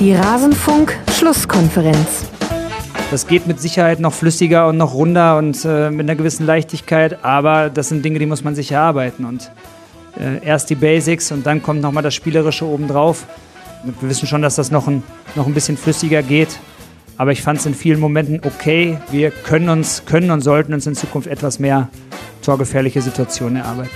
Die 0.00 0.14
Rasenfunk-Schlusskonferenz. 0.14 2.26
Das 3.10 3.26
geht 3.26 3.46
mit 3.48 3.60
Sicherheit 3.60 3.98
noch 3.98 4.14
flüssiger 4.14 4.68
und 4.68 4.76
noch 4.76 4.94
runder 4.94 5.36
und 5.38 5.64
äh, 5.64 5.90
mit 5.90 6.08
einer 6.08 6.14
gewissen 6.14 6.46
Leichtigkeit, 6.46 7.24
aber 7.24 7.68
das 7.68 7.88
sind 7.88 8.04
Dinge, 8.04 8.20
die 8.20 8.26
muss 8.26 8.44
man 8.44 8.54
sich 8.54 8.70
erarbeiten. 8.70 9.24
Und 9.24 9.50
äh, 10.16 10.46
erst 10.46 10.70
die 10.70 10.76
Basics 10.76 11.32
und 11.32 11.44
dann 11.46 11.64
kommt 11.64 11.80
nochmal 11.80 12.04
das 12.04 12.14
Spielerische 12.14 12.64
obendrauf. 12.64 13.26
Wir 13.82 13.92
wissen 14.08 14.28
schon, 14.28 14.40
dass 14.40 14.54
das 14.54 14.70
noch 14.70 14.86
ein, 14.86 15.02
noch 15.34 15.48
ein 15.48 15.54
bisschen 15.54 15.76
flüssiger 15.76 16.22
geht, 16.22 16.60
aber 17.16 17.32
ich 17.32 17.42
fand 17.42 17.58
es 17.58 17.66
in 17.66 17.74
vielen 17.74 17.98
Momenten 17.98 18.40
okay. 18.44 18.98
Wir 19.10 19.32
können 19.32 19.68
uns, 19.68 20.04
können 20.06 20.30
und 20.30 20.42
sollten 20.42 20.74
uns 20.74 20.86
in 20.86 20.94
Zukunft 20.94 21.26
etwas 21.26 21.58
mehr 21.58 21.88
torgefährliche 22.42 23.02
Situationen 23.02 23.56
erarbeiten. 23.56 23.90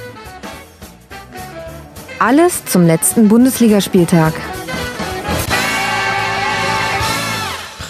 Alles 2.18 2.64
zum 2.64 2.88
letzten 2.88 3.28
Bundesligaspieltag. 3.28 4.32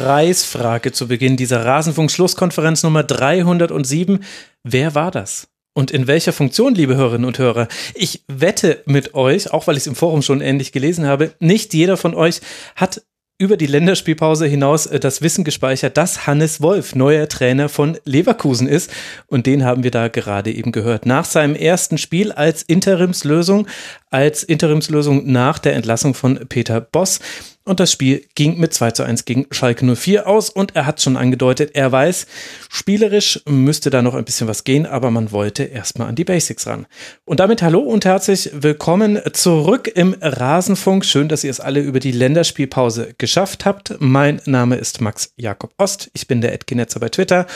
Preisfrage 0.03 0.91
zu 0.91 1.07
Beginn 1.07 1.37
dieser 1.37 1.65
Rasenfunk-Schlusskonferenz 1.65 2.83
Nummer 2.83 3.05
307. 3.05 4.25
Wer 4.65 4.97
war 4.97 5.13
das? 5.13 5.47
Und 5.75 5.93
in 5.93 6.09
welcher 6.09 6.33
Funktion, 6.33 6.75
liebe 6.75 6.97
Hörerinnen 6.97 7.25
und 7.25 7.39
Hörer? 7.39 7.69
Ich 7.95 8.25
wette 8.27 8.83
mit 8.85 9.15
euch, 9.15 9.53
auch 9.53 9.69
weil 9.69 9.77
ich 9.77 9.85
es 9.85 9.87
im 9.87 9.95
Forum 9.95 10.23
schon 10.23 10.41
ähnlich 10.41 10.73
gelesen 10.73 11.07
habe, 11.07 11.35
nicht 11.39 11.73
jeder 11.73 11.97
von 11.97 12.15
euch 12.15 12.41
hat 12.75 13.03
über 13.39 13.57
die 13.57 13.67
Länderspielpause 13.67 14.47
hinaus 14.47 14.87
äh, 14.87 14.99
das 14.99 15.23
Wissen 15.23 15.45
gespeichert, 15.45 15.97
dass 15.97 16.27
Hannes 16.27 16.61
Wolf 16.61 16.97
neuer 16.97 17.29
Trainer 17.29 17.69
von 17.69 17.97
Leverkusen 18.05 18.67
ist. 18.67 18.91
Und 19.29 19.47
den 19.47 19.65
haben 19.65 19.85
wir 19.85 19.93
da 19.93 20.09
gerade 20.09 20.53
eben 20.53 20.73
gehört. 20.73 21.07
Nach 21.07 21.25
seinem 21.25 21.55
ersten 21.55 21.97
Spiel 21.97 22.33
als 22.33 22.63
Interimslösung, 22.65 23.69
als 24.11 24.43
Interimslösung 24.43 25.31
nach 25.31 25.61
der 25.61 25.75
Entlassung 25.75 26.15
von 26.15 26.41
Peter 26.49 26.81
Boss. 26.81 27.21
Und 27.65 27.79
das 27.79 27.93
Spiel 27.93 28.25
ging 28.35 28.59
mit 28.59 28.75
2 28.75 28.91
zu 28.91 29.05
1 29.05 29.25
gegen 29.25 29.47
Schalke 29.53 29.85
04 29.95 30.27
aus 30.27 30.51
und 30.51 30.75
er 30.75 30.85
hat 30.85 31.01
schon 31.01 31.17
angedeutet, 31.17 31.71
er 31.75 31.93
weiß, 31.93 32.27
spielerisch 32.69 33.41
müsste 33.47 33.91
da 33.91 34.03
noch 34.03 34.15
ein 34.15 34.25
bisschen 34.25 34.49
was 34.49 34.65
gehen, 34.65 34.85
aber 34.85 35.13
man 35.13 35.31
wollte 35.31 35.63
erstmal 35.63 36.09
an 36.09 36.17
die 36.17 36.25
Basics 36.25 36.67
ran. 36.67 36.87
Und 37.25 37.39
damit 37.39 37.63
hallo 37.63 37.79
und 37.79 38.05
herzlich 38.05 38.51
willkommen 38.53 39.21
zurück 39.33 39.87
im 39.95 40.17
Rasenfunk. 40.21 41.05
Schön, 41.05 41.29
dass 41.29 41.45
ihr 41.45 41.51
es 41.53 41.61
alle 41.61 41.81
über 41.81 42.01
die 42.01 42.11
Länderspielpause 42.11 43.15
geschafft 43.17 43.65
habt. 43.65 43.95
Mein 44.01 44.41
Name 44.45 44.75
ist 44.75 45.01
Max 45.01 45.33
Jakob 45.37 45.73
Ost. 45.79 46.11
Ich 46.15 46.27
bin 46.27 46.41
der 46.41 46.53
Edgenetzer 46.55 46.99
bei 46.99 47.11
Twitter 47.11 47.47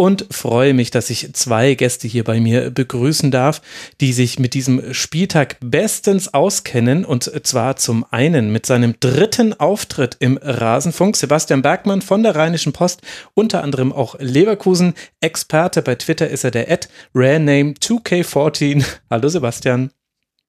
und 0.00 0.24
freue 0.30 0.72
mich, 0.72 0.90
dass 0.90 1.10
ich 1.10 1.34
zwei 1.34 1.74
Gäste 1.74 2.08
hier 2.08 2.24
bei 2.24 2.40
mir 2.40 2.70
begrüßen 2.70 3.30
darf, 3.30 3.60
die 4.00 4.14
sich 4.14 4.38
mit 4.38 4.54
diesem 4.54 4.94
Spieltag 4.94 5.58
bestens 5.60 6.32
auskennen 6.32 7.04
und 7.04 7.30
zwar 7.46 7.76
zum 7.76 8.06
einen 8.10 8.50
mit 8.50 8.64
seinem 8.64 8.94
dritten 8.98 9.52
Auftritt 9.60 10.16
im 10.18 10.38
Rasenfunk 10.40 11.16
Sebastian 11.16 11.60
Bergmann 11.60 12.00
von 12.00 12.22
der 12.22 12.34
Rheinischen 12.34 12.72
Post, 12.72 13.02
unter 13.34 13.62
anderem 13.62 13.92
auch 13.92 14.18
Leverkusen 14.18 14.94
Experte 15.20 15.82
bei 15.82 15.96
Twitter 15.96 16.30
ist 16.30 16.44
er 16.44 16.50
der 16.50 16.70
Ad 16.70 16.88
Rarename 17.14 17.74
2K14. 17.74 18.82
Hallo 19.10 19.28
Sebastian. 19.28 19.90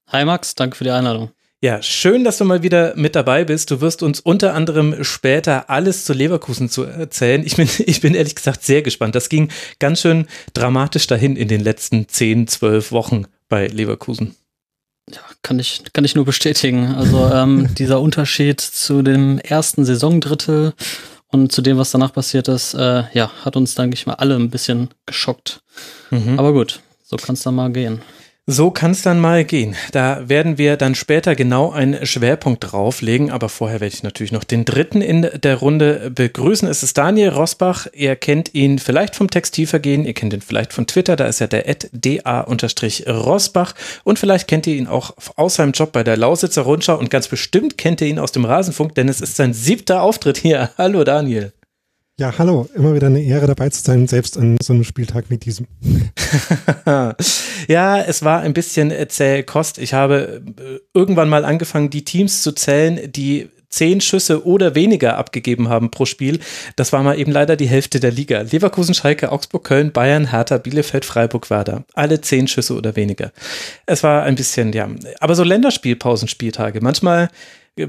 Hi 0.08 0.24
Max, 0.24 0.56
danke 0.56 0.78
für 0.78 0.86
die 0.86 0.92
Einladung. 0.92 1.32
Ja, 1.64 1.84
schön, 1.84 2.24
dass 2.24 2.40
du 2.40 2.46
mal 2.46 2.64
wieder 2.64 2.96
mit 2.96 3.16
dabei 3.16 3.44
bist. 3.46 3.70
Du 3.70 3.82
wirst 3.82 4.02
uns 4.02 4.20
unter 4.20 4.56
anderem 4.56 5.04
später 5.04 5.70
alles 5.70 6.06
zu 6.06 6.14
Leverkusen 6.14 6.70
zu 6.70 6.86
erzählen. 6.86 7.46
Ich 7.46 7.56
bin, 7.56 7.70
ich 7.86 8.02
bin 8.02 8.16
ehrlich 8.16 8.34
gesagt 8.34 8.64
sehr 8.64 8.82
gespannt. 8.82 9.14
Das 9.14 9.30
ging 9.30 9.52
ganz 9.78 10.02
schön 10.02 10.26
dramatisch 10.56 11.06
dahin 11.06 11.36
in 11.36 11.48
den 11.48 11.62
letzten 11.62 12.08
10, 12.08 12.48
12 12.48 12.92
Wochen 12.92 13.26
bei 13.48 13.68
Leverkusen. 13.68 14.36
Ja, 15.14 15.20
kann 15.44 15.60
ich, 15.60 15.84
kann 15.94 16.04
ich 16.04 16.16
nur 16.16 16.26
bestätigen. 16.26 16.96
Also 16.96 17.30
ähm, 17.32 17.70
dieser 17.78 18.02
Unterschied 18.02 18.60
zu 18.60 19.04
dem 19.04 19.38
ersten 19.38 19.86
Saisondrittel 19.86 20.74
und 21.28 21.52
zu 21.52 21.62
dem, 21.62 21.78
was 21.78 21.92
danach 21.92 22.12
passiert 22.12 22.48
ist, 22.48 22.74
äh, 22.74 23.04
ja, 23.14 23.32
hat 23.46 23.56
uns, 23.56 23.76
denke 23.76 23.94
ich 23.94 24.08
mal, 24.08 24.16
alle 24.16 24.36
ein 24.36 24.50
bisschen 24.50 24.90
geschockt. 25.06 25.62
Mhm. 26.10 26.40
Aber 26.40 26.54
gut, 26.54 26.82
so 27.04 27.18
kann 27.18 27.36
es 27.36 27.44
dann 27.44 27.54
mal 27.54 27.72
gehen. 27.72 28.02
So 28.48 28.72
kann 28.72 28.92
es 28.92 29.04
dann 29.04 29.20
mal 29.20 29.46
gehen. 29.46 29.76
Da 29.92 30.28
werden 30.28 30.58
wir 30.58 30.76
dann 30.76 30.96
später 30.96 31.36
genau 31.36 31.72
einen 31.72 32.06
Schwerpunkt 32.08 32.72
drauflegen, 32.72 33.30
aber 33.30 33.50
vorher 33.50 33.80
werde 33.80 33.94
ich 33.94 34.02
natürlich 34.02 34.32
noch 34.32 34.44
den 34.44 34.66
dritten 34.66 35.02
in 35.02 35.22
der 35.22 35.58
Runde 35.58 36.10
begrüßen. 36.10 36.68
Es 36.68 36.82
ist 36.82 36.98
Daniel 36.98 37.30
Rosbach. 37.30 37.86
Ihr 37.94 38.16
kennt 38.16 38.56
ihn 38.56 38.80
vielleicht 38.80 39.16
vom 39.16 39.30
Textilvergehen, 39.30 40.06
ihr 40.06 40.16
kennt 40.16 40.34
ihn 40.34 40.42
vielleicht 40.42 40.74
von 40.74 40.88
Twitter, 40.88 41.16
da 41.16 41.26
ist 41.26 41.40
er 41.40 41.48
der 41.50 41.64
da-rosbach 41.94 43.76
und 44.04 44.18
vielleicht 44.18 44.48
kennt 44.48 44.66
ihr 44.66 44.76
ihn 44.76 44.88
auch 44.88 45.14
aus 45.36 45.56
seinem 45.56 45.74
Job 45.74 45.92
bei 45.92 46.04
der 46.04 46.18
Lausitzer 46.18 46.64
Rundschau 46.64 46.98
und 46.98 47.12
ganz 47.12 47.28
bestimmt 47.28 47.78
kennt 47.78 48.02
ihr 48.02 48.08
ihn 48.08 48.20
aus 48.20 48.32
dem 48.32 48.46
Rasenfunk, 48.46 48.96
denn 48.96 49.08
es 49.08 49.22
ist 49.22 49.36
sein 49.36 49.54
siebter 49.54 50.02
Auftritt 50.02 50.38
hier. 50.38 50.72
Hallo 50.78 51.04
Daniel. 51.04 51.54
Ja, 52.22 52.38
hallo. 52.38 52.70
Immer 52.76 52.94
wieder 52.94 53.08
eine 53.08 53.20
Ehre 53.20 53.48
dabei 53.48 53.70
zu 53.70 53.82
sein, 53.82 54.08
selbst 54.08 54.38
an 54.38 54.58
so 54.62 54.74
einem 54.74 54.84
Spieltag 54.84 55.26
wie 55.30 55.40
diesem. 55.40 55.66
ja, 57.68 58.00
es 58.00 58.24
war 58.24 58.42
ein 58.42 58.54
bisschen 58.54 58.94
zäh 59.10 59.42
Kost. 59.42 59.80
Ich 59.80 59.96
habe 59.96 60.44
äh, 60.60 60.78
irgendwann 60.94 61.30
mal 61.30 61.44
angefangen, 61.44 61.90
die 61.90 62.06
Teams 62.06 62.44
zu 62.44 62.52
zählen, 62.52 63.12
die 63.12 63.50
zehn 63.70 64.02
Schüsse 64.02 64.46
oder 64.46 64.76
weniger 64.76 65.18
abgegeben 65.18 65.68
haben 65.70 65.90
pro 65.90 66.06
Spiel. 66.06 66.40
Das 66.76 66.94
war 66.94 67.02
mal 67.02 67.18
eben 67.18 67.32
leider 67.32 67.56
die 67.56 67.68
Hälfte 67.68 68.00
der 68.00 68.12
Liga. 68.12 68.42
Leverkusen, 68.42 68.94
Schalke, 68.94 69.32
Augsburg, 69.32 69.64
Köln, 69.64 69.92
Bayern, 69.92 70.30
Hertha, 70.30 70.60
Bielefeld, 70.60 71.06
Freiburg, 71.06 71.50
Werder. 71.50 71.86
Alle 71.96 72.22
zehn 72.22 72.48
Schüsse 72.48 72.76
oder 72.76 72.96
weniger. 72.96 73.32
Es 73.88 74.04
war 74.04 74.22
ein 74.22 74.36
bisschen, 74.36 74.74
ja, 74.74 74.88
aber 75.20 75.34
so 75.34 75.44
Länderspielpausenspieltage. 75.44 76.82
Manchmal 76.82 77.30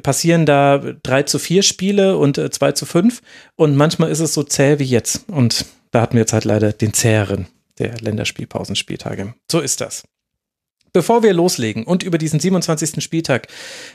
passieren 0.03 0.47
da 0.47 0.79
drei 1.03 1.23
zu 1.23 1.39
vier 1.39 1.63
Spiele 1.63 2.17
und 2.17 2.39
äh, 2.39 2.51
zwei 2.51 2.73
zu 2.73 2.87
fünf 2.87 3.23
und 3.57 3.77
manchmal 3.77 4.11
ist 4.11 4.21
es 4.21 4.35
so 4.35 4.43
zäh 4.43 4.79
wie 4.79 4.85
jetzt. 4.85 5.29
Und 5.29 5.67
da 5.91 6.01
hatten 6.01 6.15
wir 6.15 6.21
jetzt 6.21 6.33
halt 6.33 6.45
leider 6.45 6.73
den 6.73 6.93
zäheren 6.93 7.47
der 7.79 7.99
Länderspielpausenspieltage. 8.01 9.35
So 9.51 9.61
ist 9.61 9.81
das. 9.81 10.05
Bevor 10.95 11.23
wir 11.23 11.33
loslegen 11.33 11.85
und 11.85 12.03
über 12.03 12.19
diesen 12.19 12.39
27. 12.39 13.03
Spieltag 13.03 13.49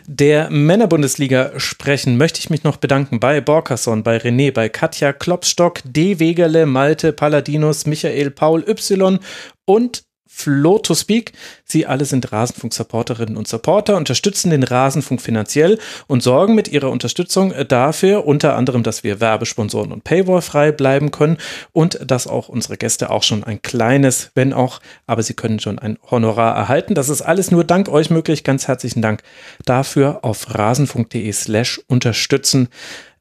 der 0.08 0.50
Männerbundesliga 0.50 1.60
sprechen, 1.60 2.18
möchte 2.18 2.40
ich 2.40 2.50
mich 2.50 2.64
noch 2.64 2.78
bedanken 2.78 3.20
bei 3.20 3.40
Borkasson, 3.40 4.02
bei 4.02 4.18
René, 4.18 4.52
bei 4.52 4.68
Katja 4.68 5.14
Klopstock, 5.14 5.82
D. 5.86 6.20
Wegerle, 6.20 6.66
Malte, 6.66 7.14
Palladinus, 7.14 7.86
Michael, 7.86 8.32
Paul, 8.32 8.68
Y 8.68 9.20
und 9.66 10.07
Flow 10.38 10.78
to 10.78 10.94
Speak. 10.94 11.34
Sie 11.66 11.88
alle 11.88 12.06
sind 12.06 12.32
Rasenfunk-Supporterinnen 12.32 13.38
und 13.38 13.48
Supporter, 13.48 13.98
unterstützen 13.98 14.52
den 14.52 14.62
Rasenfunk 14.62 15.20
finanziell 15.20 15.80
und 16.06 16.22
sorgen 16.22 16.54
mit 16.54 16.68
ihrer 16.68 16.92
Unterstützung 16.92 17.54
dafür 17.68 18.28
unter 18.28 18.56
anderem, 18.56 18.84
dass 18.84 19.04
wir 19.04 19.20
Werbesponsoren 19.20 19.92
und 19.92 20.04
Paywall 20.04 20.44
frei 20.44 20.72
bleiben 20.72 21.10
können 21.10 21.38
und 21.74 22.00
dass 22.06 22.28
auch 22.28 22.50
unsere 22.50 22.78
Gäste 22.78 23.10
auch 23.10 23.24
schon 23.24 23.44
ein 23.44 23.64
kleines, 23.64 24.30
wenn 24.36 24.54
auch, 24.54 24.80
aber 25.08 25.24
sie 25.24 25.34
können 25.34 25.60
schon 25.60 25.80
ein 25.80 25.98
Honorar 26.12 26.56
erhalten. 26.56 26.94
Das 26.94 27.10
ist 27.10 27.24
alles 27.24 27.50
nur 27.50 27.64
dank 27.64 27.90
euch 27.90 28.12
möglich. 28.12 28.44
Ganz 28.44 28.68
herzlichen 28.68 29.02
Dank 29.02 29.24
dafür 29.66 30.20
auf 30.22 30.54
rasenfunk.de 30.54 31.32
slash 31.32 31.82
unterstützen 31.88 32.70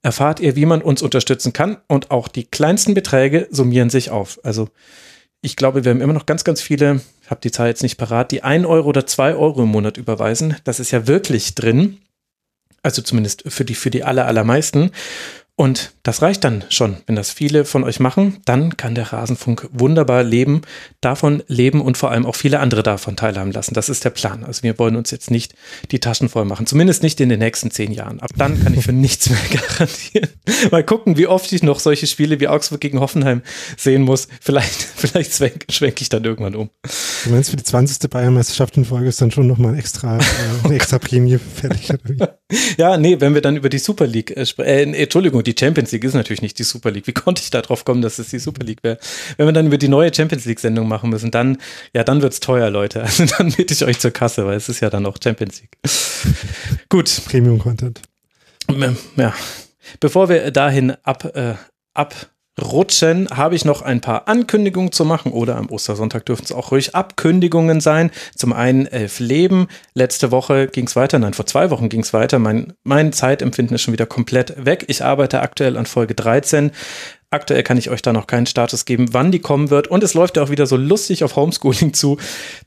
erfahrt 0.03 0.39
ihr, 0.39 0.55
wie 0.55 0.67
man 0.67 0.83
uns 0.83 1.03
unterstützen 1.03 1.53
kann 1.53 1.79
und 1.89 2.13
auch 2.13 2.29
die 2.29 2.45
kleinsten 2.45 2.95
Beträge 2.95 3.49
summieren 3.51 3.91
sich 3.91 4.11
auf. 4.11 4.39
Also 4.45 4.69
ich 5.47 5.55
glaube, 5.55 5.85
wir 5.85 5.93
haben 5.93 6.01
immer 6.01 6.13
noch 6.13 6.27
ganz, 6.27 6.43
ganz 6.43 6.61
viele, 6.61 7.01
ich 7.23 7.31
habe 7.31 7.41
die 7.41 7.53
Zahl 7.53 7.69
jetzt 7.69 7.83
nicht 7.85 7.97
parat, 7.97 8.33
die 8.33 8.43
ein 8.43 8.67
Euro 8.67 8.89
oder 8.89 9.07
zwei 9.07 9.35
Euro 9.35 9.63
im 9.63 9.69
Monat 9.69 9.97
überweisen. 9.97 10.57
Das 10.65 10.81
ist 10.81 10.91
ja 10.91 11.07
wirklich 11.07 11.55
drin. 11.55 11.99
Also 12.83 13.01
zumindest 13.01 13.45
für 13.47 13.65
die, 13.65 13.77
für 13.77 13.91
die 13.91 14.03
aller, 14.03 14.27
allermeisten. 14.27 14.91
Und 15.59 15.93
das 16.03 16.21
reicht 16.21 16.45
dann 16.45 16.65
schon. 16.69 16.99
Wenn 17.07 17.17
das 17.17 17.31
viele 17.31 17.65
von 17.65 17.83
euch 17.83 17.99
machen, 17.99 18.41
dann 18.45 18.77
kann 18.77 18.95
der 18.95 19.15
Rasenfunk 19.15 19.69
wunderbar 19.73 20.23
leben, 20.23 20.61
davon 21.01 21.43
leben 21.49 21.81
und 21.81 21.97
vor 21.97 22.11
allem 22.11 22.27
auch 22.27 22.37
viele 22.37 22.61
andere 22.61 22.83
davon 22.83 23.17
teilhaben 23.17 23.53
lassen. 23.53 23.73
Das 23.73 23.89
ist 23.89 24.05
der 24.05 24.11
Plan. 24.11 24.45
Also 24.45 24.63
wir 24.65 24.79
wollen 24.79 24.97
uns 24.97 25.11
jetzt 25.11 25.31
nicht 25.31 25.55
die 25.93 25.99
Taschen 25.99 26.29
voll 26.29 26.45
machen. 26.45 26.67
Zumindest 26.67 27.03
nicht 27.03 27.23
in 27.23 27.31
den 27.31 27.39
nächsten 27.39 27.71
zehn 27.71 27.91
Jahren. 27.91 28.21
Ab 28.21 28.33
dann 28.37 28.63
kann 28.63 28.75
ich 28.75 28.85
für 28.85 28.93
nichts 28.93 29.31
mehr 29.31 29.39
garantieren. 29.51 30.29
Mal 30.71 30.85
gucken, 30.85 31.17
wie 31.17 31.27
oft 31.27 31.51
ich 31.51 31.63
noch 31.63 31.81
solche 31.81 32.07
Spiele 32.07 32.39
wie 32.39 32.49
Augsburg 32.49 32.83
gegen 32.83 33.01
Hoffenheim 33.01 33.41
sehen 33.79 34.03
muss. 34.03 34.29
Vielleicht, 34.43 34.83
vielleicht 34.97 35.33
schwenke 35.33 35.73
schwenk 35.73 36.03
ich 36.03 36.11
dann 36.11 36.23
irgendwann 36.23 36.55
um. 36.55 36.69
Du 37.25 37.31
meinst, 37.31 37.49
für 37.49 37.57
die 37.57 37.65
20. 37.65 38.11
Bayernmeisterschaft 38.11 38.77
in 38.77 38.85
Folge 38.85 39.09
ist 39.09 39.23
dann 39.23 39.31
schon 39.31 39.47
nochmal 39.47 39.73
ein 39.73 39.79
extra, 39.79 40.19
äh, 40.19 40.23
eine 40.65 40.75
extra 40.75 40.99
Prämie 40.99 41.39
fertig? 41.39 41.89
ja, 42.77 42.99
nee, 42.99 43.17
wenn 43.21 43.33
wir 43.33 43.41
dann 43.41 43.57
über 43.57 43.71
die 43.71 43.79
Super 43.79 44.07
League 44.07 44.37
äh, 44.37 44.45
sprechen. 44.45 44.93
Äh, 44.93 45.05
Entschuldigung, 45.05 45.46
die 45.47 45.55
Champions 45.59 45.93
League 45.93 46.05
ist 46.05 46.15
natürlich 46.15 46.43
nicht 46.43 46.59
die 46.59 46.65
Super 46.65 46.91
League. 46.91 47.07
Wie 47.07 47.13
konnte 47.13 47.43
ich 47.43 47.51
da 47.51 47.63
drauf 47.63 47.85
kommen, 47.85 48.03
dass 48.03 48.19
es 48.19 48.29
die 48.29 48.39
Super 48.39 48.65
League 48.65 48.83
wäre? 48.83 48.99
Wenn 49.37 49.47
wir 49.47 49.53
dann 49.53 49.67
über 49.67 49.79
die 49.79 49.89
neue 49.89 50.13
Champions 50.13 50.45
League-Sendung 50.45 50.89
machen 50.89 51.11
müssen, 51.11 51.31
dann, 51.31 51.59
ja, 51.95 52.05
dann 52.05 52.23
wird's 52.23 52.41
teuer, 52.41 52.71
Leute. 52.71 53.03
Also 53.03 53.25
dann 53.25 53.53
bitte 53.53 53.73
ich 53.73 53.85
euch 53.85 53.99
zur 53.99 54.11
Kasse, 54.11 54.47
weil 54.47 54.57
es 54.57 54.69
ist 54.69 54.81
ja 54.81 54.91
dann 54.91 55.07
auch 55.07 55.17
Champions 55.23 55.63
League. 55.63 55.79
Gut. 56.89 57.23
Premium-Content. 57.27 58.03
Ja. 59.17 59.33
Bevor 60.01 60.29
wir 60.29 60.51
dahin 60.51 60.97
ab, 61.05 61.25
äh, 61.37 61.55
ab 61.95 62.15
rutschen, 62.61 63.29
habe 63.31 63.55
ich 63.55 63.65
noch 63.65 63.83
ein 63.83 64.01
paar 64.01 64.29
Ankündigungen 64.29 64.93
zu 64.93 65.05
machen 65.05 65.33
oder 65.33 65.57
am 65.57 65.69
Ostersonntag 65.69 66.25
dürfen 66.25 66.45
es 66.45 66.53
auch 66.53 66.71
ruhig 66.73 66.95
Abkündigungen 66.95 67.81
sein. 67.81 68.11
Zum 68.35 68.53
einen 68.53 68.87
Elf 68.87 69.21
Leben. 69.21 69.69
Letzte 69.95 70.31
Woche 70.31 70.67
ging 70.69 70.87
es 70.87 70.97
weiter, 70.97 71.19
nein, 71.19 71.35
vor 71.35 71.47
zwei 71.47 71.71
Wochen 71.71 71.89
ging 71.89 72.01
es 72.01 72.13
weiter. 72.13 72.39
Mein, 72.39 72.73
mein 72.83 73.13
Zeitempfinden 73.13 73.75
ist 73.75 73.83
schon 73.83 73.93
wieder 73.93 74.07
komplett 74.07 74.65
weg. 74.65 74.85
Ich 74.89 75.05
arbeite 75.05 75.43
aktuell 75.43 75.77
an 75.77 75.87
Folge 75.87 76.15
13. 76.15 76.71
Aktuell 77.29 77.63
kann 77.63 77.77
ich 77.77 77.91
euch 77.91 78.03
da 78.03 78.13
noch 78.13 78.27
keinen 78.27 78.47
Status 78.47 78.85
geben, 78.85 79.13
wann 79.13 79.33
die 79.33 79.41
kommen 79.41 79.69
wird. 79.69 79.89
Und 79.89 80.03
es 80.03 80.15
läuft 80.15 80.37
ja 80.37 80.45
auch 80.45 80.51
wieder 80.51 80.67
so 80.67 80.77
lustig 80.77 81.25
auf 81.25 81.37
Homeschooling 81.37 81.93
zu, 81.93 82.19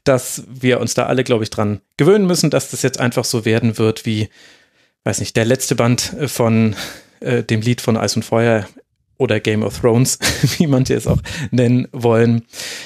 dass 0.04 0.44
wir 0.48 0.80
uns 0.80 0.94
da 0.94 1.08
alle, 1.08 1.24
glaube 1.24 1.44
ich, 1.44 1.50
dran 1.50 1.82
gewöhnen 1.98 2.28
müssen, 2.28 2.50
dass 2.50 2.70
das 2.70 2.84
jetzt 2.84 3.00
einfach 3.00 3.26
so 3.26 3.46
werden 3.46 3.78
wird 3.78 4.06
wie, 4.06 4.30
weiß 5.06 5.22
nicht, 5.22 5.36
der 5.36 5.46
letzte 5.46 5.76
Band 5.76 6.14
von 6.28 6.76
äh, 7.22 7.42
dem 7.42 7.62
Lied 7.62 7.82
von 7.82 7.98
Eis 7.98 8.16
und 8.16 8.24
Feuer 8.24 8.68
oder 9.20 9.40
Game 9.40 9.62
of 9.62 9.80
Thrones, 9.80 10.18
wie 10.58 10.66
manche 10.66 10.96
es 10.96 11.06
auch 11.06 11.20
nennen 11.52 11.88
wollen. 11.92 12.44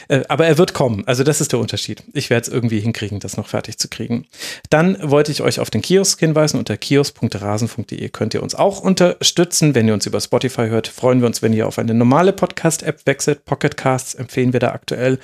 Äh, 0.09 0.24
aber 0.27 0.45
er 0.45 0.57
wird 0.57 0.74
kommen. 0.74 1.03
Also 1.06 1.24
das 1.24 1.39
ist 1.39 1.53
der 1.53 1.59
Unterschied. 1.59 2.03
Ich 2.13 2.30
werde 2.30 2.47
es 2.47 2.53
irgendwie 2.53 2.80
hinkriegen, 2.80 3.19
das 3.19 3.38
noch 3.38 3.47
fertig 3.47 3.77
zu 3.77 3.88
kriegen. 3.88 4.25
Dann 4.69 4.97
wollte 5.01 5.31
ich 5.31 5.41
euch 5.41 5.59
auf 5.59 5.69
den 5.69 5.81
Kiosk 5.81 6.19
hinweisen. 6.19 6.57
Unter 6.57 6.75
kiosk.rasen.de 6.75 8.09
könnt 8.09 8.33
ihr 8.33 8.44
uns 8.44 8.56
auch 8.56 8.81
unterstützen. 8.81 9.75
Wenn 9.75 9.88
ihr 9.88 9.94
uns 9.94 10.06
über 10.06 10.19
Spotify 10.19 10.68
hört, 10.68 10.88
freuen 10.88 11.21
wir 11.21 11.27
uns, 11.27 11.41
wenn 11.41 11.53
ihr 11.53 11.68
auf 11.68 11.80
eine 11.80 11.94
normale 11.94 12.33
Podcast-App 12.33 13.06
wechselt. 13.06 13.45
Pocket 13.45 13.77
Casts 13.77 14.15
empfehlen 14.15 14.51
wir 14.51 14.59
da 14.59 14.71
aktuell. 14.71 15.19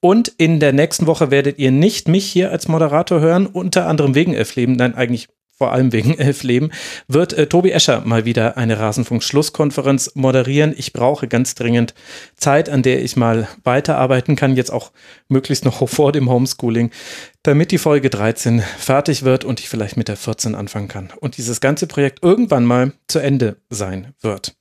Und 0.00 0.28
in 0.28 0.60
der 0.60 0.72
nächsten 0.72 1.06
Woche 1.06 1.30
werdet 1.30 1.58
ihr 1.58 1.70
nicht 1.70 2.08
mich 2.08 2.24
hier 2.24 2.50
als 2.50 2.68
Moderator 2.68 3.20
hören, 3.20 3.46
unter 3.46 3.86
anderem 3.86 4.14
wegen 4.14 4.34
Elfleben, 4.34 4.76
nein, 4.76 4.94
eigentlich 4.94 5.28
vor 5.62 5.70
allem 5.70 5.92
wegen 5.92 6.14
Elf 6.18 6.42
Leben, 6.42 6.72
wird 7.06 7.34
äh, 7.34 7.46
Tobi 7.46 7.70
Escher 7.70 8.00
mal 8.04 8.24
wieder 8.24 8.56
eine 8.56 8.80
Rasenfunk-Schlusskonferenz 8.80 10.10
moderieren. 10.16 10.74
Ich 10.76 10.92
brauche 10.92 11.28
ganz 11.28 11.54
dringend 11.54 11.94
Zeit, 12.36 12.68
an 12.68 12.82
der 12.82 13.04
ich 13.04 13.14
mal 13.14 13.46
weiterarbeiten 13.62 14.34
kann, 14.34 14.56
jetzt 14.56 14.72
auch 14.72 14.90
möglichst 15.28 15.64
noch 15.64 15.88
vor 15.88 16.10
dem 16.10 16.28
Homeschooling, 16.28 16.90
damit 17.44 17.70
die 17.70 17.78
Folge 17.78 18.10
13 18.10 18.60
fertig 18.76 19.22
wird 19.22 19.44
und 19.44 19.60
ich 19.60 19.68
vielleicht 19.68 19.96
mit 19.96 20.08
der 20.08 20.16
14 20.16 20.56
anfangen 20.56 20.88
kann 20.88 21.10
und 21.20 21.36
dieses 21.36 21.60
ganze 21.60 21.86
Projekt 21.86 22.24
irgendwann 22.24 22.64
mal 22.64 22.92
zu 23.06 23.20
Ende 23.20 23.58
sein 23.70 24.14
wird. 24.20 24.56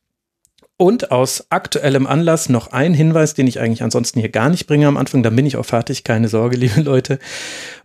Und 0.78 1.12
aus 1.12 1.48
aktuellem 1.50 2.06
Anlass 2.06 2.48
noch 2.48 2.72
ein 2.74 2.94
Hinweis, 2.94 3.34
den 3.34 3.48
ich 3.48 3.60
eigentlich 3.60 3.82
ansonsten 3.82 4.20
hier 4.20 4.30
gar 4.30 4.50
nicht 4.50 4.68
bringe 4.68 4.88
am 4.88 4.98
Anfang. 4.98 5.24
Dann 5.24 5.36
bin 5.36 5.48
ich 5.48 5.58
auch 5.58 5.66
fertig, 5.66 6.04
keine 6.04 6.28
Sorge, 6.28 6.58
liebe 6.58 6.82
Leute. 6.82 7.18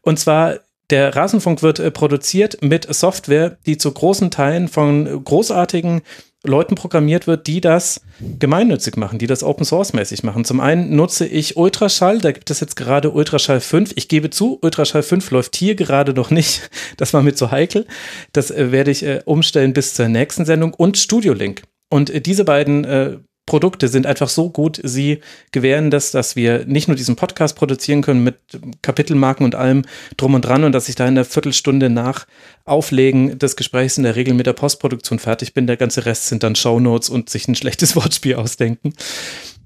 Und 0.02 0.18
zwar 0.18 0.60
der 0.90 1.14
Rasenfunk 1.14 1.62
wird 1.62 1.78
äh, 1.78 1.90
produziert 1.90 2.62
mit 2.62 2.92
Software, 2.92 3.58
die 3.66 3.76
zu 3.76 3.90
großen 3.90 4.30
Teilen 4.30 4.68
von 4.68 5.24
großartigen 5.24 6.02
Leuten 6.44 6.76
programmiert 6.76 7.26
wird, 7.26 7.46
die 7.46 7.60
das 7.60 8.00
gemeinnützig 8.38 8.96
machen, 8.96 9.18
die 9.18 9.26
das 9.26 9.42
Open 9.42 9.64
Source 9.64 9.92
mäßig 9.92 10.22
machen. 10.22 10.44
Zum 10.44 10.60
einen 10.60 10.94
nutze 10.94 11.26
ich 11.26 11.56
Ultraschall, 11.56 12.18
da 12.18 12.32
gibt 12.32 12.50
es 12.50 12.60
jetzt 12.60 12.76
gerade 12.76 13.10
Ultraschall 13.10 13.60
5. 13.60 13.92
Ich 13.96 14.08
gebe 14.08 14.30
zu, 14.30 14.58
Ultraschall 14.62 15.02
5 15.02 15.30
läuft 15.30 15.56
hier 15.56 15.74
gerade 15.74 16.14
noch 16.14 16.30
nicht. 16.30 16.70
Das 16.96 17.12
war 17.12 17.22
mir 17.22 17.34
zu 17.34 17.50
heikel. 17.50 17.86
Das 18.32 18.50
äh, 18.50 18.72
werde 18.72 18.90
ich 18.90 19.04
äh, 19.04 19.20
umstellen 19.24 19.72
bis 19.72 19.94
zur 19.94 20.08
nächsten 20.08 20.44
Sendung 20.44 20.72
und 20.72 20.96
Studio 20.96 21.34
Link. 21.34 21.62
Und 21.90 22.26
diese 22.26 22.44
beiden 22.44 22.84
äh, 22.84 23.18
Produkte 23.46 23.86
sind 23.86 24.06
einfach 24.06 24.28
so 24.28 24.50
gut. 24.50 24.80
Sie 24.82 25.20
gewähren 25.52 25.90
das, 25.92 26.10
dass 26.10 26.34
wir 26.34 26.66
nicht 26.66 26.88
nur 26.88 26.96
diesen 26.96 27.14
Podcast 27.14 27.56
produzieren 27.56 28.02
können 28.02 28.24
mit 28.24 28.36
Kapitelmarken 28.82 29.44
und 29.44 29.54
allem 29.54 29.84
drum 30.16 30.34
und 30.34 30.44
dran 30.44 30.64
und 30.64 30.72
dass 30.72 30.88
ich 30.88 30.96
da 30.96 31.06
in 31.06 31.14
der 31.14 31.24
Viertelstunde 31.24 31.88
nach 31.88 32.26
Auflegen 32.64 33.38
des 33.38 33.54
Gesprächs 33.54 33.96
in 33.96 34.02
der 34.02 34.16
Regel 34.16 34.34
mit 34.34 34.46
der 34.46 34.52
Postproduktion 34.52 35.20
fertig 35.20 35.54
bin. 35.54 35.68
Der 35.68 35.76
ganze 35.76 36.06
Rest 36.06 36.26
sind 36.26 36.42
dann 36.42 36.56
Shownotes 36.56 37.08
und 37.08 37.30
sich 37.30 37.46
ein 37.46 37.54
schlechtes 37.54 37.94
Wortspiel 37.96 38.34
ausdenken. 38.34 38.92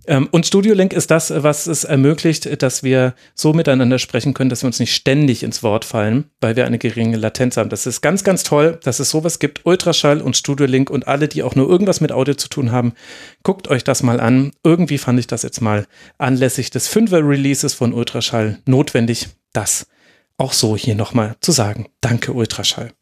Ähm, 0.07 0.29
und 0.31 0.47
Studio 0.47 0.75
Link 0.75 0.93
ist 0.93 1.11
das, 1.11 1.31
was 1.31 1.67
es 1.67 1.85
ermöglicht, 1.85 2.63
dass 2.63 2.83
wir 2.83 3.15
so 3.35 3.53
miteinander 3.53 3.99
sprechen 3.99 4.35
können, 4.35 4.51
dass 4.51 4.63
wir 4.63 4.67
uns 4.67 4.81
nicht 4.81 4.95
ständig 4.95 5.43
ins 5.43 5.63
Wort 5.63 5.85
fallen, 5.85 6.31
weil 6.41 6.57
wir 6.57 6.67
eine 6.67 6.79
geringe 6.79 7.17
Latenz 7.17 7.57
haben. 7.57 7.71
Das 7.71 7.87
ist 7.87 8.01
ganz, 8.01 8.25
ganz 8.25 8.43
toll, 8.43 8.79
dass 8.83 8.99
es 8.99 9.11
sowas 9.11 9.39
gibt. 9.39 9.67
Ultraschall 9.67 10.21
und 10.21 10.37
Studio 10.37 10.67
Link 10.67 10.91
und 10.91 11.07
alle, 11.07 11.29
die 11.29 11.43
auch 11.43 11.55
nur 11.55 11.69
irgendwas 11.69 12.01
mit 12.01 12.13
Audio 12.13 12.35
zu 12.35 12.49
tun 12.49 12.73
haben, 12.73 12.95
guckt 13.43 13.69
euch 13.69 13.85
das 13.85 14.03
mal 14.03 14.21
an. 14.21 14.53
Irgendwie 14.65 14.99
fand 14.99 15.19
ich 15.19 15.27
das 15.27 15.43
jetzt 15.43 15.61
mal 15.61 15.87
anlässlich 16.19 16.71
des 16.71 16.89
Fünfer-Releases 16.89 17.75
von 17.75 17.93
Ultraschall 17.93 18.59
notwendig, 18.67 19.29
das 19.53 19.87
auch 20.39 20.53
so 20.55 20.77
hier 20.77 20.95
nochmal 20.95 21.37
zu 21.41 21.53
sagen. 21.53 21.89
Danke, 22.01 22.33
Ultraschall. 22.33 22.93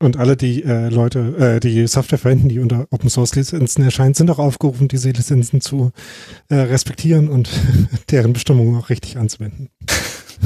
Und 0.00 0.16
alle 0.16 0.36
die 0.36 0.62
äh, 0.62 0.88
Leute, 0.90 1.56
äh, 1.56 1.60
die 1.60 1.86
Software 1.88 2.18
verwenden, 2.18 2.48
die 2.48 2.60
unter 2.60 2.86
Open 2.90 3.10
Source 3.10 3.34
Lizenzen 3.34 3.82
erscheinen, 3.82 4.14
sind 4.14 4.30
auch 4.30 4.38
aufgerufen, 4.38 4.86
diese 4.86 5.10
Lizenzen 5.10 5.60
zu 5.60 5.90
äh, 6.48 6.54
respektieren 6.54 7.28
und 7.28 7.50
deren 8.10 8.32
Bestimmungen 8.32 8.76
auch 8.76 8.90
richtig 8.90 9.18
anzuwenden. 9.18 9.70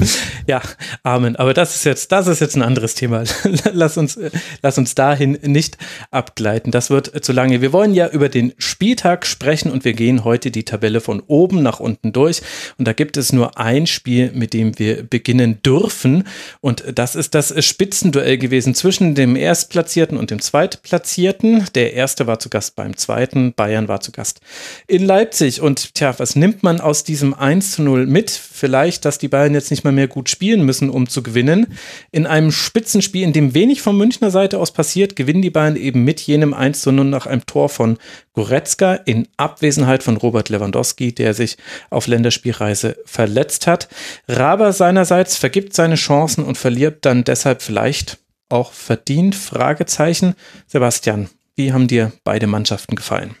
ja, 0.47 0.61
Amen. 1.03 1.35
Aber 1.35 1.53
das 1.53 1.75
ist 1.75 1.85
jetzt, 1.85 2.11
das 2.11 2.27
ist 2.27 2.39
jetzt 2.39 2.55
ein 2.55 2.61
anderes 2.61 2.95
Thema. 2.95 3.23
lass 3.73 3.97
uns, 3.97 4.19
lass 4.61 4.77
uns 4.77 4.95
dahin 4.95 5.37
nicht 5.41 5.77
abgleiten. 6.11 6.71
Das 6.71 6.89
wird 6.89 7.23
zu 7.23 7.33
lange. 7.33 7.61
Wir 7.61 7.73
wollen 7.73 7.93
ja 7.93 8.07
über 8.07 8.29
den 8.29 8.53
Spieltag 8.57 9.25
sprechen 9.25 9.71
und 9.71 9.85
wir 9.85 9.93
gehen 9.93 10.23
heute 10.23 10.51
die 10.51 10.63
Tabelle 10.63 11.01
von 11.01 11.21
oben 11.27 11.63
nach 11.63 11.79
unten 11.79 12.13
durch. 12.13 12.41
Und 12.77 12.87
da 12.87 12.93
gibt 12.93 13.17
es 13.17 13.33
nur 13.33 13.57
ein 13.57 13.87
Spiel, 13.87 14.31
mit 14.33 14.53
dem 14.53 14.77
wir 14.79 15.03
beginnen 15.03 15.61
dürfen. 15.63 16.25
Und 16.61 16.83
das 16.95 17.15
ist 17.15 17.35
das 17.35 17.53
Spitzenduell 17.63 18.37
gewesen 18.37 18.75
zwischen 18.75 19.15
dem 19.15 19.35
Erstplatzierten 19.35 20.17
und 20.17 20.31
dem 20.31 20.39
Zweitplatzierten. 20.39 21.65
Der 21.75 21.93
erste 21.93 22.27
war 22.27 22.39
zu 22.39 22.49
Gast 22.49 22.75
beim 22.75 22.97
zweiten. 22.97 23.53
Bayern 23.53 23.87
war 23.87 24.01
zu 24.01 24.11
Gast 24.11 24.41
in 24.87 25.05
Leipzig. 25.05 25.61
Und 25.61 25.95
tja, 25.95 26.13
was 26.17 26.35
nimmt 26.35 26.63
man 26.63 26.81
aus 26.81 27.03
diesem 27.03 27.33
1 27.33 27.73
zu 27.73 27.83
0 27.83 28.05
mit? 28.05 28.31
Vielleicht, 28.31 29.05
dass 29.05 29.17
die 29.17 29.27
Bayern 29.27 29.53
jetzt 29.53 29.71
nicht 29.71 29.83
mal 29.83 29.91
mehr 29.93 30.07
gut 30.07 30.29
spielen 30.29 30.63
müssen, 30.63 30.89
um 30.89 31.07
zu 31.07 31.23
gewinnen. 31.23 31.67
In 32.11 32.25
einem 32.25 32.51
Spitzenspiel, 32.51 33.23
in 33.23 33.33
dem 33.33 33.53
wenig 33.53 33.81
von 33.81 33.97
Münchner 33.97 34.31
Seite 34.31 34.59
aus 34.59 34.71
passiert, 34.71 35.15
gewinnen 35.15 35.41
die 35.41 35.49
Bayern 35.49 35.75
eben 35.75 36.03
mit 36.03 36.21
jenem 36.21 36.53
1 36.53 36.81
zu 36.81 36.91
0 36.91 37.05
nach 37.05 37.25
einem 37.25 37.45
Tor 37.45 37.69
von 37.69 37.97
Goretzka 38.33 38.95
in 38.95 39.27
Abwesenheit 39.37 40.03
von 40.03 40.17
Robert 40.17 40.49
Lewandowski, 40.49 41.13
der 41.13 41.33
sich 41.33 41.57
auf 41.89 42.07
Länderspielreise 42.07 42.97
verletzt 43.05 43.67
hat. 43.67 43.87
Raber 44.27 44.73
seinerseits 44.73 45.37
vergibt 45.37 45.73
seine 45.73 45.95
Chancen 45.95 46.43
und 46.43 46.57
verliert 46.57 47.05
dann 47.05 47.23
deshalb 47.23 47.61
vielleicht 47.61 48.19
auch 48.49 48.71
verdient? 48.71 49.35
Fragezeichen. 49.35 50.35
Sebastian, 50.67 51.29
wie 51.55 51.73
haben 51.73 51.87
dir 51.87 52.11
beide 52.23 52.47
Mannschaften 52.47 52.95
gefallen? 52.95 53.35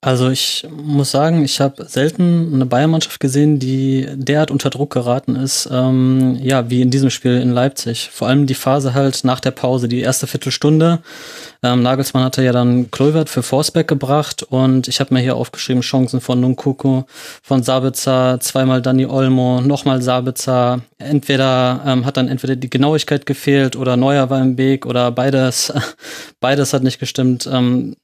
Also 0.00 0.30
ich 0.30 0.64
muss 0.70 1.10
sagen, 1.10 1.44
ich 1.44 1.60
habe 1.60 1.84
selten 1.86 2.54
eine 2.54 2.66
Bayern-Mannschaft 2.66 3.18
gesehen, 3.18 3.58
die 3.58 4.06
derart 4.14 4.52
unter 4.52 4.70
Druck 4.70 4.90
geraten 4.92 5.34
ist, 5.34 5.68
ähm, 5.72 6.38
ja, 6.40 6.70
wie 6.70 6.82
in 6.82 6.90
diesem 6.92 7.10
Spiel 7.10 7.40
in 7.40 7.50
Leipzig. 7.50 8.08
Vor 8.12 8.28
allem 8.28 8.46
die 8.46 8.54
Phase 8.54 8.94
halt 8.94 9.24
nach 9.24 9.40
der 9.40 9.50
Pause, 9.50 9.88
die 9.88 9.98
erste 9.98 10.28
Viertelstunde. 10.28 11.00
Ähm, 11.64 11.82
Nagelsmann 11.82 12.22
hatte 12.22 12.44
ja 12.44 12.52
dann 12.52 12.92
Kluivert 12.92 13.28
für 13.28 13.42
Forsberg 13.42 13.88
gebracht 13.88 14.44
und 14.44 14.86
ich 14.86 15.00
habe 15.00 15.12
mir 15.12 15.20
hier 15.20 15.34
aufgeschrieben, 15.34 15.82
Chancen 15.82 16.20
von 16.20 16.40
Nunkuku, 16.40 17.02
von 17.42 17.64
Sabitzer, 17.64 18.38
zweimal 18.38 18.80
Dani 18.80 19.06
Olmo, 19.06 19.60
nochmal 19.60 20.00
Sabitzer. 20.00 20.80
Entweder 20.98 21.82
ähm, 21.84 22.06
hat 22.06 22.16
dann 22.16 22.28
entweder 22.28 22.54
die 22.54 22.70
Genauigkeit 22.70 23.26
gefehlt 23.26 23.74
oder 23.74 23.96
Neuer 23.96 24.30
war 24.30 24.40
im 24.40 24.58
Weg 24.58 24.86
oder 24.86 25.10
beides, 25.10 25.72
beides 26.40 26.72
hat 26.72 26.84
nicht 26.84 27.00
gestimmt. 27.00 27.48
Ähm, 27.52 27.96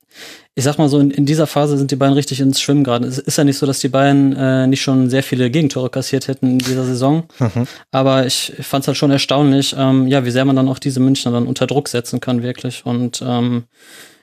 ich 0.57 0.63
sag 0.65 0.79
mal 0.79 0.89
so, 0.89 1.01
in, 1.01 1.11
in, 1.11 1.27
dieser 1.27 1.49
Phase 1.49 1.77
sind 1.77 1.91
die 1.91 1.97
Bayern 1.97 2.13
richtig 2.13 2.41
ins 2.41 2.61
Schwimmen 2.61 2.85
gerade. 2.85 3.09
Es 3.09 3.19
ist 3.19 3.37
ja 3.37 3.43
nicht 3.43 3.59
so, 3.59 3.67
dass 3.67 3.81
die 3.81 3.89
Bayern 3.89 4.33
äh, 4.35 4.67
nicht 4.69 4.83
schon 4.83 5.11
sehr 5.11 5.25
viele 5.25 5.51
Gegentore 5.51 5.91
kassiert 5.91 6.29
hätten 6.29 6.47
in 6.47 6.59
dieser 6.59 6.85
Saison. 6.85 7.25
Mhm. 7.41 7.67
Aber 7.91 8.25
ich, 8.25 8.53
ich 8.57 8.67
fand 8.67 8.85
es 8.85 8.89
halt 8.89 8.97
schon 8.97 9.11
erstaunlich, 9.11 9.75
ähm, 9.77 10.07
ja, 10.07 10.25
wie 10.25 10.31
sehr 10.31 10.45
man 10.45 10.55
dann 10.55 10.69
auch 10.69 10.79
diese 10.79 11.01
Münchner 11.01 11.33
dann 11.33 11.47
unter 11.47 11.67
Druck 11.67 11.89
setzen 11.89 12.21
kann, 12.21 12.45
wirklich. 12.45 12.87
Und 12.87 13.21
ähm, 13.27 13.65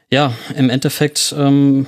ja, 0.09 0.31
im 0.55 0.69
Endeffekt 0.69 1.35
ähm, 1.37 1.87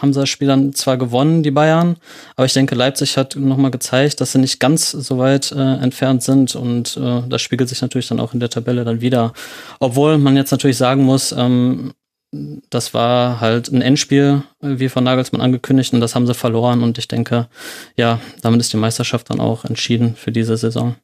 haben 0.00 0.12
sie 0.12 0.20
das 0.20 0.28
Spiel 0.28 0.48
dann 0.48 0.72
zwar 0.72 0.96
gewonnen, 0.96 1.42
die 1.42 1.50
Bayern, 1.50 1.96
aber 2.36 2.46
ich 2.46 2.52
denke, 2.52 2.74
Leipzig 2.74 3.16
hat 3.16 3.36
nochmal 3.36 3.70
gezeigt, 3.70 4.20
dass 4.20 4.32
sie 4.32 4.38
nicht 4.38 4.60
ganz 4.60 4.92
so 4.92 5.18
weit 5.18 5.52
äh, 5.52 5.74
entfernt 5.76 6.22
sind 6.22 6.54
und 6.54 6.96
äh, 6.96 7.22
das 7.28 7.42
spiegelt 7.42 7.68
sich 7.68 7.82
natürlich 7.82 8.08
dann 8.08 8.20
auch 8.20 8.34
in 8.34 8.40
der 8.40 8.50
Tabelle 8.50 8.84
dann 8.84 9.00
wieder. 9.00 9.32
Obwohl 9.80 10.18
man 10.18 10.36
jetzt 10.36 10.52
natürlich 10.52 10.76
sagen 10.76 11.02
muss, 11.02 11.32
ähm, 11.36 11.92
das 12.32 12.94
war 12.94 13.40
halt 13.40 13.68
ein 13.68 13.82
Endspiel, 13.82 14.42
wie 14.60 14.88
von 14.88 15.04
Nagelsmann 15.04 15.42
angekündigt, 15.42 15.92
und 15.92 16.00
das 16.00 16.14
haben 16.14 16.26
sie 16.26 16.34
verloren. 16.34 16.82
Und 16.82 16.96
ich 16.96 17.06
denke, 17.06 17.48
ja, 17.96 18.20
damit 18.40 18.60
ist 18.60 18.72
die 18.72 18.78
Meisterschaft 18.78 19.28
dann 19.28 19.40
auch 19.40 19.64
entschieden 19.66 20.16
für 20.16 20.32
diese 20.32 20.56
Saison. 20.56 20.96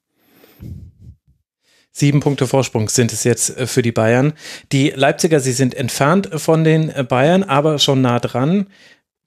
Sieben 1.92 2.20
Punkte 2.20 2.46
Vorsprung 2.46 2.88
sind 2.88 3.12
es 3.12 3.24
jetzt 3.24 3.58
äh, 3.58 3.66
für 3.66 3.82
die 3.82 3.92
Bayern. 3.92 4.32
Die 4.72 4.90
Leipziger, 4.90 5.40
sie 5.40 5.52
sind 5.52 5.74
entfernt 5.74 6.30
von 6.32 6.64
den 6.64 6.90
äh, 6.90 7.04
Bayern, 7.06 7.42
aber 7.42 7.78
schon 7.78 8.00
nah 8.00 8.20
dran. 8.20 8.68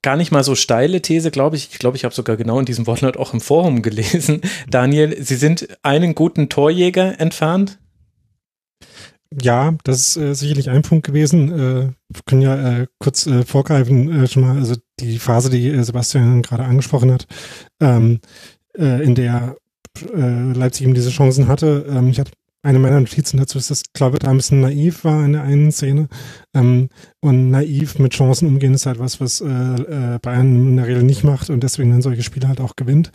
Gar 0.00 0.16
nicht 0.16 0.32
mal 0.32 0.42
so 0.42 0.56
steile 0.56 1.02
These, 1.02 1.30
glaube 1.30 1.54
ich. 1.54 1.68
Ich 1.70 1.78
glaube, 1.78 1.96
ich 1.96 2.04
habe 2.04 2.14
sogar 2.14 2.36
genau 2.36 2.58
in 2.58 2.64
diesem 2.64 2.86
Wortlaut 2.86 3.16
auch 3.18 3.32
im 3.34 3.40
Forum 3.40 3.82
gelesen. 3.82 4.40
Daniel, 4.68 5.22
Sie 5.22 5.36
sind 5.36 5.68
einen 5.82 6.14
guten 6.14 6.48
Torjäger 6.48 7.20
entfernt 7.20 7.78
ja, 9.40 9.74
das 9.84 10.00
ist 10.00 10.16
äh, 10.16 10.34
sicherlich 10.34 10.70
ein 10.70 10.82
Punkt 10.82 11.06
gewesen. 11.06 11.52
Äh, 11.52 11.92
wir 12.08 12.22
können 12.26 12.42
ja 12.42 12.80
äh, 12.80 12.86
kurz 12.98 13.26
äh, 13.26 13.44
vorgreifen, 13.44 14.24
äh, 14.24 14.26
schon 14.26 14.42
mal, 14.42 14.56
also 14.56 14.76
die 15.00 15.18
Phase, 15.18 15.50
die 15.50 15.68
äh, 15.68 15.82
Sebastian 15.82 16.42
gerade 16.42 16.64
angesprochen 16.64 17.12
hat, 17.12 17.26
ähm, 17.80 18.20
äh, 18.76 19.02
in 19.02 19.14
der 19.14 19.56
äh, 20.14 20.52
Leipzig 20.52 20.84
eben 20.84 20.94
diese 20.94 21.10
Chancen 21.10 21.48
hatte. 21.48 21.86
Ähm, 21.88 22.08
ich 22.08 22.20
hatte 22.20 22.32
eine 22.64 22.78
meiner 22.78 23.00
Notizen 23.00 23.38
dazu 23.38 23.58
ist, 23.58 23.70
dass 23.70 23.82
glaube 23.92 24.18
da 24.18 24.30
ein 24.30 24.36
bisschen 24.36 24.60
naiv 24.60 25.04
war 25.04 25.24
in 25.24 25.32
der 25.32 25.42
einen 25.42 25.72
Szene. 25.72 26.08
Ähm, 26.54 26.88
und 27.20 27.50
naiv 27.50 27.98
mit 27.98 28.14
Chancen 28.14 28.46
umgehen 28.48 28.74
ist 28.74 28.86
halt 28.86 28.98
was, 28.98 29.20
was 29.20 29.40
äh, 29.40 29.46
äh, 29.46 30.18
Bayern 30.20 30.68
in 30.68 30.76
der 30.76 30.86
Regel 30.86 31.02
nicht 31.02 31.24
macht 31.24 31.50
und 31.50 31.62
deswegen 31.62 31.90
dann 31.90 32.02
solche 32.02 32.22
Spiele 32.22 32.48
halt 32.48 32.60
auch 32.60 32.76
gewinnt. 32.76 33.10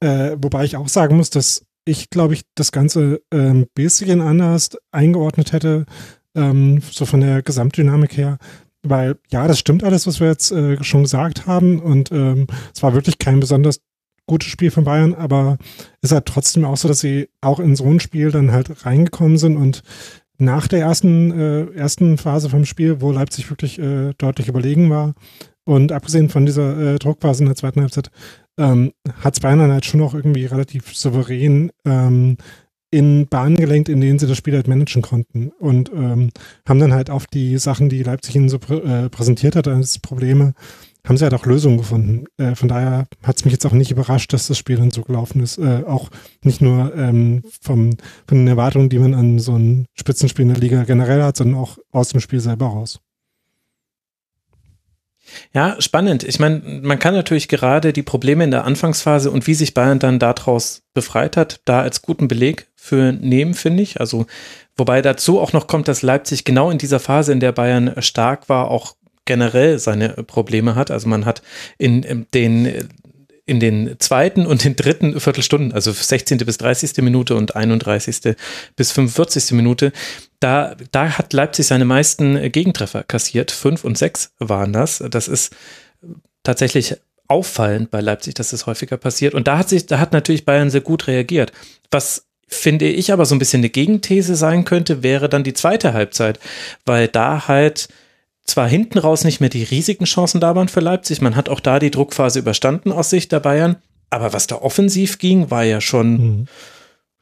Äh, 0.00 0.36
wobei 0.38 0.64
ich 0.64 0.76
auch 0.76 0.88
sagen 0.88 1.16
muss, 1.16 1.30
dass 1.30 1.64
ich, 1.84 2.10
glaube 2.10 2.34
ich, 2.34 2.42
das 2.54 2.72
Ganze 2.72 3.20
ein 3.30 3.66
bisschen 3.74 4.20
anders 4.20 4.70
eingeordnet 4.90 5.52
hätte, 5.52 5.86
ähm, 6.34 6.80
so 6.90 7.04
von 7.06 7.20
der 7.20 7.42
Gesamtdynamik 7.42 8.16
her. 8.16 8.38
Weil 8.82 9.16
ja, 9.30 9.46
das 9.46 9.58
stimmt 9.58 9.82
alles, 9.82 10.06
was 10.06 10.20
wir 10.20 10.28
jetzt 10.28 10.52
äh, 10.52 10.82
schon 10.82 11.02
gesagt 11.02 11.46
haben. 11.46 11.80
Und 11.80 12.12
ähm, 12.12 12.46
es 12.74 12.82
war 12.82 12.94
wirklich 12.94 13.18
kein 13.18 13.40
besonders 13.40 13.80
gutes 14.26 14.48
Spiel 14.48 14.70
von 14.70 14.84
Bayern, 14.84 15.14
aber 15.14 15.58
es 16.00 16.10
ist 16.10 16.12
halt 16.12 16.26
trotzdem 16.26 16.64
auch 16.64 16.76
so, 16.76 16.88
dass 16.88 17.00
sie 17.00 17.28
auch 17.40 17.60
in 17.60 17.76
so 17.76 17.84
ein 17.84 18.00
Spiel 18.00 18.30
dann 18.30 18.52
halt 18.52 18.86
reingekommen 18.86 19.38
sind 19.38 19.56
und 19.56 19.82
nach 20.38 20.66
der 20.66 20.80
ersten, 20.80 21.30
äh, 21.38 21.66
ersten 21.74 22.18
Phase 22.18 22.48
vom 22.48 22.64
Spiel, 22.64 23.00
wo 23.00 23.12
Leipzig 23.12 23.50
wirklich 23.50 23.78
äh, 23.78 24.12
deutlich 24.18 24.48
überlegen 24.48 24.90
war 24.90 25.14
und 25.64 25.92
abgesehen 25.92 26.28
von 26.28 26.46
dieser 26.46 26.94
äh, 26.94 26.98
Druckphase 26.98 27.42
in 27.42 27.46
der 27.48 27.56
zweiten 27.56 27.80
Halbzeit, 27.80 28.10
ähm, 28.58 28.92
hat 29.20 29.40
Bayern 29.40 29.58
dann 29.58 29.72
halt 29.72 29.84
schon 29.84 30.00
auch 30.02 30.14
irgendwie 30.14 30.46
relativ 30.46 30.96
souverän 30.96 31.70
ähm, 31.84 32.36
in 32.90 33.26
Bahnen 33.26 33.56
gelenkt, 33.56 33.88
in 33.88 34.00
denen 34.00 34.20
sie 34.20 34.28
das 34.28 34.38
Spiel 34.38 34.54
halt 34.54 34.68
managen 34.68 35.02
konnten 35.02 35.50
und 35.58 35.90
ähm, 35.92 36.30
haben 36.68 36.78
dann 36.78 36.92
halt 36.92 37.10
auf 37.10 37.26
die 37.26 37.58
Sachen, 37.58 37.88
die 37.88 38.04
Leipzig 38.04 38.36
ihnen 38.36 38.48
so 38.48 38.60
prä 38.60 38.76
äh, 38.76 39.10
präsentiert 39.10 39.56
hat 39.56 39.66
als 39.66 39.98
Probleme, 39.98 40.54
haben 41.04 41.16
sie 41.16 41.24
halt 41.24 41.34
auch 41.34 41.44
Lösungen 41.44 41.78
gefunden. 41.78 42.26
Äh, 42.36 42.54
von 42.54 42.68
daher 42.68 43.08
hat 43.24 43.36
es 43.36 43.44
mich 43.44 43.52
jetzt 43.52 43.66
auch 43.66 43.72
nicht 43.72 43.90
überrascht, 43.90 44.32
dass 44.32 44.46
das 44.46 44.58
Spiel 44.58 44.76
dann 44.76 44.92
so 44.92 45.02
gelaufen 45.02 45.42
ist. 45.42 45.58
Äh, 45.58 45.82
auch 45.86 46.08
nicht 46.44 46.60
nur 46.60 46.94
ähm, 46.96 47.42
vom, 47.60 47.96
von 48.28 48.38
den 48.38 48.46
Erwartungen, 48.46 48.88
die 48.88 49.00
man 49.00 49.14
an 49.14 49.40
so 49.40 49.56
ein 49.56 49.86
Spitzenspiel 49.94 50.44
in 50.44 50.52
der 50.52 50.60
Liga 50.60 50.84
generell 50.84 51.22
hat, 51.22 51.36
sondern 51.36 51.58
auch 51.58 51.78
aus 51.90 52.10
dem 52.10 52.20
Spiel 52.20 52.38
selber 52.40 52.66
raus. 52.66 53.00
Ja, 55.52 55.76
spannend. 55.80 56.22
Ich 56.24 56.38
meine, 56.38 56.62
man 56.82 56.98
kann 56.98 57.14
natürlich 57.14 57.48
gerade 57.48 57.92
die 57.92 58.02
Probleme 58.02 58.44
in 58.44 58.50
der 58.50 58.64
Anfangsphase 58.64 59.30
und 59.30 59.46
wie 59.46 59.54
sich 59.54 59.74
Bayern 59.74 59.98
dann 59.98 60.18
daraus 60.18 60.82
befreit 60.92 61.36
hat, 61.36 61.60
da 61.64 61.80
als 61.80 62.02
guten 62.02 62.28
Beleg 62.28 62.68
für 62.76 63.12
nehmen, 63.12 63.54
finde 63.54 63.82
ich. 63.82 64.00
Also, 64.00 64.26
wobei 64.76 65.02
dazu 65.02 65.40
auch 65.40 65.52
noch 65.52 65.66
kommt, 65.66 65.88
dass 65.88 66.02
Leipzig 66.02 66.44
genau 66.44 66.70
in 66.70 66.78
dieser 66.78 67.00
Phase, 67.00 67.32
in 67.32 67.40
der 67.40 67.52
Bayern 67.52 67.94
stark 67.98 68.48
war, 68.48 68.70
auch 68.70 68.96
generell 69.24 69.78
seine 69.78 70.10
Probleme 70.10 70.74
hat. 70.74 70.90
Also 70.90 71.08
man 71.08 71.24
hat 71.24 71.42
in 71.78 72.26
den 72.34 72.88
in 73.46 73.60
den 73.60 73.96
zweiten 73.98 74.46
und 74.46 74.64
den 74.64 74.74
dritten 74.74 75.20
Viertelstunden, 75.20 75.72
also 75.72 75.92
16. 75.92 76.38
bis 76.38 76.56
30. 76.58 76.96
Minute 76.98 77.34
und 77.34 77.54
31. 77.54 78.36
bis 78.74 78.92
45. 78.92 79.52
Minute, 79.52 79.92
da, 80.40 80.74
da 80.92 81.18
hat 81.18 81.32
Leipzig 81.32 81.66
seine 81.66 81.84
meisten 81.84 82.50
Gegentreffer 82.50 83.02
kassiert. 83.02 83.50
Fünf 83.50 83.84
und 83.84 83.98
sechs 83.98 84.32
waren 84.38 84.72
das. 84.72 85.02
Das 85.10 85.28
ist 85.28 85.54
tatsächlich 86.42 86.96
auffallend 87.28 87.90
bei 87.90 88.00
Leipzig, 88.00 88.34
dass 88.34 88.50
das 88.50 88.66
häufiger 88.66 88.96
passiert. 88.96 89.34
Und 89.34 89.46
da 89.46 89.58
hat 89.58 89.68
sich, 89.68 89.86
da 89.86 89.98
hat 89.98 90.12
natürlich 90.12 90.44
Bayern 90.44 90.70
sehr 90.70 90.80
gut 90.80 91.06
reagiert. 91.06 91.52
Was 91.90 92.26
finde 92.46 92.86
ich 92.86 93.12
aber 93.12 93.26
so 93.26 93.34
ein 93.34 93.38
bisschen 93.38 93.60
eine 93.60 93.70
Gegenthese 93.70 94.36
sein 94.36 94.64
könnte, 94.64 95.02
wäre 95.02 95.28
dann 95.28 95.44
die 95.44 95.54
zweite 95.54 95.92
Halbzeit, 95.92 96.38
weil 96.84 97.08
da 97.08 97.48
halt 97.48 97.88
zwar 98.44 98.68
hinten 98.68 98.98
raus 98.98 99.24
nicht 99.24 99.40
mehr 99.40 99.50
die 99.50 99.62
riesigen 99.62 100.04
Chancen 100.04 100.40
da 100.40 100.54
waren 100.54 100.68
für 100.68 100.80
Leipzig, 100.80 101.20
man 101.20 101.36
hat 101.36 101.48
auch 101.48 101.60
da 101.60 101.78
die 101.78 101.90
Druckphase 101.90 102.38
überstanden 102.38 102.92
aus 102.92 103.10
Sicht 103.10 103.32
der 103.32 103.40
Bayern, 103.40 103.76
aber 104.10 104.32
was 104.32 104.46
da 104.46 104.56
offensiv 104.56 105.18
ging, 105.18 105.50
war 105.50 105.64
ja 105.64 105.80
schon, 105.80 106.12
mhm. 106.12 106.46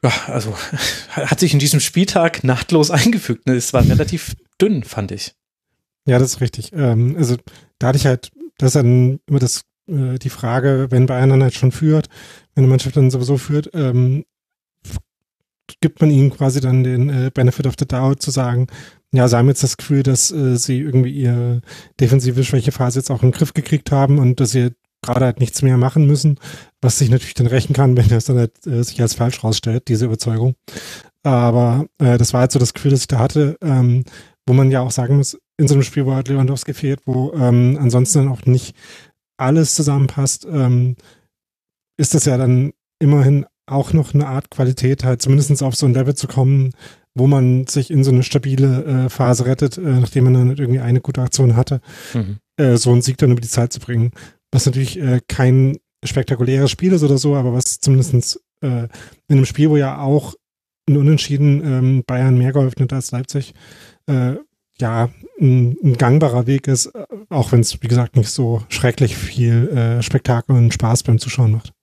ja, 0.03 0.11
also 0.27 0.55
hat 1.09 1.39
sich 1.39 1.53
in 1.53 1.59
diesem 1.59 1.79
Spieltag 1.79 2.43
nachtlos 2.43 2.91
eingefügt. 2.91 3.47
Ne? 3.47 3.55
Es 3.55 3.73
war 3.73 3.87
relativ 3.87 4.35
dünn, 4.61 4.83
fand 4.83 5.11
ich. 5.11 5.33
Ja, 6.05 6.19
das 6.19 6.33
ist 6.33 6.41
richtig. 6.41 6.73
Ähm, 6.73 7.15
also 7.17 7.37
da 7.79 7.87
hatte 7.87 7.97
ich 7.97 8.05
halt, 8.05 8.31
das 8.57 8.67
ist 8.67 8.75
dann 8.75 9.19
immer 9.25 9.39
das, 9.39 9.63
äh, 9.87 10.19
die 10.19 10.29
Frage, 10.29 10.87
wenn 10.89 11.05
Bayern 11.05 11.29
dann 11.29 11.43
halt 11.43 11.53
schon 11.53 11.71
führt, 11.71 12.09
wenn 12.53 12.63
eine 12.63 12.69
Mannschaft 12.69 12.97
dann 12.97 13.09
sowieso 13.09 13.37
führt, 13.37 13.69
ähm, 13.73 14.25
gibt 15.79 16.01
man 16.01 16.11
ihnen 16.11 16.29
quasi 16.29 16.59
dann 16.59 16.83
den 16.83 17.09
äh, 17.09 17.31
Benefit 17.33 17.67
of 17.67 17.75
the 17.79 17.87
Doubt 17.87 18.21
zu 18.21 18.31
sagen, 18.31 18.67
ja, 19.13 19.27
sie 19.27 19.37
haben 19.37 19.47
jetzt 19.47 19.63
das 19.63 19.77
Gefühl, 19.77 20.01
dass 20.01 20.31
äh, 20.31 20.57
sie 20.57 20.79
irgendwie 20.79 21.11
ihre 21.11 21.61
defensive 21.99 22.43
Schwächephase 22.43 22.99
jetzt 22.99 23.11
auch 23.11 23.21
in 23.21 23.29
den 23.29 23.37
Griff 23.37 23.53
gekriegt 23.53 23.91
haben 23.91 24.17
und 24.17 24.39
dass 24.39 24.51
sie 24.51 24.71
gerade 25.03 25.25
halt 25.25 25.39
nichts 25.39 25.61
mehr 25.61 25.77
machen 25.77 26.07
müssen, 26.07 26.39
was 26.81 26.97
sich 26.97 27.09
natürlich 27.09 27.35
dann 27.35 27.47
rächen 27.47 27.73
kann, 27.73 27.95
wenn 27.97 28.07
das 28.09 28.25
dann 28.25 28.37
halt 28.39 28.65
äh, 28.65 28.83
sich 28.83 28.99
als 29.01 29.13
falsch 29.13 29.43
rausstellt, 29.43 29.87
diese 29.87 30.05
Überzeugung. 30.05 30.55
Aber 31.21 31.85
äh, 31.99 32.17
das 32.17 32.33
war 32.33 32.41
halt 32.41 32.51
so 32.51 32.59
das 32.59 32.73
Gefühl, 32.73 32.91
das 32.91 33.01
ich 33.01 33.07
da 33.07 33.19
hatte, 33.19 33.55
ähm, 33.61 34.03
wo 34.47 34.53
man 34.53 34.71
ja 34.71 34.81
auch 34.81 34.91
sagen 34.91 35.17
muss, 35.17 35.37
in 35.57 35.67
so 35.67 35.75
einem 35.75 35.83
Spiel, 35.83 36.07
wo 36.07 36.15
halt 36.15 36.27
Lewandowski 36.27 36.73
fehlt, 36.73 37.01
wo 37.05 37.33
ähm, 37.33 37.77
ansonsten 37.79 38.19
dann 38.19 38.29
auch 38.29 38.45
nicht 38.45 38.75
alles 39.37 39.75
zusammenpasst, 39.75 40.45
ähm, 40.45 40.95
ist 41.97 42.15
das 42.15 42.25
ja 42.25 42.37
dann 42.37 42.73
immerhin 42.99 43.45
auch 43.67 43.93
noch 43.93 44.13
eine 44.13 44.27
Art 44.27 44.49
Qualität, 44.49 45.03
halt 45.03 45.21
zumindest 45.21 45.61
auf 45.61 45.75
so 45.75 45.85
ein 45.85 45.93
Level 45.93 46.15
zu 46.15 46.27
kommen, 46.27 46.71
wo 47.15 47.27
man 47.27 47.67
sich 47.67 47.91
in 47.91 48.03
so 48.03 48.11
eine 48.11 48.23
stabile 48.23 49.05
äh, 49.05 49.09
Phase 49.09 49.45
rettet, 49.45 49.77
äh, 49.77 49.81
nachdem 49.81 50.25
man 50.25 50.33
dann 50.33 50.57
irgendwie 50.57 50.79
eine 50.79 51.01
gute 51.01 51.21
Aktion 51.21 51.55
hatte, 51.55 51.81
mhm. 52.13 52.37
äh, 52.57 52.77
so 52.77 52.91
einen 52.91 53.01
Sieg 53.01 53.17
dann 53.17 53.31
über 53.31 53.41
die 53.41 53.47
Zeit 53.47 53.71
zu 53.71 53.79
bringen. 53.79 54.11
Was 54.51 54.65
natürlich 54.65 54.99
äh, 54.99 55.21
kein 55.27 55.77
spektakuläres 56.03 56.71
Spiel 56.71 56.93
ist 56.93 57.03
oder 57.03 57.17
so, 57.17 57.35
aber 57.35 57.53
was 57.53 57.79
zumindest 57.79 58.39
äh, 58.61 58.67
in 58.67 58.89
einem 59.29 59.45
Spiel, 59.45 59.69
wo 59.69 59.77
ja 59.77 59.99
auch 59.99 60.33
ein 60.89 60.97
Unentschieden 60.97 61.63
ähm, 61.63 62.03
Bayern 62.05 62.37
mehr 62.37 62.51
geholfen 62.51 62.83
hat 62.83 62.93
als 62.93 63.11
Leipzig, 63.11 63.53
äh, 64.07 64.33
ja, 64.79 65.09
ein, 65.39 65.77
ein, 65.83 65.97
gangbarer 65.97 66.47
Weg 66.47 66.67
ist, 66.67 66.91
auch 67.29 67.51
wenn 67.51 67.61
es, 67.61 67.81
wie 67.81 67.87
gesagt, 67.87 68.15
nicht 68.15 68.29
so 68.29 68.63
schrecklich 68.69 69.15
viel 69.15 69.99
Spektakel 70.01 70.55
und 70.55 70.73
Spaß 70.73 71.03
beim 71.03 71.19
Zuschauen 71.19 71.51
macht. 71.51 71.73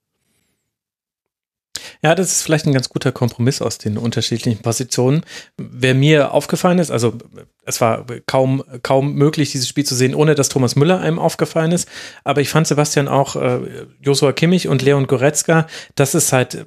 Ja, 2.02 2.14
das 2.14 2.32
ist 2.32 2.42
vielleicht 2.42 2.66
ein 2.66 2.72
ganz 2.72 2.88
guter 2.88 3.12
Kompromiss 3.12 3.60
aus 3.60 3.76
den 3.76 3.98
unterschiedlichen 3.98 4.62
Positionen. 4.62 5.22
Wer 5.58 5.94
mir 5.94 6.32
aufgefallen 6.32 6.78
ist, 6.78 6.90
also 6.90 7.14
es 7.66 7.80
war 7.82 8.06
kaum, 8.26 8.64
kaum 8.82 9.14
möglich, 9.14 9.52
dieses 9.52 9.68
Spiel 9.68 9.84
zu 9.84 9.94
sehen, 9.94 10.14
ohne 10.14 10.34
dass 10.34 10.48
Thomas 10.48 10.76
Müller 10.76 11.00
einem 11.00 11.18
aufgefallen 11.18 11.72
ist. 11.72 11.88
Aber 12.24 12.40
ich 12.40 12.48
fand 12.48 12.66
Sebastian 12.66 13.06
auch, 13.06 13.36
äh, 13.36 13.60
Joshua 14.00 14.32
Kimmich 14.32 14.66
und 14.66 14.80
Leon 14.80 15.06
Goretzka, 15.06 15.66
das 15.94 16.14
ist 16.14 16.32
halt 16.32 16.66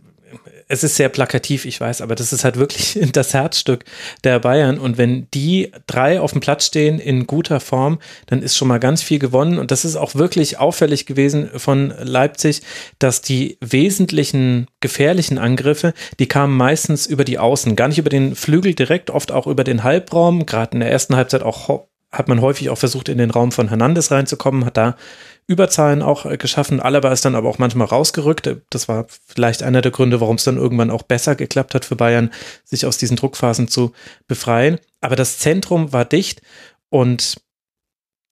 es 0.68 0.84
ist 0.84 0.96
sehr 0.96 1.10
plakativ, 1.10 1.66
ich 1.66 1.80
weiß, 1.80 2.02
aber 2.02 2.16
das 2.16 2.34
ist 2.34 2.44
halt 2.44 2.58
wirklich 2.58 3.00
das 3.14 3.34
Herzstück 3.34 3.86
der 4.24 4.40
Bayern. 4.40 4.80
Und 4.80 4.98
wenn 4.98 5.28
die 5.34 5.72
drei 5.88 6.20
auf 6.20 6.32
dem 6.32 6.42
Platz 6.42 6.66
stehen 6.66 7.00
in 7.00 7.28
guter 7.28 7.60
Form, 7.60 8.00
dann 8.28 8.42
ist 8.42 8.56
schon 8.56 8.68
mal 8.68 8.80
ganz 8.80 9.02
viel 9.02 9.20
gewonnen. 9.20 9.58
Und 9.58 9.72
das 9.72 9.86
ist 9.86 9.96
auch 9.96 10.16
wirklich 10.16 10.60
auffällig 10.60 11.06
gewesen 11.06 11.50
von 11.58 11.94
Leipzig, 12.00 12.62
dass 13.00 13.22
die 13.22 13.58
wesentlichen 13.62 14.68
gefährlichen 14.80 15.38
Angriffe, 15.38 15.94
die 16.20 16.28
kamen 16.28 16.56
meistens 16.56 17.06
über 17.06 17.24
die 17.24 17.40
Außen, 17.40 17.76
gar 17.76 17.88
nicht 17.88 18.00
über 18.00 18.10
den 18.10 18.36
Flügel 18.36 18.74
direkt, 18.74 19.10
oft 19.10 19.32
auch 19.32 19.48
über 19.48 19.64
den 19.64 19.84
Halbraum. 19.84 20.46
Gerade 20.46 20.74
in 20.74 20.80
der 20.80 20.92
ersten 20.92 21.16
Halbzeit 21.16 21.44
auch 21.44 21.86
hat 22.14 22.28
man 22.28 22.42
häufig 22.42 22.70
auch 22.70 22.78
versucht, 22.78 23.10
in 23.10 23.18
den 23.18 23.32
Raum 23.32 23.52
von 23.52 23.70
Hernandez 23.70 24.12
reinzukommen, 24.12 24.66
hat 24.66 24.78
da 24.78 24.96
Überzahlen 25.48 26.02
auch 26.02 26.26
äh, 26.26 26.38
geschaffen. 26.38 26.80
Alaba 26.80 27.12
ist 27.12 27.26
dann 27.26 27.36
aber 27.36 27.50
auch 27.50 27.58
manchmal 27.58 27.88
rausgerückt. 27.88 28.50
Das 28.70 28.88
war 28.88 29.06
vielleicht 29.26 29.64
einer 29.64 29.82
der 29.82 29.92
Gründe, 29.92 30.22
warum 30.22 30.38
es 30.38 30.44
dann 30.44 30.58
irgendwann 30.58 30.92
auch 30.92 31.04
besser 31.04 31.36
geklappt 31.36 31.76
hat 31.76 31.86
für 31.86 31.96
Bayern, 31.96 32.32
sich 32.64 32.86
aus 32.86 32.98
diesen 32.98 33.18
Druckphasen 33.18 33.68
zu 33.68 33.94
befreien. 34.28 34.80
Aber 35.02 35.16
das 35.16 35.40
Zentrum 35.40 35.94
war 35.94 36.06
dicht 36.06 36.42
und 36.90 37.38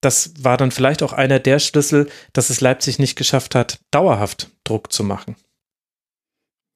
das 0.00 0.32
war 0.38 0.56
dann 0.56 0.72
vielleicht 0.72 1.02
auch 1.02 1.12
einer 1.12 1.38
der 1.38 1.58
Schlüssel, 1.58 2.08
dass 2.32 2.50
es 2.50 2.60
Leipzig 2.60 2.98
nicht 2.98 3.16
geschafft 3.16 3.54
hat, 3.54 3.78
dauerhaft 3.90 4.50
Druck 4.64 4.92
zu 4.92 5.04
machen. 5.04 5.36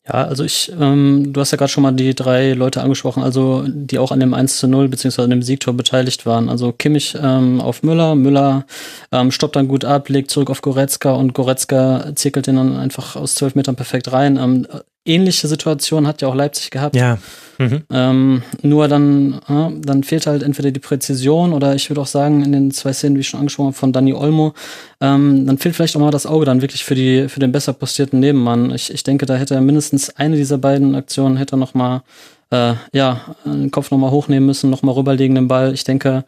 Ja, 0.09 0.25
also 0.25 0.45
ich, 0.45 0.73
ähm, 0.79 1.33
du 1.33 1.41
hast 1.41 1.51
ja 1.51 1.59
gerade 1.59 1.71
schon 1.71 1.83
mal 1.83 1.91
die 1.91 2.15
drei 2.15 2.53
Leute 2.53 2.81
angesprochen, 2.81 3.25
also 3.25 3.65
die 3.67 3.99
auch 3.99 4.13
an 4.13 4.21
dem 4.21 4.35
1 4.35 4.59
zu 4.59 4.69
0 4.69 4.89
beziehungsweise 4.89 5.25
an 5.25 5.31
dem 5.31 5.43
Siegtor 5.43 5.75
beteiligt 5.75 6.27
waren. 6.27 6.49
Also 6.49 6.73
Kimmich 6.73 7.17
ähm, 7.21 7.61
auf 7.61 7.83
Müller, 7.83 8.15
Müller 8.15 8.67
ähm, 9.11 9.33
stoppt 9.33 9.57
dann 9.57 9.67
gut 9.67 9.85
ab, 9.85 10.09
legt 10.09 10.31
zurück 10.31 10.51
auf 10.51 10.63
Goretzka 10.63 11.13
und 11.13 11.35
Goretzka 11.35 12.13
zirkelt 12.15 12.47
den 12.47 12.57
dann 12.57 12.77
einfach 12.77 13.17
aus 13.17 13.35
zwölf 13.35 13.57
Metern 13.57 13.75
perfekt 13.75 14.13
rein. 14.13 14.37
Ähm, 14.37 14.69
ähnliche 15.07 15.49
Situation 15.49 16.07
hat 16.07 16.23
ja 16.23 16.29
auch 16.29 16.35
Leipzig 16.35 16.71
gehabt. 16.71 16.97
Ja. 16.97 17.19
Mhm. 17.59 17.83
Ähm, 17.91 18.43
nur 18.63 18.87
dann, 18.89 19.41
ja, 19.49 19.73
dann 19.81 20.03
fehlt 20.03 20.27
halt 20.27 20.43
entweder 20.43 20.71
die 20.71 20.81
Präzision 20.81 21.53
oder 21.53 21.75
ich 21.75 21.89
würde 21.89 22.03
auch 22.03 22.07
sagen, 22.07 22.45
in 22.45 22.53
den 22.53 22.71
zwei 22.71 22.93
Szenen, 22.93 23.17
wie 23.17 23.21
ich 23.21 23.29
schon 23.29 23.41
angesprochen 23.41 23.69
habe, 23.69 23.77
von 23.77 23.93
Dani 23.93 24.13
Olmo, 24.13 24.53
ähm, 25.01 25.47
dann 25.47 25.59
fehlt 25.59 25.75
vielleicht 25.75 25.97
auch 25.97 26.01
mal 26.01 26.11
das 26.11 26.27
Auge 26.27 26.45
dann 26.45 26.61
wirklich 26.61 26.85
für 26.85 26.95
die, 26.95 27.29
für 27.29 27.41
den 27.41 27.53
besser 27.53 27.73
postierten 27.73 28.21
Nebenmann. 28.21 28.71
Ich, 28.73 28.93
ich 28.93 29.05
denke, 29.05 29.27
da 29.27 29.37
hätte 29.37 29.55
er 29.55 29.61
mindestens 29.61 30.11
eine 30.17 30.37
dieser 30.37 30.59
beiden 30.59 30.95
Aktionen 30.95 31.37
hätte 31.37 31.55
er 31.55 31.59
noch 31.59 31.75
mal, 31.75 32.03
äh, 32.51 32.75
ja, 32.93 33.37
den 33.45 33.71
Kopf 33.71 33.91
noch 33.91 33.99
mal 33.99 34.11
hochnehmen 34.11 34.47
müssen, 34.47 34.71
noch 34.71 34.83
mal 34.83 34.93
rüberlegen 34.93 35.35
den 35.35 35.49
Ball. 35.49 35.73
Ich 35.73 35.85
denke, 35.85 36.25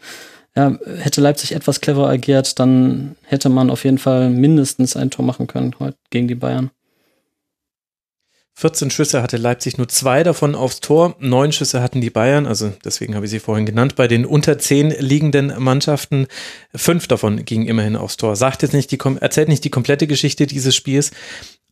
ja, 0.56 0.76
hätte 0.98 1.20
Leipzig 1.20 1.54
etwas 1.54 1.80
clever 1.80 2.08
agiert, 2.08 2.58
dann 2.58 3.16
hätte 3.22 3.48
man 3.48 3.70
auf 3.70 3.84
jeden 3.84 3.98
Fall 3.98 4.30
mindestens 4.30 4.96
ein 4.96 5.10
Tor 5.10 5.24
machen 5.24 5.46
können 5.46 5.74
heute 5.78 5.96
gegen 6.10 6.26
die 6.26 6.34
Bayern. 6.34 6.70
14 8.58 8.90
Schüsse 8.90 9.22
hatte 9.22 9.36
Leipzig, 9.36 9.78
nur 9.78 9.86
zwei 9.86 10.24
davon 10.24 10.56
aufs 10.56 10.80
Tor. 10.80 11.14
Neun 11.20 11.52
Schüsse 11.52 11.80
hatten 11.80 12.00
die 12.00 12.10
Bayern, 12.10 12.44
also 12.44 12.72
deswegen 12.84 13.14
habe 13.14 13.24
ich 13.24 13.30
sie 13.30 13.38
vorhin 13.38 13.66
genannt. 13.66 13.94
Bei 13.94 14.08
den 14.08 14.26
unter 14.26 14.58
zehn 14.58 14.90
liegenden 14.90 15.52
Mannschaften, 15.58 16.26
fünf 16.74 17.06
davon 17.06 17.44
gingen 17.44 17.68
immerhin 17.68 17.94
aufs 17.94 18.16
Tor. 18.16 18.34
Sagt 18.34 18.62
jetzt 18.62 18.72
nicht 18.72 18.90
die, 18.90 18.98
erzählt 19.20 19.46
nicht 19.46 19.62
die 19.62 19.70
komplette 19.70 20.08
Geschichte 20.08 20.48
dieses 20.48 20.74
Spiels, 20.74 21.12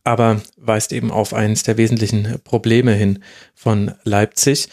aber 0.05 0.39
weist 0.55 0.93
eben 0.93 1.11
auf 1.11 1.33
eines 1.33 1.63
der 1.63 1.75
wesentlichen 1.75 2.39
Probleme 2.45 2.93
hin 2.93 3.19
von 3.53 3.91
Leipzig. 4.05 4.69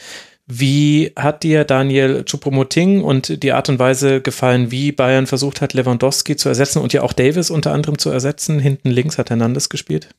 Wie 0.47 1.11
hat 1.17 1.43
dir 1.43 1.65
Daniel 1.65 2.23
Choupo-Moting 2.23 3.03
und 3.03 3.43
die 3.43 3.51
Art 3.51 3.69
und 3.69 3.81
Weise 3.81 4.21
gefallen, 4.21 4.71
wie 4.71 4.93
Bayern 4.93 5.27
versucht 5.27 5.61
hat, 5.61 5.73
Lewandowski 5.73 6.37
zu 6.37 6.49
ersetzen 6.49 6.79
und 6.79 6.93
ja 6.93 7.03
auch 7.03 7.13
Davis 7.13 7.51
unter 7.51 7.73
anderem 7.73 7.99
zu 7.99 8.11
ersetzen? 8.11 8.61
Hinten 8.61 8.93
links 8.93 9.19
hat 9.19 9.31
Hernandez 9.31 9.69
gespielt. 9.69 10.11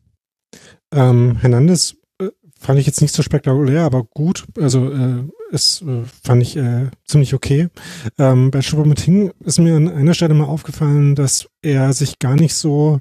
Ähm, 0.93 1.37
Hernandez 1.37 1.95
äh, 2.19 2.29
fand 2.59 2.79
ich 2.79 2.85
jetzt 2.85 3.01
nicht 3.01 3.13
so 3.13 3.23
spektakulär, 3.23 3.83
aber 3.83 4.03
gut. 4.03 4.45
Also 4.59 4.91
äh, 4.91 5.23
ist, 5.51 5.81
äh, 5.81 6.03
fand 6.23 6.41
ich 6.41 6.57
äh, 6.57 6.89
ziemlich 7.05 7.33
okay. 7.33 7.69
Ähm, 8.17 8.51
bei 8.51 8.59
Choupo-Moting 8.61 9.31
ist 9.43 9.59
mir 9.59 9.75
an 9.75 9.89
einer 9.89 10.13
Stelle 10.13 10.33
mal 10.33 10.45
aufgefallen, 10.45 11.15
dass 11.15 11.47
er 11.61 11.93
sich 11.93 12.19
gar 12.19 12.35
nicht 12.35 12.55
so 12.55 12.99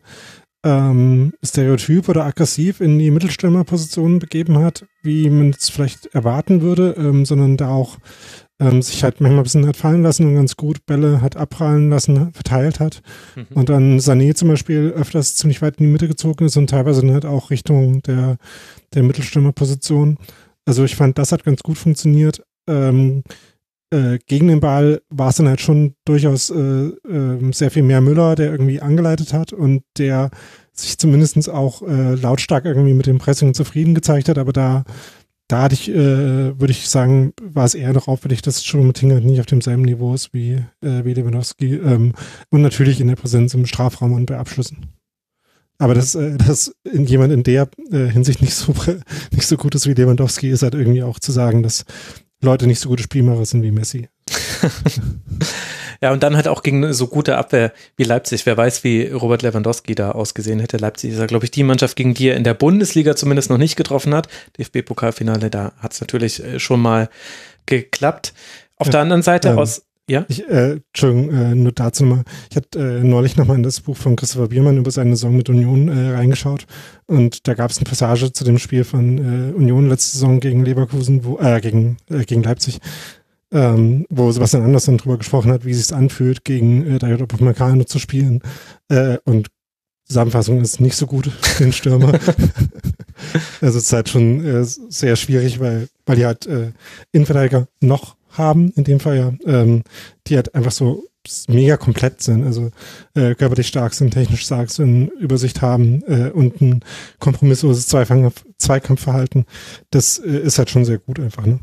ähm, 0.65 1.35
stereotyp 1.45 2.09
oder 2.09 2.25
aggressiv 2.25 2.81
in 2.81 2.99
die 2.99 3.11
Mittelstürmerposition 3.11 4.19
begeben 4.19 4.59
hat, 4.59 4.87
wie 5.03 5.29
man 5.29 5.51
es 5.51 5.69
vielleicht 5.69 6.07
erwarten 6.07 6.63
würde, 6.63 6.95
ähm, 6.99 7.27
sondern 7.27 7.57
da 7.57 7.69
auch 7.69 7.99
ähm, 8.61 8.83
sich 8.83 9.03
halt 9.03 9.21
manchmal 9.21 9.41
ein 9.41 9.45
bisschen 9.45 9.67
hat 9.67 9.77
fallen 9.77 10.03
lassen 10.03 10.27
und 10.27 10.35
ganz 10.35 10.57
gut 10.57 10.87
Bälle 10.87 11.21
hat 11.21 11.37
abprallen 11.37 11.91
lassen, 11.91 12.33
verteilt 12.33 12.81
hat. 12.81 13.03
Mhm. 13.35 13.47
Und 13.55 13.69
dann 13.69 13.99
Sané 13.99 14.35
zum 14.35 14.49
Beispiel 14.49 14.93
öfters 14.97 15.35
ziemlich 15.35 15.61
weit 15.63 15.79
in 15.79 15.87
die 15.87 15.93
Mitte 15.93 16.09
gezogen 16.09 16.47
ist 16.47 16.57
und 16.57 16.71
teilweise 16.71 17.01
dann 17.01 17.13
halt 17.13 17.25
auch 17.25 17.51
Richtung 17.51 18.03
der, 18.03 18.37
der 18.95 19.03
Mittelstürmerposition. 19.03 20.19
Also 20.67 20.85
ich 20.85 20.97
fand, 20.97 21.19
das 21.19 21.33
hat 21.33 21.45
ganz 21.45 21.63
gut 21.63 21.79
funktioniert. 21.79 22.43
Ähm, 22.69 23.25
äh, 23.91 24.19
gegen 24.27 24.49
den 24.49 24.61
Ball 24.61 25.03
war 25.11 25.31
es 25.31 25.37
dann 25.37 25.49
halt 25.49 25.61
schon 25.61 25.95
durchaus 26.05 26.51
äh, 26.51 26.57
äh, 26.57 27.53
sehr 27.53 27.71
viel 27.71 27.83
mehr 27.83 28.01
Müller, 28.01 28.35
der 28.35 28.51
irgendwie 28.51 28.81
angeleitet 28.81 29.33
hat 29.33 29.53
und 29.53 29.83
der 29.99 30.31
sich 30.73 30.99
zumindest 30.99 31.49
auch 31.49 31.83
äh, 31.83 32.15
lautstark 32.15 32.65
irgendwie 32.65 32.95
mit 32.95 33.07
dem 33.07 33.19
Pressing 33.19 33.55
zufrieden 33.55 33.95
gezeigt 33.95 34.29
hat, 34.29 34.39
aber 34.39 34.53
da 34.53 34.85
da 35.55 35.63
hatte 35.63 35.75
ich, 35.75 35.89
äh, 35.89 36.59
würde 36.59 36.73
ich 36.73 36.89
sagen, 36.89 37.33
war 37.41 37.65
es 37.65 37.77
eher 37.77 37.93
noch 37.93 38.09
auffällig, 38.09 38.43
dass 38.43 38.67
halt 38.67 39.25
nicht 39.25 39.39
auf 39.39 39.47
demselben 39.47 39.83
Niveau 39.83 40.13
ist 40.13 40.35
wie, 40.35 40.55
äh, 40.81 41.05
wie 41.05 41.15
Lewandowski 41.15 41.77
ähm, 41.77 42.13
und 42.51 42.61
natürlich 42.61 43.01
in 43.01 43.07
der 43.07 43.15
Präsenz 43.15 43.55
im 43.55 43.65
Strafraum 43.65 44.15
und 44.15 44.27
bei 44.27 44.37
Abschlüssen. 44.37 44.87
Aber 45.79 45.95
dass, 45.95 46.17
äh, 46.17 46.37
dass 46.39 46.75
jemand 46.93 47.33
in 47.33 47.45
der 47.45 47.69
äh, 47.93 48.09
Hinsicht 48.09 48.43
nicht 48.43 48.55
so, 48.55 48.75
nicht 49.31 49.47
so 49.47 49.57
gut 49.57 49.77
ist 49.77 49.87
wie 49.87 49.95
Lewandowski, 49.95 50.51
ist 50.51 50.65
halt 50.65 50.75
irgendwie 50.75 51.05
auch 51.05 51.21
zu 51.21 51.31
sagen, 51.31 51.63
dass 51.63 51.85
Leute 52.43 52.67
nicht 52.67 52.81
so 52.81 52.89
gute 52.89 53.05
Spielmacher 53.05 53.47
sind 53.47 53.63
wie 53.63 53.71
Messi. 53.71 54.09
ja, 56.05 56.13
und 56.13 56.23
dann 56.23 56.37
halt 56.37 56.49
auch 56.49 56.63
gegen 56.63 56.93
so 56.93 57.07
gute 57.07 57.39
Abwehr 57.39 57.73
wie 57.97 58.05
Leipzig. 58.05 58.45
Wer 58.45 58.59
weiß, 58.59 58.85
wie 58.85 59.07
Robert 59.07 59.41
Lewandowski 59.41 59.95
da 59.95 60.11
ausgesehen 60.11 60.61
hätte. 60.61 60.77
Leipzig 60.77 61.13
ist 61.13 61.19
ja, 61.19 61.25
glaube 61.25 61.47
ich, 61.47 61.51
die 61.51 61.63
Mannschaft, 61.63 61.97
gegen 61.97 62.13
die 62.13 62.29
er 62.29 62.37
in 62.37 62.45
der 62.45 62.53
Bundesliga 62.53 63.17
zumindest 63.17 63.49
noch 63.49 63.57
nicht 63.57 63.75
getroffen 63.75 64.15
hat. 64.15 64.29
DFB-Pokalfinale, 64.59 65.49
da 65.49 65.73
hat 65.79 65.95
es 65.95 66.03
natürlich 66.03 66.45
äh, 66.45 66.59
schon 66.59 66.83
mal 66.83 67.09
geklappt. 67.65 68.35
Auf 68.77 68.89
ja, 68.89 68.91
der 68.91 69.01
anderen 69.01 69.23
Seite 69.23 69.49
ähm, 69.49 69.59
aus 69.59 69.87
ja? 70.07 70.27
Ich, 70.29 70.47
äh, 70.47 70.73
Entschuldigung, 70.73 71.31
äh, 71.31 71.55
nur 71.55 71.73
dazu 71.73 72.05
mal. 72.05 72.25
Ich 72.51 72.57
hatte 72.57 72.79
äh, 72.79 73.03
neulich 73.03 73.39
nochmal 73.39 73.57
in 73.57 73.63
das 73.63 73.81
Buch 73.81 73.97
von 73.97 74.17
Christopher 74.17 74.49
Biermann 74.49 74.77
über 74.77 74.91
seine 74.91 75.17
Saison 75.17 75.35
mit 75.35 75.49
Union 75.49 75.89
äh, 75.89 76.11
reingeschaut 76.17 76.67
und 77.07 77.49
da 77.49 77.55
gab 77.55 77.71
es 77.71 77.79
eine 77.79 77.89
Passage 77.89 78.31
zu 78.31 78.45
dem 78.45 78.59
Spiel 78.59 78.85
von 78.85 79.17
äh, 79.17 79.55
Union 79.55 79.89
letzte 79.89 80.19
Saison 80.19 80.41
gegen 80.41 80.63
Leverkusen, 80.67 81.25
wo, 81.25 81.39
äh, 81.39 81.59
gegen, 81.63 81.97
äh, 82.11 82.25
gegen 82.25 82.43
Leipzig, 82.43 82.81
ähm, 83.55 84.05
wo 84.11 84.31
Sebastian 84.33 84.65
Andersson 84.65 84.99
drüber 84.99 85.17
gesprochen 85.17 85.53
hat, 85.53 85.65
wie 85.65 85.71
es 85.71 85.87
sich 85.87 85.97
anfühlt, 85.97 86.45
gegen 86.45 86.87
äh, 86.87 86.99
David 86.99 87.23
Upamecano 87.23 87.85
zu 87.85 87.99
spielen. 87.99 88.43
Äh, 88.89 89.19
und 89.25 89.49
Zusammenfassung 90.05 90.61
ist 90.61 90.81
nicht 90.81 90.97
so 90.97 91.07
gut, 91.07 91.31
den 91.61 91.73
Stürmer. 91.73 92.13
also 93.61 93.79
es 93.79 93.85
ist 93.85 93.93
halt 93.93 94.09
schon 94.09 94.45
äh, 94.45 94.65
sehr 94.65 95.17
schwierig, 95.17 95.61
weil, 95.61 95.89
weil 96.05 96.17
die 96.17 96.27
halt 96.27 96.47
äh, 96.47 96.73
Innenverteidiger 97.13 97.69
noch 97.81 98.17
haben, 98.31 98.73
in 98.73 98.85
dem 98.85 98.99
Fall 99.01 99.17
ja, 99.17 99.33
ähm, 99.47 99.85
die 100.27 100.37
halt 100.37 100.55
einfach 100.55 100.73
so 100.73 101.05
mega 101.49 101.77
komplett 101.77 102.23
sind, 102.23 102.45
also 102.45 102.71
äh, 103.15 103.35
körperlich 103.35 103.69
stark 103.69 103.95
sind, 103.95 104.13
technisch 104.13 104.43
stark 104.43 104.71
sind, 104.71 105.09
Übersicht 105.21 105.63
haben 105.63 106.03
äh, 106.07 106.31
und 106.31 106.61
ein 106.61 106.81
kompromissloses 107.19 107.87
Zweikampf 107.87 108.45
Zweikampfverhalten, 108.59 109.47
das 109.91 110.19
äh, 110.19 110.39
ist 110.39 110.59
halt 110.59 110.71
schon 110.71 110.85
sehr 110.85 110.99
gut 110.99 111.21
einfach. 111.21 111.47
Ne? 111.47 111.61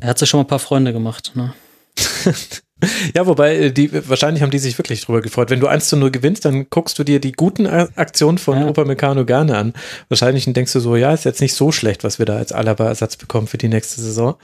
Er 0.00 0.10
hat 0.10 0.18
sich 0.18 0.28
schon 0.28 0.38
mal 0.38 0.44
ein 0.44 0.48
paar 0.48 0.58
Freunde 0.58 0.92
gemacht, 0.92 1.32
ne? 1.34 1.54
Ja, 3.12 3.26
wobei, 3.26 3.56
äh, 3.56 3.72
die, 3.72 3.90
wahrscheinlich 4.08 4.42
haben 4.42 4.52
die 4.52 4.60
sich 4.60 4.78
wirklich 4.78 5.04
drüber 5.04 5.20
gefreut. 5.20 5.50
Wenn 5.50 5.58
du 5.58 5.66
1 5.66 5.88
zu 5.88 5.96
0 5.96 6.12
gewinnst, 6.12 6.44
dann 6.44 6.70
guckst 6.70 6.96
du 6.98 7.02
dir 7.02 7.20
die 7.20 7.32
guten 7.32 7.66
Aktionen 7.66 8.38
von 8.38 8.60
ja. 8.60 8.68
Opa 8.68 8.84
Meccano 8.84 9.24
gerne 9.24 9.56
an. 9.56 9.72
Wahrscheinlich 10.08 10.44
denkst 10.44 10.72
du 10.72 10.80
so, 10.80 10.94
ja, 10.94 11.12
ist 11.12 11.24
jetzt 11.24 11.40
nicht 11.40 11.54
so 11.54 11.72
schlecht, 11.72 12.04
was 12.04 12.20
wir 12.20 12.26
da 12.26 12.36
als 12.36 12.52
Alaba-Ersatz 12.52 13.16
bekommen 13.16 13.48
für 13.48 13.58
die 13.58 13.68
nächste 13.68 14.00
Saison. 14.00 14.36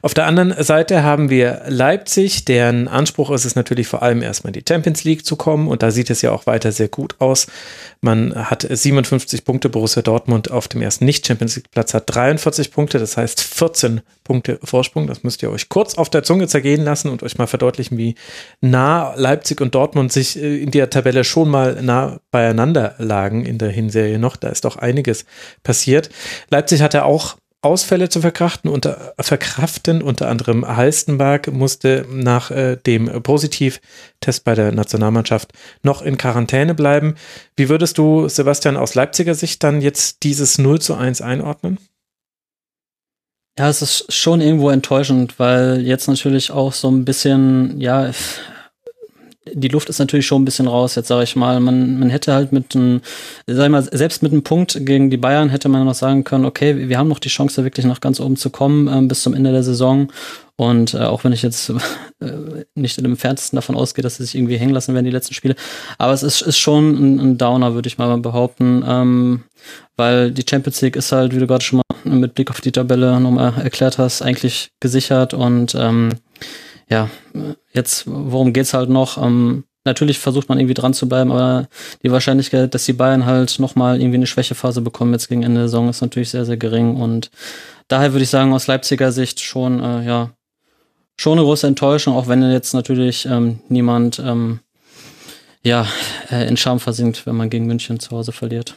Auf 0.00 0.14
der 0.14 0.24
anderen 0.24 0.54
Seite 0.64 1.02
haben 1.02 1.28
wir 1.28 1.62
Leipzig, 1.68 2.46
deren 2.46 2.88
Anspruch 2.88 3.30
ist 3.32 3.44
es 3.44 3.54
natürlich 3.54 3.86
vor 3.86 4.02
allem 4.02 4.22
erstmal 4.22 4.54
in 4.54 4.60
die 4.60 4.64
Champions 4.66 5.04
League 5.04 5.26
zu 5.26 5.36
kommen 5.36 5.68
und 5.68 5.82
da 5.82 5.90
sieht 5.90 6.08
es 6.08 6.22
ja 6.22 6.32
auch 6.32 6.46
weiter 6.46 6.72
sehr 6.72 6.88
gut 6.88 7.16
aus. 7.18 7.48
Man 8.00 8.34
hat 8.34 8.66
57 8.68 9.44
Punkte, 9.44 9.68
Borussia 9.68 10.00
Dortmund 10.00 10.50
auf 10.50 10.68
dem 10.68 10.80
ersten 10.80 11.04
Nicht-Champions 11.04 11.56
League-Platz 11.56 11.92
hat 11.92 12.04
43 12.06 12.70
Punkte, 12.70 12.98
das 12.98 13.18
heißt 13.18 13.42
14 13.42 14.00
Punkte 14.24 14.58
Vorsprung. 14.64 15.06
Das 15.06 15.22
müsst 15.22 15.42
ihr 15.42 15.50
euch 15.50 15.68
kurz 15.68 15.96
auf 15.96 16.10
der 16.10 16.22
Zunge 16.22 16.48
zergehen 16.48 16.82
lassen 16.82 17.10
und 17.10 17.22
euch 17.22 17.38
mal 17.38 17.46
verdeutlichen, 17.46 17.98
wie 17.98 18.14
nah 18.60 19.14
Leipzig 19.14 19.60
und 19.60 19.74
Dortmund 19.74 20.12
sich 20.12 20.36
äh, 20.36 20.62
in 20.62 20.70
der 20.70 20.90
Tabelle 20.90 21.24
schon 21.24 21.50
mal 21.50 21.80
nah 21.82 22.18
beieinander 22.30 22.94
lagen 22.98 23.44
in 23.44 23.58
der 23.58 23.70
Hinserie 23.70 24.18
noch. 24.18 24.36
Da 24.36 24.48
ist 24.48 24.64
doch 24.64 24.76
einiges 24.76 25.26
passiert. 25.62 26.10
Leipzig 26.50 26.82
hatte 26.82 27.04
auch 27.04 27.36
Ausfälle 27.64 28.10
zu 28.10 28.20
verkraften, 28.20 28.70
unter, 28.70 29.14
verkraften. 29.18 30.02
Unter 30.02 30.28
anderem 30.28 30.66
Halstenberg 30.66 31.50
musste 31.50 32.06
nach 32.10 32.50
äh, 32.50 32.76
dem 32.76 33.06
Positivtest 33.22 34.44
bei 34.44 34.54
der 34.54 34.70
Nationalmannschaft 34.72 35.52
noch 35.82 36.02
in 36.02 36.18
Quarantäne 36.18 36.74
bleiben. 36.74 37.14
Wie 37.56 37.68
würdest 37.68 37.96
du, 37.96 38.28
Sebastian, 38.28 38.76
aus 38.76 38.94
Leipziger 38.94 39.34
Sicht 39.34 39.62
dann 39.64 39.80
jetzt 39.80 40.22
dieses 40.24 40.58
0 40.58 40.80
zu 40.80 40.94
1 40.94 41.22
einordnen? 41.22 41.78
Ja, 43.56 43.68
es 43.68 43.82
ist 43.82 44.12
schon 44.12 44.40
irgendwo 44.40 44.70
enttäuschend, 44.70 45.38
weil 45.38 45.80
jetzt 45.82 46.08
natürlich 46.08 46.50
auch 46.50 46.72
so 46.72 46.90
ein 46.90 47.04
bisschen, 47.04 47.80
ja, 47.80 48.10
die 49.52 49.68
Luft 49.68 49.88
ist 49.88 50.00
natürlich 50.00 50.26
schon 50.26 50.42
ein 50.42 50.44
bisschen 50.44 50.66
raus, 50.66 50.96
jetzt 50.96 51.06
sage 51.06 51.22
ich 51.22 51.36
mal. 51.36 51.60
Man, 51.60 52.00
man 52.00 52.10
hätte 52.10 52.32
halt 52.32 52.50
mit 52.50 52.74
einem, 52.74 53.00
sag 53.46 53.66
ich 53.66 53.70
mal, 53.70 53.82
selbst 53.82 54.24
mit 54.24 54.32
einem 54.32 54.42
Punkt 54.42 54.84
gegen 54.84 55.08
die 55.08 55.16
Bayern 55.16 55.50
hätte 55.50 55.68
man 55.68 55.84
noch 55.84 55.94
sagen 55.94 56.24
können, 56.24 56.44
okay, 56.44 56.88
wir 56.88 56.98
haben 56.98 57.08
noch 57.08 57.20
die 57.20 57.28
Chance, 57.28 57.62
wirklich 57.62 57.86
nach 57.86 58.00
ganz 58.00 58.18
oben 58.18 58.36
zu 58.36 58.50
kommen 58.50 58.88
ähm, 58.88 59.06
bis 59.06 59.22
zum 59.22 59.34
Ende 59.34 59.52
der 59.52 59.62
Saison. 59.62 60.10
Und 60.56 60.94
äh, 60.94 60.98
auch 60.98 61.22
wenn 61.22 61.32
ich 61.32 61.42
jetzt 61.42 61.70
äh, 62.20 62.64
nicht 62.74 62.98
in 62.98 63.04
dem 63.04 63.16
Fernsten 63.16 63.56
davon 63.56 63.76
ausgehe, 63.76 64.02
dass 64.02 64.16
sie 64.16 64.24
sich 64.24 64.34
irgendwie 64.34 64.56
hängen 64.56 64.74
lassen 64.74 64.94
werden, 64.94 65.04
die 65.04 65.12
letzten 65.12 65.34
Spiele. 65.34 65.54
Aber 65.98 66.12
es 66.12 66.24
ist, 66.24 66.42
ist 66.42 66.58
schon 66.58 66.94
ein, 66.94 67.20
ein 67.20 67.38
Downer, 67.38 67.74
würde 67.74 67.86
ich 67.86 67.98
mal 67.98 68.16
behaupten. 68.18 68.82
Ähm, 68.84 69.44
weil 69.96 70.32
die 70.32 70.44
Champions 70.48 70.80
League 70.80 70.96
ist 70.96 71.12
halt, 71.12 71.34
wie 71.34 71.38
du 71.38 71.46
gerade 71.46 71.64
schon 71.64 71.76
mal 71.76 71.83
mit 72.04 72.34
Blick 72.34 72.50
auf 72.50 72.60
die 72.60 72.72
Tabelle 72.72 73.20
nochmal 73.20 73.54
erklärt 73.62 73.98
hast, 73.98 74.22
eigentlich 74.22 74.70
gesichert. 74.80 75.34
Und 75.34 75.74
ähm, 75.74 76.10
ja, 76.88 77.08
jetzt, 77.72 78.04
worum 78.06 78.52
geht's 78.52 78.74
halt 78.74 78.90
noch? 78.90 79.22
Ähm, 79.22 79.64
natürlich 79.84 80.18
versucht 80.18 80.48
man 80.48 80.58
irgendwie 80.58 80.74
dran 80.74 80.94
zu 80.94 81.08
bleiben, 81.08 81.30
aber 81.30 81.68
die 82.02 82.10
Wahrscheinlichkeit, 82.10 82.74
dass 82.74 82.84
die 82.84 82.92
Bayern 82.92 83.26
halt 83.26 83.58
nochmal 83.58 84.00
irgendwie 84.00 84.16
eine 84.16 84.26
Schwächephase 84.26 84.80
bekommen 84.80 85.12
jetzt 85.12 85.28
gegen 85.28 85.42
Ende 85.42 85.60
der 85.60 85.68
Saison, 85.68 85.88
ist 85.88 86.00
natürlich 86.00 86.30
sehr, 86.30 86.44
sehr 86.44 86.56
gering. 86.56 86.96
Und 86.96 87.30
daher 87.88 88.12
würde 88.12 88.24
ich 88.24 88.30
sagen, 88.30 88.52
aus 88.52 88.66
Leipziger 88.66 89.12
Sicht 89.12 89.40
schon, 89.40 89.82
äh, 89.82 90.04
ja, 90.04 90.30
schon 91.16 91.38
eine 91.38 91.46
große 91.46 91.66
Enttäuschung, 91.66 92.14
auch 92.14 92.28
wenn 92.28 92.42
jetzt 92.50 92.74
natürlich 92.74 93.26
ähm, 93.26 93.60
niemand 93.68 94.18
ähm, 94.18 94.60
ja, 95.62 95.86
äh, 96.30 96.46
in 96.48 96.56
Scham 96.56 96.80
versinkt, 96.80 97.26
wenn 97.26 97.36
man 97.36 97.50
gegen 97.50 97.66
München 97.66 98.00
zu 98.00 98.10
Hause 98.10 98.32
verliert. 98.32 98.76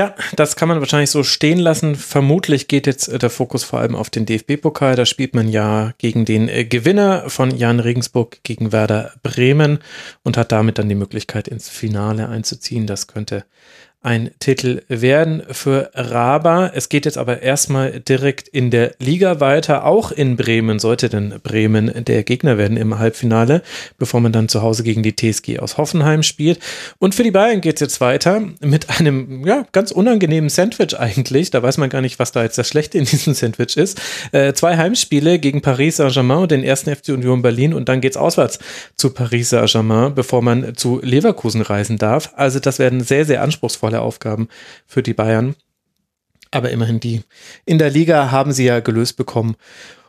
Ja, 0.00 0.14
das 0.34 0.56
kann 0.56 0.70
man 0.70 0.80
wahrscheinlich 0.80 1.10
so 1.10 1.22
stehen 1.22 1.58
lassen. 1.58 1.94
Vermutlich 1.94 2.68
geht 2.68 2.86
jetzt 2.86 3.08
äh, 3.08 3.18
der 3.18 3.28
Fokus 3.28 3.64
vor 3.64 3.80
allem 3.80 3.94
auf 3.94 4.08
den 4.08 4.24
DFB-Pokal. 4.24 4.96
Da 4.96 5.04
spielt 5.04 5.34
man 5.34 5.46
ja 5.46 5.92
gegen 5.98 6.24
den 6.24 6.48
äh, 6.48 6.64
Gewinner 6.64 7.28
von 7.28 7.54
Jan 7.54 7.80
Regensburg 7.80 8.38
gegen 8.42 8.72
Werder 8.72 9.12
Bremen 9.22 9.80
und 10.22 10.38
hat 10.38 10.52
damit 10.52 10.78
dann 10.78 10.88
die 10.88 10.94
Möglichkeit 10.94 11.48
ins 11.48 11.68
Finale 11.68 12.30
einzuziehen. 12.30 12.86
Das 12.86 13.08
könnte 13.08 13.44
ein 14.02 14.30
Titel 14.38 14.80
werden 14.88 15.42
für 15.50 15.90
Raba. 15.92 16.70
Es 16.74 16.88
geht 16.88 17.04
jetzt 17.04 17.18
aber 17.18 17.42
erstmal 17.42 18.00
direkt 18.00 18.48
in 18.48 18.70
der 18.70 18.94
Liga 18.98 19.40
weiter, 19.40 19.84
auch 19.84 20.10
in 20.10 20.36
Bremen, 20.36 20.78
sollte 20.78 21.10
denn 21.10 21.34
Bremen 21.42 22.04
der 22.06 22.22
Gegner 22.22 22.56
werden 22.56 22.78
im 22.78 22.98
Halbfinale, 22.98 23.62
bevor 23.98 24.20
man 24.20 24.32
dann 24.32 24.48
zu 24.48 24.62
Hause 24.62 24.84
gegen 24.84 25.02
die 25.02 25.14
TSG 25.14 25.58
aus 25.58 25.76
Hoffenheim 25.76 26.22
spielt. 26.22 26.60
Und 26.98 27.14
für 27.14 27.24
die 27.24 27.30
Bayern 27.30 27.60
geht 27.60 27.74
es 27.74 27.80
jetzt 27.80 28.00
weiter 28.00 28.40
mit 28.60 28.88
einem 28.88 29.46
ja, 29.46 29.66
ganz 29.72 29.90
unangenehmen 29.90 30.48
Sandwich 30.48 30.98
eigentlich. 30.98 31.50
Da 31.50 31.62
weiß 31.62 31.76
man 31.76 31.90
gar 31.90 32.00
nicht, 32.00 32.18
was 32.18 32.32
da 32.32 32.42
jetzt 32.42 32.56
das 32.56 32.68
Schlechte 32.68 32.96
in 32.96 33.04
diesem 33.04 33.34
Sandwich 33.34 33.76
ist. 33.76 34.00
Äh, 34.32 34.54
zwei 34.54 34.78
Heimspiele 34.78 35.38
gegen 35.38 35.60
Paris 35.60 35.98
Saint-Germain 35.98 36.38
und 36.38 36.50
den 36.50 36.64
ersten 36.64 36.94
FC 36.94 37.10
Union 37.10 37.42
Berlin 37.42 37.74
und 37.74 37.90
dann 37.90 38.00
geht 38.00 38.12
es 38.12 38.16
auswärts 38.16 38.60
zu 38.96 39.10
Paris 39.10 39.50
Saint-Germain, 39.50 40.14
bevor 40.14 40.40
man 40.40 40.74
zu 40.74 41.00
Leverkusen 41.02 41.60
reisen 41.60 41.98
darf. 41.98 42.32
Also 42.34 42.60
das 42.60 42.78
werden 42.78 43.02
sehr, 43.02 43.26
sehr 43.26 43.42
anspruchsvoll 43.42 43.89
anspruchsvolle 43.90 44.00
Aufgaben 44.00 44.48
für 44.86 45.02
die 45.02 45.14
Bayern. 45.14 45.54
Aber 46.50 46.70
immerhin 46.70 47.00
die 47.00 47.22
in 47.64 47.78
der 47.78 47.90
Liga 47.90 48.30
haben 48.30 48.52
sie 48.52 48.64
ja 48.64 48.80
gelöst 48.80 49.16
bekommen, 49.16 49.56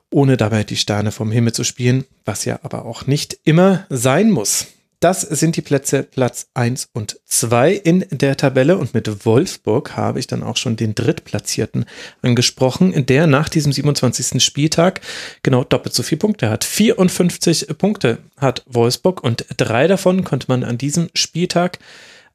ohne 0.10 0.38
dabei 0.38 0.64
die 0.64 0.76
Sterne 0.76 1.12
vom 1.12 1.32
Himmel 1.32 1.54
zu 1.54 1.64
spielen, 1.64 2.06
was 2.26 2.46
ja 2.46 2.60
aber 2.64 2.86
auch 2.86 3.08
nicht 3.08 3.38
immer 3.44 3.86
sein 3.90 4.32
muss. 4.32 4.68
Das 5.00 5.22
sind 5.22 5.56
die 5.56 5.64
Plätze 5.64 6.04
Platz 6.04 6.50
1 6.54 6.90
und 6.94 7.20
2 7.26 7.74
in 7.74 8.06
der 8.12 8.38
Tabelle 8.38 8.78
und 8.78 8.94
mit 8.94 9.26
Wolfsburg 9.26 9.98
habe 9.98 10.20
ich 10.20 10.28
dann 10.28 10.44
auch 10.44 10.58
schon 10.58 10.76
den 10.76 10.94
Drittplatzierten 10.94 11.86
angesprochen, 12.22 13.08
der 13.08 13.26
nach 13.26 13.50
diesem 13.50 13.72
27. 13.72 14.44
Spieltag 14.44 15.02
genau 15.42 15.64
doppelt 15.64 15.96
so 15.96 16.04
viele 16.04 16.20
Punkte 16.20 16.52
hat. 16.52 16.64
54 16.64 17.70
Punkte 17.80 18.20
hat 18.38 18.64
Wolfsburg 18.68 19.24
und 19.24 19.46
drei 19.58 19.88
davon 19.88 20.24
konnte 20.24 20.46
man 20.50 20.64
an 20.64 20.78
diesem 20.78 21.10
Spieltag 21.16 21.80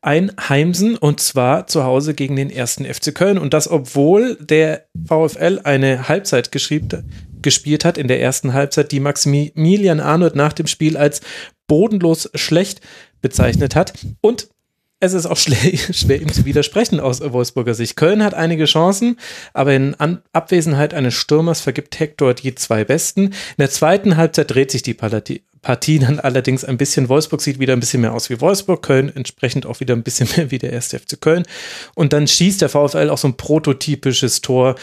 einheimsen 0.07 0.97
und 0.97 1.21
zwar 1.21 1.67
zu 1.67 1.83
Hause 1.83 2.15
gegen 2.15 2.37
den 2.37 2.49
ersten 2.49 2.85
FC 2.85 3.13
Köln. 3.13 3.39
Und 3.39 3.53
das, 3.53 3.69
obwohl 3.69 4.37
der 4.37 4.87
VfL 5.05 5.61
eine 5.65 6.09
Halbzeit 6.09 6.53
gespielt 6.53 7.85
hat 7.85 7.99
in 7.99 8.07
der 8.07 8.21
ersten 8.21 8.53
Halbzeit, 8.53 8.93
die 8.93 9.01
Maximilian 9.01 10.01
Arnold 10.01 10.37
nach 10.37 10.53
dem 10.53 10.69
Spiel 10.69 10.97
als 10.97 11.23
bodenlos 11.67 12.31
schlecht 12.37 12.81
bezeichnet 13.21 13.75
hat. 13.75 13.95
Und 14.21 14.49
es 15.01 15.13
ist 15.13 15.27
auch 15.27 15.37
schwer, 15.37 16.21
ihm 16.21 16.33
zu 16.33 16.45
widersprechen 16.45 17.01
aus 17.01 17.21
Wolfsburger 17.21 17.75
Sicht. 17.75 17.97
Köln 17.97 18.23
hat 18.23 18.35
einige 18.35 18.67
Chancen, 18.67 19.19
aber 19.53 19.75
in 19.75 19.95
An 19.97 20.23
Abwesenheit 20.33 20.95
eines 20.95 21.15
Stürmers 21.15 21.61
vergibt 21.61 21.99
Hector 21.99 22.33
die 22.33 22.55
zwei 22.55 22.85
besten. 22.85 23.25
In 23.25 23.33
der 23.59 23.71
zweiten 23.71 24.17
Halbzeit 24.17 24.53
dreht 24.53 24.71
sich 24.71 24.83
die 24.83 24.95
Partie 25.67 25.99
dann 25.99 26.21
allerdings 26.21 26.65
ein 26.65 26.77
bisschen. 26.77 27.09
Wolfsburg 27.09 27.43
sieht 27.43 27.59
wieder 27.59 27.73
ein 27.73 27.81
bisschen 27.81 28.01
mehr 28.01 28.15
aus 28.15 28.31
wie 28.31 28.41
Wolfsburg, 28.41 28.83
Köln 28.83 29.11
entsprechend 29.13 29.67
auch 29.67 29.81
wieder 29.81 29.97
ein 29.97 30.05
bisschen 30.05 30.29
mehr 30.37 30.53
wie 30.53 30.59
der 30.59 30.73
erste 30.73 30.97
FC 30.97 31.21
Köln. 31.21 31.43
Und 31.97 32.13
dann 32.13 32.29
schießt 32.29 32.63
der 32.63 32.69
VfL 32.69 33.11
auch 33.11 33.19
so 33.19 33.27
ein 33.27 33.37
prototypisches 33.37 34.43
Tor, 34.43 34.77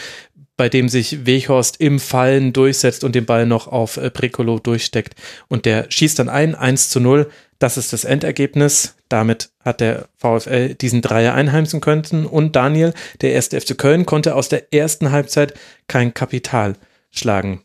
bei 0.58 0.68
dem 0.68 0.90
sich 0.90 1.24
Weghorst 1.24 1.80
im 1.80 1.98
Fallen 1.98 2.52
durchsetzt 2.52 3.02
und 3.02 3.14
den 3.14 3.24
Ball 3.24 3.46
noch 3.46 3.66
auf 3.66 3.96
äh, 3.96 4.10
Precolo 4.10 4.58
durchsteckt. 4.58 5.14
Und 5.48 5.64
der 5.64 5.86
schießt 5.88 6.18
dann 6.18 6.28
ein, 6.28 6.54
1 6.54 6.90
zu 6.90 7.00
0. 7.00 7.30
Das 7.58 7.78
ist 7.78 7.94
das 7.94 8.04
Endergebnis. 8.04 8.94
Damit 9.08 9.48
hat 9.60 9.80
der 9.80 10.08
VfL 10.18 10.74
diesen 10.74 11.00
Dreier 11.00 11.32
einheimsen 11.32 11.80
können. 11.80 12.26
Und 12.26 12.56
Daniel, 12.56 12.92
der 13.22 13.32
erste 13.32 13.58
FC 13.58 13.78
Köln, 13.78 14.04
konnte 14.04 14.34
aus 14.34 14.50
der 14.50 14.70
ersten 14.70 15.12
Halbzeit 15.12 15.54
kein 15.88 16.12
Kapital 16.12 16.74
schlagen. 17.10 17.62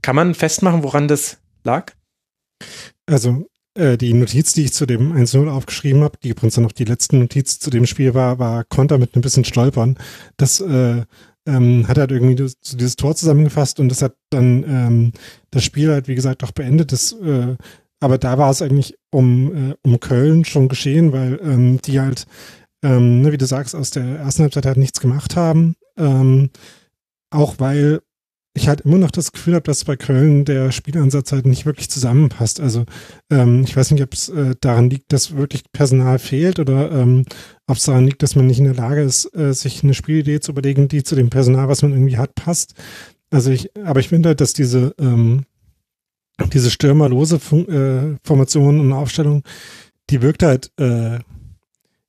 Kann 0.00 0.16
man 0.16 0.34
festmachen, 0.34 0.82
woran 0.82 1.06
das 1.06 1.36
lag? 1.62 1.92
Also 3.06 3.46
äh, 3.74 3.96
die 3.96 4.12
Notiz, 4.14 4.52
die 4.54 4.64
ich 4.64 4.72
zu 4.72 4.86
dem 4.86 5.12
1-0 5.12 5.48
aufgeschrieben 5.48 6.02
habe, 6.02 6.18
die 6.22 6.30
übrigens 6.30 6.54
dann 6.54 6.66
auch 6.66 6.72
die 6.72 6.84
letzte 6.84 7.16
Notiz 7.16 7.58
zu 7.58 7.70
dem 7.70 7.86
Spiel 7.86 8.14
war, 8.14 8.38
war 8.38 8.64
Konter 8.64 8.98
mit 8.98 9.14
ein 9.14 9.20
bisschen 9.20 9.44
Stolpern. 9.44 9.98
Das 10.36 10.60
äh, 10.60 11.02
ähm, 11.46 11.86
hat 11.86 11.98
halt 11.98 12.10
irgendwie 12.10 12.34
das, 12.34 12.58
dieses 12.60 12.96
Tor 12.96 13.14
zusammengefasst 13.14 13.78
und 13.78 13.88
das 13.88 14.02
hat 14.02 14.14
dann 14.30 14.64
ähm, 14.64 15.12
das 15.50 15.64
Spiel 15.64 15.90
halt, 15.90 16.08
wie 16.08 16.14
gesagt, 16.14 16.42
auch 16.42 16.52
beendet. 16.52 16.92
Das, 16.92 17.12
äh, 17.12 17.56
aber 18.00 18.18
da 18.18 18.38
war 18.38 18.50
es 18.50 18.62
eigentlich 18.62 18.96
um, 19.10 19.70
äh, 19.70 19.74
um 19.82 20.00
Köln 20.00 20.44
schon 20.44 20.68
geschehen, 20.68 21.12
weil 21.12 21.38
ähm, 21.42 21.80
die 21.82 22.00
halt, 22.00 22.26
ähm, 22.82 23.22
ne, 23.22 23.32
wie 23.32 23.38
du 23.38 23.46
sagst, 23.46 23.74
aus 23.74 23.90
der 23.90 24.04
ersten 24.04 24.42
Halbzeit 24.42 24.66
halt 24.66 24.76
nichts 24.76 25.00
gemacht 25.00 25.36
haben. 25.36 25.76
Ähm, 25.96 26.50
auch 27.30 27.56
weil 27.58 28.00
ich 28.56 28.68
halt 28.68 28.82
immer 28.82 28.98
noch 28.98 29.10
das 29.10 29.32
Gefühl 29.32 29.54
habe, 29.54 29.64
dass 29.64 29.84
bei 29.84 29.96
Köln 29.96 30.44
der 30.44 30.72
Spielansatz 30.72 31.32
halt 31.32 31.46
nicht 31.46 31.66
wirklich 31.66 31.90
zusammenpasst. 31.90 32.60
Also 32.60 32.84
ähm, 33.30 33.64
ich 33.64 33.76
weiß 33.76 33.90
nicht, 33.90 34.02
ob 34.02 34.12
es 34.12 34.28
äh, 34.28 34.54
daran 34.60 34.90
liegt, 34.90 35.12
dass 35.12 35.36
wirklich 35.36 35.64
Personal 35.72 36.18
fehlt 36.18 36.58
oder 36.58 36.90
ähm, 36.92 37.24
ob 37.66 37.76
es 37.76 37.84
daran 37.84 38.06
liegt, 38.06 38.22
dass 38.22 38.36
man 38.36 38.46
nicht 38.46 38.58
in 38.58 38.64
der 38.64 38.74
Lage 38.74 39.02
ist, 39.02 39.34
äh, 39.36 39.52
sich 39.52 39.82
eine 39.82 39.94
Spielidee 39.94 40.40
zu 40.40 40.52
überlegen, 40.52 40.88
die 40.88 41.02
zu 41.02 41.14
dem 41.14 41.30
Personal, 41.30 41.68
was 41.68 41.82
man 41.82 41.92
irgendwie 41.92 42.18
hat, 42.18 42.34
passt. 42.34 42.74
Also 43.30 43.50
ich, 43.50 43.76
aber 43.76 44.00
ich 44.00 44.08
finde 44.08 44.30
halt, 44.30 44.40
dass 44.40 44.52
diese 44.52 44.94
ähm, 44.98 45.44
diese 46.52 46.70
stürmerlose 46.70 47.38
Fun 47.38 47.68
äh, 47.68 48.18
Formation 48.22 48.80
und 48.80 48.92
Aufstellung, 48.92 49.42
die 50.10 50.22
wirkt 50.22 50.42
halt 50.42 50.70
äh, 50.78 51.18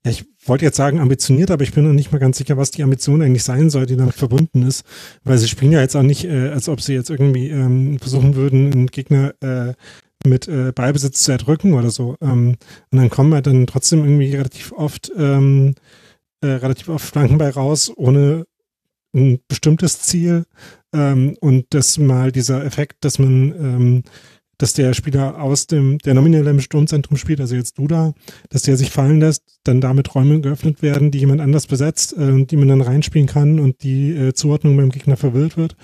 ja, 0.08 0.12
ich 0.12 0.26
wollte 0.48 0.66
jetzt 0.66 0.78
sagen 0.78 1.00
ambitioniert, 1.00 1.52
aber 1.52 1.64
ich 1.64 1.74
bin 1.74 1.86
noch 1.86 1.94
nicht 1.94 2.12
mal 2.12 2.20
ganz 2.20 2.38
sicher, 2.38 2.58
was 2.58 2.72
die 2.72 2.84
Ambition 2.84 3.22
eigentlich 3.22 3.44
sein 3.44 3.70
soll, 3.70 3.86
die 3.86 3.96
damit 3.96 4.16
verbunden 4.16 4.64
ist. 4.64 4.86
Weil 5.24 5.38
sie 5.38 5.48
spielen 5.48 5.72
ja 5.72 5.82
jetzt 5.82 5.96
auch 5.96 6.04
nicht, 6.04 6.26
äh, 6.26 6.50
als 6.50 6.70
ob 6.70 6.82
sie 6.82 6.94
jetzt 6.94 7.10
irgendwie 7.10 7.50
ähm, 7.50 8.00
versuchen 8.00 8.36
würden, 8.36 8.72
einen 8.72 8.88
Gegner 8.88 9.34
äh, 9.42 9.74
mit 10.26 10.48
äh, 10.48 10.72
Ballbesitz 10.74 11.24
zu 11.24 11.32
erdrücken 11.32 11.74
oder 11.74 11.90
so. 11.90 12.16
Ähm, 12.22 12.58
und 12.92 12.98
dann 12.98 13.10
kommen 13.10 13.30
wir 13.30 13.42
dann 13.42 13.68
trotzdem 13.68 14.04
irgendwie 14.04 14.36
relativ 14.36 14.72
oft 14.74 15.12
ähm, 15.18 15.76
äh, 16.42 16.48
relativ 16.48 16.90
oft 16.90 17.06
Flanken 17.06 17.38
bei 17.38 17.50
raus, 17.50 17.92
ohne 17.96 18.46
ein 19.16 19.40
bestimmtes 19.48 20.02
Ziel. 20.02 20.46
Ähm, 20.94 21.36
und 21.40 21.66
das 21.72 21.98
mal 21.98 22.32
dieser 22.32 22.64
Effekt, 22.64 23.04
dass 23.04 23.20
man 23.20 23.52
ähm, 23.52 24.04
dass 24.58 24.74
der 24.74 24.94
Spieler 24.94 25.42
aus 25.42 25.68
dem, 25.68 26.00
der 26.00 26.14
nominell 26.14 26.48
im 26.48 26.60
Sturmzentrum 26.60 27.18
spielt, 27.18 27.40
also 27.40 27.56
jetzt 27.56 27.78
Duda, 27.78 28.14
dass 28.50 28.64
der 28.64 28.78
sich 28.78 28.90
fallen 28.90 29.20
lässt, 29.20 29.44
dann 29.64 29.82
damit 29.82 30.14
Räume 30.16 30.42
geöffnet 30.42 30.82
werden, 30.82 31.12
die 31.12 31.20
jemand 31.20 31.42
anders 31.42 31.68
besetzt 31.68 32.18
äh, 32.18 32.46
die 32.46 32.58
man 32.58 32.68
dann 32.68 32.82
reinspielen 32.82 33.28
kann 33.28 33.60
und 33.60 33.84
die 33.84 34.12
äh, 34.12 34.34
Zuordnung 34.34 34.78
beim 34.78 34.90
Gegner 34.90 35.18
verwirrt 35.18 35.58
wird. 35.58 35.76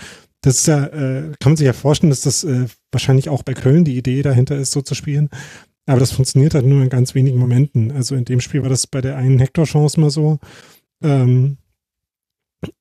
Das 0.42 0.60
ist 0.60 0.68
ja, 0.68 0.86
äh, 0.86 1.32
kann 1.40 1.52
man 1.52 1.58
sich 1.58 1.66
ja 1.66 1.74
vorstellen, 1.74 2.10
dass 2.10 2.22
das 2.22 2.44
äh, 2.44 2.66
wahrscheinlich 2.92 3.30
auch 3.30 3.44
bei 3.44 3.54
Köln 3.54 3.86
die 3.86 3.98
Idee 3.98 4.22
dahinter 4.22 4.58
ist, 4.58 4.72
so 4.72 4.82
zu 4.82 4.94
spielen. 4.96 5.30
Aber 5.86 6.00
das 6.00 6.12
funktioniert 6.12 6.54
halt 6.54 6.66
nur 6.66 6.82
in 6.82 6.90
ganz 6.90 7.16
wenigen 7.16 7.38
Momenten. 7.38 7.92
Also 7.92 8.16
in 8.16 8.26
dem 8.26 8.42
Spiel 8.42 8.62
war 8.62 8.70
das 8.70 8.88
bei 8.88 9.02
der 9.02 9.18
einen 9.18 9.40
Hector-Chance 9.40 10.00
mal 10.00 10.10
so. 10.10 10.40
Ähm, 11.02 11.58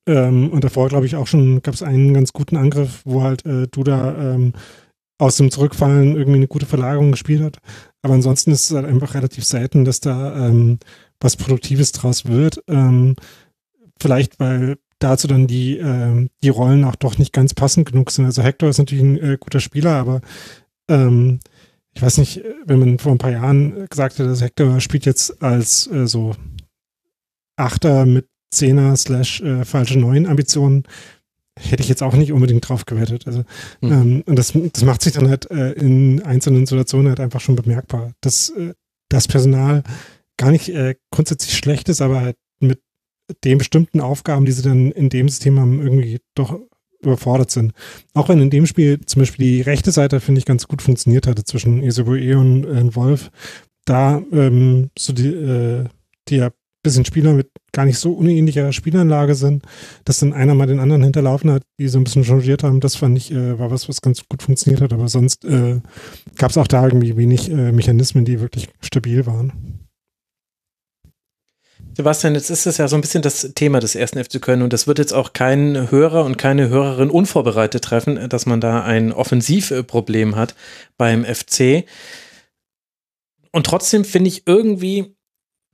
ähm, 0.05 0.49
und 0.49 0.63
davor, 0.63 0.89
glaube 0.89 1.05
ich, 1.05 1.15
auch 1.15 1.27
schon 1.27 1.61
gab 1.61 1.73
es 1.73 1.83
einen 1.83 2.13
ganz 2.13 2.33
guten 2.33 2.57
Angriff, 2.57 3.01
wo 3.05 3.23
halt 3.23 3.45
äh, 3.45 3.67
Duda 3.67 4.33
ähm, 4.33 4.53
aus 5.17 5.37
dem 5.37 5.51
Zurückfallen 5.51 6.15
irgendwie 6.15 6.37
eine 6.37 6.47
gute 6.47 6.65
Verlagerung 6.65 7.11
gespielt 7.11 7.41
hat. 7.41 7.57
Aber 8.01 8.13
ansonsten 8.13 8.51
ist 8.51 8.69
es 8.69 8.75
halt 8.75 8.85
einfach 8.85 9.13
relativ 9.13 9.45
selten, 9.45 9.85
dass 9.85 9.99
da 9.99 10.47
ähm, 10.47 10.79
was 11.19 11.37
Produktives 11.37 11.91
draus 11.91 12.25
wird. 12.25 12.61
Ähm, 12.67 13.15
vielleicht, 13.99 14.39
weil 14.39 14.77
dazu 14.99 15.27
dann 15.27 15.47
die, 15.47 15.77
äh, 15.77 16.27
die 16.43 16.49
Rollen 16.49 16.83
auch 16.83 16.95
doch 16.95 17.17
nicht 17.17 17.33
ganz 17.33 17.53
passend 17.53 17.89
genug 17.89 18.11
sind. 18.11 18.25
Also 18.25 18.41
Hector 18.41 18.69
ist 18.69 18.77
natürlich 18.77 19.03
ein 19.03 19.17
äh, 19.17 19.37
guter 19.39 19.59
Spieler, 19.59 19.95
aber 19.95 20.21
ähm, 20.89 21.39
ich 21.95 22.01
weiß 22.01 22.17
nicht, 22.17 22.43
wenn 22.65 22.79
man 22.79 22.99
vor 22.99 23.11
ein 23.11 23.19
paar 23.19 23.31
Jahren 23.31 23.87
gesagt 23.89 24.17
hätte, 24.17 24.29
dass 24.29 24.41
Hector 24.41 24.79
spielt 24.79 25.05
jetzt 25.05 25.41
als 25.43 25.87
äh, 25.87 26.07
so 26.07 26.35
Achter 27.55 28.05
mit 28.05 28.27
Zehner 28.49 28.95
slash 28.97 29.41
äh, 29.41 29.63
falsche 29.63 29.99
Neun 29.99 30.25
Ambitionen, 30.25 30.83
hätte 31.59 31.83
ich 31.83 31.89
jetzt 31.89 32.03
auch 32.03 32.13
nicht 32.13 32.31
unbedingt 32.31 32.67
drauf 32.67 32.85
gewettet. 32.85 33.27
Also, 33.27 33.43
mhm. 33.81 33.91
ähm, 33.91 34.23
und 34.25 34.37
das, 34.37 34.53
das 34.73 34.83
macht 34.83 35.01
sich 35.01 35.13
dann 35.13 35.29
halt 35.29 35.49
äh, 35.51 35.71
in 35.73 36.21
einzelnen 36.23 36.65
Situationen 36.65 37.09
halt 37.09 37.19
einfach 37.19 37.41
schon 37.41 37.55
bemerkbar, 37.55 38.11
dass 38.21 38.49
äh, 38.49 38.73
das 39.09 39.27
Personal 39.27 39.83
gar 40.37 40.51
nicht 40.51 40.69
äh, 40.69 40.95
grundsätzlich 41.11 41.55
schlecht 41.55 41.89
ist, 41.89 42.01
aber 42.01 42.21
halt 42.21 42.37
mit 42.59 42.81
den 43.43 43.57
bestimmten 43.57 44.01
Aufgaben, 44.01 44.45
die 44.45 44.51
sie 44.51 44.63
dann 44.63 44.91
in 44.91 45.09
dem 45.09 45.29
System 45.29 45.59
haben, 45.59 45.81
irgendwie 45.81 46.19
doch 46.35 46.59
überfordert 47.01 47.51
sind. 47.51 47.73
Auch 48.13 48.29
wenn 48.29 48.41
in 48.41 48.49
dem 48.49 48.65
Spiel 48.65 48.99
zum 49.05 49.21
Beispiel 49.21 49.45
die 49.45 49.61
rechte 49.61 49.91
Seite, 49.91 50.19
finde 50.19 50.39
ich, 50.39 50.45
ganz 50.45 50.67
gut 50.67 50.81
funktioniert 50.81 51.27
hatte 51.27 51.43
zwischen 51.43 51.83
Esoboe 51.83 52.37
und 52.37 52.65
äh, 52.65 52.95
Wolf. 52.95 53.29
Da 53.85 54.21
ähm, 54.31 54.89
so 54.97 55.13
die, 55.13 55.27
äh, 55.27 55.85
die 56.29 56.47
bisschen 56.83 57.05
Spieler 57.05 57.33
mit 57.33 57.49
gar 57.71 57.85
nicht 57.85 57.97
so 57.97 58.13
unähnlicher 58.13 58.71
Spielanlage 58.71 59.35
sind, 59.35 59.63
dass 60.05 60.19
dann 60.19 60.33
einer 60.33 60.53
mal 60.53 60.67
den 60.67 60.79
anderen 60.79 61.03
hinterlaufen 61.03 61.51
hat, 61.51 61.63
die 61.79 61.87
so 61.87 61.97
ein 61.97 62.03
bisschen 62.03 62.23
changiert 62.23 62.63
haben. 62.63 62.79
Das 62.79 62.95
fand 62.95 63.17
ich, 63.17 63.31
äh, 63.31 63.57
war 63.57 63.71
was, 63.71 63.89
was 63.89 64.01
ganz 64.01 64.23
gut 64.29 64.43
funktioniert 64.43 64.81
hat. 64.81 64.93
Aber 64.93 65.07
sonst 65.07 65.43
äh, 65.45 65.79
gab 66.37 66.51
es 66.51 66.57
auch 66.57 66.67
da 66.67 66.83
irgendwie 66.85 67.17
wenig 67.17 67.49
äh, 67.49 67.71
Mechanismen, 67.71 68.25
die 68.25 68.41
wirklich 68.41 68.67
stabil 68.81 69.25
waren. 69.25 69.79
Sebastian, 71.95 72.33
jetzt 72.33 72.49
ist 72.49 72.65
es 72.65 72.77
ja 72.77 72.87
so 72.87 72.95
ein 72.95 73.01
bisschen 73.01 73.21
das 73.21 73.51
Thema 73.53 73.79
des 73.79 73.93
ersten 73.93 74.23
FC 74.23 74.41
Köln 74.41 74.63
und 74.63 74.73
das 74.73 74.87
wird 74.87 74.97
jetzt 74.97 75.13
auch 75.13 75.33
kein 75.33 75.91
Hörer 75.91 76.25
und 76.25 76.39
keine 76.39 76.69
Hörerin 76.69 77.11
unvorbereitet 77.11 77.83
treffen, 77.83 78.29
dass 78.29 78.47
man 78.47 78.59
da 78.59 78.83
ein 78.83 79.11
Offensivproblem 79.11 80.35
hat 80.35 80.55
beim 80.97 81.23
FC. 81.23 81.85
Und 83.51 83.67
trotzdem 83.67 84.05
finde 84.05 84.29
ich 84.29 84.47
irgendwie, 84.47 85.15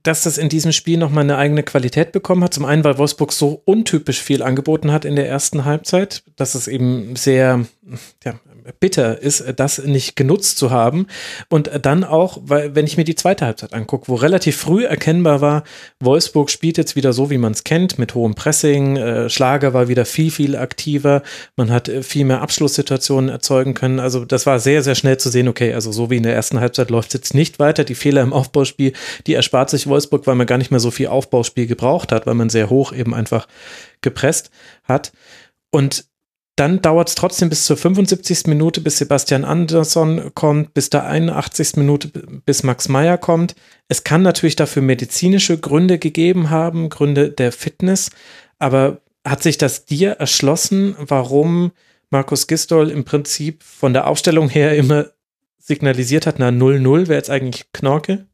dass 0.04 0.24
das 0.24 0.38
in 0.38 0.50
diesem 0.50 0.72
Spiel 0.72 0.98
nochmal 0.98 1.24
eine 1.24 1.38
eigene 1.38 1.64
Qualität 1.64 2.12
bekommen 2.12 2.44
hat. 2.44 2.54
Zum 2.54 2.66
einen, 2.66 2.84
weil 2.84 2.98
Wolfsburg 2.98 3.32
so 3.34 3.62
untypisch 3.66 4.22
viel 4.22 4.42
angeboten 4.42 4.92
hat 4.92 5.06
in 5.06 5.16
der 5.16 5.28
ersten 5.28 5.66
Halbzeit, 5.66 6.24
dass 6.36 6.56
es 6.56 6.68
eben 6.68 7.16
sehr 7.16 7.66
ja, 8.24 8.40
bitter 8.80 9.22
ist, 9.22 9.44
das 9.56 9.80
nicht 9.80 10.16
genutzt 10.16 10.58
zu 10.58 10.72
haben. 10.72 11.08
Und 11.50 11.70
dann 11.82 12.04
auch, 12.04 12.40
weil, 12.44 12.76
wenn 12.76 12.86
ich 12.86 12.98
mir 12.98 13.04
die 13.04 13.16
zweite 13.16 13.46
Halbzeit 13.46 13.74
angucke, 13.74 14.08
wo 14.08 14.16
relativ 14.16 14.58
früh 14.58 14.86
erkennbar 14.86 15.42
war, 15.42 15.64
Wolfsburg 16.00 16.50
spielt 16.50 16.78
jetzt 16.78 16.96
wieder 16.96 17.14
so, 17.14 17.30
wie 17.30 17.38
man 17.38 17.52
es 17.52 17.64
kennt, 17.64 18.00
mit 18.00 18.16
hohem 18.16 18.36
Pressing, 18.36 18.98
äh, 18.98 19.30
Schlager 19.30 19.74
war 19.74 19.88
wieder 19.88 20.06
viel, 20.06 20.32
viel 20.32 20.56
aktiver, 20.56 21.24
man 21.56 21.72
hat 21.72 21.90
äh, 21.90 22.04
viel 22.04 22.26
mehr 22.26 22.42
Abschlusssituationen 22.42 23.30
erzeugen 23.30 23.74
können. 23.74 24.00
Also 24.00 24.26
das 24.26 24.46
war 24.46 24.60
sehr, 24.60 24.84
sehr 24.84 24.96
schnell 24.96 25.18
zu 25.18 25.30
sehen, 25.30 25.48
okay, 25.48 25.74
also 25.74 25.92
so 25.92 26.10
wie 26.10 26.18
in 26.18 26.24
der 26.24 26.36
ersten 26.36 26.60
Halbzeit 26.60 26.90
läuft 26.90 27.10
es 27.10 27.14
jetzt 27.14 27.34
nicht 27.34 27.60
weiter. 27.60 27.84
Die 27.84 27.96
Fehler 27.96 28.22
im 28.22 28.34
Aufbauspiel, 28.34 28.94
die 29.28 29.34
erspart 29.34 29.70
sich 29.70 29.88
Wolfsburg, 29.88 30.28
weil 30.28 30.36
man 30.36 30.48
gar 30.48 30.58
nicht 30.58 30.72
mehr 30.72 30.80
so 30.80 30.92
viel 30.92 31.08
Aufbauspiel 31.08 31.68
gebraucht 31.68 32.12
hat, 32.12 32.26
weil 32.26 32.36
man 32.36 32.50
sehr 32.50 32.70
hoch 32.70 32.94
eben 32.94 33.14
einfach 33.14 33.48
gepresst 34.02 34.52
hat. 34.84 35.12
Und 35.72 36.06
dann 36.60 36.82
dauert 36.82 37.08
es 37.08 37.15
trotzdem 37.15 37.50
bis 37.50 37.65
zur 37.65 37.78
75. 37.78 38.48
Minute, 38.48 38.82
bis 38.82 38.98
Sebastian 38.98 39.45
Andersson 39.45 40.32
kommt, 40.36 40.74
bis 40.74 40.89
der 40.89 41.06
81. 41.06 41.78
Minute, 41.78 42.10
bis 42.45 42.63
Max 42.63 42.89
Meyer 42.89 43.17
kommt. 43.17 43.56
Es 43.88 44.04
kann 44.04 44.24
natürlich 44.24 44.58
dafür 44.58 44.82
medizinische 44.82 45.58
Gründe 45.58 46.00
gegeben 46.00 46.50
haben, 46.50 46.89
Gründe 46.89 47.32
der 47.32 47.54
Fitness, 47.54 48.10
aber 48.58 49.00
hat 49.26 49.41
sich 49.41 49.58
das 49.58 49.86
dir 49.86 50.12
erschlossen, 50.12 50.95
warum 51.00 51.72
Markus 52.10 52.48
Gistol 52.48 52.89
im 52.89 53.06
Prinzip 53.06 53.63
von 53.63 53.93
der 53.93 54.08
Aufstellung 54.08 54.50
her 54.50 54.76
immer 54.76 55.06
signalisiert 55.60 56.26
hat, 56.26 56.39
na 56.39 56.50
0-0 56.50 57.08
wäre 57.08 57.15
jetzt 57.15 57.30
eigentlich 57.30 57.72
Knorke? 57.72 58.26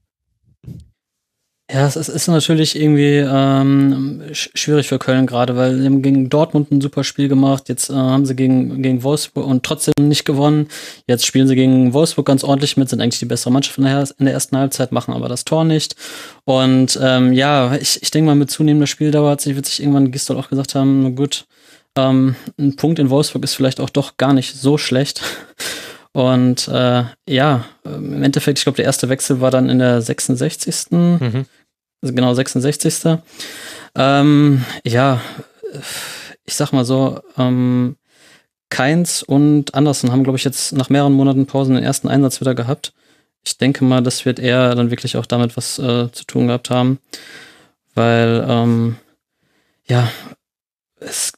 Ja, 1.71 1.87
es 1.87 1.95
ist, 1.95 2.27
natürlich 2.27 2.79
irgendwie 2.79 3.17
ähm, 3.17 4.21
schwierig 4.31 4.87
für 4.87 4.99
Köln 4.99 5.25
gerade, 5.25 5.55
weil 5.55 5.75
sie 5.79 5.85
haben 5.85 6.03
gegen 6.03 6.29
Dortmund 6.29 6.71
ein 6.71 6.79
super 6.79 7.03
Spiel 7.03 7.27
gemacht. 7.27 7.69
Jetzt 7.69 7.89
äh, 7.89 7.93
haben 7.93 8.27
sie 8.27 8.35
gegen, 8.35 8.83
gegen 8.83 9.01
Wolfsburg 9.01 9.47
und 9.47 9.63
trotzdem 9.63 9.93
nicht 9.99 10.25
gewonnen. 10.25 10.67
Jetzt 11.07 11.25
spielen 11.25 11.47
sie 11.47 11.55
gegen 11.55 11.91
Wolfsburg 11.91 12.27
ganz 12.27 12.43
ordentlich 12.43 12.77
mit, 12.77 12.89
sind 12.89 13.01
eigentlich 13.01 13.17
die 13.17 13.25
bessere 13.25 13.51
Mannschaft 13.51 13.79
in 13.79 13.85
der, 13.85 14.07
in 14.19 14.25
der 14.25 14.35
ersten 14.35 14.55
Halbzeit, 14.55 14.91
machen 14.91 15.15
aber 15.15 15.27
das 15.27 15.43
Tor 15.43 15.63
nicht. 15.63 15.95
Und 16.43 16.99
ähm, 17.01 17.33
ja, 17.33 17.73
ich, 17.75 17.99
ich 17.99 18.11
denke 18.11 18.27
mal, 18.27 18.35
mit 18.35 18.51
zunehmender 18.51 18.85
Spieldauer 18.85 19.31
hat 19.31 19.41
sich, 19.41 19.55
wird 19.55 19.65
sich 19.65 19.79
irgendwann 19.79 20.11
Gistol 20.11 20.37
auch 20.37 20.49
gesagt 20.49 20.75
haben, 20.75 21.01
na 21.01 21.09
gut, 21.09 21.47
ähm, 21.97 22.35
ein 22.59 22.75
Punkt 22.75 22.99
in 22.99 23.09
Wolfsburg 23.09 23.43
ist 23.43 23.55
vielleicht 23.55 23.79
auch 23.79 23.89
doch 23.89 24.17
gar 24.17 24.33
nicht 24.33 24.55
so 24.55 24.77
schlecht. 24.77 25.23
Und 26.15 26.69
äh, 26.69 27.03
ja, 27.27 27.65
im 27.83 28.23
Endeffekt, 28.23 28.57
ich 28.57 28.63
glaube, 28.63 28.77
der 28.77 28.85
erste 28.85 29.09
Wechsel 29.09 29.41
war 29.41 29.51
dann 29.51 29.69
in 29.69 29.79
der 29.79 30.01
66. 30.01 30.91
Mhm. 30.91 31.45
Also 32.01 32.15
genau, 32.15 32.33
66. 32.33 33.19
Ähm, 33.95 34.63
ja, 34.85 35.19
ich 36.45 36.55
sag 36.55 36.71
mal 36.71 36.85
so, 36.85 37.19
ähm, 37.37 37.97
Keins 38.69 39.23
und 39.23 39.75
Andersen 39.75 40.13
haben, 40.13 40.23
glaube 40.23 40.37
ich, 40.37 40.45
jetzt 40.45 40.71
nach 40.71 40.87
mehreren 40.87 41.11
Monaten 41.11 41.47
Pausen 41.47 41.75
den 41.75 41.83
ersten 41.83 42.07
Einsatz 42.07 42.39
wieder 42.39 42.55
gehabt. 42.55 42.93
Ich 43.43 43.57
denke 43.57 43.83
mal, 43.83 44.01
das 44.01 44.23
wird 44.23 44.39
eher 44.39 44.73
dann 44.73 44.91
wirklich 44.91 45.17
auch 45.17 45.25
damit 45.25 45.57
was 45.57 45.79
äh, 45.79 46.09
zu 46.13 46.23
tun 46.23 46.47
gehabt 46.47 46.69
haben. 46.69 46.99
Weil, 47.93 48.45
ähm, 48.47 48.95
ja, 49.85 50.09
es 51.01 51.33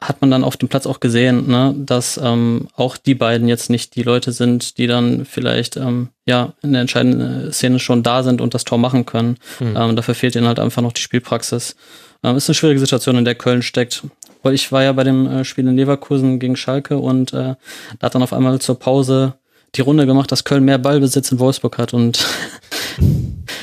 hat 0.00 0.20
man 0.20 0.30
dann 0.30 0.44
auf 0.44 0.56
dem 0.56 0.68
Platz 0.68 0.86
auch 0.86 1.00
gesehen, 1.00 1.48
ne, 1.48 1.74
dass 1.76 2.20
ähm, 2.22 2.68
auch 2.74 2.96
die 2.96 3.14
beiden 3.14 3.48
jetzt 3.48 3.70
nicht 3.70 3.96
die 3.96 4.02
Leute 4.02 4.32
sind, 4.32 4.76
die 4.78 4.86
dann 4.86 5.24
vielleicht 5.24 5.76
ähm, 5.76 6.08
ja 6.26 6.52
in 6.62 6.72
der 6.72 6.82
entscheidenden 6.82 7.52
Szene 7.52 7.78
schon 7.78 8.02
da 8.02 8.22
sind 8.22 8.40
und 8.40 8.54
das 8.54 8.64
Tor 8.64 8.78
machen 8.78 9.06
können. 9.06 9.38
Mhm. 9.60 9.76
Ähm, 9.76 9.96
dafür 9.96 10.14
fehlt 10.14 10.36
ihnen 10.36 10.46
halt 10.46 10.58
einfach 10.58 10.82
noch 10.82 10.92
die 10.92 11.00
Spielpraxis. 11.00 11.76
Ähm, 12.22 12.36
ist 12.36 12.48
eine 12.48 12.54
schwierige 12.54 12.80
Situation, 12.80 13.16
in 13.16 13.24
der 13.24 13.34
Köln 13.34 13.62
steckt. 13.62 14.02
Weil 14.42 14.54
ich 14.54 14.70
war 14.72 14.82
ja 14.82 14.92
bei 14.92 15.04
dem 15.04 15.26
äh, 15.26 15.44
Spiel 15.44 15.66
in 15.66 15.76
Leverkusen 15.76 16.38
gegen 16.38 16.56
Schalke 16.56 16.98
und 16.98 17.32
äh, 17.32 17.54
da 17.98 18.06
hat 18.06 18.14
dann 18.14 18.22
auf 18.22 18.34
einmal 18.34 18.58
zur 18.58 18.78
Pause 18.78 19.34
die 19.74 19.80
Runde 19.80 20.06
gemacht, 20.06 20.30
dass 20.30 20.44
Köln 20.44 20.64
mehr 20.64 20.78
Ballbesitz 20.78 21.32
in 21.32 21.38
Wolfsburg 21.38 21.78
hat 21.78 21.94
und 21.94 22.26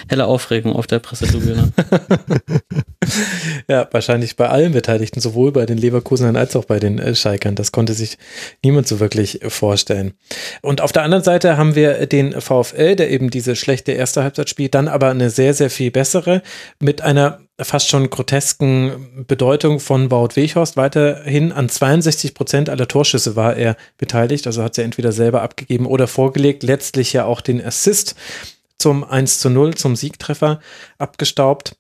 helle 0.07 0.25
Aufregung 0.25 0.73
auf 0.73 0.87
der 0.87 0.99
Pressetribüne. 0.99 1.71
ja, 3.67 3.87
wahrscheinlich 3.91 4.35
bei 4.35 4.49
allen 4.49 4.73
Beteiligten, 4.73 5.21
sowohl 5.21 5.51
bei 5.51 5.65
den 5.65 5.77
Leverkusenern 5.77 6.35
als 6.35 6.55
auch 6.55 6.65
bei 6.65 6.79
den 6.79 6.99
äh, 6.99 7.15
Schalkern. 7.15 7.55
Das 7.55 7.71
konnte 7.71 7.93
sich 7.93 8.17
niemand 8.63 8.87
so 8.87 8.99
wirklich 8.99 9.39
vorstellen. 9.47 10.13
Und 10.61 10.81
auf 10.81 10.91
der 10.91 11.03
anderen 11.03 11.23
Seite 11.23 11.57
haben 11.57 11.75
wir 11.75 12.05
den 12.07 12.39
VfL, 12.39 12.95
der 12.95 13.09
eben 13.09 13.29
diese 13.29 13.55
schlechte 13.55 13.91
erste 13.93 14.23
Halbzeit 14.23 14.49
spielt, 14.49 14.75
dann 14.75 14.87
aber 14.87 15.09
eine 15.09 15.29
sehr, 15.29 15.53
sehr 15.53 15.69
viel 15.69 15.91
bessere 15.91 16.41
mit 16.79 17.01
einer 17.01 17.39
fast 17.59 17.89
schon 17.89 18.09
grotesken 18.09 19.25
Bedeutung 19.27 19.79
von 19.79 20.09
Wout 20.09 20.35
Weghorst. 20.35 20.77
Weiterhin 20.77 21.51
an 21.51 21.69
62 21.69 22.33
Prozent 22.33 22.69
aller 22.69 22.87
Torschüsse 22.87 23.35
war 23.35 23.55
er 23.55 23.75
beteiligt, 23.97 24.47
also 24.47 24.63
hat 24.63 24.77
er 24.77 24.83
entweder 24.83 25.11
selber 25.11 25.41
abgegeben 25.41 25.85
oder 25.85 26.07
vorgelegt. 26.07 26.63
Letztlich 26.63 27.13
ja 27.13 27.25
auch 27.25 27.41
den 27.41 27.63
Assist 27.63 28.15
zum 28.81 29.03
1 29.03 29.39
zu 29.39 29.49
0, 29.49 29.75
zum 29.75 29.95
Siegtreffer 29.95 30.59
abgestaubt. 30.97 31.75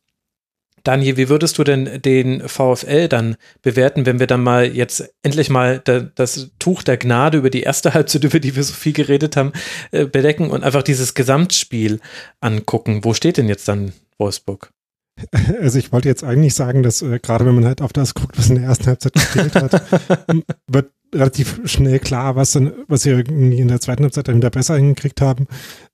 Daniel, 0.83 1.17
wie 1.17 1.29
würdest 1.29 1.57
du 1.57 1.63
denn 1.63 2.01
den 2.01 2.47
VfL 2.47 3.07
dann 3.07 3.35
bewerten, 3.61 4.05
wenn 4.05 4.19
wir 4.19 4.27
dann 4.27 4.41
mal 4.43 4.65
jetzt 4.65 5.13
endlich 5.21 5.49
mal 5.49 5.79
das 5.79 6.49
Tuch 6.57 6.81
der 6.81 6.97
Gnade 6.97 7.37
über 7.37 7.49
die 7.49 7.61
erste 7.61 7.93
Halbzeit, 7.93 8.23
über 8.23 8.39
die 8.39 8.55
wir 8.55 8.63
so 8.63 8.73
viel 8.73 8.93
geredet 8.93 9.37
haben, 9.37 9.51
äh, 9.91 10.05
bedecken 10.05 10.49
und 10.49 10.63
einfach 10.63 10.83
dieses 10.83 11.13
Gesamtspiel 11.13 11.99
angucken? 12.39 13.03
Wo 13.03 13.13
steht 13.13 13.37
denn 13.37 13.47
jetzt 13.47 13.67
dann 13.67 13.93
Wolfsburg? 14.17 14.71
Also 15.61 15.77
ich 15.77 15.91
wollte 15.91 16.07
jetzt 16.07 16.23
eigentlich 16.23 16.55
sagen, 16.55 16.81
dass 16.83 17.01
äh, 17.01 17.19
gerade 17.19 17.45
wenn 17.45 17.53
man 17.53 17.65
halt 17.65 17.81
auf 17.81 17.93
das 17.93 18.13
guckt, 18.15 18.37
was 18.37 18.49
in 18.49 18.55
der 18.55 18.63
ersten 18.63 18.87
Halbzeit 18.87 19.13
gespielt 19.13 19.53
hat, 19.53 19.83
wird 20.67 20.91
relativ 21.13 21.59
schnell 21.65 21.99
klar, 21.99 22.35
was 22.35 22.53
dann, 22.53 22.71
was 22.87 23.03
sie 23.03 23.11
irgendwie 23.11 23.59
in 23.59 23.67
der 23.67 23.81
zweiten 23.81 24.03
Halbzeit 24.03 24.27
dann 24.27 24.37
wieder 24.37 24.49
besser 24.49 24.77
hingekriegt 24.77 25.21
haben. 25.21 25.47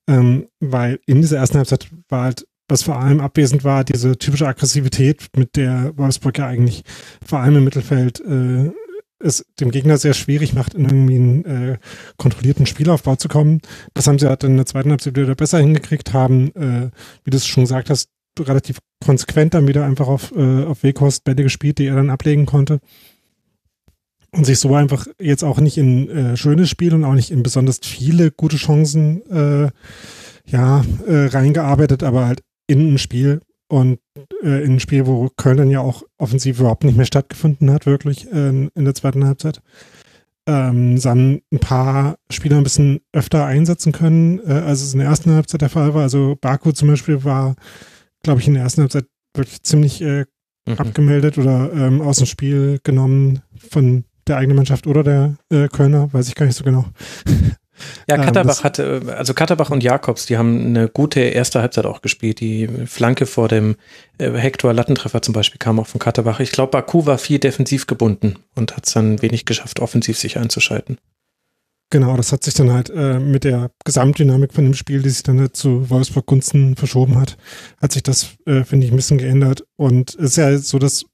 Ähm, 0.08 0.48
weil 0.60 1.00
in 1.06 1.22
dieser 1.22 1.38
ersten 1.38 1.58
Halbzeit 1.58 1.90
war 2.10 2.24
halt, 2.24 2.48
was 2.70 2.84
vor 2.84 3.00
allem 3.00 3.22
abwesend 3.22 3.64
war, 3.64 3.84
diese 3.84 4.18
typische 4.18 4.48
Aggressivität, 4.48 5.28
mit 5.36 5.56
der 5.56 5.98
Wolfsburg 5.98 6.38
ja 6.38 6.48
eigentlich 6.48 6.84
vor 7.26 7.40
allem 7.40 7.58
im 7.58 7.64
Mittelfeld 7.64 8.20
äh, 8.22 8.72
es 9.20 9.46
dem 9.60 9.72
Gegner 9.72 9.98
sehr 9.98 10.14
schwierig 10.14 10.54
macht, 10.54 10.76
in 10.76 10.86
irgendwie 10.86 11.16
einen 11.16 11.46
äh, 11.46 11.78
kontrollierten 12.18 12.66
Spielaufbau 12.66 13.16
zu 13.16 13.28
kommen. 13.28 13.62
Das 13.94 14.08
haben 14.08 14.20
sie 14.20 14.28
halt 14.28 14.44
in 14.44 14.58
der 14.58 14.66
zweiten 14.66 14.92
Halbzeit 14.92 15.18
wieder 15.18 15.34
besser 15.34 15.60
hingekriegt, 15.60 16.14
haben, 16.14 16.54
äh, 16.56 16.92
wie 17.24 17.32
du 17.32 17.38
es 17.38 17.48
schon 17.48 17.64
gesagt 17.64 17.90
hast, 17.90 18.10
relativ 18.40 18.80
konsequent 19.04 19.56
dann 19.56 19.68
wieder 19.68 19.86
einfach 19.86 20.08
auf, 20.08 20.32
äh, 20.36 20.66
auf 20.66 20.84
Weghorst 20.84 21.24
Bälle 21.24 21.44
gespielt, 21.44 21.80
die 21.80 21.88
er 21.88 21.96
dann 21.96 22.12
ablegen 22.12 22.46
konnte 22.46 22.80
und 24.32 24.46
sich 24.46 24.60
so 24.60 24.74
einfach 24.76 25.08
jetzt 25.20 25.44
auch 25.44 25.60
nicht 25.60 25.78
in 25.78 26.10
äh, 26.10 26.38
schönes 26.38 26.70
Spiel 26.70 26.94
und 26.94 27.04
auch 27.04 27.14
nicht 27.14 27.32
in 27.32 27.44
besonders 27.44 27.80
viele 27.84 28.32
gute 28.32 28.58
Chancen 28.58 29.26
äh, 29.30 29.70
ja 30.46 30.84
äh, 31.06 31.26
reingearbeitet, 31.28 32.04
aber 32.04 32.26
halt 32.26 32.44
in 32.68 32.94
ein 32.94 32.98
Spiel 32.98 33.42
und 33.70 34.00
äh, 34.44 34.64
in 34.64 34.74
ein 34.74 34.80
Spiel, 34.80 35.06
wo 35.06 35.30
Köln 35.36 35.58
dann 35.58 35.70
ja 35.70 35.82
auch 35.82 36.04
offensiv 36.18 36.60
überhaupt 36.60 36.84
nicht 36.84 36.98
mehr 36.98 37.06
stattgefunden 37.06 37.72
hat, 37.72 37.86
wirklich 37.86 38.32
äh, 38.32 38.50
in 38.50 38.72
der 38.86 38.96
zweiten 38.96 39.26
Halbzeit. 39.26 39.62
Ähm, 40.46 41.00
dann 41.02 41.42
ein 41.52 41.60
paar 41.60 42.18
Spieler 42.30 42.58
ein 42.58 42.64
bisschen 42.64 43.02
öfter 43.12 43.46
einsetzen 43.46 43.92
können, 43.92 44.40
äh, 44.40 44.54
als 44.54 44.82
es 44.82 44.94
in 44.94 45.00
der 45.00 45.10
ersten 45.10 45.32
Halbzeit 45.32 45.62
der 45.62 45.70
Fall 45.70 45.94
war. 45.94 46.04
Also 46.04 46.38
Baku 46.40 46.72
zum 46.72 46.88
Beispiel 46.88 47.26
war, 47.26 47.56
glaube 48.24 48.40
ich, 48.40 48.48
in 48.48 48.54
der 48.54 48.64
ersten 48.64 48.82
Halbzeit 48.82 49.06
wirklich 49.36 49.62
ziemlich 49.64 50.02
äh, 50.02 50.24
mhm. 50.66 50.74
abgemeldet 50.78 51.38
oder 51.38 51.72
ähm, 51.74 52.00
aus 52.00 52.18
dem 52.18 52.28
Spiel 52.28 52.80
genommen 52.84 53.42
von 53.70 54.06
der 54.28 54.38
eigenen 54.38 54.58
Mannschaft 54.58 54.88
oder 54.88 55.04
der 55.04 55.36
äh, 55.52 55.68
Kölner, 55.68 56.12
weiß 56.14 56.28
ich 56.28 56.36
gar 56.36 56.46
nicht 56.46 56.56
so 56.56 56.64
genau. 56.64 56.86
Ja, 58.10 58.16
ähm, 58.16 58.22
Katterbach 58.22 58.64
hatte, 58.64 59.02
also 59.16 59.34
Katterbach 59.34 59.70
und 59.70 59.84
Jakobs, 59.84 60.26
die 60.26 60.38
haben 60.38 60.66
eine 60.66 60.90
gute 60.90 61.20
erste 61.20 61.62
Halbzeit 61.62 61.86
auch 61.86 62.02
gespielt. 62.02 62.40
Die 62.40 62.68
Flanke 62.86 63.26
vor 63.26 63.48
dem 63.48 63.76
äh, 64.18 64.32
Hector 64.32 64.74
Lattentreffer 64.74 65.22
zum 65.22 65.34
Beispiel 65.34 65.60
kam 65.60 65.80
auch 65.80 65.88
von 65.88 66.00
Katterbach. 66.00 66.40
Ich 66.40 66.52
glaube, 66.52 66.72
Baku 66.72 67.06
war 67.06 67.18
viel 67.18 67.40
defensiv 67.40 67.88
gebunden 67.88 68.40
und 68.56 68.76
hat 68.76 68.88
es 68.88 68.94
dann 68.94 69.22
wenig 69.22 69.46
geschafft, 69.46 69.80
offensiv 69.80 70.18
sich 70.18 70.38
einzuschalten. 70.38 70.98
Genau, 71.90 72.18
das 72.18 72.34
hat 72.34 72.44
sich 72.44 72.54
dann 72.54 72.74
halt 72.74 72.90
äh, 72.90 73.18
mit 73.18 73.46
der 73.46 73.72
Gesamtdynamik 73.86 74.54
von 74.54 74.66
dem 74.66 74.74
Spiel, 74.74 75.02
die 75.02 75.10
sich 75.10 75.24
dann 75.24 75.40
halt 75.40 75.56
zu 75.56 75.90
Wolfsburg 75.90 76.26
Gunsten 76.26 76.76
verschoben 76.76 77.18
hat, 77.18 77.38
hat 77.82 77.94
sich 77.94 78.04
das, 78.04 78.36
äh, 78.46 78.66
finde 78.66 78.86
ich, 78.86 78.92
ein 78.92 78.98
bisschen 78.98 79.18
geändert. 79.18 79.64
Und 79.78 80.10
es 80.16 80.32
ist 80.32 80.36
ja 80.36 80.58
so, 80.58 80.80
dass 80.80 81.06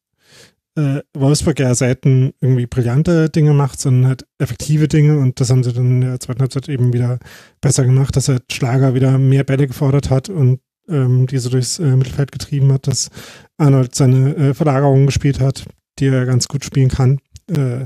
äh, 0.76 1.02
Wolfsburg 1.16 1.60
ja 1.60 1.76
selten 1.76 2.34
irgendwie 2.42 2.66
brillante 2.66 3.30
Dinge 3.30 3.54
macht, 3.54 3.80
sondern 3.80 4.08
halt 4.08 4.26
effektive 4.40 4.88
Dinge 4.88 5.20
und 5.20 5.40
das 5.40 5.50
haben 5.50 5.64
sie 5.64 5.74
dann 5.74 6.02
in 6.02 6.02
der 6.02 6.20
zweiten 6.20 6.42
Halbzeit 6.42 6.70
eben 6.70 6.94
wieder 6.94 7.20
besser 7.62 7.86
gemacht, 7.86 8.16
dass 8.16 8.30
er 8.30 8.40
Schlager 8.52 8.94
wieder 8.94 9.18
mehr 9.18 9.44
Bälle 9.44 9.68
gefordert 9.68 10.10
hat 10.10 10.30
und 10.30 10.60
ähm, 10.90 11.28
diese 11.28 11.50
durchs 11.50 11.80
äh, 11.80 11.96
Mittelfeld 11.96 12.32
getrieben 12.32 12.72
hat, 12.74 12.88
dass 12.88 13.10
Arnold 13.58 13.96
seine 13.96 14.36
äh, 14.36 14.54
Verlagerungen 14.54 15.06
gespielt 15.06 15.40
hat, 15.40 15.66
die 16.00 16.08
er 16.08 16.26
ganz 16.26 16.48
gut 16.48 16.66
spielen 16.66 16.90
kann. 16.90 17.20
Äh, 17.48 17.86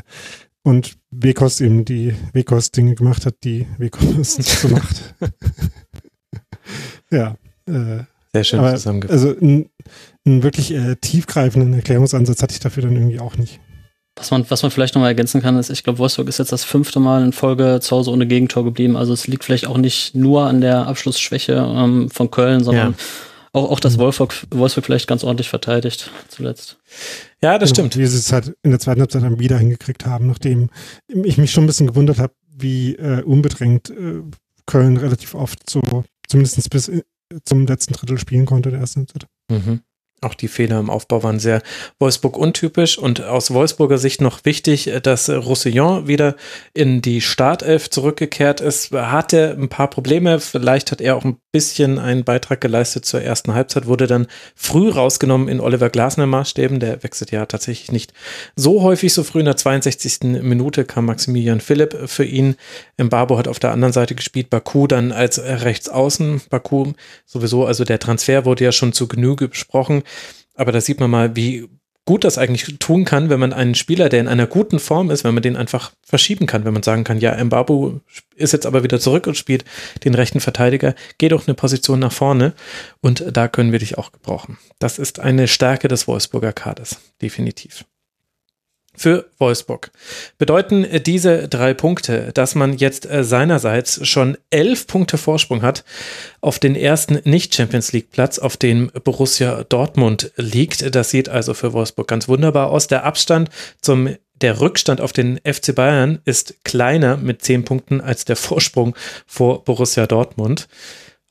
und 0.63 0.97
Wekos 1.11 1.61
eben 1.61 1.85
die 1.85 2.13
Wekos-Dinge 2.33 2.95
gemacht 2.95 3.25
hat, 3.25 3.35
die 3.45 3.65
Wekos 3.77 4.35
so 4.35 4.67
macht. 4.67 5.15
ja. 7.11 7.37
Äh, 7.65 8.03
Sehr 8.33 8.43
schön 8.43 8.69
zusammengefasst. 8.71 9.25
Also 9.25 9.65
einen, 10.27 10.43
wirklich 10.43 10.71
äh, 10.73 10.95
tiefgreifenden 10.95 11.73
Erklärungsansatz 11.73 12.41
hatte 12.43 12.53
ich 12.53 12.59
dafür 12.59 12.83
dann 12.83 12.95
irgendwie 12.95 13.19
auch 13.19 13.37
nicht. 13.37 13.59
Was 14.15 14.31
man, 14.31 14.45
was 14.49 14.63
man 14.63 14.71
vielleicht 14.71 14.95
nochmal 14.95 15.09
ergänzen 15.11 15.41
kann, 15.41 15.57
ist, 15.59 15.69
ich 15.69 15.83
glaube, 15.83 15.99
Wolfsburg 15.99 16.27
ist 16.27 16.39
jetzt 16.39 16.51
das 16.51 16.63
fünfte 16.63 16.99
Mal 16.99 17.23
in 17.23 17.33
Folge 17.33 17.79
zu 17.81 17.95
Hause 17.95 18.09
ohne 18.11 18.25
Gegentor 18.25 18.63
geblieben. 18.63 18.95
Also 18.97 19.13
es 19.13 19.27
liegt 19.27 19.43
vielleicht 19.43 19.67
auch 19.67 19.77
nicht 19.77 20.15
nur 20.15 20.47
an 20.47 20.59
der 20.61 20.87
Abschlussschwäche 20.87 21.53
ähm, 21.53 22.09
von 22.09 22.31
Köln, 22.31 22.63
sondern 22.63 22.91
Ja. 22.91 22.97
auch, 23.53 23.69
auch, 23.69 23.79
dass 23.79 23.99
Wolfsburg, 23.99 24.33
Wolfsburg 24.49 24.85
vielleicht 24.85 25.07
ganz 25.07 25.23
ordentlich 25.23 25.49
verteidigt 25.49 26.09
zuletzt. 26.29 26.77
ja, 27.43 27.59
das 27.59 27.69
Genau, 27.73 27.87
stimmt. 27.87 27.97
Wie 28.03 28.07
sie 28.07 28.17
es 28.17 28.31
halt 28.33 28.55
in 28.63 28.71
der 28.71 28.79
zweiten 28.79 29.01
Halbzeit 29.01 29.21
dann 29.21 29.39
wieder 29.39 29.59
hingekriegt 29.59 30.07
haben, 30.07 30.25
nachdem 30.25 30.71
ich 31.07 31.37
mich 31.37 31.51
schon 31.51 31.65
ein 31.65 31.67
bisschen 31.67 31.87
gewundert 31.87 32.17
habe, 32.17 32.33
wie 32.49 32.95
äh, 32.95 33.21
unbedrängt 33.21 33.91
äh, 33.91 34.23
Köln 34.65 34.97
relativ 34.97 35.35
oft 35.35 35.69
so, 35.69 35.81
zumindest 36.27 36.67
bis 36.71 36.87
äh, 36.87 37.03
zum 37.45 37.67
letzten 37.67 37.93
Drittel 37.93 38.17
spielen 38.17 38.47
konnte 38.47 38.71
der 38.71 38.79
ersten 38.79 39.01
Halbzeit. 39.01 39.27
Mhm. 39.51 39.81
Auch 40.19 40.33
die 40.33 40.47
Fehler 40.47 40.79
im 40.79 40.89
Aufbau 40.89 41.21
waren 41.21 41.37
sehr 41.37 41.61
Wolfsburg 41.99 42.37
untypisch 42.37 42.97
und 42.97 43.21
aus 43.21 43.53
Wolfsburger 43.53 43.99
Sicht 43.99 44.19
noch 44.19 44.45
wichtig, 44.45 44.91
dass 45.03 45.29
Roussillon 45.29 46.07
wieder 46.07 46.35
in 46.73 47.03
die 47.03 47.21
Startelf 47.21 47.91
zurückgekehrt 47.91 48.59
ist. 48.59 48.91
Hatte 48.91 49.55
ein 49.55 49.69
paar 49.69 49.91
Probleme, 49.91 50.39
vielleicht 50.39 50.91
hat 50.91 51.01
er 51.01 51.17
auch 51.17 51.23
ein 51.23 51.37
bisschen 51.51 51.99
einen 51.99 52.23
Beitrag 52.23 52.61
geleistet 52.61 53.05
zur 53.05 53.21
ersten 53.21 53.53
Halbzeit, 53.53 53.85
wurde 53.85 54.07
dann 54.07 54.25
früh 54.55 54.89
rausgenommen 54.89 55.49
in 55.49 55.59
Oliver 55.59 55.91
Glasner 55.91 56.25
Maßstäben, 56.25 56.79
der 56.79 57.03
wechselt 57.03 57.29
ja 57.29 57.45
tatsächlich 57.45 57.91
nicht 57.91 58.11
so 58.55 58.81
häufig, 58.81 59.13
so 59.13 59.23
früh 59.23 59.39
in 59.39 59.45
der 59.45 59.57
62. 59.57 60.41
Minute 60.41 60.83
kam 60.83 61.05
Maximilian 61.05 61.61
Philipp 61.61 61.95
für 62.09 62.25
ihn. 62.25 62.55
Mbabo 62.97 63.37
hat 63.37 63.47
auf 63.47 63.59
der 63.59 63.71
anderen 63.71 63.93
Seite 63.93 64.15
gespielt, 64.15 64.49
Baku 64.49 64.87
dann 64.87 65.11
als 65.11 65.39
Rechtsaußen, 65.39 66.41
Baku 66.49 66.93
sowieso, 67.27 67.65
also 67.65 67.83
der 67.83 67.99
Transfer 67.99 68.45
wurde 68.45 68.63
ja 68.63 68.71
schon 68.71 68.93
zu 68.93 69.07
Genüge 69.07 69.47
besprochen, 69.47 70.03
aber 70.55 70.71
da 70.71 70.81
sieht 70.81 70.99
man 70.99 71.09
mal, 71.09 71.35
wie 71.35 71.67
gut 72.05 72.23
das 72.23 72.37
eigentlich 72.37 72.79
tun 72.79 73.03
kann, 73.03 73.29
wenn 73.29 73.39
man 73.39 73.51
einen 73.51 73.75
Spieler, 73.75 74.07
der 74.07 74.21
in 74.21 74.29
einer 74.29 74.47
guten 74.47 74.79
Form 74.79 75.11
ist, 75.11 75.25
wenn 75.25 75.33
man 75.33 75.43
den 75.43 75.57
einfach 75.57 75.91
verschieben 76.01 76.47
kann, 76.47 76.63
wenn 76.63 76.73
man 76.73 76.81
sagen 76.81 77.03
kann, 77.03 77.19
ja, 77.19 77.43
Mbabu 77.43 77.99
ist 78.35 78.53
jetzt 78.53 78.65
aber 78.65 78.81
wieder 78.83 78.99
zurück 78.99 79.27
und 79.27 79.35
spielt 79.35 79.65
den 80.05 80.15
rechten 80.15 80.39
Verteidiger, 80.39 80.95
geh 81.17 81.27
doch 81.27 81.47
eine 81.47 81.53
Position 81.53 81.99
nach 81.99 82.13
vorne 82.13 82.53
und 83.01 83.25
da 83.31 83.49
können 83.49 83.73
wir 83.73 83.79
dich 83.79 83.97
auch 83.97 84.13
gebrauchen. 84.13 84.57
Das 84.79 84.99
ist 84.99 85.19
eine 85.19 85.49
Stärke 85.49 85.89
des 85.89 86.07
Wolfsburger 86.07 86.53
Kaders, 86.53 87.01
definitiv 87.21 87.83
für 88.97 89.29
Wolfsburg. 89.37 89.91
Bedeuten 90.37 90.85
diese 91.03 91.47
drei 91.47 91.73
Punkte, 91.73 92.31
dass 92.33 92.55
man 92.55 92.75
jetzt 92.75 93.09
äh, 93.09 93.23
seinerseits 93.23 94.05
schon 94.05 94.37
elf 94.49 94.87
Punkte 94.87 95.17
Vorsprung 95.17 95.61
hat 95.61 95.85
auf 96.41 96.59
den 96.59 96.75
ersten 96.75 97.19
Nicht-Champions 97.23 97.93
League-Platz, 97.93 98.39
auf 98.39 98.57
dem 98.57 98.91
Borussia 99.03 99.63
Dortmund 99.63 100.31
liegt. 100.35 100.95
Das 100.95 101.11
sieht 101.11 101.29
also 101.29 101.53
für 101.53 101.73
Wolfsburg 101.73 102.07
ganz 102.07 102.27
wunderbar 102.27 102.69
aus. 102.71 102.87
Der 102.87 103.05
Abstand 103.05 103.49
zum 103.81 104.09
der 104.41 104.59
Rückstand 104.61 105.01
auf 105.01 105.13
den 105.13 105.39
FC 105.43 105.73
Bayern 105.73 106.19
ist 106.25 106.63
kleiner 106.63 107.17
mit 107.17 107.41
zehn 107.41 107.65
Punkten 107.65 108.01
als 108.01 108.25
der 108.25 108.35
Vorsprung 108.35 108.95
vor 109.25 109.63
Borussia 109.63 110.05
Dortmund. 110.05 110.67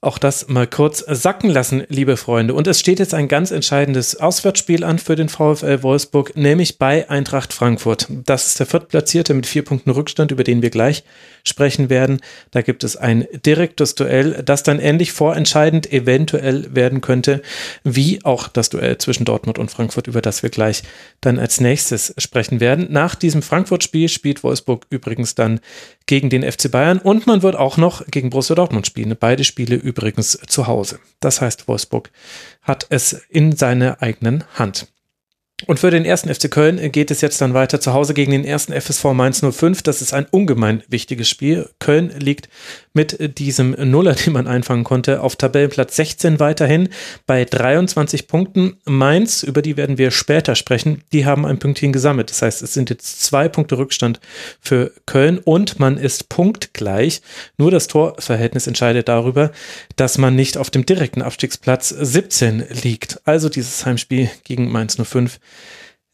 Auch 0.07 0.19
das 0.19 0.47
mal 0.47 0.69
kurz 0.69 1.01
sacken 1.01 1.51
lassen, 1.51 1.83
liebe 1.89 2.17
Freunde. 2.17 2.55
Und 2.55 2.69
es 2.69 2.79
steht 2.79 3.01
jetzt 3.01 3.13
ein 3.13 3.27
ganz 3.27 3.51
entscheidendes 3.51 4.15
Auswärtsspiel 4.15 4.85
an 4.85 5.01
für 5.01 5.17
den 5.17 5.29
VfL 5.29 5.83
Wolfsburg, 5.83 6.37
nämlich 6.37 6.79
bei 6.79 7.11
Eintracht 7.11 7.53
Frankfurt. 7.53 8.07
Das 8.09 8.47
ist 8.47 8.61
der 8.61 8.67
Viertplatzierte 8.67 9.35
mit 9.35 9.47
vier 9.47 9.65
Punkten 9.65 9.91
Rückstand, 9.91 10.31
über 10.31 10.45
den 10.45 10.63
wir 10.63 10.71
gleich 10.71 11.03
sprechen 11.49 11.91
werden. 11.91 12.21
Da 12.51 12.63
gibt 12.63 12.85
es 12.85 12.97
ein 12.97 13.27
direktes 13.45 13.95
Duell, 13.95 14.43
das 14.45 14.63
dann 14.63 14.79
ähnlich 14.79 15.13
vorentscheidend 15.13 15.93
eventuell 15.93 16.75
werden 16.75 17.01
könnte, 17.01 17.43
wie 17.85 18.25
auch 18.25 18.49
das 18.49 18.71
Duell 18.71 18.99
zwischen 18.99 19.25
Dortmund 19.25 19.59
und 19.59 19.71
Frankfurt, 19.71 20.07
über 20.07 20.23
das 20.23 20.43
wir 20.43 20.51
gleich 20.51 20.83
dann 21.21 21.39
als 21.39 21.61
nächstes 21.61 22.15
sprechen 22.19 22.61
werden. 22.61 22.89
Nach 22.91 23.15
diesem 23.15 23.43
Frankfurt-Spiel 23.43 24.09
spielt 24.09 24.43
Wolfsburg 24.43 24.87
übrigens 24.91 25.35
dann 25.35 25.61
gegen 26.07 26.31
den 26.31 26.43
FC 26.43 26.71
Bayern 26.71 26.99
und 26.99 27.27
man 27.27 27.43
wird 27.43 27.57
auch 27.57 27.77
noch 27.77 28.07
gegen 28.07 28.31
Borussia 28.31 28.55
Dortmund 28.55 28.87
spielen. 28.87 29.17
Beide 29.19 29.45
Spiele 29.45 29.77
übrigens 29.77 30.39
zu 30.47 30.67
Hause. 30.67 30.99
Das 31.21 31.41
heißt, 31.41 31.69
Wolfsburg 31.69 32.11
hat 32.63 32.87
es 32.91 33.13
in 33.29 33.57
seiner 33.57 34.03
eigenen 34.03 34.45
Hand. 34.55 34.87
Und 35.65 35.81
für 35.81 35.91
den 35.91 36.05
ersten 36.05 36.33
FC 36.33 36.51
Köln 36.51 36.93
geht 36.93 37.11
es 37.11 37.23
jetzt 37.23 37.41
dann 37.41 37.55
weiter 37.55 37.81
zu 37.81 37.95
Hause 37.95 38.13
gegen 38.13 38.33
den 38.33 38.45
ersten 38.45 38.79
FSV 38.79 39.05
Mainz 39.15 39.41
05. 39.41 39.83
Das 39.83 40.03
ist 40.03 40.13
ein 40.13 40.27
ungemein 40.31 40.83
wichtiges 40.89 41.31
Spiel. 41.31 41.71
Köln 41.79 42.13
liegt 42.19 42.51
mit 42.97 43.39
diesem 43.39 43.77
Nuller, 43.91 44.15
den 44.15 44.33
man 44.33 44.49
einfangen 44.49 44.83
konnte, 44.83 45.21
auf 45.21 45.37
Tabellenplatz 45.37 45.97
16 45.97 46.41
weiterhin 46.41 46.89
bei 47.27 47.45
23 47.45 48.27
Punkten. 48.27 48.79
Mainz, 48.87 49.43
über 49.43 49.63
die 49.63 49.77
werden 49.77 49.99
wir 49.99 50.11
später 50.11 50.55
sprechen, 50.55 51.03
die 51.13 51.27
haben 51.27 51.45
ein 51.45 51.59
Pünktchen 51.59 51.93
gesammelt. 51.93 52.31
Das 52.31 52.43
heißt, 52.43 52.63
es 52.63 52.73
sind 52.73 52.89
jetzt 52.91 53.23
zwei 53.23 53.49
Punkte 53.49 53.77
Rückstand 53.77 54.19
für 54.61 54.93
Köln 55.05 55.39
und 55.39 55.79
man 55.79 55.99
ist 55.99 56.31
punktgleich. 56.31 57.21
Nur 57.59 57.71
das 57.71 57.87
Torverhältnis 57.87 58.67
entscheidet 58.67 59.09
darüber, 59.09 59.53
dass 59.97 60.17
man 60.17 60.35
nicht 60.35 60.57
auf 60.57 60.71
dem 60.71 60.87
direkten 60.87 61.21
Abstiegsplatz 61.21 61.91
17 61.91 62.65
liegt. 62.83 63.21
Also 63.27 63.51
dieses 63.51 63.85
Heimspiel 63.85 64.31
gegen 64.45 64.73
Mainz 64.73 64.97
05 64.97 65.39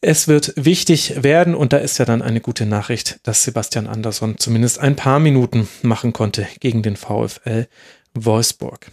es 0.02 0.26
wird 0.26 0.52
wichtig 0.56 1.22
werden 1.22 1.54
und 1.54 1.72
da 1.72 1.78
ist 1.78 1.98
ja 1.98 2.04
dann 2.04 2.22
eine 2.22 2.40
gute 2.40 2.66
Nachricht, 2.66 3.20
dass 3.22 3.44
Sebastian 3.44 3.86
Andersson 3.86 4.36
zumindest 4.36 4.80
ein 4.80 4.96
paar 4.96 5.20
Minuten 5.20 5.68
machen 5.82 6.12
konnte 6.12 6.46
gegen 6.60 6.82
den 6.82 6.96
VfL 6.96 7.68
Wolfsburg. 8.12 8.90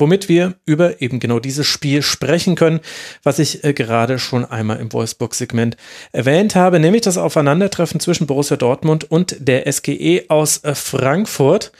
Womit 0.00 0.28
wir 0.28 0.54
über 0.64 1.02
eben 1.02 1.20
genau 1.20 1.38
dieses 1.38 1.66
Spiel 1.66 2.02
sprechen 2.02 2.54
können, 2.54 2.80
was 3.22 3.38
ich 3.38 3.64
äh, 3.64 3.74
gerade 3.74 4.18
schon 4.18 4.44
einmal 4.44 4.78
im 4.78 4.92
Wolfsburg-Segment 4.92 5.76
erwähnt 6.12 6.54
habe, 6.54 6.80
nämlich 6.80 7.02
das 7.02 7.18
Aufeinandertreffen 7.18 8.00
zwischen 8.00 8.26
Borussia 8.26 8.56
Dortmund 8.56 9.10
und 9.10 9.36
der 9.38 9.70
SGE 9.70 10.24
aus 10.28 10.64
äh, 10.64 10.74
Frankfurt. 10.74 11.72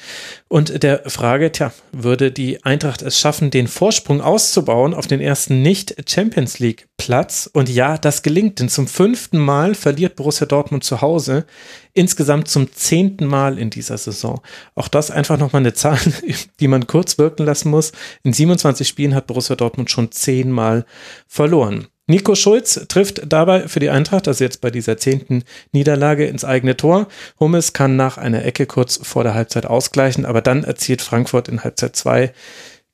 Und 0.49 0.83
der 0.83 1.09
Frage, 1.09 1.53
tja, 1.53 1.73
würde 1.93 2.33
die 2.33 2.65
Eintracht 2.65 3.03
es 3.03 3.21
schaffen, 3.21 3.51
den 3.51 3.69
Vorsprung 3.69 4.21
auszubauen 4.21 4.95
auf 4.95 5.07
den 5.07 5.21
ersten 5.21 5.63
Nicht-Champions 5.63 6.59
League-Platz? 6.59 7.49
Und 7.53 7.69
ja, 7.69 7.97
das 7.97 8.23
gelingt, 8.23 8.59
denn 8.59 8.69
zum 8.69 8.89
fünften 8.89 9.39
Mal 9.39 9.75
verliert 9.75 10.17
Borussia 10.17 10.47
Dortmund 10.47 10.83
zu 10.83 11.01
Hause, 11.01 11.47
insgesamt 11.93 12.49
zum 12.49 12.73
zehnten 12.73 13.27
Mal 13.27 13.59
in 13.59 13.71
dieser 13.71 13.99
Saison. 13.99 14.41
Auch 14.75 14.89
das 14.89 15.11
einfach 15.11 15.39
nochmal 15.39 15.61
eine 15.61 15.75
Zahl, 15.75 15.99
die 16.61 16.69
man 16.69 16.87
kurz 16.87 17.19
wirken 17.19 17.45
lassen 17.45 17.71
muss. 17.71 17.93
In 18.23 18.33
27 18.33 18.87
Spielen 18.87 19.15
hat 19.15 19.27
Borussia 19.27 19.57
Dortmund 19.57 19.91
schon 19.91 20.13
zehnmal 20.13 20.85
verloren. 21.27 21.89
Nico 22.07 22.35
Schulz 22.35 22.87
trifft 22.89 23.23
dabei 23.33 23.69
für 23.69 23.79
die 23.79 23.91
Eintracht, 23.91 24.27
also 24.27 24.43
jetzt 24.43 24.61
bei 24.61 24.73
dieser 24.73 24.97
zehnten 24.97 25.45
Niederlage, 25.71 26.27
ins 26.27 26.45
eigene 26.45 26.77
Tor. 26.77 27.07
Hummels 27.39 27.73
kann 27.73 27.95
nach 27.95 28.19
einer 28.19 28.45
Ecke 28.45 28.67
kurz 28.67 28.99
vor 29.01 29.23
der 29.23 29.35
Halbzeit 29.35 29.65
ausgleichen, 29.65 30.27
aber 30.27 30.43
dann 30.43 30.65
erzielt 30.65 31.03
Frankfurt 31.03 31.47
in 31.47 31.63
Halbzeit 31.63 31.95
2 31.95 32.33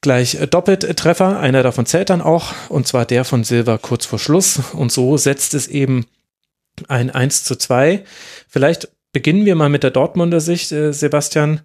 gleich 0.03 0.39
doppelt 0.51 0.97
Treffer. 0.99 1.41
Einer 1.41 1.63
davon 1.63 1.87
zählt 1.87 2.11
dann 2.11 2.21
auch, 2.21 2.53
und 2.69 2.87
zwar 2.87 3.07
der 3.07 3.25
von 3.25 3.43
Silva 3.43 3.79
kurz 3.79 4.07
vor 4.07 4.19
Schluss. 4.19 4.61
Und 4.73 4.93
so 4.93 5.17
setzt 5.17 5.55
es 5.55 5.67
eben 5.67 6.07
ein 6.89 7.11
1 7.11 7.45
zu 7.45 7.57
2. 7.57 8.05
Vielleicht 8.49 8.89
beginnen 9.13 9.45
wir 9.45 9.55
mal 9.55 9.69
mit 9.69 9.83
der 9.83 9.91
Dortmunder 9.91 10.41
Sicht, 10.41 10.73
äh, 10.73 10.93
Sebastian. 10.93 11.61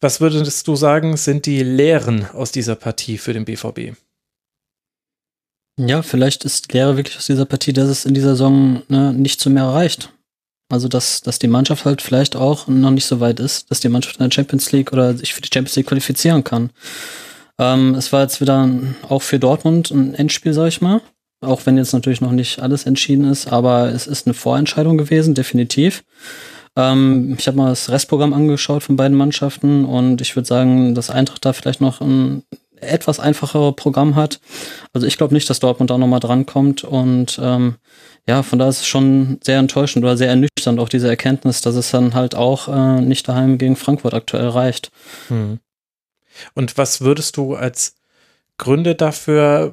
Was 0.00 0.20
würdest 0.20 0.66
du 0.68 0.76
sagen, 0.76 1.16
sind 1.16 1.46
die 1.46 1.62
Lehren 1.62 2.28
aus 2.30 2.52
dieser 2.52 2.74
Partie 2.74 3.18
für 3.18 3.32
den 3.32 3.44
BVB? 3.44 3.96
Ja, 5.78 6.02
vielleicht 6.02 6.44
ist 6.44 6.70
die 6.70 6.76
Lehre 6.76 6.96
wirklich 6.96 7.16
aus 7.16 7.26
dieser 7.26 7.46
Partie, 7.46 7.72
dass 7.72 7.88
es 7.88 8.04
in 8.04 8.14
dieser 8.14 8.30
Saison 8.30 8.82
ne, 8.88 9.12
nicht 9.12 9.40
zu 9.40 9.50
mehr 9.50 9.64
reicht. 9.64 10.10
Also, 10.70 10.88
dass, 10.88 11.20
dass 11.20 11.38
die 11.38 11.48
Mannschaft 11.48 11.84
halt 11.84 12.00
vielleicht 12.00 12.36
auch 12.36 12.68
noch 12.68 12.90
nicht 12.90 13.04
so 13.04 13.20
weit 13.20 13.40
ist, 13.40 13.70
dass 13.70 13.80
die 13.80 13.88
Mannschaft 13.88 14.16
in 14.16 14.24
der 14.24 14.34
Champions 14.34 14.72
League 14.72 14.92
oder 14.92 15.14
sich 15.16 15.34
für 15.34 15.42
die 15.42 15.50
Champions 15.52 15.76
League 15.76 15.86
qualifizieren 15.86 16.44
kann. 16.44 16.70
Ähm, 17.58 17.94
es 17.94 18.12
war 18.12 18.22
jetzt 18.22 18.40
wieder 18.40 18.68
auch 19.08 19.22
für 19.22 19.38
Dortmund 19.38 19.90
ein 19.90 20.14
Endspiel, 20.14 20.54
sag 20.54 20.68
ich 20.68 20.80
mal. 20.80 21.00
Auch 21.44 21.66
wenn 21.66 21.76
jetzt 21.76 21.92
natürlich 21.92 22.20
noch 22.20 22.32
nicht 22.32 22.60
alles 22.60 22.86
entschieden 22.86 23.24
ist, 23.24 23.46
aber 23.46 23.90
es 23.92 24.06
ist 24.06 24.26
eine 24.26 24.34
Vorentscheidung 24.34 24.98
gewesen, 24.98 25.34
definitiv. 25.34 26.04
Ähm, 26.76 27.36
ich 27.38 27.46
habe 27.46 27.56
mal 27.56 27.70
das 27.70 27.90
Restprogramm 27.90 28.32
angeschaut 28.32 28.82
von 28.82 28.96
beiden 28.96 29.16
Mannschaften 29.16 29.84
und 29.84 30.20
ich 30.20 30.34
würde 30.34 30.46
sagen, 30.46 30.94
dass 30.94 31.10
Eintracht 31.10 31.44
da 31.44 31.52
vielleicht 31.52 31.80
noch 31.80 32.00
ein 32.00 32.42
etwas 32.80 33.20
einfachere 33.20 33.72
Programm 33.72 34.14
hat. 34.14 34.40
Also 34.92 35.06
ich 35.06 35.16
glaube 35.16 35.34
nicht, 35.34 35.48
dass 35.48 35.60
Dortmund 35.60 35.90
da 35.90 35.98
nochmal 35.98 36.20
drankommt 36.20 36.84
und 36.84 37.38
ähm, 37.42 37.76
ja, 38.26 38.42
von 38.42 38.58
da 38.58 38.68
ist 38.68 38.80
es 38.80 38.86
schon 38.86 39.38
sehr 39.42 39.58
enttäuschend 39.58 40.04
oder 40.04 40.16
sehr 40.16 40.28
ernüchternd 40.28 40.78
auch 40.80 40.88
diese 40.88 41.08
Erkenntnis, 41.08 41.60
dass 41.60 41.74
es 41.74 41.90
dann 41.90 42.14
halt 42.14 42.34
auch 42.34 42.68
äh, 42.68 43.00
nicht 43.00 43.28
daheim 43.28 43.58
gegen 43.58 43.76
Frankfurt 43.76 44.14
aktuell 44.14 44.48
reicht. 44.48 44.90
Hm. 45.28 45.58
Und 46.54 46.76
was 46.78 47.00
würdest 47.00 47.36
du 47.36 47.54
als 47.54 47.94
Gründe 48.58 48.94
dafür 48.94 49.72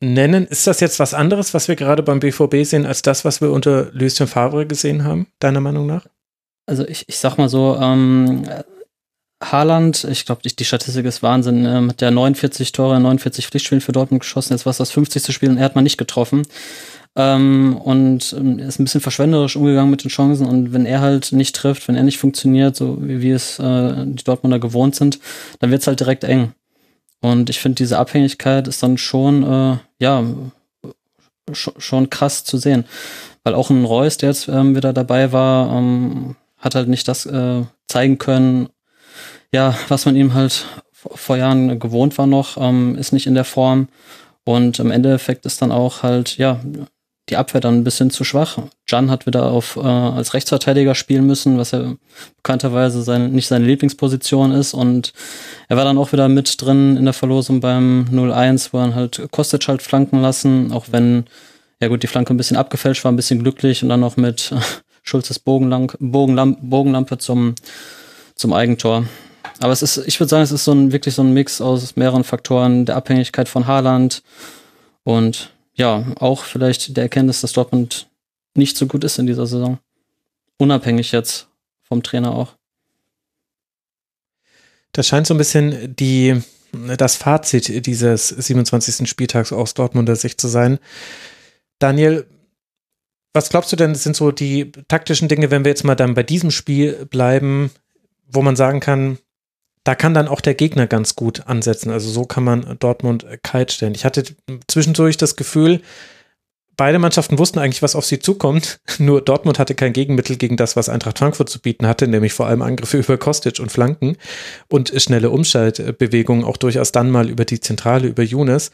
nennen? 0.00 0.46
Ist 0.46 0.66
das 0.66 0.80
jetzt 0.80 1.00
was 1.00 1.14
anderes, 1.14 1.54
was 1.54 1.68
wir 1.68 1.76
gerade 1.76 2.02
beim 2.02 2.20
BVB 2.20 2.64
sehen, 2.64 2.86
als 2.86 3.02
das, 3.02 3.24
was 3.24 3.40
wir 3.40 3.50
unter 3.50 3.90
Lucien 3.92 4.26
Favre 4.26 4.66
gesehen 4.66 5.04
haben, 5.04 5.26
deiner 5.38 5.60
Meinung 5.60 5.86
nach? 5.86 6.06
Also 6.66 6.86
ich, 6.86 7.08
ich 7.08 7.18
sag 7.18 7.36
mal 7.36 7.48
so, 7.48 7.78
ähm, 7.80 8.44
Haaland, 9.42 10.04
ich 10.04 10.24
glaube, 10.24 10.42
die, 10.42 10.64
Statistik 10.64 11.04
ist 11.04 11.22
Wahnsinn, 11.22 11.66
ähm, 11.66 11.90
hat 11.90 12.00
ja 12.00 12.10
49 12.10 12.72
Tore, 12.72 12.98
49 12.98 13.46
Pflichtspielen 13.46 13.80
für 13.80 13.92
Dortmund 13.92 14.22
geschossen, 14.22 14.54
jetzt 14.54 14.64
war 14.64 14.70
es 14.70 14.78
das 14.78 14.90
50. 14.90 15.34
Spiel 15.34 15.50
und 15.50 15.58
er 15.58 15.64
hat 15.64 15.74
mal 15.74 15.82
nicht 15.82 15.98
getroffen. 15.98 16.42
Ähm, 17.16 17.76
und 17.76 18.34
ähm, 18.36 18.58
ist 18.58 18.80
ein 18.80 18.84
bisschen 18.84 19.00
verschwenderisch 19.00 19.54
umgegangen 19.54 19.90
mit 19.90 20.02
den 20.02 20.10
Chancen 20.10 20.46
und 20.46 20.72
wenn 20.72 20.84
er 20.84 21.00
halt 21.00 21.30
nicht 21.30 21.54
trifft, 21.54 21.86
wenn 21.86 21.94
er 21.94 22.02
nicht 22.02 22.18
funktioniert, 22.18 22.74
so 22.74 22.98
wie, 23.00 23.20
wie 23.20 23.30
es 23.30 23.60
äh, 23.60 24.04
die 24.04 24.24
Dortmunder 24.24 24.58
gewohnt 24.58 24.96
sind, 24.96 25.20
dann 25.60 25.70
wird's 25.70 25.86
halt 25.86 26.00
direkt 26.00 26.24
eng. 26.24 26.54
Und 27.24 27.48
ich 27.48 27.58
finde, 27.58 27.76
diese 27.76 27.98
Abhängigkeit 27.98 28.68
ist 28.68 28.82
dann 28.82 28.98
schon, 28.98 29.42
äh, 29.44 29.78
ja, 29.98 30.22
sch 31.54 31.70
schon 31.78 32.10
krass 32.10 32.44
zu 32.44 32.58
sehen. 32.58 32.84
Weil 33.44 33.54
auch 33.54 33.70
ein 33.70 33.86
Reus, 33.86 34.18
der 34.18 34.28
jetzt 34.28 34.46
ähm, 34.48 34.76
wieder 34.76 34.92
dabei 34.92 35.32
war, 35.32 35.74
ähm, 35.74 36.36
hat 36.58 36.74
halt 36.74 36.88
nicht 36.88 37.08
das 37.08 37.24
äh, 37.24 37.62
zeigen 37.88 38.18
können, 38.18 38.68
ja, 39.52 39.74
was 39.88 40.04
man 40.04 40.16
ihm 40.16 40.34
halt 40.34 40.66
vor 40.92 41.38
Jahren 41.38 41.78
gewohnt 41.78 42.18
war 42.18 42.26
noch, 42.26 42.58
ähm, 42.58 42.94
ist 42.98 43.12
nicht 43.12 43.26
in 43.26 43.34
der 43.34 43.44
Form. 43.44 43.88
Und 44.44 44.78
im 44.78 44.90
Endeffekt 44.90 45.46
ist 45.46 45.62
dann 45.62 45.72
auch 45.72 46.02
halt, 46.02 46.36
ja, 46.36 46.60
die 47.30 47.36
Abwehr 47.36 47.60
dann 47.60 47.76
ein 47.76 47.84
bisschen 47.84 48.10
zu 48.10 48.22
schwach. 48.22 48.58
Jan 48.86 49.10
hat 49.10 49.26
wieder 49.26 49.50
auf 49.50 49.76
äh, 49.76 49.80
als 49.80 50.34
Rechtsverteidiger 50.34 50.94
spielen 50.94 51.26
müssen, 51.26 51.56
was 51.56 51.70
ja 51.70 51.94
bekannterweise 52.36 53.02
sein, 53.02 53.32
nicht 53.32 53.46
seine 53.46 53.64
Lieblingsposition 53.64 54.52
ist. 54.52 54.74
Und 54.74 55.14
er 55.68 55.76
war 55.76 55.84
dann 55.84 55.96
auch 55.96 56.12
wieder 56.12 56.28
mit 56.28 56.60
drin 56.60 56.96
in 56.96 57.04
der 57.04 57.14
Verlosung 57.14 57.60
beim 57.60 58.06
0-1, 58.12 58.68
wo 58.72 58.78
er 58.78 58.94
halt 58.94 59.26
Kostic 59.30 59.68
halt 59.68 59.80
flanken 59.80 60.20
lassen, 60.20 60.70
auch 60.72 60.86
wenn, 60.90 61.24
ja 61.80 61.88
gut, 61.88 62.02
die 62.02 62.08
Flanke 62.08 62.34
ein 62.34 62.36
bisschen 62.36 62.58
abgefälscht 62.58 63.04
war, 63.04 63.12
ein 63.12 63.16
bisschen 63.16 63.40
glücklich 63.40 63.82
und 63.82 63.88
dann 63.88 64.00
noch 64.00 64.18
mit 64.18 64.52
äh, 64.52 64.56
Schulzes 65.02 65.38
Bogenlamp 65.38 65.96
Bogenlamp 66.00 66.58
Bogenlampe 66.62 67.18
zum, 67.18 67.54
zum 68.34 68.52
Eigentor. 68.52 69.04
Aber 69.60 69.72
es 69.72 69.82
ist, 69.82 69.98
ich 70.06 70.18
würde 70.20 70.28
sagen, 70.28 70.42
es 70.42 70.52
ist 70.52 70.64
so 70.64 70.72
ein, 70.72 70.92
wirklich 70.92 71.14
so 71.14 71.22
ein 71.22 71.32
Mix 71.32 71.60
aus 71.60 71.96
mehreren 71.96 72.24
Faktoren, 72.24 72.84
der 72.84 72.96
Abhängigkeit 72.96 73.48
von 73.48 73.66
Haaland 73.66 74.22
und 75.04 75.53
ja, 75.74 76.04
auch 76.20 76.44
vielleicht 76.44 76.96
der 76.96 77.04
Erkenntnis, 77.04 77.40
dass 77.40 77.52
Dortmund 77.52 78.08
nicht 78.54 78.76
so 78.76 78.86
gut 78.86 79.04
ist 79.04 79.18
in 79.18 79.26
dieser 79.26 79.46
Saison. 79.46 79.78
Unabhängig 80.58 81.12
jetzt 81.12 81.48
vom 81.82 82.02
Trainer 82.02 82.32
auch. 82.34 82.54
Das 84.92 85.08
scheint 85.08 85.26
so 85.26 85.34
ein 85.34 85.38
bisschen 85.38 85.94
die, 85.96 86.40
das 86.72 87.16
Fazit 87.16 87.86
dieses 87.86 88.28
27. 88.28 89.08
Spieltags 89.08 89.52
aus 89.52 89.74
Dortmunder 89.74 90.14
Sicht 90.14 90.40
zu 90.40 90.46
sein. 90.46 90.78
Daniel, 91.80 92.26
was 93.32 93.48
glaubst 93.48 93.72
du 93.72 93.76
denn, 93.76 93.96
sind 93.96 94.14
so 94.14 94.30
die 94.30 94.70
taktischen 94.86 95.26
Dinge, 95.26 95.50
wenn 95.50 95.64
wir 95.64 95.70
jetzt 95.70 95.82
mal 95.82 95.96
dann 95.96 96.14
bei 96.14 96.22
diesem 96.22 96.52
Spiel 96.52 97.06
bleiben, 97.06 97.72
wo 98.28 98.42
man 98.42 98.54
sagen 98.54 98.78
kann, 98.78 99.18
da 99.84 99.94
kann 99.94 100.14
dann 100.14 100.28
auch 100.28 100.40
der 100.40 100.54
Gegner 100.54 100.86
ganz 100.86 101.14
gut 101.14 101.46
ansetzen. 101.46 101.90
Also 101.90 102.10
so 102.10 102.24
kann 102.24 102.42
man 102.42 102.76
Dortmund 102.78 103.26
kalt 103.42 103.70
stellen. 103.70 103.94
Ich 103.94 104.04
hatte 104.04 104.24
zwischendurch 104.66 105.18
das 105.18 105.36
Gefühl, 105.36 105.82
beide 106.76 106.98
Mannschaften 106.98 107.38
wussten 107.38 107.58
eigentlich, 107.58 107.82
was 107.82 107.94
auf 107.94 108.06
sie 108.06 108.18
zukommt. 108.18 108.80
Nur 108.98 109.20
Dortmund 109.20 109.58
hatte 109.58 109.74
kein 109.74 109.92
Gegenmittel 109.92 110.36
gegen 110.36 110.56
das, 110.56 110.74
was 110.74 110.88
Eintracht 110.88 111.18
Frankfurt 111.18 111.50
zu 111.50 111.60
bieten 111.60 111.86
hatte, 111.86 112.08
nämlich 112.08 112.32
vor 112.32 112.46
allem 112.46 112.62
Angriffe 112.62 112.98
über 112.98 113.18
Kostic 113.18 113.60
und 113.60 113.70
Flanken 113.70 114.16
und 114.68 114.92
schnelle 114.96 115.30
Umschaltbewegungen 115.30 116.44
auch 116.44 116.56
durchaus 116.56 116.92
dann 116.92 117.10
mal 117.10 117.28
über 117.28 117.44
die 117.44 117.60
Zentrale, 117.60 118.08
über 118.08 118.22
Younes. 118.22 118.70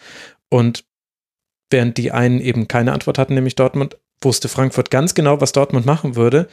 Und 0.49 0.85
während 1.71 1.99
die 1.99 2.13
einen 2.13 2.41
eben 2.41 2.69
keine 2.69 2.93
Antwort 2.93 3.19
hatten, 3.19 3.35
nämlich 3.35 3.57
Dortmund, 3.57 3.97
wusste 4.23 4.49
Frankfurt 4.49 4.91
ganz 4.91 5.15
genau, 5.15 5.41
was 5.41 5.53
Dortmund 5.53 5.87
machen 5.87 6.15
würde 6.15 6.49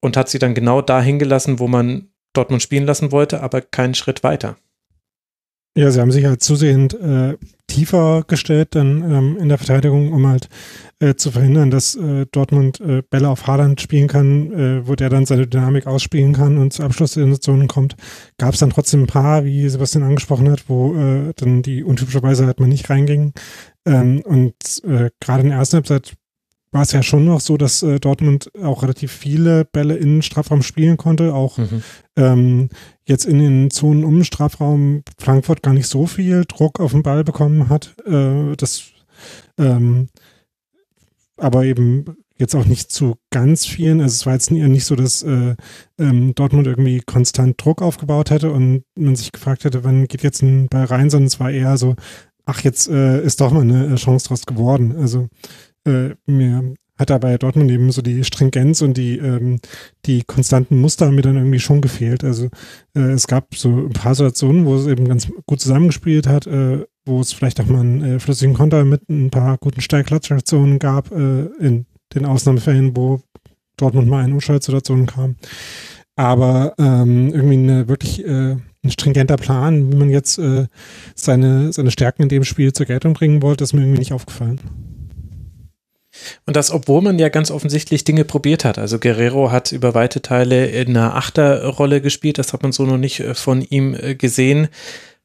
und 0.00 0.16
hat 0.16 0.28
sie 0.28 0.38
dann 0.38 0.54
genau 0.54 0.82
dahin 0.82 1.18
gelassen, 1.18 1.58
wo 1.58 1.66
man 1.66 2.10
Dortmund 2.38 2.62
spielen 2.62 2.86
lassen 2.86 3.10
wollte, 3.10 3.42
aber 3.42 3.60
keinen 3.60 3.94
Schritt 3.94 4.22
weiter. 4.22 4.56
Ja, 5.76 5.90
sie 5.90 6.00
haben 6.00 6.10
sich 6.10 6.24
halt 6.24 6.42
zusehend 6.42 6.94
äh, 6.94 7.36
tiefer 7.68 8.24
gestellt 8.26 8.74
dann 8.74 9.02
ähm, 9.02 9.36
in 9.38 9.48
der 9.48 9.58
Verteidigung, 9.58 10.12
um 10.12 10.26
halt 10.26 10.48
äh, 10.98 11.14
zu 11.14 11.30
verhindern, 11.30 11.70
dass 11.70 11.94
äh, 11.94 12.26
Dortmund 12.32 12.80
äh, 12.80 13.02
Bälle 13.02 13.28
auf 13.28 13.46
Haaland 13.46 13.80
spielen 13.80 14.08
kann, 14.08 14.52
äh, 14.52 14.88
wo 14.88 14.96
der 14.96 15.08
dann 15.08 15.26
seine 15.26 15.46
Dynamik 15.46 15.86
ausspielen 15.86 16.32
kann 16.32 16.58
und 16.58 16.72
zu 16.72 16.82
Abschlusssituationen 16.82 17.68
kommt. 17.68 17.94
Gab 18.38 18.54
es 18.54 18.60
dann 18.60 18.70
trotzdem 18.70 19.02
ein 19.02 19.06
paar, 19.06 19.44
wie 19.44 19.68
Sebastian 19.68 20.04
angesprochen 20.04 20.50
hat, 20.50 20.64
wo 20.68 20.96
äh, 20.96 21.32
dann 21.36 21.62
die 21.62 21.84
untypischerweise 21.84 22.46
halt 22.46 22.58
mal 22.58 22.66
nicht 22.66 22.90
reingingen. 22.90 23.32
Ähm, 23.86 24.22
und 24.24 24.54
gerade 25.20 25.42
in 25.42 25.48
der 25.50 25.58
ersten 25.58 25.76
Halbzeit 25.76 26.14
war 26.78 26.84
es 26.84 26.92
ja 26.92 27.02
schon 27.02 27.24
noch 27.24 27.40
so, 27.40 27.56
dass 27.56 27.82
äh, 27.82 27.98
Dortmund 27.98 28.52
auch 28.62 28.84
relativ 28.84 29.10
viele 29.10 29.64
Bälle 29.64 29.96
in 29.96 30.16
den 30.16 30.22
Strafraum 30.22 30.62
spielen 30.62 30.96
konnte, 30.96 31.34
auch 31.34 31.58
mhm. 31.58 31.82
ähm, 32.14 32.68
jetzt 33.04 33.24
in 33.24 33.40
den 33.40 33.70
Zonen 33.72 34.04
um 34.04 34.14
den 34.14 34.24
Strafraum 34.24 35.02
Frankfurt 35.18 35.64
gar 35.64 35.74
nicht 35.74 35.88
so 35.88 36.06
viel 36.06 36.44
Druck 36.46 36.78
auf 36.78 36.92
den 36.92 37.02
Ball 37.02 37.24
bekommen 37.24 37.68
hat. 37.68 37.96
Äh, 38.06 38.54
das 38.56 38.92
ähm, 39.58 40.08
aber 41.36 41.64
eben 41.64 42.04
jetzt 42.38 42.54
auch 42.54 42.64
nicht 42.64 42.92
zu 42.92 43.16
ganz 43.30 43.66
vielen. 43.66 44.00
Also 44.00 44.14
es 44.14 44.26
war 44.26 44.34
jetzt 44.34 44.52
nicht 44.52 44.84
so, 44.84 44.94
dass 44.94 45.24
äh, 45.24 45.56
ähm, 45.98 46.32
Dortmund 46.36 46.68
irgendwie 46.68 47.00
konstant 47.00 47.60
Druck 47.60 47.82
aufgebaut 47.82 48.30
hätte 48.30 48.52
und 48.52 48.84
man 48.94 49.16
sich 49.16 49.32
gefragt 49.32 49.64
hätte, 49.64 49.82
wann 49.82 50.06
geht 50.06 50.22
jetzt 50.22 50.42
ein 50.42 50.68
Ball 50.68 50.84
rein, 50.84 51.10
sondern 51.10 51.26
es 51.26 51.40
war 51.40 51.50
eher 51.50 51.76
so, 51.76 51.96
ach, 52.44 52.60
jetzt 52.62 52.88
äh, 52.88 53.20
ist 53.20 53.40
doch 53.40 53.50
mal 53.50 53.62
eine 53.62 53.96
Chance 53.96 54.28
draus 54.28 54.46
geworden. 54.46 54.94
Also 54.96 55.28
äh, 55.88 56.14
mir 56.26 56.74
hat 56.98 57.10
da 57.10 57.18
bei 57.18 57.38
Dortmund 57.38 57.70
eben 57.70 57.92
so 57.92 58.02
die 58.02 58.24
Stringenz 58.24 58.82
und 58.82 58.96
die, 58.96 59.18
ähm, 59.18 59.60
die 60.04 60.24
konstanten 60.24 60.80
Muster 60.80 61.10
mir 61.12 61.22
dann 61.22 61.36
irgendwie 61.36 61.60
schon 61.60 61.80
gefehlt. 61.80 62.24
Also 62.24 62.48
äh, 62.94 63.12
es 63.12 63.28
gab 63.28 63.54
so 63.54 63.68
ein 63.68 63.92
paar 63.92 64.14
Situationen, 64.14 64.66
wo 64.66 64.74
es 64.74 64.86
eben 64.86 65.06
ganz 65.06 65.28
gut 65.46 65.60
zusammengespielt 65.60 66.26
hat, 66.26 66.46
äh, 66.46 66.84
wo 67.06 67.20
es 67.20 67.32
vielleicht 67.32 67.60
auch 67.60 67.66
mal 67.66 67.80
einen 67.80 68.02
äh, 68.02 68.18
flüssigen 68.18 68.54
Konter 68.54 68.84
mit 68.84 69.08
ein 69.08 69.30
paar 69.30 69.58
guten 69.58 69.80
Steilklatschaktionen 69.80 70.80
gab, 70.80 71.12
äh, 71.12 71.44
in 71.60 71.86
den 72.14 72.26
Ausnahmefällen, 72.26 72.96
wo 72.96 73.20
Dortmund 73.76 74.08
mal 74.08 74.24
in 74.24 74.32
Umschaltsituationen 74.32 75.06
kam. 75.06 75.36
Aber 76.16 76.74
ähm, 76.78 77.32
irgendwie 77.32 77.58
eine 77.58 77.88
wirklich 77.88 78.24
äh, 78.26 78.56
ein 78.82 78.90
stringenter 78.90 79.36
Plan, 79.36 79.92
wie 79.92 79.96
man 79.96 80.10
jetzt 80.10 80.38
äh, 80.38 80.66
seine, 81.14 81.72
seine 81.72 81.92
Stärken 81.92 82.22
in 82.22 82.28
dem 82.28 82.42
Spiel 82.44 82.72
zur 82.72 82.86
Geltung 82.86 83.12
bringen 83.14 83.40
wollte, 83.40 83.62
ist 83.62 83.72
mir 83.72 83.82
irgendwie 83.82 84.00
nicht 84.00 84.12
aufgefallen. 84.12 84.60
Und 86.46 86.56
das, 86.56 86.70
obwohl 86.70 87.02
man 87.02 87.18
ja 87.18 87.28
ganz 87.28 87.50
offensichtlich 87.50 88.04
Dinge 88.04 88.24
probiert 88.24 88.64
hat. 88.64 88.78
Also 88.78 88.98
Guerrero 88.98 89.50
hat 89.50 89.72
über 89.72 89.94
weite 89.94 90.22
Teile 90.22 90.66
in 90.66 90.96
einer 90.96 91.14
Achterrolle 91.14 92.00
gespielt, 92.00 92.38
das 92.38 92.52
hat 92.52 92.62
man 92.62 92.72
so 92.72 92.84
noch 92.84 92.98
nicht 92.98 93.20
äh, 93.20 93.34
von 93.34 93.62
ihm 93.62 93.94
äh, 93.94 94.14
gesehen. 94.14 94.68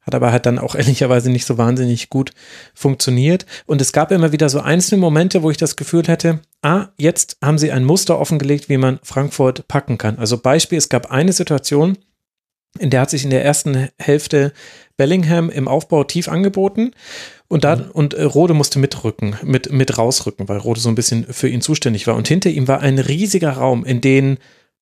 Hat 0.01 0.15
aber 0.15 0.31
halt 0.31 0.45
dann 0.45 0.59
auch 0.59 0.75
ehrlicherweise 0.75 1.31
nicht 1.31 1.45
so 1.45 1.57
wahnsinnig 1.57 2.09
gut 2.09 2.31
funktioniert. 2.73 3.45
Und 3.65 3.81
es 3.81 3.93
gab 3.93 4.11
immer 4.11 4.31
wieder 4.31 4.49
so 4.49 4.59
einzelne 4.59 4.99
Momente, 4.99 5.43
wo 5.43 5.51
ich 5.51 5.57
das 5.57 5.75
Gefühl 5.75 6.03
hätte, 6.07 6.39
ah, 6.61 6.87
jetzt 6.97 7.37
haben 7.41 7.57
sie 7.57 7.71
ein 7.71 7.85
Muster 7.85 8.19
offengelegt, 8.19 8.69
wie 8.69 8.77
man 8.77 8.99
Frankfurt 9.03 9.67
packen 9.67 9.97
kann. 9.97 10.19
Also 10.19 10.37
Beispiel, 10.37 10.77
es 10.77 10.89
gab 10.89 11.11
eine 11.11 11.33
Situation, 11.33 11.97
in 12.79 12.89
der 12.89 13.01
hat 13.01 13.09
sich 13.09 13.23
in 13.23 13.29
der 13.29 13.45
ersten 13.45 13.89
Hälfte 13.99 14.51
Bellingham 14.97 15.49
im 15.49 15.67
Aufbau 15.67 16.03
tief 16.03 16.27
angeboten 16.27 16.91
und 17.47 17.63
dann, 17.63 17.85
mhm. 17.85 17.91
und 17.91 18.13
äh, 18.13 18.23
Rode 18.23 18.53
musste 18.53 18.79
mitrücken, 18.79 19.35
mit, 19.43 19.71
mit 19.71 19.97
rausrücken, 19.97 20.49
weil 20.49 20.57
Rode 20.57 20.79
so 20.79 20.89
ein 20.89 20.95
bisschen 20.95 21.25
für 21.31 21.47
ihn 21.47 21.61
zuständig 21.61 22.07
war. 22.07 22.15
Und 22.15 22.27
hinter 22.27 22.49
ihm 22.49 22.67
war 22.67 22.79
ein 22.79 22.99
riesiger 22.99 23.51
Raum, 23.51 23.85
in 23.85 24.01
den 24.01 24.37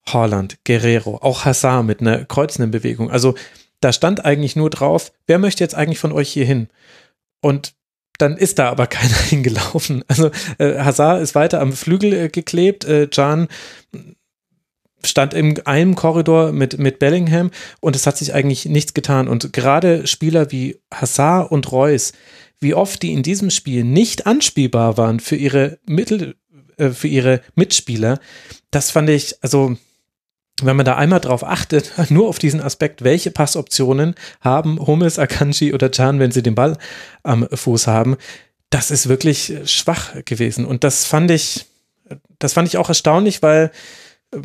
Haaland, 0.06 0.58
Guerrero, 0.64 1.18
auch 1.18 1.44
Hazard 1.44 1.84
mit 1.84 2.00
einer 2.00 2.24
kreuzenden 2.24 2.70
Bewegung. 2.70 3.10
Also 3.10 3.34
da 3.80 3.92
stand 3.92 4.24
eigentlich 4.24 4.56
nur 4.56 4.70
drauf, 4.70 5.12
wer 5.26 5.38
möchte 5.38 5.62
jetzt 5.62 5.74
eigentlich 5.74 5.98
von 5.98 6.12
euch 6.12 6.30
hier 6.30 6.44
hin? 6.44 6.68
Und 7.40 7.74
dann 8.18 8.36
ist 8.36 8.58
da 8.58 8.70
aber 8.70 8.86
keiner 8.88 9.16
hingelaufen. 9.16 10.04
Also 10.08 10.30
äh, 10.58 10.78
Hazard 10.78 11.22
ist 11.22 11.34
weiter 11.34 11.60
am 11.60 11.72
Flügel 11.72 12.12
äh, 12.12 12.28
geklebt, 12.28 12.84
äh, 12.84 13.06
Can 13.06 13.48
stand 15.04 15.34
in 15.34 15.64
einem 15.66 15.94
Korridor 15.94 16.52
mit, 16.52 16.78
mit 16.78 16.98
Bellingham 16.98 17.50
und 17.80 17.96
es 17.96 18.06
hat 18.06 18.16
sich 18.16 18.34
eigentlich 18.34 18.66
nichts 18.66 18.94
getan. 18.94 19.28
Und 19.28 19.52
gerade 19.52 20.06
Spieler 20.06 20.50
wie 20.50 20.80
Hazard 20.92 21.50
und 21.50 21.70
Reus, 21.72 22.12
wie 22.60 22.74
oft 22.74 23.02
die 23.02 23.12
in 23.12 23.22
diesem 23.22 23.50
Spiel 23.50 23.84
nicht 23.84 24.26
anspielbar 24.26 24.96
waren 24.96 25.20
für 25.20 25.36
ihre 25.36 25.78
Mittel, 25.86 26.36
äh, 26.76 26.90
für 26.90 27.08
ihre 27.08 27.40
Mitspieler, 27.54 28.20
das 28.70 28.90
fand 28.90 29.10
ich, 29.10 29.36
also 29.42 29.76
wenn 30.62 30.76
man 30.76 30.86
da 30.86 30.96
einmal 30.96 31.20
drauf 31.20 31.44
achtet, 31.44 31.92
nur 32.10 32.28
auf 32.28 32.38
diesen 32.38 32.60
Aspekt, 32.60 33.02
welche 33.02 33.30
Passoptionen 33.30 34.14
haben 34.40 34.78
Hummels, 34.78 35.18
Akanji 35.18 35.74
oder 35.74 35.88
Can, 35.88 36.18
wenn 36.18 36.30
sie 36.30 36.42
den 36.42 36.54
Ball 36.54 36.76
am 37.22 37.48
Fuß 37.52 37.86
haben, 37.86 38.16
das 38.70 38.90
ist 38.90 39.08
wirklich 39.08 39.52
schwach 39.66 40.14
gewesen. 40.24 40.64
Und 40.64 40.84
das 40.84 41.04
fand 41.04 41.30
ich, 41.30 41.66
das 42.38 42.54
fand 42.54 42.68
ich 42.68 42.78
auch 42.78 42.88
erstaunlich, 42.88 43.42
weil 43.42 43.70
äh, 44.32 44.38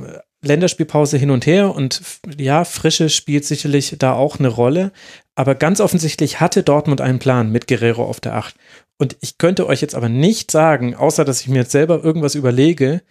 Länderspielpause 0.47 1.17
hin 1.17 1.31
und 1.31 1.45
her 1.45 1.75
und 1.75 2.01
ja, 2.37 2.63
Frische 2.63 3.09
spielt 3.09 3.45
sicherlich 3.45 3.95
da 3.99 4.13
auch 4.13 4.39
eine 4.39 4.47
Rolle. 4.47 4.91
Aber 5.35 5.53
ganz 5.53 5.79
offensichtlich 5.79 6.39
hatte 6.39 6.63
Dortmund 6.63 7.01
einen 7.01 7.19
Plan 7.19 7.51
mit 7.51 7.67
Guerrero 7.67 8.03
auf 8.03 8.19
der 8.19 8.35
Acht. 8.35 8.55
Und 8.97 9.15
ich 9.21 9.37
könnte 9.37 9.67
euch 9.67 9.81
jetzt 9.81 9.93
aber 9.93 10.09
nicht 10.09 10.49
sagen, 10.49 10.95
außer 10.95 11.23
dass 11.25 11.41
ich 11.41 11.47
mir 11.47 11.59
jetzt 11.59 11.71
selber 11.71 12.03
irgendwas 12.03 12.33
überlege, 12.33 13.01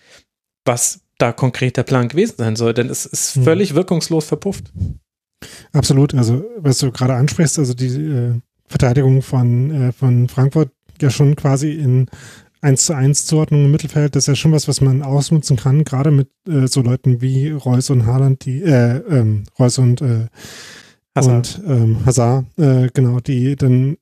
was 0.65 1.01
da 1.19 1.33
konkret 1.33 1.77
der 1.77 1.85
Plan 1.85 2.09
gewesen 2.09 2.35
sein 2.39 2.57
soll, 2.57 2.75
denn 2.75 2.91
es 2.91 3.07
ist 3.07 3.37
hm. 3.37 3.45
völlig 3.45 3.75
wirkungslos 3.75 4.27
verpufft. 4.27 4.73
Absolut, 5.73 6.15
also 6.15 6.45
was 6.59 6.79
du 6.79 6.91
gerade 6.91 7.15
ansprichst, 7.15 7.59
also 7.59 7.75
die 7.75 7.87
äh, 7.87 8.41
Verteidigung 8.67 9.23
von, 9.23 9.71
äh, 9.71 9.93
von 9.93 10.29
Frankfurt 10.29 10.71
ja 11.01 11.11
schon 11.11 11.37
quasi 11.37 11.73
in 11.73 12.09
1 12.61 12.87
zu 12.87 12.95
1 12.95 13.27
Zuordnung 13.27 13.67
im 13.67 13.71
Mittelfeld, 13.71 14.17
das 14.17 14.25
ist 14.25 14.29
ja 14.29 14.35
schon 14.35 14.53
was, 14.53 14.69
was 14.69 14.81
man 14.81 15.03
ausnutzen 15.03 15.57
kann, 15.57 15.85
gerade 15.85 16.11
mit 16.11 16.29
äh, 16.49 16.67
so 16.67 16.83
Leuten 16.83 17.21
wie 17.21 17.51
Reus 17.51 17.91
und 17.91 18.07
Haaland, 18.07 18.45
die, 18.45 18.63
äh, 18.63 18.99
ähm, 19.09 19.45
Reus 19.59 19.79
und, 19.79 20.01
äh, 20.01 20.27
Hazard. 21.15 21.61
und 21.65 21.71
ähm, 21.71 22.07
Hazard, 22.07 22.47
äh, 22.59 22.89
genau, 22.93 23.21
die 23.21 23.57
dann, 23.57 23.97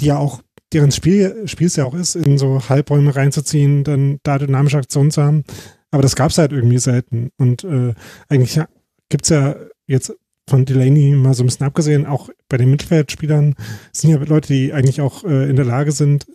die 0.00 0.06
ja 0.06 0.18
auch, 0.18 0.42
deren 0.72 0.90
Spiel, 0.90 1.46
Spiels 1.46 1.76
ja 1.76 1.84
auch 1.84 1.94
ist, 1.94 2.16
in 2.16 2.38
so 2.38 2.68
Halbräume 2.68 3.14
reinzuziehen, 3.14 3.84
dann 3.84 4.18
da 4.24 4.38
dynamische 4.38 4.78
Aktionen 4.78 5.10
zu 5.10 5.22
haben. 5.22 5.44
Aber 5.90 6.02
das 6.02 6.16
gab 6.16 6.30
es 6.30 6.38
halt 6.38 6.52
irgendwie 6.52 6.78
selten. 6.78 7.30
Und 7.38 7.62
äh, 7.64 7.94
eigentlich 8.28 8.60
gibt 9.08 9.24
es 9.24 9.30
ja 9.30 9.54
jetzt 9.86 10.12
von 10.48 10.64
Delaney 10.64 11.14
mal 11.14 11.34
so 11.34 11.42
ein 11.42 11.46
bisschen 11.46 11.66
abgesehen, 11.66 12.06
auch 12.06 12.30
bei 12.48 12.56
den 12.56 12.70
Mittelfeldspielern 12.70 13.54
sind 13.92 14.10
ja 14.10 14.16
Leute, 14.18 14.52
die 14.52 14.72
eigentlich 14.72 15.00
auch 15.00 15.24
äh, 15.24 15.48
in 15.48 15.56
der 15.56 15.64
Lage 15.64 15.92
sind, 15.92 16.26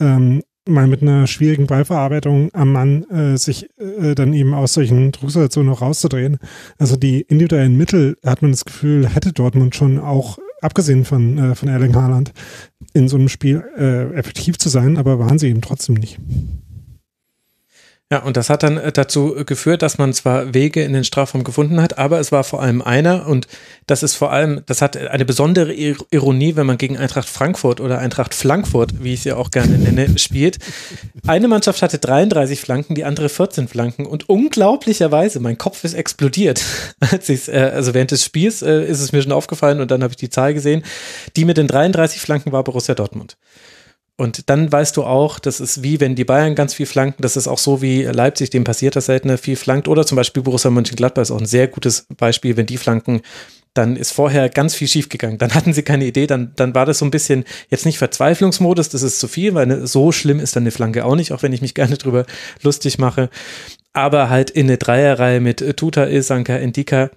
ähm, 0.00 0.42
mal 0.66 0.86
mit 0.86 1.02
einer 1.02 1.26
schwierigen 1.26 1.66
Ballverarbeitung 1.66 2.50
am 2.52 2.72
Mann 2.72 3.04
äh, 3.04 3.36
sich 3.36 3.68
äh, 3.78 4.14
dann 4.14 4.32
eben 4.32 4.54
aus 4.54 4.74
solchen 4.74 5.12
Drucksituationen 5.12 5.70
noch 5.70 5.82
rauszudrehen. 5.82 6.38
Also 6.78 6.96
die 6.96 7.22
individuellen 7.22 7.76
Mittel, 7.76 8.16
hat 8.24 8.42
man 8.42 8.50
das 8.50 8.64
Gefühl, 8.64 9.08
hätte 9.08 9.32
Dortmund 9.32 9.74
schon 9.74 9.98
auch, 9.98 10.38
abgesehen 10.60 11.04
von, 11.04 11.38
äh, 11.38 11.54
von 11.54 11.68
Erling 11.68 11.94
Haaland, 11.94 12.32
in 12.92 13.08
so 13.08 13.16
einem 13.16 13.28
Spiel 13.28 13.62
äh, 13.76 14.14
effektiv 14.14 14.58
zu 14.58 14.68
sein, 14.68 14.96
aber 14.96 15.18
waren 15.18 15.38
sie 15.38 15.48
eben 15.48 15.60
trotzdem 15.60 15.96
nicht. 15.96 16.18
Ja, 18.12 18.20
und 18.22 18.36
das 18.36 18.50
hat 18.50 18.62
dann 18.62 18.76
äh, 18.76 18.92
dazu 18.92 19.34
geführt, 19.44 19.82
dass 19.82 19.98
man 19.98 20.12
zwar 20.12 20.54
Wege 20.54 20.84
in 20.84 20.92
den 20.92 21.02
Strafraum 21.02 21.42
gefunden 21.42 21.82
hat, 21.82 21.98
aber 21.98 22.20
es 22.20 22.30
war 22.30 22.44
vor 22.44 22.62
allem 22.62 22.80
einer 22.80 23.26
und 23.26 23.48
das 23.88 24.04
ist 24.04 24.14
vor 24.14 24.30
allem, 24.30 24.62
das 24.66 24.80
hat 24.80 24.96
eine 24.96 25.24
besondere 25.24 25.72
Ironie, 25.72 26.54
wenn 26.54 26.66
man 26.66 26.78
gegen 26.78 26.96
Eintracht 26.98 27.28
Frankfurt 27.28 27.80
oder 27.80 27.98
Eintracht 27.98 28.32
Flankfurt, 28.32 29.02
wie 29.02 29.14
ich 29.14 29.22
sie 29.22 29.32
auch 29.32 29.50
gerne 29.50 29.76
nenne, 29.76 30.16
spielt. 30.18 30.58
Eine 31.26 31.48
Mannschaft 31.48 31.82
hatte 31.82 31.98
33 31.98 32.60
Flanken, 32.60 32.94
die 32.94 33.04
andere 33.04 33.28
14 33.28 33.66
Flanken 33.66 34.06
und 34.06 34.28
unglaublicherweise, 34.28 35.40
mein 35.40 35.58
Kopf 35.58 35.82
ist 35.82 35.94
explodiert. 35.94 36.62
Als 37.00 37.28
ich's, 37.28 37.48
äh, 37.48 37.72
also 37.74 37.92
während 37.92 38.12
des 38.12 38.24
Spiels 38.24 38.62
äh, 38.62 38.84
ist 38.84 39.00
es 39.00 39.10
mir 39.10 39.22
schon 39.22 39.32
aufgefallen 39.32 39.80
und 39.80 39.90
dann 39.90 40.04
habe 40.04 40.12
ich 40.12 40.16
die 40.16 40.30
Zahl 40.30 40.54
gesehen. 40.54 40.84
Die 41.34 41.44
mit 41.44 41.56
den 41.56 41.66
33 41.66 42.20
Flanken 42.20 42.52
war 42.52 42.62
Borussia 42.62 42.94
Dortmund. 42.94 43.36
Und 44.18 44.48
dann 44.48 44.72
weißt 44.72 44.96
du 44.96 45.04
auch, 45.04 45.38
das 45.38 45.60
ist 45.60 45.82
wie 45.82 46.00
wenn 46.00 46.14
die 46.14 46.24
Bayern 46.24 46.54
ganz 46.54 46.72
viel 46.72 46.86
flanken, 46.86 47.20
das 47.20 47.36
ist 47.36 47.48
auch 47.48 47.58
so 47.58 47.82
wie 47.82 48.02
Leipzig, 48.04 48.48
dem 48.48 48.64
passiert 48.64 48.96
das 48.96 49.06
seltener 49.06 49.36
viel 49.36 49.56
flankt. 49.56 49.88
Oder 49.88 50.06
zum 50.06 50.16
Beispiel 50.16 50.42
Borussia 50.42 50.70
Mönchengladbach 50.70 51.22
ist 51.22 51.30
auch 51.30 51.40
ein 51.40 51.46
sehr 51.46 51.68
gutes 51.68 52.06
Beispiel, 52.16 52.56
wenn 52.56 52.64
die 52.64 52.78
flanken, 52.78 53.20
dann 53.74 53.94
ist 53.96 54.12
vorher 54.12 54.48
ganz 54.48 54.74
viel 54.74 54.88
schiefgegangen. 54.88 55.36
Dann 55.36 55.54
hatten 55.54 55.74
sie 55.74 55.82
keine 55.82 56.06
Idee, 56.06 56.26
dann, 56.26 56.52
dann 56.56 56.74
war 56.74 56.86
das 56.86 56.98
so 56.98 57.04
ein 57.04 57.10
bisschen 57.10 57.44
jetzt 57.68 57.84
nicht 57.84 57.98
Verzweiflungsmodus, 57.98 58.88
das 58.88 59.02
ist 59.02 59.20
zu 59.20 59.28
viel, 59.28 59.54
weil 59.54 59.66
ne, 59.66 59.86
so 59.86 60.12
schlimm 60.12 60.40
ist 60.40 60.56
dann 60.56 60.62
eine 60.62 60.70
Flanke 60.70 61.04
auch 61.04 61.16
nicht, 61.16 61.32
auch 61.32 61.42
wenn 61.42 61.52
ich 61.52 61.60
mich 61.60 61.74
gerne 61.74 61.98
drüber 61.98 62.24
lustig 62.62 62.98
mache. 62.98 63.28
Aber 63.92 64.30
halt 64.30 64.50
in 64.50 64.66
eine 64.66 64.78
Dreierreihe 64.78 65.40
mit 65.40 65.76
Tuta, 65.76 66.06
Ilsanka, 66.06 66.56
Endika 66.56 67.10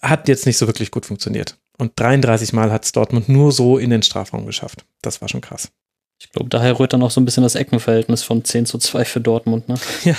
hat 0.00 0.28
jetzt 0.28 0.46
nicht 0.46 0.58
so 0.58 0.68
wirklich 0.68 0.92
gut 0.92 1.06
funktioniert. 1.06 1.56
Und 1.76 1.92
33 1.96 2.52
Mal 2.52 2.72
hat 2.72 2.84
es 2.84 2.92
Dortmund 2.92 3.28
nur 3.28 3.50
so 3.52 3.78
in 3.78 3.90
den 3.90 4.02
Strafraum 4.02 4.46
geschafft. 4.46 4.84
Das 5.02 5.20
war 5.20 5.28
schon 5.28 5.40
krass. 5.40 5.70
Ich 6.18 6.30
glaube, 6.32 6.48
daher 6.50 6.78
rührt 6.78 6.92
dann 6.92 7.02
auch 7.02 7.10
so 7.10 7.20
ein 7.20 7.24
bisschen 7.24 7.42
das 7.44 7.54
Eckenverhältnis 7.54 8.22
von 8.22 8.44
10 8.44 8.66
zu 8.66 8.78
2 8.78 9.04
für 9.04 9.20
Dortmund, 9.20 9.68
ne? 9.68 9.76
Ja. 10.04 10.14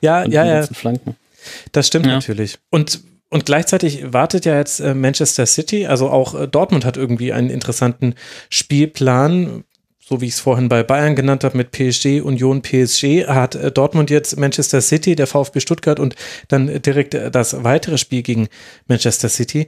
Ja, 0.00 0.22
Und 0.22 0.32
ja, 0.32 0.44
die 0.44 0.48
ja. 0.48 0.54
ganzen 0.58 0.74
Flanken. 0.74 1.16
Das 1.72 1.88
stimmt 1.88 2.06
Ja. 2.06 2.12
natürlich. 2.14 2.58
Und, 2.70 3.00
und 3.30 3.46
gleichzeitig 3.46 4.12
wartet 4.12 4.44
ja 4.44 4.56
jetzt 4.56 4.78
äh, 4.80 4.94
Manchester 4.94 5.44
City, 5.46 5.86
also 5.86 6.08
auch 6.10 6.34
äh, 6.38 6.46
Dortmund 6.46 6.84
hat 6.84 6.96
irgendwie 6.96 7.32
einen 7.32 7.50
interessanten 7.50 8.14
Spielplan. 8.48 9.64
So 9.98 10.20
wie 10.20 10.26
ich 10.26 10.32
es 10.34 10.40
vorhin 10.40 10.68
bei 10.68 10.82
Bayern 10.82 11.14
genannt 11.14 11.44
habe 11.44 11.56
mit 11.56 11.70
PSG, 11.72 12.20
Union, 12.20 12.62
PSG, 12.62 13.26
hat 13.26 13.54
äh, 13.56 13.70
Dortmund 13.72 14.10
jetzt 14.10 14.36
Manchester 14.38 14.80
City, 14.80 15.14
der 15.16 15.26
VfB 15.26 15.60
Stuttgart 15.60 15.98
und 16.00 16.14
dann 16.48 16.82
direkt 16.82 17.14
das 17.14 17.62
weitere 17.64 17.98
Spiel 17.98 18.22
gegen 18.22 18.48
Manchester 18.88 19.28
City. 19.28 19.66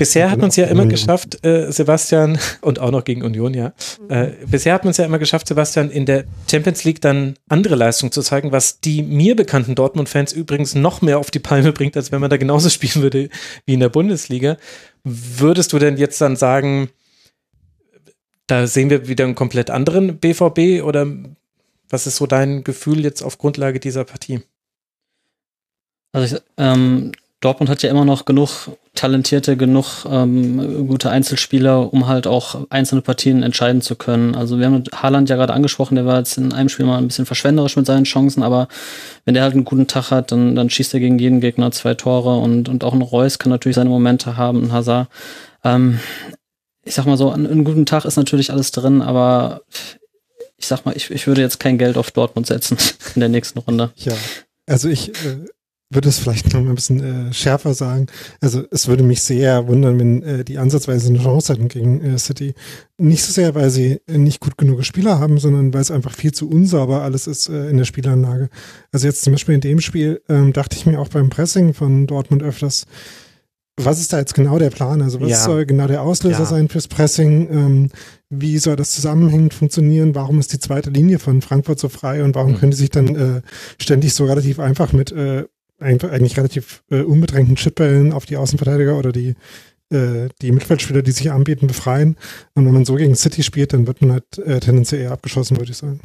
Bisher 0.00 0.30
hat 0.30 0.38
man 0.38 0.48
es 0.48 0.56
ja 0.56 0.64
immer 0.64 0.86
geschafft, 0.86 1.44
äh, 1.44 1.70
Sebastian, 1.70 2.38
und 2.62 2.78
auch 2.78 2.90
noch 2.90 3.04
gegen 3.04 3.22
Union, 3.22 3.52
ja. 3.52 3.74
Äh, 4.08 4.28
bisher 4.46 4.72
hat 4.72 4.82
man 4.84 4.92
es 4.92 4.96
ja 4.96 5.04
immer 5.04 5.18
geschafft, 5.18 5.46
Sebastian, 5.46 5.90
in 5.90 6.06
der 6.06 6.24
Champions 6.50 6.84
League 6.84 7.02
dann 7.02 7.36
andere 7.50 7.74
Leistungen 7.74 8.10
zu 8.10 8.22
zeigen, 8.22 8.50
was 8.50 8.80
die 8.80 9.02
mir 9.02 9.36
bekannten 9.36 9.74
Dortmund-Fans 9.74 10.32
übrigens 10.32 10.74
noch 10.74 11.02
mehr 11.02 11.18
auf 11.18 11.30
die 11.30 11.38
Palme 11.38 11.72
bringt, 11.72 11.98
als 11.98 12.12
wenn 12.12 12.22
man 12.22 12.30
da 12.30 12.38
genauso 12.38 12.70
spielen 12.70 13.02
würde 13.02 13.28
wie 13.66 13.74
in 13.74 13.80
der 13.80 13.90
Bundesliga. 13.90 14.56
Würdest 15.04 15.74
du 15.74 15.78
denn 15.78 15.98
jetzt 15.98 16.18
dann 16.18 16.34
sagen, 16.34 16.88
da 18.46 18.66
sehen 18.66 18.88
wir 18.88 19.06
wieder 19.06 19.26
einen 19.26 19.34
komplett 19.34 19.68
anderen 19.68 20.16
BVB 20.16 20.82
oder 20.82 21.06
was 21.90 22.06
ist 22.06 22.16
so 22.16 22.26
dein 22.26 22.64
Gefühl 22.64 23.04
jetzt 23.04 23.20
auf 23.20 23.36
Grundlage 23.36 23.80
dieser 23.80 24.04
Partie? 24.04 24.40
Also 26.12 26.36
ich, 26.36 26.42
ähm, 26.56 27.12
Dortmund 27.40 27.70
hat 27.70 27.82
ja 27.82 27.88
immer 27.88 28.04
noch 28.04 28.26
genug 28.26 28.68
talentierte, 28.94 29.56
genug 29.56 30.04
ähm, 30.06 30.86
gute 30.86 31.08
Einzelspieler, 31.08 31.90
um 31.90 32.06
halt 32.06 32.26
auch 32.26 32.66
einzelne 32.68 33.00
Partien 33.00 33.42
entscheiden 33.42 33.80
zu 33.80 33.96
können. 33.96 34.34
Also 34.34 34.58
wir 34.58 34.66
haben 34.66 34.84
Haaland 34.94 35.30
ja 35.30 35.36
gerade 35.36 35.54
angesprochen, 35.54 35.94
der 35.94 36.04
war 36.04 36.18
jetzt 36.18 36.36
in 36.36 36.52
einem 36.52 36.68
Spiel 36.68 36.84
mal 36.84 36.98
ein 36.98 37.06
bisschen 37.06 37.24
verschwenderisch 37.24 37.76
mit 37.76 37.86
seinen 37.86 38.04
Chancen, 38.04 38.42
aber 38.42 38.68
wenn 39.24 39.32
der 39.32 39.42
halt 39.42 39.54
einen 39.54 39.64
guten 39.64 39.86
Tag 39.86 40.10
hat, 40.10 40.32
dann, 40.32 40.54
dann 40.54 40.68
schießt 40.68 40.92
er 40.92 41.00
gegen 41.00 41.18
jeden 41.18 41.40
Gegner 41.40 41.70
zwei 41.70 41.94
Tore 41.94 42.36
und, 42.38 42.68
und 42.68 42.84
auch 42.84 42.92
ein 42.92 43.00
Reus 43.00 43.38
kann 43.38 43.50
natürlich 43.50 43.76
seine 43.76 43.90
Momente 43.90 44.36
haben, 44.36 44.64
ein 44.64 44.72
Hazard. 44.72 45.08
Ähm, 45.64 45.98
ich 46.84 46.94
sag 46.94 47.06
mal 47.06 47.16
so, 47.16 47.30
an 47.30 47.46
einem 47.46 47.64
guten 47.64 47.86
Tag 47.86 48.04
ist 48.04 48.16
natürlich 48.16 48.50
alles 48.50 48.70
drin, 48.70 49.00
aber 49.00 49.62
ich 50.58 50.66
sag 50.66 50.84
mal, 50.84 50.94
ich, 50.94 51.10
ich 51.10 51.26
würde 51.26 51.40
jetzt 51.40 51.58
kein 51.58 51.78
Geld 51.78 51.96
auf 51.96 52.10
Dortmund 52.10 52.46
setzen 52.46 52.76
in 53.14 53.20
der 53.20 53.30
nächsten 53.30 53.60
Runde. 53.60 53.92
Ja, 53.96 54.12
also 54.66 54.90
ich 54.90 55.08
äh, 55.24 55.38
würde 55.92 56.08
es 56.08 56.18
vielleicht 56.20 56.52
noch 56.54 56.62
mal 56.62 56.68
ein 56.70 56.74
bisschen 56.76 57.30
äh, 57.30 57.32
schärfer 57.32 57.74
sagen. 57.74 58.06
Also 58.40 58.62
es 58.70 58.86
würde 58.86 59.02
mich 59.02 59.22
sehr 59.22 59.66
wundern, 59.66 59.98
wenn 59.98 60.22
äh, 60.22 60.44
die 60.44 60.56
ansatzweise 60.58 61.08
eine 61.08 61.18
Chance 61.18 61.52
hätten 61.52 61.66
gegen 61.66 62.00
äh, 62.00 62.16
City. 62.16 62.54
Nicht 62.96 63.24
so 63.24 63.32
sehr, 63.32 63.56
weil 63.56 63.70
sie 63.70 64.00
nicht 64.08 64.38
gut 64.40 64.56
genug 64.56 64.84
Spieler 64.84 65.18
haben, 65.18 65.38
sondern 65.38 65.74
weil 65.74 65.80
es 65.80 65.90
einfach 65.90 66.14
viel 66.14 66.32
zu 66.32 66.48
unsauber 66.48 67.02
alles 67.02 67.26
ist 67.26 67.48
äh, 67.48 67.68
in 67.70 67.76
der 67.76 67.84
Spielanlage. 67.86 68.50
Also 68.92 69.08
jetzt 69.08 69.22
zum 69.22 69.32
Beispiel 69.32 69.56
in 69.56 69.60
dem 69.60 69.80
Spiel 69.80 70.22
ähm, 70.28 70.52
dachte 70.52 70.76
ich 70.76 70.86
mir 70.86 71.00
auch 71.00 71.08
beim 71.08 71.28
Pressing 71.28 71.74
von 71.74 72.06
Dortmund 72.06 72.44
öfters, 72.44 72.86
was 73.76 73.98
ist 74.00 74.12
da 74.12 74.18
jetzt 74.18 74.34
genau 74.34 74.58
der 74.58 74.70
Plan? 74.70 75.00
Also 75.02 75.20
was 75.20 75.30
Ja. 75.30 75.42
soll 75.42 75.64
genau 75.66 75.86
der 75.88 76.02
Auslöser 76.02 76.40
Ja. 76.40 76.44
sein 76.44 76.68
fürs 76.68 76.86
Pressing? 76.86 77.48
Ähm, 77.50 77.88
wie 78.28 78.58
soll 78.58 78.76
das 78.76 78.90
zusammenhängend 78.92 79.54
funktionieren? 79.54 80.14
Warum 80.14 80.38
ist 80.38 80.52
die 80.52 80.58
zweite 80.60 80.90
Linie 80.90 81.18
von 81.18 81.40
Frankfurt 81.42 81.80
so 81.80 81.88
frei 81.88 82.22
und 82.22 82.34
warum 82.36 82.52
Mhm. 82.52 82.56
können 82.58 82.70
die 82.72 82.76
sich 82.76 82.90
dann 82.90 83.16
äh, 83.16 83.40
ständig 83.80 84.14
so 84.14 84.26
relativ 84.26 84.60
einfach 84.60 84.92
mit 84.92 85.10
äh, 85.12 85.46
eigentlich 85.80 86.36
relativ 86.36 86.82
äh, 86.90 87.02
unbedrängten 87.02 87.56
Chipbällen 87.56 88.12
auf 88.12 88.26
die 88.26 88.36
Außenverteidiger 88.36 88.98
oder 88.98 89.12
die 89.12 89.34
äh, 89.92 90.28
die 90.40 90.52
Mittelfeldspieler, 90.52 91.02
die 91.02 91.10
sich 91.10 91.30
anbieten, 91.32 91.66
befreien? 91.66 92.16
Und 92.54 92.64
wenn 92.64 92.72
man 92.72 92.84
so 92.84 92.94
gegen 92.94 93.16
City 93.16 93.42
spielt, 93.42 93.72
dann 93.72 93.86
wird 93.86 94.00
man 94.00 94.12
halt 94.12 94.38
äh, 94.38 94.60
tendenziell 94.60 95.02
eher 95.02 95.12
abgeschossen, 95.12 95.56
würde 95.56 95.72
ich 95.72 95.78
sagen. 95.78 96.00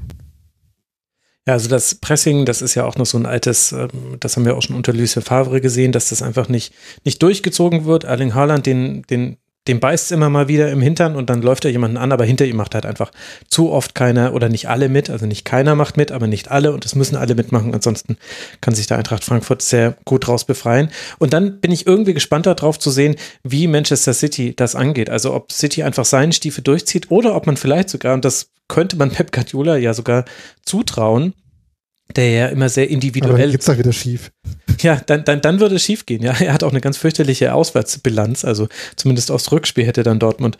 Ja, 1.47 1.53
also 1.53 1.69
das 1.69 1.93
Pressing, 1.93 2.45
das 2.45 2.63
ist 2.63 2.73
ja 2.73 2.86
auch 2.86 2.95
noch 2.95 3.05
so 3.05 3.19
ein 3.19 3.28
altes, 3.28 3.71
ähm, 3.71 4.17
das 4.19 4.36
haben 4.36 4.45
wir 4.45 4.57
auch 4.57 4.63
schon 4.63 4.76
unter 4.76 4.93
Lucien 4.93 5.21
Favre 5.21 5.61
gesehen, 5.61 5.91
dass 5.91 6.09
das 6.09 6.23
einfach 6.23 6.49
nicht, 6.49 6.73
nicht 7.03 7.21
durchgezogen 7.21 7.86
wird. 7.86 8.03
Erling 8.03 8.34
Haaland, 8.34 8.65
den, 8.65 9.03
den, 9.03 9.38
dem 9.68 9.80
beißt 9.80 10.11
immer 10.11 10.30
mal 10.30 10.47
wieder 10.47 10.72
im 10.72 10.82
Hintern 10.82 11.16
und 11.16 11.30
dann 11.30 11.41
läuft 11.41 11.66
er 11.66 11.72
jemanden 11.72 11.97
an, 11.97 12.11
aber 12.11 12.24
hinter 12.24 12.45
ihm 12.45 12.55
macht 12.55 12.76
halt 12.76 12.86
einfach 12.86 13.11
zu 13.49 13.72
oft 13.72 13.95
keiner 13.95 14.34
oder 14.34 14.47
nicht 14.47 14.70
alle 14.70 14.89
mit. 14.89 15.09
Also 15.09 15.26
nicht 15.26 15.43
keiner 15.43 15.76
macht 15.76 15.97
mit, 15.97 16.11
aber 16.11 16.28
nicht 16.28 16.51
alle 16.51 16.72
und 16.72 16.86
es 16.86 16.93
müssen 16.93 17.16
alle 17.16 17.34
mitmachen. 17.34 17.74
Ansonsten 17.74 18.18
kann 18.61 18.76
sich 18.76 18.86
der 18.88 18.97
Eintracht 18.97 19.24
Frankfurt 19.24 19.61
sehr 19.61 19.97
gut 20.05 20.28
draus 20.28 20.45
befreien. 20.45 20.89
Und 21.18 21.34
dann 21.34 21.59
bin 21.59 21.72
ich 21.72 21.88
irgendwie 21.88 22.13
gespannt 22.13 22.45
darauf 22.45 22.78
zu 22.78 22.91
sehen, 22.91 23.16
wie 23.43 23.68
Manchester 23.68 24.13
City 24.13 24.55
das 24.55 24.76
angeht. 24.76 25.09
Also 25.09 25.34
ob 25.34 25.51
City 25.51 25.82
einfach 25.84 26.05
seinen 26.05 26.32
Stiefel 26.32 26.63
durchzieht 26.63 27.09
oder 27.09 27.36
ob 27.36 27.47
man 27.47 27.57
vielleicht 27.57 27.89
sogar, 27.89 28.13
und 28.13 28.24
das 28.24 28.49
könnte 28.68 28.97
man 28.97 29.09
Pep 29.11 29.32
Guardiola 29.32 29.78
ja 29.78 29.93
sogar 29.93 30.26
zutrauen, 30.63 31.34
der 32.16 32.30
ja 32.30 32.47
immer 32.47 32.70
sehr 32.70 32.86
Aber 32.86 32.89
dann 32.89 32.95
individuell 32.95 33.51
geht's 33.51 33.66
da 33.66 33.78
wieder 33.78 33.93
schief. 33.93 34.32
ja, 34.82 35.01
dann, 35.06 35.26
dann, 35.26 35.41
dann 35.41 35.60
würde 35.60 35.76
es 35.76 35.84
schief 35.84 36.06
gehen. 36.06 36.22
Ja, 36.22 36.34
er 36.39 36.53
hat 36.53 36.64
auch 36.64 36.72
eine 36.72 36.82
ganz 36.82 36.97
fürchterliche 36.97 37.53
Auswärtsbilanz. 37.53 38.45
Also 38.45 38.68
zumindest 38.95 39.32
aufs 39.32 39.51
Rückspiel 39.51 39.86
hätte 39.86 40.03
dann 40.03 40.20
Dortmund 40.20 40.58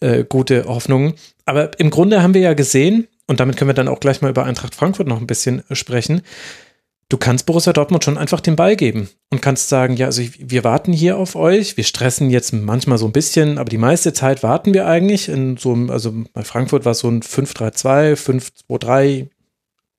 äh, 0.00 0.24
gute 0.24 0.64
Hoffnungen. 0.64 1.14
Aber 1.44 1.78
im 1.80 1.90
Grunde 1.90 2.22
haben 2.22 2.34
wir 2.34 2.40
ja 2.40 2.54
gesehen, 2.54 3.08
und 3.26 3.40
damit 3.40 3.56
können 3.56 3.70
wir 3.70 3.74
dann 3.74 3.88
auch 3.88 4.00
gleich 4.00 4.20
mal 4.20 4.30
über 4.30 4.44
Eintracht 4.44 4.74
Frankfurt 4.74 5.06
noch 5.06 5.20
ein 5.20 5.26
bisschen 5.26 5.62
äh, 5.68 5.74
sprechen. 5.74 6.22
Du 7.08 7.18
kannst 7.18 7.44
Borussia 7.44 7.74
Dortmund 7.74 8.02
schon 8.04 8.16
einfach 8.16 8.40
den 8.40 8.56
Ball 8.56 8.74
geben 8.74 9.10
und 9.30 9.42
kannst 9.42 9.68
sagen, 9.68 9.98
ja, 9.98 10.06
also 10.06 10.22
wir 10.38 10.64
warten 10.64 10.94
hier 10.94 11.18
auf 11.18 11.36
euch. 11.36 11.76
Wir 11.76 11.84
stressen 11.84 12.30
jetzt 12.30 12.54
manchmal 12.54 12.96
so 12.96 13.04
ein 13.04 13.12
bisschen, 13.12 13.58
aber 13.58 13.68
die 13.68 13.76
meiste 13.76 14.14
Zeit 14.14 14.42
warten 14.42 14.72
wir 14.72 14.86
eigentlich 14.86 15.28
in 15.28 15.58
so 15.58 15.74
einem, 15.74 15.90
also 15.90 16.14
bei 16.32 16.42
Frankfurt 16.42 16.86
war 16.86 16.92
es 16.92 17.00
so 17.00 17.08
ein 17.08 17.20
5-3-2, 17.20 18.14
5-2-3, 18.66 19.28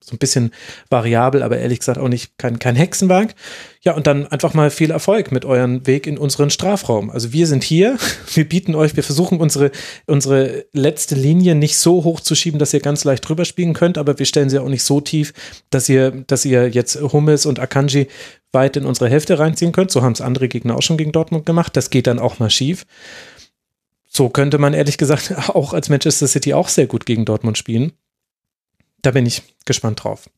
so 0.05 0.15
ein 0.15 0.17
bisschen 0.17 0.51
variabel, 0.89 1.43
aber 1.43 1.57
ehrlich 1.57 1.79
gesagt 1.79 1.97
auch 1.97 2.09
nicht 2.09 2.37
kein, 2.37 2.59
kein 2.59 2.75
Hexenwerk. 2.75 3.35
Ja, 3.81 3.93
und 3.93 4.07
dann 4.07 4.27
einfach 4.27 4.53
mal 4.53 4.69
viel 4.69 4.91
Erfolg 4.91 5.31
mit 5.31 5.45
euren 5.45 5.85
Weg 5.87 6.07
in 6.07 6.17
unseren 6.17 6.49
Strafraum. 6.49 7.09
Also 7.09 7.33
wir 7.33 7.47
sind 7.47 7.63
hier, 7.63 7.97
wir 8.33 8.47
bieten 8.47 8.75
euch, 8.75 8.95
wir 8.95 9.03
versuchen 9.03 9.39
unsere, 9.39 9.71
unsere 10.05 10.65
letzte 10.73 11.15
Linie 11.15 11.55
nicht 11.55 11.77
so 11.77 12.03
hoch 12.03 12.19
zu 12.19 12.35
schieben, 12.35 12.59
dass 12.59 12.73
ihr 12.73 12.79
ganz 12.79 13.03
leicht 13.03 13.27
drüber 13.27 13.45
spielen 13.45 13.73
könnt, 13.73 13.97
aber 13.97 14.19
wir 14.19 14.25
stellen 14.25 14.49
sie 14.49 14.59
auch 14.59 14.69
nicht 14.69 14.83
so 14.83 15.01
tief, 15.01 15.33
dass 15.69 15.89
ihr, 15.89 16.11
dass 16.27 16.45
ihr 16.45 16.69
jetzt 16.69 16.99
Hummels 17.01 17.45
und 17.45 17.59
Akanji 17.59 18.07
weit 18.51 18.77
in 18.77 18.85
unsere 18.85 19.09
Hälfte 19.09 19.39
reinziehen 19.39 19.71
könnt. 19.71 19.91
So 19.91 20.01
haben 20.01 20.13
es 20.13 20.21
andere 20.21 20.47
Gegner 20.47 20.75
auch 20.77 20.81
schon 20.81 20.97
gegen 20.97 21.11
Dortmund 21.11 21.45
gemacht. 21.45 21.75
Das 21.75 21.89
geht 21.89 22.07
dann 22.07 22.19
auch 22.19 22.39
mal 22.39 22.49
schief. 22.49 22.85
So 24.07 24.29
könnte 24.29 24.59
man 24.59 24.73
ehrlich 24.73 24.97
gesagt 24.97 25.33
auch 25.49 25.73
als 25.73 25.89
Manchester 25.89 26.27
City 26.27 26.53
auch 26.53 26.67
sehr 26.67 26.87
gut 26.87 27.05
gegen 27.05 27.25
Dortmund 27.25 27.57
spielen. 27.57 27.93
Da 29.03 29.11
bin 29.11 29.27
ich 29.27 29.43
gespannt 29.65 30.03
drauf. 30.03 30.29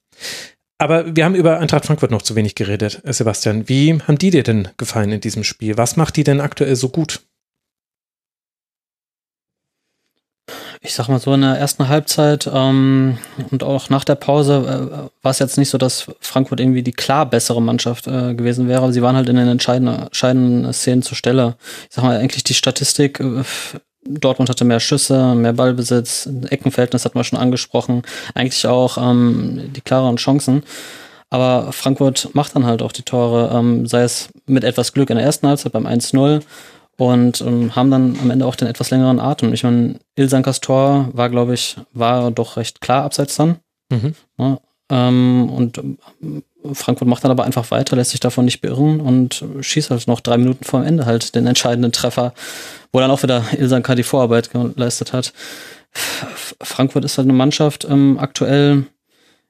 Aber 0.78 1.16
wir 1.16 1.24
haben 1.24 1.36
über 1.36 1.60
Eintracht 1.60 1.86
Frankfurt 1.86 2.12
noch 2.12 2.22
zu 2.22 2.36
wenig 2.36 2.56
geredet, 2.56 3.02
Sebastian. 3.06 3.70
Wie 3.70 3.98
haben 4.02 4.18
die 4.18 4.32
dir 4.32 4.44
denn 4.44 4.68
gefallen 4.76 5.14
in 5.14 5.22
diesem 5.22 5.46
Spiel? 5.46 5.78
Was 5.78 5.96
macht 5.96 6.18
die 6.18 6.26
denn 6.26 6.42
aktuell 6.42 6.76
so 6.76 6.90
gut? 6.90 7.22
Ich 10.82 10.94
sag 10.94 11.08
mal 11.08 11.20
so, 11.20 11.34
in 11.34 11.42
der 11.42 11.58
ersten 11.58 11.88
Halbzeit 11.88 12.48
ähm, 12.52 13.18
und 13.50 13.64
auch 13.64 13.90
nach 13.90 14.04
der 14.04 14.16
Pause 14.16 15.10
äh, 15.12 15.24
war 15.24 15.32
es 15.32 15.40
jetzt 15.40 15.58
nicht 15.58 15.70
so, 15.70 15.80
dass 15.80 16.12
Frankfurt 16.20 16.60
irgendwie 16.60 16.84
die 16.84 16.92
klar 16.92 17.28
bessere 17.28 17.62
Mannschaft 17.62 18.06
äh, 18.06 18.36
gewesen 18.36 18.68
wäre, 18.68 18.94
sie 18.94 19.02
waren 19.02 19.16
halt 19.16 19.28
in 19.30 19.38
den 19.38 19.48
entscheidenden, 19.48 20.04
entscheidenden 20.04 20.72
Szenen 20.74 21.02
zur 21.02 21.18
Stelle. 21.18 21.56
Ich 21.90 21.96
sag 21.96 22.04
mal, 22.04 22.18
eigentlich 22.18 22.44
die 22.44 22.54
Statistik, 22.54 23.20
äh, 23.20 23.44
Dortmund 24.08 24.50
hatte 24.50 24.66
mehr 24.66 24.80
Schüsse, 24.80 25.36
mehr 25.36 25.54
Ballbesitz, 25.54 26.30
Eckenverhältnis 26.50 27.06
hat 27.06 27.16
man 27.16 27.24
schon 27.24 27.40
angesprochen, 27.40 28.04
eigentlich 28.34 28.66
auch 28.68 28.98
ähm, 28.98 29.72
die 29.76 29.82
klareren 29.82 30.18
Chancen. 30.18 30.64
Aber 31.30 31.74
Frankfurt 31.74 32.30
macht 32.34 32.56
dann 32.56 32.66
halt 32.66 32.82
auch 32.82 32.92
die 32.92 33.02
Tore, 33.02 33.52
ähm, 33.54 33.88
sei 33.88 34.04
es 34.04 34.30
mit 34.46 34.64
etwas 34.64 34.94
Glück 34.94 35.10
in 35.10 35.18
der 35.18 35.26
ersten 35.26 35.48
Halbzeit 35.48 35.72
beim 35.72 35.88
1-0 35.88 36.42
und 36.98 37.42
ähm, 37.42 37.76
haben 37.76 37.92
dann 37.92 38.18
am 38.22 38.30
Ende 38.30 38.46
auch 38.46 38.56
den 38.56 38.68
etwas 38.68 38.92
längeren 38.92 39.20
Atem. 39.20 39.54
Ich 39.54 39.64
meine, 39.64 40.00
Ilsankas 40.16 40.62
Tor 40.62 41.10
war, 41.14 41.30
glaube 41.30 41.54
ich, 41.54 41.78
war 41.94 42.32
doch 42.32 42.58
recht 42.58 42.80
klar 42.80 43.04
abseits 43.04 43.36
dann. 43.36 43.58
Mhm. 43.92 44.16
Ja, 44.38 44.60
ähm, 44.90 45.50
und 45.50 45.82
Frankfurt 46.74 47.08
macht 47.08 47.24
dann 47.24 47.32
aber 47.32 47.44
einfach 47.44 47.72
weiter, 47.72 47.96
lässt 47.96 48.12
sich 48.12 48.20
davon 48.20 48.46
nicht 48.46 48.62
beirren 48.62 49.00
und 49.00 49.44
schießt 49.62 49.92
halt 49.92 50.08
noch 50.08 50.20
drei 50.20 50.38
Minuten 50.38 50.64
vor 50.64 50.82
dem 50.82 50.88
Ende 50.88 51.06
halt 51.06 51.36
den 51.36 51.48
entscheidenden 51.48 51.92
Treffer, 51.92 52.34
wo 52.92 53.00
dann 53.00 53.12
auch 53.12 53.24
wieder 53.24 53.44
Ilsanka 53.58 53.96
die 53.96 54.04
Vorarbeit 54.04 54.52
geleistet 54.52 55.14
hat. 55.14 55.34
Frankfurt 56.62 57.06
ist 57.06 57.18
halt 57.18 57.26
eine 57.28 57.38
Mannschaft 57.38 57.86
ähm, 57.90 58.18
aktuell, 58.20 58.86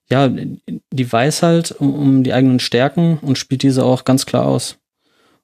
ja, 0.10 0.30
die 0.30 1.12
weiß 1.12 1.42
halt 1.42 1.72
um, 1.72 1.94
um 1.94 2.24
die 2.24 2.34
eigenen 2.34 2.60
Stärken 2.60 3.18
und 3.22 3.38
spielt 3.38 3.64
diese 3.64 3.84
auch 3.84 4.04
ganz 4.04 4.26
klar 4.26 4.46
aus. 4.46 4.78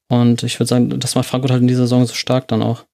Und 0.08 0.44
ich 0.44 0.60
würde 0.60 0.68
sagen, 0.68 1.00
das 1.00 1.16
macht 1.16 1.28
Frankfurt 1.28 1.52
halt 1.52 1.62
in 1.62 1.68
dieser 1.68 1.84
Saison 1.84 2.06
so 2.06 2.14
stark 2.14 2.48
dann 2.50 2.62
auch. 2.62 2.86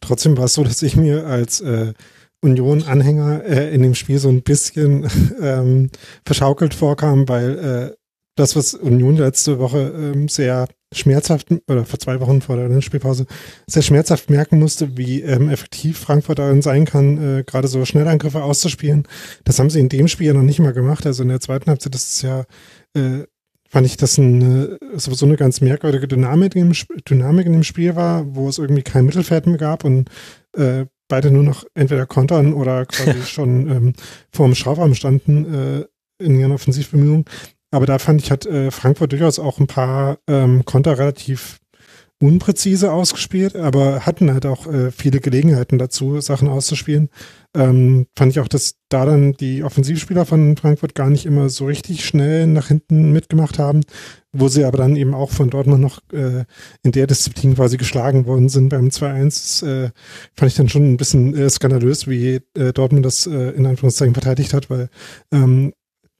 Trotzdem 0.00 0.36
war 0.36 0.46
es 0.46 0.54
so, 0.54 0.64
dass 0.64 0.82
ich 0.82 0.96
mir 0.96 1.26
als 1.26 1.60
äh, 1.60 1.94
Union-Anhänger 2.42 3.44
äh, 3.44 3.74
in 3.74 3.82
dem 3.82 3.94
Spiel 3.94 4.18
so 4.18 4.28
ein 4.28 4.42
bisschen 4.42 5.08
ähm, 5.40 5.90
verschaukelt 6.24 6.74
vorkam, 6.74 7.28
weil 7.28 7.58
äh, 7.58 7.96
das, 8.36 8.54
was 8.54 8.74
Union 8.74 9.16
letzte 9.16 9.58
Woche 9.58 9.92
ähm, 9.96 10.28
sehr 10.28 10.68
schmerzhaft, 10.94 11.48
oder 11.68 11.84
vor 11.84 11.98
zwei 11.98 12.20
Wochen 12.20 12.40
vor 12.40 12.56
der 12.56 12.80
Spielpause, 12.80 13.26
sehr 13.66 13.82
schmerzhaft 13.82 14.30
merken 14.30 14.58
musste, 14.58 14.96
wie 14.96 15.22
ähm, 15.22 15.50
effektiv 15.50 15.98
Frankfurt 15.98 16.38
darin 16.38 16.62
sein 16.62 16.84
kann, 16.84 17.38
äh, 17.38 17.42
gerade 17.44 17.68
so 17.68 17.84
Schnellangriffe 17.84 18.42
auszuspielen. 18.42 19.06
Das 19.44 19.58
haben 19.58 19.70
sie 19.70 19.80
in 19.80 19.88
dem 19.88 20.08
Spiel 20.08 20.28
ja 20.28 20.32
noch 20.32 20.42
nicht 20.42 20.60
mal 20.60 20.72
gemacht. 20.72 21.04
Also 21.04 21.24
in 21.24 21.28
der 21.28 21.40
zweiten 21.40 21.68
Halbzeit 21.68 21.94
das 21.94 22.08
ist 22.08 22.22
ja 22.22 22.44
äh, 22.94 23.24
fand 23.68 23.86
ich, 23.86 23.96
dass 23.96 24.18
eine, 24.18 24.78
sowieso 24.94 25.26
eine 25.26 25.36
ganz 25.36 25.60
merkwürdige 25.60 26.08
Dynamik 26.08 26.56
in, 26.56 26.72
dem, 26.72 27.02
Dynamik 27.08 27.46
in 27.46 27.52
dem 27.52 27.64
Spiel 27.64 27.96
war, 27.96 28.34
wo 28.34 28.48
es 28.48 28.58
irgendwie 28.58 28.82
kein 28.82 29.04
Mittelfeld 29.04 29.46
mehr 29.46 29.58
gab 29.58 29.84
und 29.84 30.08
äh, 30.56 30.86
beide 31.08 31.30
nur 31.30 31.42
noch 31.42 31.64
entweder 31.74 32.06
kontern 32.06 32.52
oder 32.52 32.86
quasi 32.86 33.22
schon 33.26 33.70
ähm, 33.70 33.92
vor 34.30 34.46
dem 34.46 34.54
Strafraum 34.54 34.94
standen 34.94 35.54
äh, 35.54 36.24
in 36.24 36.38
ihren 36.38 36.52
Offensivbemühungen. 36.52 37.24
Aber 37.70 37.86
da 37.86 37.98
fand 37.98 38.22
ich, 38.22 38.30
hat 38.30 38.46
äh, 38.46 38.70
Frankfurt 38.70 39.12
durchaus 39.12 39.38
auch 39.38 39.58
ein 39.58 39.66
paar 39.66 40.18
ähm, 40.26 40.64
Konter 40.64 40.98
relativ 40.98 41.57
unpräzise 42.20 42.92
ausgespielt, 42.92 43.54
aber 43.54 44.00
hatten 44.06 44.32
halt 44.32 44.44
auch 44.44 44.66
äh, 44.66 44.90
viele 44.90 45.20
Gelegenheiten 45.20 45.78
dazu, 45.78 46.20
Sachen 46.20 46.48
auszuspielen. 46.48 47.10
Ähm, 47.56 48.06
fand 48.16 48.32
ich 48.32 48.40
auch, 48.40 48.48
dass 48.48 48.74
da 48.88 49.06
dann 49.06 49.34
die 49.34 49.62
Offensivspieler 49.62 50.26
von 50.26 50.56
Frankfurt 50.56 50.94
gar 50.94 51.10
nicht 51.10 51.26
immer 51.26 51.48
so 51.48 51.66
richtig 51.66 52.04
schnell 52.04 52.46
nach 52.46 52.68
hinten 52.68 53.12
mitgemacht 53.12 53.58
haben, 53.58 53.82
wo 54.32 54.48
sie 54.48 54.64
aber 54.64 54.78
dann 54.78 54.96
eben 54.96 55.14
auch 55.14 55.30
von 55.30 55.48
Dortmund 55.48 55.80
noch 55.80 56.00
äh, 56.12 56.44
in 56.82 56.92
der 56.92 57.06
Disziplin 57.06 57.54
quasi 57.54 57.76
geschlagen 57.76 58.26
worden 58.26 58.48
sind 58.48 58.68
beim 58.68 58.88
2-1. 58.88 59.66
Äh, 59.66 59.90
fand 60.36 60.50
ich 60.50 60.56
dann 60.56 60.68
schon 60.68 60.92
ein 60.92 60.96
bisschen 60.96 61.34
äh, 61.36 61.48
skandalös, 61.48 62.08
wie 62.08 62.40
äh, 62.56 62.72
Dortmund 62.72 63.06
das 63.06 63.26
äh, 63.26 63.50
in 63.50 63.66
Anführungszeichen 63.66 64.14
verteidigt 64.14 64.52
hat, 64.54 64.68
weil 64.70 64.88
ähm, 65.32 65.72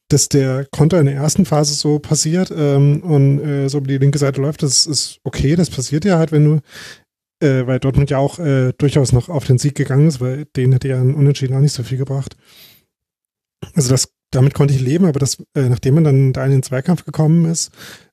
dass 0.08 0.28
der 0.28 0.66
Konter 0.70 0.98
in 1.00 1.06
der 1.06 1.16
ersten 1.16 1.44
Phase 1.44 1.74
so 1.74 1.98
passiert 1.98 2.50
ähm, 2.54 3.02
und 3.02 3.40
äh, 3.40 3.68
so 3.68 3.78
über 3.78 3.88
die 3.88 3.98
linke 3.98 4.18
Seite 4.18 4.40
läuft, 4.40 4.62
das 4.62 4.86
ist 4.86 5.20
okay, 5.24 5.54
das 5.54 5.70
passiert 5.70 6.04
ja 6.04 6.18
halt, 6.18 6.32
wenn 6.32 6.44
du, 6.44 7.46
äh, 7.46 7.66
weil 7.66 7.78
Dortmund 7.78 8.10
ja 8.10 8.18
auch 8.18 8.38
äh, 8.38 8.72
durchaus 8.78 9.12
noch 9.12 9.28
auf 9.28 9.44
den 9.44 9.58
Sieg 9.58 9.74
gegangen 9.74 10.08
ist, 10.08 10.20
weil 10.20 10.46
denen 10.56 10.72
hätte 10.72 10.88
ja 10.88 10.98
ein 10.98 11.14
Unentschieden 11.14 11.54
auch 11.56 11.60
nicht 11.60 11.74
so 11.74 11.82
viel 11.82 11.98
gebracht. 11.98 12.36
Also 13.74 13.90
das, 13.90 14.08
damit 14.30 14.54
konnte 14.54 14.72
ich 14.72 14.80
leben, 14.80 15.04
aber 15.04 15.20
das, 15.20 15.42
äh, 15.54 15.68
nachdem 15.68 15.96
man 15.96 16.04
dann 16.04 16.32
da 16.32 16.44
in 16.44 16.52
den 16.52 16.62
Zweikampf 16.62 17.04
gekommen 17.04 17.44
ist 17.44 17.70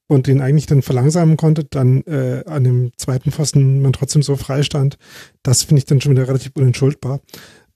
und 0.08 0.28
den 0.28 0.42
eigentlich 0.42 0.66
dann 0.66 0.82
verlangsamen 0.82 1.38
konnte, 1.38 1.64
dann 1.64 2.02
äh, 2.04 2.44
an 2.46 2.66
dem 2.66 2.92
zweiten 2.98 3.32
Pfosten 3.32 3.82
man 3.82 3.94
trotzdem 3.94 4.22
so 4.22 4.36
frei 4.36 4.64
stand, 4.64 4.98
das 5.44 5.64
finde 5.64 5.80
ich 5.80 5.86
dann 5.86 6.02
schon 6.02 6.12
wieder 6.12 6.28
relativ 6.28 6.52
unentschuldbar. 6.56 7.22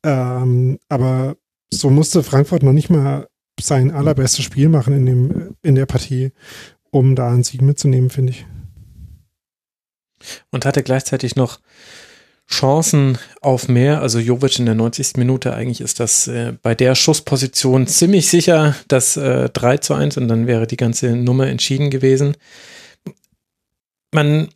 Ähm, 0.03 0.77
aber 0.89 1.37
so 1.71 1.89
musste 1.89 2.21
Frankfurt 2.23 2.63
noch 2.63 2.73
nicht 2.73 2.89
mal 2.89 3.27
sein 3.61 3.91
allerbestes 3.91 4.43
Spiel 4.43 4.69
machen 4.69 4.93
in, 4.93 5.05
dem, 5.05 5.55
in 5.61 5.75
der 5.75 5.85
Partie, 5.85 6.31
um 6.91 7.15
da 7.15 7.29
einen 7.29 7.43
Sieg 7.43 7.61
mitzunehmen, 7.61 8.09
finde 8.09 8.33
ich. 8.33 8.45
Und 10.51 10.65
hatte 10.65 10.83
gleichzeitig 10.83 11.35
noch 11.35 11.59
Chancen 12.49 13.17
auf 13.41 13.67
mehr. 13.67 14.01
Also 14.01 14.19
Jovic 14.19 14.59
in 14.59 14.65
der 14.65 14.75
90. 14.75 15.17
Minute, 15.17 15.53
eigentlich 15.53 15.81
ist 15.81 15.99
das 15.99 16.27
äh, 16.27 16.53
bei 16.61 16.73
der 16.75 16.95
Schussposition 16.95 17.87
ziemlich 17.87 18.27
sicher 18.27 18.75
das 18.87 19.17
äh, 19.17 19.49
3 19.49 19.77
zu 19.77 19.93
1 19.93 20.17
und 20.17 20.27
dann 20.27 20.47
wäre 20.47 20.65
die 20.65 20.77
ganze 20.77 21.15
Nummer 21.15 21.47
entschieden 21.47 21.89
gewesen. 21.89 22.35
Man 24.11 24.49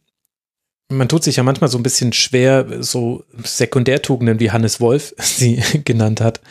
man 0.90 1.10
tut 1.10 1.24
sich 1.24 1.38
ja 1.38 1.44
manchmal 1.44 1.70
so 1.70 1.78
ein 1.78 1.84
bisschen 1.84 2.14
schwer, 2.14 2.84
so 2.84 3.24
Sekundärtugenden, 3.44 4.40
wie 4.40 4.52
Hannes 4.52 4.80
Wolf 4.80 5.14
sie 5.20 5.62
genannt 5.84 6.22
hat, 6.22 6.42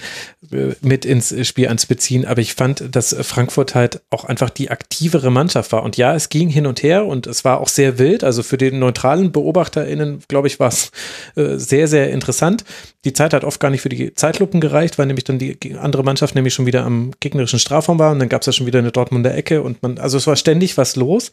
mit 0.81 1.05
ins 1.05 1.35
Spiel 1.47 1.69
anzubeziehen. 1.69 2.25
Aber 2.25 2.41
ich 2.41 2.55
fand, 2.55 2.95
dass 2.95 3.15
Frankfurt 3.21 3.75
halt 3.75 4.03
auch 4.11 4.25
einfach 4.25 4.51
die 4.51 4.71
aktivere 4.71 5.31
Mannschaft 5.31 5.73
war. 5.73 5.83
Und 5.83 5.97
ja, 5.97 6.15
es 6.15 6.29
ging 6.29 6.49
hin 6.49 6.67
und 6.67 6.83
her 6.83 7.07
und 7.07 7.27
es 7.27 7.45
war 7.45 7.61
auch 7.61 7.69
sehr 7.69 7.99
wild. 7.99 8.25
Also 8.25 8.43
für 8.43 8.59
den 8.59 8.79
neutralen 8.79 9.33
BeobachterInnen, 9.33 10.23
glaube 10.29 10.49
ich, 10.49 10.61
war 10.61 10.69
es 10.69 10.91
äh, 11.37 11.57
sehr, 11.57 11.89
sehr 11.89 12.11
interessant. 12.11 12.65
Die 13.05 13.13
Zeit 13.13 13.35
hat 13.35 13.45
oft 13.45 13.61
gar 13.61 13.71
nicht 13.71 13.83
für 13.83 13.89
die 13.89 14.15
Zeitlupen 14.15 14.61
gereicht, 14.61 14.99
weil 14.99 15.07
nämlich 15.07 15.25
dann 15.25 15.39
die 15.39 15.59
andere 15.77 16.05
Mannschaft 16.05 16.35
nämlich 16.35 16.55
schon 16.55 16.67
wieder 16.67 16.85
am 16.85 17.13
gegnerischen 17.21 17.59
Strafraum 17.59 17.99
war 17.99 18.13
und 18.13 18.19
dann 18.19 18.29
gab 18.29 18.43
es 18.43 18.47
ja 18.47 18.53
schon 18.53 18.67
wieder 18.67 18.79
eine 18.79 18.93
Dortmunder 18.93 19.35
Ecke 19.35 19.63
und 19.63 19.83
man, 19.83 19.99
also 19.99 20.17
es 20.17 20.27
war 20.27 20.37
ständig 20.37 20.77
was 20.77 20.97
los. 20.97 21.31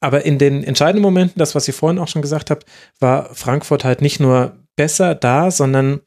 Aber 0.00 0.24
in 0.24 0.38
den 0.38 0.64
entscheidenden 0.64 1.02
Momenten, 1.02 1.38
das, 1.38 1.54
was 1.54 1.68
ihr 1.68 1.74
vorhin 1.74 1.98
auch 1.98 2.08
schon 2.08 2.22
gesagt 2.22 2.50
habt, 2.50 2.64
war 3.00 3.34
Frankfurt 3.34 3.84
halt 3.84 4.00
nicht 4.00 4.18
nur 4.18 4.56
besser 4.76 5.14
da, 5.14 5.50
sondern 5.50 6.00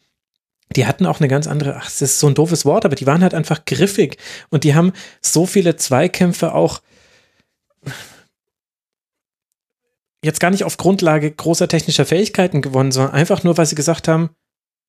die 0.73 0.85
hatten 0.85 1.05
auch 1.05 1.19
eine 1.19 1.27
ganz 1.27 1.47
andere, 1.47 1.75
ach, 1.77 1.85
das 1.85 2.01
ist 2.01 2.19
so 2.19 2.27
ein 2.27 2.35
doofes 2.35 2.65
Wort, 2.65 2.85
aber 2.85 2.95
die 2.95 3.07
waren 3.07 3.23
halt 3.23 3.33
einfach 3.33 3.65
griffig 3.65 4.17
und 4.49 4.63
die 4.63 4.75
haben 4.75 4.93
so 5.21 5.45
viele 5.45 5.75
Zweikämpfe 5.75 6.53
auch 6.53 6.81
jetzt 10.23 10.39
gar 10.39 10.51
nicht 10.51 10.63
auf 10.63 10.77
Grundlage 10.77 11.31
großer 11.31 11.67
technischer 11.67 12.05
Fähigkeiten 12.05 12.61
gewonnen, 12.61 12.91
sondern 12.91 13.13
einfach 13.13 13.43
nur, 13.43 13.57
weil 13.57 13.65
sie 13.65 13.75
gesagt 13.75 14.07
haben, 14.07 14.29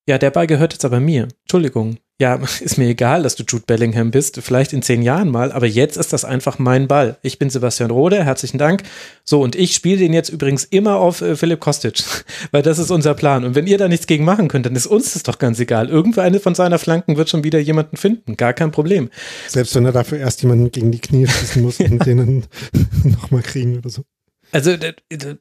ja, 0.06 0.18
der 0.18 0.30
Ball 0.30 0.46
gehört 0.46 0.72
jetzt 0.72 0.84
aber 0.84 1.00
mir. 1.00 1.28
Entschuldigung. 1.42 1.98
Ja, 2.20 2.36
ist 2.60 2.78
mir 2.78 2.88
egal, 2.88 3.24
dass 3.24 3.34
du 3.34 3.42
Jude 3.46 3.64
Bellingham 3.66 4.10
bist. 4.10 4.40
Vielleicht 4.40 4.72
in 4.72 4.82
zehn 4.82 5.02
Jahren 5.02 5.30
mal, 5.30 5.50
aber 5.50 5.66
jetzt 5.66 5.96
ist 5.96 6.12
das 6.12 6.24
einfach 6.24 6.58
mein 6.58 6.86
Ball. 6.86 7.16
Ich 7.22 7.38
bin 7.38 7.50
Sebastian 7.50 7.90
Rode, 7.90 8.22
herzlichen 8.24 8.58
Dank. 8.58 8.84
So, 9.24 9.42
und 9.42 9.56
ich 9.56 9.74
spiele 9.74 9.98
den 9.98 10.12
jetzt 10.12 10.28
übrigens 10.28 10.64
immer 10.64 10.96
auf 10.96 11.22
äh, 11.22 11.34
Philipp 11.34 11.60
Kostic, 11.60 12.04
weil 12.52 12.62
das 12.62 12.78
ist 12.78 12.90
unser 12.90 13.14
Plan. 13.14 13.44
Und 13.44 13.54
wenn 13.54 13.66
ihr 13.66 13.78
da 13.78 13.88
nichts 13.88 14.06
gegen 14.06 14.24
machen 14.24 14.48
könnt, 14.48 14.66
dann 14.66 14.76
ist 14.76 14.86
uns 14.86 15.14
das 15.14 15.24
doch 15.24 15.38
ganz 15.38 15.58
egal. 15.58 15.88
Irgendeine 15.88 16.38
von 16.38 16.54
seiner 16.54 16.78
Flanken 16.78 17.16
wird 17.16 17.30
schon 17.30 17.42
wieder 17.42 17.58
jemanden 17.58 17.96
finden. 17.96 18.36
Gar 18.36 18.52
kein 18.52 18.70
Problem. 18.70 19.10
Selbst 19.48 19.74
wenn 19.74 19.84
er 19.84 19.92
dafür 19.92 20.18
erst 20.18 20.42
jemanden 20.42 20.70
gegen 20.70 20.92
die 20.92 21.00
Knie 21.00 21.26
schießen 21.26 21.62
muss 21.62 21.80
und 21.80 22.06
den 22.06 22.18
dann 22.18 22.44
nochmal 23.02 23.42
kriegen 23.42 23.78
oder 23.78 23.90
so. 23.90 24.04
Also 24.54 24.76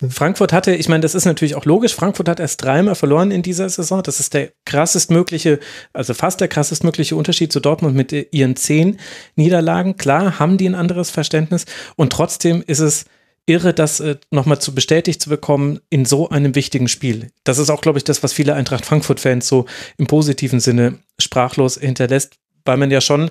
Frankfurt 0.09 0.51
hatte, 0.53 0.74
ich 0.74 0.89
meine, 0.89 1.01
das 1.01 1.14
ist 1.14 1.26
natürlich 1.26 1.53
auch 1.53 1.66
logisch, 1.66 1.93
Frankfurt 1.93 2.28
hat 2.28 2.39
erst 2.39 2.64
dreimal 2.64 2.95
verloren 2.95 3.30
in 3.30 3.43
dieser 3.43 3.70
Saison. 3.70 4.01
Das 4.01 4.20
ist 4.20 4.34
der 4.34 4.53
krassestmögliche, 4.66 5.59
also 5.93 6.16
fast 6.16 6.41
der 6.41 6.47
krassestmögliche 6.47 7.16
Unterschied 7.16 7.53
zu 7.53 7.59
Dortmund 7.59 7.95
mit 7.95 8.11
ihren 8.34 8.55
zehn 8.55 8.99
Niederlagen. 9.36 9.97
Klar 9.97 10.39
haben 10.39 10.57
die 10.57 10.68
ein 10.68 10.74
anderes 10.74 11.11
Verständnis 11.11 11.66
und 11.95 12.11
trotzdem 12.11 12.64
ist 12.66 12.80
es 12.80 13.05
irre, 13.45 13.76
das 13.76 13.99
äh, 13.99 14.16
nochmal 14.32 14.59
zu 14.59 14.74
bestätigt 14.74 15.22
zu 15.22 15.30
bekommen 15.30 15.80
in 15.91 16.05
so 16.05 16.30
einem 16.30 16.55
wichtigen 16.55 16.88
Spiel. 16.88 17.30
Das 17.43 17.59
ist 17.59 17.70
auch, 17.70 17.82
glaube 17.82 17.99
ich, 17.99 18.03
das, 18.03 18.24
was 18.24 18.34
viele 18.34 18.55
Eintracht 18.55 18.84
Frankfurt-Fans 18.84 19.47
so 19.47 19.68
im 19.99 20.07
positiven 20.07 20.59
Sinne 20.59 20.97
sprachlos 21.20 21.78
hinterlässt, 21.78 22.39
weil 22.66 22.78
man 22.78 22.89
ja 22.89 22.99
schon 22.99 23.30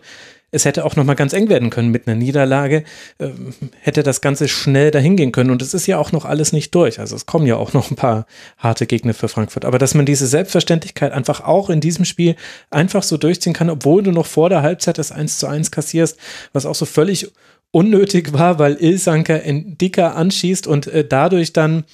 es 0.53 0.67
hätte 0.67 0.85
auch 0.85 0.97
nochmal 0.97 1.17
ganz 1.17 1.33
eng 1.33 1.49
werden 1.49 1.71
können 1.71 1.91
mit 1.91 2.07
einer 2.07 2.15
Niederlage, 2.15 2.85
äh, 3.19 3.31
hätte 3.81 4.03
das 4.03 4.21
Ganze 4.21 4.49
schnell 4.49 4.91
dahin 4.91 5.17
gehen 5.17 5.33
können. 5.33 5.51
Und 5.51 5.63
es 5.63 5.75
ist 5.75 5.87
ja 5.87 5.99
auch 5.99 6.13
noch 6.13 6.27
alles 6.27 6.53
nicht 6.53 6.75
durch. 6.75 7.01
Also 7.01 7.17
es 7.17 7.27
kommen 7.27 7.47
ja 7.47 7.57
auch 7.57 7.73
noch 7.73 7.91
ein 7.91 7.97
paar 7.97 8.27
harte 8.59 8.87
Gegner 8.87 9.15
für 9.15 9.29
Frankfurt. 9.29 9.65
Aber 9.65 9.79
dass 9.79 9.95
man 9.95 10.05
diese 10.07 10.27
Selbstverständlichkeit 10.27 11.13
einfach 11.13 11.41
auch 11.41 11.71
in 11.71 11.81
diesem 11.81 12.05
Spiel 12.05 12.37
einfach 12.71 13.03
so 13.03 13.17
durchziehen 13.17 13.55
kann, 13.55 13.71
obwohl 13.71 14.03
du 14.03 14.13
noch 14.13 14.27
vor 14.27 14.51
der 14.51 14.63
Halbzeit 14.63 14.99
das 14.99 15.11
1 15.11 15.39
zu 15.39 15.47
1 15.47 15.71
kassierst, 15.71 16.19
was 16.53 16.67
auch 16.67 16.75
so 16.75 16.85
völlig 16.85 17.33
unnötig 17.71 18.35
war, 18.35 18.59
weil 18.59 18.75
Ilsanker 18.75 19.41
Dicker 19.47 20.15
anschießt 20.15 20.67
und 20.67 20.87
äh, 20.87 21.07
dadurch 21.09 21.55
dann 21.55 21.85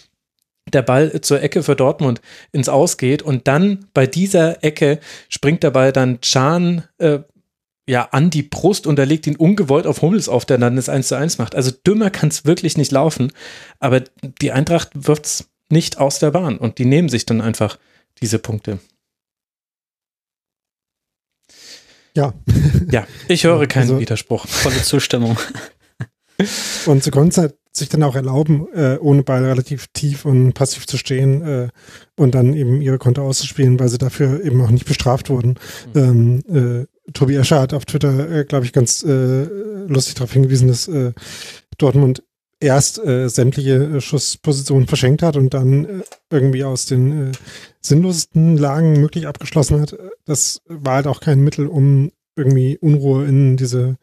der 0.72 0.82
Ball 0.82 1.20
zur 1.20 1.40
Ecke 1.40 1.62
für 1.62 1.76
Dortmund 1.76 2.20
ins 2.52 2.68
Ausgeht 2.68 3.22
und 3.22 3.48
dann 3.48 3.86
bei 3.94 4.06
dieser 4.06 4.62
Ecke 4.64 4.98
springt 5.28 5.62
Ball 5.72 5.92
dann 5.92 6.20
Can 6.20 6.82
äh, 6.98 7.20
ja, 7.88 8.02
an 8.12 8.28
die 8.28 8.42
Brust 8.42 8.86
und 8.86 8.98
er 8.98 9.06
legt 9.06 9.26
ihn 9.26 9.36
ungewollt 9.36 9.86
auf 9.86 10.02
Hummels 10.02 10.28
auf, 10.28 10.44
der 10.44 10.58
dann 10.58 10.76
das 10.76 10.90
1 10.90 11.08
zu 11.08 11.16
1 11.16 11.38
macht. 11.38 11.54
Also 11.54 11.70
dümmer 11.70 12.10
kann 12.10 12.28
es 12.28 12.44
wirklich 12.44 12.76
nicht 12.76 12.92
laufen. 12.92 13.32
Aber 13.80 14.04
die 14.42 14.52
Eintracht 14.52 14.90
wird 14.94 15.24
es 15.24 15.48
nicht 15.70 15.96
aus 15.96 16.18
der 16.18 16.30
Bahn 16.30 16.58
und 16.58 16.76
die 16.76 16.84
nehmen 16.84 17.08
sich 17.08 17.24
dann 17.24 17.40
einfach 17.40 17.78
diese 18.20 18.38
Punkte. 18.38 18.78
Ja. 22.14 22.34
Ja, 22.90 23.06
ich 23.26 23.44
höre 23.44 23.66
keinen 23.66 23.82
also, 23.82 24.00
Widerspruch. 24.00 24.46
Volle 24.46 24.82
Zustimmung. 24.82 25.38
Und 26.86 27.02
sie 27.02 27.10
konnten 27.10 27.40
halt 27.40 27.56
sich 27.72 27.88
dann 27.88 28.04
auch 28.04 28.14
erlauben, 28.14 28.68
äh, 28.72 28.96
ohne 28.98 29.24
Ball 29.24 29.44
relativ 29.44 29.88
tief 29.88 30.24
und 30.24 30.52
passiv 30.52 30.86
zu 30.86 30.96
stehen 30.96 31.42
äh, 31.42 31.68
und 32.16 32.34
dann 32.34 32.54
eben 32.54 32.80
ihre 32.80 32.98
Konto 32.98 33.22
auszuspielen, 33.22 33.80
weil 33.80 33.88
sie 33.88 33.98
dafür 33.98 34.44
eben 34.44 34.60
auch 34.60 34.70
nicht 34.70 34.86
bestraft 34.86 35.30
wurden. 35.30 35.58
Mhm. 35.94 36.42
Ähm, 36.48 36.86
äh, 36.86 36.97
Tobi 37.12 37.36
Escher 37.36 37.60
hat 37.60 37.74
auf 37.74 37.84
Twitter, 37.84 38.30
äh, 38.30 38.44
glaube 38.44 38.66
ich, 38.66 38.72
ganz 38.72 39.02
äh, 39.02 39.44
lustig 39.86 40.14
darauf 40.14 40.32
hingewiesen, 40.32 40.68
dass 40.68 40.88
äh, 40.88 41.12
Dortmund 41.78 42.22
erst 42.60 42.98
äh, 42.98 43.28
sämtliche 43.28 43.74
äh, 43.74 44.00
Schusspositionen 44.00 44.88
verschenkt 44.88 45.22
hat 45.22 45.36
und 45.36 45.54
dann 45.54 45.84
äh, 45.84 46.02
irgendwie 46.30 46.64
aus 46.64 46.86
den 46.86 47.30
äh, 47.30 47.32
sinnlosesten 47.80 48.56
Lagen 48.56 49.00
möglich 49.00 49.26
abgeschlossen 49.26 49.80
hat. 49.80 49.96
Das 50.24 50.60
war 50.66 50.96
halt 50.96 51.06
auch 51.06 51.20
kein 51.20 51.40
Mittel, 51.40 51.66
um 51.66 52.10
irgendwie 52.36 52.78
Unruhe 52.78 53.26
in 53.26 53.56
diese, 53.56 53.96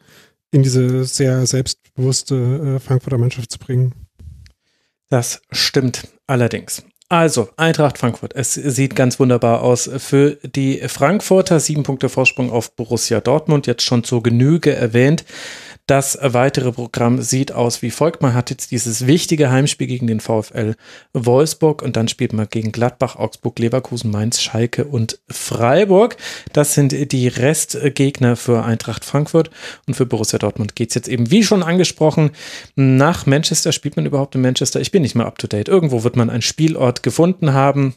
in 0.50 0.62
diese 0.62 1.04
sehr 1.04 1.46
selbstbewusste 1.46 2.76
äh, 2.76 2.80
Frankfurter 2.80 3.18
Mannschaft 3.18 3.50
zu 3.50 3.58
bringen. 3.58 3.94
Das 5.08 5.40
stimmt 5.50 6.08
allerdings. 6.26 6.82
Also, 7.08 7.48
Eintracht 7.56 7.98
Frankfurt. 7.98 8.34
Es 8.34 8.54
sieht 8.54 8.96
ganz 8.96 9.20
wunderbar 9.20 9.62
aus 9.62 9.88
für 9.98 10.38
die 10.42 10.78
Frankfurter. 10.88 11.60
Sieben 11.60 11.84
Punkte 11.84 12.08
Vorsprung 12.08 12.50
auf 12.50 12.74
Borussia 12.74 13.20
Dortmund. 13.20 13.68
Jetzt 13.68 13.84
schon 13.84 14.02
zur 14.02 14.24
Genüge 14.24 14.74
erwähnt. 14.74 15.24
Das 15.86 16.18
weitere 16.20 16.72
Programm 16.72 17.22
sieht 17.22 17.52
aus 17.52 17.80
wie 17.80 17.92
folgt. 17.92 18.20
Man 18.20 18.34
hat 18.34 18.50
jetzt 18.50 18.72
dieses 18.72 19.06
wichtige 19.06 19.50
Heimspiel 19.50 19.86
gegen 19.86 20.08
den 20.08 20.18
VfL 20.18 20.74
Wolfsburg 21.12 21.80
und 21.80 21.96
dann 21.96 22.08
spielt 22.08 22.32
man 22.32 22.48
gegen 22.48 22.72
Gladbach, 22.72 23.14
Augsburg, 23.14 23.56
Leverkusen, 23.60 24.10
Mainz, 24.10 24.42
Schalke 24.42 24.84
und 24.84 25.20
Freiburg. 25.28 26.16
Das 26.52 26.74
sind 26.74 27.12
die 27.12 27.28
Restgegner 27.28 28.34
für 28.34 28.64
Eintracht 28.64 29.04
Frankfurt 29.04 29.50
und 29.86 29.94
für 29.94 30.06
Borussia 30.06 30.40
Dortmund 30.40 30.74
geht 30.74 30.88
es 30.88 30.96
jetzt 30.96 31.08
eben, 31.08 31.30
wie 31.30 31.44
schon 31.44 31.62
angesprochen, 31.62 32.30
nach 32.74 33.26
Manchester. 33.26 33.70
Spielt 33.70 33.94
man 33.94 34.06
überhaupt 34.06 34.34
in 34.34 34.40
Manchester? 34.40 34.80
Ich 34.80 34.90
bin 34.90 35.02
nicht 35.02 35.14
mehr 35.14 35.26
up 35.26 35.38
to 35.38 35.46
date. 35.46 35.68
Irgendwo 35.68 36.02
wird 36.02 36.16
man 36.16 36.30
einen 36.30 36.42
Spielort 36.42 37.04
gefunden 37.04 37.52
haben. 37.52 37.94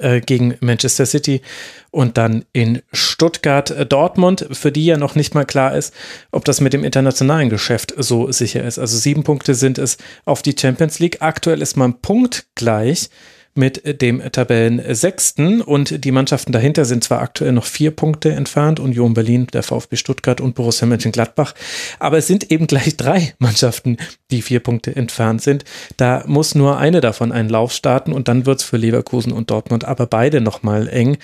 Äh, 0.00 0.20
gegen 0.20 0.56
Manchester 0.60 1.06
City 1.06 1.42
und 1.90 2.16
dann 2.16 2.44
in 2.52 2.82
Stuttgart 2.92 3.70
äh, 3.70 3.86
Dortmund, 3.86 4.46
für 4.52 4.72
die 4.72 4.86
ja 4.86 4.96
noch 4.96 5.14
nicht 5.14 5.34
mal 5.34 5.44
klar 5.44 5.76
ist, 5.76 5.94
ob 6.30 6.44
das 6.44 6.60
mit 6.60 6.72
dem 6.72 6.84
internationalen 6.84 7.50
Geschäft 7.50 7.94
so 7.96 8.30
sicher 8.32 8.62
ist. 8.64 8.78
Also 8.78 8.96
sieben 8.96 9.24
Punkte 9.24 9.54
sind 9.54 9.78
es 9.78 9.98
auf 10.24 10.42
die 10.42 10.54
Champions 10.58 10.98
League. 10.98 11.18
Aktuell 11.20 11.62
ist 11.62 11.76
man 11.76 12.00
punktgleich 12.00 13.10
mit 13.54 14.00
dem 14.00 14.22
Tabellensechsten 14.32 15.60
und 15.60 16.04
die 16.04 16.10
Mannschaften 16.10 16.52
dahinter 16.52 16.84
sind 16.84 17.04
zwar 17.04 17.20
aktuell 17.20 17.52
noch 17.52 17.66
vier 17.66 17.90
Punkte 17.90 18.32
entfernt, 18.32 18.80
Union 18.80 19.14
Berlin, 19.14 19.46
der 19.52 19.62
VfB 19.62 19.96
Stuttgart 19.96 20.40
und 20.40 20.54
Borussia 20.54 20.86
Mönchengladbach, 20.86 21.54
aber 21.98 22.18
es 22.18 22.26
sind 22.26 22.50
eben 22.50 22.66
gleich 22.66 22.96
drei 22.96 23.34
Mannschaften, 23.38 23.98
die 24.30 24.42
vier 24.42 24.60
Punkte 24.60 24.96
entfernt 24.96 25.42
sind. 25.42 25.64
Da 25.96 26.24
muss 26.26 26.54
nur 26.54 26.78
eine 26.78 27.00
davon 27.00 27.32
einen 27.32 27.48
Lauf 27.48 27.72
starten 27.72 28.12
und 28.12 28.28
dann 28.28 28.46
wird 28.46 28.60
es 28.60 28.64
für 28.64 28.76
Leverkusen 28.76 29.32
und 29.32 29.50
Dortmund 29.50 29.84
aber 29.84 30.06
beide 30.06 30.40
nochmal 30.40 30.88
eng. 30.88 31.18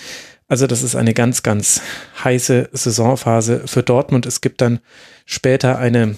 Also 0.49 0.67
das 0.67 0.83
ist 0.83 0.97
eine 0.97 1.13
ganz, 1.13 1.43
ganz 1.43 1.83
heiße 2.25 2.71
Saisonphase 2.73 3.63
für 3.67 3.83
Dortmund. 3.83 4.25
Es 4.25 4.41
gibt 4.41 4.63
dann 4.63 4.81
später 5.27 5.79
eine 5.79 6.17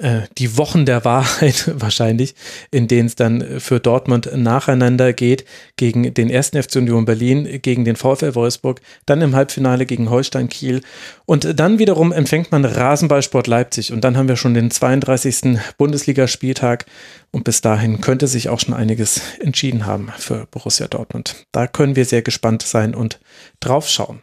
äh, 0.00 0.22
die 0.38 0.56
Wochen 0.56 0.86
der 0.86 1.04
Wahrheit 1.04 1.70
wahrscheinlich, 1.74 2.34
in 2.70 2.88
denen 2.88 3.06
es 3.06 3.16
dann 3.16 3.60
für 3.60 3.80
Dortmund 3.80 4.30
nacheinander 4.34 5.12
geht, 5.12 5.44
gegen 5.76 6.14
den 6.14 6.30
ersten 6.30 6.62
FC 6.62 6.76
Union 6.76 7.04
Berlin, 7.04 7.60
gegen 7.62 7.84
den 7.84 7.96
VfL 7.96 8.34
Wolfsburg, 8.34 8.80
dann 9.06 9.20
im 9.20 9.34
Halbfinale 9.34 9.86
gegen 9.86 10.10
Holstein 10.10 10.48
Kiel 10.48 10.82
und 11.24 11.58
dann 11.58 11.78
wiederum 11.78 12.12
empfängt 12.12 12.52
man 12.52 12.64
Rasenballsport 12.64 13.46
Leipzig 13.46 13.92
und 13.92 14.02
dann 14.02 14.16
haben 14.16 14.28
wir 14.28 14.36
schon 14.36 14.54
den 14.54 14.70
32. 14.70 15.58
Bundesligaspieltag 15.78 16.86
und 17.30 17.44
bis 17.44 17.60
dahin 17.60 18.00
könnte 18.00 18.26
sich 18.26 18.48
auch 18.48 18.60
schon 18.60 18.74
einiges 18.74 19.20
entschieden 19.40 19.86
haben 19.86 20.12
für 20.18 20.46
Borussia 20.50 20.88
Dortmund. 20.88 21.46
Da 21.52 21.66
können 21.66 21.96
wir 21.96 22.04
sehr 22.04 22.22
gespannt 22.22 22.62
sein 22.62 22.94
und 22.94 23.20
drauf 23.60 23.88
schauen. 23.88 24.22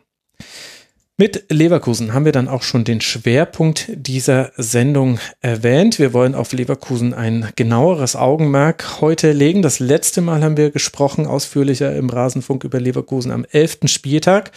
Mit 1.21 1.47
Leverkusen 1.49 2.13
haben 2.13 2.23
wir 2.23 2.31
dann 2.31 2.47
auch 2.47 2.63
schon 2.63 2.85
den 2.85 3.01
Schwerpunkt 3.01 3.91
dieser 3.93 4.53
Sendung 4.55 5.19
erwähnt. 5.41 5.99
Wir 5.99 6.13
wollen 6.13 6.33
auf 6.33 6.53
Leverkusen 6.53 7.13
ein 7.13 7.49
genaueres 7.57 8.15
Augenmerk 8.15 9.01
heute 9.01 9.33
legen. 9.33 9.61
Das 9.61 9.79
letzte 9.79 10.21
Mal 10.21 10.41
haben 10.41 10.55
wir 10.55 10.71
gesprochen, 10.71 11.27
ausführlicher 11.27 11.93
im 11.93 12.09
Rasenfunk 12.09 12.63
über 12.63 12.79
Leverkusen 12.79 13.33
am 13.33 13.43
11. 13.43 13.79
Spieltag. 13.87 14.53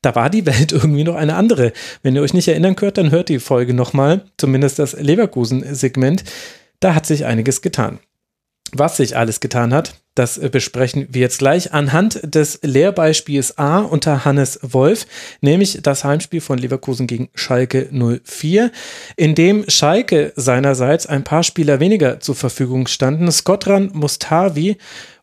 Da 0.00 0.14
war 0.14 0.30
die 0.30 0.46
Welt 0.46 0.70
irgendwie 0.72 1.02
noch 1.02 1.16
eine 1.16 1.34
andere. 1.34 1.72
Wenn 2.04 2.14
ihr 2.14 2.22
euch 2.22 2.34
nicht 2.34 2.46
erinnern 2.46 2.76
könnt, 2.76 2.98
dann 2.98 3.10
hört 3.10 3.28
die 3.28 3.40
Folge 3.40 3.74
nochmal, 3.74 4.26
zumindest 4.36 4.78
das 4.78 4.92
Leverkusen-Segment. 4.92 6.22
Da 6.78 6.94
hat 6.94 7.06
sich 7.06 7.24
einiges 7.24 7.62
getan. 7.62 7.98
Was 8.70 8.96
sich 8.96 9.16
alles 9.16 9.40
getan 9.40 9.74
hat, 9.74 9.94
das 10.16 10.38
äh, 10.38 10.48
besprechen 10.50 11.06
wir 11.10 11.20
jetzt 11.20 11.38
gleich 11.38 11.72
anhand 11.72 12.20
des 12.22 12.58
Lehrbeispiels 12.62 13.58
A 13.58 13.78
unter 13.78 14.24
Hannes 14.24 14.58
Wolf, 14.62 15.06
nämlich 15.40 15.78
das 15.82 16.02
Heimspiel 16.02 16.40
von 16.40 16.58
Leverkusen 16.58 17.06
gegen 17.06 17.28
Schalke 17.34 17.88
04, 17.92 18.72
in 19.16 19.36
dem 19.36 19.68
Schalke 19.68 20.32
seinerseits 20.34 21.06
ein 21.06 21.22
paar 21.22 21.44
Spieler 21.44 21.78
weniger 21.78 22.18
zur 22.18 22.34
Verfügung 22.34 22.88
standen. 22.88 23.30
Skotran 23.30 23.90
Mustavi 23.92 24.78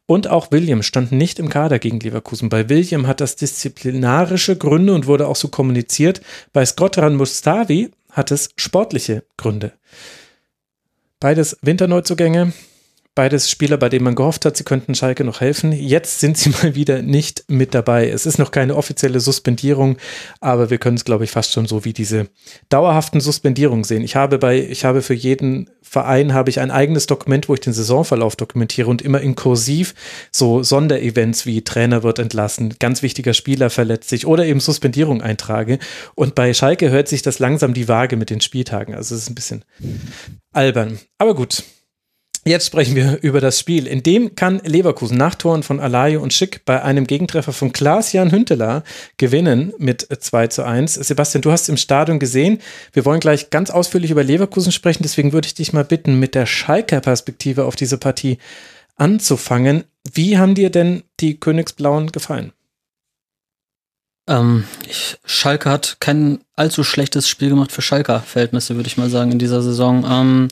und 0.06 0.28
auch 0.28 0.52
William 0.52 0.84
standen 0.84 1.18
nicht 1.18 1.40
im 1.40 1.50
Kader 1.50 1.80
gegen 1.80 2.00
Leverkusen. 2.00 2.50
Bei 2.50 2.70
William 2.70 3.08
hat 3.08 3.20
das 3.20 3.36
disziplinarische 3.36 4.56
Gründe 4.56 4.94
und 4.94 5.08
wurde 5.08 5.28
auch 5.28 5.36
so 5.36 5.48
kommuniziert. 5.48 6.22
Bei 6.52 6.66
Skotran 6.66 7.16
Mustavi 7.16 7.90
hat 8.12 8.30
es 8.32 8.52
sportliche 8.58 9.24
Gründe. 9.38 9.74
Beides 11.20 11.58
Winterneuzugänge. 11.62 12.54
Beides 13.16 13.48
Spieler, 13.48 13.78
bei 13.78 13.90
denen 13.90 14.06
man 14.06 14.16
gehofft 14.16 14.44
hat, 14.44 14.58
sie 14.58 14.64
könnten 14.64 14.96
Schalke 14.96 15.24
noch 15.24 15.40
helfen. 15.40 15.72
Jetzt 15.72 16.20
sind 16.20 16.36
sie 16.36 16.50
mal 16.64 16.74
wieder 16.74 17.04
nicht 17.04 17.46
mit 17.48 17.76
dabei. 17.76 18.10
Es 18.10 18.26
ist 18.26 18.40
noch 18.40 18.50
keine 18.50 18.76
offizielle 18.76 19.20
Suspendierung, 19.20 19.98
aber 20.40 20.72
wir 20.72 20.80
können 20.80 20.98
es, 20.98 21.06
glaube 21.06 21.24
ich, 21.24 21.32
fast 21.32 21.52
schon 21.52 21.68
so 21.68 21.86
wie 21.86 21.94
diese 21.94 22.28
dauerhaften 22.70 23.22
Suspendierungen 23.22 23.84
sehen. 23.84 24.04
Ich 24.04 24.16
habe 24.16 24.40
bei, 24.40 24.60
ich 24.60 24.84
habe 24.84 25.04
für 25.04 25.14
jeden 25.14 25.70
Verein 25.84 26.34
habe 26.34 26.50
ich 26.50 26.60
ein 26.60 26.72
eigenes 26.72 27.06
Dokument, 27.06 27.48
wo 27.48 27.54
ich 27.54 27.60
den 27.60 27.74
Saisonverlauf 27.74 28.36
dokumentiere 28.36 28.90
und 28.90 29.04
immer 29.04 29.22
in 29.22 29.36
Kursiv 29.36 29.94
so 30.32 30.64
Sonderevents 30.64 31.46
wie 31.46 31.64
Trainer 31.64 32.02
wird 32.02 32.18
entlassen, 32.18 32.74
ganz 32.80 33.04
wichtiger 33.04 33.36
Spieler 33.36 33.70
verletzt 33.70 34.10
sich 34.10 34.26
oder 34.26 34.44
eben 34.46 34.60
Suspendierung 34.60 35.22
eintrage. 35.22 35.78
Und 36.16 36.34
bei 36.34 36.52
Schalke 36.56 36.90
hört 36.90 37.10
sich 37.10 37.22
das 37.22 37.38
langsam 37.38 37.76
die 37.76 37.88
Waage 37.88 38.18
mit 38.18 38.32
den 38.32 38.42
Spieltagen. 38.42 38.96
Also 38.96 39.14
es 39.14 39.22
ist 39.22 39.30
ein 39.30 39.36
bisschen 39.36 39.66
albern. 40.52 40.98
Aber 41.20 41.36
gut, 41.36 41.64
Jetzt 42.46 42.66
sprechen 42.66 42.96
wir 42.96 43.20
über 43.22 43.40
das 43.40 43.58
Spiel. 43.58 43.88
In 43.88 44.04
dem 44.04 44.36
kann 44.36 44.60
Leverkusen 44.66 45.18
nach 45.18 45.36
Toren 45.36 45.64
von 45.64 45.80
Alayo 45.80 46.22
und 46.22 46.34
Schick 46.34 46.66
bei 46.66 46.82
einem 46.82 47.08
Gegentreffer 47.08 47.54
von 47.54 47.72
Klaas-Jan 47.72 48.34
Hünteler 48.34 48.84
gewinnen 49.16 49.72
mit 49.78 50.06
2 50.20 50.48
zu 50.48 50.64
1. 50.64 50.96
Sebastian, 50.96 51.42
du 51.42 51.54
hast 51.54 51.70
im 51.70 51.78
Stadion 51.78 52.20
gesehen. 52.20 52.60
Wir 52.92 53.06
wollen 53.06 53.22
gleich 53.22 53.50
ganz 53.50 53.70
ausführlich 53.70 54.12
über 54.12 54.26
Leverkusen 54.26 54.74
sprechen. 54.74 55.04
Deswegen 55.04 55.32
würde 55.32 55.46
ich 55.46 55.54
dich 55.54 55.72
mal 55.72 55.86
bitten, 55.86 56.20
mit 56.20 56.36
der 56.36 56.46
Schalker 56.46 57.00
Perspektive 57.00 57.64
auf 57.64 57.78
diese 57.78 57.98
Partie 57.98 58.40
anzufangen. 58.98 59.86
Wie 60.12 60.38
haben 60.38 60.54
dir 60.54 60.70
denn 60.70 61.04
die 61.22 61.40
Königsblauen 61.40 62.12
gefallen? 62.12 62.52
Ähm, 64.28 64.66
ich, 64.90 65.18
Schalke 65.24 65.70
hat 65.70 65.98
kein 66.02 66.40
allzu 66.56 66.84
schlechtes 66.84 67.30
Spiel 67.30 67.50
gemacht 67.50 67.72
für 67.72 67.82
Schalker 67.82 68.20
Verhältnisse, 68.20 68.76
würde 68.76 68.88
ich 68.88 68.98
mal 68.98 69.10
sagen, 69.10 69.32
in 69.32 69.40
dieser 69.40 69.62
Saison. 69.62 70.06
Ähm, 70.10 70.48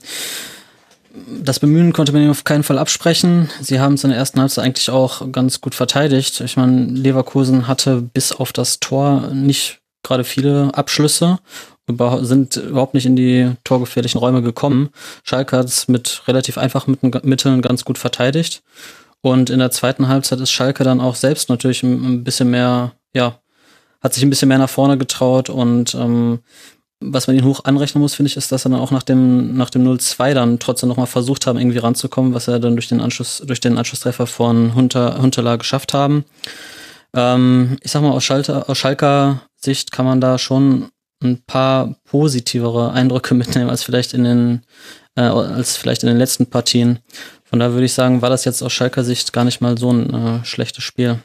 das 1.43 1.59
Bemühen 1.59 1.93
konnte 1.93 2.11
man 2.13 2.23
ihm 2.23 2.31
auf 2.31 2.43
keinen 2.43 2.63
Fall 2.63 2.77
absprechen. 2.77 3.49
Sie 3.59 3.79
haben 3.79 3.95
es 3.95 4.03
in 4.03 4.11
der 4.11 4.19
ersten 4.19 4.39
Halbzeit 4.39 4.65
eigentlich 4.65 4.89
auch 4.89 5.31
ganz 5.31 5.61
gut 5.61 5.75
verteidigt. 5.75 6.41
Ich 6.41 6.57
meine, 6.57 6.85
Leverkusen 6.85 7.67
hatte 7.67 8.01
bis 8.01 8.31
auf 8.31 8.53
das 8.53 8.79
Tor 8.79 9.29
nicht 9.33 9.79
gerade 10.03 10.23
viele 10.23 10.73
Abschlüsse, 10.73 11.39
sind 12.21 12.55
überhaupt 12.55 12.93
nicht 12.93 13.05
in 13.05 13.15
die 13.15 13.51
torgefährlichen 13.63 14.19
Räume 14.19 14.41
gekommen. 14.41 14.89
Schalke 15.23 15.57
hat 15.57 15.65
es 15.65 15.87
mit 15.87 16.23
relativ 16.27 16.57
einfachen 16.57 16.97
Mitteln 17.23 17.61
ganz 17.61 17.83
gut 17.83 17.97
verteidigt. 17.97 18.63
Und 19.21 19.49
in 19.49 19.59
der 19.59 19.71
zweiten 19.71 20.07
Halbzeit 20.07 20.39
ist 20.39 20.51
Schalke 20.51 20.83
dann 20.83 21.01
auch 21.01 21.15
selbst 21.15 21.49
natürlich 21.49 21.83
ein 21.83 22.23
bisschen 22.23 22.49
mehr, 22.49 22.93
ja, 23.13 23.39
hat 24.01 24.13
sich 24.13 24.23
ein 24.23 24.29
bisschen 24.29 24.47
mehr 24.47 24.57
nach 24.57 24.69
vorne 24.69 24.97
getraut 24.97 25.49
und 25.49 25.93
ähm, 25.93 26.39
was 27.01 27.27
man 27.27 27.35
ihn 27.35 27.43
hoch 27.43 27.65
anrechnen 27.65 28.01
muss, 28.01 28.13
finde 28.13 28.27
ich, 28.29 28.37
ist, 28.37 28.51
dass 28.51 28.65
er 28.65 28.69
dann 28.69 28.79
auch 28.79 28.91
nach 28.91 29.03
dem, 29.03 29.57
nach 29.57 29.71
dem 29.71 29.85
0-2 29.85 30.33
dann 30.33 30.59
trotzdem 30.59 30.87
nochmal 30.87 31.07
versucht 31.07 31.47
haben, 31.47 31.59
irgendwie 31.59 31.79
ranzukommen, 31.79 32.33
was 32.33 32.47
er 32.47 32.59
dann 32.59 32.75
durch 32.75 32.87
den 32.87 33.01
Anschluss, 33.01 33.41
durch 33.45 33.59
den 33.59 33.77
Anschlusstreffer 33.77 34.27
von 34.27 34.75
Hunter, 34.75 35.19
Hunterla 35.19 35.55
geschafft 35.55 35.93
haben. 35.93 36.25
Ähm, 37.13 37.77
ich 37.81 37.91
sag 37.91 38.03
mal, 38.03 38.11
aus, 38.11 38.23
Schalter, 38.23 38.69
aus 38.69 38.77
Schalker 38.77 39.41
Sicht 39.55 39.91
kann 39.91 40.05
man 40.05 40.21
da 40.21 40.37
schon 40.37 40.89
ein 41.23 41.43
paar 41.45 41.95
positivere 42.05 42.91
Eindrücke 42.91 43.33
mitnehmen 43.33 43.69
als 43.69 43.83
vielleicht 43.83 44.13
in 44.13 44.23
den, 44.23 44.61
äh, 45.15 45.21
als 45.21 45.77
vielleicht 45.77 46.03
in 46.03 46.07
den 46.07 46.17
letzten 46.17 46.45
Partien. 46.45 46.99
Von 47.43 47.59
da 47.59 47.73
würde 47.73 47.85
ich 47.85 47.93
sagen, 47.93 48.21
war 48.21 48.29
das 48.29 48.45
jetzt 48.45 48.61
aus 48.61 48.71
Schalker 48.71 49.03
Sicht 49.03 49.33
gar 49.33 49.43
nicht 49.43 49.59
mal 49.59 49.77
so 49.77 49.91
ein 49.91 50.13
äh, 50.13 50.45
schlechtes 50.45 50.83
Spiel. 50.83 51.19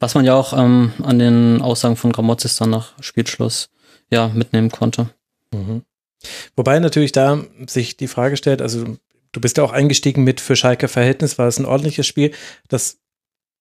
Was 0.00 0.14
man 0.14 0.24
ja 0.24 0.34
auch 0.34 0.52
ähm, 0.52 0.92
an 1.02 1.18
den 1.18 1.62
Aussagen 1.62 1.96
von 1.96 2.12
Gramozis 2.12 2.56
dann 2.56 2.70
nach 2.70 2.92
Spielschluss 3.00 3.68
ja, 4.10 4.28
mitnehmen 4.28 4.70
konnte. 4.70 5.10
Mhm. 5.52 5.82
Wobei 6.56 6.78
natürlich 6.78 7.12
da 7.12 7.44
sich 7.66 7.96
die 7.96 8.08
Frage 8.08 8.36
stellt, 8.36 8.62
also 8.62 8.96
du 9.32 9.40
bist 9.40 9.56
ja 9.58 9.64
auch 9.64 9.72
eingestiegen 9.72 10.24
mit 10.24 10.40
für 10.40 10.56
Schalke 10.56 10.88
Verhältnis, 10.88 11.38
war 11.38 11.46
es 11.46 11.58
ein 11.58 11.66
ordentliches 11.66 12.06
Spiel. 12.06 12.32
Das 12.68 12.98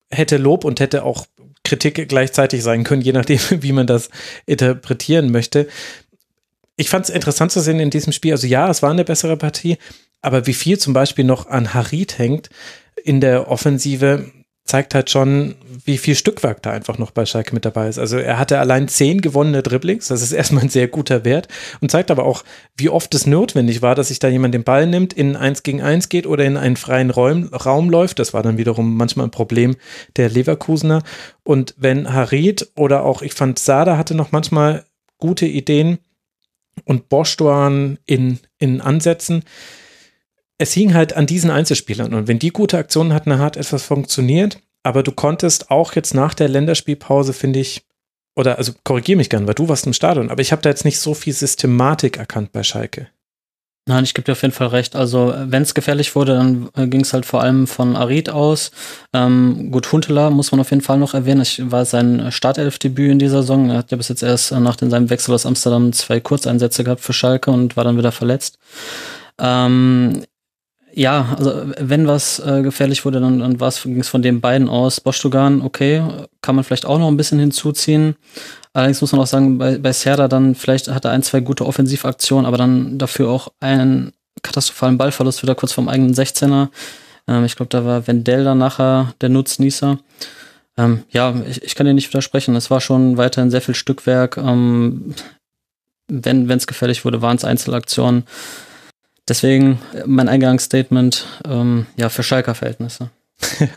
hätte 0.09 0.37
Lob 0.37 0.63
und 0.63 0.79
hätte 0.79 1.03
auch 1.03 1.25
Kritik 1.63 2.07
gleichzeitig 2.07 2.63
sein 2.63 2.83
können, 2.83 3.01
je 3.01 3.11
nachdem, 3.11 3.39
wie 3.61 3.73
man 3.73 3.87
das 3.87 4.09
interpretieren 4.45 5.31
möchte. 5.31 5.67
Ich 6.77 6.89
fand 6.89 7.05
es 7.05 7.15
interessant 7.15 7.51
zu 7.51 7.61
sehen 7.61 7.79
in 7.79 7.89
diesem 7.89 8.13
Spiel. 8.13 8.33
Also 8.33 8.47
ja, 8.47 8.69
es 8.69 8.81
war 8.81 8.91
eine 8.91 9.05
bessere 9.05 9.37
Partie, 9.37 9.77
aber 10.21 10.47
wie 10.47 10.53
viel 10.53 10.77
zum 10.77 10.93
Beispiel 10.93 11.25
noch 11.25 11.47
an 11.47 11.73
Harit 11.73 12.17
hängt 12.17 12.49
in 13.03 13.21
der 13.21 13.49
Offensive, 13.49 14.31
zeigt 14.65 14.95
halt 14.95 15.11
schon, 15.11 15.55
wie 15.85 15.99
viel 15.99 16.15
Stückwerk 16.15 16.63
da 16.63 16.71
einfach 16.71 16.97
noch 16.97 17.11
bei 17.11 17.25
Schalke 17.27 17.53
mit 17.53 17.65
dabei 17.65 17.87
ist. 17.87 17.99
Also 17.99 18.17
er 18.17 18.39
hatte 18.39 18.59
allein 18.59 18.87
zehn 18.87 19.21
gewonnene 19.21 19.61
Dribblings, 19.61 20.07
das 20.07 20.23
ist 20.23 20.31
erstmal 20.33 20.63
ein 20.63 20.69
sehr 20.69 20.87
guter 20.87 21.23
Wert 21.23 21.47
und 21.81 21.91
zeigt 21.91 22.09
aber 22.09 22.25
auch, 22.25 22.43
wie 22.75 22.89
oft 22.89 23.13
es 23.13 23.27
notwendig 23.27 23.83
war, 23.83 23.93
dass 23.93 24.07
sich 24.07 24.17
da 24.17 24.27
jemand 24.27 24.55
den 24.55 24.63
Ball 24.63 24.87
nimmt, 24.87 25.13
in 25.13 25.35
eins 25.35 25.61
gegen 25.61 25.83
eins 25.83 26.09
geht 26.09 26.25
oder 26.25 26.45
in 26.45 26.57
einen 26.57 26.77
freien 26.77 27.11
Raum, 27.11 27.53
Raum 27.53 27.91
läuft. 27.91 28.17
Das 28.17 28.33
war 28.33 28.41
dann 28.41 28.57
wiederum 28.57 28.97
manchmal 28.97 29.27
ein 29.27 29.31
Problem 29.31 29.75
der 30.17 30.29
Leverkusener. 30.29 31.03
Und 31.43 31.75
wenn 31.77 32.11
Harid 32.11 32.71
oder 32.75 33.03
auch, 33.03 33.21
ich 33.21 33.33
fand, 33.33 33.59
Sada 33.59 33.97
hatte 33.97 34.15
noch 34.15 34.31
manchmal 34.31 34.83
gute 35.19 35.45
Ideen 35.45 35.99
und 36.85 37.07
Boschdoan 37.07 37.99
in, 38.05 38.39
in 38.57 38.81
Ansätzen, 38.81 39.43
es 40.57 40.73
hing 40.73 40.93
halt 40.93 41.13
an 41.15 41.25
diesen 41.25 41.51
Einzelspielern. 41.51 42.13
Und 42.13 42.27
wenn 42.27 42.39
die 42.39 42.51
gute 42.51 42.77
Aktionen 42.77 43.13
hatten, 43.13 43.37
hat 43.39 43.57
etwas 43.57 43.83
funktioniert. 43.83 44.59
Aber 44.83 45.01
du 45.03 45.11
konntest 45.11 45.71
auch 45.71 45.93
jetzt 45.93 46.13
nach 46.13 46.33
der 46.33 46.47
Länderspielpause, 46.47 47.33
finde 47.33 47.59
ich, 47.59 47.85
oder 48.35 48.57
also 48.57 48.73
korrigiere 48.83 49.17
mich 49.17 49.29
gern, 49.29 49.47
weil 49.47 49.55
du 49.55 49.67
warst 49.67 49.87
im 49.87 49.93
Stadion, 49.93 50.29
aber 50.29 50.41
ich 50.41 50.51
habe 50.51 50.61
da 50.61 50.69
jetzt 50.69 50.85
nicht 50.85 50.99
so 50.99 51.13
viel 51.13 51.33
Systematik 51.33 52.17
erkannt 52.17 52.51
bei 52.51 52.63
Schalke. 52.63 53.07
Nein, 53.87 54.03
ich 54.03 54.15
gebe 54.15 54.25
dir 54.25 54.31
auf 54.31 54.41
jeden 54.41 54.53
Fall 54.53 54.69
recht. 54.69 54.95
Also, 54.95 55.31
wenn 55.37 55.61
es 55.61 55.75
gefährlich 55.75 56.15
wurde, 56.15 56.33
dann 56.33 56.69
äh, 56.75 56.87
ging 56.87 57.01
es 57.01 57.13
halt 57.13 57.23
vor 57.23 57.43
allem 57.43 57.67
von 57.67 57.95
Arid 57.95 58.31
aus. 58.31 58.71
Ähm, 59.13 59.69
gut, 59.71 59.91
Huntela 59.91 60.31
muss 60.31 60.51
man 60.51 60.59
auf 60.59 60.71
jeden 60.71 60.81
Fall 60.81 60.97
noch 60.97 61.13
erwähnen. 61.13 61.41
Ich 61.41 61.61
war 61.69 61.85
sein 61.85 62.31
Startelfdebüt 62.31 63.11
in 63.11 63.19
dieser 63.19 63.41
Saison. 63.41 63.69
Er 63.69 63.77
hat 63.77 63.91
ja 63.91 63.97
bis 63.97 64.07
jetzt 64.07 64.23
erst 64.23 64.51
äh, 64.51 64.59
nach 64.59 64.79
seinem 64.79 65.11
Wechsel 65.11 65.35
aus 65.35 65.45
Amsterdam 65.45 65.93
zwei 65.93 66.19
Kurzeinsätze 66.19 66.83
gehabt 66.83 67.01
für 67.01 67.13
Schalke 67.13 67.51
und 67.51 67.77
war 67.77 67.83
dann 67.83 67.97
wieder 67.99 68.11
verletzt. 68.11 68.57
Ähm, 69.39 70.23
ja, 70.95 71.35
also 71.37 71.73
wenn 71.77 72.07
was 72.07 72.39
äh, 72.39 72.61
gefährlich 72.61 73.03
wurde, 73.03 73.19
dann, 73.19 73.39
dann 73.39 73.57
ging 73.57 73.99
es 73.99 74.07
von 74.07 74.21
den 74.21 74.39
beiden 74.39 74.69
aus. 74.69 75.01
Bostogan, 75.01 75.61
okay, 75.61 76.01
kann 76.41 76.55
man 76.55 76.63
vielleicht 76.63 76.85
auch 76.85 76.97
noch 76.97 77.09
ein 77.09 77.17
bisschen 77.17 77.37
hinzuziehen. 77.37 78.15
Allerdings 78.71 79.01
muss 79.01 79.11
man 79.11 79.19
auch 79.19 79.27
sagen, 79.27 79.57
bei, 79.57 79.77
bei 79.77 79.91
Serda 79.91 80.29
dann 80.29 80.55
vielleicht 80.55 80.87
hat 80.87 81.03
er 81.03 81.11
ein, 81.11 81.21
zwei 81.21 81.41
gute 81.41 81.65
Offensivaktionen, 81.65 82.45
aber 82.45 82.57
dann 82.57 82.97
dafür 82.97 83.29
auch 83.29 83.49
einen 83.59 84.13
katastrophalen 84.41 84.97
Ballverlust 84.97 85.43
wieder 85.43 85.55
kurz 85.55 85.73
vom 85.73 85.89
eigenen 85.89 86.13
16er. 86.13 86.69
Ähm, 87.27 87.43
ich 87.43 87.57
glaube, 87.57 87.69
da 87.69 87.83
war 87.83 88.07
Wendell 88.07 88.45
dann 88.45 88.57
nachher 88.57 89.13
der 89.19 89.29
Nutznießer. 89.29 89.99
Ähm, 90.77 91.03
ja, 91.09 91.35
ich, 91.45 91.61
ich 91.61 91.75
kann 91.75 91.87
dir 91.87 91.93
nicht 91.93 92.07
widersprechen. 92.07 92.55
Es 92.55 92.71
war 92.71 92.79
schon 92.79 93.17
weiterhin 93.17 93.51
sehr 93.51 93.61
viel 93.61 93.75
Stückwerk. 93.75 94.37
Ähm, 94.37 95.13
wenn 96.07 96.49
es 96.49 96.67
gefährlich 96.67 97.03
wurde, 97.03 97.21
waren 97.21 97.35
es 97.35 97.43
Einzelaktionen. 97.43 98.23
Deswegen 99.27 99.79
mein 100.05 100.29
Eingangsstatement, 100.29 101.25
ähm, 101.45 101.87
ja, 101.97 102.09
für 102.09 102.23
Schalker 102.23 102.55
Verhältnisse. 102.55 103.09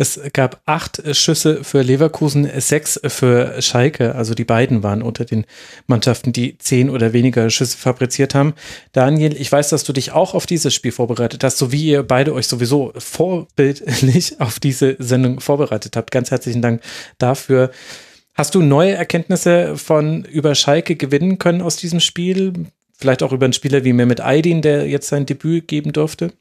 Es 0.00 0.20
gab 0.32 0.62
acht 0.64 1.02
Schüsse 1.16 1.64
für 1.64 1.82
Leverkusen, 1.82 2.48
sechs 2.60 3.00
für 3.04 3.60
Schalke. 3.60 4.14
Also 4.14 4.32
die 4.34 4.44
beiden 4.44 4.84
waren 4.84 5.02
unter 5.02 5.24
den 5.24 5.44
Mannschaften, 5.88 6.32
die 6.32 6.56
zehn 6.56 6.88
oder 6.88 7.12
weniger 7.12 7.50
Schüsse 7.50 7.76
fabriziert 7.76 8.32
haben. 8.32 8.54
Daniel, 8.92 9.34
ich 9.36 9.50
weiß, 9.50 9.70
dass 9.70 9.82
du 9.82 9.92
dich 9.92 10.12
auch 10.12 10.34
auf 10.34 10.46
dieses 10.46 10.72
Spiel 10.72 10.92
vorbereitet 10.92 11.42
hast, 11.42 11.58
so 11.58 11.72
wie 11.72 11.84
ihr 11.84 12.04
beide 12.04 12.32
euch 12.32 12.46
sowieso 12.46 12.92
vorbildlich 12.96 14.36
auf 14.40 14.60
diese 14.60 14.94
Sendung 15.00 15.40
vorbereitet 15.40 15.96
habt. 15.96 16.12
Ganz 16.12 16.30
herzlichen 16.30 16.62
Dank 16.62 16.80
dafür. 17.18 17.72
Hast 18.34 18.54
du 18.54 18.62
neue 18.62 18.92
Erkenntnisse 18.92 19.76
von 19.76 20.24
über 20.24 20.54
Schalke 20.54 20.94
gewinnen 20.94 21.38
können 21.38 21.60
aus 21.60 21.74
diesem 21.74 21.98
Spiel? 21.98 22.52
Vielleicht 22.98 23.22
auch 23.22 23.32
über 23.32 23.46
einen 23.46 23.52
Spieler 23.52 23.84
wie 23.84 23.92
Mehmet 23.92 24.20
Aydin, 24.20 24.60
der 24.60 24.88
jetzt 24.88 25.08
sein 25.08 25.24
Debüt 25.24 25.68
geben 25.68 25.92
durfte? 25.92 26.32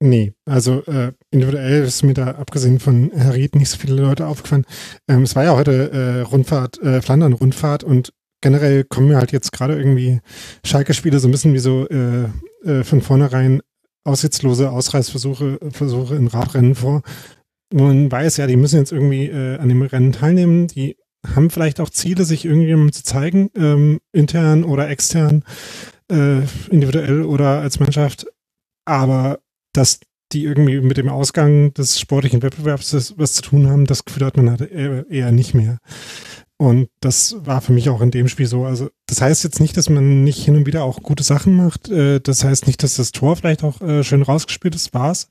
Nee, 0.00 0.34
also 0.44 0.82
äh, 0.86 1.12
individuell 1.30 1.84
ist 1.84 2.02
mir 2.02 2.14
da 2.14 2.32
abgesehen 2.32 2.80
von 2.80 3.12
Harid 3.16 3.54
nicht 3.54 3.70
so 3.70 3.78
viele 3.78 3.94
Leute 3.94 4.26
aufgefallen. 4.26 4.66
Ähm, 5.08 5.22
es 5.22 5.36
war 5.36 5.44
ja 5.44 5.56
heute 5.56 5.92
äh, 5.92 6.20
Rundfahrt, 6.22 6.82
äh, 6.82 7.00
Flandern-Rundfahrt 7.00 7.84
und 7.84 8.12
generell 8.42 8.84
kommen 8.84 9.08
mir 9.08 9.16
halt 9.16 9.32
jetzt 9.32 9.52
gerade 9.52 9.76
irgendwie 9.76 10.20
Schalke-Spiele 10.66 11.20
so 11.20 11.28
ein 11.28 11.30
bisschen 11.30 11.54
wie 11.54 11.60
so 11.60 11.88
äh, 11.88 12.24
äh, 12.64 12.82
von 12.82 13.00
vornherein 13.00 13.62
aussichtslose 14.04 14.70
Ausreißversuche 14.70 15.60
Versuche 15.70 16.16
in 16.16 16.26
Radrennen 16.26 16.74
vor. 16.74 17.02
Man 17.72 18.10
weiß 18.12 18.36
ja, 18.36 18.46
die 18.46 18.56
müssen 18.56 18.78
jetzt 18.78 18.92
irgendwie 18.92 19.26
äh, 19.26 19.56
an 19.56 19.68
dem 19.68 19.80
Rennen 19.80 20.12
teilnehmen. 20.12 20.66
Die 20.66 20.96
haben 21.34 21.50
vielleicht 21.50 21.80
auch 21.80 21.90
Ziele, 21.90 22.24
sich 22.24 22.44
irgendjemandem 22.44 22.92
zu 22.92 23.02
zeigen, 23.02 23.50
ähm, 23.56 24.00
intern 24.12 24.64
oder 24.64 24.88
extern, 24.88 25.44
äh, 26.10 26.40
individuell 26.70 27.22
oder 27.22 27.60
als 27.60 27.80
Mannschaft. 27.80 28.26
Aber 28.84 29.40
dass 29.72 30.00
die 30.32 30.44
irgendwie 30.44 30.80
mit 30.80 30.96
dem 30.96 31.08
Ausgang 31.08 31.72
des 31.74 32.00
sportlichen 32.00 32.42
Wettbewerbs 32.42 33.14
was 33.16 33.34
zu 33.34 33.42
tun 33.42 33.68
haben, 33.68 33.86
das 33.86 34.04
Gefühl 34.04 34.26
hat 34.26 34.36
man 34.36 34.50
halt 34.50 34.70
eher 34.70 35.32
nicht 35.32 35.54
mehr. 35.54 35.78
Und 36.56 36.88
das 37.00 37.36
war 37.40 37.60
für 37.60 37.72
mich 37.72 37.88
auch 37.90 38.00
in 38.00 38.10
dem 38.10 38.28
Spiel 38.28 38.46
so. 38.46 38.64
Also, 38.64 38.88
das 39.06 39.20
heißt 39.20 39.44
jetzt 39.44 39.60
nicht, 39.60 39.76
dass 39.76 39.90
man 39.90 40.22
nicht 40.22 40.44
hin 40.44 40.56
und 40.56 40.66
wieder 40.66 40.84
auch 40.84 41.02
gute 41.02 41.24
Sachen 41.24 41.56
macht. 41.56 41.88
Äh, 41.88 42.20
das 42.20 42.44
heißt 42.44 42.66
nicht, 42.66 42.82
dass 42.82 42.94
das 42.94 43.12
Tor 43.12 43.36
vielleicht 43.36 43.64
auch 43.64 43.80
äh, 43.80 44.04
schön 44.04 44.22
rausgespielt 44.22 44.74
ist, 44.74 44.94
war's. 44.94 45.28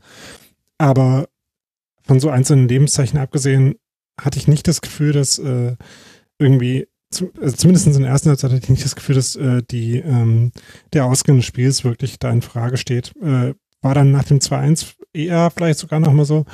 Aber 0.77 1.27
von 2.03 2.19
so 2.19 2.29
einzelnen 2.29 2.67
Lebenszeichen 2.67 3.17
abgesehen, 3.17 3.75
hatte 4.19 4.37
ich 4.37 4.47
nicht 4.47 4.67
das 4.67 4.81
Gefühl, 4.81 5.11
dass 5.11 5.39
äh, 5.39 5.75
irgendwie, 6.39 6.87
zu, 7.11 7.31
also 7.41 7.55
zumindest 7.55 7.87
in 7.87 8.01
der 8.01 8.11
ersten 8.11 8.29
Halbzeit 8.29 8.51
hatte 8.51 8.63
ich 8.63 8.69
nicht 8.69 8.85
das 8.85 8.95
Gefühl, 8.95 9.15
dass 9.15 9.35
äh, 9.35 9.61
die, 9.69 9.97
ähm, 9.97 10.51
der 10.93 11.05
Ausgang 11.05 11.37
des 11.37 11.45
Spiels 11.45 11.83
wirklich 11.83 12.19
da 12.19 12.31
in 12.31 12.41
Frage 12.41 12.77
steht. 12.77 13.13
Äh, 13.21 13.53
war 13.81 13.93
dann 13.93 14.11
nach 14.11 14.23
dem 14.23 14.39
2-1 14.39 14.95
eher 15.13 15.51
vielleicht 15.51 15.79
sogar 15.79 15.99
nochmal 15.99 16.25
so. 16.25 16.45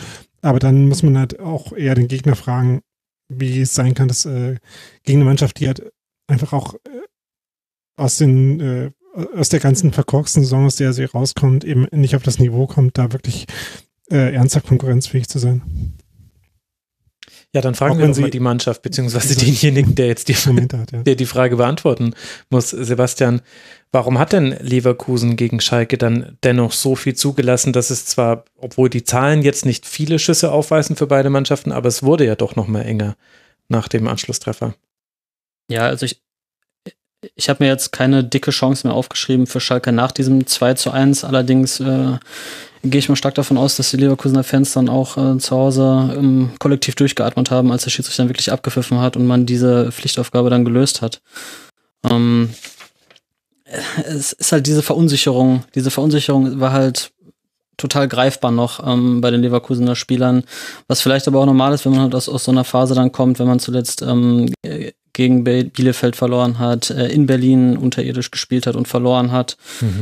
Aber 0.42 0.60
dann 0.60 0.88
muss 0.88 1.04
man 1.04 1.18
halt 1.18 1.40
auch 1.40 1.74
eher 1.74 1.96
den 1.96 2.08
Gegner 2.08 2.36
fragen, 2.36 2.82
wie 3.30 3.62
es 3.62 3.76
sein 3.76 3.94
kann, 3.94 4.08
dass 4.08 4.26
äh, 4.26 4.58
gegen 5.04 5.20
eine 5.20 5.26
Mannschaft, 5.26 5.60
die 5.60 5.68
halt 5.68 5.92
einfach 6.28 6.54
auch 6.54 6.74
äh, 6.74 6.80
aus 7.98 8.18
den, 8.18 8.60
äh, 8.60 8.92
aus 9.36 9.50
der 9.50 9.60
ganzen 9.60 9.92
verkorksten 9.92 10.44
Saison, 10.44 10.66
aus 10.66 10.78
der 10.78 10.94
sie 10.94 11.04
rauskommt, 11.04 11.64
eben 11.64 11.88
nicht 11.92 12.16
auf 12.16 12.24
das 12.24 12.40
Niveau 12.40 12.68
kommt, 12.68 12.98
da 12.98 13.12
wirklich 13.12 13.46
äh, 14.10 14.34
ernsthaft 14.34 14.68
konkurrenzfähig 14.68 15.28
zu 15.28 15.40
sein. 15.40 15.62
Ja, 17.56 17.62
dann 17.62 17.74
fragen 17.74 17.94
Auch 17.96 17.98
wir 17.98 18.08
doch 18.08 18.16
mal 18.18 18.26
sie- 18.26 18.30
die 18.32 18.40
Mannschaft, 18.40 18.84
beziehungsweise 18.84 19.36
denjenigen, 19.36 19.96
der 19.96 20.06
jetzt 20.08 20.28
die, 20.28 20.36
hat, 20.36 20.92
ja. 20.92 21.02
der 21.04 21.16
die 21.16 21.26
Frage 21.26 21.56
beantworten 21.56 22.14
muss. 22.52 22.70
Sebastian, 22.70 23.42
warum 23.92 24.20
hat 24.20 24.34
denn 24.34 24.56
Leverkusen 24.62 25.36
gegen 25.36 25.60
Schalke 25.60 25.98
dann 25.98 26.38
dennoch 26.44 26.74
so 26.74 26.96
viel 26.96 27.16
zugelassen, 27.16 27.74
dass 27.74 27.90
es 27.90 28.06
zwar, 28.06 28.46
obwohl 28.58 28.90
die 28.92 29.04
Zahlen 29.04 29.42
jetzt 29.42 29.66
nicht 29.66 29.88
viele 29.88 30.20
Schüsse 30.20 30.52
aufweisen 30.52 30.96
für 30.96 31.08
beide 31.08 31.32
Mannschaften, 31.32 31.72
aber 31.72 31.88
es 31.88 32.04
wurde 32.04 32.24
ja 32.26 32.36
doch 32.36 32.56
noch 32.56 32.68
mal 32.68 32.82
enger 32.84 33.16
nach 33.68 33.88
dem 33.88 34.08
Anschlusstreffer. 34.08 34.76
Ja, 35.72 35.88
also 35.88 36.06
ich, 36.06 36.22
ich 37.36 37.50
habe 37.50 37.64
mir 37.64 37.70
jetzt 37.70 37.92
keine 37.92 38.24
dicke 38.24 38.52
Chance 38.52 38.88
mehr 38.88 38.96
aufgeschrieben 38.96 39.48
für 39.48 39.60
Schalke 39.60 39.92
nach 39.92 40.12
diesem 40.12 40.48
2 40.48 40.76
zu 40.76 40.92
1. 40.92 41.24
Allerdings 41.24 41.80
äh, 41.80 42.18
gehe 42.84 43.00
ich 43.00 43.10
mal 43.10 43.16
stark 43.16 43.36
davon 43.36 43.58
aus, 43.58 43.76
dass 43.76 43.92
die 43.92 43.98
Leverkusener 43.98 44.44
Fans 44.44 44.74
dann 44.74 44.90
auch 44.90 45.18
äh, 45.18 45.38
zu 45.38 45.56
Hause 45.56 46.16
ähm, 46.18 46.52
kollektiv 46.60 46.96
durchgeatmet 46.96 47.52
haben, 47.52 47.72
als 47.72 47.84
der 47.84 47.92
Schiedsrichter 47.92 48.24
dann 48.24 48.30
wirklich 48.30 48.52
abgepfiffen 48.52 49.00
hat 49.00 49.18
und 49.18 49.28
man 49.28 49.46
diese 49.46 49.92
Pflichtaufgabe 49.92 50.50
dann 50.50 50.66
gelöst 50.66 51.02
hat. 51.02 51.22
Ähm, 52.10 52.54
es 54.06 54.34
ist 54.34 54.52
halt 54.52 54.66
diese 54.66 54.82
Verunsicherung. 54.82 55.64
Diese 55.76 55.92
Verunsicherung 55.92 56.60
war 56.60 56.72
halt 56.72 57.12
total 57.78 58.08
greifbar 58.08 58.52
noch 58.52 58.86
ähm, 58.86 59.22
bei 59.22 59.32
den 59.32 59.42
Leverkusener 59.42 59.96
Spielern, 59.96 60.44
was 60.88 61.02
vielleicht 61.02 61.28
aber 61.28 61.40
auch 61.40 61.46
normal 61.46 61.74
ist, 61.74 61.86
wenn 61.86 61.94
man 61.94 62.02
halt 62.02 62.16
aus, 62.16 62.28
aus 62.28 62.44
so 62.44 62.52
einer 62.52 62.66
Phase 62.66 62.94
dann 62.94 63.12
kommt, 63.12 63.40
wenn 63.40 63.48
man 63.48 63.60
zuletzt 63.60 64.02
ähm, 64.02 64.54
äh, 64.64 64.92
gegen 65.14 65.44
Bielefeld 65.44 66.16
verloren 66.16 66.60
hat, 66.60 66.90
äh, 66.90 67.08
in 67.08 67.26
Berlin 67.26 67.78
unterirdisch 67.78 68.32
gespielt 68.32 68.68
hat 68.68 68.76
und 68.76 68.88
verloren 68.88 69.32
hat. 69.32 69.58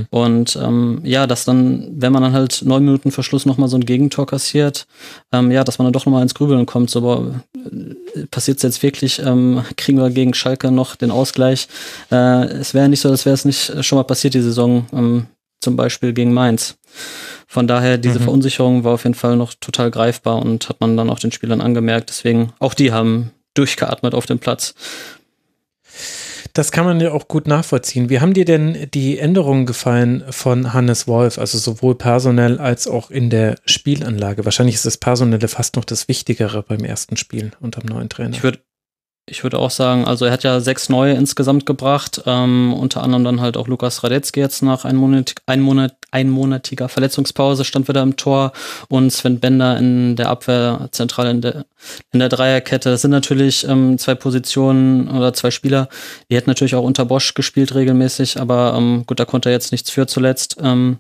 Und 0.10 0.56
ähm, 0.62 1.02
ja, 1.04 1.28
dass 1.28 1.46
dann, 1.46 1.88
wenn 1.96 2.12
man 2.14 2.24
dann 2.24 2.34
halt 2.34 2.62
neun 2.64 2.84
Minuten 2.86 3.12
vor 3.12 3.24
Schluss 3.24 3.46
nochmal 3.46 3.70
so 3.70 3.78
ein 3.78 3.86
Gegentor 3.86 4.26
kassiert, 4.26 4.88
ähm, 5.32 5.52
ja, 5.52 5.64
dass 5.64 5.78
man 5.78 5.86
dann 5.86 5.94
doch 5.94 6.06
nochmal 6.06 6.24
ins 6.24 6.34
Grübeln 6.34 6.66
kommt, 6.66 6.90
so, 6.90 7.00
aber 7.00 7.42
äh, 7.56 8.26
passiert 8.32 8.62
jetzt 8.64 8.84
wirklich, 8.84 9.20
ähm, 9.20 9.64
kriegen 9.76 9.98
wir 10.00 10.10
gegen 10.10 10.34
Schalke 10.34 10.72
noch 10.72 10.96
den 10.96 11.12
Ausgleich. 11.12 11.68
Äh, 12.12 12.46
es 12.46 12.74
wäre 12.74 12.90
nicht 12.90 13.02
so, 13.02 13.10
als 13.10 13.26
wäre 13.26 13.34
es 13.36 13.46
nicht 13.46 13.84
schon 13.86 13.98
mal 13.98 14.04
passiert, 14.04 14.34
die 14.34 14.42
Saison, 14.42 14.86
ähm, 14.94 15.28
zum 15.60 15.76
Beispiel 15.76 16.14
gegen 16.14 16.34
Mainz. 16.34 16.76
Von 17.48 17.68
daher, 17.68 17.98
diese 17.98 18.20
Mhm. 18.20 18.24
Verunsicherung 18.24 18.84
war 18.84 18.94
auf 18.94 19.04
jeden 19.06 19.16
Fall 19.16 19.36
noch 19.38 19.54
total 19.60 19.90
greifbar 19.90 20.42
und 20.42 20.70
hat 20.70 20.80
man 20.82 20.96
dann 20.98 21.10
auch 21.10 21.20
den 21.20 21.32
Spielern 21.32 21.62
angemerkt. 21.62 22.10
Deswegen, 22.10 22.52
auch 22.60 22.74
die 22.74 22.92
haben 22.92 23.32
durchgeatmet 23.58 24.14
auf 24.14 24.26
dem 24.26 24.40
Platz. 24.40 24.74
Das 26.54 26.72
kann 26.72 26.86
man 26.86 27.00
ja 27.00 27.12
auch 27.12 27.28
gut 27.28 27.48
nachvollziehen. 27.48 28.10
Wie 28.10 28.20
haben 28.20 28.34
dir 28.34 28.46
denn 28.46 28.88
die 28.94 29.20
Änderungen 29.20 29.68
gefallen 29.68 30.24
von 30.32 30.74
Hannes 30.74 31.08
Wolf, 31.08 31.38
also 31.38 31.60
sowohl 31.60 31.96
personell 31.96 32.58
als 32.58 32.88
auch 32.88 33.12
in 33.12 33.30
der 33.30 33.58
Spielanlage? 33.66 34.44
Wahrscheinlich 34.44 34.76
ist 34.76 34.86
das 34.86 34.98
Personelle 34.98 35.48
fast 35.48 35.76
noch 35.76 35.86
das 35.86 36.08
Wichtigere 36.08 36.64
beim 36.64 36.84
ersten 36.84 37.16
Spiel 37.16 37.52
unter 37.60 37.82
dem 37.82 37.90
neuen 37.90 38.10
Trainer. 38.10 38.36
Ich 38.36 38.42
würde 38.42 38.60
ich 39.30 39.44
würde 39.44 39.60
auch 39.60 39.72
sagen, 39.72 40.06
also 40.06 40.24
er 40.26 40.32
hat 40.32 40.44
ja 40.44 40.62
sechs 40.62 40.88
neue 40.88 41.14
insgesamt 41.14 41.66
gebracht, 41.66 42.22
ähm, 42.26 42.74
unter 42.74 43.04
anderem 43.04 43.26
dann 43.26 43.42
halt 43.42 43.58
auch 43.58 43.68
Lukas 43.68 44.02
Radetzky 44.02 44.40
jetzt 44.40 44.64
nach 44.64 44.86
ein 44.86 44.96
Monat, 44.96 45.36
ein 45.46 45.60
Monat, 45.60 45.96
einmonatiger 46.12 46.88
Verletzungspause 46.88 47.66
stand 47.66 47.90
wieder 47.90 48.02
im 48.04 48.16
Tor 48.16 48.54
und 48.88 49.12
Sven 49.12 49.42
Bender 49.42 49.78
in 49.78 50.16
der 50.16 50.30
Abwehr 50.30 50.88
zentral 50.92 51.28
in 51.28 51.42
der, 51.42 51.66
in 52.14 52.20
der 52.20 52.30
Dreierkette. 52.30 52.90
Das 52.90 53.02
sind 53.02 53.12
natürlich 53.12 53.68
ähm, 53.68 53.98
zwei 53.98 54.16
Positionen 54.16 55.10
oder 55.10 55.34
zwei 55.34 55.52
Spieler, 55.52 55.90
die 56.32 56.38
hätten 56.38 56.50
natürlich 56.50 56.76
auch 56.76 56.84
unter 56.84 57.04
Bosch 57.04 57.34
gespielt 57.34 57.76
regelmäßig, 57.76 58.40
aber 58.40 58.76
ähm, 58.78 59.04
gut, 59.06 59.20
da 59.20 59.26
konnte 59.26 59.50
er 59.50 59.54
jetzt 59.54 59.74
nichts 59.74 59.90
für 59.90 60.08
zuletzt. 60.08 60.56
Ähm, 60.64 60.98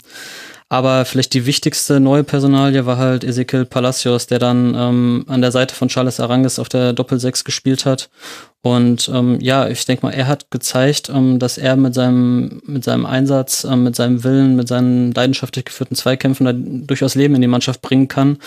aber 0.70 1.05
vielleicht 1.05 1.34
die 1.34 1.45
wichtigste 1.45 2.01
neue 2.01 2.26
Personalie 2.26 2.86
war 2.86 2.97
halt 2.97 3.24
Ezekiel 3.24 3.63
Palacios, 3.63 4.28
der 4.28 4.39
dann 4.39 4.76
ähm, 4.76 5.26
an 5.28 5.39
der 5.41 5.51
Seite 5.53 5.74
von 5.74 5.88
Charles 5.88 6.20
Arangis 6.20 6.59
auf 6.59 6.68
der 6.68 6.91
Doppelsechs 6.91 7.45
gespielt 7.45 7.86
hat. 7.86 8.09
Und 8.61 9.09
ähm, 9.13 9.39
ja, 9.39 9.70
ich 9.70 9.86
denke 9.86 10.05
mal, 10.05 10.11
er 10.11 10.28
hat 10.28 10.51
gezeigt, 10.51 11.09
ähm, 11.09 11.39
dass 11.39 11.57
er 11.57 11.78
mit 11.78 11.93
seinem, 11.93 12.61
mit 12.65 12.84
seinem 12.84 13.05
Einsatz, 13.05 13.63
ähm, 13.63 13.84
mit 13.84 13.95
seinem 13.95 14.26
Willen, 14.26 14.57
mit 14.57 14.68
seinen 14.68 15.13
leidenschaftlich 15.13 15.63
geführten 15.63 15.95
Zweikämpfen 15.95 16.45
da 16.45 16.53
durchaus 16.53 17.15
Leben 17.15 17.36
in 17.36 17.41
die 17.41 17.47
Mannschaft 17.47 17.82
bringen 17.82 18.09
kann. 18.09 18.38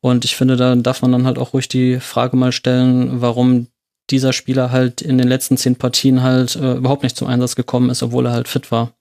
Und 0.00 0.26
ich 0.26 0.36
finde, 0.36 0.56
da 0.56 0.74
darf 0.74 1.00
man 1.00 1.12
dann 1.12 1.24
halt 1.24 1.38
auch 1.38 1.54
ruhig 1.54 1.68
die 1.68 2.00
Frage 2.00 2.36
mal 2.36 2.52
stellen, 2.52 3.22
warum 3.22 3.68
dieser 4.10 4.34
Spieler 4.34 4.72
halt 4.72 5.00
in 5.00 5.16
den 5.16 5.28
letzten 5.28 5.56
zehn 5.56 5.76
Partien 5.76 6.22
halt 6.22 6.54
äh, 6.56 6.74
überhaupt 6.74 7.02
nicht 7.02 7.16
zum 7.16 7.28
Einsatz 7.28 7.56
gekommen 7.56 7.88
ist, 7.88 8.02
obwohl 8.02 8.26
er 8.26 8.32
halt 8.32 8.48
fit 8.48 8.70
war. 8.70 8.92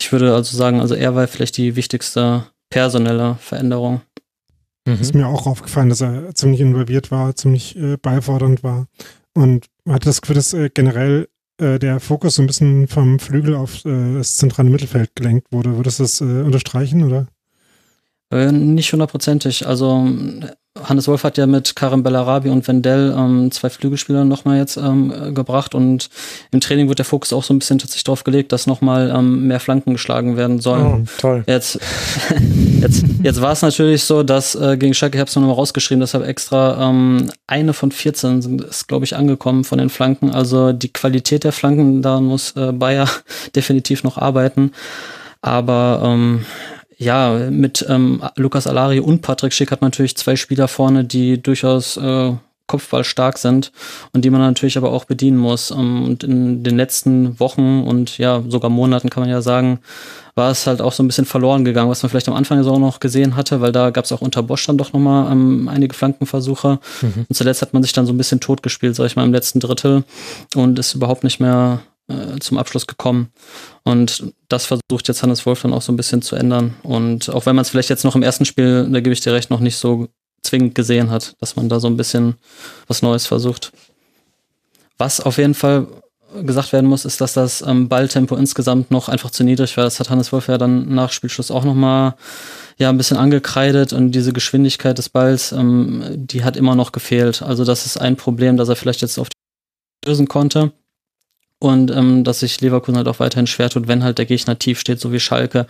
Ich 0.00 0.12
würde 0.12 0.34
also 0.34 0.56
sagen, 0.56 0.80
also 0.80 0.94
er 0.94 1.14
war 1.14 1.26
vielleicht 1.26 1.56
die 1.56 1.76
wichtigste 1.76 2.46
personelle 2.70 3.36
Veränderung. 3.40 4.02
Mhm. 4.86 5.00
Ist 5.00 5.14
mir 5.14 5.26
auch 5.26 5.46
aufgefallen, 5.46 5.88
dass 5.88 6.00
er 6.00 6.34
ziemlich 6.34 6.60
involviert 6.60 7.10
war, 7.10 7.34
ziemlich 7.34 7.76
äh, 7.76 7.96
beifordernd 7.96 8.62
war. 8.62 8.86
Und 9.34 9.66
man 9.84 9.96
hatte 9.96 10.06
das 10.06 10.20
Gefühl, 10.20 10.36
dass 10.36 10.52
äh, 10.52 10.70
generell 10.72 11.28
äh, 11.58 11.78
der 11.78 12.00
Fokus 12.00 12.34
so 12.34 12.42
ein 12.42 12.46
bisschen 12.46 12.88
vom 12.88 13.18
Flügel 13.18 13.54
auf 13.54 13.84
äh, 13.84 14.14
das 14.14 14.36
zentrale 14.36 14.70
Mittelfeld 14.70 15.14
gelenkt 15.14 15.52
wurde. 15.52 15.76
Würdest 15.76 15.98
du 15.98 16.02
das 16.02 16.20
äh, 16.20 16.24
unterstreichen, 16.24 17.04
oder? 17.04 17.28
Äh, 18.30 18.52
nicht 18.52 18.92
hundertprozentig. 18.92 19.66
Also 19.66 20.06
Hannes 20.82 21.06
Wolf 21.06 21.22
hat 21.22 21.38
ja 21.38 21.46
mit 21.46 21.76
Karim 21.76 22.02
Bellarabi 22.02 22.48
und 22.48 22.66
Wendell 22.66 23.14
ähm, 23.16 23.52
zwei 23.52 23.70
Flügelspieler 23.70 24.24
nochmal 24.24 24.58
jetzt 24.58 24.76
ähm, 24.76 25.12
äh, 25.12 25.30
gebracht 25.30 25.72
und 25.72 26.10
im 26.50 26.60
Training 26.60 26.88
wird 26.88 26.98
der 26.98 27.04
Fokus 27.04 27.32
auch 27.32 27.44
so 27.44 27.54
ein 27.54 27.60
bisschen 27.60 27.78
tatsächlich 27.78 28.02
drauf 28.02 28.24
gelegt, 28.24 28.50
dass 28.50 28.66
nochmal 28.66 29.14
ähm, 29.16 29.46
mehr 29.46 29.60
Flanken 29.60 29.92
geschlagen 29.92 30.36
werden 30.36 30.58
sollen. 30.58 31.06
Oh, 31.06 31.20
toll. 31.20 31.44
Jetzt, 31.46 31.78
jetzt, 32.80 33.04
jetzt 33.22 33.40
war 33.40 33.52
es 33.52 33.62
natürlich 33.62 34.02
so, 34.02 34.24
dass 34.24 34.56
äh, 34.56 34.76
gegen 34.76 34.94
Schalke, 34.94 35.16
ich 35.16 35.20
habe 35.20 35.28
es 35.28 35.36
nochmal 35.36 35.52
rausgeschrieben, 35.52 36.00
deshalb 36.00 36.26
extra 36.26 36.90
ähm, 36.90 37.30
eine 37.46 37.72
von 37.72 37.92
14 37.92 38.42
sind, 38.42 38.60
ist, 38.62 38.88
glaube 38.88 39.04
ich, 39.04 39.14
angekommen 39.14 39.62
von 39.62 39.78
den 39.78 39.90
Flanken. 39.90 40.32
Also 40.32 40.72
die 40.72 40.92
Qualität 40.92 41.44
der 41.44 41.52
Flanken, 41.52 42.02
da 42.02 42.20
muss 42.20 42.56
äh, 42.56 42.72
Bayer 42.72 43.08
definitiv 43.54 44.02
noch 44.02 44.18
arbeiten. 44.18 44.72
Aber 45.40 46.00
ähm, 46.02 46.46
ja, 46.96 47.50
mit 47.50 47.84
ähm, 47.88 48.22
Lukas 48.36 48.66
Alari 48.66 49.00
und 49.00 49.22
Patrick 49.22 49.52
Schick 49.52 49.70
hat 49.70 49.80
man 49.80 49.88
natürlich 49.88 50.16
zwei 50.16 50.36
Spieler 50.36 50.68
vorne, 50.68 51.04
die 51.04 51.42
durchaus 51.42 51.96
äh, 51.96 52.32
Kopfball 52.66 53.04
stark 53.04 53.36
sind 53.36 53.72
und 54.12 54.24
die 54.24 54.30
man 54.30 54.40
natürlich 54.40 54.78
aber 54.78 54.90
auch 54.90 55.04
bedienen 55.04 55.36
muss. 55.36 55.70
Ähm, 55.70 56.04
Und 56.04 56.24
in 56.24 56.62
den 56.62 56.76
letzten 56.76 57.38
Wochen 57.38 57.82
und 57.82 58.16
ja, 58.18 58.42
sogar 58.48 58.70
Monaten 58.70 59.10
kann 59.10 59.22
man 59.22 59.30
ja 59.30 59.42
sagen, 59.42 59.80
war 60.34 60.50
es 60.50 60.66
halt 60.66 60.80
auch 60.80 60.92
so 60.92 61.02
ein 61.02 61.06
bisschen 61.06 61.26
verloren 61.26 61.64
gegangen, 61.64 61.90
was 61.90 62.02
man 62.02 62.10
vielleicht 62.10 62.28
am 62.28 62.34
Anfang 62.34 62.56
der 62.56 62.64
Saison 62.64 62.80
noch 62.80 63.00
gesehen 63.00 63.36
hatte, 63.36 63.60
weil 63.60 63.70
da 63.70 63.90
gab 63.90 64.04
es 64.04 64.12
auch 64.12 64.20
unter 64.20 64.42
Bosch 64.42 64.66
dann 64.66 64.78
doch 64.78 64.92
nochmal 64.92 65.30
ähm, 65.30 65.68
einige 65.68 65.94
Flankenversuche. 65.94 66.80
Und 67.28 67.34
zuletzt 67.36 67.62
hat 67.62 67.72
man 67.72 67.82
sich 67.82 67.92
dann 67.92 68.06
so 68.06 68.12
ein 68.12 68.18
bisschen 68.18 68.40
totgespielt, 68.40 68.96
sag 68.96 69.06
ich 69.06 69.16
mal, 69.16 69.24
im 69.24 69.32
letzten 69.32 69.60
Drittel 69.60 70.04
und 70.54 70.78
ist 70.78 70.94
überhaupt 70.94 71.22
nicht 71.22 71.38
mehr 71.38 71.80
äh, 72.08 72.38
zum 72.40 72.58
Abschluss 72.58 72.86
gekommen. 72.86 73.30
Und 73.82 74.32
das 74.48 74.66
versucht 74.66 75.08
jetzt 75.08 75.22
Hannes 75.22 75.46
Wolf 75.46 75.62
dann 75.62 75.72
auch 75.72 75.82
so 75.82 75.92
ein 75.92 75.96
bisschen 75.96 76.22
zu 76.22 76.36
ändern. 76.36 76.74
Und 76.82 77.30
auch 77.30 77.46
wenn 77.46 77.56
man 77.56 77.62
es 77.62 77.70
vielleicht 77.70 77.90
jetzt 77.90 78.04
noch 78.04 78.16
im 78.16 78.22
ersten 78.22 78.44
Spiel, 78.44 78.88
da 78.90 79.00
gebe 79.00 79.12
ich 79.12 79.20
dir 79.20 79.32
recht, 79.32 79.50
noch 79.50 79.60
nicht 79.60 79.76
so 79.76 80.08
zwingend 80.42 80.74
gesehen 80.74 81.10
hat, 81.10 81.34
dass 81.40 81.56
man 81.56 81.68
da 81.68 81.80
so 81.80 81.88
ein 81.88 81.96
bisschen 81.96 82.34
was 82.86 83.02
Neues 83.02 83.26
versucht. 83.26 83.72
Was 84.98 85.20
auf 85.20 85.38
jeden 85.38 85.54
Fall 85.54 85.86
gesagt 86.42 86.72
werden 86.72 86.86
muss, 86.86 87.04
ist, 87.04 87.20
dass 87.20 87.32
das 87.32 87.62
ähm, 87.62 87.88
Balltempo 87.88 88.36
insgesamt 88.36 88.90
noch 88.90 89.08
einfach 89.08 89.30
zu 89.30 89.44
niedrig 89.44 89.76
war. 89.76 89.84
Das 89.84 90.00
hat 90.00 90.10
Hannes 90.10 90.32
Wolf 90.32 90.48
ja 90.48 90.58
dann 90.58 90.94
nach 90.94 91.12
Spielschluss 91.12 91.50
auch 91.50 91.64
nochmal 91.64 92.14
ja, 92.76 92.88
ein 92.88 92.96
bisschen 92.96 93.16
angekreidet 93.16 93.92
und 93.92 94.12
diese 94.12 94.32
Geschwindigkeit 94.32 94.98
des 94.98 95.08
Balls, 95.08 95.52
ähm, 95.52 96.02
die 96.16 96.44
hat 96.44 96.56
immer 96.56 96.74
noch 96.74 96.92
gefehlt. 96.92 97.42
Also 97.42 97.64
das 97.64 97.86
ist 97.86 97.98
ein 97.98 98.16
Problem, 98.16 98.56
dass 98.56 98.68
er 98.68 98.76
vielleicht 98.76 99.02
jetzt 99.02 99.18
auf 99.18 99.28
die 99.28 100.08
lösen 100.08 100.26
konnte. 100.26 100.72
Und 101.64 101.90
ähm, 101.90 102.24
dass 102.24 102.40
sich 102.40 102.60
Leverkusen 102.60 102.98
halt 102.98 103.08
auch 103.08 103.20
weiterhin 103.20 103.46
schwer 103.46 103.70
tut, 103.70 103.88
wenn 103.88 104.04
halt 104.04 104.18
der 104.18 104.26
Gegner 104.26 104.58
tief 104.58 104.78
steht, 104.78 105.00
so 105.00 105.12
wie 105.12 105.18
Schalke. 105.20 105.66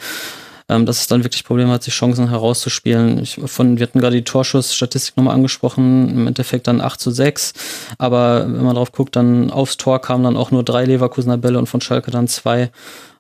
Ähm, 0.69 0.87
dass 0.87 0.99
es 0.99 1.07
dann 1.07 1.23
wirklich 1.23 1.45
Probleme 1.45 1.71
hat, 1.71 1.85
sich 1.85 1.95
Chancen 1.95 2.31
herauszuspielen. 2.31 3.23
Ich, 3.23 3.39
von, 3.45 3.79
wir 3.79 3.87
hatten 3.87 4.01
gerade 4.01 4.17
die 4.17 4.25
Torschussstatistik 4.25 5.17
nochmal 5.17 5.35
angesprochen, 5.35 6.11
im 6.11 6.27
Endeffekt 6.27 6.67
dann 6.67 6.81
8 6.81 6.99
zu 6.99 7.13
6. 7.13 7.53
Aber 7.99 8.41
wenn 8.41 8.65
man 8.65 8.75
drauf 8.75 8.91
guckt, 8.91 9.15
dann 9.15 9.53
aufs 9.53 9.77
Tor 9.77 10.01
kamen 10.01 10.25
dann 10.25 10.37
auch 10.37 10.51
nur 10.51 10.65
drei 10.65 10.85
Leverkusener 10.85 11.37
Bälle 11.37 11.61
und 11.61 11.67
von 11.67 11.81
Schalke 11.81 12.11
dann 12.11 12.27
zwei. 12.27 12.73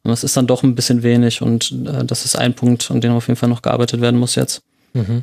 Und 0.03 0.11
das 0.11 0.25
ist 0.25 0.37
dann 0.37 0.49
doch 0.49 0.65
ein 0.65 0.75
bisschen 0.75 1.05
wenig 1.05 1.43
und 1.43 1.71
äh, 1.87 2.05
das 2.05 2.25
ist 2.25 2.37
ein 2.37 2.55
Punkt, 2.55 2.91
an 2.91 3.01
dem 3.01 3.13
auf 3.13 3.29
jeden 3.29 3.39
Fall 3.39 3.51
noch 3.51 3.63
gearbeitet 3.63 4.01
werden 4.01 4.19
muss 4.19 4.35
jetzt. 4.35 4.63
Mhm. 4.95 5.23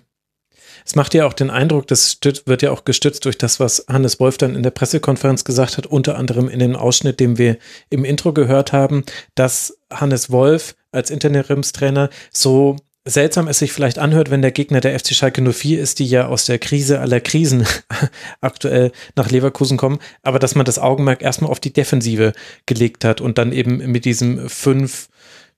Es 0.85 0.95
macht 0.95 1.13
ja 1.13 1.25
auch 1.25 1.33
den 1.33 1.49
Eindruck, 1.49 1.87
das 1.87 2.17
wird 2.45 2.61
ja 2.61 2.71
auch 2.71 2.85
gestützt 2.85 3.25
durch 3.25 3.37
das, 3.37 3.59
was 3.59 3.85
Hannes 3.87 4.19
Wolf 4.19 4.37
dann 4.37 4.55
in 4.55 4.63
der 4.63 4.71
Pressekonferenz 4.71 5.43
gesagt 5.43 5.77
hat, 5.77 5.85
unter 5.85 6.17
anderem 6.17 6.49
in 6.49 6.59
dem 6.59 6.75
Ausschnitt, 6.75 7.19
den 7.19 7.37
wir 7.37 7.57
im 7.89 8.05
Intro 8.05 8.33
gehört 8.33 8.73
haben, 8.73 9.03
dass 9.35 9.77
Hannes 9.91 10.31
Wolf 10.31 10.75
als 10.91 11.09
Interimstrainer 11.09 12.09
so 12.31 12.77
seltsam 13.03 13.47
es 13.47 13.59
sich 13.59 13.73
vielleicht 13.73 13.97
anhört, 13.97 14.29
wenn 14.29 14.41
der 14.41 14.51
Gegner 14.51 14.79
der 14.79 14.97
FC 14.99 15.13
Schalke 15.15 15.41
04 15.41 15.81
ist, 15.81 15.99
die 15.99 16.05
ja 16.05 16.27
aus 16.27 16.45
der 16.45 16.59
Krise 16.59 16.99
aller 16.99 17.19
Krisen 17.19 17.65
aktuell 18.41 18.91
nach 19.15 19.31
Leverkusen 19.31 19.77
kommen, 19.77 19.99
aber 20.21 20.37
dass 20.37 20.55
man 20.55 20.65
das 20.65 20.77
Augenmerk 20.77 21.21
erstmal 21.23 21.49
auf 21.49 21.59
die 21.59 21.73
Defensive 21.73 22.33
gelegt 22.67 23.03
hat 23.03 23.19
und 23.19 23.37
dann 23.37 23.53
eben 23.53 23.77
mit 23.91 24.05
diesem 24.05 24.47
5, 24.47 25.09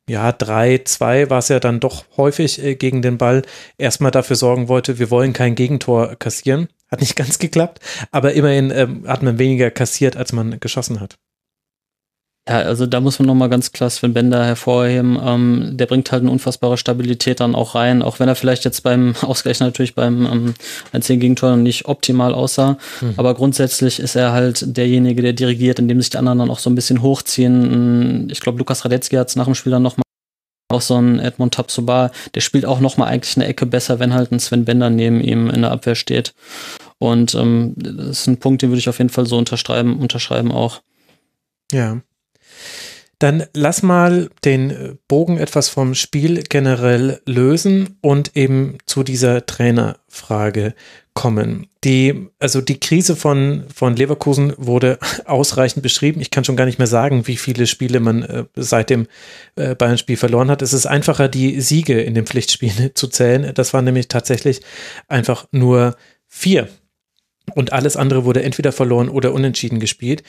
ja, 0.10 0.32
3, 0.32 0.82
2 0.84 1.30
war 1.30 1.39
es 1.39 1.47
ja 1.47 1.60
dann 1.60 1.80
doch 1.80 2.06
häufig 2.18 2.62
äh, 2.64 2.76
gegen 2.76 3.01
den 3.01 3.18
Ball, 3.18 3.43
erstmal 3.78 4.12
dafür 4.12 4.36
sorgen 4.36 4.68
wollte, 4.68 4.99
wir 4.99 5.10
wollen 5.12 5.34
kein 5.34 5.56
Gegentor 5.56 6.16
kassieren. 6.16 6.68
Hat 6.91 6.99
nicht 6.99 7.16
ganz 7.18 7.39
geklappt, 7.39 7.80
aber 8.12 8.34
immerhin 8.34 8.72
ähm, 8.72 9.08
hat 9.08 9.24
man 9.24 9.39
weniger 9.39 9.72
kassiert, 9.72 10.18
als 10.18 10.34
man 10.34 10.60
geschossen 10.60 10.99
hat. 10.99 11.18
Ja, 12.47 12.59
also 12.59 12.85
da 12.85 12.99
muss 12.99 13.19
man 13.19 13.27
nochmal 13.27 13.47
ganz 13.47 13.71
klar 13.71 13.89
Sven 13.89 14.13
Bender 14.13 14.45
hervorheben. 14.45 15.17
Ähm, 15.23 15.77
der 15.77 15.85
bringt 15.85 16.11
halt 16.11 16.23
eine 16.23 16.31
unfassbare 16.31 16.77
Stabilität 16.77 17.39
dann 17.39 17.55
auch 17.55 17.73
rein, 17.73 18.01
auch 18.01 18.19
wenn 18.19 18.27
er 18.27 18.35
vielleicht 18.35 18.65
jetzt 18.65 18.83
beim 18.83 19.15
Ausgleich 19.21 19.61
natürlich 19.61 19.95
beim 19.95 20.25
ähm, 20.25 20.53
einzigen 20.91 21.21
Gegentor 21.21 21.55
nicht 21.55 21.85
optimal 21.85 22.33
aussah. 22.33 22.77
Mhm. 22.99 23.13
Aber 23.15 23.33
grundsätzlich 23.33 23.99
ist 23.99 24.15
er 24.15 24.33
halt 24.33 24.75
derjenige, 24.75 25.21
der 25.21 25.31
dirigiert, 25.31 25.79
indem 25.79 26.01
sich 26.01 26.09
die 26.09 26.17
anderen 26.17 26.39
dann 26.39 26.49
auch 26.49 26.59
so 26.59 26.69
ein 26.69 26.75
bisschen 26.75 27.01
hochziehen. 27.01 28.29
Ich 28.29 28.41
glaube, 28.41 28.59
Lukas 28.59 28.83
Radetzky 28.83 29.15
hat 29.15 29.29
es 29.29 29.37
nach 29.37 29.45
dem 29.45 29.55
Spiel 29.55 29.71
dann 29.71 29.83
nochmal 29.83 30.03
auch 30.69 30.81
so 30.81 30.95
ein 30.95 31.19
Edmund 31.19 31.53
Tapsoba, 31.53 32.11
der 32.35 32.41
spielt 32.41 32.65
auch 32.65 32.79
nochmal 32.79 33.07
eigentlich 33.07 33.37
eine 33.37 33.45
Ecke 33.45 33.65
besser, 33.65 33.99
wenn 33.99 34.13
halt 34.13 34.31
ein 34.31 34.39
Sven 34.39 34.65
Bender 34.65 34.89
neben 34.89 35.21
ihm 35.21 35.49
in 35.49 35.61
der 35.61 35.71
Abwehr 35.71 35.95
steht. 35.95 36.33
Und 36.97 37.35
ähm, 37.35 37.73
das 37.77 38.21
ist 38.21 38.27
ein 38.27 38.37
Punkt, 38.37 38.61
den 38.61 38.69
würde 38.69 38.79
ich 38.79 38.89
auf 38.89 38.97
jeden 38.97 39.11
Fall 39.11 39.27
so 39.27 39.37
unterschreiben, 39.37 39.99
unterschreiben 39.99 40.51
auch. 40.51 40.81
Ja. 41.71 42.01
Dann 43.24 43.45
lass 43.53 43.84
mal 43.84 44.30
den 44.43 44.99
Bogen 45.07 45.38
etwas 45.38 45.69
vom 45.69 45.95
Spiel 45.95 46.43
generell 46.43 47.21
lösen 47.26 47.97
und 48.01 48.36
eben 48.36 48.80
zu 48.86 49.01
dieser 49.01 49.45
Trainerfrage 49.45 50.74
kommen. 51.13 51.67
Die, 51.86 52.28
also 52.39 52.59
die 52.59 52.82
Krise 52.82 53.15
von, 53.15 53.63
von 53.74 53.95
Leverkusen 53.95 54.51
wurde 54.57 54.99
ausreichend 55.26 55.84
beschrieben. 55.84 56.19
Ich 56.19 56.32
kann 56.32 56.43
schon 56.43 56.57
gar 56.57 56.65
nicht 56.65 56.80
mehr 56.80 56.88
sagen, 56.88 57.26
wie 57.26 57.38
viele 57.38 57.65
Spiele 57.65 58.01
man 58.01 58.24
äh, 58.24 58.43
seit 58.57 58.89
dem 58.89 59.07
äh, 59.55 59.74
Bayern-Spiel 59.74 60.17
verloren 60.17 60.51
hat. 60.51 60.61
Es 60.61 60.74
ist 60.74 60.86
einfacher, 60.86 61.30
die 61.30 61.61
Siege 61.61 62.01
in 62.01 62.15
den 62.15 62.26
Pflichtspielen 62.26 62.91
zu 62.93 63.07
zählen. 63.07 63.53
Das 63.53 63.74
waren 63.74 63.86
nämlich 63.86 64.09
tatsächlich 64.09 64.59
einfach 65.07 65.47
nur 65.49 65.95
vier. 66.28 66.67
Und 67.55 67.74
alles 67.74 67.95
andere 67.95 68.26
wurde 68.26 68.43
entweder 68.43 68.71
verloren 68.71 69.09
oder 69.09 69.34
unentschieden 69.34 69.80
gespielt. 69.80 70.24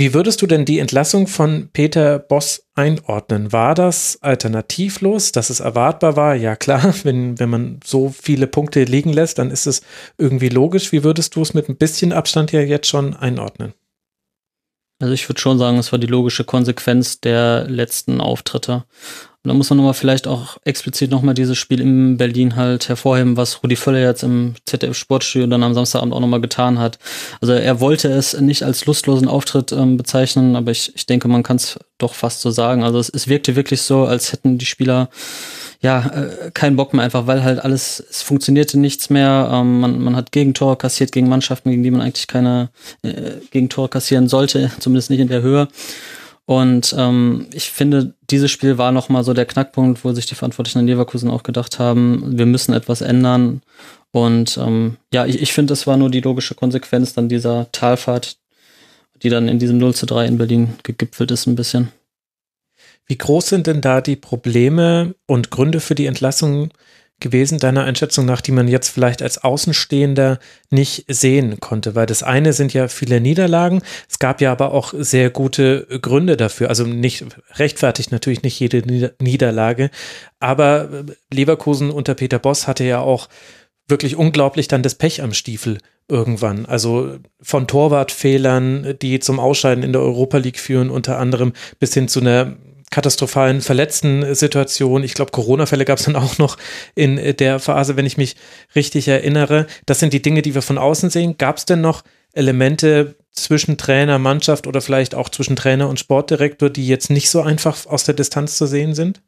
Wie 0.00 0.14
würdest 0.14 0.40
du 0.42 0.46
denn 0.46 0.64
die 0.64 0.78
Entlassung 0.78 1.26
von 1.26 1.70
Peter 1.72 2.20
Boss 2.20 2.68
einordnen? 2.76 3.52
War 3.52 3.74
das 3.74 4.16
alternativlos, 4.22 5.32
dass 5.32 5.50
es 5.50 5.58
erwartbar 5.58 6.14
war? 6.14 6.36
Ja 6.36 6.54
klar, 6.54 6.94
wenn, 7.02 7.40
wenn 7.40 7.50
man 7.50 7.80
so 7.84 8.10
viele 8.10 8.46
Punkte 8.46 8.84
liegen 8.84 9.12
lässt, 9.12 9.40
dann 9.40 9.50
ist 9.50 9.66
es 9.66 9.82
irgendwie 10.16 10.50
logisch. 10.50 10.92
Wie 10.92 11.02
würdest 11.02 11.34
du 11.34 11.42
es 11.42 11.52
mit 11.52 11.68
ein 11.68 11.76
bisschen 11.76 12.12
Abstand 12.12 12.52
ja 12.52 12.60
jetzt 12.60 12.86
schon 12.86 13.16
einordnen? 13.16 13.74
Also 15.00 15.14
ich 15.14 15.28
würde 15.28 15.40
schon 15.40 15.58
sagen, 15.58 15.78
es 15.78 15.90
war 15.90 15.98
die 15.98 16.06
logische 16.06 16.44
Konsequenz 16.44 17.20
der 17.20 17.64
letzten 17.68 18.20
Auftritte. 18.20 18.84
Und 19.44 19.50
da 19.50 19.54
muss 19.54 19.70
man 19.70 19.76
nochmal 19.76 19.94
vielleicht 19.94 20.26
auch 20.26 20.58
explizit 20.64 21.12
nochmal 21.12 21.34
dieses 21.34 21.56
Spiel 21.56 21.80
in 21.80 22.16
Berlin 22.16 22.56
halt 22.56 22.88
hervorheben, 22.88 23.36
was 23.36 23.62
Rudi 23.62 23.76
Völler 23.76 24.00
jetzt 24.00 24.24
im 24.24 24.54
ZDF 24.66 24.96
Sportstudio 24.96 25.46
dann 25.46 25.62
am 25.62 25.74
Samstagabend 25.74 26.12
auch 26.12 26.20
nochmal 26.20 26.40
getan 26.40 26.80
hat. 26.80 26.98
Also 27.40 27.52
er 27.52 27.80
wollte 27.80 28.08
es 28.08 28.38
nicht 28.40 28.64
als 28.64 28.84
lustlosen 28.86 29.28
Auftritt 29.28 29.70
ähm, 29.70 29.96
bezeichnen, 29.96 30.56
aber 30.56 30.72
ich, 30.72 30.92
ich 30.96 31.06
denke, 31.06 31.28
man 31.28 31.44
kann 31.44 31.56
es 31.56 31.78
doch 31.98 32.14
fast 32.14 32.40
so 32.40 32.50
sagen. 32.50 32.82
Also 32.82 32.98
es, 32.98 33.08
es 33.10 33.28
wirkte 33.28 33.54
wirklich 33.54 33.82
so, 33.82 34.06
als 34.06 34.32
hätten 34.32 34.58
die 34.58 34.66
Spieler 34.66 35.08
ja, 35.80 36.06
äh, 36.08 36.50
keinen 36.50 36.76
Bock 36.76 36.92
mehr 36.92 37.04
einfach, 37.04 37.28
weil 37.28 37.44
halt 37.44 37.60
alles, 37.60 38.04
es 38.10 38.22
funktionierte 38.22 38.78
nichts 38.78 39.10
mehr. 39.10 39.48
Ähm, 39.52 39.78
man, 39.80 40.00
man 40.00 40.16
hat 40.16 40.32
Gegentore 40.32 40.76
kassiert 40.76 41.12
gegen 41.12 41.28
Mannschaften, 41.28 41.70
gegen 41.70 41.84
die 41.84 41.90
man 41.92 42.00
eigentlich 42.00 42.26
keine 42.26 42.70
äh, 43.02 43.34
Gegentore 43.52 43.88
kassieren 43.88 44.28
sollte, 44.28 44.72
zumindest 44.80 45.10
nicht 45.10 45.20
in 45.20 45.28
der 45.28 45.42
Höhe. 45.42 45.68
Und 46.48 46.94
ähm, 46.96 47.46
ich 47.52 47.68
finde, 47.68 48.14
dieses 48.30 48.50
Spiel 48.50 48.78
war 48.78 48.90
nochmal 48.90 49.22
so 49.22 49.34
der 49.34 49.44
Knackpunkt, 49.44 50.02
wo 50.02 50.14
sich 50.14 50.24
die 50.24 50.34
Verantwortlichen 50.34 50.78
in 50.78 50.86
Leverkusen 50.86 51.28
auch 51.28 51.42
gedacht 51.42 51.78
haben, 51.78 52.38
wir 52.38 52.46
müssen 52.46 52.72
etwas 52.72 53.02
ändern. 53.02 53.60
Und 54.12 54.56
ähm, 54.56 54.96
ja, 55.12 55.26
ich, 55.26 55.42
ich 55.42 55.52
finde, 55.52 55.72
das 55.72 55.86
war 55.86 55.98
nur 55.98 56.10
die 56.10 56.22
logische 56.22 56.54
Konsequenz 56.54 57.12
dann 57.12 57.28
dieser 57.28 57.70
Talfahrt, 57.72 58.38
die 59.22 59.28
dann 59.28 59.46
in 59.46 59.58
diesem 59.58 59.76
0 59.76 59.94
zu 59.94 60.06
3 60.06 60.24
in 60.24 60.38
Berlin 60.38 60.70
gegipfelt 60.84 61.30
ist 61.32 61.46
ein 61.46 61.54
bisschen. 61.54 61.92
Wie 63.04 63.18
groß 63.18 63.46
sind 63.46 63.66
denn 63.66 63.82
da 63.82 64.00
die 64.00 64.16
Probleme 64.16 65.16
und 65.26 65.50
Gründe 65.50 65.80
für 65.80 65.94
die 65.94 66.06
Entlassung 66.06 66.70
gewesen, 67.20 67.58
deiner 67.58 67.84
Einschätzung 67.84 68.24
nach, 68.26 68.40
die 68.40 68.52
man 68.52 68.68
jetzt 68.68 68.88
vielleicht 68.88 69.22
als 69.22 69.42
Außenstehender 69.42 70.38
nicht 70.70 71.04
sehen 71.08 71.60
konnte? 71.60 71.94
Weil 71.94 72.06
das 72.06 72.22
eine 72.22 72.52
sind 72.52 72.72
ja 72.74 72.88
viele 72.88 73.20
Niederlagen. 73.20 73.82
Es 74.08 74.18
gab 74.18 74.40
ja 74.40 74.52
aber 74.52 74.72
auch 74.72 74.94
sehr 74.96 75.30
gute 75.30 75.86
Gründe 76.00 76.36
dafür. 76.36 76.68
Also 76.68 76.84
nicht 76.84 77.24
rechtfertigt 77.54 78.12
natürlich 78.12 78.42
nicht 78.42 78.58
jede 78.58 79.12
Niederlage. 79.20 79.90
Aber 80.40 80.88
Leverkusen 81.32 81.90
unter 81.90 82.14
Peter 82.14 82.38
Boss 82.38 82.66
hatte 82.66 82.84
ja 82.84 83.00
auch 83.00 83.28
wirklich 83.88 84.16
unglaublich 84.16 84.68
dann 84.68 84.82
das 84.82 84.94
Pech 84.94 85.22
am 85.22 85.32
Stiefel 85.32 85.78
irgendwann. 86.08 86.66
Also 86.66 87.16
von 87.40 87.66
Torwartfehlern, 87.66 88.96
die 89.00 89.20
zum 89.20 89.40
Ausscheiden 89.40 89.84
in 89.84 89.92
der 89.92 90.02
Europa 90.02 90.38
League 90.38 90.58
führen, 90.58 90.90
unter 90.90 91.18
anderem 91.18 91.52
bis 91.78 91.94
hin 91.94 92.08
zu 92.08 92.20
einer 92.20 92.56
katastrophalen 92.90 93.60
verletzten 93.60 94.34
Situation. 94.34 95.02
Ich 95.02 95.14
glaube, 95.14 95.30
Corona-Fälle 95.30 95.84
gab 95.84 95.98
es 95.98 96.06
dann 96.06 96.16
auch 96.16 96.38
noch 96.38 96.56
in 96.94 97.36
der 97.36 97.58
Phase, 97.58 97.96
wenn 97.96 98.06
ich 98.06 98.16
mich 98.16 98.36
richtig 98.74 99.08
erinnere. 99.08 99.66
Das 99.86 99.98
sind 100.00 100.12
die 100.12 100.22
Dinge, 100.22 100.42
die 100.42 100.54
wir 100.54 100.62
von 100.62 100.78
außen 100.78 101.10
sehen. 101.10 101.36
Gab 101.38 101.58
es 101.58 101.64
denn 101.64 101.80
noch 101.80 102.02
Elemente 102.32 103.16
zwischen 103.32 103.78
Trainer, 103.78 104.18
Mannschaft 104.18 104.66
oder 104.66 104.80
vielleicht 104.80 105.14
auch 105.14 105.28
zwischen 105.28 105.56
Trainer 105.56 105.88
und 105.88 105.98
Sportdirektor, 105.98 106.70
die 106.70 106.86
jetzt 106.86 107.10
nicht 107.10 107.30
so 107.30 107.42
einfach 107.42 107.86
aus 107.86 108.04
der 108.04 108.14
Distanz 108.14 108.56
zu 108.56 108.66
sehen 108.66 108.94
sind? 108.94 109.22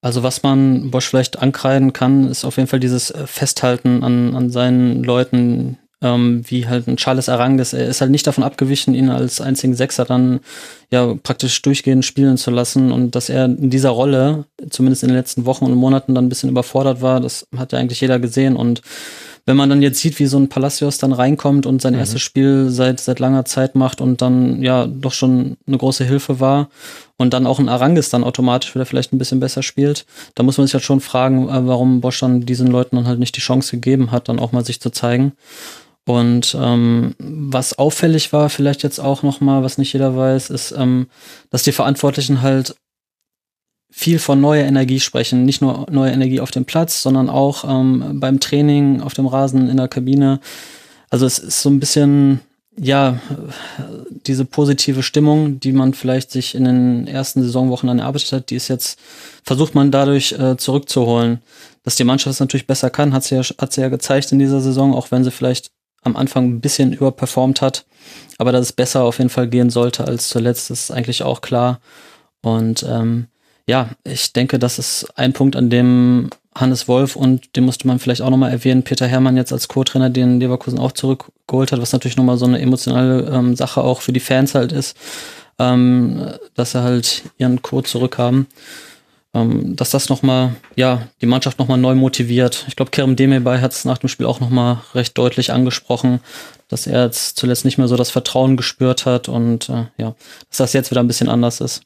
Also 0.00 0.22
was 0.22 0.42
man 0.42 0.90
Bosch 0.90 1.08
vielleicht 1.08 1.40
ankreiden 1.40 1.92
kann, 1.92 2.28
ist 2.28 2.44
auf 2.44 2.56
jeden 2.56 2.68
Fall 2.68 2.80
dieses 2.80 3.12
Festhalten 3.26 4.04
an, 4.04 4.34
an 4.34 4.50
seinen 4.50 5.02
Leuten, 5.02 5.78
ähm, 6.00 6.42
wie 6.46 6.66
halt 6.66 6.86
ein 6.86 6.96
Charles 6.96 7.28
Arangues. 7.28 7.72
Er 7.72 7.88
ist 7.88 8.00
halt 8.00 8.10
nicht 8.10 8.26
davon 8.26 8.44
abgewichen, 8.44 8.94
ihn 8.94 9.10
als 9.10 9.40
einzigen 9.40 9.74
Sechser 9.74 10.04
dann 10.04 10.40
ja 10.90 11.14
praktisch 11.22 11.60
durchgehend 11.62 12.04
spielen 12.04 12.36
zu 12.36 12.50
lassen 12.50 12.92
und 12.92 13.14
dass 13.14 13.28
er 13.28 13.46
in 13.46 13.70
dieser 13.70 13.90
Rolle, 13.90 14.44
zumindest 14.70 15.02
in 15.02 15.08
den 15.08 15.16
letzten 15.16 15.44
Wochen 15.44 15.64
und 15.64 15.74
Monaten, 15.74 16.14
dann 16.14 16.26
ein 16.26 16.28
bisschen 16.28 16.50
überfordert 16.50 17.02
war, 17.02 17.20
das 17.20 17.46
hat 17.56 17.72
ja 17.72 17.78
eigentlich 17.78 18.00
jeder 18.00 18.18
gesehen 18.18 18.56
und 18.56 18.82
wenn 19.48 19.56
man 19.56 19.70
dann 19.70 19.80
jetzt 19.80 20.00
sieht, 20.00 20.18
wie 20.18 20.26
so 20.26 20.38
ein 20.38 20.50
Palacios 20.50 20.98
dann 20.98 21.14
reinkommt 21.14 21.64
und 21.64 21.80
sein 21.80 21.94
mhm. 21.94 22.00
erstes 22.00 22.20
Spiel 22.20 22.68
seit, 22.68 23.00
seit 23.00 23.18
langer 23.18 23.46
Zeit 23.46 23.76
macht 23.76 24.02
und 24.02 24.20
dann 24.20 24.62
ja 24.62 24.86
doch 24.86 25.12
schon 25.12 25.56
eine 25.66 25.78
große 25.78 26.04
Hilfe 26.04 26.38
war 26.38 26.68
und 27.16 27.32
dann 27.32 27.46
auch 27.46 27.58
ein 27.58 27.70
Arangis 27.70 28.10
dann 28.10 28.24
automatisch 28.24 28.74
wieder 28.74 28.84
vielleicht 28.84 29.14
ein 29.14 29.18
bisschen 29.18 29.40
besser 29.40 29.62
spielt, 29.62 30.04
da 30.34 30.42
muss 30.42 30.58
man 30.58 30.66
sich 30.66 30.74
halt 30.74 30.84
schon 30.84 31.00
fragen, 31.00 31.48
äh, 31.48 31.66
warum 31.66 32.02
Bosch 32.02 32.20
dann 32.20 32.42
diesen 32.42 32.66
Leuten 32.66 32.96
dann 32.96 33.06
halt 33.06 33.20
nicht 33.20 33.36
die 33.36 33.40
Chance 33.40 33.70
gegeben 33.70 34.10
hat, 34.10 34.28
dann 34.28 34.38
auch 34.38 34.52
mal 34.52 34.66
sich 34.66 34.80
zu 34.80 34.90
zeigen. 34.90 35.32
Und 36.08 36.56
ähm, 36.58 37.14
was 37.18 37.78
auffällig 37.78 38.32
war, 38.32 38.48
vielleicht 38.48 38.82
jetzt 38.82 38.98
auch 38.98 39.22
nochmal, 39.22 39.62
was 39.62 39.76
nicht 39.76 39.92
jeder 39.92 40.16
weiß, 40.16 40.48
ist, 40.48 40.72
ähm, 40.72 41.08
dass 41.50 41.64
die 41.64 41.72
Verantwortlichen 41.72 42.40
halt 42.40 42.76
viel 43.90 44.18
von 44.18 44.40
neuer 44.40 44.64
Energie 44.64 45.00
sprechen. 45.00 45.44
Nicht 45.44 45.60
nur 45.60 45.86
neue 45.90 46.10
Energie 46.10 46.40
auf 46.40 46.50
dem 46.50 46.64
Platz, 46.64 47.02
sondern 47.02 47.28
auch 47.28 47.62
ähm, 47.68 48.20
beim 48.20 48.40
Training, 48.40 49.02
auf 49.02 49.12
dem 49.12 49.26
Rasen, 49.26 49.68
in 49.68 49.76
der 49.76 49.88
Kabine. 49.88 50.40
Also 51.10 51.26
es 51.26 51.38
ist 51.38 51.60
so 51.60 51.68
ein 51.68 51.78
bisschen, 51.78 52.40
ja, 52.74 53.20
diese 54.26 54.46
positive 54.46 55.02
Stimmung, 55.02 55.60
die 55.60 55.72
man 55.72 55.92
vielleicht 55.92 56.30
sich 56.30 56.54
in 56.54 56.64
den 56.64 57.06
ersten 57.06 57.42
Saisonwochen 57.42 57.86
dann 57.86 57.98
erarbeitet 57.98 58.32
hat, 58.32 58.48
die 58.48 58.56
ist 58.56 58.68
jetzt, 58.68 58.98
versucht 59.44 59.74
man 59.74 59.90
dadurch 59.90 60.32
äh, 60.32 60.56
zurückzuholen. 60.56 61.40
Dass 61.82 61.96
die 61.96 62.04
Mannschaft 62.04 62.32
es 62.32 62.40
natürlich 62.40 62.66
besser 62.66 62.88
kann, 62.88 63.12
hat 63.12 63.24
sie, 63.24 63.34
ja, 63.34 63.42
hat 63.42 63.74
sie 63.74 63.82
ja 63.82 63.90
gezeigt 63.90 64.32
in 64.32 64.38
dieser 64.38 64.62
Saison, 64.62 64.94
auch 64.94 65.10
wenn 65.10 65.22
sie 65.22 65.30
vielleicht 65.30 65.70
am 66.02 66.16
Anfang 66.16 66.48
ein 66.48 66.60
bisschen 66.60 66.92
überperformt 66.92 67.60
hat. 67.60 67.86
Aber 68.38 68.52
dass 68.52 68.62
es 68.62 68.72
besser 68.72 69.02
auf 69.02 69.18
jeden 69.18 69.30
Fall 69.30 69.48
gehen 69.48 69.70
sollte 69.70 70.06
als 70.06 70.28
zuletzt, 70.28 70.70
ist 70.70 70.90
eigentlich 70.90 71.22
auch 71.22 71.40
klar. 71.40 71.80
Und 72.40 72.84
ähm, 72.88 73.26
ja, 73.66 73.90
ich 74.04 74.32
denke, 74.32 74.58
das 74.58 74.78
ist 74.78 75.08
ein 75.16 75.32
Punkt, 75.32 75.56
an 75.56 75.70
dem 75.70 76.30
Hannes 76.54 76.88
Wolf 76.88 77.16
und 77.16 77.54
den 77.56 77.64
musste 77.64 77.86
man 77.86 77.98
vielleicht 77.98 78.22
auch 78.22 78.30
nochmal 78.30 78.50
erwähnen, 78.50 78.82
Peter 78.82 79.06
Hermann 79.06 79.36
jetzt 79.36 79.52
als 79.52 79.68
Co-Trainer, 79.68 80.10
den 80.10 80.40
Leverkusen 80.40 80.78
auch 80.78 80.92
zurückgeholt 80.92 81.70
hat, 81.70 81.80
was 81.80 81.92
natürlich 81.92 82.16
nochmal 82.16 82.38
so 82.38 82.46
eine 82.46 82.60
emotionale 82.60 83.30
ähm, 83.30 83.54
Sache 83.54 83.82
auch 83.82 84.00
für 84.00 84.12
die 84.12 84.20
Fans 84.20 84.54
halt 84.54 84.72
ist, 84.72 84.96
ähm, 85.58 86.32
dass 86.54 86.72
sie 86.72 86.82
halt 86.82 87.24
ihren 87.38 87.62
Co 87.62 87.82
zurückhaben 87.82 88.46
ähm, 89.42 89.76
dass 89.76 89.90
das 89.90 90.08
nochmal, 90.08 90.54
ja, 90.76 91.08
die 91.20 91.26
Mannschaft 91.26 91.58
nochmal 91.58 91.78
neu 91.78 91.94
motiviert. 91.94 92.64
Ich 92.68 92.76
glaube, 92.76 92.90
Kerem 92.90 93.16
Demirbay 93.16 93.60
hat 93.60 93.72
es 93.72 93.84
nach 93.84 93.98
dem 93.98 94.08
Spiel 94.08 94.26
auch 94.26 94.40
nochmal 94.40 94.78
recht 94.94 95.16
deutlich 95.18 95.52
angesprochen, 95.52 96.20
dass 96.68 96.86
er 96.86 97.04
jetzt 97.04 97.36
zuletzt 97.36 97.64
nicht 97.64 97.78
mehr 97.78 97.88
so 97.88 97.96
das 97.96 98.10
Vertrauen 98.10 98.56
gespürt 98.56 99.06
hat 99.06 99.28
und 99.28 99.68
äh, 99.68 99.86
ja, 99.96 100.14
dass 100.48 100.58
das 100.58 100.72
jetzt 100.72 100.90
wieder 100.90 101.00
ein 101.02 101.08
bisschen 101.08 101.28
anders 101.28 101.60
ist. 101.60 101.82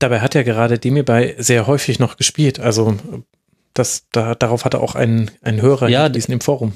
dabei 0.00 0.20
hat 0.20 0.34
ja 0.34 0.42
gerade 0.44 0.78
Demirbay 0.78 1.34
sehr 1.38 1.66
häufig 1.66 1.98
noch 1.98 2.16
gespielt. 2.16 2.60
Also 2.60 2.96
das, 3.74 4.04
da, 4.12 4.34
darauf 4.34 4.64
hatte 4.64 4.80
auch 4.80 4.94
ein, 4.94 5.30
ein 5.42 5.60
Hörer 5.60 5.88
Ja, 5.88 6.08
diesen 6.08 6.32
im 6.32 6.40
Forum. 6.40 6.72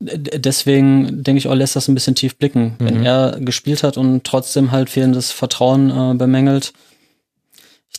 Deswegen 0.00 1.22
denke 1.22 1.38
ich 1.38 1.46
auch, 1.48 1.54
lässt 1.54 1.76
das 1.76 1.86
ein 1.88 1.94
bisschen 1.94 2.14
tief 2.14 2.36
blicken. 2.38 2.74
Wenn 2.78 2.98
Mhm. 3.00 3.06
er 3.06 3.36
gespielt 3.40 3.82
hat 3.82 3.98
und 3.98 4.24
trotzdem 4.24 4.70
halt 4.72 4.88
fehlendes 4.90 5.30
Vertrauen 5.30 5.90
äh, 5.90 6.14
bemängelt, 6.14 6.72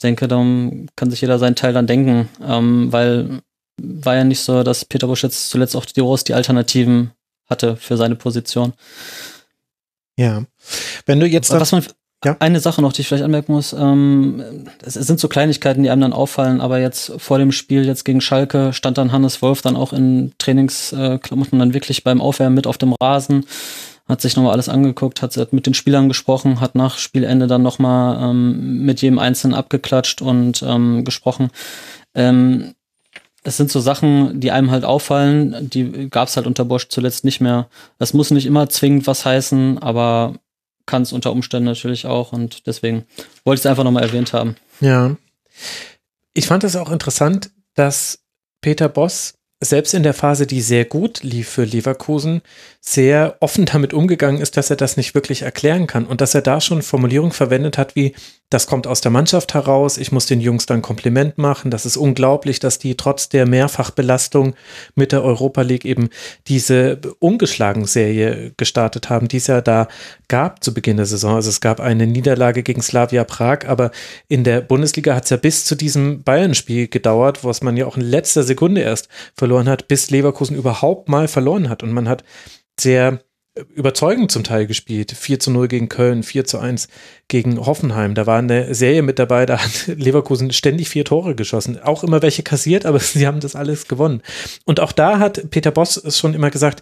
denke, 0.02 0.28
da 0.28 0.38
kann 0.96 1.10
sich 1.10 1.22
jeder 1.22 1.40
seinen 1.40 1.56
Teil 1.56 1.74
dann 1.74 1.88
denken, 1.88 2.30
ähm, 2.46 2.92
weil 2.92 3.42
war 3.82 4.16
ja 4.16 4.24
nicht 4.24 4.42
so, 4.42 4.64
dass 4.64 4.86
Peter 4.86 5.08
Busch 5.08 5.24
jetzt 5.24 5.50
zuletzt 5.50 5.76
auch 5.76 5.86
die 5.86 6.00
Groß 6.00 6.24
die 6.24 6.34
Alternativen 6.34 7.12
hatte 7.50 7.76
für 7.76 7.98
seine 7.98 8.16
Position. 8.16 8.74
Ja. 10.18 10.44
Wenn 11.06 11.20
du 11.20 11.26
jetzt 11.26 11.52
Was 11.52 11.72
man, 11.72 11.84
Ja. 12.24 12.38
eine 12.40 12.60
Sache 12.60 12.82
noch, 12.82 12.94
die 12.94 13.02
ich 13.02 13.08
vielleicht 13.08 13.24
anmerken 13.24 13.54
muss, 13.54 13.74
ähm, 13.74 14.68
es, 14.84 14.96
es 14.96 15.08
sind 15.08 15.20
so 15.20 15.28
Kleinigkeiten, 15.28 15.82
die 15.82 15.90
einem 15.90 16.02
dann 16.02 16.14
auffallen, 16.14 16.62
aber 16.62 16.80
jetzt 16.80 17.12
vor 17.18 17.40
dem 17.40 17.52
Spiel 17.52 17.86
jetzt 17.86 18.06
gegen 18.06 18.22
Schalke 18.22 18.74
stand 18.74 18.98
dann 19.00 19.12
Hannes 19.12 19.42
Wolf 19.42 19.62
dann 19.62 19.76
auch 19.76 19.94
in 19.94 20.34
Trainingsklamotten 20.38 21.58
dann 21.58 21.74
wirklich 21.74 22.04
beim 22.04 22.22
Aufwärmen 22.22 22.56
mit 22.56 22.68
auf 22.68 22.78
dem 22.78 22.94
Rasen, 22.94 23.46
hat 24.08 24.22
sich 24.22 24.36
nochmal 24.36 24.54
alles 24.54 24.70
angeguckt, 24.70 25.22
hat, 25.22 25.54
mit 25.54 25.66
den 25.66 25.74
Spielern 25.74 26.08
gesprochen, 26.08 26.60
hat 26.60 26.76
nach 26.76 26.98
Spielende 26.98 27.48
dann 27.48 27.62
nochmal 27.62 28.30
ähm, 28.30 28.86
mit 28.86 29.02
jedem 29.02 29.20
Einzelnen 29.20 29.56
abgeklatscht 29.56 30.22
und 30.22 30.64
ähm, 30.64 31.06
gesprochen. 31.06 31.50
Ähm, 32.14 32.74
es 33.44 33.58
sind 33.58 33.72
so 33.72 33.80
Sachen, 33.80 34.40
die 34.40 34.52
einem 34.52 34.70
halt 34.70 34.84
auffallen, 34.84 35.70
die 35.70 36.10
gab 36.10 36.28
es 36.28 36.36
halt 36.36 36.46
unter 36.46 36.66
Bosch 36.66 36.90
zuletzt 36.90 37.26
nicht 37.26 37.42
mehr. 37.42 37.70
Das 37.98 38.14
muss 38.14 38.32
nicht 38.32 38.46
immer 38.46 38.70
zwingend 38.70 39.08
was 39.08 39.26
heißen, 39.26 39.80
aber 39.80 40.36
kann 40.86 41.02
es 41.02 41.14
unter 41.14 41.32
Umständen 41.32 41.66
natürlich 41.66 42.06
auch 42.06 42.34
und 42.34 42.68
deswegen 42.68 43.06
wollte 43.44 43.60
ich 43.60 43.62
es 43.62 43.66
einfach 43.66 43.84
nochmal 43.84 44.04
erwähnt 44.04 44.34
haben. 44.34 44.56
Ja. 44.80 45.16
Ich 46.34 46.48
fand 46.48 46.64
es 46.64 46.76
auch 46.76 46.92
interessant, 46.92 47.52
dass 47.76 48.20
Peter 48.62 48.90
Boss 48.90 49.34
selbst 49.62 49.94
in 49.94 50.04
der 50.04 50.16
Phase, 50.16 50.48
die 50.48 50.62
sehr 50.62 50.86
gut 50.86 51.22
lief 51.22 51.50
für 51.50 51.64
Leverkusen, 51.64 52.42
sehr 52.82 53.38
offen 53.40 53.66
damit 53.66 53.94
umgegangen 53.94 54.42
ist, 54.42 54.58
dass 54.58 54.72
er 54.72 54.76
das 54.76 54.98
nicht 54.98 55.14
wirklich 55.14 55.44
erklären 55.44 55.86
kann 55.86 56.06
und 56.06 56.20
dass 56.20 56.34
er 56.34 56.42
da 56.42 56.60
schon 56.60 56.82
Formulierungen 56.82 57.32
verwendet 57.32 57.78
hat 57.78 57.96
wie, 57.96 58.14
das 58.52 58.68
kommt 58.68 58.86
aus 58.86 59.00
der 59.00 59.12
Mannschaft 59.12 59.54
heraus, 59.54 59.98
ich 59.98 60.12
muss 60.12 60.26
den 60.26 60.42
Jungs 60.42 60.66
dann 60.66 60.82
Kompliment 60.82 61.38
machen, 61.38 61.72
das 61.72 61.86
ist 61.86 61.96
unglaublich, 61.96 62.60
dass 62.60 62.80
die 62.80 62.98
trotz 62.98 63.30
der 63.30 63.48
Mehrfachbelastung 63.48 64.56
mit 64.94 65.14
der 65.14 65.24
Europa 65.24 65.62
League 65.62 65.86
eben 65.86 66.10
diese 66.48 67.00
ungeschlagen 67.20 67.86
Serie 67.86 68.52
gestartet 68.58 69.10
haben, 69.10 69.30
die 69.30 69.38
es 69.38 69.48
ja 69.48 69.62
da 69.62 69.88
gab 70.28 70.64
zu 70.64 70.74
Beginn 70.74 70.98
der 70.98 71.06
Saison. 71.06 71.36
Also 71.36 71.50
es 71.50 71.62
gab 71.62 71.80
eine 71.80 72.06
Niederlage 72.06 72.62
gegen 72.62 72.82
Slavia 72.82 73.24
Prag, 73.24 73.66
aber 73.68 73.92
in 74.28 74.44
der 74.44 74.60
Bundesliga 74.60 75.16
hat 75.16 75.24
es 75.24 75.30
ja 75.30 75.38
bis 75.38 75.64
zu 75.64 75.76
diesem 75.76 76.24
Bayern-Spiel 76.24 76.90
gedauert, 76.90 77.46
was 77.46 77.64
man 77.64 77.78
ja 77.78 77.86
auch 77.86 77.96
in 77.96 78.04
letzter 78.04 78.44
Sekunde 78.44 78.82
erst 78.82 79.08
verloren 79.34 79.70
hat, 79.70 79.88
bis 79.88 80.12
Leverkusen 80.12 80.58
überhaupt 80.58 81.08
mal 81.08 81.30
verloren 81.30 81.70
hat. 81.70 81.84
Und 81.84 81.94
man 81.94 82.10
hat 82.10 82.26
sehr 82.78 83.22
überzeugend 83.76 84.32
zum 84.32 84.46
Teil 84.46 84.66
gespielt. 84.66 85.12
4 85.12 85.40
zu 85.40 85.52
0 85.52 85.68
gegen 85.68 85.90
Köln, 85.90 86.24
4 86.24 86.46
zu 86.46 86.58
1 86.60 86.88
gegen 87.28 87.66
Hoffenheim. 87.66 88.16
Da 88.16 88.26
war 88.26 88.40
eine 88.40 88.74
Serie 88.74 89.02
mit 89.02 89.20
dabei, 89.20 89.46
da 89.46 89.60
hat 89.60 89.88
Leverkusen 89.88 90.54
ständig 90.54 90.90
vier 90.90 91.04
Tore 91.04 91.36
geschossen. 91.36 91.82
Auch 91.82 92.04
immer 92.04 92.22
welche 92.22 92.44
kassiert, 92.44 92.86
aber 92.86 93.00
sie 93.00 93.28
haben 93.28 93.42
das 93.42 93.56
alles 93.56 93.88
gewonnen. 93.88 94.22
Und 94.66 94.80
auch 94.80 94.94
da 94.94 95.20
hat 95.20 95.50
Peter 95.50 95.72
Boss 95.72 95.98
es 95.98 96.18
schon 96.18 96.34
immer 96.34 96.50
gesagt, 96.50 96.82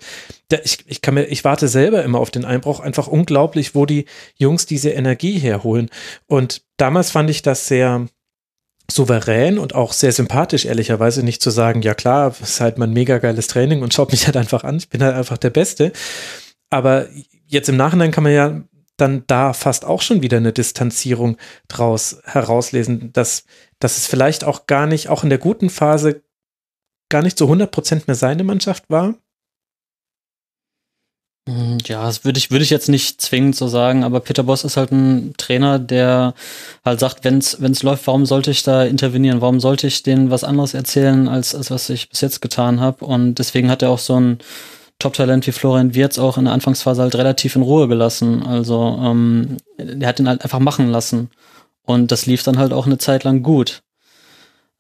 ich, 0.64 0.80
ich, 0.88 1.02
kann 1.02 1.16
mir, 1.16 1.26
ich 1.26 1.44
warte 1.44 1.68
selber 1.68 2.04
immer 2.04 2.20
auf 2.20 2.32
den 2.32 2.46
Einbruch. 2.46 2.80
Einfach 2.80 3.08
unglaublich, 3.08 3.74
wo 3.74 3.86
die 3.86 4.06
Jungs 4.36 4.68
diese 4.68 4.92
Energie 4.92 5.40
herholen. 5.40 5.90
Und 6.28 6.62
damals 6.78 7.12
fand 7.12 7.30
ich 7.32 7.42
das 7.42 7.68
sehr 7.68 8.08
souverän 8.92 9.60
und 9.60 9.76
auch 9.76 9.94
sehr 9.94 10.12
sympathisch, 10.12 10.66
ehrlicherweise, 10.66 11.24
nicht 11.24 11.42
zu 11.42 11.52
sagen, 11.52 11.82
ja 11.82 11.94
klar, 11.94 12.34
ist 12.42 12.60
halt 12.60 12.78
mein 12.78 12.92
mega 12.92 13.20
geiles 13.20 13.48
Training 13.48 13.84
und 13.84 13.94
schaut 13.94 14.12
mich 14.12 14.26
halt 14.26 14.38
einfach 14.38 14.64
an, 14.64 14.78
ich 14.78 14.90
bin 14.90 15.04
halt 15.04 15.16
einfach 15.16 15.38
der 15.38 15.52
Beste. 15.52 15.92
Aber 16.70 17.08
jetzt 17.48 17.70
im 17.70 17.78
Nachhinein 17.78 18.12
kann 18.12 18.24
man 18.24 18.34
ja 18.34 18.64
dann 18.98 19.24
da 19.28 19.54
fast 19.54 19.86
auch 19.86 20.02
schon 20.02 20.22
wieder 20.22 20.38
eine 20.38 20.54
Distanzierung 20.54 21.38
draus 21.68 22.22
herauslesen, 22.26 23.14
dass, 23.14 23.46
dass 23.80 23.98
es 23.98 24.08
vielleicht 24.08 24.44
auch 24.44 24.68
gar 24.68 24.88
nicht, 24.88 25.08
auch 25.10 25.24
in 25.24 25.30
der 25.30 25.40
guten 25.40 25.70
Phase, 25.70 26.22
gar 27.10 27.22
nicht 27.24 27.38
so 27.38 27.48
100% 27.48 28.04
mehr 28.08 28.16
seine 28.16 28.44
Mannschaft 28.44 28.90
war. 28.90 29.16
Mm, 31.48 31.78
Ja, 31.86 32.04
das 32.04 32.24
würde 32.26 32.38
ich, 32.38 32.52
würde 32.52 32.64
ich 32.64 32.70
jetzt 32.70 32.90
nicht 32.90 33.22
zwingend 33.22 33.56
so 33.56 33.68
sagen, 33.68 34.04
aber 34.04 34.20
Peter 34.20 34.44
Boss 34.44 34.64
ist 34.64 34.78
halt 34.78 34.92
ein 34.92 35.34
Trainer, 35.38 35.80
der 35.80 36.34
halt 36.86 37.00
sagt, 37.00 37.24
wenn 37.24 37.38
es 37.40 37.84
läuft, 37.84 38.06
warum 38.08 38.26
sollte 38.26 38.52
ich 38.52 38.64
da 38.64 38.84
intervenieren? 38.84 39.42
Warum 39.42 39.60
sollte 39.60 39.88
ich 39.88 40.04
denen 40.04 40.30
was 40.30 40.44
anderes 40.44 40.74
erzählen, 40.74 41.28
als, 41.28 41.56
als 41.56 41.72
was 41.72 41.90
ich 41.90 42.10
bis 42.10 42.22
jetzt 42.22 42.42
getan 42.42 42.80
habe? 42.80 43.06
Und 43.06 43.36
deswegen 43.36 43.70
hat 43.72 43.82
er 43.82 43.90
auch 43.90 44.00
so 44.00 44.20
ein 44.20 44.40
Top-Talent 45.00 45.48
wie 45.48 45.52
Florian 45.52 45.96
Wirz 45.96 46.20
auch 46.20 46.38
in 46.38 46.46
der 46.46 46.54
Anfangsphase 46.54 47.02
halt 47.02 47.16
relativ 47.16 47.56
in 47.56 47.62
Ruhe 47.62 47.88
gelassen. 47.88 48.46
Also 48.46 49.00
ähm, 49.02 49.58
der 49.78 50.08
hat 50.08 50.20
ihn 50.20 50.28
halt 50.28 50.44
einfach 50.44 50.60
machen 50.60 50.90
lassen. 50.90 51.30
Und 51.84 52.12
das 52.12 52.26
lief 52.26 52.44
dann 52.44 52.60
halt 52.60 52.74
auch 52.74 52.86
eine 52.86 52.98
Zeit 52.98 53.24
lang 53.24 53.42
gut. 53.42 53.82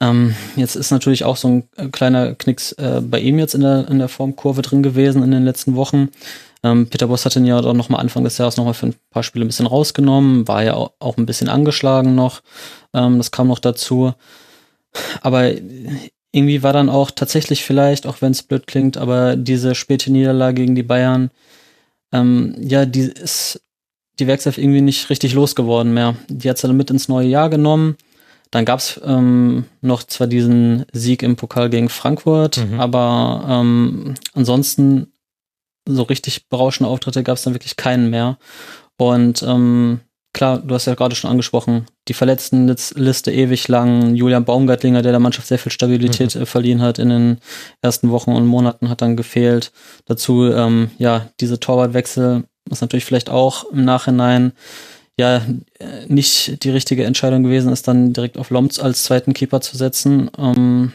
Ähm, 0.01 0.35
jetzt 0.55 0.75
ist 0.75 0.91
natürlich 0.91 1.25
auch 1.25 1.37
so 1.37 1.47
ein 1.47 1.69
äh, 1.75 1.87
kleiner 1.87 2.35
Knicks 2.35 2.73
äh, 2.73 3.01
bei 3.01 3.19
ihm 3.19 3.39
jetzt 3.39 3.55
in 3.55 3.61
der, 3.61 3.87
in 3.89 3.99
der 3.99 4.07
Formkurve 4.07 4.61
drin 4.61 4.83
gewesen 4.83 5.23
in 5.23 5.31
den 5.31 5.43
letzten 5.43 5.75
Wochen. 5.75 6.09
Ähm, 6.63 6.87
Peter 6.87 7.07
Boss 7.07 7.25
hat 7.25 7.35
ihn 7.35 7.45
ja 7.45 7.61
dann 7.61 7.77
nochmal 7.77 8.01
Anfang 8.01 8.23
des 8.23 8.37
Jahres 8.37 8.57
nochmal 8.57 8.73
für 8.73 8.87
ein 8.87 8.95
paar 9.11 9.23
Spiele 9.23 9.45
ein 9.45 9.47
bisschen 9.47 9.67
rausgenommen, 9.67 10.47
war 10.47 10.63
ja 10.63 10.73
auch, 10.73 10.91
auch 10.99 11.17
ein 11.17 11.25
bisschen 11.25 11.49
angeschlagen 11.49 12.15
noch. 12.15 12.41
Ähm, 12.93 13.17
das 13.17 13.31
kam 13.31 13.47
noch 13.47 13.59
dazu. 13.59 14.13
Aber 15.21 15.51
irgendwie 16.31 16.61
war 16.63 16.73
dann 16.73 16.89
auch 16.89 17.11
tatsächlich 17.11 17.63
vielleicht, 17.63 18.05
auch 18.05 18.21
wenn 18.21 18.31
es 18.31 18.43
blöd 18.43 18.67
klingt, 18.67 18.97
aber 18.97 19.35
diese 19.35 19.73
späte 19.75 20.11
Niederlage 20.11 20.61
gegen 20.61 20.75
die 20.75 20.83
Bayern, 20.83 21.31
ähm, 22.11 22.55
ja, 22.59 22.85
die 22.85 23.01
ist 23.01 23.61
die 24.19 24.27
Werkself 24.27 24.57
irgendwie 24.57 24.81
nicht 24.81 25.09
richtig 25.09 25.33
losgeworden 25.33 25.93
mehr. 25.93 26.15
Die 26.27 26.49
hat 26.49 26.57
sie 26.57 26.67
dann 26.67 26.77
mit 26.77 26.91
ins 26.91 27.07
neue 27.07 27.27
Jahr 27.27 27.49
genommen. 27.49 27.95
Dann 28.51 28.65
gab's 28.65 28.99
ähm, 29.03 29.65
noch 29.81 30.03
zwar 30.03 30.27
diesen 30.27 30.85
Sieg 30.91 31.23
im 31.23 31.35
Pokal 31.35 31.69
gegen 31.69 31.89
Frankfurt, 31.89 32.57
Mhm. 32.57 32.79
aber 32.79 33.45
ähm, 33.47 34.15
ansonsten 34.33 35.13
so 35.87 36.03
richtig 36.03 36.49
berauschende 36.49 36.89
Auftritte 36.89 37.23
gab's 37.23 37.43
dann 37.43 37.53
wirklich 37.53 37.75
keinen 37.77 38.09
mehr. 38.09 38.37
Und 38.97 39.41
ähm, 39.43 40.01
klar, 40.33 40.59
du 40.59 40.75
hast 40.75 40.85
ja 40.85 40.95
gerade 40.95 41.15
schon 41.15 41.29
angesprochen, 41.29 41.85
die 42.07 42.13
Verletztenliste 42.13 43.31
ewig 43.31 43.67
lang. 43.67 44.15
Julian 44.15 44.45
Baumgartlinger, 44.45 45.01
der 45.01 45.11
der 45.11 45.19
Mannschaft 45.19 45.47
sehr 45.47 45.59
viel 45.59 45.71
Stabilität 45.71 46.35
äh, 46.35 46.45
verliehen 46.45 46.81
hat 46.81 46.99
in 46.99 47.09
den 47.09 47.37
ersten 47.81 48.09
Wochen 48.11 48.31
und 48.31 48.45
Monaten, 48.45 48.89
hat 48.89 49.01
dann 49.01 49.17
gefehlt. 49.17 49.71
Dazu, 50.05 50.51
ähm, 50.51 50.91
ja, 50.97 51.29
diese 51.39 51.59
Torwartwechsel 51.59 52.43
ist 52.69 52.81
natürlich 52.81 53.05
vielleicht 53.05 53.29
auch 53.29 53.71
im 53.71 53.83
Nachhinein 53.85 54.53
ja 55.17 55.37
äh, 55.79 56.05
nicht 56.07 56.63
die 56.63 56.69
richtige 56.69 57.03
Entscheidung 57.03 57.43
gewesen 57.43 57.73
ist, 57.73 57.87
dann 57.87 58.13
direkt 58.13 58.37
auf 58.37 58.51
Lomz 58.51 58.79
als 58.79 59.03
zweiten 59.03 59.33
Keeper 59.33 59.59
zu 59.59 59.75
setzen. 59.75 60.31
Ähm, 60.37 60.93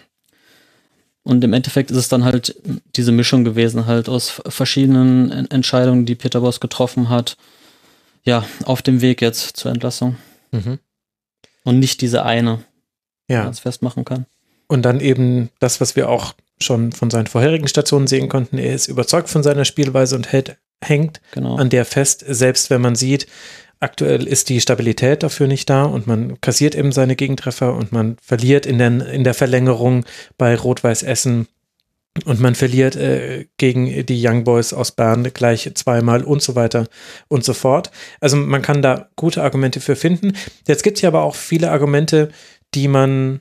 und 1.24 1.42
im 1.42 1.52
Endeffekt 1.52 1.90
ist 1.90 1.96
es 1.96 2.08
dann 2.08 2.24
halt 2.24 2.54
diese 2.96 3.12
Mischung 3.12 3.44
gewesen, 3.44 3.86
halt 3.86 4.08
aus 4.08 4.42
verschiedenen 4.46 5.30
En- 5.30 5.50
Entscheidungen, 5.50 6.06
die 6.06 6.14
Peter 6.14 6.40
Boss 6.40 6.60
getroffen 6.60 7.08
hat. 7.08 7.36
Ja, 8.24 8.44
auf 8.64 8.82
dem 8.82 9.00
Weg 9.00 9.20
jetzt 9.22 9.56
zur 9.56 9.70
Entlassung. 9.70 10.16
Mhm. 10.52 10.78
Und 11.64 11.78
nicht 11.78 12.00
diese 12.00 12.24
eine, 12.24 12.64
Ja. 13.28 13.42
man 13.44 13.52
es 13.52 13.60
festmachen 13.60 14.04
kann. 14.04 14.26
Und 14.66 14.82
dann 14.82 15.00
eben 15.00 15.50
das, 15.60 15.80
was 15.80 15.94
wir 15.96 16.08
auch 16.08 16.34
schon 16.60 16.92
von 16.92 17.10
seinen 17.10 17.26
vorherigen 17.26 17.68
Stationen 17.68 18.06
sehen 18.06 18.28
konnten. 18.28 18.58
Er 18.58 18.74
ist 18.74 18.86
überzeugt 18.86 19.28
von 19.28 19.42
seiner 19.42 19.64
Spielweise 19.64 20.16
und 20.16 20.30
hält, 20.32 20.56
hängt 20.82 21.20
Genau. 21.32 21.56
an 21.56 21.68
der 21.70 21.84
fest, 21.84 22.24
selbst 22.26 22.70
wenn 22.70 22.80
man 22.80 22.94
sieht, 22.94 23.26
aktuell 23.80 24.26
ist 24.26 24.48
die 24.48 24.60
Stabilität 24.60 25.22
dafür 25.22 25.46
nicht 25.46 25.68
da 25.68 25.84
und 25.84 26.06
man 26.06 26.40
kassiert 26.40 26.74
eben 26.74 26.92
seine 26.92 27.16
Gegentreffer 27.16 27.74
und 27.74 27.92
man 27.92 28.16
verliert 28.22 28.64
in, 28.66 28.78
den, 28.78 29.00
in 29.00 29.24
der 29.24 29.34
Verlängerung 29.34 30.04
bei 30.38 30.54
Rot-Weiß 30.56 31.02
Essen 31.02 31.48
und 32.24 32.40
man 32.40 32.54
verliert 32.54 32.94
äh, 32.96 33.46
gegen 33.56 34.06
die 34.06 34.26
Young 34.26 34.44
Boys 34.44 34.72
aus 34.72 34.92
Bern 34.92 35.24
gleich 35.34 35.70
zweimal 35.74 36.22
und 36.22 36.42
so 36.42 36.54
weiter 36.54 36.86
und 37.28 37.44
so 37.44 37.54
fort. 37.54 37.90
Also 38.20 38.36
man 38.36 38.62
kann 38.62 38.82
da 38.82 39.08
gute 39.16 39.42
Argumente 39.42 39.80
für 39.80 39.96
finden. 39.96 40.32
Jetzt 40.66 40.84
gibt 40.84 40.98
es 40.98 41.02
ja 41.02 41.08
aber 41.08 41.22
auch 41.22 41.34
viele 41.34 41.70
Argumente, 41.72 42.30
die 42.74 42.88
man 42.88 43.40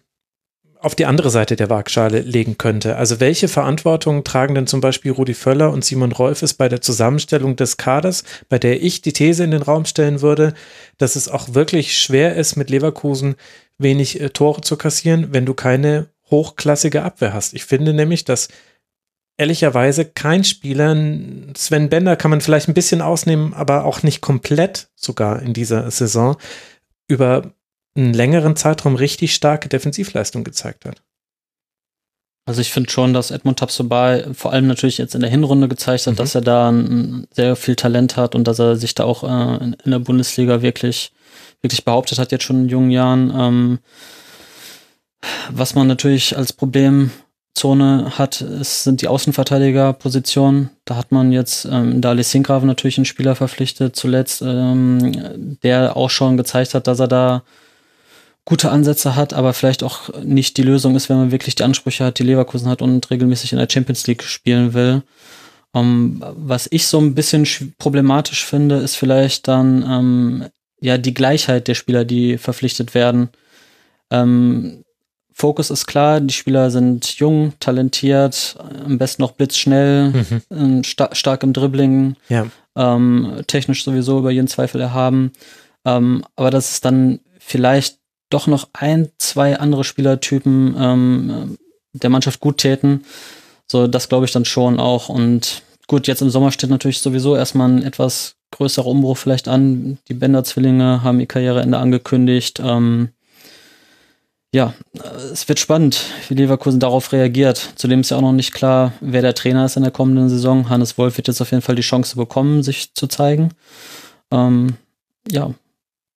auf 0.83 0.95
die 0.95 1.05
andere 1.05 1.29
Seite 1.29 1.55
der 1.55 1.69
Waagschale 1.69 2.19
legen 2.19 2.57
könnte. 2.57 2.97
Also 2.97 3.21
welche 3.21 3.47
Verantwortung 3.47 4.25
tragen 4.25 4.53
denn 4.53 4.67
zum 4.67 4.81
Beispiel 4.81 5.11
Rudi 5.11 5.33
Völler 5.33 5.71
und 5.71 5.85
Simon 5.85 6.11
Rolfes 6.11 6.55
bei 6.55 6.67
der 6.67 6.81
Zusammenstellung 6.81 7.55
des 7.55 7.77
Kaders, 7.77 8.25
bei 8.49 8.59
der 8.59 8.83
ich 8.83 9.01
die 9.01 9.13
These 9.13 9.45
in 9.45 9.51
den 9.51 9.61
Raum 9.61 9.85
stellen 9.85 10.21
würde, 10.21 10.53
dass 10.97 11.15
es 11.15 11.29
auch 11.29 11.53
wirklich 11.53 11.97
schwer 11.97 12.35
ist, 12.35 12.57
mit 12.57 12.69
Leverkusen 12.69 13.35
wenig 13.77 14.19
äh, 14.19 14.29
Tore 14.31 14.59
zu 14.59 14.75
kassieren, 14.75 15.29
wenn 15.31 15.45
du 15.45 15.53
keine 15.53 16.07
hochklassige 16.33 17.03
Abwehr 17.03 17.31
hast. 17.31 17.53
Ich 17.53 17.63
finde 17.63 17.93
nämlich, 17.93 18.25
dass 18.25 18.49
ehrlicherweise 19.37 20.05
kein 20.05 20.43
Spieler, 20.43 20.95
Sven 21.55 21.89
Bender 21.89 22.15
kann 22.15 22.31
man 22.31 22.41
vielleicht 22.41 22.67
ein 22.67 22.73
bisschen 22.73 23.01
ausnehmen, 23.01 23.53
aber 23.53 23.85
auch 23.85 24.03
nicht 24.03 24.21
komplett 24.21 24.89
sogar 24.95 25.41
in 25.41 25.53
dieser 25.53 25.89
Saison, 25.91 26.37
über 27.07 27.53
einen 27.95 28.13
längeren 28.13 28.55
Zeitraum 28.55 28.95
richtig 28.95 29.35
starke 29.35 29.69
Defensivleistung 29.69 30.43
gezeigt 30.43 30.85
hat. 30.85 31.03
Also 32.45 32.59
ich 32.59 32.73
finde 32.73 32.89
schon, 32.89 33.13
dass 33.13 33.31
Edmund 33.31 33.59
Tapsoba 33.59 34.33
vor 34.33 34.51
allem 34.51 34.67
natürlich 34.67 34.97
jetzt 34.97 35.15
in 35.15 35.21
der 35.21 35.29
Hinrunde 35.29 35.69
gezeigt 35.69 36.07
hat, 36.07 36.13
mhm. 36.13 36.17
dass 36.17 36.35
er 36.35 36.41
da 36.41 36.69
ein, 36.69 37.27
sehr 37.31 37.55
viel 37.55 37.75
Talent 37.75 38.17
hat 38.17 38.35
und 38.35 38.45
dass 38.45 38.59
er 38.59 38.75
sich 38.75 38.95
da 38.95 39.05
auch 39.05 39.23
äh, 39.23 39.63
in, 39.63 39.73
in, 39.85 39.91
der 39.91 39.99
Bundesliga 39.99 40.61
wirklich, 40.61 41.13
wirklich 41.61 41.85
behauptet 41.85 42.19
hat, 42.19 42.31
jetzt 42.31 42.43
schon 42.43 42.63
in 42.63 42.69
jungen 42.69 42.91
Jahren. 42.91 43.31
Ähm, 43.37 43.79
was 45.49 45.75
man 45.75 45.87
natürlich 45.87 46.37
als 46.37 46.53
Problemzone 46.53 48.17
hat, 48.17 48.41
ist, 48.41 48.83
sind 48.83 49.01
die 49.01 49.07
Außenverteidigerpositionen. 49.07 50.69
Da 50.85 50.95
hat 50.95 51.11
man 51.11 51.31
jetzt 51.31 51.65
ähm, 51.65 52.01
da 52.01 52.21
Singrave 52.23 52.65
natürlich 52.65 52.97
einen 52.97 53.05
Spieler 53.05 53.35
verpflichtet, 53.35 53.95
zuletzt, 53.95 54.41
ähm, 54.41 55.57
der 55.63 55.95
auch 55.95 56.09
schon 56.09 56.37
gezeigt 56.37 56.73
hat, 56.73 56.87
dass 56.87 56.99
er 56.99 57.07
da 57.07 57.43
gute 58.45 58.71
Ansätze 58.71 59.15
hat, 59.15 59.33
aber 59.33 59.53
vielleicht 59.53 59.83
auch 59.83 60.09
nicht 60.23 60.57
die 60.57 60.63
Lösung 60.63 60.95
ist, 60.95 61.09
wenn 61.09 61.17
man 61.17 61.31
wirklich 61.31 61.55
die 61.55 61.63
Ansprüche 61.63 62.05
hat, 62.05 62.19
die 62.19 62.23
Leverkusen 62.23 62.67
hat 62.67 62.81
und 62.81 63.09
regelmäßig 63.09 63.53
in 63.53 63.59
der 63.59 63.69
Champions 63.69 64.05
League 64.07 64.23
spielen 64.23 64.73
will. 64.73 65.03
Um, 65.75 66.21
ähm, 66.21 66.23
was 66.37 66.67
ich 66.69 66.85
so 66.85 66.99
ein 66.99 67.15
bisschen 67.15 67.47
problematisch 67.79 68.45
finde, 68.45 68.75
ist 68.75 68.95
vielleicht 68.95 69.47
dann 69.47 69.83
ähm, 69.89 70.45
ja 70.79 70.99
die 70.99 71.15
Gleichheit 71.15 71.67
der 71.67 71.73
Spieler, 71.73 72.05
die 72.05 72.37
verpflichtet 72.37 72.93
werden. 72.93 73.29
Ähm, 74.11 74.83
Fokus 75.33 75.69
ist 75.69 75.87
klar, 75.87 76.21
die 76.21 76.33
Spieler 76.33 76.69
sind 76.71 77.15
jung, 77.15 77.53
talentiert, 77.59 78.55
am 78.85 78.97
besten 78.97 79.21
noch 79.21 79.31
blitzschnell, 79.31 80.09
mhm. 80.09 80.41
Ähm, 80.51 80.83
sta 80.83 81.13
stark 81.13 81.43
im 81.43 81.53
Dribbling, 81.53 82.15
ja. 82.29 82.47
ähm, 82.75 83.41
technisch 83.47 83.83
sowieso 83.83 84.19
über 84.19 84.31
jeden 84.31 84.47
Zweifel 84.47 84.79
erhaben. 84.79 85.31
Ähm, 85.85 86.23
aber 86.35 86.51
dass 86.51 86.71
es 86.71 86.81
dann 86.81 87.19
vielleicht 87.39 87.97
doch 88.29 88.47
noch 88.47 88.69
ein, 88.73 89.09
zwei 89.17 89.59
andere 89.59 89.83
Spielertypen 89.83 90.75
ähm, 90.77 91.57
der 91.93 92.09
Mannschaft 92.09 92.39
gut 92.39 92.57
täten. 92.57 93.03
So, 93.67 93.87
das 93.87 94.09
glaube 94.09 94.25
ich 94.25 94.31
dann 94.31 94.45
schon 94.45 94.79
auch. 94.79 95.09
Und 95.09 95.61
gut, 95.87 96.07
jetzt 96.07 96.21
im 96.21 96.29
Sommer 96.29 96.51
steht 96.51 96.69
natürlich 96.69 96.99
sowieso 96.99 97.35
erstmal 97.35 97.69
ein 97.69 97.83
etwas 97.83 98.35
größerer 98.51 98.87
Umbruch 98.87 99.17
vielleicht 99.17 99.47
an. 99.47 99.97
Die 100.07 100.13
Bender-Zwillinge 100.13 101.03
haben 101.03 101.19
ihr 101.19 101.25
Karriereende 101.25 101.77
angekündigt. 101.77 102.61
Ähm, 102.63 103.09
ja, 104.53 104.75
es 105.31 105.49
wird 105.49 105.59
spannend, 105.59 106.05
wie 106.29 106.35
Leverkusen 106.35 106.79
darauf 106.79 107.11
reagiert. 107.11 107.71
Zudem 107.75 108.01
ist 108.01 108.11
ja 108.11 108.17
auch 108.17 108.21
noch 108.21 108.31
nicht 108.31 108.53
klar, 108.53 108.93
wer 109.01 109.23
der 109.23 109.33
Trainer 109.33 109.65
ist 109.65 109.77
in 109.77 109.83
der 109.83 109.91
kommenden 109.91 110.29
Saison. 110.29 110.69
Hannes 110.69 110.95
Wolf 110.99 111.17
wird 111.17 111.27
jetzt 111.27 111.41
auf 111.41 111.49
jeden 111.49 111.63
Fall 111.63 111.75
die 111.75 111.81
Chance 111.81 112.15
bekommen, 112.15 112.61
sich 112.61 112.93
zu 112.93 113.07
zeigen. 113.07 113.49
Ähm, 114.29 114.75
ja, 115.29 115.55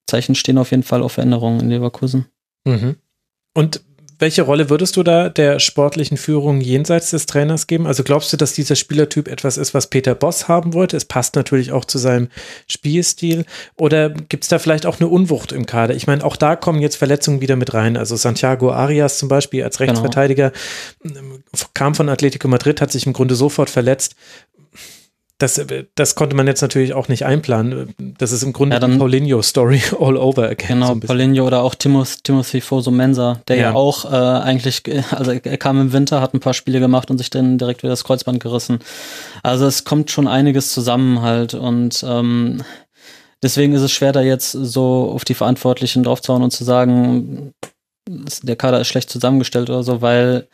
Zeichen 0.06 0.36
stehen 0.36 0.60
auf 0.60 0.70
jeden 0.70 0.84
Fall 0.84 1.02
auf 1.02 1.14
Veränderungen 1.14 1.62
in 1.62 1.70
Leverkusen. 1.70 2.28
Mhm. 2.64 2.98
Und 3.56 3.82
welche 4.20 4.42
Rolle 4.42 4.70
würdest 4.70 4.98
du 4.98 5.04
da 5.04 5.30
der 5.30 5.60
sportlichen 5.60 6.18
Führung 6.18 6.60
jenseits 6.62 7.12
des 7.12 7.28
Trainers 7.28 7.68
geben? 7.68 7.86
Also 7.86 8.04
glaubst 8.04 8.34
du, 8.34 8.38
dass 8.38 8.54
dieser 8.54 8.76
Spielertyp 8.76 9.28
etwas 9.28 9.58
ist, 9.58 9.74
was 9.74 9.88
Peter 9.88 10.16
Boss 10.16 10.48
haben 10.48 10.74
wollte? 10.74 10.98
Es 10.98 11.06
passt 11.06 11.36
natürlich 11.36 11.72
auch 11.72 11.86
zu 11.86 11.98
seinem 11.98 12.30
Spielstil. 12.68 13.46
Oder 13.76 14.10
gibt 14.10 14.44
es 14.44 14.50
da 14.50 14.60
vielleicht 14.60 14.86
auch 14.86 15.00
eine 15.00 15.08
Unwucht 15.08 15.52
im 15.52 15.66
Kader? 15.66 15.94
Ich 15.94 16.08
meine, 16.08 16.24
auch 16.24 16.36
da 16.36 16.56
kommen 16.56 16.82
jetzt 16.82 16.96
Verletzungen 16.96 17.42
wieder 17.42 17.56
mit 17.56 17.74
rein. 17.74 17.96
Also 17.96 18.16
Santiago 18.16 18.72
Arias 18.72 19.20
zum 19.20 19.30
Beispiel 19.30 19.64
als 19.64 19.78
genau. 19.78 19.92
Rechtsverteidiger 19.92 20.52
genau. 21.04 21.20
kam 21.74 21.94
von 21.94 22.10
Atletico 22.10 22.48
Madrid, 22.48 22.82
hat 22.82 22.92
sich 22.92 23.06
im 23.06 23.14
Grunde 23.14 23.36
sofort 23.36 23.70
verletzt 23.70 24.16
das, 25.40 25.64
das 25.94 26.16
konnte 26.16 26.36
man 26.36 26.48
jetzt 26.48 26.62
natürlich 26.62 26.94
auch 26.94 27.10
nicht 27.10 27.26
einplanen. 27.26 27.94
Das 28.18 28.32
ist 28.32 28.42
im 28.42 28.54
Grunde 28.54 28.76
ja, 28.76 28.80
dann, 28.80 28.98
Paulinho-Story 28.98 29.82
all 30.00 30.18
over 30.18 30.50
again. 30.50 30.80
Genau, 30.80 30.96
so 30.96 31.00
Paulinho 31.00 31.46
oder 31.46 31.62
auch 31.62 31.76
Timoth, 31.76 32.24
Timothy 32.24 32.60
Foso-Mensa, 32.60 33.42
der 33.48 33.56
ja, 33.56 33.62
ja 33.64 33.74
auch 33.74 34.06
äh, 34.06 34.16
eigentlich, 34.16 34.84
also 35.12 35.32
er 35.32 35.58
kam 35.58 35.80
im 35.80 35.94
Winter, 35.94 36.22
hat 36.22 36.34
ein 36.34 36.40
paar 36.40 36.56
Spiele 36.56 36.80
gemacht 36.80 37.12
und 37.12 37.20
sich 37.20 37.30
dann 37.30 37.60
direkt 37.60 37.84
wieder 37.84 37.92
das 37.92 38.04
Kreuzband 38.04 38.40
gerissen. 38.40 38.80
Also 39.44 39.68
es 39.68 39.84
kommt 39.84 40.10
schon 40.10 40.28
einiges 40.28 40.74
zusammen 40.74 41.22
halt 41.22 41.54
und 41.54 42.04
ähm, 42.08 42.64
deswegen 43.44 43.74
ist 43.74 43.84
es 43.84 43.92
schwer, 43.92 44.14
da 44.14 44.22
jetzt 44.22 44.52
so 44.52 45.12
auf 45.14 45.24
die 45.24 45.36
Verantwortlichen 45.36 46.02
draufzuhauen 46.02 46.44
und 46.44 46.52
zu 46.52 46.64
sagen, 46.64 47.54
der 48.08 48.56
Kader 48.56 48.82
ist 48.82 48.88
schlecht 48.88 49.10
zusammengestellt 49.10 49.70
oder 49.70 49.84
so, 49.84 50.02
weil 50.02 50.48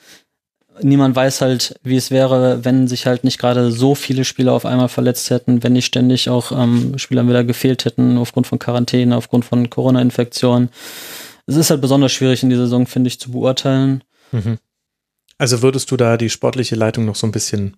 niemand 0.81 1.15
weiß 1.15 1.41
halt, 1.41 1.79
wie 1.83 1.97
es 1.97 2.11
wäre, 2.11 2.65
wenn 2.65 2.87
sich 2.87 3.05
halt 3.05 3.23
nicht 3.23 3.39
gerade 3.39 3.71
so 3.71 3.95
viele 3.95 4.25
Spieler 4.25 4.53
auf 4.53 4.65
einmal 4.65 4.89
verletzt 4.89 5.29
hätten, 5.29 5.63
wenn 5.63 5.73
nicht 5.73 5.85
ständig 5.85 6.29
auch 6.29 6.51
ähm, 6.51 6.97
Spieler 6.97 7.27
wieder 7.27 7.43
gefehlt 7.43 7.85
hätten 7.85 8.17
aufgrund 8.17 8.47
von 8.47 8.59
Quarantäne, 8.59 9.15
aufgrund 9.15 9.45
von 9.45 9.69
Corona-Infektionen. 9.69 10.69
Es 11.45 11.55
ist 11.55 11.69
halt 11.69 11.81
besonders 11.81 12.11
schwierig 12.11 12.43
in 12.43 12.49
dieser 12.49 12.63
Saison, 12.63 12.87
finde 12.87 13.09
ich, 13.09 13.19
zu 13.19 13.31
beurteilen. 13.31 14.03
Mhm. 14.31 14.57
Also 15.37 15.61
würdest 15.61 15.91
du 15.91 15.97
da 15.97 16.17
die 16.17 16.29
sportliche 16.29 16.75
Leitung 16.75 17.05
noch 17.05 17.15
so 17.15 17.27
ein 17.27 17.31
bisschen 17.31 17.77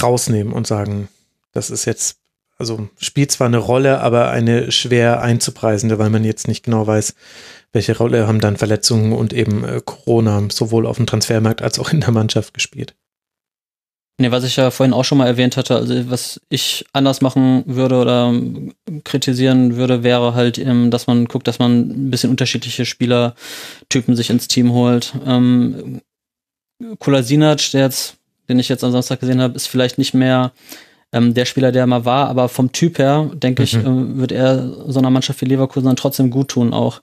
rausnehmen 0.00 0.52
und 0.52 0.66
sagen, 0.66 1.08
das 1.52 1.70
ist 1.70 1.84
jetzt, 1.84 2.18
also 2.58 2.88
spielt 2.98 3.32
zwar 3.32 3.48
eine 3.48 3.58
Rolle, 3.58 4.00
aber 4.00 4.30
eine 4.30 4.70
schwer 4.72 5.20
einzupreisende, 5.20 5.98
weil 5.98 6.10
man 6.10 6.24
jetzt 6.24 6.48
nicht 6.48 6.62
genau 6.64 6.86
weiß, 6.86 7.14
welche 7.72 7.96
Rolle 7.96 8.26
haben 8.26 8.40
dann 8.40 8.56
Verletzungen 8.56 9.12
und 9.12 9.32
eben 9.32 9.64
äh, 9.64 9.80
Corona 9.84 10.42
sowohl 10.50 10.86
auf 10.86 10.96
dem 10.96 11.06
Transfermarkt 11.06 11.62
als 11.62 11.78
auch 11.78 11.92
in 11.92 12.00
der 12.00 12.12
Mannschaft 12.12 12.54
gespielt? 12.54 12.94
Nee, 14.18 14.30
was 14.30 14.44
ich 14.44 14.56
ja 14.56 14.70
vorhin 14.70 14.92
auch 14.92 15.04
schon 15.04 15.18
mal 15.18 15.26
erwähnt 15.26 15.56
hatte, 15.56 15.74
also 15.74 16.10
was 16.10 16.40
ich 16.48 16.84
anders 16.92 17.22
machen 17.22 17.64
würde 17.66 17.96
oder 17.96 18.28
ähm, 18.28 18.74
kritisieren 19.04 19.76
würde, 19.76 20.02
wäre 20.02 20.34
halt, 20.34 20.58
ähm, 20.58 20.90
dass 20.90 21.06
man 21.06 21.24
guckt, 21.24 21.48
dass 21.48 21.58
man 21.58 21.88
ein 21.88 22.10
bisschen 22.10 22.30
unterschiedliche 22.30 22.84
Spielertypen 22.84 24.14
sich 24.14 24.28
ins 24.28 24.48
Team 24.48 24.72
holt. 24.72 25.14
Ähm, 25.26 26.02
Kolasinac, 26.98 27.70
der 27.72 27.82
jetzt, 27.82 28.16
den 28.48 28.58
ich 28.58 28.68
jetzt 28.68 28.84
am 28.84 28.92
Samstag 28.92 29.20
gesehen 29.20 29.40
habe, 29.40 29.56
ist 29.56 29.66
vielleicht 29.66 29.98
nicht 29.98 30.14
mehr 30.14 30.52
ähm, 31.12 31.32
der 31.34 31.46
Spieler, 31.46 31.72
der 31.72 31.86
mal 31.86 32.04
war, 32.04 32.28
aber 32.28 32.48
vom 32.48 32.70
Typ 32.70 32.98
her, 32.98 33.30
denke 33.34 33.62
mhm. 33.62 33.64
ich, 33.64 33.74
äh, 33.74 34.18
wird 34.18 34.32
er 34.32 34.90
so 34.90 34.98
einer 34.98 35.10
Mannschaft 35.10 35.40
wie 35.40 35.46
Leverkusen 35.46 35.86
dann 35.86 35.96
trotzdem 35.96 36.30
gut 36.30 36.48
tun 36.48 36.72
auch 36.72 37.00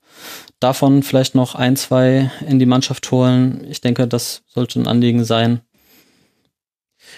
davon 0.59 1.03
vielleicht 1.03 1.35
noch 1.35 1.55
ein, 1.55 1.75
zwei 1.75 2.31
in 2.45 2.59
die 2.59 2.65
Mannschaft 2.65 3.11
holen. 3.11 3.65
Ich 3.69 3.81
denke, 3.81 4.07
das 4.07 4.43
sollte 4.47 4.79
ein 4.79 4.87
Anliegen 4.87 5.23
sein. 5.23 5.61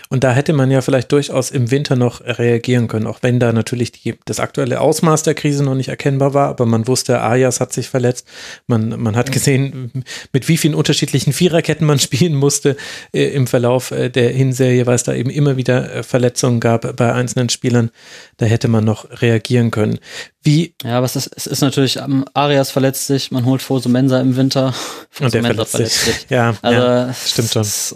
Und 0.10 0.24
da 0.24 0.32
hätte 0.32 0.54
man 0.54 0.72
ja 0.72 0.82
vielleicht 0.82 1.12
durchaus 1.12 1.52
im 1.52 1.72
Winter 1.72 1.96
noch 1.96 2.22
reagieren 2.22 2.88
können, 2.88 3.08
auch 3.08 3.20
wenn 3.22 3.40
da 3.40 3.54
natürlich 3.54 3.92
die, 3.92 4.16
das 4.26 4.40
aktuelle 4.40 4.82
Ausmaß 4.82 5.24
der 5.24 5.34
Krise 5.34 5.64
noch 5.64 5.76
nicht 5.76 5.90
erkennbar 5.90 6.34
war, 6.34 6.50
aber 6.50 6.66
man 6.66 6.88
wusste, 6.88 7.22
Arias 7.22 7.60
hat 7.60 7.74
sich 7.74 7.90
verletzt. 7.90 8.28
Man, 8.68 9.02
man 9.02 9.16
hat 9.16 9.32
gesehen, 9.32 10.04
mit 10.34 10.48
wie 10.48 10.58
vielen 10.58 10.76
unterschiedlichen 10.76 11.34
Viererketten 11.34 11.86
man 11.86 12.00
spielen 12.00 12.36
musste 12.36 12.76
äh, 13.14 13.30
im 13.30 13.48
Verlauf 13.48 13.92
äh, 13.92 14.10
der 14.10 14.30
Hinserie, 14.30 14.86
weil 14.86 14.96
es 14.96 15.04
da 15.04 15.14
eben 15.14 15.30
immer 15.30 15.58
wieder 15.58 15.94
äh, 15.94 16.04
Verletzungen 16.04 16.60
gab 16.60 16.96
bei 16.96 17.14
einzelnen 17.14 17.50
Spielern. 17.50 17.92
Da 18.38 18.46
hätte 18.46 18.68
man 18.68 18.84
noch 18.84 19.22
reagieren 19.22 19.72
können. 19.72 20.00
Wie? 20.44 20.74
Ja, 20.84 20.98
aber 20.98 21.06
es 21.06 21.16
ist, 21.16 21.32
es 21.36 21.46
ist 21.46 21.62
natürlich, 21.62 22.00
um, 22.00 22.26
Arias 22.34 22.72
verletzt 22.72 23.08
sich, 23.08 23.32
man 23.32 23.46
holt 23.46 23.62
Fosu 23.62 23.90
Mensa 23.90 24.20
im 24.20 24.36
Winter. 24.36 24.74
Fosu 25.10 25.26
Und 25.26 25.34
der 25.34 25.42
Mensa 25.44 25.66
verletzt, 25.66 25.72
verletzt 25.72 26.06
sich. 26.06 26.16
sich. 26.16 26.26
Ja, 26.30 26.56
also, 26.62 26.82
ja, 26.82 27.14
stimmt 27.14 27.52
schon. 27.52 27.62
Es, 27.62 27.96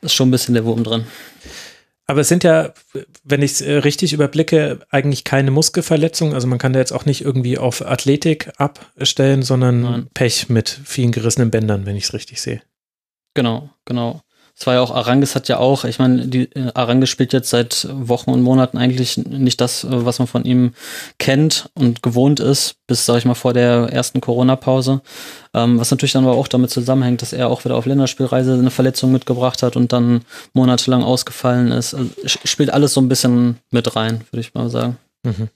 ist 0.00 0.14
schon 0.14 0.28
ein 0.28 0.32
bisschen 0.32 0.54
der 0.54 0.64
Wurm 0.64 0.84
drin. 0.84 1.06
Aber 2.06 2.22
es 2.22 2.28
sind 2.28 2.42
ja, 2.42 2.74
wenn 3.22 3.40
ich 3.40 3.52
es 3.52 3.60
äh, 3.60 3.74
richtig 3.74 4.12
überblicke, 4.12 4.80
eigentlich 4.90 5.22
keine 5.22 5.52
Muskelverletzungen. 5.52 6.34
Also 6.34 6.48
man 6.48 6.58
kann 6.58 6.72
da 6.72 6.80
jetzt 6.80 6.90
auch 6.90 7.04
nicht 7.04 7.24
irgendwie 7.24 7.56
auf 7.56 7.86
Athletik 7.86 8.50
abstellen, 8.56 9.42
sondern 9.42 9.80
Nein. 9.82 10.10
Pech 10.12 10.48
mit 10.48 10.68
vielen 10.68 11.12
gerissenen 11.12 11.52
Bändern, 11.52 11.86
wenn 11.86 11.94
ich 11.94 12.04
es 12.04 12.12
richtig 12.12 12.40
sehe. 12.40 12.62
Genau, 13.34 13.70
genau. 13.84 14.22
Es 14.60 14.66
war 14.66 14.74
ja 14.74 14.82
auch, 14.82 14.90
Aranges 14.90 15.34
hat 15.34 15.48
ja 15.48 15.56
auch, 15.56 15.84
ich 15.84 15.98
meine, 15.98 16.26
die 16.26 16.42
äh, 16.52 16.70
Aranges 16.74 17.08
spielt 17.08 17.32
jetzt 17.32 17.48
seit 17.48 17.88
Wochen 17.90 18.30
und 18.30 18.42
Monaten 18.42 18.76
eigentlich 18.76 19.16
nicht 19.16 19.58
das, 19.58 19.84
äh, 19.84 20.04
was 20.04 20.18
man 20.18 20.28
von 20.28 20.44
ihm 20.44 20.74
kennt 21.18 21.70
und 21.72 22.02
gewohnt 22.02 22.40
ist, 22.40 22.74
bis, 22.86 23.06
sag 23.06 23.16
ich 23.16 23.24
mal, 23.24 23.32
vor 23.32 23.54
der 23.54 23.88
ersten 23.90 24.20
Corona-Pause. 24.20 25.00
Ähm, 25.54 25.80
was 25.80 25.90
natürlich 25.90 26.12
dann 26.12 26.24
aber 26.24 26.36
auch 26.36 26.46
damit 26.46 26.70
zusammenhängt, 26.70 27.22
dass 27.22 27.32
er 27.32 27.48
auch 27.48 27.64
wieder 27.64 27.74
auf 27.74 27.86
Länderspielreise 27.86 28.52
eine 28.52 28.70
Verletzung 28.70 29.12
mitgebracht 29.12 29.62
hat 29.62 29.76
und 29.76 29.94
dann 29.94 30.26
monatelang 30.52 31.04
ausgefallen 31.04 31.72
ist. 31.72 31.94
Also, 31.94 32.10
spielt 32.26 32.70
alles 32.70 32.92
so 32.92 33.00
ein 33.00 33.08
bisschen 33.08 33.56
mit 33.70 33.96
rein, 33.96 34.26
würde 34.30 34.42
ich 34.42 34.52
mal 34.52 34.68
sagen. 34.68 34.98
Mhm. 35.22 35.48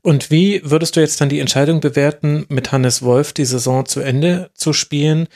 Und 0.00 0.30
wie 0.30 0.62
würdest 0.64 0.96
du 0.96 1.00
jetzt 1.00 1.20
dann 1.20 1.28
die 1.28 1.40
Entscheidung 1.40 1.80
bewerten, 1.80 2.46
mit 2.48 2.72
Hannes 2.72 3.02
Wolf 3.02 3.34
die 3.34 3.44
Saison 3.44 3.84
zu 3.84 4.00
Ende 4.00 4.50
zu 4.54 4.72
spielen? 4.72 5.26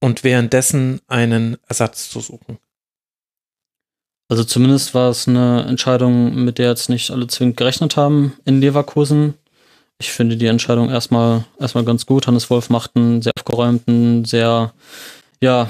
Und 0.00 0.24
währenddessen 0.24 1.00
einen 1.06 1.56
Ersatz 1.66 2.10
zu 2.10 2.20
suchen. 2.20 2.58
Also 4.28 4.44
zumindest 4.44 4.94
war 4.94 5.10
es 5.10 5.28
eine 5.28 5.64
Entscheidung, 5.64 6.44
mit 6.44 6.58
der 6.58 6.70
jetzt 6.70 6.88
nicht 6.88 7.10
alle 7.10 7.26
zwingend 7.26 7.56
gerechnet 7.56 7.96
haben 7.96 8.34
in 8.44 8.60
Leverkusen. 8.60 9.34
Ich 9.98 10.10
finde 10.10 10.36
die 10.36 10.46
Entscheidung 10.46 10.90
erstmal 10.90 11.44
erstmal 11.60 11.84
ganz 11.84 12.06
gut. 12.06 12.26
Hannes 12.26 12.50
Wolf 12.50 12.70
macht 12.70 12.96
einen 12.96 13.22
sehr 13.22 13.32
aufgeräumten, 13.38 14.24
sehr 14.24 14.72
ja 15.40 15.68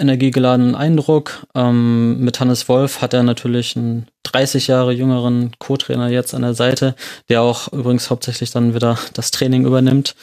energiegeladenen 0.00 0.74
Eindruck. 0.74 1.46
Ähm, 1.54 2.20
mit 2.20 2.40
Hannes 2.40 2.68
Wolf 2.68 3.02
hat 3.02 3.14
er 3.14 3.22
natürlich 3.22 3.76
einen 3.76 4.06
30 4.24 4.66
Jahre 4.66 4.92
jüngeren 4.92 5.52
Co-Trainer 5.58 6.08
jetzt 6.08 6.34
an 6.34 6.42
der 6.42 6.54
Seite, 6.54 6.94
der 7.28 7.42
auch 7.42 7.72
übrigens 7.72 8.10
hauptsächlich 8.10 8.50
dann 8.50 8.74
wieder 8.74 8.98
das 9.14 9.30
Training 9.30 9.64
übernimmt 9.64 10.14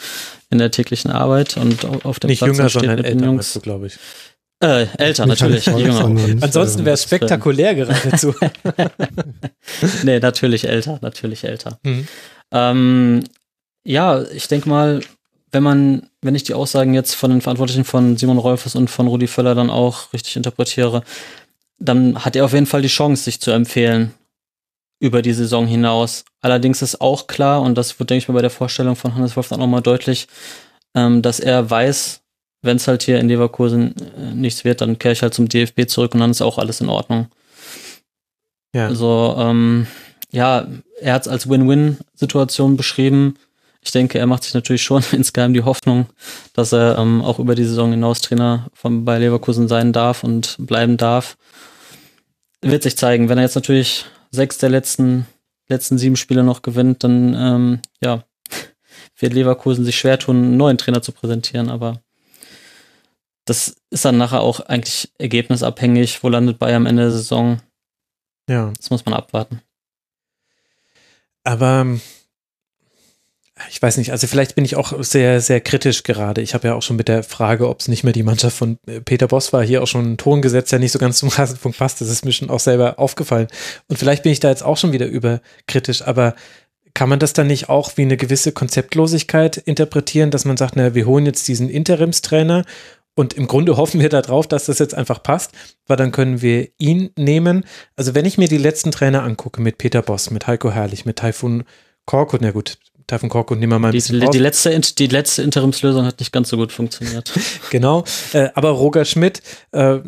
in 0.49 0.58
der 0.58 0.72
täglichen 0.72 1.12
Arbeit 1.12 1.58
und 1.58 1.86
auf 2.06 2.20
dem 2.20 2.30
Nicht 2.30 2.40
Platz 2.40 2.58
jünger, 2.58 2.70
steht 2.70 2.82
sondern 2.82 2.98
mit 2.98 3.06
den 3.06 3.14
älter, 3.14 3.26
Jungs. 3.26 3.54
du, 3.54 3.60
glaube 3.60 3.88
ich. 3.88 3.98
Äh, 4.60 4.88
älter 4.98 5.26
Nicht 5.28 5.41
natürlich, 5.41 5.66
jünger. 5.68 6.06
Ansonsten 6.41 6.84
wäre 6.84 6.95
es 6.95 7.04
spektakulär 7.04 7.76
geradezu. 7.76 8.34
nee, 10.04 10.20
natürlich 10.20 10.68
älter, 10.68 10.98
natürlich 11.02 11.44
älter. 11.44 11.80
Mhm. 11.84 12.08
Ähm, 12.52 13.24
ja, 13.84 14.24
ich 14.24 14.48
denke 14.48 14.68
mal, 14.68 15.02
wenn 15.52 15.64
man, 15.64 16.10
wenn 16.22 16.36
ich 16.36 16.44
die 16.44 16.53
Aussagen 16.53 16.94
jetzt 16.94 17.15
von 17.15 17.32
den 17.32 17.41
Verantwortlichen 17.41 17.86
von 17.86 18.18
Simon 18.18 18.38
Rolfes 18.38 18.76
und 18.76 18.90
von 18.90 19.07
Rudi 19.07 19.28
Völler 19.28 19.56
dann 19.56 19.69
auch 19.69 20.14
richtig 20.14 20.36
interpretiere, 20.36 21.03
dann 21.80 22.24
hat 22.26 22.36
er 22.36 22.45
auf 22.45 22.53
jeden 22.53 22.65
Fall 22.65 22.82
die 22.82 22.88
Chance, 22.88 23.24
sich 23.24 23.40
zu 23.40 23.52
empfehlen 23.52 24.14
über 24.99 25.22
die 25.22 25.34
Saison 25.34 25.68
hinaus. 25.68 26.26
Allerdings 26.41 26.82
ist 26.82 27.02
auch 27.02 27.28
klar, 27.28 27.61
und 27.61 27.76
das 27.76 27.99
wird, 27.99 28.10
denke 28.10 28.24
ich 28.24 28.28
mal, 28.28 28.36
bei 28.36 28.41
der 28.41 28.49
Vorstellung 28.49 28.95
von 28.95 29.15
Hannes 29.15 29.36
Wolf 29.36 29.49
dann 29.49 29.60
nochmal 29.60 29.82
deutlich, 29.82 30.28
ähm, 30.95 31.22
dass 31.22 31.40
er 31.40 31.69
weiß, 31.69 32.22
wenn 32.64 32.78
es 32.78 32.88
halt 32.88 33.03
hier 33.03 33.19
in 33.19 33.30
Leverkusen 33.30 33.95
äh, 34.18 34.34
nichts 34.34 34.64
wird, 34.64 34.82
dann 34.82 34.98
kehre 34.98 35.14
ich 35.14 35.22
halt 35.22 35.34
zum 35.34 35.48
DFB 35.48 35.88
zurück 35.88 36.14
und 36.14 36.22
dann 36.22 36.32
ist 36.32 36.41
auch 36.41 36.57
alles 36.57 36.82
in 36.82 36.90
Ordnung. 36.90 37.28
Ja. 38.76 38.88
Also, 38.88 39.36
ähm, 39.38 39.88
ja, 40.32 40.68
er 40.99 41.14
hat 41.14 41.22
es 41.24 41.28
als 41.28 41.49
Win-Win-Situation 41.49 42.76
beschrieben. 42.76 43.36
Ich 43.88 43.93
denke, 43.93 44.19
er 44.19 44.26
macht 44.27 44.43
sich 44.43 44.53
natürlich 44.53 44.84
schon 44.84 45.01
insgeheim 45.14 45.53
die 45.53 45.64
Hoffnung, 45.64 46.07
dass 46.51 46.73
er 46.73 46.97
ähm, 46.97 47.22
auch 47.22 47.39
über 47.39 47.55
die 47.55 47.64
Saison 47.64 47.91
hinaus 47.91 48.19
Trainer 48.19 48.68
von, 48.73 49.05
bei 49.05 49.18
Leverkusen 49.18 49.69
sein 49.69 49.93
darf 49.93 50.26
und 50.26 50.57
bleiben 50.59 50.97
darf. 50.97 51.38
Wird 52.61 52.84
sich 52.84 52.97
zeigen. 52.97 53.30
Wenn 53.30 53.38
er 53.38 53.45
jetzt 53.45 53.55
natürlich 53.55 54.03
sechs 54.30 54.57
der 54.57 54.69
letzten, 54.69 55.26
letzten 55.69 55.97
sieben 55.97 56.18
Spiele 56.18 56.43
noch 56.43 56.64
gewinnt, 56.64 57.05
dann 57.05 57.34
ähm, 57.34 57.80
ja, 58.03 58.26
wird 59.18 59.31
Leverkusen 59.31 59.85
sich 59.85 59.97
schwer 59.97 60.19
tun, 60.19 60.35
einen 60.35 60.57
neuen 60.57 60.77
Trainer 60.77 61.01
zu 61.01 61.14
präsentieren, 61.14 61.69
aber 61.69 62.01
das 63.45 63.77
ist 63.89 64.03
dann 64.03 64.18
nachher 64.18 64.41
auch 64.41 64.59
eigentlich 64.59 65.14
ergebnisabhängig. 65.18 66.22
Wo 66.23 66.27
landet 66.27 66.59
Bayern 66.59 66.81
am 66.81 66.88
Ende 66.88 67.03
der 67.03 67.11
Saison? 67.11 67.61
Ja. 68.49 68.73
Das 68.76 68.89
muss 68.89 69.05
man 69.05 69.14
abwarten. 69.14 69.61
Aber 71.45 71.80
ähm, 71.80 72.01
ich 73.70 73.82
weiß 73.82 73.98
nicht, 73.98 74.12
also 74.12 74.28
vielleicht 74.28 74.56
bin 74.56 74.66
ich 74.66 74.76
auch 74.76 74.94
sehr, 75.04 75.42
sehr 75.42 75.62
kritisch 75.62 76.04
gerade. 76.04 76.42
Ich 76.42 76.54
habe 76.54 76.68
ja 76.68 76.76
auch 76.76 76.82
schon 76.82 76.96
mit 76.96 77.08
der 77.08 77.24
Frage, 77.24 77.68
ob 77.68 77.80
es 77.80 77.88
nicht 77.88 78.04
mehr 78.04 78.14
die 78.14 78.24
Mannschaft 78.24 78.56
von 78.56 78.78
äh, 78.88 79.02
Peter 79.02 79.28
Boss 79.28 79.54
war, 79.54 79.64
hier 79.64 79.82
auch 79.82 79.88
schon 79.88 80.06
einen 80.06 80.18
Ton 80.18 80.42
gesetzt, 80.42 80.72
der 80.72 80.80
nicht 80.80 80.92
so 80.92 81.00
ganz 81.00 81.20
zum 81.20 81.30
Rasenfunk 81.30 81.78
passt. 81.78 82.02
Das 82.02 82.10
ist 82.10 82.26
mir 82.26 82.32
schon 82.32 82.50
auch 82.50 82.60
selber 82.60 83.00
aufgefallen. 83.00 83.48
Und 83.88 83.98
vielleicht 83.98 84.24
bin 84.24 84.32
ich 84.32 84.40
da 84.40 84.50
jetzt 84.50 84.64
auch 84.64 84.78
schon 84.78 84.92
wieder 84.92 85.08
überkritisch, 85.08 86.02
aber 86.02 86.36
kann 86.94 87.10
man 87.10 87.20
das 87.20 87.34
dann 87.34 87.48
nicht 87.48 87.70
auch 87.70 87.92
wie 87.96 88.02
eine 88.02 88.18
gewisse 88.18 88.52
Konzeptlosigkeit 88.52 89.58
interpretieren, 89.58 90.32
dass 90.32 90.46
man 90.46 90.58
sagt, 90.58 90.76
naja, 90.76 90.96
wir 90.96 91.06
holen 91.06 91.28
jetzt 91.28 91.48
diesen 91.48 91.70
Interimstrainer 91.70 92.66
und 93.16 93.34
im 93.34 93.48
Grunde 93.48 93.78
hoffen 93.78 94.00
wir 94.00 94.10
darauf, 94.10 94.48
dass 94.48 94.66
das 94.66 94.80
jetzt 94.80 94.96
einfach 94.96 95.22
passt, 95.22 95.52
weil 95.88 95.98
dann 95.98 96.12
können 96.12 96.42
wir 96.42 96.70
ihn 96.78 97.12
nehmen. 97.18 97.66
Also 97.96 98.16
wenn 98.16 98.26
ich 98.26 98.38
mir 98.38 98.48
die 98.48 98.58
letzten 98.58 98.92
Trainer 98.92 99.24
angucke 99.24 99.62
mit 99.62 99.78
Peter 99.78 100.02
Boss, 100.02 100.32
mit 100.32 100.48
Heiko 100.48 100.72
Herrlich, 100.72 101.06
mit 101.06 101.18
Taifun 101.18 101.64
Korkut, 102.06 102.42
na 102.42 102.52
gut, 102.52 102.78
Taifun 103.08 103.30
Korkut 103.30 103.58
nehmen 103.58 103.72
wir 103.72 103.80
mal 103.80 103.88
ein 103.88 103.92
Die, 103.94 104.00
bisschen 104.00 104.22
raus. 104.22 104.32
die, 104.32 104.38
letzte, 104.40 104.80
die 104.80 105.08
letzte 105.08 105.42
Interimslösung 105.42 106.06
hat 106.06 106.20
nicht 106.20 106.34
ganz 106.34 106.50
so 106.50 106.58
gut 106.58 106.72
funktioniert. 106.72 107.32
Genau, 107.70 108.06
äh, 108.34 108.50
aber 108.54 108.70
Roger 108.70 109.04
Schmidt, 109.04 109.42
äh, 109.72 110.00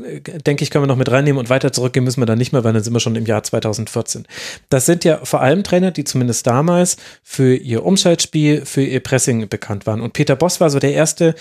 denke 0.46 0.64
ich, 0.64 0.72
können 0.72 0.84
wir 0.84 0.88
noch 0.88 0.96
mit 0.96 1.12
reinnehmen 1.12 1.40
und 1.40 1.50
weiter 1.50 1.74
zurückgehen 1.74 2.04
müssen 2.06 2.22
wir 2.22 2.26
dann 2.26 2.38
nicht 2.38 2.54
mehr, 2.54 2.64
weil 2.64 2.74
dann 2.74 2.84
sind 2.84 2.94
wir 2.94 3.00
schon 3.00 3.16
im 3.16 3.26
Jahr 3.26 3.44
2014. 3.44 4.26
Das 4.70 4.86
sind 4.86 5.04
ja 5.04 5.20
vor 5.24 5.42
allem 5.42 5.64
Trainer, 5.64 5.92
die 5.92 6.04
zumindest 6.04 6.48
damals 6.48 6.98
für 7.24 7.56
ihr 7.56 7.86
Umschaltspiel, 7.86 8.66
für 8.66 8.82
ihr 8.82 9.02
Pressing 9.02 9.50
bekannt 9.50 9.86
waren. 9.86 10.02
Und 10.02 10.14
Peter 10.14 10.36
Boss 10.36 10.60
war 10.62 10.70
so 10.70 10.80
der 10.80 10.94
erste, 10.94 11.36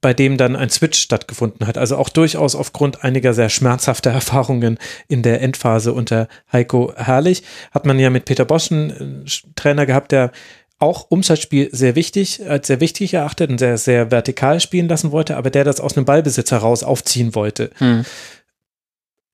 bei 0.00 0.12
dem 0.14 0.36
dann 0.36 0.56
ein 0.56 0.70
Switch 0.70 0.98
stattgefunden 0.98 1.66
hat. 1.66 1.78
Also 1.78 1.96
auch 1.96 2.08
durchaus 2.08 2.54
aufgrund 2.54 3.02
einiger 3.04 3.34
sehr 3.34 3.48
schmerzhafter 3.48 4.10
Erfahrungen 4.16 4.78
in 5.08 5.22
der 5.22 5.40
Endphase 5.42 5.92
unter 5.92 6.28
Heiko 6.52 6.92
Herrlich 6.96 7.42
hat 7.72 7.86
man 7.86 7.98
ja 7.98 8.10
mit 8.10 8.24
Peter 8.24 8.44
Bosch 8.44 8.70
einen 8.70 9.24
äh, 9.26 9.30
Trainer 9.54 9.86
gehabt, 9.86 10.12
der 10.12 10.32
auch 10.78 11.10
Umschaltspiel 11.10 11.70
sehr 11.72 11.94
wichtig, 11.94 12.46
als 12.46 12.66
sehr 12.66 12.80
wichtig 12.80 13.14
erachtet 13.14 13.50
und 13.50 13.58
sehr, 13.58 13.78
sehr 13.78 14.10
vertikal 14.10 14.60
spielen 14.60 14.88
lassen 14.88 15.10
wollte, 15.10 15.36
aber 15.36 15.50
der 15.50 15.64
das 15.64 15.80
aus 15.80 15.96
einem 15.96 16.04
Ballbesitz 16.04 16.50
heraus 16.50 16.82
aufziehen 16.82 17.34
wollte. 17.34 17.70
Hm. 17.76 18.04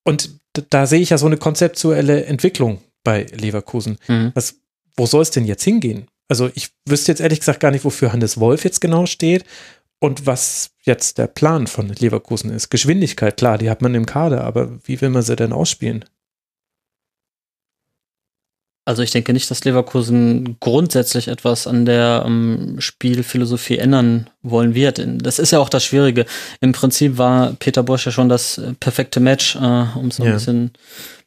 Und 0.05 0.41
da 0.71 0.87
sehe 0.87 1.01
ich 1.01 1.11
ja 1.11 1.19
so 1.19 1.27
eine 1.27 1.37
konzeptuelle 1.37 2.25
Entwicklung 2.27 2.81
bei 3.05 3.27
Leverkusen. 3.33 3.99
Hm. 4.07 4.33
Was, 4.35 4.57
wo 4.97 5.07
soll 5.07 5.23
es 5.23 5.31
denn 5.31 5.45
jetzt 5.45 5.65
hingehen? 5.65 6.07
Also 6.29 6.51
ich 6.55 6.71
wüsste 6.87 7.11
jetzt 7.13 7.21
ehrlich 7.21 7.41
gesagt 7.41 7.61
gar 7.61 7.71
nicht, 7.71 7.85
wofür 7.85 8.13
Hannes 8.13 8.39
Wolf 8.39 8.65
jetzt 8.65 8.81
genau 8.81 9.07
steht 9.07 9.45
und 9.99 10.27
was 10.27 10.71
jetzt 10.83 11.19
der 11.19 11.27
Plan 11.27 11.67
von 11.67 11.89
Leverkusen 11.89 12.51
ist. 12.51 12.71
Geschwindigkeit, 12.71 13.37
klar, 13.37 13.59
die 13.59 13.71
hat 13.71 13.83
man 13.83 13.95
im 13.95 14.07
Kader, 14.07 14.45
aber 14.45 14.71
wie 14.85 15.01
will 15.01 15.11
man 15.11 15.23
sie 15.23 15.37
denn 15.37 15.53
ausspielen? 15.53 16.05
Also 18.85 19.03
ich 19.03 19.13
denke 19.13 19.33
nicht, 19.33 19.49
dass 19.49 19.65
Leverkusen 19.65 20.57
grundsätzlich 20.59 21.29
etwas 21.29 21.69
an 21.69 21.85
der 21.85 22.25
ähm, 22.27 22.77
Spielphilosophie 22.81 23.79
ändern 23.79 24.29
wollen 24.43 24.75
wird. 24.75 25.01
Das 25.23 25.39
ist 25.39 25.53
ja 25.53 25.61
auch 25.61 25.69
das 25.69 25.85
Schwierige. 25.85 26.27
Im 26.61 26.73
Prinzip 26.73 27.17
war 27.17 27.53
Peter 27.61 27.85
Bosch 27.85 28.07
ja 28.07 28.13
schon 28.13 28.29
das 28.29 28.61
perfekte 28.81 29.21
Match, 29.21 29.55
äh, 29.55 29.59
um 29.95 30.09
es 30.09 30.17
so 30.17 30.25
ein 30.25 30.33
bisschen 30.33 30.73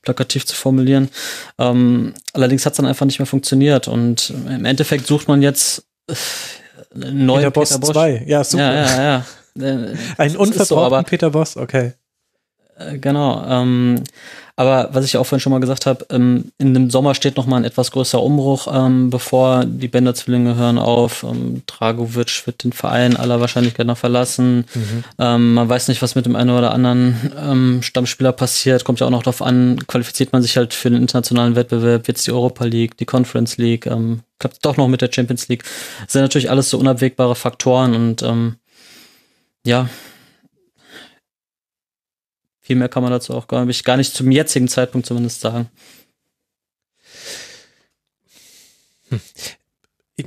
plakativ 0.02 0.45
zu 0.45 0.53
formulieren. 0.56 1.10
Ähm, 1.57 2.14
allerdings 2.34 2.65
hat 2.65 2.73
es 2.73 2.77
dann 2.77 2.86
einfach 2.88 3.06
nicht 3.06 3.19
mehr 3.19 3.26
funktioniert 3.26 3.88
und 3.88 4.32
im 4.49 4.65
Endeffekt 4.65 5.07
sucht 5.07 5.30
man 5.30 5.41
jetzt 5.41 5.86
äh, 6.10 6.14
einen 6.94 7.26
neuen 7.26 7.52
Peter 7.53 7.80
Boss 7.80 7.91
2, 7.94 8.26
ja, 8.27 8.44
super. 8.44 8.64
Ja, 8.73 8.86
ja, 8.86 9.23
ja. 9.57 9.65
Äh, 9.65 9.95
Ein 10.18 10.30
so, 10.32 10.40
unverbrauchten 10.40 10.77
aber- 10.94 11.03
Peter 11.03 11.30
Boss, 11.30 11.56
okay. 11.56 11.94
Äh, 12.77 12.98
Genau. 12.99 13.44
Ähm, 13.48 14.03
aber 14.57 14.90
was 14.94 15.03
ich 15.03 15.18
auch 15.18 15.26
vorhin 15.26 15.41
schon 15.41 15.52
mal 15.52 15.60
gesagt 15.60 15.86
habe, 15.86 16.06
ähm, 16.10 16.52
in 16.57 16.73
dem 16.73 16.90
Sommer 16.90 17.14
steht 17.14 17.36
noch 17.36 17.45
mal 17.45 17.57
ein 17.57 17.65
etwas 17.65 17.91
größerer 17.91 18.23
Umbruch, 18.23 18.68
ähm, 18.73 19.10
bevor 19.10 19.65
die 19.65 19.90
Bender-Zwillinge 19.90 20.56
hören 20.56 20.77
auf. 20.77 21.23
Ähm, 21.23 21.64
Dragovic 21.68 22.45
wird 22.45 22.64
den 22.64 22.72
Verein 22.72 23.18
aller 23.18 23.41
Wahrscheinlichkeit 23.41 23.86
nach 23.86 23.98
verlassen. 23.98 24.64
Ähm, 25.19 25.56
man 25.56 25.68
weiß 25.68 25.90
nicht, 25.90 26.02
was 26.02 26.15
mit 26.15 26.26
dem 26.26 26.38
einen 26.38 26.52
oder 26.52 26.72
anderen 26.72 27.34
ähm, 27.38 27.82
Stammspieler 27.82 28.32
passiert. 28.32 28.86
Kommt 28.86 29.02
ja 29.02 29.07
auch 29.07 29.11
noch 29.11 29.23
darauf 29.23 29.41
an, 29.41 29.86
qualifiziert 29.88 30.32
man 30.32 30.41
sich 30.41 30.56
halt 30.56 30.73
für 30.73 30.90
den 30.90 31.02
internationalen 31.02 31.57
Wettbewerb, 31.57 32.07
jetzt 32.07 32.26
die 32.26 32.32
Europa 32.32 32.64
League, 32.64 32.95
die 32.98 33.06
Conference 33.06 33.57
League, 33.57 33.86
ähm, 33.88 34.22
klappt 34.40 34.65
doch 34.65 34.77
noch 34.77 34.88
mit 34.88 35.02
der 35.02 35.11
Champions 35.11 35.49
League. 35.49 35.65
Das 36.03 36.14
sind 36.14 36.22
natürlich 36.22 36.49
alles 36.49 36.69
so 36.69 36.77
unabwegbare 36.77 37.36
Faktoren 37.36 37.94
und 37.94 38.26
ja, 39.65 39.90
viel 42.65 42.75
mehr 42.75 42.89
kann 42.89 43.03
man 43.03 43.11
dazu 43.11 43.33
auch 43.35 43.47
gar 43.47 43.63
nicht, 43.63 43.85
gar 43.85 43.95
nicht 43.95 44.15
zum 44.15 44.31
jetzigen 44.31 44.67
Zeitpunkt 44.67 45.05
zumindest 45.05 45.39
sagen. 45.39 45.69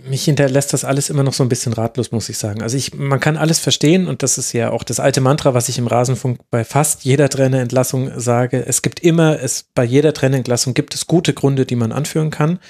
mich 0.05 0.25
hinterlässt 0.25 0.73
das 0.73 0.85
alles 0.85 1.11
immer 1.11 1.25
noch 1.25 1.33
so 1.33 1.43
ein 1.43 1.49
bisschen 1.49 1.73
ratlos, 1.73 2.13
muss 2.13 2.29
ich 2.29 2.39
sagen. 2.39 2.63
Also 2.63 2.77
ich, 2.77 2.95
man 2.95 3.19
kann 3.19 3.37
alles 3.37 3.59
verstehen 3.59 4.07
und 4.07 4.23
das 4.23 4.39
ist 4.39 4.53
ja 4.53 4.71
auch 4.71 4.85
das 4.85 5.01
alte 5.01 5.21
Mantra, 5.21 5.53
was 5.53 5.69
ich 5.69 5.79
im 5.79 5.89
Rasenfunk 5.89 6.39
bei 6.51 6.65
fast 6.65 7.05
jeder 7.05 7.29
Trainerentlassung 7.29 8.21
sage. 8.21 8.65
Es 8.65 8.83
gibt 8.83 9.01
immer, 9.01 9.41
es 9.41 9.67
bei 9.75 9.83
jeder 9.83 10.15
Trainerentlassung 10.15 10.75
gibt 10.75 10.95
es 10.95 11.09
gute 11.09 11.35
Gründe, 11.35 11.67
die 11.67 11.77
man 11.77 11.91
anführen 11.91 12.31
kann 12.31 12.61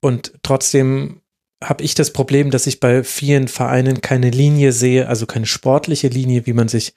und 0.00 0.34
trotzdem 0.42 1.22
habe 1.64 1.82
ich 1.82 1.94
das 1.94 2.12
Problem, 2.12 2.50
dass 2.50 2.66
ich 2.66 2.80
bei 2.80 3.02
vielen 3.02 3.48
Vereinen 3.48 4.02
keine 4.02 4.28
Linie 4.28 4.72
sehe, 4.72 5.08
also 5.08 5.24
keine 5.24 5.46
sportliche 5.46 6.08
Linie, 6.08 6.46
wie 6.46 6.52
man 6.52 6.68
sich 6.68 6.92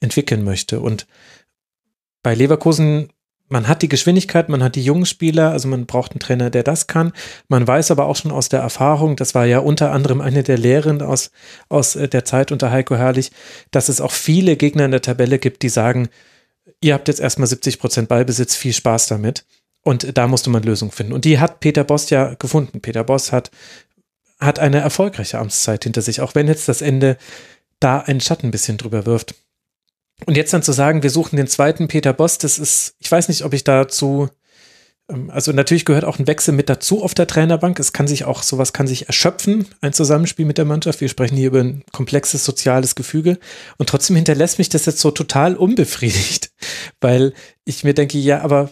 entwickeln 0.00 0.44
möchte. 0.44 0.80
Und 0.80 1.06
bei 2.24 2.34
Leverkusen 2.34 3.10
man 3.48 3.68
hat 3.68 3.82
die 3.82 3.88
Geschwindigkeit, 3.88 4.48
man 4.48 4.62
hat 4.62 4.74
die 4.74 4.82
jungen 4.82 5.06
Spieler, 5.06 5.50
also 5.50 5.68
man 5.68 5.86
braucht 5.86 6.12
einen 6.12 6.20
Trainer, 6.20 6.50
der 6.50 6.62
das 6.62 6.86
kann. 6.86 7.12
Man 7.48 7.66
weiß 7.66 7.90
aber 7.90 8.06
auch 8.06 8.16
schon 8.16 8.32
aus 8.32 8.48
der 8.48 8.60
Erfahrung, 8.60 9.16
das 9.16 9.34
war 9.34 9.44
ja 9.44 9.58
unter 9.58 9.92
anderem 9.92 10.20
eine 10.20 10.42
der 10.42 10.56
Lehren 10.56 11.02
aus, 11.02 11.30
aus 11.68 11.94
äh, 11.94 12.08
der 12.08 12.24
Zeit 12.24 12.52
unter 12.52 12.70
Heiko 12.70 12.96
Herrlich, 12.96 13.30
dass 13.70 13.88
es 13.88 14.00
auch 14.00 14.12
viele 14.12 14.56
Gegner 14.56 14.86
in 14.86 14.90
der 14.92 15.02
Tabelle 15.02 15.38
gibt, 15.38 15.62
die 15.62 15.68
sagen, 15.68 16.08
ihr 16.80 16.94
habt 16.94 17.06
jetzt 17.08 17.20
erstmal 17.20 17.46
70 17.46 17.78
Prozent 17.78 18.08
Ballbesitz, 18.08 18.56
viel 18.56 18.72
Spaß 18.72 19.08
damit. 19.08 19.44
Und 19.82 20.16
da 20.16 20.26
musste 20.26 20.48
man 20.48 20.62
Lösungen 20.62 20.92
finden. 20.92 21.12
Und 21.12 21.26
die 21.26 21.38
hat 21.38 21.60
Peter 21.60 21.84
Boss 21.84 22.08
ja 22.08 22.32
gefunden. 22.34 22.80
Peter 22.80 23.04
Boss 23.04 23.32
hat, 23.32 23.50
hat 24.40 24.58
eine 24.58 24.80
erfolgreiche 24.80 25.38
Amtszeit 25.38 25.84
hinter 25.84 26.00
sich, 26.00 26.22
auch 26.22 26.34
wenn 26.34 26.48
jetzt 26.48 26.68
das 26.68 26.80
Ende 26.80 27.18
da 27.80 27.98
einen 27.98 28.22
Schatten 28.22 28.46
ein 28.46 28.50
bisschen 28.50 28.78
drüber 28.78 29.04
wirft. 29.04 29.34
Und 30.26 30.36
jetzt 30.36 30.52
dann 30.52 30.62
zu 30.62 30.72
sagen, 30.72 31.02
wir 31.02 31.10
suchen 31.10 31.36
den 31.36 31.46
zweiten 31.46 31.88
Peter 31.88 32.12
Boss, 32.12 32.38
das 32.38 32.58
ist, 32.58 32.94
ich 32.98 33.10
weiß 33.10 33.28
nicht, 33.28 33.44
ob 33.44 33.52
ich 33.52 33.64
dazu 33.64 34.28
Ähm, 35.08 35.30
also 35.30 35.52
natürlich 35.52 35.84
gehört 35.84 36.04
auch 36.04 36.18
ein 36.18 36.26
Wechsel 36.26 36.54
mit 36.54 36.68
dazu 36.68 37.02
auf 37.02 37.14
der 37.14 37.26
Trainerbank. 37.26 37.78
Es 37.78 37.92
kann 37.92 38.06
sich 38.06 38.24
auch, 38.24 38.42
sowas 38.42 38.72
kann 38.72 38.86
sich 38.86 39.06
erschöpfen, 39.06 39.66
ein 39.80 39.92
Zusammenspiel 39.92 40.46
mit 40.46 40.58
der 40.58 40.64
Mannschaft. 40.64 41.00
Wir 41.00 41.08
sprechen 41.08 41.36
hier 41.36 41.48
über 41.48 41.60
ein 41.60 41.84
komplexes 41.92 42.44
soziales 42.44 42.94
Gefüge. 42.94 43.38
Und 43.76 43.88
trotzdem 43.88 44.16
hinterlässt 44.16 44.58
mich 44.58 44.68
das 44.68 44.86
jetzt 44.86 45.00
so 45.00 45.10
total 45.10 45.56
unbefriedigt, 45.56 46.50
weil 47.00 47.34
ich 47.64 47.84
mir 47.84 47.94
denke, 47.94 48.18
ja, 48.18 48.40
aber 48.40 48.70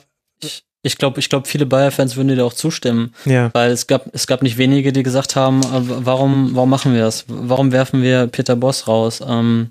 ich 0.84 0.98
glaube, 0.98 1.20
ich 1.20 1.28
glaube, 1.28 1.46
viele 1.48 1.64
Bayer-Fans 1.66 2.16
würden 2.16 2.34
dir 2.34 2.44
auch 2.44 2.54
zustimmen. 2.54 3.14
Ja. 3.24 3.50
Weil 3.52 3.70
es 3.70 3.86
gab, 3.86 4.06
es 4.12 4.26
gab 4.26 4.42
nicht 4.42 4.58
wenige, 4.58 4.92
die 4.92 5.04
gesagt 5.04 5.36
haben, 5.36 5.60
äh, 5.60 5.80
warum, 6.04 6.54
warum 6.54 6.70
machen 6.70 6.92
wir 6.92 7.02
das? 7.02 7.24
Warum 7.28 7.70
werfen 7.70 8.02
wir 8.02 8.26
Peter 8.26 8.56
Boss 8.56 8.88
raus? 8.88 9.20
Ähm, 9.24 9.70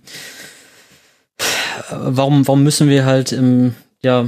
warum, 1.89 2.47
warum 2.47 2.63
müssen 2.63 2.89
wir 2.89 3.05
halt 3.05 3.31
im, 3.31 3.75
ja, 4.01 4.21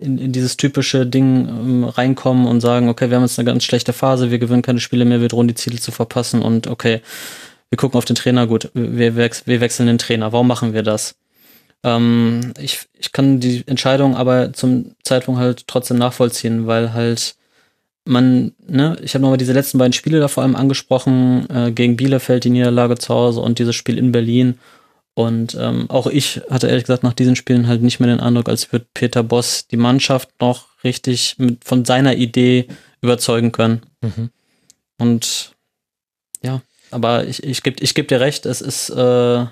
in, 0.00 0.18
in 0.18 0.32
dieses 0.32 0.56
typische 0.56 1.06
Ding 1.06 1.48
ähm, 1.48 1.84
reinkommen 1.84 2.46
und 2.46 2.60
sagen, 2.60 2.88
okay, 2.88 3.10
wir 3.10 3.16
haben 3.16 3.24
jetzt 3.24 3.38
eine 3.38 3.46
ganz 3.46 3.64
schlechte 3.64 3.92
Phase, 3.92 4.30
wir 4.30 4.38
gewinnen 4.38 4.62
keine 4.62 4.80
Spiele 4.80 5.04
mehr, 5.04 5.20
wir 5.20 5.28
drohen 5.28 5.48
die 5.48 5.54
Ziele 5.54 5.78
zu 5.78 5.92
verpassen 5.92 6.42
und 6.42 6.66
okay, 6.66 7.02
wir 7.68 7.76
gucken 7.76 7.98
auf 7.98 8.04
den 8.04 8.16
Trainer, 8.16 8.46
gut, 8.46 8.70
wir, 8.74 9.14
wir 9.14 9.60
wechseln 9.60 9.86
den 9.86 9.98
Trainer. 9.98 10.32
Warum 10.32 10.48
machen 10.48 10.72
wir 10.72 10.82
das? 10.82 11.14
Ähm, 11.84 12.52
ich, 12.58 12.80
ich 12.98 13.12
kann 13.12 13.40
die 13.40 13.62
Entscheidung 13.66 14.16
aber 14.16 14.52
zum 14.52 14.96
Zeitpunkt 15.04 15.40
halt 15.40 15.66
trotzdem 15.66 15.98
nachvollziehen, 15.98 16.66
weil 16.66 16.92
halt 16.92 17.36
man, 18.04 18.52
ne, 18.66 18.96
ich 19.02 19.14
habe 19.14 19.22
nochmal 19.22 19.38
diese 19.38 19.52
letzten 19.52 19.78
beiden 19.78 19.92
Spiele 19.92 20.20
da 20.20 20.28
vor 20.28 20.42
allem 20.42 20.56
angesprochen, 20.56 21.48
äh, 21.50 21.70
gegen 21.70 21.96
Bielefeld 21.96 22.44
die 22.44 22.50
Niederlage 22.50 22.96
zu 22.96 23.14
Hause 23.14 23.40
und 23.40 23.58
dieses 23.58 23.76
Spiel 23.76 23.98
in 23.98 24.12
Berlin. 24.12 24.58
Und 25.20 25.54
ähm, 25.54 25.84
auch 25.90 26.06
ich 26.06 26.40
hatte 26.48 26.66
ehrlich 26.66 26.84
gesagt 26.84 27.02
nach 27.02 27.12
diesen 27.12 27.36
Spielen 27.36 27.66
halt 27.66 27.82
nicht 27.82 28.00
mehr 28.00 28.08
den 28.08 28.20
Eindruck, 28.20 28.48
als 28.48 28.72
würde 28.72 28.86
Peter 28.94 29.22
Boss 29.22 29.66
die 29.66 29.76
Mannschaft 29.76 30.30
noch 30.40 30.82
richtig 30.82 31.34
mit, 31.36 31.62
von 31.62 31.84
seiner 31.84 32.14
Idee 32.14 32.68
überzeugen 33.02 33.52
können. 33.52 33.82
Mhm. 34.00 34.30
Und 34.96 35.52
ja, 36.42 36.62
aber 36.90 37.26
ich, 37.26 37.42
ich 37.42 37.62
gebe 37.62 37.84
ich 37.84 37.94
geb 37.94 38.08
dir 38.08 38.20
recht, 38.20 38.46
es 38.46 38.62
ist 38.62 38.88
äh, 38.88 39.44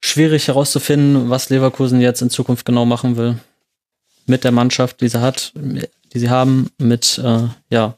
schwierig 0.00 0.46
herauszufinden, 0.46 1.28
was 1.28 1.50
Leverkusen 1.50 2.00
jetzt 2.00 2.22
in 2.22 2.30
Zukunft 2.30 2.64
genau 2.64 2.84
machen 2.84 3.16
will. 3.16 3.40
Mit 4.26 4.44
der 4.44 4.52
Mannschaft, 4.52 5.00
die 5.00 5.08
sie 5.08 5.20
hat, 5.20 5.52
die 5.56 6.18
sie 6.18 6.30
haben, 6.30 6.70
mit 6.78 7.18
äh, 7.18 7.48
ja, 7.70 7.96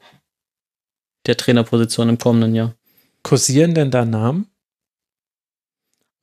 der 1.26 1.36
Trainerposition 1.36 2.09
im 2.09 2.16
kommenden 2.16 2.55
Jahr. 2.55 2.74
Kursieren 3.22 3.74
denn 3.74 3.90
da 3.90 4.06
Namen? 4.06 4.47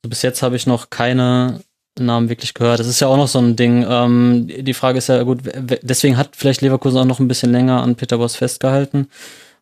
Also 0.05 0.09
bis 0.11 0.21
jetzt 0.21 0.43
habe 0.43 0.55
ich 0.55 0.67
noch 0.67 0.91
keine 0.91 1.61
Namen 1.97 2.29
wirklich 2.29 2.53
gehört. 2.53 2.79
Das 2.79 2.85
ist 2.85 2.99
ja 2.99 3.07
auch 3.07 3.17
noch 3.17 3.27
so 3.27 3.39
ein 3.39 3.55
Ding. 3.55 3.83
Ähm, 3.89 4.47
die 4.47 4.75
Frage 4.75 4.99
ist 4.99 5.09
ja 5.09 5.23
gut, 5.23 5.39
deswegen 5.81 6.15
hat 6.15 6.35
vielleicht 6.35 6.61
Leverkusen 6.61 6.99
auch 6.99 7.05
noch 7.05 7.19
ein 7.19 7.27
bisschen 7.27 7.51
länger 7.51 7.81
an 7.81 7.95
Peter 7.95 8.19
Boss 8.19 8.35
festgehalten. 8.35 9.07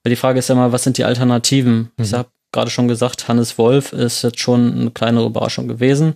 Weil 0.03 0.09
die 0.09 0.17
Frage 0.17 0.39
ist 0.39 0.49
ja 0.49 0.55
mal, 0.55 0.73
was 0.73 0.83
sind 0.83 0.97
die 0.97 1.05
Alternativen? 1.05 1.91
Mhm. 1.95 2.03
Ich 2.03 2.13
habe 2.13 2.27
gerade 2.51 2.69
schon 2.69 2.89
gesagt, 2.89 3.29
Hannes 3.29 3.57
Wolf 3.57 3.93
ist 3.93 4.21
jetzt 4.21 4.41
schon 4.41 4.81
eine 4.81 4.91
kleine 4.91 5.23
Überraschung 5.23 5.69
gewesen. 5.69 6.15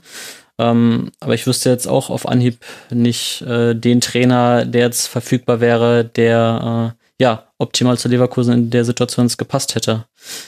Ähm, 0.59 1.11
aber 1.21 1.33
ich 1.33 1.47
wüsste 1.47 1.69
jetzt 1.69 1.87
auch 1.87 2.09
auf 2.09 2.27
Anhieb 2.27 2.57
nicht 2.89 3.43
äh, 3.43 3.75
den 3.75 4.01
Trainer, 4.01 4.65
der 4.65 4.81
jetzt 4.81 5.07
verfügbar 5.07 5.61
wäre, 5.61 6.03
der 6.03 6.95
äh, 6.99 7.23
ja 7.23 7.46
optimal 7.59 7.97
zu 7.97 8.07
Leverkusen 8.07 8.53
in 8.53 8.69
der 8.69 8.85
Situation 8.85 9.27
gepasst 9.37 9.75
hätte. 9.75 10.05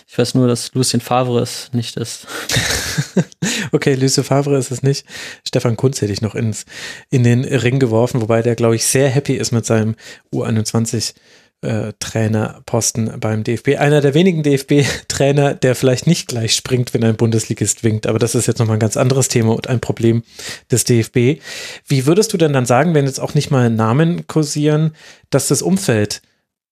Ich 0.07 0.17
weiß 0.17 0.35
nur, 0.35 0.47
dass 0.47 0.73
Lucien 0.73 1.01
Favre 1.01 1.41
es 1.41 1.71
nicht 1.73 1.97
ist. 1.97 2.27
okay, 3.71 3.95
Lucien 3.95 4.23
Favre 4.23 4.57
ist 4.57 4.71
es 4.71 4.83
nicht. 4.83 5.05
Stefan 5.47 5.77
Kunz 5.77 6.01
hätte 6.01 6.13
ich 6.13 6.21
noch 6.21 6.35
ins, 6.35 6.65
in 7.09 7.23
den 7.23 7.43
Ring 7.45 7.79
geworfen, 7.79 8.21
wobei 8.21 8.41
der, 8.41 8.55
glaube 8.55 8.75
ich, 8.75 8.85
sehr 8.85 9.09
happy 9.09 9.33
ist 9.33 9.51
mit 9.51 9.65
seinem 9.65 9.95
U21 10.33 11.15
äh, 11.61 11.93
Trainerposten 11.99 13.19
beim 13.19 13.43
DFB. 13.43 13.77
Einer 13.77 14.01
der 14.01 14.13
wenigen 14.13 14.43
DFB-Trainer, 14.43 15.55
der 15.55 15.75
vielleicht 15.75 16.07
nicht 16.07 16.27
gleich 16.27 16.55
springt, 16.55 16.93
wenn 16.93 17.03
ein 17.03 17.17
Bundesligist 17.17 17.83
winkt. 17.83 18.07
Aber 18.07 18.19
das 18.19 18.35
ist 18.35 18.47
jetzt 18.47 18.59
nochmal 18.59 18.77
ein 18.77 18.81
ganz 18.81 18.97
anderes 18.97 19.27
Thema 19.27 19.55
und 19.55 19.67
ein 19.67 19.79
Problem 19.79 20.23
des 20.71 20.83
DFB. 20.85 21.41
Wie 21.87 22.05
würdest 22.05 22.31
du 22.33 22.37
denn 22.37 22.53
dann 22.53 22.65
sagen, 22.65 22.93
wenn 22.93 23.05
jetzt 23.05 23.19
auch 23.19 23.33
nicht 23.33 23.51
mal 23.51 23.69
Namen 23.69 24.27
kursieren, 24.27 24.95
dass 25.29 25.47
das 25.47 25.61
Umfeld 25.61 26.21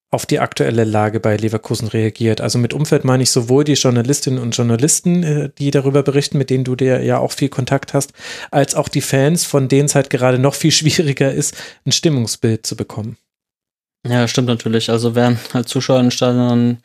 auf 0.09 0.25
die 0.25 0.39
aktuelle 0.39 0.85
Lage 0.85 1.19
bei 1.19 1.35
Leverkusen 1.35 1.89
reagiert. 1.89 2.39
Also 2.39 2.57
mit 2.57 2.73
Umfeld 2.73 3.03
meine 3.03 3.23
ich 3.23 3.31
sowohl 3.31 3.65
die 3.65 3.73
Journalistinnen 3.73 4.39
und 4.39 4.55
Journalisten, 4.55 5.23
äh, 5.23 5.49
die 5.57 5.71
darüber 5.71 6.03
berichten, 6.03 6.37
mit 6.37 6.49
denen 6.49 6.63
du 6.63 6.75
dir 6.75 7.03
ja 7.03 7.17
auch 7.19 7.33
viel 7.33 7.49
Kontakt 7.49 7.93
hast, 7.93 8.13
als 8.49 8.75
auch 8.75 8.87
die 8.87 9.01
Fans, 9.01 9.45
von 9.45 9.67
denen 9.67 9.85
es 9.85 9.95
halt 9.95 10.09
gerade 10.09 10.39
noch 10.39 10.55
viel 10.55 10.71
schwieriger 10.79 11.31
ist, 11.31 11.55
ein 11.85 11.91
Stimmungsbild 11.91 12.65
zu 12.65 12.75
bekommen. 12.75 13.17
Ja, 14.07 14.27
stimmt 14.27 14.47
natürlich. 14.47 14.89
Also 14.89 15.15
wären 15.15 15.37
halt 15.53 15.67
Zuschauer 15.67 15.99
in 15.99 16.11
Stadion, 16.11 16.47
dann 16.47 16.77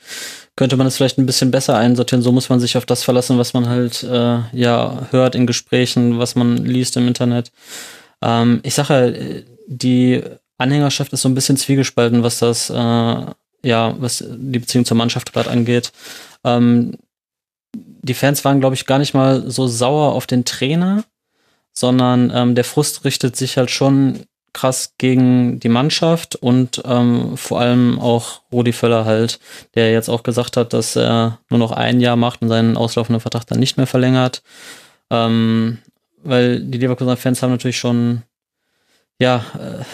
könnte 0.56 0.76
man 0.76 0.88
es 0.88 0.96
vielleicht 0.96 1.18
ein 1.18 1.26
bisschen 1.26 1.52
besser 1.52 1.76
einsortieren. 1.76 2.22
So 2.22 2.32
muss 2.32 2.48
man 2.48 2.58
sich 2.58 2.76
auf 2.76 2.86
das 2.86 3.04
verlassen, 3.04 3.38
was 3.38 3.54
man 3.54 3.68
halt 3.68 4.02
äh, 4.02 4.40
ja 4.52 5.06
hört 5.10 5.36
in 5.36 5.46
Gesprächen, 5.46 6.18
was 6.18 6.34
man 6.34 6.56
liest 6.56 6.96
im 6.96 7.06
Internet. 7.06 7.52
Ähm, 8.20 8.60
ich 8.64 8.74
sage, 8.74 9.44
die 9.68 10.22
Anhängerschaft 10.58 11.12
ist 11.12 11.22
so 11.22 11.28
ein 11.28 11.34
bisschen 11.34 11.56
zwiegespalten, 11.56 12.22
was 12.22 12.38
das 12.38 12.70
äh, 12.70 13.26
ja, 13.64 13.94
was 13.98 14.24
die 14.28 14.58
Beziehung 14.58 14.84
zur 14.84 14.96
Mannschaft 14.96 15.32
gerade 15.32 15.50
angeht. 15.50 15.92
Ähm, 16.44 16.96
die 17.74 18.14
Fans 18.14 18.44
waren, 18.44 18.60
glaube 18.60 18.74
ich, 18.74 18.86
gar 18.86 18.98
nicht 18.98 19.14
mal 19.14 19.48
so 19.50 19.66
sauer 19.66 20.12
auf 20.12 20.26
den 20.26 20.44
Trainer, 20.44 21.04
sondern 21.72 22.30
ähm, 22.34 22.54
der 22.54 22.64
Frust 22.64 23.04
richtet 23.04 23.36
sich 23.36 23.56
halt 23.56 23.70
schon 23.70 24.24
krass 24.52 24.94
gegen 24.98 25.60
die 25.60 25.70
Mannschaft 25.70 26.36
und 26.36 26.82
ähm, 26.84 27.38
vor 27.38 27.60
allem 27.60 27.98
auch 27.98 28.42
Rudi 28.52 28.72
Völler 28.72 29.06
halt, 29.06 29.40
der 29.74 29.92
jetzt 29.92 30.10
auch 30.10 30.22
gesagt 30.22 30.58
hat, 30.58 30.74
dass 30.74 30.94
er 30.94 31.38
nur 31.48 31.58
noch 31.58 31.72
ein 31.72 32.00
Jahr 32.00 32.16
macht 32.16 32.42
und 32.42 32.48
seinen 32.48 32.76
auslaufenden 32.76 33.20
Vertrag 33.20 33.46
dann 33.46 33.60
nicht 33.60 33.78
mehr 33.78 33.86
verlängert. 33.86 34.42
Ähm, 35.08 35.78
weil 36.22 36.60
die 36.60 36.78
Leverkusener 36.78 37.16
Fans 37.16 37.42
haben 37.42 37.50
natürlich 37.50 37.78
schon 37.78 38.22
ja 39.18 39.44
äh, 39.58 39.84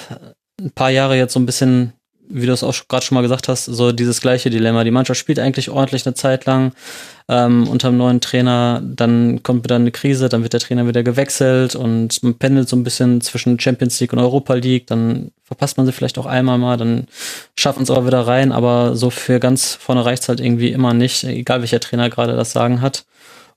ein 0.61 0.71
paar 0.73 0.91
Jahre 0.91 1.17
jetzt 1.17 1.33
so 1.33 1.41
ein 1.41 1.47
bisschen 1.47 1.93
wie 2.29 2.47
du 2.47 2.53
es 2.53 2.63
auch 2.63 2.75
gerade 2.89 3.05
schon 3.05 3.15
mal 3.15 3.23
gesagt 3.23 3.49
hast, 3.49 3.65
so 3.65 3.93
dieses 3.93 4.21
gleiche 4.21 4.51
Dilemma. 4.51 4.85
Die 4.85 4.91
Mannschaft 4.91 5.19
spielt 5.19 5.39
eigentlich 5.39 5.71
ordentlich 5.71 6.07
eine 6.07 6.15
Zeit 6.15 6.45
lang 6.45 6.73
ähm, 7.29 7.67
unter 7.69 7.89
dem 7.89 7.97
neuen 7.97 8.21
Trainer, 8.21 8.83
dann 8.85 9.43
kommt 9.43 9.65
wieder 9.65 9.77
eine 9.77 9.91
Krise, 9.91 10.29
dann 10.29 10.43
wird 10.43 10.53
der 10.53 10.61
Trainer 10.61 10.87
wieder 10.87 11.03
gewechselt 11.03 11.75
und 11.75 12.23
man 12.23 12.35
pendelt 12.35 12.69
so 12.69 12.77
ein 12.77 12.85
bisschen 12.85 13.21
zwischen 13.21 13.59
Champions 13.59 13.99
League 14.01 14.13
und 14.13 14.19
Europa 14.19 14.55
League, 14.55 14.87
dann 14.87 15.33
verpasst 15.43 15.77
man 15.77 15.87
sie 15.87 15.93
vielleicht 15.93 16.19
auch 16.19 16.27
einmal 16.27 16.59
mal, 16.59 16.77
dann 16.77 17.07
schafft 17.57 17.79
man 17.79 17.85
es 17.85 17.91
aber 17.91 18.07
wieder 18.07 18.27
rein, 18.27 18.53
aber 18.53 18.95
so 18.97 19.11
für 19.11 19.41
ganz 19.41 19.75
vorne 19.75 20.05
reicht's 20.05 20.29
halt 20.29 20.41
irgendwie 20.41 20.71
immer 20.71 20.95
nicht, 20.95 21.25
egal 21.25 21.61
welcher 21.61 21.81
Trainer 21.81 22.11
gerade 22.11 22.37
das 22.37 22.53
Sagen 22.53 22.81
hat. 22.81 23.05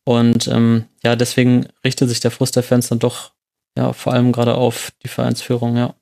Und 0.04 0.48
ähm, 0.48 0.86
ja, 1.04 1.16
deswegen 1.16 1.68
richtet 1.86 2.10
sich 2.10 2.20
der 2.20 2.32
Frust 2.32 2.56
der 2.56 2.64
Fans 2.64 2.88
dann 2.88 3.00
doch 3.00 3.32
ja 3.78 3.94
vor 3.94 4.14
allem 4.14 4.32
gerade 4.32 4.56
auf 4.56 4.92
die 5.04 5.08
Vereinsführung, 5.08 5.78
ja. 5.78 5.94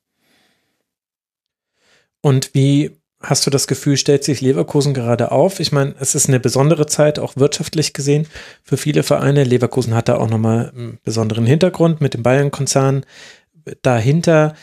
Und 2.22 2.54
wie 2.54 2.90
hast 3.22 3.46
du 3.46 3.50
das 3.50 3.66
Gefühl, 3.66 3.96
stellt 3.96 4.24
sich 4.24 4.40
Leverkusen 4.40 4.94
gerade 4.94 5.30
auf? 5.30 5.60
Ich 5.60 5.72
meine, 5.72 5.94
es 6.00 6.14
ist 6.14 6.28
eine 6.28 6.40
besondere 6.40 6.86
Zeit, 6.86 7.18
auch 7.18 7.36
wirtschaftlich 7.36 7.92
gesehen, 7.92 8.26
für 8.62 8.76
viele 8.76 9.02
Vereine. 9.02 9.44
Leverkusen 9.44 9.94
hat 9.94 10.08
da 10.08 10.16
auch 10.16 10.28
nochmal 10.28 10.72
einen 10.74 10.98
besonderen 11.04 11.46
Hintergrund 11.46 12.00
mit 12.00 12.14
dem 12.14 12.22
Bayern-Konzern 12.22 13.04
dahinter, 13.82 14.54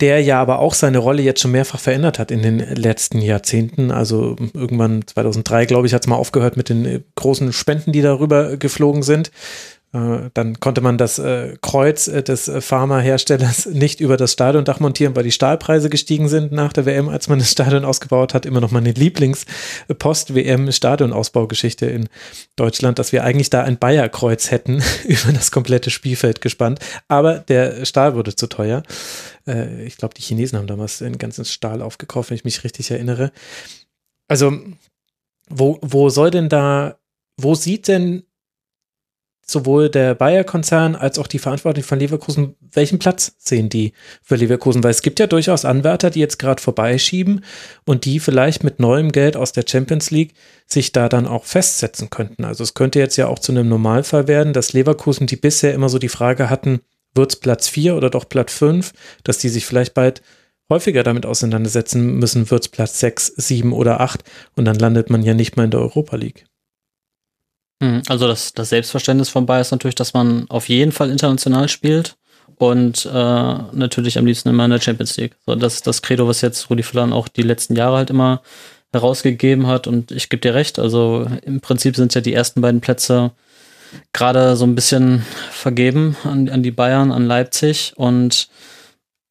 der 0.00 0.20
ja 0.22 0.40
aber 0.40 0.60
auch 0.60 0.74
seine 0.74 0.98
Rolle 0.98 1.22
jetzt 1.22 1.40
schon 1.40 1.50
mehrfach 1.52 1.78
verändert 1.78 2.18
hat 2.18 2.30
in 2.30 2.42
den 2.42 2.58
letzten 2.58 3.20
Jahrzehnten. 3.20 3.90
Also 3.90 4.36
irgendwann 4.54 5.06
2003, 5.06 5.66
glaube 5.66 5.86
ich, 5.86 5.94
hat 5.94 6.02
es 6.02 6.08
mal 6.08 6.16
aufgehört 6.16 6.56
mit 6.56 6.68
den 6.68 7.04
großen 7.14 7.52
Spenden, 7.52 7.92
die 7.92 8.02
darüber 8.02 8.56
geflogen 8.56 9.02
sind. 9.02 9.30
Äh, 9.94 10.30
dann 10.34 10.58
konnte 10.58 10.80
man 10.80 10.98
das 10.98 11.20
äh, 11.20 11.56
Kreuz 11.62 12.08
äh, 12.08 12.24
des 12.24 12.50
Pharmaherstellers 12.58 13.66
nicht 13.72 14.00
über 14.00 14.16
das 14.16 14.32
Stadiondach 14.32 14.80
montieren, 14.80 15.14
weil 15.14 15.22
die 15.22 15.30
Stahlpreise 15.30 15.88
gestiegen 15.88 16.28
sind 16.28 16.50
nach 16.50 16.72
der 16.72 16.84
WM, 16.84 17.08
als 17.08 17.28
man 17.28 17.38
das 17.38 17.52
Stadion 17.52 17.84
ausgebaut 17.84 18.34
hat. 18.34 18.44
Immer 18.44 18.60
noch 18.60 18.72
meine 18.72 18.90
Lieblings-Post-WM-Stadionausbaugeschichte 18.90 21.86
in 21.86 22.08
Deutschland, 22.56 22.98
dass 22.98 23.12
wir 23.12 23.22
eigentlich 23.22 23.50
da 23.50 23.62
ein 23.62 23.78
Bayerkreuz 23.78 24.50
hätten 24.50 24.82
über 25.04 25.32
das 25.32 25.52
komplette 25.52 25.90
Spielfeld 25.90 26.40
gespannt. 26.40 26.80
Aber 27.06 27.38
der 27.38 27.84
Stahl 27.84 28.16
wurde 28.16 28.34
zu 28.34 28.48
teuer. 28.48 28.82
Ich 29.84 29.98
glaube, 29.98 30.14
die 30.14 30.22
Chinesen 30.22 30.58
haben 30.58 30.66
damals 30.66 30.98
den 30.98 31.18
ganzen 31.18 31.44
Stahl 31.44 31.82
aufgekauft, 31.82 32.30
wenn 32.30 32.36
ich 32.36 32.44
mich 32.44 32.64
richtig 32.64 32.90
erinnere. 32.90 33.30
Also, 34.26 34.58
wo, 35.50 35.78
wo 35.82 36.08
soll 36.08 36.30
denn 36.30 36.48
da, 36.48 36.96
wo 37.38 37.54
sieht 37.54 37.88
denn 37.88 38.22
sowohl 39.46 39.88
der 39.88 40.14
Bayer-Konzern 40.14 40.96
als 40.96 41.18
auch 41.18 41.26
die 41.26 41.38
Verantwortlichen 41.38 41.88
von 41.88 41.98
Leverkusen, 41.98 42.56
welchen 42.72 42.98
Platz 42.98 43.34
sehen 43.38 43.68
die 43.68 43.92
für 44.22 44.36
Leverkusen? 44.36 44.82
Weil 44.82 44.90
es 44.90 45.02
gibt 45.02 45.20
ja 45.20 45.26
durchaus 45.26 45.64
Anwärter, 45.64 46.10
die 46.10 46.20
jetzt 46.20 46.38
gerade 46.38 46.62
vorbeischieben 46.62 47.44
und 47.84 48.04
die 48.04 48.20
vielleicht 48.20 48.64
mit 48.64 48.80
neuem 48.80 49.12
Geld 49.12 49.36
aus 49.36 49.52
der 49.52 49.64
Champions 49.68 50.10
League 50.10 50.34
sich 50.66 50.92
da 50.92 51.08
dann 51.08 51.26
auch 51.26 51.44
festsetzen 51.44 52.10
könnten. 52.10 52.44
Also 52.44 52.64
es 52.64 52.74
könnte 52.74 52.98
jetzt 52.98 53.16
ja 53.16 53.26
auch 53.28 53.38
zu 53.38 53.52
einem 53.52 53.68
Normalfall 53.68 54.28
werden, 54.28 54.52
dass 54.52 54.72
Leverkusen, 54.72 55.26
die 55.26 55.36
bisher 55.36 55.74
immer 55.74 55.88
so 55.88 55.98
die 55.98 56.08
Frage 56.08 56.50
hatten, 56.50 56.80
wird 57.14 57.32
es 57.32 57.40
Platz 57.40 57.68
4 57.68 57.96
oder 57.96 58.10
doch 58.10 58.28
Platz 58.28 58.52
5, 58.54 58.92
dass 59.22 59.38
die 59.38 59.48
sich 59.48 59.66
vielleicht 59.66 59.94
bald 59.94 60.22
häufiger 60.68 61.02
damit 61.02 61.26
auseinandersetzen 61.26 62.18
müssen, 62.18 62.50
wird 62.50 62.62
es 62.62 62.68
Platz 62.68 63.00
6, 63.00 63.26
7 63.36 63.72
oder 63.72 64.00
8 64.00 64.24
und 64.56 64.64
dann 64.64 64.76
landet 64.76 65.10
man 65.10 65.22
ja 65.22 65.34
nicht 65.34 65.56
mal 65.56 65.64
in 65.64 65.70
der 65.70 65.80
Europa 65.80 66.16
League. 66.16 66.46
Hm, 67.84 68.02
also 68.08 68.26
das, 68.26 68.54
das 68.54 68.70
Selbstverständnis 68.70 69.28
von 69.28 69.44
Bayern 69.44 69.60
ist 69.60 69.70
natürlich, 69.70 69.94
dass 69.94 70.14
man 70.14 70.48
auf 70.48 70.70
jeden 70.70 70.90
Fall 70.90 71.10
international 71.10 71.68
spielt 71.68 72.16
und 72.56 73.04
äh, 73.04 73.12
natürlich 73.12 74.16
am 74.16 74.24
liebsten 74.24 74.48
immer 74.48 74.64
in 74.64 74.70
der 74.70 74.80
Champions 74.80 75.18
League. 75.18 75.36
So, 75.44 75.54
das 75.54 75.74
ist 75.74 75.86
das 75.86 76.00
Credo, 76.00 76.26
was 76.26 76.40
jetzt 76.40 76.70
Rudi 76.70 76.82
Völler 76.82 77.12
auch 77.12 77.28
die 77.28 77.42
letzten 77.42 77.76
Jahre 77.76 77.98
halt 77.98 78.08
immer 78.10 78.40
herausgegeben 78.92 79.66
hat 79.66 79.86
und 79.86 80.12
ich 80.12 80.30
gebe 80.30 80.40
dir 80.40 80.54
recht, 80.54 80.78
also 80.78 81.26
im 81.42 81.60
Prinzip 81.60 81.96
sind 81.96 82.14
ja 82.14 82.20
die 82.20 82.32
ersten 82.32 82.62
beiden 82.62 82.80
Plätze 82.80 83.32
gerade 84.12 84.56
so 84.56 84.64
ein 84.64 84.74
bisschen 84.74 85.24
vergeben 85.50 86.16
an, 86.24 86.48
an 86.48 86.62
die 86.62 86.70
Bayern, 86.70 87.12
an 87.12 87.26
Leipzig 87.26 87.92
und 87.96 88.48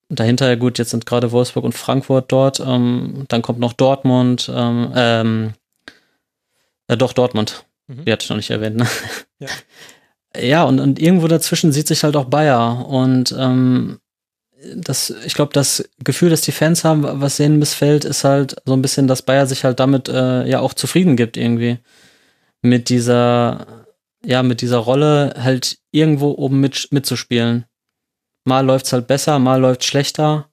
dahinter, 0.09 0.47
ja 0.47 0.55
gut, 0.55 0.77
jetzt 0.77 0.91
sind 0.91 1.05
gerade 1.05 1.31
Wolfsburg 1.31 1.63
und 1.63 1.73
Frankfurt 1.73 2.31
dort, 2.31 2.59
ähm, 2.59 3.23
dann 3.29 3.41
kommt 3.41 3.59
noch 3.59 3.73
Dortmund, 3.73 4.51
ähm, 4.53 5.53
äh, 6.87 6.97
doch 6.97 7.13
Dortmund, 7.13 7.65
mhm. 7.87 8.05
die 8.05 8.11
hatte 8.11 8.23
ich 8.23 8.29
noch 8.29 8.37
nicht 8.37 8.51
erwähnt, 8.51 8.77
ne? 8.77 8.87
Ja, 9.39 9.47
ja 10.41 10.63
und, 10.63 10.79
und 10.79 10.99
irgendwo 10.99 11.27
dazwischen 11.27 11.71
sieht 11.71 11.87
sich 11.87 12.03
halt 12.03 12.15
auch 12.15 12.25
Bayer 12.25 12.87
und 12.87 13.35
ähm, 13.37 13.99
das, 14.75 15.13
ich 15.25 15.33
glaube, 15.33 15.53
das 15.53 15.89
Gefühl, 16.03 16.29
das 16.29 16.41
die 16.41 16.51
Fans 16.51 16.83
haben, 16.83 17.03
was 17.03 17.37
denen 17.37 17.59
missfällt, 17.59 18.05
ist 18.05 18.23
halt 18.23 18.55
so 18.65 18.73
ein 18.73 18.81
bisschen, 18.81 19.07
dass 19.07 19.21
Bayer 19.21 19.45
sich 19.45 19.63
halt 19.63 19.79
damit 19.79 20.09
äh, 20.09 20.47
ja 20.47 20.59
auch 20.59 20.73
zufrieden 20.73 21.15
gibt 21.15 21.37
irgendwie. 21.37 21.79
Mit 22.61 22.89
dieser, 22.89 23.85
ja, 24.25 24.41
mit 24.41 24.61
dieser 24.61 24.77
Rolle 24.77 25.33
halt 25.37 25.77
irgendwo 25.91 26.31
oben 26.31 26.59
mit, 26.59 26.87
mitzuspielen. 26.91 27.65
Mal 28.45 28.65
läuft's 28.65 28.93
halt 28.93 29.07
besser, 29.07 29.39
mal 29.39 29.59
läuft's 29.59 29.85
schlechter. 29.85 30.49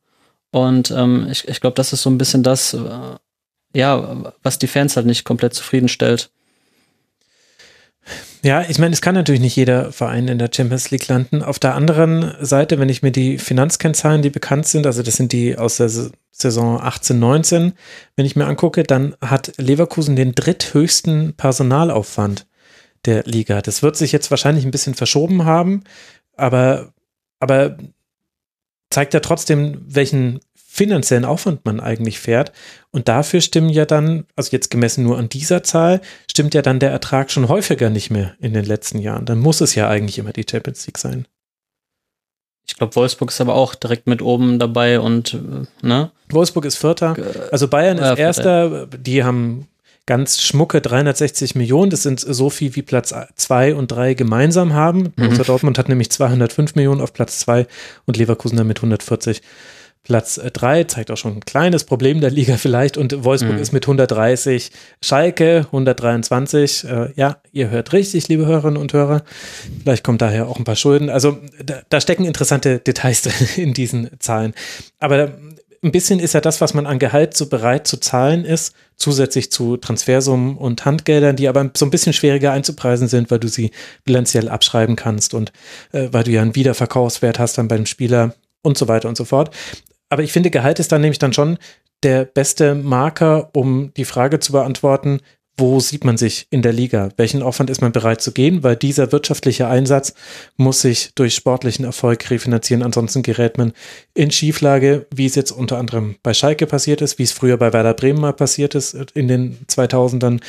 Und 0.50 0.90
ähm, 0.90 1.28
ich, 1.30 1.46
ich 1.46 1.60
glaube, 1.60 1.74
das 1.74 1.92
ist 1.92 2.02
so 2.02 2.10
ein 2.10 2.18
bisschen 2.18 2.42
das, 2.42 2.74
äh, 2.74 3.16
ja, 3.74 4.34
was 4.42 4.58
die 4.58 4.66
Fans 4.66 4.96
halt 4.96 5.06
nicht 5.06 5.24
komplett 5.24 5.54
zufriedenstellt. 5.54 6.30
Ja, 8.42 8.62
ich 8.66 8.78
meine, 8.78 8.94
es 8.94 9.02
kann 9.02 9.14
natürlich 9.14 9.42
nicht 9.42 9.56
jeder 9.56 9.92
Verein 9.92 10.26
in 10.28 10.38
der 10.38 10.50
Champions 10.54 10.90
League 10.90 11.08
landen. 11.08 11.42
Auf 11.42 11.58
der 11.58 11.74
anderen 11.74 12.34
Seite, 12.40 12.78
wenn 12.78 12.88
ich 12.88 13.02
mir 13.02 13.12
die 13.12 13.36
Finanzkennzahlen, 13.36 14.22
die 14.22 14.30
bekannt 14.30 14.66
sind, 14.66 14.86
also 14.86 15.02
das 15.02 15.16
sind 15.16 15.32
die 15.32 15.58
aus 15.58 15.76
der 15.76 15.90
Saison 16.30 16.80
18, 16.80 17.18
19, 17.18 17.72
wenn 18.16 18.26
ich 18.26 18.36
mir 18.36 18.46
angucke, 18.46 18.82
dann 18.82 19.14
hat 19.20 19.52
Leverkusen 19.58 20.16
den 20.16 20.34
dritthöchsten 20.34 21.34
Personalaufwand 21.34 22.46
der 23.04 23.24
Liga. 23.24 23.60
Das 23.60 23.82
wird 23.82 23.96
sich 23.96 24.10
jetzt 24.12 24.30
wahrscheinlich 24.30 24.64
ein 24.64 24.70
bisschen 24.70 24.94
verschoben 24.94 25.44
haben, 25.44 25.84
aber, 26.34 26.94
aber 27.40 27.76
zeigt 28.88 29.12
ja 29.12 29.20
trotzdem, 29.20 29.82
welchen 29.86 30.40
finanziellen 30.72 31.24
Aufwand 31.24 31.64
man 31.64 31.80
eigentlich 31.80 32.20
fährt. 32.20 32.52
Und 32.92 33.08
dafür 33.08 33.40
stimmen 33.40 33.70
ja 33.70 33.86
dann, 33.86 34.24
also 34.36 34.50
jetzt 34.52 34.70
gemessen 34.70 35.02
nur 35.02 35.18
an 35.18 35.28
dieser 35.28 35.64
Zahl, 35.64 36.00
stimmt 36.30 36.54
ja 36.54 36.62
dann 36.62 36.78
der 36.78 36.92
Ertrag 36.92 37.32
schon 37.32 37.48
häufiger 37.48 37.90
nicht 37.90 38.10
mehr 38.10 38.34
in 38.38 38.54
den 38.54 38.64
letzten 38.64 39.00
Jahren. 39.00 39.26
Dann 39.26 39.40
muss 39.40 39.60
es 39.60 39.74
ja 39.74 39.88
eigentlich 39.88 40.18
immer 40.18 40.32
die 40.32 40.46
Champions 40.48 40.86
League 40.86 40.98
sein. 40.98 41.26
Ich 42.68 42.76
glaube, 42.76 42.94
Wolfsburg 42.94 43.30
ist 43.30 43.40
aber 43.40 43.56
auch 43.56 43.74
direkt 43.74 44.06
mit 44.06 44.22
oben 44.22 44.60
dabei 44.60 45.00
und, 45.00 45.34
äh, 45.34 45.86
ne? 45.86 46.12
Wolfsburg 46.28 46.64
ist 46.64 46.76
Vierter. 46.76 47.16
Also 47.50 47.66
Bayern 47.66 47.98
ist 47.98 48.18
äh, 48.18 48.22
Erster. 48.22 48.86
Die 48.86 49.24
haben 49.24 49.66
ganz 50.06 50.40
schmucke 50.40 50.80
360 50.80 51.56
Millionen. 51.56 51.90
Das 51.90 52.04
sind 52.04 52.20
so 52.20 52.48
viel 52.48 52.76
wie 52.76 52.82
Platz 52.82 53.12
2 53.34 53.74
und 53.74 53.88
3 53.88 54.14
gemeinsam 54.14 54.72
haben. 54.72 55.12
Mhm. 55.16 55.42
Dortmund 55.42 55.78
hat 55.78 55.88
nämlich 55.88 56.10
205 56.10 56.76
Millionen 56.76 57.00
auf 57.00 57.12
Platz 57.12 57.40
2 57.40 57.66
und 58.06 58.16
Leverkusen 58.16 58.56
damit 58.56 58.78
140. 58.78 59.42
Platz 60.02 60.40
3 60.52 60.80
äh, 60.80 60.86
zeigt 60.86 61.10
auch 61.10 61.16
schon 61.16 61.36
ein 61.36 61.44
kleines 61.44 61.84
Problem 61.84 62.20
der 62.20 62.30
Liga 62.30 62.56
vielleicht 62.56 62.96
und 62.96 63.24
Wolfsburg 63.24 63.56
mhm. 63.56 63.62
ist 63.62 63.72
mit 63.72 63.84
130, 63.84 64.70
Schalke 65.02 65.66
123. 65.66 66.84
Äh, 66.84 67.12
ja, 67.16 67.36
ihr 67.52 67.70
hört 67.70 67.92
richtig, 67.92 68.28
liebe 68.28 68.46
Hörerinnen 68.46 68.80
und 68.80 68.92
Hörer. 68.92 69.22
Vielleicht 69.82 70.04
kommt 70.04 70.22
daher 70.22 70.48
auch 70.48 70.58
ein 70.58 70.64
paar 70.64 70.76
Schulden. 70.76 71.10
Also 71.10 71.38
da, 71.62 71.82
da 71.88 72.00
stecken 72.00 72.24
interessante 72.24 72.78
Details 72.78 73.28
in 73.56 73.74
diesen 73.74 74.10
Zahlen. 74.20 74.54
Aber 74.98 75.32
ein 75.82 75.92
bisschen 75.92 76.18
ist 76.18 76.34
ja 76.34 76.40
das, 76.40 76.60
was 76.60 76.74
man 76.74 76.86
an 76.86 76.98
Gehalt 76.98 77.36
so 77.36 77.46
bereit 77.46 77.86
zu 77.86 77.96
zahlen 77.98 78.44
ist, 78.44 78.74
zusätzlich 78.96 79.50
zu 79.50 79.76
Transfersummen 79.76 80.56
und 80.56 80.84
Handgeldern, 80.84 81.36
die 81.36 81.48
aber 81.48 81.70
so 81.74 81.86
ein 81.86 81.90
bisschen 81.90 82.12
schwieriger 82.12 82.52
einzupreisen 82.52 83.08
sind, 83.08 83.30
weil 83.30 83.38
du 83.38 83.48
sie 83.48 83.70
bilanziell 84.04 84.48
abschreiben 84.48 84.96
kannst 84.96 85.32
und 85.32 85.52
äh, 85.92 86.08
weil 86.10 86.24
du 86.24 86.32
ja 86.32 86.42
einen 86.42 86.54
Wiederverkaufswert 86.54 87.38
hast 87.38 87.56
dann 87.56 87.68
beim 87.68 87.86
Spieler 87.86 88.34
und 88.62 88.76
so 88.76 88.88
weiter 88.88 89.08
und 89.08 89.16
so 89.16 89.24
fort. 89.24 89.54
Aber 90.10 90.22
ich 90.22 90.32
finde, 90.32 90.50
Gehalt 90.50 90.78
ist 90.78 90.92
dann 90.92 91.00
nämlich 91.00 91.18
dann 91.18 91.32
schon 91.32 91.58
der 92.02 92.24
beste 92.24 92.74
Marker, 92.74 93.50
um 93.54 93.92
die 93.94 94.04
Frage 94.04 94.40
zu 94.40 94.52
beantworten, 94.52 95.20
wo 95.56 95.78
sieht 95.78 96.04
man 96.04 96.16
sich 96.16 96.46
in 96.50 96.62
der 96.62 96.72
Liga? 96.72 97.10
Welchen 97.16 97.42
Aufwand 97.42 97.68
ist 97.68 97.82
man 97.82 97.92
bereit 97.92 98.22
zu 98.22 98.32
gehen? 98.32 98.62
Weil 98.62 98.76
dieser 98.76 99.12
wirtschaftliche 99.12 99.68
Einsatz 99.68 100.14
muss 100.56 100.80
sich 100.80 101.10
durch 101.14 101.34
sportlichen 101.34 101.84
Erfolg 101.84 102.30
refinanzieren. 102.30 102.82
Ansonsten 102.82 103.22
gerät 103.22 103.58
man 103.58 103.72
in 104.14 104.30
Schieflage, 104.30 105.06
wie 105.14 105.26
es 105.26 105.34
jetzt 105.34 105.50
unter 105.50 105.76
anderem 105.76 106.16
bei 106.22 106.32
Schalke 106.32 106.66
passiert 106.66 107.02
ist, 107.02 107.18
wie 107.18 107.24
es 107.24 107.32
früher 107.32 107.58
bei 107.58 107.74
Werder 107.74 107.92
Bremen 107.92 108.20
mal 108.20 108.32
passiert 108.32 108.74
ist 108.74 108.94
in 109.14 109.28
den 109.28 109.58
2000ern, 109.66 110.40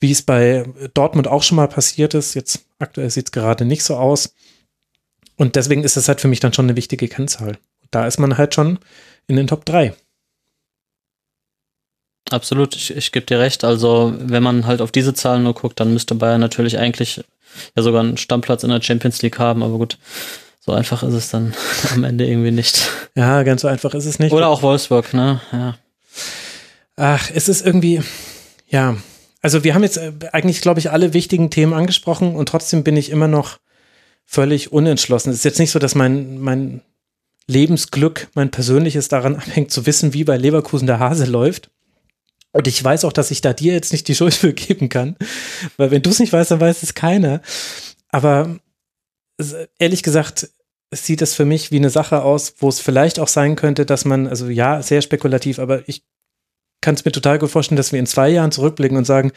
wie 0.00 0.10
es 0.10 0.22
bei 0.22 0.64
Dortmund 0.94 1.28
auch 1.28 1.44
schon 1.44 1.56
mal 1.56 1.68
passiert 1.68 2.14
ist. 2.14 2.34
Jetzt 2.34 2.66
aktuell 2.80 3.10
sieht 3.10 3.26
es 3.26 3.32
gerade 3.32 3.64
nicht 3.64 3.84
so 3.84 3.96
aus. 3.96 4.34
Und 5.36 5.54
deswegen 5.54 5.84
ist 5.84 5.96
das 5.96 6.08
halt 6.08 6.20
für 6.20 6.28
mich 6.28 6.40
dann 6.40 6.52
schon 6.52 6.66
eine 6.66 6.76
wichtige 6.76 7.06
Kennzahl 7.06 7.56
da 7.90 8.06
ist 8.06 8.18
man 8.18 8.38
halt 8.38 8.54
schon 8.54 8.78
in 9.26 9.36
den 9.36 9.46
Top 9.46 9.64
3. 9.64 9.94
Absolut, 12.30 12.74
ich, 12.74 12.96
ich 12.96 13.12
gebe 13.12 13.26
dir 13.26 13.38
recht. 13.38 13.62
Also, 13.62 14.14
wenn 14.18 14.42
man 14.42 14.66
halt 14.66 14.80
auf 14.80 14.90
diese 14.90 15.14
Zahlen 15.14 15.44
nur 15.44 15.54
guckt, 15.54 15.78
dann 15.78 15.92
müsste 15.92 16.14
Bayern 16.16 16.40
natürlich 16.40 16.78
eigentlich 16.78 17.22
ja 17.76 17.82
sogar 17.82 18.02
einen 18.02 18.16
Stammplatz 18.16 18.64
in 18.64 18.70
der 18.70 18.82
Champions 18.82 19.22
League 19.22 19.38
haben, 19.38 19.62
aber 19.62 19.78
gut, 19.78 19.98
so 20.58 20.72
einfach 20.72 21.02
ist 21.04 21.14
es 21.14 21.30
dann 21.30 21.54
am 21.94 22.02
Ende 22.02 22.26
irgendwie 22.26 22.50
nicht. 22.50 22.90
Ja, 23.14 23.42
ganz 23.44 23.62
so 23.62 23.68
einfach 23.68 23.94
ist 23.94 24.06
es 24.06 24.18
nicht. 24.18 24.32
Oder 24.32 24.48
auch 24.48 24.62
Wolfsburg, 24.62 25.14
ne? 25.14 25.40
Ja. 25.52 25.78
Ach, 26.96 27.30
es 27.32 27.48
ist 27.48 27.64
irgendwie, 27.64 28.02
ja. 28.68 28.96
Also, 29.40 29.62
wir 29.62 29.74
haben 29.74 29.84
jetzt 29.84 29.98
äh, 29.98 30.12
eigentlich, 30.32 30.60
glaube 30.60 30.80
ich, 30.80 30.90
alle 30.90 31.14
wichtigen 31.14 31.50
Themen 31.50 31.74
angesprochen 31.74 32.34
und 32.34 32.48
trotzdem 32.48 32.82
bin 32.82 32.96
ich 32.96 33.10
immer 33.10 33.28
noch 33.28 33.58
völlig 34.24 34.72
unentschlossen. 34.72 35.30
Es 35.30 35.36
ist 35.36 35.44
jetzt 35.44 35.60
nicht 35.60 35.70
so, 35.70 35.78
dass 35.78 35.94
mein, 35.94 36.40
mein 36.40 36.82
Lebensglück, 37.48 38.28
mein 38.34 38.50
persönliches 38.50 39.08
daran 39.08 39.36
abhängt 39.36 39.70
zu 39.70 39.86
wissen, 39.86 40.14
wie 40.14 40.24
bei 40.24 40.36
Leverkusen 40.36 40.86
der 40.86 40.98
Hase 40.98 41.26
läuft. 41.26 41.70
Und 42.52 42.66
ich 42.66 42.82
weiß 42.82 43.04
auch, 43.04 43.12
dass 43.12 43.30
ich 43.30 43.40
da 43.40 43.52
dir 43.52 43.74
jetzt 43.74 43.92
nicht 43.92 44.08
die 44.08 44.14
Schuld 44.14 44.34
für 44.34 44.52
geben 44.52 44.88
kann, 44.88 45.16
weil 45.76 45.90
wenn 45.90 46.02
du 46.02 46.10
es 46.10 46.18
nicht 46.18 46.32
weißt, 46.32 46.50
dann 46.50 46.60
weiß 46.60 46.82
es 46.82 46.94
keiner. 46.94 47.42
Aber 48.08 48.58
ehrlich 49.78 50.02
gesagt, 50.02 50.48
sieht 50.90 51.20
es 51.20 51.34
für 51.34 51.44
mich 51.44 51.70
wie 51.70 51.76
eine 51.76 51.90
Sache 51.90 52.22
aus, 52.22 52.54
wo 52.58 52.68
es 52.68 52.80
vielleicht 52.80 53.18
auch 53.18 53.28
sein 53.28 53.56
könnte, 53.56 53.84
dass 53.84 54.04
man, 54.04 54.26
also 54.26 54.48
ja, 54.48 54.82
sehr 54.82 55.02
spekulativ, 55.02 55.58
aber 55.58 55.86
ich 55.88 56.04
kann 56.80 56.94
es 56.94 57.04
mir 57.04 57.12
total 57.12 57.38
gut 57.38 57.50
vorstellen, 57.50 57.76
dass 57.76 57.92
wir 57.92 57.98
in 57.98 58.06
zwei 58.06 58.28
Jahren 58.28 58.52
zurückblicken 58.52 58.96
und 58.96 59.04
sagen, 59.04 59.32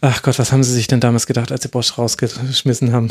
ach 0.00 0.22
Gott, 0.22 0.38
was 0.38 0.52
haben 0.52 0.62
sie 0.62 0.72
sich 0.72 0.86
denn 0.86 1.00
damals 1.00 1.26
gedacht, 1.26 1.52
als 1.52 1.62
sie 1.62 1.68
Bosch 1.68 1.98
rausgeschmissen 1.98 2.92
haben? 2.92 3.10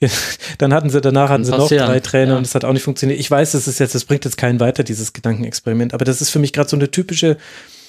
dann 0.58 0.72
hatten 0.72 0.90
sie, 0.90 1.00
danach 1.00 1.30
hatten 1.30 1.44
sie 1.44 1.50
noch 1.50 1.68
drei 1.68 2.00
Trainer 2.00 2.32
ja. 2.32 2.38
und 2.38 2.46
es 2.46 2.54
hat 2.54 2.64
auch 2.64 2.72
nicht 2.72 2.82
funktioniert. 2.82 3.18
Ich 3.18 3.30
weiß, 3.30 3.52
das 3.52 3.68
ist 3.68 3.80
jetzt, 3.80 3.94
das 3.94 4.04
bringt 4.04 4.24
jetzt 4.24 4.36
keinen 4.36 4.60
weiter, 4.60 4.84
dieses 4.84 5.12
Gedankenexperiment, 5.12 5.94
aber 5.94 6.04
das 6.04 6.20
ist 6.20 6.30
für 6.30 6.38
mich 6.38 6.52
gerade 6.52 6.68
so 6.68 6.76
eine 6.76 6.90
typische 6.90 7.36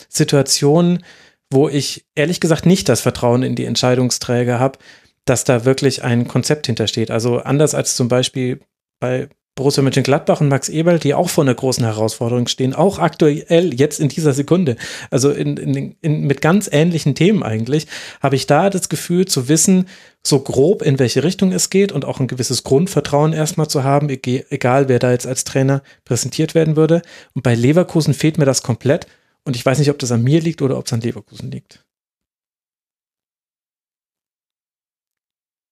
Situation, 0.09 1.03
wo 1.51 1.69
ich 1.69 2.05
ehrlich 2.15 2.39
gesagt 2.39 2.65
nicht 2.65 2.89
das 2.89 3.01
Vertrauen 3.01 3.43
in 3.43 3.55
die 3.55 3.65
Entscheidungsträger 3.65 4.59
habe, 4.59 4.79
dass 5.25 5.43
da 5.43 5.65
wirklich 5.65 6.03
ein 6.03 6.27
Konzept 6.27 6.67
hintersteht. 6.67 7.11
Also 7.11 7.39
anders 7.39 7.75
als 7.75 7.95
zum 7.95 8.07
Beispiel 8.07 8.59
bei 8.99 9.29
Borussia 9.57 9.83
Mönchengladbach 9.83 10.39
und 10.39 10.47
Max 10.47 10.69
Eberl, 10.69 10.99
die 10.99 11.13
auch 11.13 11.29
vor 11.29 11.43
einer 11.43 11.53
großen 11.53 11.83
Herausforderung 11.83 12.47
stehen, 12.47 12.73
auch 12.73 12.99
aktuell 12.99 13.73
jetzt 13.73 13.99
in 13.99 14.07
dieser 14.07 14.31
Sekunde, 14.31 14.77
also 15.11 15.31
in, 15.31 15.57
in, 15.57 15.95
in, 15.99 16.21
mit 16.21 16.39
ganz 16.41 16.69
ähnlichen 16.71 17.15
Themen 17.15 17.43
eigentlich, 17.43 17.87
habe 18.21 18.37
ich 18.37 18.47
da 18.47 18.69
das 18.69 18.87
Gefühl 18.87 19.25
zu 19.25 19.49
wissen, 19.49 19.89
so 20.25 20.39
grob 20.39 20.81
in 20.81 20.99
welche 20.99 21.23
Richtung 21.23 21.51
es 21.51 21.69
geht 21.69 21.91
und 21.91 22.05
auch 22.05 22.21
ein 22.21 22.27
gewisses 22.27 22.63
Grundvertrauen 22.63 23.33
erstmal 23.33 23.67
zu 23.67 23.83
haben, 23.83 24.07
egal 24.09 24.87
wer 24.87 24.99
da 24.99 25.11
jetzt 25.11 25.27
als 25.27 25.43
Trainer 25.43 25.81
präsentiert 26.05 26.55
werden 26.55 26.75
würde. 26.75 27.01
Und 27.33 27.41
bei 27.41 27.55
Leverkusen 27.55 28.13
fehlt 28.13 28.37
mir 28.37 28.45
das 28.45 28.63
komplett 28.63 29.07
und 29.43 29.55
ich 29.55 29.65
weiß 29.65 29.79
nicht, 29.79 29.89
ob 29.89 29.99
das 29.99 30.11
an 30.11 30.23
mir 30.23 30.39
liegt 30.39 30.61
oder 30.61 30.77
ob 30.77 30.85
es 30.85 30.93
an 30.93 31.01
Leverkusen 31.01 31.51
liegt. 31.51 31.83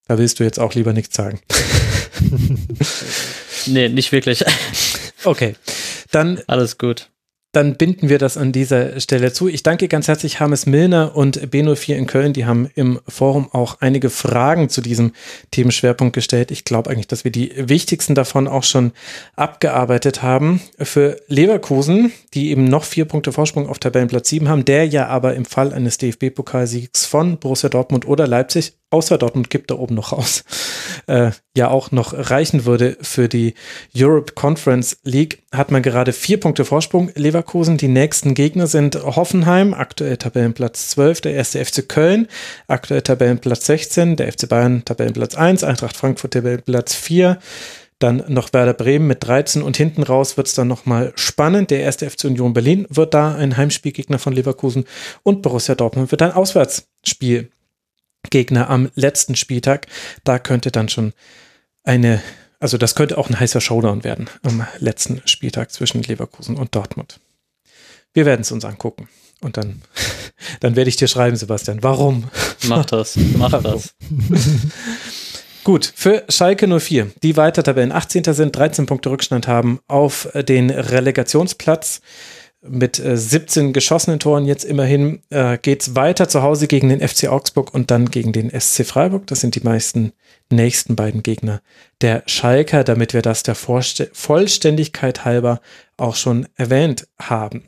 Da 0.08 0.18
willst 0.18 0.38
du 0.40 0.44
jetzt 0.44 0.60
auch 0.60 0.74
lieber 0.74 0.92
nichts 0.92 1.16
sagen. 1.16 1.40
Nee, 3.66 3.88
nicht 3.88 4.12
wirklich. 4.12 4.44
Okay. 5.24 5.56
Dann. 6.12 6.40
Alles 6.46 6.78
gut. 6.78 7.10
dann 7.56 7.76
binden 7.76 8.10
wir 8.10 8.18
das 8.18 8.36
an 8.36 8.52
dieser 8.52 9.00
Stelle 9.00 9.32
zu. 9.32 9.48
Ich 9.48 9.62
danke 9.62 9.88
ganz 9.88 10.08
herzlich 10.08 10.40
Hames 10.40 10.66
Milner 10.66 11.16
und 11.16 11.38
B04 11.40 11.94
in 11.94 12.06
Köln. 12.06 12.34
Die 12.34 12.44
haben 12.44 12.68
im 12.74 13.00
Forum 13.08 13.48
auch 13.50 13.78
einige 13.80 14.10
Fragen 14.10 14.68
zu 14.68 14.82
diesem 14.82 15.12
Themenschwerpunkt 15.52 16.14
gestellt. 16.14 16.50
Ich 16.50 16.64
glaube 16.64 16.90
eigentlich, 16.90 17.08
dass 17.08 17.24
wir 17.24 17.32
die 17.32 17.54
wichtigsten 17.56 18.14
davon 18.14 18.46
auch 18.46 18.62
schon 18.62 18.92
abgearbeitet 19.36 20.22
haben. 20.22 20.60
Für 20.78 21.18
Leverkusen, 21.28 22.12
die 22.34 22.50
eben 22.50 22.64
noch 22.64 22.84
vier 22.84 23.06
Punkte 23.06 23.32
Vorsprung 23.32 23.70
auf 23.70 23.78
Tabellenplatz 23.78 24.28
7 24.28 24.48
haben, 24.50 24.66
der 24.66 24.86
ja 24.86 25.06
aber 25.06 25.34
im 25.34 25.46
Fall 25.46 25.72
eines 25.72 25.96
DFB-Pokalsiegs 25.96 27.06
von 27.06 27.38
Borussia 27.38 27.70
Dortmund 27.70 28.06
oder 28.06 28.26
Leipzig 28.26 28.74
außer 28.90 29.18
Dortmund 29.18 29.50
gibt 29.50 29.70
da 29.70 29.74
oben 29.76 29.94
noch 29.94 30.12
raus, 30.12 30.44
äh, 31.06 31.30
ja 31.56 31.68
auch 31.68 31.90
noch 31.90 32.12
reichen 32.12 32.64
würde 32.64 32.96
für 33.00 33.28
die 33.28 33.54
Europe 33.96 34.34
Conference 34.34 34.98
League, 35.02 35.42
hat 35.52 35.70
man 35.70 35.82
gerade 35.82 36.12
vier 36.12 36.38
Punkte 36.38 36.64
Vorsprung. 36.64 37.10
Leverkusen, 37.14 37.76
die 37.76 37.88
nächsten 37.88 38.34
Gegner 38.34 38.66
sind 38.66 38.96
Hoffenheim, 38.96 39.74
aktuell 39.74 40.16
Tabellenplatz 40.16 40.88
12, 40.90 41.22
der 41.22 41.34
erste 41.34 41.64
FC 41.64 41.88
Köln, 41.88 42.28
aktuell 42.68 43.02
Tabellenplatz 43.02 43.66
16, 43.66 44.16
der 44.16 44.32
FC 44.32 44.48
Bayern 44.48 44.84
Tabellenplatz 44.84 45.34
1, 45.34 45.64
Eintracht 45.64 45.96
Frankfurt 45.96 46.32
Tabellenplatz 46.32 46.94
4, 46.94 47.38
dann 47.98 48.24
noch 48.28 48.52
Werder 48.52 48.74
Bremen 48.74 49.06
mit 49.06 49.26
13 49.26 49.62
und 49.62 49.76
hinten 49.76 50.02
raus 50.02 50.36
wird 50.36 50.48
es 50.48 50.54
dann 50.54 50.68
nochmal 50.68 51.12
spannend. 51.16 51.70
Der 51.70 51.80
erste 51.80 52.08
FC 52.08 52.24
Union 52.24 52.52
Berlin 52.52 52.86
wird 52.90 53.14
da 53.14 53.34
ein 53.34 53.56
Heimspielgegner 53.56 54.18
von 54.18 54.34
Leverkusen 54.34 54.84
und 55.22 55.40
Borussia 55.40 55.74
Dortmund 55.74 56.10
wird 56.10 56.20
ein 56.20 56.32
Auswärtsspiel 56.32 57.50
Gegner 58.30 58.70
am 58.70 58.90
letzten 58.94 59.36
Spieltag. 59.36 59.86
Da 60.24 60.38
könnte 60.38 60.70
dann 60.70 60.88
schon 60.88 61.12
eine, 61.84 62.22
also 62.60 62.78
das 62.78 62.94
könnte 62.94 63.18
auch 63.18 63.28
ein 63.28 63.38
heißer 63.38 63.60
Showdown 63.60 64.04
werden 64.04 64.28
am 64.42 64.66
letzten 64.78 65.22
Spieltag 65.26 65.72
zwischen 65.72 66.02
Leverkusen 66.02 66.56
und 66.56 66.74
Dortmund. 66.74 67.20
Wir 68.12 68.26
werden 68.26 68.42
es 68.42 68.52
uns 68.52 68.64
angucken. 68.64 69.08
Und 69.42 69.56
dann, 69.56 69.82
dann 70.60 70.76
werde 70.76 70.88
ich 70.88 70.96
dir 70.96 71.08
schreiben, 71.08 71.36
Sebastian, 71.36 71.82
warum? 71.82 72.30
Mach 72.66 72.84
das, 72.86 73.16
mach 73.36 73.62
das. 73.62 73.94
Gut, 75.64 75.92
für 75.94 76.24
Schalke 76.28 76.68
04, 76.68 77.10
die 77.24 77.36
weiter 77.36 77.64
Tabellen 77.64 77.90
18. 77.90 78.22
sind, 78.32 78.54
13 78.54 78.86
Punkte 78.86 79.10
Rückstand 79.10 79.48
haben 79.48 79.80
auf 79.88 80.28
den 80.32 80.70
Relegationsplatz 80.70 82.00
mit 82.68 82.98
äh, 82.98 83.16
17 83.16 83.72
geschossenen 83.72 84.18
Toren 84.18 84.44
jetzt 84.44 84.64
immerhin 84.64 85.22
äh, 85.30 85.58
geht 85.58 85.82
es 85.82 85.94
weiter 85.94 86.28
zu 86.28 86.42
Hause 86.42 86.66
gegen 86.66 86.88
den 86.88 87.06
FC 87.06 87.28
Augsburg 87.28 87.74
und 87.74 87.90
dann 87.90 88.10
gegen 88.10 88.32
den 88.32 88.50
SC 88.50 88.84
Freiburg. 88.84 89.26
Das 89.26 89.40
sind 89.40 89.54
die 89.54 89.60
meisten 89.60 90.12
nächsten 90.50 90.96
beiden 90.96 91.22
Gegner 91.22 91.60
der 92.00 92.22
Schalker, 92.26 92.84
damit 92.84 93.14
wir 93.14 93.22
das 93.22 93.42
der 93.42 93.54
Vorste 93.54 94.10
Vollständigkeit 94.12 95.24
halber 95.24 95.60
auch 95.96 96.16
schon 96.16 96.46
erwähnt 96.56 97.08
haben. 97.18 97.64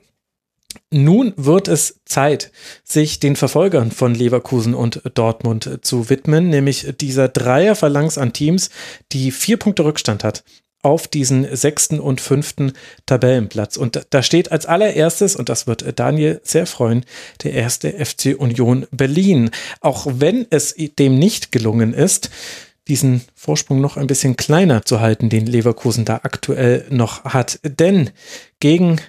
Nun 0.90 1.32
wird 1.36 1.68
es 1.68 2.00
Zeit, 2.04 2.52
sich 2.84 3.20
den 3.20 3.36
Verfolgern 3.36 3.90
von 3.90 4.14
Leverkusen 4.14 4.74
und 4.74 5.02
Dortmund 5.14 5.80
zu 5.82 6.08
widmen, 6.08 6.48
nämlich 6.50 6.94
dieser 7.00 7.28
Dreierphalanx 7.28 8.18
an 8.18 8.32
Teams, 8.32 8.70
die 9.12 9.30
vier 9.30 9.56
Punkte 9.56 9.84
Rückstand 9.84 10.24
hat 10.24 10.44
auf 10.82 11.08
diesen 11.08 11.56
sechsten 11.56 12.00
und 12.00 12.20
fünften 12.20 12.72
Tabellenplatz. 13.06 13.76
Und 13.76 14.06
da 14.10 14.22
steht 14.22 14.52
als 14.52 14.66
allererstes, 14.66 15.36
und 15.36 15.48
das 15.48 15.66
wird 15.66 15.98
Daniel 15.98 16.40
sehr 16.44 16.66
freuen, 16.66 17.04
der 17.42 17.52
erste 17.52 17.92
FC 17.92 18.36
Union 18.38 18.86
Berlin. 18.90 19.50
Auch 19.80 20.06
wenn 20.08 20.46
es 20.50 20.74
dem 20.98 21.18
nicht 21.18 21.52
gelungen 21.52 21.94
ist, 21.94 22.30
diesen 22.86 23.22
Vorsprung 23.34 23.80
noch 23.80 23.96
ein 23.96 24.06
bisschen 24.06 24.36
kleiner 24.36 24.84
zu 24.84 25.00
halten, 25.00 25.28
den 25.28 25.46
Leverkusen 25.46 26.04
da 26.04 26.20
aktuell 26.22 26.86
noch 26.90 27.24
hat. 27.24 27.60
Denn 27.62 28.10
gegen 28.60 29.00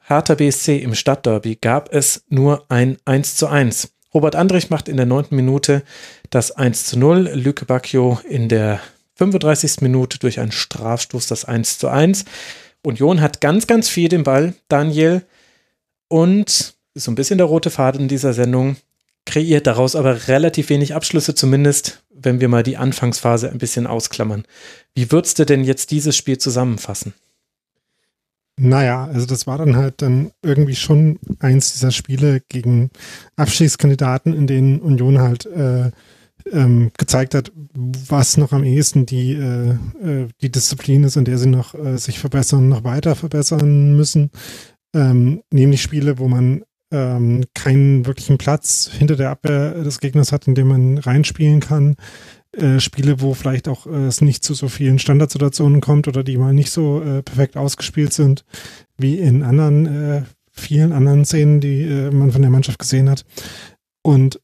Hertha 0.00 0.34
BSC 0.34 0.78
im 0.78 0.94
Stadtderby 0.94 1.56
gab 1.60 1.92
es 1.92 2.24
nur 2.28 2.64
ein 2.68 2.96
1 3.04 3.36
zu 3.36 3.46
1. 3.46 3.92
Robert 4.14 4.36
Andrich 4.36 4.70
macht 4.70 4.88
in 4.88 4.96
der 4.96 5.06
neunten 5.06 5.36
Minute 5.36 5.82
das 6.30 6.50
1 6.50 6.86
zu 6.86 6.98
0. 6.98 7.30
Lüke 7.34 7.66
Bacchio 7.66 8.18
in 8.28 8.48
der 8.48 8.80
35. 9.18 9.80
Minute 9.80 10.18
durch 10.18 10.40
einen 10.40 10.52
Strafstoß 10.52 11.26
das 11.26 11.44
1 11.44 11.78
zu 11.78 11.88
1. 11.88 12.24
Union 12.82 13.20
hat 13.20 13.40
ganz, 13.40 13.66
ganz 13.66 13.88
viel 13.88 14.08
den 14.08 14.22
Ball, 14.22 14.54
Daniel. 14.68 15.22
Und 16.08 16.74
so 16.94 17.10
ein 17.10 17.14
bisschen 17.14 17.38
der 17.38 17.46
rote 17.46 17.70
Faden 17.70 18.08
dieser 18.08 18.32
Sendung, 18.32 18.76
kreiert 19.26 19.66
daraus 19.66 19.94
aber 19.94 20.28
relativ 20.28 20.70
wenig 20.70 20.94
Abschlüsse, 20.94 21.34
zumindest 21.34 22.02
wenn 22.10 22.40
wir 22.40 22.48
mal 22.48 22.62
die 22.62 22.76
Anfangsphase 22.76 23.50
ein 23.50 23.58
bisschen 23.58 23.86
ausklammern. 23.86 24.44
Wie 24.94 25.12
würdest 25.12 25.38
du 25.38 25.44
denn 25.44 25.64
jetzt 25.64 25.90
dieses 25.90 26.16
Spiel 26.16 26.38
zusammenfassen? 26.38 27.12
Naja, 28.56 29.04
also 29.04 29.26
das 29.26 29.46
war 29.46 29.58
dann 29.58 29.76
halt 29.76 30.02
dann 30.02 30.32
irgendwie 30.42 30.74
schon 30.74 31.20
eins 31.38 31.72
dieser 31.74 31.92
Spiele 31.92 32.40
gegen 32.48 32.90
Abstiegskandidaten, 33.36 34.34
in 34.34 34.48
denen 34.48 34.80
Union 34.80 35.20
halt 35.20 35.46
äh, 35.46 35.92
ähm, 36.52 36.90
gezeigt 36.96 37.34
hat, 37.34 37.52
was 37.74 38.36
noch 38.36 38.52
am 38.52 38.64
ehesten 38.64 39.06
die, 39.06 39.32
äh, 39.32 39.70
äh, 39.70 40.28
die 40.40 40.50
Disziplin 40.50 41.04
ist, 41.04 41.16
in 41.16 41.24
der 41.24 41.38
sie 41.38 41.48
noch 41.48 41.74
äh, 41.74 41.96
sich 41.98 42.18
verbessern, 42.18 42.68
noch 42.68 42.84
weiter 42.84 43.14
verbessern 43.14 43.96
müssen. 43.96 44.30
Ähm, 44.94 45.42
nämlich 45.52 45.82
Spiele, 45.82 46.18
wo 46.18 46.28
man 46.28 46.62
ähm, 46.90 47.44
keinen 47.54 48.06
wirklichen 48.06 48.38
Platz 48.38 48.90
hinter 48.92 49.16
der 49.16 49.30
Abwehr 49.30 49.82
des 49.82 50.00
Gegners 50.00 50.32
hat, 50.32 50.46
in 50.46 50.54
dem 50.54 50.68
man 50.68 50.98
reinspielen 50.98 51.60
kann. 51.60 51.96
Äh, 52.56 52.80
Spiele, 52.80 53.20
wo 53.20 53.34
vielleicht 53.34 53.68
auch 53.68 53.86
äh, 53.86 54.06
es 54.06 54.22
nicht 54.22 54.42
zu 54.42 54.54
so 54.54 54.68
vielen 54.68 54.98
Standardsituationen 54.98 55.80
kommt 55.80 56.08
oder 56.08 56.24
die 56.24 56.38
mal 56.38 56.54
nicht 56.54 56.70
so 56.70 57.02
äh, 57.02 57.22
perfekt 57.22 57.56
ausgespielt 57.56 58.14
sind, 58.14 58.44
wie 58.96 59.18
in 59.18 59.42
anderen, 59.42 59.86
äh, 59.86 60.22
vielen 60.50 60.92
anderen 60.92 61.26
Szenen, 61.26 61.60
die 61.60 61.82
äh, 61.82 62.10
man 62.10 62.32
von 62.32 62.40
der 62.40 62.50
Mannschaft 62.50 62.78
gesehen 62.78 63.10
hat. 63.10 63.26
Und 64.02 64.40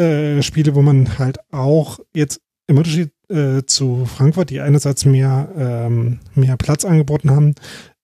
äh, 0.00 0.42
Spiele, 0.42 0.74
wo 0.74 0.82
man 0.82 1.18
halt 1.18 1.38
auch 1.52 2.00
jetzt 2.14 2.40
im 2.66 2.78
Unterschied 2.78 3.10
äh, 3.28 3.62
zu 3.64 4.06
Frankfurt, 4.06 4.50
die 4.50 4.60
einerseits 4.60 5.04
mehr, 5.04 5.52
ähm, 5.56 6.20
mehr 6.34 6.56
Platz 6.56 6.84
angeboten 6.84 7.30
haben, 7.30 7.54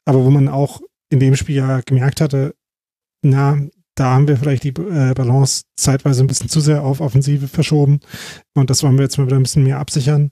aber 0.04 0.24
wo 0.24 0.30
man 0.30 0.48
auch 0.48 0.80
in 1.10 1.20
dem 1.20 1.36
Spiel 1.36 1.56
ja 1.56 1.80
gemerkt 1.80 2.20
hatte, 2.20 2.54
na, 3.22 3.58
da 3.94 4.10
haben 4.10 4.28
wir 4.28 4.36
vielleicht 4.36 4.64
die 4.64 4.74
äh, 4.74 5.14
Balance 5.14 5.62
zeitweise 5.76 6.22
ein 6.22 6.26
bisschen 6.26 6.50
zu 6.50 6.60
sehr 6.60 6.84
auf 6.84 7.00
Offensive 7.00 7.48
verschoben 7.48 8.00
und 8.54 8.68
das 8.68 8.82
wollen 8.82 8.96
wir 8.96 9.04
jetzt 9.04 9.16
mal 9.16 9.26
wieder 9.26 9.36
ein 9.36 9.42
bisschen 9.42 9.64
mehr 9.64 9.78
absichern. 9.78 10.30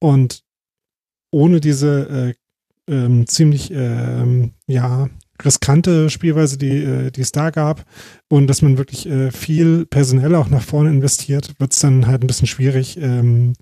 Und 0.00 0.42
ohne 1.32 1.60
diese 1.60 2.34
äh, 2.88 2.92
ähm, 2.92 3.26
ziemlich 3.26 3.70
ähm, 3.72 4.52
ja 4.66 5.08
riskante 5.44 6.10
Spielweise, 6.10 6.58
die, 6.58 6.82
äh, 6.82 7.10
die 7.10 7.20
es 7.20 7.32
da 7.32 7.50
gab. 7.50 7.84
Und 8.28 8.46
dass 8.46 8.62
man 8.62 8.78
wirklich 8.78 9.06
äh, 9.06 9.30
viel 9.30 9.86
personell 9.86 10.34
auch 10.34 10.48
nach 10.48 10.62
vorne 10.62 10.90
investiert, 10.90 11.54
wird 11.58 11.72
es 11.72 11.80
dann 11.80 12.06
halt 12.06 12.22
ein 12.22 12.26
bisschen 12.26 12.46
schwierig, 12.46 12.98
ähm, 13.00 13.54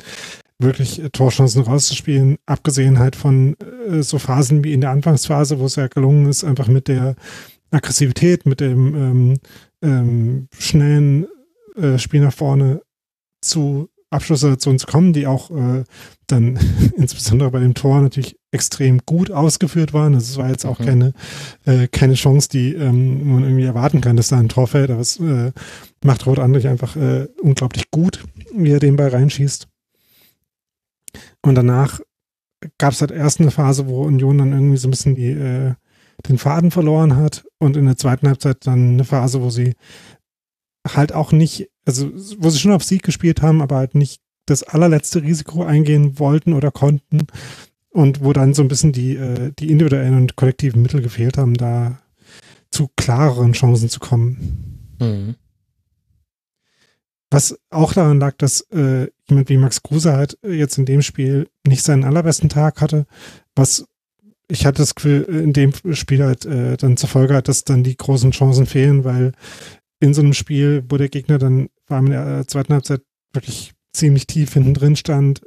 wirklich 0.59 1.03
äh, 1.03 1.11
Torchancen 1.11 1.63
rauszuspielen, 1.63 2.37
abgesehen 2.47 2.99
halt 2.99 3.17
von 3.17 3.57
so 4.01 4.19
Phasen 4.19 4.63
wie 4.63 4.73
in 4.73 4.81
der 4.81 4.91
Anfangsphase, 4.91 5.59
wo 5.59 5.67
es 5.67 5.77
ja 5.77 5.89
gelungen 5.89 6.27
ist, 6.27 6.45
einfach 6.45 6.69
mit 6.69 6.89
der 6.89 7.17
Aggressivität, 7.71 8.47
mit 8.47 8.61
dem 8.61 8.95
ähm, 8.95 9.39
ähm, 9.83 10.49
schnellen 10.59 11.27
äh, 11.77 11.99
Spiel 11.99 12.21
nach 12.21 12.33
vorne 12.33 12.83
zu 13.41 13.89
Abschlusssituationen 14.11 14.79
zu 14.79 14.87
kommen, 14.87 15.13
die 15.13 15.27
auch 15.27 15.51
äh, 15.51 15.85
dann 16.27 16.59
insbesondere 16.97 17.51
bei 17.51 17.61
dem 17.61 17.75
Tor 17.75 18.01
natürlich 18.01 18.37
extrem 18.51 18.99
gut 19.07 19.31
ausgeführt 19.31 19.93
waren. 19.93 20.13
Das 20.13 20.37
war 20.37 20.49
jetzt 20.49 20.67
auch 20.67 20.81
mhm. 20.81 20.85
keine, 20.85 21.13
äh, 21.65 21.89
keine 21.89 22.15
Chance, 22.15 22.49
die 22.49 22.75
ähm, 22.75 23.33
man 23.33 23.45
irgendwie 23.45 23.65
erwarten 23.65 24.01
kann, 24.01 24.17
dass 24.17 24.29
da 24.29 24.39
ein 24.39 24.49
Tor 24.49 24.67
fällt, 24.67 24.91
aber 24.91 25.01
es 25.01 25.21
äh, 25.21 25.53
macht 26.05 26.27
Rot 26.27 26.39
Andrich 26.39 26.69
einfach 26.69 26.97
äh, 26.97 27.29
unglaublich 27.41 27.91
gut, 27.91 28.25
wie 28.55 28.71
er 28.71 28.81
den 28.81 28.97
Ball 28.97 29.09
reinschießt. 29.09 29.69
Und 31.43 31.55
danach 31.55 32.01
gab 32.79 32.93
es 32.93 33.01
halt 33.01 33.11
erst 33.11 33.41
eine 33.41 33.51
Phase, 33.51 33.87
wo 33.87 34.03
Union 34.03 34.39
dann 34.39 34.53
irgendwie 34.53 34.77
so 34.77 34.89
ein 34.89 34.91
bisschen 34.91 35.15
die, 35.15 35.31
äh, 35.31 35.75
den 36.29 36.39
Faden 36.39 36.71
verloren 36.71 37.17
hat 37.17 37.45
und 37.59 37.77
in 37.77 37.87
der 37.87 37.97
zweiten 37.97 38.29
Halbzeit 38.29 38.67
dann 38.67 38.95
eine 38.95 39.05
Phase, 39.05 39.43
wo 39.43 39.51
sie 39.51 39.75
halt 40.87 41.13
auch 41.13 41.33
nicht, 41.33 41.69
also 41.85 42.11
wo 42.39 42.51
sie 42.51 42.59
schon 42.59 42.73
auf 42.73 42.85
Sieg 42.85 43.03
gespielt 43.03 43.43
haben, 43.43 43.61
aber 43.61 43.77
halt 43.77 43.95
nicht 43.95 44.21
das 44.47 44.63
allerletzte 44.63 45.23
Risiko 45.23 45.63
eingehen 45.63 46.19
wollten 46.19 46.53
oder 46.53 46.71
konnten 46.71 47.27
und 47.91 48.25
wo 48.25 48.33
dann 48.33 48.55
so 48.55 48.63
ein 48.63 48.69
bisschen 48.69 48.93
die, 48.93 49.17
äh, 49.17 49.53
die 49.59 49.71
individuellen 49.71 50.17
und 50.17 50.37
kollektiven 50.37 50.83
Mittel 50.83 51.03
gefehlt 51.03 51.39
haben, 51.39 51.55
da 51.55 52.01
zu 52.71 52.89
klareren 52.97 53.53
Chancen 53.53 53.89
zu 53.89 54.01
kommen. 54.01 54.97
Mhm. 55.01 55.35
Was 57.31 57.59
auch 57.71 57.93
daran 57.93 58.19
lag, 58.19 58.37
dass 58.39 58.63
äh, 58.73 59.09
jemand 59.29 59.49
wie 59.49 59.57
Max 59.57 59.83
Kruse 59.83 60.13
halt 60.13 60.39
jetzt 60.43 60.79
in 60.79 60.85
dem 60.85 61.03
Spiel 61.03 61.49
nicht 61.65 61.85
seinen 61.85 62.05
allerbesten 62.05 62.49
Tag 62.49 62.81
hatte, 62.81 63.07
was 63.55 63.87
ich 64.49 64.67
hatte 64.67 64.79
das 64.79 64.97
Gefühl, 64.97 65.23
in 65.23 65.53
dem 65.53 65.73
Spiel 65.93 66.25
halt 66.25 66.45
äh, 66.45 66.77
dann 66.77 66.97
zur 66.97 67.09
Folge 67.09 67.35
hat, 67.35 67.47
dass 67.47 67.63
dann 67.63 67.85
die 67.85 67.97
großen 67.97 68.33
Chancen 68.33 68.67
fehlen, 68.67 69.05
weil 69.05 69.33
in 70.01 70.15
so 70.15 70.23
einem 70.23 70.33
Spiel, 70.33 70.85
wo 70.89 70.97
der 70.97 71.09
Gegner 71.09 71.39
dann 71.39 71.69
vor 71.87 71.97
allem 71.97 72.07
in 72.07 72.13
der 72.13 72.39
äh, 72.41 72.47
zweiten 72.47 72.73
Halbzeit 72.73 73.03
wirklich 73.33 73.73
ziemlich 73.93 74.27
tief 74.27 74.55
hinten 74.55 74.75
drin 74.75 74.97
stand, 74.97 75.43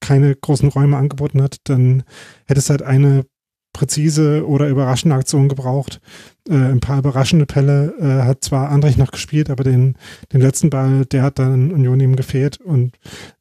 keine 0.00 0.34
großen 0.34 0.68
Räume 0.68 0.96
angeboten 0.96 1.42
hat, 1.42 1.58
dann 1.64 2.04
hätte 2.46 2.60
es 2.60 2.70
halt 2.70 2.82
eine 2.82 3.26
präzise 3.72 4.46
oder 4.46 4.68
überraschende 4.68 5.16
Aktionen 5.16 5.48
gebraucht. 5.48 6.00
Äh, 6.48 6.54
ein 6.54 6.80
paar 6.80 6.98
überraschende 6.98 7.44
Pelle 7.44 7.94
äh, 7.98 8.22
hat 8.24 8.44
zwar 8.44 8.70
Andrich 8.70 8.96
noch 8.96 9.10
gespielt, 9.10 9.50
aber 9.50 9.64
den, 9.64 9.96
den 10.32 10.40
letzten 10.40 10.70
Ball, 10.70 11.04
der 11.06 11.22
hat 11.22 11.38
dann 11.38 11.72
Union 11.72 12.00
ihm 12.00 12.16
gefehlt 12.16 12.58
und 12.60 12.96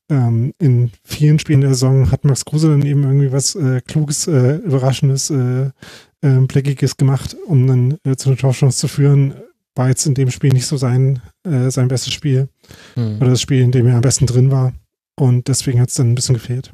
ähm, 0.09 0.53
in 0.59 0.91
vielen 1.03 1.39
Spielen 1.39 1.61
der 1.61 1.69
Saison 1.69 2.11
hat 2.11 2.25
Max 2.25 2.43
Kruse 2.45 2.69
dann 2.69 2.85
eben 2.85 3.03
irgendwie 3.03 3.31
was 3.31 3.55
äh, 3.55 3.81
Kluges, 3.81 4.27
äh, 4.27 4.55
Überraschendes, 4.57 5.29
äh, 5.29 5.69
äh, 6.21 6.39
Blickiges 6.47 6.97
gemacht, 6.97 7.37
um 7.45 7.67
dann 7.67 7.97
äh, 8.03 8.15
zu 8.15 8.29
einer 8.29 8.37
Torchance 8.37 8.79
zu 8.79 8.87
führen. 8.87 9.35
War 9.75 9.89
jetzt 9.89 10.05
in 10.05 10.13
dem 10.13 10.29
Spiel 10.29 10.53
nicht 10.53 10.67
so 10.67 10.77
sein, 10.77 11.21
äh, 11.43 11.71
sein 11.71 11.87
bestes 11.87 12.13
Spiel. 12.13 12.49
Mhm. 12.95 13.17
Oder 13.17 13.31
das 13.31 13.41
Spiel, 13.41 13.61
in 13.61 13.71
dem 13.71 13.87
er 13.87 13.95
am 13.95 14.01
besten 14.01 14.27
drin 14.27 14.51
war. 14.51 14.73
Und 15.15 15.47
deswegen 15.47 15.79
hat 15.79 15.89
es 15.89 15.95
dann 15.95 16.11
ein 16.11 16.15
bisschen 16.15 16.35
gefehlt. 16.35 16.71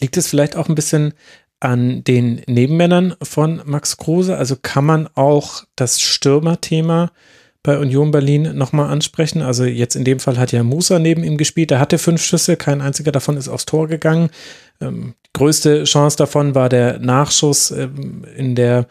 Liegt 0.00 0.16
es 0.16 0.28
vielleicht 0.28 0.56
auch 0.56 0.68
ein 0.68 0.74
bisschen 0.74 1.14
an 1.60 2.02
den 2.04 2.42
Nebenmännern 2.46 3.14
von 3.22 3.62
Max 3.64 3.96
Kruse? 3.96 4.36
Also 4.36 4.56
kann 4.60 4.84
man 4.84 5.08
auch 5.14 5.64
das 5.76 6.00
Stürmerthema 6.00 7.12
bei 7.62 7.78
Union 7.78 8.10
Berlin 8.10 8.56
nochmal 8.56 8.90
ansprechen? 8.90 9.42
Also 9.42 9.64
jetzt 9.64 9.94
in 9.94 10.04
dem 10.04 10.18
Fall 10.18 10.38
hat 10.38 10.50
ja 10.50 10.64
Musa 10.64 10.98
neben 10.98 11.22
ihm 11.22 11.36
gespielt. 11.36 11.70
Er 11.70 11.78
hatte 11.78 11.98
fünf 11.98 12.22
Schüsse, 12.22 12.56
kein 12.56 12.80
einziger 12.80 13.12
davon 13.12 13.36
ist 13.36 13.48
aufs 13.48 13.66
Tor 13.66 13.86
gegangen. 13.86 14.30
Ähm, 14.80 15.14
größte 15.34 15.84
Chance 15.84 16.16
davon 16.16 16.56
war 16.56 16.68
der 16.68 16.98
Nachschuss 16.98 17.70
ähm, 17.70 18.24
in 18.36 18.56
der 18.56 18.88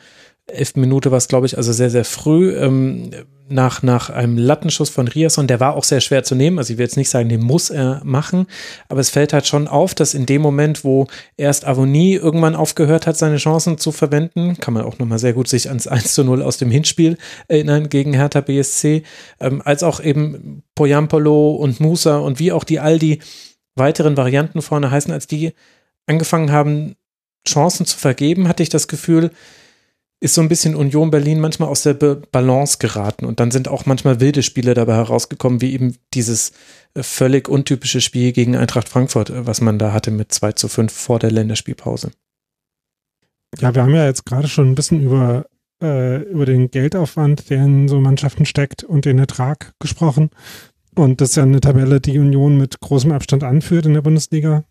elften 0.47 0.81
Minute 0.81 1.11
war 1.11 1.17
es, 1.17 1.27
glaube 1.27 1.45
ich, 1.45 1.57
also 1.57 1.71
sehr, 1.71 1.89
sehr 1.89 2.05
früh. 2.05 2.55
Ähm, 2.55 3.11
nach, 3.51 3.83
nach 3.83 4.09
einem 4.09 4.37
Lattenschuss 4.37 4.89
von 4.89 5.07
Riasson, 5.07 5.47
der 5.47 5.59
war 5.59 5.75
auch 5.75 5.83
sehr 5.83 5.99
schwer 5.99 6.23
zu 6.23 6.35
nehmen. 6.35 6.57
Also 6.57 6.71
ich 6.73 6.77
will 6.77 6.85
jetzt 6.85 6.97
nicht 6.97 7.09
sagen, 7.09 7.29
den 7.29 7.41
muss 7.41 7.69
er 7.69 8.01
machen, 8.03 8.47
aber 8.87 9.01
es 9.01 9.09
fällt 9.09 9.33
halt 9.33 9.45
schon 9.45 9.67
auf, 9.67 9.93
dass 9.93 10.13
in 10.13 10.25
dem 10.25 10.41
Moment, 10.41 10.83
wo 10.83 11.07
erst 11.37 11.65
Avonie 11.65 12.15
irgendwann 12.15 12.55
aufgehört 12.55 13.07
hat, 13.07 13.17
seine 13.17 13.37
Chancen 13.37 13.77
zu 13.77 13.91
verwenden, 13.91 14.57
kann 14.57 14.73
man 14.73 14.83
auch 14.83 14.99
nochmal 14.99 15.19
sehr 15.19 15.33
gut 15.33 15.47
sich 15.47 15.67
ans 15.67 15.87
1 15.87 16.13
zu 16.13 16.23
0 16.23 16.41
aus 16.41 16.57
dem 16.57 16.71
Hinspiel 16.71 17.17
erinnern 17.47 17.89
gegen 17.89 18.13
Hertha 18.13 18.41
BSC, 18.41 19.03
ähm, 19.39 19.61
als 19.63 19.83
auch 19.83 19.99
eben 19.99 20.63
Poyampolo 20.75 21.51
und 21.51 21.79
Musa 21.79 22.17
und 22.17 22.39
wie 22.39 22.51
auch 22.51 22.63
die 22.63 22.79
all 22.79 22.99
die 22.99 23.19
weiteren 23.75 24.17
Varianten 24.17 24.61
vorne 24.61 24.91
heißen, 24.91 25.11
als 25.11 25.27
die 25.27 25.53
angefangen 26.05 26.51
haben, 26.51 26.95
Chancen 27.47 27.85
zu 27.85 27.97
vergeben, 27.97 28.47
hatte 28.47 28.63
ich 28.63 28.69
das 28.69 28.87
Gefühl, 28.87 29.31
ist 30.21 30.35
so 30.35 30.41
ein 30.41 30.49
bisschen 30.49 30.75
Union 30.75 31.09
Berlin 31.09 31.39
manchmal 31.39 31.67
aus 31.67 31.81
der 31.81 31.95
Balance 31.95 32.77
geraten 32.77 33.25
und 33.25 33.39
dann 33.39 33.49
sind 33.49 33.67
auch 33.67 33.87
manchmal 33.87 34.19
wilde 34.19 34.43
Spiele 34.43 34.75
dabei 34.75 34.93
herausgekommen, 34.93 35.61
wie 35.61 35.73
eben 35.73 35.97
dieses 36.13 36.51
äh, 36.93 37.01
völlig 37.01 37.49
untypische 37.49 38.01
Spiel 38.01 38.31
gegen 38.31 38.55
Eintracht 38.55 38.87
Frankfurt, 38.87 39.31
äh, 39.31 39.47
was 39.47 39.61
man 39.61 39.79
da 39.79 39.93
hatte 39.93 40.11
mit 40.11 40.31
2 40.31 40.51
zu 40.53 40.67
5 40.67 40.93
vor 40.93 41.17
der 41.17 41.31
Länderspielpause. 41.31 42.11
Ja, 43.59 43.73
wir 43.73 43.81
haben 43.81 43.95
ja 43.95 44.05
jetzt 44.05 44.25
gerade 44.25 44.47
schon 44.47 44.69
ein 44.69 44.75
bisschen 44.75 45.01
über, 45.01 45.47
äh, 45.83 46.21
über 46.21 46.45
den 46.45 46.69
Geldaufwand, 46.69 47.49
der 47.49 47.65
in 47.65 47.87
so 47.87 47.99
Mannschaften 47.99 48.45
steckt 48.45 48.83
und 48.83 49.05
den 49.05 49.17
Ertrag 49.17 49.73
gesprochen. 49.79 50.29
Und 50.93 51.19
das 51.19 51.31
ist 51.31 51.35
ja 51.37 51.43
eine 51.43 51.61
Tabelle, 51.61 51.99
die 51.99 52.19
Union 52.19 52.57
mit 52.57 52.79
großem 52.79 53.11
Abstand 53.11 53.43
anführt 53.43 53.87
in 53.87 53.95
der 53.95 54.01
Bundesliga 54.01 54.65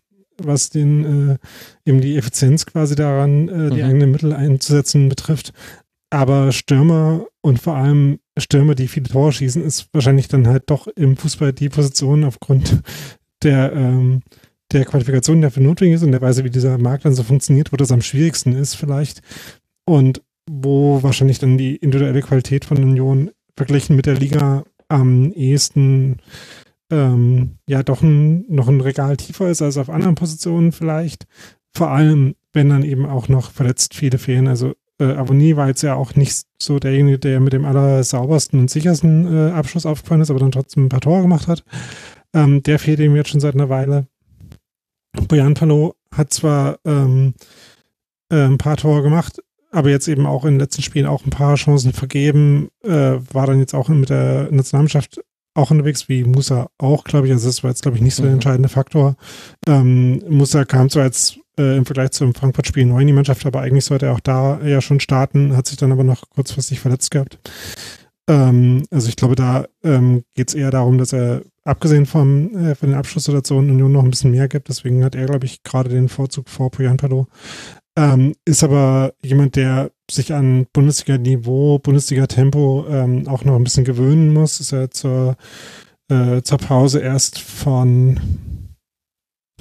was 0.45 0.69
den 0.69 1.31
äh, 1.31 1.37
eben 1.85 2.01
die 2.01 2.17
Effizienz 2.17 2.65
quasi 2.65 2.95
daran, 2.95 3.47
äh, 3.49 3.69
die 3.69 3.81
mhm. 3.81 3.89
eigenen 3.89 4.11
Mittel 4.11 4.33
einzusetzen 4.33 5.09
betrifft. 5.09 5.53
Aber 6.09 6.51
Stürmer 6.51 7.25
und 7.41 7.59
vor 7.59 7.75
allem 7.75 8.19
Stürmer, 8.37 8.75
die 8.75 8.87
viele 8.87 9.07
Tore 9.07 9.31
schießen, 9.31 9.63
ist 9.63 9.87
wahrscheinlich 9.93 10.27
dann 10.27 10.47
halt 10.47 10.63
doch 10.67 10.87
im 10.87 11.15
Fußball 11.15 11.53
die 11.53 11.69
Position 11.69 12.23
aufgrund 12.23 12.81
der, 13.43 13.73
ähm, 13.73 14.21
der 14.71 14.85
Qualifikation, 14.85 15.37
die 15.37 15.43
dafür 15.43 15.63
notwendig 15.63 15.95
ist 15.95 16.03
und 16.03 16.11
der 16.11 16.21
Weise, 16.21 16.43
wie 16.43 16.49
dieser 16.49 16.77
Markt 16.77 17.05
dann 17.05 17.13
so 17.13 17.23
funktioniert, 17.23 17.71
wo 17.71 17.77
das 17.77 17.91
am 17.91 18.01
schwierigsten 18.01 18.53
ist 18.53 18.75
vielleicht. 18.75 19.21
Und 19.85 20.21
wo 20.49 21.01
wahrscheinlich 21.01 21.39
dann 21.39 21.57
die 21.57 21.77
individuelle 21.77 22.21
Qualität 22.21 22.65
von 22.65 22.77
Union 22.77 23.31
verglichen 23.55 23.95
mit 23.95 24.05
der 24.05 24.15
Liga 24.15 24.63
am 24.89 25.31
ehesten 25.31 26.17
ähm, 26.91 27.57
ja 27.67 27.83
doch 27.83 28.01
ein, 28.01 28.45
noch 28.49 28.67
ein 28.67 28.81
Regal 28.81 29.17
tiefer 29.17 29.49
ist 29.49 29.61
als 29.61 29.77
auf 29.77 29.89
anderen 29.89 30.15
Positionen 30.15 30.71
vielleicht. 30.71 31.25
Vor 31.73 31.89
allem, 31.89 32.35
wenn 32.53 32.69
dann 32.69 32.83
eben 32.83 33.05
auch 33.05 33.29
noch 33.29 33.51
verletzt 33.51 33.93
viele 33.95 34.17
fehlen. 34.17 34.47
Also 34.47 34.73
äh, 34.99 35.05
Avonie 35.05 35.55
war 35.55 35.67
jetzt 35.67 35.81
ja 35.81 35.95
auch 35.95 36.15
nicht 36.15 36.45
so 36.61 36.79
derjenige, 36.79 37.17
der 37.17 37.39
mit 37.39 37.53
dem 37.53 37.65
allersaubersten 37.65 38.59
und 38.59 38.69
sichersten 38.69 39.25
äh, 39.33 39.51
Abschluss 39.51 39.85
aufgefallen 39.85 40.21
ist, 40.21 40.29
aber 40.29 40.39
dann 40.39 40.51
trotzdem 40.51 40.85
ein 40.85 40.89
paar 40.89 41.01
Tore 41.01 41.21
gemacht 41.21 41.47
hat. 41.47 41.63
Ähm, 42.33 42.61
der 42.63 42.77
fehlt 42.77 42.99
ihm 42.99 43.15
jetzt 43.15 43.29
schon 43.29 43.39
seit 43.39 43.55
einer 43.55 43.69
Weile. 43.69 44.07
Bojan 45.27 45.55
Palo 45.55 45.95
hat 46.13 46.31
zwar 46.33 46.77
ähm, 46.85 47.33
äh, 48.29 48.43
ein 48.45 48.57
paar 48.57 48.77
Tore 48.77 49.01
gemacht, 49.01 49.41
aber 49.71 49.89
jetzt 49.89 50.07
eben 50.07 50.25
auch 50.25 50.45
in 50.45 50.53
den 50.53 50.59
letzten 50.59 50.81
Spielen 50.81 51.05
auch 51.05 51.25
ein 51.25 51.31
paar 51.31 51.55
Chancen 51.55 51.93
vergeben, 51.93 52.69
äh, 52.83 53.17
war 53.33 53.47
dann 53.47 53.59
jetzt 53.59 53.73
auch 53.73 53.89
mit 53.89 54.09
der 54.09 54.49
Nationalmannschaft 54.51 55.21
auch 55.53 55.71
unterwegs, 55.71 56.09
wie 56.09 56.23
Musa 56.23 56.69
auch, 56.77 57.03
glaube 57.03 57.27
ich. 57.27 57.33
Also 57.33 57.47
das 57.47 57.63
war 57.63 57.71
jetzt, 57.71 57.81
glaube 57.81 57.97
ich, 57.97 58.03
nicht 58.03 58.15
so 58.15 58.23
der 58.23 58.31
mhm. 58.31 58.35
entscheidende 58.35 58.69
Faktor. 58.69 59.15
Ähm, 59.67 60.23
Musa 60.29 60.65
kam 60.65 60.89
zwar 60.89 61.05
jetzt 61.05 61.39
äh, 61.57 61.77
im 61.77 61.85
Vergleich 61.85 62.11
zum 62.11 62.33
Frankfurt-Spiel 62.33 62.85
neu 62.85 63.01
in 63.01 63.07
die 63.07 63.13
Mannschaft, 63.13 63.45
aber 63.45 63.61
eigentlich 63.61 63.85
sollte 63.85 64.07
er 64.07 64.13
auch 64.13 64.19
da 64.19 64.61
ja 64.61 64.81
schon 64.81 64.99
starten, 64.99 65.55
hat 65.55 65.67
sich 65.67 65.77
dann 65.77 65.91
aber 65.91 66.03
noch 66.03 66.29
kurzfristig 66.29 66.79
verletzt 66.79 67.11
gehabt. 67.11 67.39
Ähm, 68.27 68.85
also 68.91 69.09
ich 69.09 69.15
glaube, 69.15 69.35
da 69.35 69.65
ähm, 69.83 70.23
geht 70.35 70.49
es 70.49 70.55
eher 70.55 70.71
darum, 70.71 70.97
dass 70.97 71.13
er 71.13 71.41
abgesehen 71.63 72.05
vom, 72.05 72.55
äh, 72.55 72.75
von 72.75 72.89
den 72.89 72.97
Abschlusssituationen 72.97 73.71
Union 73.71 73.91
noch 73.91 74.03
ein 74.03 74.09
bisschen 74.09 74.31
mehr 74.31 74.47
gibt. 74.47 74.69
Deswegen 74.69 75.03
hat 75.03 75.15
er, 75.15 75.25
glaube 75.25 75.45
ich, 75.45 75.63
gerade 75.63 75.89
den 75.89 76.09
Vorzug 76.09 76.49
vor 76.49 76.71
Poyan 76.71 76.97
Pado. 76.97 77.27
Ähm, 77.97 78.35
ist 78.45 78.63
aber 78.63 79.13
jemand, 79.21 79.55
der 79.55 79.91
sich 80.09 80.33
an 80.33 80.67
Bundesliga-Niveau, 80.71 81.79
Bundesliga-Tempo 81.79 82.85
ähm, 82.89 83.27
auch 83.27 83.43
noch 83.43 83.55
ein 83.55 83.63
bisschen 83.63 83.83
gewöhnen 83.83 84.33
muss. 84.33 84.59
Ist 84.59 84.71
er 84.71 84.91
zur, 84.91 85.35
äh, 86.09 86.41
zur 86.41 86.57
Pause 86.57 86.99
erst 86.99 87.39
von, 87.39 88.19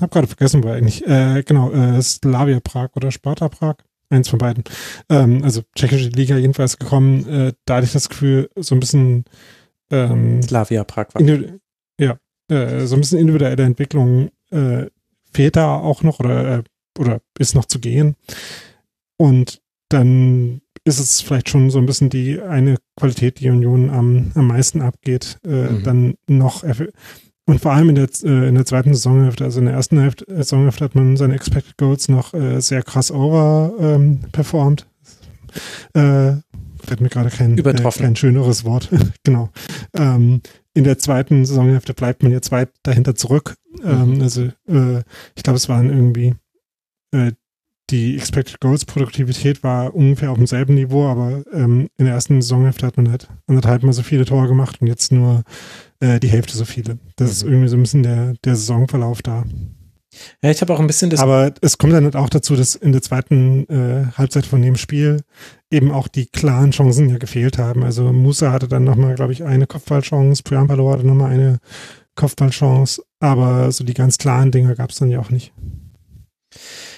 hab 0.01 0.12
gerade 0.12 0.28
vergessen, 0.28 0.62
war 0.62 0.74
eigentlich, 0.74 1.07
äh, 1.07 1.43
genau, 1.44 1.73
äh, 1.73 2.01
Slavia 2.02 2.61
Prag 2.61 2.90
oder 2.94 3.11
Sparta 3.11 3.48
Prag. 3.48 3.77
Eins 4.12 4.28
von 4.28 4.40
beiden. 4.40 4.65
Ähm, 5.09 5.44
also 5.44 5.62
tschechische 5.77 6.09
Liga 6.09 6.36
jedenfalls 6.36 6.78
gekommen. 6.78 7.28
Äh, 7.28 7.52
da 7.65 7.77
hatte 7.77 7.86
ich 7.86 7.93
das 7.93 8.09
Gefühl, 8.09 8.51
so 8.57 8.74
ein 8.74 8.81
bisschen 8.81 9.24
ähm, 9.90 10.43
Slavia 10.43 10.82
Prag 10.82 11.09
war. 11.15 11.23
Ja, 12.01 12.19
äh, 12.48 12.86
so 12.86 12.97
ein 12.97 13.01
bisschen 13.01 13.20
individuelle 13.20 13.62
Entwicklung 13.62 14.31
äh, 14.51 14.86
fehlt 15.32 15.55
da 15.55 15.77
auch 15.77 16.02
noch 16.02 16.19
oder 16.19 16.59
äh, 16.59 16.62
oder 16.99 17.21
ist 17.39 17.55
noch 17.55 17.67
zu 17.67 17.79
gehen. 17.79 18.17
Und 19.17 19.61
dann 19.89 20.62
ist 20.85 20.99
es 20.99 21.21
vielleicht 21.21 21.49
schon 21.49 21.71
so 21.71 21.79
ein 21.79 21.87
bisschen 21.87 22.11
die 22.11 22.41
eine 22.41 22.77
Qualität, 22.97 23.41
die 23.41 23.51
Union 23.51 23.91
am, 23.91 24.33
am 24.35 24.47
meisten 24.47 24.81
abgeht, 24.81 25.39
äh, 25.45 25.71
mhm. 25.71 25.83
dann 25.83 26.15
noch 26.27 26.65
und 27.51 27.61
vor 27.61 27.73
allem 27.73 27.89
in 27.89 27.97
der, 27.97 28.09
äh, 28.23 28.49
in 28.49 28.55
der 28.55 28.65
zweiten 28.65 28.95
Saisonhälfte, 28.95 29.43
also 29.43 29.59
in 29.59 29.67
der 29.67 29.75
ersten 29.75 29.99
Hälfte, 29.99 30.25
äh, 30.29 30.37
Saisonhälfte 30.37 30.85
hat 30.85 30.95
man 30.95 31.17
seine 31.17 31.35
Expected 31.35 31.77
Goals 31.79 32.09
noch 32.09 32.33
äh, 32.33 32.61
sehr 32.61 32.85
krass 32.85 33.11
over 33.11 33.73
ähm, 33.81 34.21
performt. 34.31 34.87
Äh, 35.95 36.35
fällt 36.85 37.01
mir 37.01 37.09
gerade 37.09 37.31
kein, 37.31 37.59
äh, 37.59 37.91
kein 37.91 38.15
schöneres 38.15 38.65
Wort. 38.65 38.89
genau. 39.25 39.51
Ähm, 39.95 40.43
in 40.75 40.85
der 40.85 40.99
zweiten 40.99 41.45
Saisonhälfte 41.45 41.93
bleibt 41.93 42.23
man 42.23 42.31
jetzt 42.31 42.53
weit 42.53 42.71
dahinter 42.85 43.17
zurück. 43.17 43.55
Ähm, 43.85 44.15
mhm. 44.15 44.23
also 44.23 44.49
ich 45.35 45.43
glaube, 45.43 45.57
es 45.57 45.69
waren 45.69 45.91
irgendwie 45.91 46.35
äh, 47.12 47.32
die 47.91 48.16
Expected 48.16 48.61
Goals 48.61 48.85
Produktivität 48.85 49.62
war 49.62 49.95
ungefähr 49.95 50.31
auf 50.31 50.39
demselben 50.39 50.74
Niveau, 50.74 51.09
aber 51.09 51.43
ähm, 51.53 51.89
in 51.97 52.05
der 52.05 52.15
ersten 52.15 52.41
Saisonhälfte 52.41 52.87
hat 52.87 52.97
man 52.97 53.11
halt 53.11 53.28
anderthalb 53.47 53.82
mal 53.82 53.93
so 53.93 54.03
viele 54.03 54.24
Tore 54.24 54.47
gemacht 54.47 54.81
und 54.81 54.87
jetzt 54.87 55.11
nur 55.11 55.43
äh, 55.99 56.20
die 56.20 56.28
Hälfte 56.28 56.57
so 56.57 56.65
viele. 56.65 56.99
Das 57.16 57.28
mhm. 57.28 57.32
ist 57.32 57.43
irgendwie 57.43 57.69
so 57.69 57.77
ein 57.77 57.82
bisschen 57.82 58.03
der, 58.03 58.35
der 58.45 58.57
Saisonverlauf 58.57 59.23
da. 59.23 59.45
Ja, 60.43 60.51
ich 60.51 60.61
habe 60.61 60.74
auch 60.74 60.81
ein 60.81 60.87
bisschen 60.87 61.11
das. 61.11 61.20
Aber 61.20 61.53
es 61.61 61.78
kommt 61.78 61.93
dann 61.93 62.05
halt 62.05 62.16
auch 62.16 62.28
dazu, 62.28 62.57
dass 62.57 62.74
in 62.74 62.93
der 62.93 63.03
zweiten 63.03 63.69
äh, 63.69 64.07
Halbzeit 64.16 64.47
von 64.47 64.61
dem 64.61 64.77
Spiel 64.77 65.23
eben 65.70 65.93
auch 65.93 66.09
die 66.09 66.27
klaren 66.27 66.73
Chancen 66.73 67.09
ja 67.09 67.19
gefehlt 67.19 67.59
haben. 67.59 67.85
Also 67.85 68.12
Musa 68.12 68.51
hatte 68.51 68.66
dann 68.66 68.85
nochmal, 68.85 69.15
glaube 69.15 69.32
ich, 69.32 69.45
eine 69.45 69.66
Kopfballchance, 69.66 70.43
Priampalo 70.43 70.91
hatte 70.91 71.07
nochmal 71.07 71.32
eine 71.32 71.59
Kopfballchance, 72.16 73.03
aber 73.20 73.70
so 73.70 73.85
die 73.85 73.95
ganz 73.95 74.19
klaren 74.19 74.51
Dinger 74.51 74.74
gab 74.74 74.91
es 74.91 74.97
dann 74.97 75.11
ja 75.11 75.20
auch 75.20 75.31
nicht. 75.31 75.53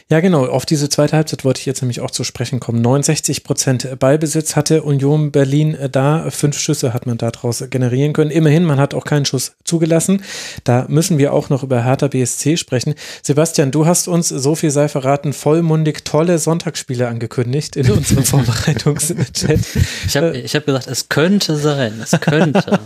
Ja, 0.08 0.20
genau. 0.20 0.46
Auf 0.46 0.66
diese 0.66 0.88
zweite 0.88 1.16
Halbzeit 1.16 1.44
wollte 1.44 1.60
ich 1.60 1.66
jetzt 1.66 1.80
nämlich 1.82 2.00
auch 2.00 2.10
zu 2.10 2.24
sprechen 2.24 2.60
kommen. 2.60 2.82
69 2.82 3.44
Prozent 3.44 3.98
Ballbesitz 3.98 4.56
hatte 4.56 4.82
Union 4.82 5.32
Berlin 5.32 5.74
äh, 5.74 5.88
da. 5.88 6.30
Fünf 6.30 6.58
Schüsse 6.58 6.92
hat 6.92 7.06
man 7.06 7.18
daraus 7.18 7.64
generieren 7.70 8.12
können. 8.12 8.30
Immerhin, 8.30 8.64
man 8.64 8.78
hat 8.78 8.94
auch 8.94 9.04
keinen 9.04 9.24
Schuss 9.24 9.54
zugelassen. 9.64 10.22
Da 10.64 10.86
müssen 10.88 11.18
wir 11.18 11.32
auch 11.32 11.48
noch 11.48 11.62
über 11.62 11.84
Hertha 11.84 12.08
BSC 12.08 12.56
sprechen. 12.56 12.94
Sebastian, 13.22 13.70
du 13.70 13.86
hast 13.86 14.08
uns, 14.08 14.28
so 14.28 14.54
viel 14.54 14.70
sei 14.70 14.88
verraten, 14.88 15.32
vollmundig 15.32 16.04
tolle 16.04 16.38
Sonntagsspiele 16.38 17.08
angekündigt 17.08 17.76
in 17.76 17.90
unserem 17.90 18.24
Vorbereitungschat. 18.24 19.46
Ich 20.06 20.16
habe 20.16 20.36
ich 20.36 20.54
hab 20.54 20.66
gesagt, 20.66 20.88
es 20.88 21.08
könnte 21.08 21.56
sein. 21.56 22.00
Es 22.02 22.10
könnte. 22.20 22.80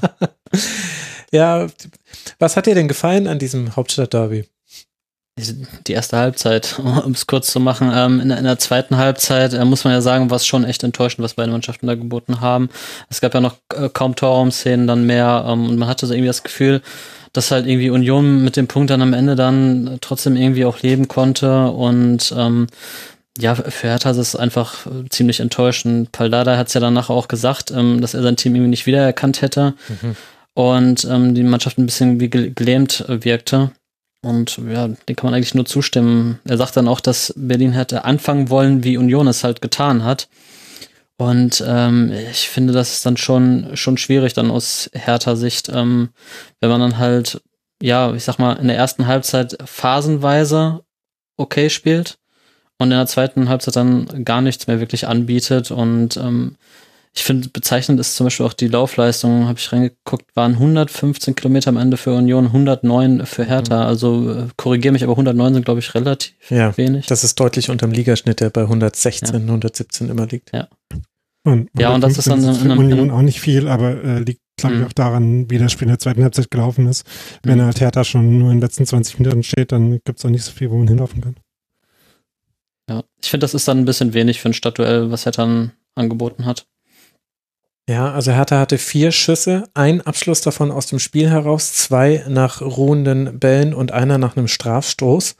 ja, 1.32 1.66
was 2.38 2.56
hat 2.56 2.66
dir 2.66 2.74
denn 2.74 2.88
gefallen 2.88 3.26
an 3.26 3.38
diesem 3.38 3.74
Hauptstadtderby? 3.74 4.44
Die 5.38 5.92
erste 5.92 6.16
Halbzeit, 6.16 6.78
um 7.04 7.12
es 7.12 7.26
kurz 7.26 7.52
zu 7.52 7.60
machen. 7.60 7.92
Ähm, 7.94 8.20
in, 8.20 8.30
in, 8.30 8.44
der 8.44 8.58
zweiten 8.58 8.96
Halbzeit 8.96 9.52
äh, 9.52 9.64
muss 9.66 9.84
man 9.84 9.92
ja 9.92 10.00
sagen, 10.00 10.30
war 10.30 10.36
es 10.36 10.46
schon 10.46 10.64
echt 10.64 10.82
enttäuschend, 10.82 11.22
was 11.22 11.34
beide 11.34 11.52
Mannschaften 11.52 11.86
da 11.86 11.94
geboten 11.94 12.40
haben. 12.40 12.70
Es 13.10 13.20
gab 13.20 13.34
ja 13.34 13.40
noch 13.42 13.56
äh, 13.74 13.90
kaum 13.92 14.16
Torraum-Szenen 14.16 14.86
dann 14.86 15.04
mehr 15.04 15.44
ähm, 15.46 15.68
und 15.68 15.76
man 15.76 15.88
hatte 15.88 16.06
so 16.06 16.14
irgendwie 16.14 16.28
das 16.28 16.42
Gefühl, 16.42 16.80
dass 17.34 17.50
halt 17.50 17.66
irgendwie 17.66 17.90
Union 17.90 18.44
mit 18.44 18.56
dem 18.56 18.66
Punkt 18.66 18.88
dann 18.88 19.02
am 19.02 19.12
Ende 19.12 19.36
dann 19.36 19.98
trotzdem 20.00 20.36
irgendwie 20.36 20.64
auch 20.64 20.80
leben 20.80 21.06
konnte 21.06 21.66
und 21.70 22.34
ähm, 22.34 22.68
ja, 23.38 23.54
für 23.54 23.88
Hertha 23.88 24.12
ist 24.12 24.16
es 24.16 24.36
einfach 24.36 24.86
äh, 24.86 25.06
ziemlich 25.10 25.40
enttäuschend. 25.40 26.12
Paldada 26.12 26.56
hat 26.56 26.68
es 26.68 26.74
ja 26.74 26.80
danach 26.80 27.10
auch 27.10 27.28
gesagt, 27.28 27.70
ähm, 27.72 28.00
dass 28.00 28.14
er 28.14 28.22
sein 28.22 28.36
Team 28.36 28.54
irgendwie 28.54 28.70
nicht 28.70 28.86
wiedererkannt 28.86 29.42
hätte 29.42 29.74
mhm. 29.88 30.16
und 30.54 31.04
ähm, 31.04 31.34
die 31.34 31.42
Mannschaft 31.42 31.76
ein 31.76 31.84
bisschen 31.84 32.20
wie 32.20 32.30
gelähmt 32.30 33.04
wirkte. 33.06 33.72
Und 34.26 34.58
ja, 34.68 34.88
dem 34.88 35.14
kann 35.14 35.26
man 35.26 35.34
eigentlich 35.34 35.54
nur 35.54 35.66
zustimmen. 35.66 36.40
Er 36.44 36.56
sagt 36.56 36.76
dann 36.76 36.88
auch, 36.88 36.98
dass 36.98 37.32
Berlin 37.36 37.72
hätte 37.72 38.04
anfangen 38.04 38.50
wollen, 38.50 38.82
wie 38.82 38.96
Union 38.96 39.28
es 39.28 39.44
halt 39.44 39.60
getan 39.60 40.02
hat. 40.02 40.28
Und 41.16 41.62
ähm, 41.64 42.12
ich 42.12 42.48
finde, 42.48 42.72
das 42.72 42.92
ist 42.92 43.06
dann 43.06 43.16
schon, 43.16 43.76
schon 43.76 43.96
schwierig 43.96 44.34
dann 44.34 44.50
aus 44.50 44.90
härter 44.92 45.36
Sicht, 45.36 45.68
ähm, 45.72 46.08
wenn 46.60 46.70
man 46.70 46.80
dann 46.80 46.98
halt, 46.98 47.40
ja, 47.80 48.12
ich 48.14 48.24
sag 48.24 48.38
mal, 48.38 48.54
in 48.54 48.66
der 48.66 48.76
ersten 48.76 49.06
Halbzeit 49.06 49.56
phasenweise 49.64 50.80
okay 51.36 51.70
spielt 51.70 52.18
und 52.78 52.90
in 52.90 52.98
der 52.98 53.06
zweiten 53.06 53.48
Halbzeit 53.48 53.76
dann 53.76 54.24
gar 54.24 54.40
nichts 54.40 54.66
mehr 54.66 54.80
wirklich 54.80 55.06
anbietet 55.06 55.70
und 55.70 56.16
ähm, 56.16 56.56
ich 57.16 57.24
finde, 57.24 57.48
bezeichnend 57.48 57.98
ist 57.98 58.14
zum 58.14 58.26
Beispiel 58.26 58.44
auch 58.44 58.52
die 58.52 58.68
Laufleistung, 58.68 59.46
habe 59.46 59.58
ich 59.58 59.72
reingeguckt, 59.72 60.36
waren 60.36 60.52
115 60.52 61.34
Kilometer 61.34 61.70
am 61.70 61.78
Ende 61.78 61.96
für 61.96 62.12
Union, 62.12 62.46
109 62.46 63.24
für 63.24 63.44
Hertha. 63.44 63.80
Mhm. 63.80 63.86
Also 63.86 64.30
äh, 64.30 64.46
korrigiere 64.58 64.92
mich, 64.92 65.02
aber 65.02 65.14
109 65.14 65.54
sind, 65.54 65.64
glaube 65.64 65.80
ich, 65.80 65.94
relativ 65.94 66.34
ja, 66.50 66.76
wenig. 66.76 67.06
Das 67.06 67.24
ist 67.24 67.40
deutlich 67.40 67.70
unterm 67.70 67.90
Ligaschnitt, 67.90 68.40
der 68.40 68.50
bei 68.50 68.62
116, 68.62 69.28
ja. 69.28 69.40
117 69.40 70.10
immer 70.10 70.26
liegt. 70.26 70.52
Ja. 70.52 70.68
Und 71.42 71.70
ja, 71.78 71.94
und 71.94 72.02
das 72.02 72.18
ist 72.18 72.28
dann 72.28 72.54
für 72.54 72.66
in 72.66 72.76
Union 72.76 73.10
auch 73.10 73.22
nicht 73.22 73.40
viel, 73.40 73.66
aber 73.66 74.04
äh, 74.04 74.18
liegt, 74.18 74.42
glaube 74.58 74.74
ich, 74.74 74.80
mhm. 74.82 74.86
auch 74.88 74.92
daran, 74.92 75.50
wie 75.50 75.56
das 75.56 75.72
Spiel 75.72 75.86
in 75.86 75.92
der 75.92 75.98
zweiten 75.98 76.22
Halbzeit 76.22 76.50
gelaufen 76.50 76.86
ist. 76.86 77.06
Wenn 77.42 77.58
mhm. 77.58 77.62
halt 77.62 77.80
Hertha 77.80 78.04
schon 78.04 78.38
nur 78.38 78.50
in 78.50 78.58
den 78.58 78.62
letzten 78.62 78.84
20 78.84 79.20
Minuten 79.20 79.42
steht, 79.42 79.72
dann 79.72 79.92
gibt 80.04 80.18
es 80.18 80.24
auch 80.26 80.30
nicht 80.30 80.44
so 80.44 80.52
viel, 80.52 80.70
wo 80.70 80.76
man 80.76 80.88
hinlaufen 80.88 81.22
kann. 81.22 81.36
Ja, 82.90 83.04
ich 83.22 83.30
finde, 83.30 83.44
das 83.44 83.54
ist 83.54 83.66
dann 83.66 83.78
ein 83.78 83.84
bisschen 83.86 84.12
wenig 84.12 84.42
für 84.42 84.50
ein 84.50 84.54
Stadtduell, 84.54 85.10
was 85.10 85.24
Hertha 85.24 85.70
angeboten 85.94 86.44
hat. 86.44 86.66
Ja, 87.88 88.12
also 88.12 88.32
Hertha 88.32 88.58
hatte 88.58 88.78
vier 88.78 89.12
Schüsse, 89.12 89.68
ein 89.74 90.00
Abschluss 90.00 90.40
davon 90.40 90.72
aus 90.72 90.86
dem 90.86 90.98
Spiel 90.98 91.30
heraus, 91.30 91.72
zwei 91.72 92.24
nach 92.28 92.60
ruhenden 92.60 93.38
Bällen 93.38 93.74
und 93.74 93.92
einer 93.92 94.18
nach 94.18 94.36
einem 94.36 94.48
Strafstoß. 94.48 95.36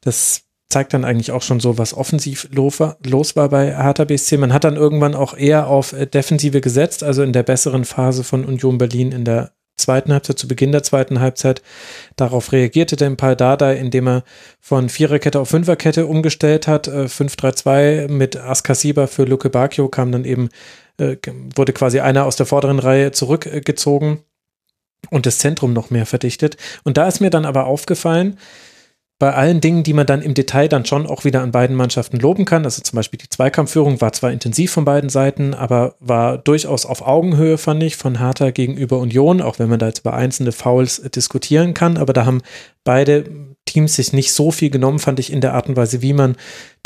Das 0.00 0.42
zeigt 0.68 0.92
dann 0.92 1.04
eigentlich 1.04 1.30
auch 1.30 1.42
schon 1.42 1.60
so, 1.60 1.78
was 1.78 1.94
offensiv 1.94 2.48
los 2.50 2.80
war 2.80 3.48
bei 3.48 3.76
Hertha 3.76 4.04
BSC. 4.04 4.36
Man 4.36 4.52
hat 4.52 4.64
dann 4.64 4.74
irgendwann 4.74 5.14
auch 5.14 5.36
eher 5.36 5.68
auf 5.68 5.92
äh, 5.92 6.06
Defensive 6.06 6.60
gesetzt, 6.60 7.04
also 7.04 7.22
in 7.22 7.32
der 7.32 7.44
besseren 7.44 7.84
Phase 7.84 8.24
von 8.24 8.44
Union 8.44 8.76
Berlin 8.76 9.12
in 9.12 9.24
der 9.24 9.52
zweiten 9.76 10.12
Halbzeit, 10.12 10.38
zu 10.38 10.48
Beginn 10.48 10.72
der 10.72 10.82
zweiten 10.82 11.20
Halbzeit. 11.20 11.62
Darauf 12.16 12.52
reagierte 12.52 12.96
Paul 13.16 13.36
Dada, 13.36 13.72
indem 13.72 14.08
er 14.08 14.24
von 14.60 14.88
Viererkette 14.88 15.40
auf 15.40 15.48
Fünferkette 15.48 16.06
umgestellt 16.06 16.66
hat. 16.68 16.88
5-3-2 16.88 17.70
äh, 17.80 18.08
mit 18.08 18.36
Askasiba 18.36 19.06
für 19.06 19.24
Luke 19.24 19.50
Bacchio 19.50 19.88
kam 19.88 20.12
dann 20.12 20.24
eben 20.24 20.48
äh, 20.98 21.16
wurde 21.54 21.72
quasi 21.72 22.00
einer 22.00 22.24
aus 22.24 22.36
der 22.36 22.46
vorderen 22.46 22.78
Reihe 22.78 23.12
zurückgezogen 23.12 24.20
und 25.10 25.26
das 25.26 25.38
Zentrum 25.38 25.72
noch 25.72 25.90
mehr 25.90 26.06
verdichtet. 26.06 26.56
Und 26.84 26.96
da 26.96 27.08
ist 27.08 27.20
mir 27.20 27.30
dann 27.30 27.44
aber 27.44 27.66
aufgefallen, 27.66 28.38
bei 29.18 29.32
allen 29.32 29.60
Dingen, 29.60 29.84
die 29.84 29.92
man 29.92 30.06
dann 30.06 30.22
im 30.22 30.34
Detail 30.34 30.68
dann 30.68 30.84
schon 30.84 31.06
auch 31.06 31.24
wieder 31.24 31.42
an 31.42 31.52
beiden 31.52 31.76
Mannschaften 31.76 32.18
loben 32.18 32.44
kann, 32.44 32.64
also 32.64 32.82
zum 32.82 32.96
Beispiel 32.96 33.18
die 33.18 33.28
Zweikampfführung 33.28 34.00
war 34.00 34.12
zwar 34.12 34.32
intensiv 34.32 34.72
von 34.72 34.84
beiden 34.84 35.08
Seiten, 35.08 35.54
aber 35.54 35.94
war 36.00 36.36
durchaus 36.38 36.84
auf 36.84 37.06
Augenhöhe, 37.06 37.56
fand 37.56 37.82
ich, 37.82 37.96
von 37.96 38.18
Hertha 38.18 38.50
gegenüber 38.50 38.98
Union, 38.98 39.40
auch 39.40 39.58
wenn 39.58 39.68
man 39.68 39.78
da 39.78 39.86
jetzt 39.86 40.00
über 40.00 40.14
einzelne 40.14 40.52
Fouls 40.52 41.00
diskutieren 41.14 41.74
kann, 41.74 41.96
aber 41.96 42.12
da 42.12 42.26
haben 42.26 42.42
beide 42.82 43.24
Teams 43.66 43.96
sich 43.96 44.12
nicht 44.12 44.32
so 44.32 44.50
viel 44.50 44.70
genommen, 44.70 44.98
fand 44.98 45.20
ich, 45.20 45.32
in 45.32 45.40
der 45.40 45.54
Art 45.54 45.68
und 45.68 45.76
Weise, 45.76 46.02
wie 46.02 46.12
man 46.12 46.36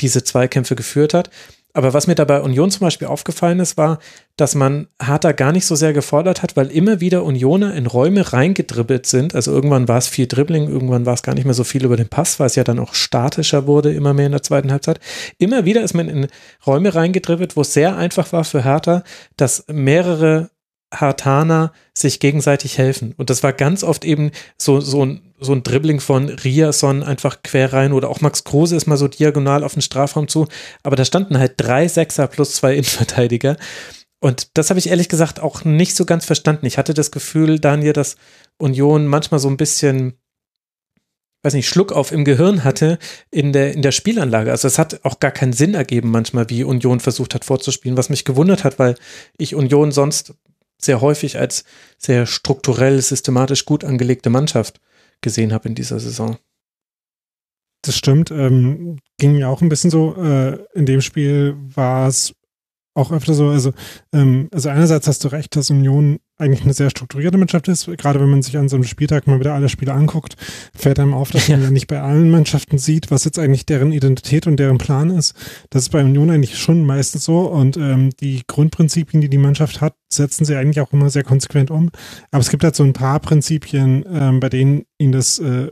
diese 0.01 0.23
Zweikämpfe 0.23 0.77
geführt 0.77 1.15
hat. 1.15 1.31
Aber 1.79 1.95
was 1.95 2.09
mir 2.09 2.17
dabei 2.17 2.41
Union 2.41 2.73
zum 2.73 2.81
Beispiel 2.81 3.07
aufgefallen 3.07 3.61
ist, 3.61 3.77
war, 3.77 4.01
dass 4.37 4.57
man 4.57 4.89
Harter 5.01 5.33
gar 5.33 5.53
nicht 5.53 5.65
so 5.65 5.77
sehr 5.77 5.93
gefordert 5.93 6.43
hat, 6.43 6.57
weil 6.57 6.73
immer 6.73 7.01
wieder 7.01 7.23
Unioner 7.23 7.73
in 7.77 7.87
Räume 7.87 8.33
reingedribbelt 8.33 9.07
sind. 9.07 9.37
Also 9.37 9.53
irgendwann 9.53 9.87
war 9.87 9.99
es 9.99 10.09
viel 10.09 10.27
Dribbling, 10.27 10.69
irgendwann 10.69 11.07
war 11.07 11.15
es 11.15 11.23
gar 11.23 11.37
nicht 11.37 11.45
mehr 11.45 11.55
so 11.55 11.63
viel 11.63 11.85
über 11.85 11.97
den 11.97 12.09
Pass, 12.09 12.41
weil 12.41 12.49
es 12.49 12.57
ja 12.57 12.65
dann 12.65 12.81
auch 12.81 12.95
statischer 12.95 13.69
wurde, 13.69 13.93
immer 13.93 14.13
mehr 14.13 14.27
in 14.27 14.33
der 14.33 14.43
zweiten 14.43 14.73
Halbzeit. 14.73 14.99
Immer 15.39 15.67
wieder 15.67 15.83
ist 15.83 15.95
man 15.95 16.09
in 16.09 16.27
Räume 16.67 16.97
reingedribbelt, 16.97 17.57
wo 17.57 17.61
es 17.61 17.73
sehr 17.73 17.97
einfach 17.97 18.33
war 18.33 18.43
für 18.43 18.65
Hertha, 18.65 19.05
dass 19.37 19.65
mehrere 19.69 20.51
Hartaner 20.93 21.73
sich 21.93 22.21
gegenseitig 22.21 22.79
helfen. 22.79 23.15
Und 23.17 23.31
das 23.31 23.43
war 23.43 23.53
ganz 23.53 23.85
oft 23.85 24.05
eben 24.05 24.31
so, 24.57 24.81
so, 24.81 25.05
ein, 25.05 25.21
so 25.39 25.53
ein 25.53 25.63
Dribbling 25.63 26.01
von 26.01 26.29
Riason 26.29 27.03
einfach 27.03 27.43
quer 27.43 27.73
rein 27.73 27.93
oder 27.93 28.09
auch 28.09 28.21
Max 28.21 28.45
Kruse 28.45 28.77
ist 28.77 28.87
mal 28.87 28.97
so 28.97 29.09
diagonal 29.09 29.65
auf 29.65 29.75
den 29.75 29.83
Strafraum 29.83 30.29
zu. 30.29 30.47
Aber 30.83 30.97
da 30.97 31.05
standen 31.05 31.39
halt 31.39 31.55
drei 31.59 31.89
Sechser 31.89 32.27
plus 32.27 32.55
zwei 32.55 32.73
Innenverteidiger. 32.77 33.57
Und 34.21 34.57
das 34.57 34.71
habe 34.71 34.81
ich 34.81 34.89
ehrlich 34.89 35.09
gesagt 35.09 35.41
auch 35.41 35.65
nicht 35.65 35.95
so 35.95 36.05
ganz 36.05 36.25
verstanden. 36.25 36.67
Ich 36.67 36.79
hatte 36.79 36.95
das 36.95 37.11
Gefühl, 37.11 37.61
Daniel, 37.61 37.93
dass 37.93 38.17
Union 38.57 39.07
manchmal 39.07 39.39
so 39.39 39.49
ein 39.49 39.57
bisschen, 39.57 40.15
weiß 41.43 41.55
nicht, 41.55 41.69
Schluck 41.69 41.93
auf 41.93 42.11
im 42.11 42.25
Gehirn 42.25 42.65
hatte 42.65 42.99
in 43.31 43.53
der, 43.53 43.75
in 43.75 43.83
der 43.83 43.93
Spielanlage. 43.93 44.51
Also 44.51 44.67
es 44.67 44.79
hat 44.79 45.05
auch 45.05 45.21
gar 45.21 45.31
keinen 45.31 45.53
Sinn 45.53 45.75
ergeben 45.75 46.11
manchmal, 46.11 46.51
wie 46.51 46.65
Union 46.65 46.99
versucht 46.99 47.35
hat 47.35 47.45
vorzuspielen, 47.45 47.97
was 47.97 48.09
mich 48.09 48.25
gewundert 48.25 48.65
hat, 48.65 48.81
weil 48.81 48.97
ich 49.37 49.55
Union 49.55 49.93
sonst 49.93 50.35
sehr 50.81 51.01
häufig 51.01 51.39
als 51.39 51.65
sehr 51.99 52.27
strukturell, 52.27 53.01
systematisch 53.01 53.65
gut 53.65 53.85
angelegte 53.85 54.31
Mannschaft 54.31 54.81
gesehen 55.21 55.53
habe 55.53 55.69
in 55.69 55.75
dieser 55.75 55.99
Saison. 55.99 56.39
Das 57.83 57.97
stimmt. 57.97 58.31
Ähm, 58.31 58.99
ging 59.19 59.33
mir 59.33 59.49
auch 59.49 59.63
ein 59.63 59.69
bisschen 59.69 59.91
so. 59.91 60.17
Äh, 60.17 60.65
in 60.75 60.87
dem 60.87 61.01
Spiel 61.01 61.57
war 61.59 62.09
es 62.09 62.35
auch 62.95 63.13
öfter 63.13 63.35
so, 63.35 63.49
also, 63.49 63.73
ähm, 64.13 64.49
also 64.53 64.69
einerseits 64.69 65.07
hast 65.07 65.25
du 65.25 65.29
recht, 65.29 65.55
dass 65.55 65.71
Union 65.71 66.19
eigentlich 66.39 66.63
eine 66.63 66.73
sehr 66.73 66.91
strukturierte 66.91 67.37
Mannschaft 67.37 67.69
ist. 67.69 67.87
Gerade 67.99 68.21
wenn 68.21 68.31
man 68.31 68.43
sich 68.43 68.57
an 68.57 68.69
so 68.69 68.77
einem 68.77 68.85
Spieltag 68.85 69.27
mal 69.27 69.41
wieder 69.41 69.55
alle 69.55 69.69
Spiele 69.69 69.93
anguckt, 69.93 70.37
fällt 70.75 71.01
einem 71.01 71.15
auf, 71.15 71.31
dass 71.31 71.49
man 71.49 71.63
ja 71.63 71.71
nicht 71.71 71.89
bei 71.89 72.01
allen 72.01 72.31
Mannschaften 72.31 72.79
sieht, 72.79 73.11
was 73.11 73.25
jetzt 73.25 73.39
eigentlich 73.39 73.67
deren 73.67 73.93
Identität 73.93 74.47
und 74.47 74.57
deren 74.57 74.79
Plan 74.79 75.11
ist. 75.11 75.35
Das 75.71 75.83
ist 75.83 75.89
bei 75.91 76.03
Union 76.03 76.31
eigentlich 76.31 76.57
schon 76.57 76.87
meistens 76.87 77.25
so 77.25 77.41
und 77.41 77.77
ähm, 77.77 78.11
die 78.21 78.43
Grundprinzipien, 78.47 79.21
die 79.21 79.29
die 79.29 79.39
Mannschaft 79.39 79.81
hat, 79.81 79.95
setzen 80.09 80.45
sie 80.45 80.57
eigentlich 80.57 80.81
auch 80.81 80.93
immer 80.93 81.11
sehr 81.11 81.25
konsequent 81.25 81.71
um. 81.71 81.91
Aber 82.31 82.41
es 82.41 82.51
gibt 82.51 82.63
halt 82.63 82.77
so 82.77 82.85
ein 82.85 82.93
paar 82.93 83.19
Prinzipien, 83.19 84.05
ähm, 84.09 84.41
bei 84.41 84.49
denen 84.49 84.85
ihnen 84.99 85.13
das 85.13 85.41
äh, 85.41 85.71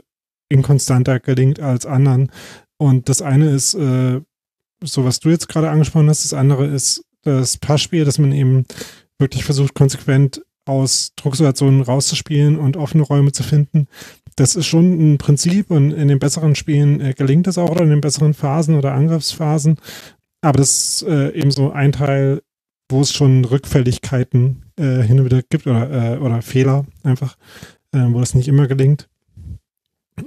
inkonstanter 0.49 1.19
gelingt 1.19 1.59
als 1.59 1.85
anderen. 1.85 2.31
Und 2.77 3.09
das 3.09 3.21
eine 3.21 3.49
ist, 3.51 3.73
äh, 3.73 4.21
so 4.83 5.05
was 5.05 5.19
du 5.19 5.29
jetzt 5.29 5.47
gerade 5.47 5.69
angesprochen 5.69 6.09
hast, 6.09 6.23
das 6.23 6.33
andere 6.33 6.67
ist 6.67 7.03
das 7.23 7.57
Passspiel, 7.57 8.05
dass 8.05 8.19
man 8.19 8.31
eben 8.31 8.65
wirklich 9.19 9.43
versucht, 9.43 9.73
konsequent 9.73 10.41
aus 10.67 11.13
Drucksituationen 11.15 11.81
rauszuspielen 11.81 12.57
und 12.57 12.77
offene 12.77 13.03
Räume 13.03 13.31
zu 13.31 13.43
finden. 13.43 13.87
Das 14.35 14.55
ist 14.55 14.67
schon 14.67 15.13
ein 15.13 15.17
Prinzip 15.17 15.71
und 15.71 15.91
in 15.91 16.07
den 16.07 16.19
besseren 16.19 16.55
Spielen 16.55 17.01
äh, 17.01 17.13
gelingt 17.13 17.47
das 17.47 17.57
auch 17.57 17.71
oder 17.71 17.83
in 17.83 17.89
den 17.89 18.01
besseren 18.01 18.33
Phasen 18.33 18.75
oder 18.75 18.93
Angriffsphasen. 18.93 19.77
Aber 20.41 20.59
das 20.59 21.01
ist 21.01 21.07
äh, 21.07 21.31
eben 21.31 21.51
so 21.51 21.71
ein 21.71 21.91
Teil, 21.91 22.41
wo 22.89 23.01
es 23.01 23.11
schon 23.11 23.45
Rückfälligkeiten 23.45 24.63
äh, 24.77 25.01
hin 25.01 25.19
und 25.19 25.25
wieder 25.25 25.41
gibt 25.41 25.67
oder, 25.67 26.15
äh, 26.15 26.17
oder 26.19 26.41
Fehler 26.41 26.85
einfach, 27.03 27.35
äh, 27.91 28.05
wo 28.09 28.19
das 28.19 28.35
nicht 28.35 28.47
immer 28.47 28.67
gelingt. 28.67 29.09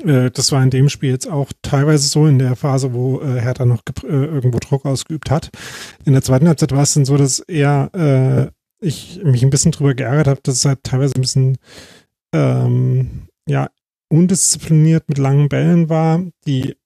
Äh, 0.05 0.31
das 0.31 0.53
war 0.53 0.62
in 0.62 0.71
dem 0.71 0.89
Spiel 0.89 1.11
jetzt 1.11 1.31
auch 1.31 1.51
teilweise 1.62 2.09
so 2.09 2.27
in 2.27 2.39
der 2.39 2.57
Phase, 2.57 2.93
wo 2.93 3.21
äh, 3.21 3.41
Hertha 3.41 3.65
noch 3.65 3.83
äh, 4.03 4.09
irgendwo 4.09 4.59
Druck 4.59 4.85
ausgeübt 4.85 5.31
hat. 5.31 5.51
In 6.05 6.12
der 6.12 6.23
zweiten 6.23 6.49
Halbzeit 6.49 6.73
war 6.73 6.83
es 6.83 6.95
dann 6.95 7.05
so, 7.05 7.17
dass 7.17 7.41
eher 7.41 7.91
äh, 7.95 8.60
ich 8.81 9.20
mich 9.23 9.43
ein 9.43 9.51
bisschen 9.51 9.73
drüber 9.73 9.94
geärgert 9.94 10.27
habe, 10.27 10.40
dass 10.43 10.57
es 10.57 10.65
halt 10.65 10.82
teilweise 10.82 11.15
ein 11.15 11.20
bisschen 11.20 11.59
ähm, 12.35 13.28
ja 13.47 13.70
undiszipliniert 14.09 15.09
mit 15.09 15.19
langen 15.19 15.48
Bällen 15.48 15.89
war, 15.89 16.23
die 16.47 16.77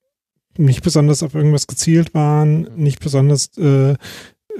nicht 0.56 0.82
besonders 0.82 1.22
auf 1.22 1.34
irgendwas 1.34 1.66
gezielt 1.66 2.14
waren, 2.14 2.68
nicht 2.76 3.00
besonders 3.00 3.56
äh, 3.58 3.94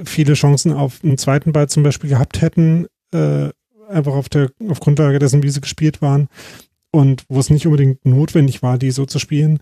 viele 0.03 0.33
Chancen 0.33 0.73
auf 0.73 1.03
einen 1.03 1.17
zweiten 1.17 1.53
Ball 1.53 1.69
zum 1.69 1.83
Beispiel 1.83 2.09
gehabt 2.09 2.41
hätten, 2.41 2.87
äh, 3.13 3.49
einfach 3.87 4.13
auf 4.13 4.29
der 4.29 4.51
auf 4.67 4.79
Grundlage 4.79 5.19
dessen, 5.19 5.43
wie 5.43 5.49
sie 5.49 5.61
gespielt 5.61 6.01
waren 6.01 6.27
und 6.91 7.23
wo 7.29 7.39
es 7.39 7.49
nicht 7.49 7.65
unbedingt 7.65 8.05
notwendig 8.05 8.61
war, 8.61 8.77
die 8.77 8.91
so 8.91 9.05
zu 9.05 9.19
spielen, 9.19 9.59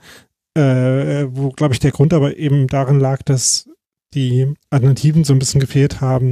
äh, 0.55 1.25
wo, 1.29 1.49
glaube 1.49 1.73
ich, 1.73 1.79
der 1.79 1.91
Grund 1.91 2.13
aber 2.13 2.37
eben 2.37 2.67
darin 2.67 2.99
lag, 2.99 3.21
dass 3.23 3.69
die 4.13 4.53
Alternativen 4.69 5.23
so 5.23 5.33
ein 5.33 5.39
bisschen 5.39 5.61
gefehlt 5.61 6.01
haben, 6.01 6.31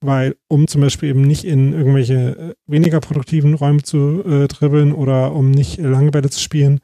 weil 0.00 0.36
um 0.48 0.66
zum 0.66 0.80
Beispiel 0.80 1.10
eben 1.10 1.22
nicht 1.22 1.44
in 1.44 1.72
irgendwelche 1.72 2.14
äh, 2.14 2.54
weniger 2.66 3.00
produktiven 3.00 3.54
Räume 3.54 3.82
zu 3.82 4.22
äh, 4.24 4.48
dribbeln 4.48 4.92
oder 4.92 5.32
um 5.32 5.50
nicht 5.50 5.78
lange 5.78 6.10
Bälle 6.10 6.30
zu 6.30 6.40
spielen, 6.40 6.80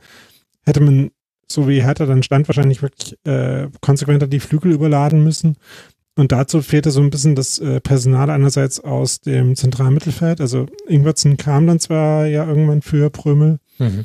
hätte 0.64 0.80
man 0.80 1.10
so 1.50 1.68
wie 1.68 1.82
Hertha 1.82 2.06
dann 2.06 2.22
stand, 2.22 2.48
wahrscheinlich 2.48 2.82
wirklich 2.82 3.18
äh, 3.24 3.68
konsequenter 3.80 4.26
die 4.26 4.40
Flügel 4.40 4.72
überladen 4.72 5.22
müssen. 5.22 5.56
Und 6.14 6.32
dazu 6.32 6.60
fehlte 6.60 6.90
so 6.90 7.00
ein 7.00 7.10
bisschen 7.10 7.34
das 7.34 7.58
äh, 7.58 7.80
Personal 7.80 8.28
einerseits 8.30 8.80
aus 8.80 9.20
dem 9.20 9.56
zentralen 9.56 9.94
Mittelfeld. 9.94 10.40
Also 10.40 10.66
Ingwertsen 10.86 11.36
kam 11.36 11.66
dann 11.66 11.80
zwar 11.80 12.26
ja 12.26 12.46
irgendwann 12.46 12.82
für 12.82 13.08
Prömel, 13.08 13.58
mhm. 13.78 14.04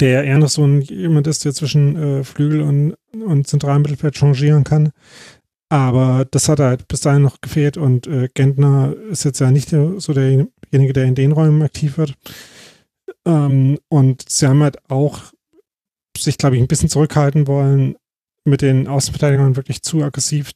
der 0.00 0.24
eher 0.24 0.38
noch 0.38 0.50
so 0.50 0.66
ein 0.66 0.82
jemand 0.82 1.26
ist, 1.26 1.44
der 1.44 1.54
zwischen 1.54 1.96
äh, 1.96 2.24
Flügel 2.24 2.60
und, 2.60 2.96
und 3.12 3.46
zentralem 3.46 3.82
Mittelfeld 3.82 4.14
changieren 4.14 4.64
kann. 4.64 4.90
Aber 5.68 6.26
das 6.30 6.48
hat 6.48 6.60
halt 6.60 6.86
bis 6.88 7.00
dahin 7.00 7.22
noch 7.22 7.40
gefehlt 7.40 7.76
und 7.76 8.06
äh, 8.06 8.28
Gentner 8.32 8.94
ist 9.10 9.24
jetzt 9.24 9.40
ja 9.40 9.50
nicht 9.50 9.70
so 9.70 10.12
derjenige, 10.12 10.92
der 10.92 11.04
in 11.04 11.14
den 11.14 11.32
Räumen 11.32 11.62
aktiv 11.62 11.98
wird. 11.98 12.14
Ähm, 13.26 13.78
und 13.88 14.28
sie 14.28 14.46
haben 14.46 14.62
halt 14.62 14.78
auch 14.90 15.32
sich, 16.16 16.38
glaube 16.38 16.56
ich, 16.56 16.62
ein 16.62 16.68
bisschen 16.68 16.88
zurückhalten 16.88 17.46
wollen, 17.46 17.96
mit 18.44 18.62
den 18.62 18.86
Außenverteidigern 18.86 19.56
wirklich 19.56 19.82
zu 19.82 20.02
aggressiv 20.02 20.52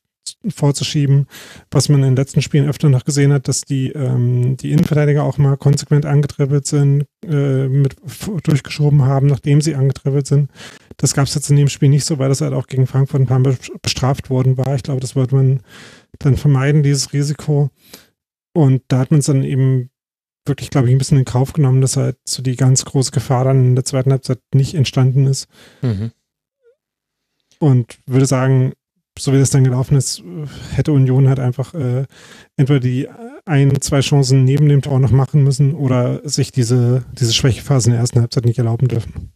vorzuschieben, 0.46 1.26
was 1.70 1.88
man 1.88 2.00
in 2.00 2.10
den 2.10 2.16
letzten 2.16 2.42
Spielen 2.42 2.68
öfter 2.68 2.88
noch 2.88 3.04
gesehen 3.04 3.32
hat, 3.32 3.48
dass 3.48 3.62
die, 3.62 3.90
ähm, 3.90 4.56
die 4.56 4.70
Innenverteidiger 4.70 5.24
auch 5.24 5.38
mal 5.38 5.56
konsequent 5.56 6.06
angetribbelt 6.06 6.66
sind, 6.66 7.06
äh, 7.24 7.68
mit 7.68 7.96
durchgeschoben 8.44 9.02
haben, 9.02 9.26
nachdem 9.26 9.60
sie 9.60 9.74
angetribbelt 9.74 10.26
sind. 10.26 10.50
Das 10.96 11.14
gab 11.14 11.26
es 11.26 11.34
jetzt 11.34 11.50
in 11.50 11.56
dem 11.56 11.68
Spiel 11.68 11.88
nicht 11.88 12.04
so, 12.04 12.18
weil 12.18 12.28
das 12.28 12.40
halt 12.40 12.54
auch 12.54 12.66
gegen 12.66 12.86
Frankfurt 12.86 13.20
ein 13.20 13.26
paar 13.26 13.38
Mal 13.40 13.56
bestraft 13.82 14.30
worden 14.30 14.56
war. 14.56 14.74
Ich 14.74 14.82
glaube, 14.82 15.00
das 15.00 15.16
wollte 15.16 15.34
man 15.34 15.60
dann 16.18 16.36
vermeiden, 16.36 16.82
dieses 16.82 17.12
Risiko. 17.12 17.70
Und 18.52 18.82
da 18.88 19.00
hat 19.00 19.10
man 19.10 19.20
es 19.20 19.26
dann 19.26 19.44
eben 19.44 19.90
wirklich, 20.46 20.70
glaube 20.70 20.88
ich, 20.88 20.94
ein 20.94 20.98
bisschen 20.98 21.18
in 21.18 21.24
Kauf 21.24 21.52
genommen, 21.52 21.80
dass 21.80 21.96
halt 21.96 22.16
so 22.24 22.42
die 22.42 22.56
ganz 22.56 22.84
große 22.84 23.10
Gefahr 23.10 23.44
dann 23.44 23.68
in 23.68 23.74
der 23.74 23.84
zweiten 23.84 24.10
Halbzeit 24.10 24.40
nicht 24.54 24.74
entstanden 24.74 25.26
ist. 25.26 25.46
Mhm. 25.82 26.12
Und 27.60 27.98
würde 28.06 28.26
sagen, 28.26 28.72
so 29.18 29.32
wie 29.32 29.38
das 29.38 29.50
dann 29.50 29.64
gelaufen 29.64 29.96
ist, 29.96 30.22
hätte 30.74 30.92
Union 30.92 31.28
halt 31.28 31.40
einfach 31.40 31.74
äh, 31.74 32.04
entweder 32.56 32.80
die 32.80 33.08
ein, 33.44 33.80
zwei 33.80 34.00
Chancen 34.00 34.44
neben 34.44 34.68
dem 34.68 34.82
Tor 34.82 35.00
noch 35.00 35.10
machen 35.10 35.42
müssen 35.42 35.74
oder 35.74 36.20
sich 36.28 36.52
diese, 36.52 37.04
diese 37.18 37.32
Schwächephase 37.32 37.88
in 37.88 37.92
der 37.92 38.00
ersten 38.00 38.20
Halbzeit 38.20 38.44
nicht 38.44 38.58
erlauben 38.58 38.88
dürfen. 38.88 39.32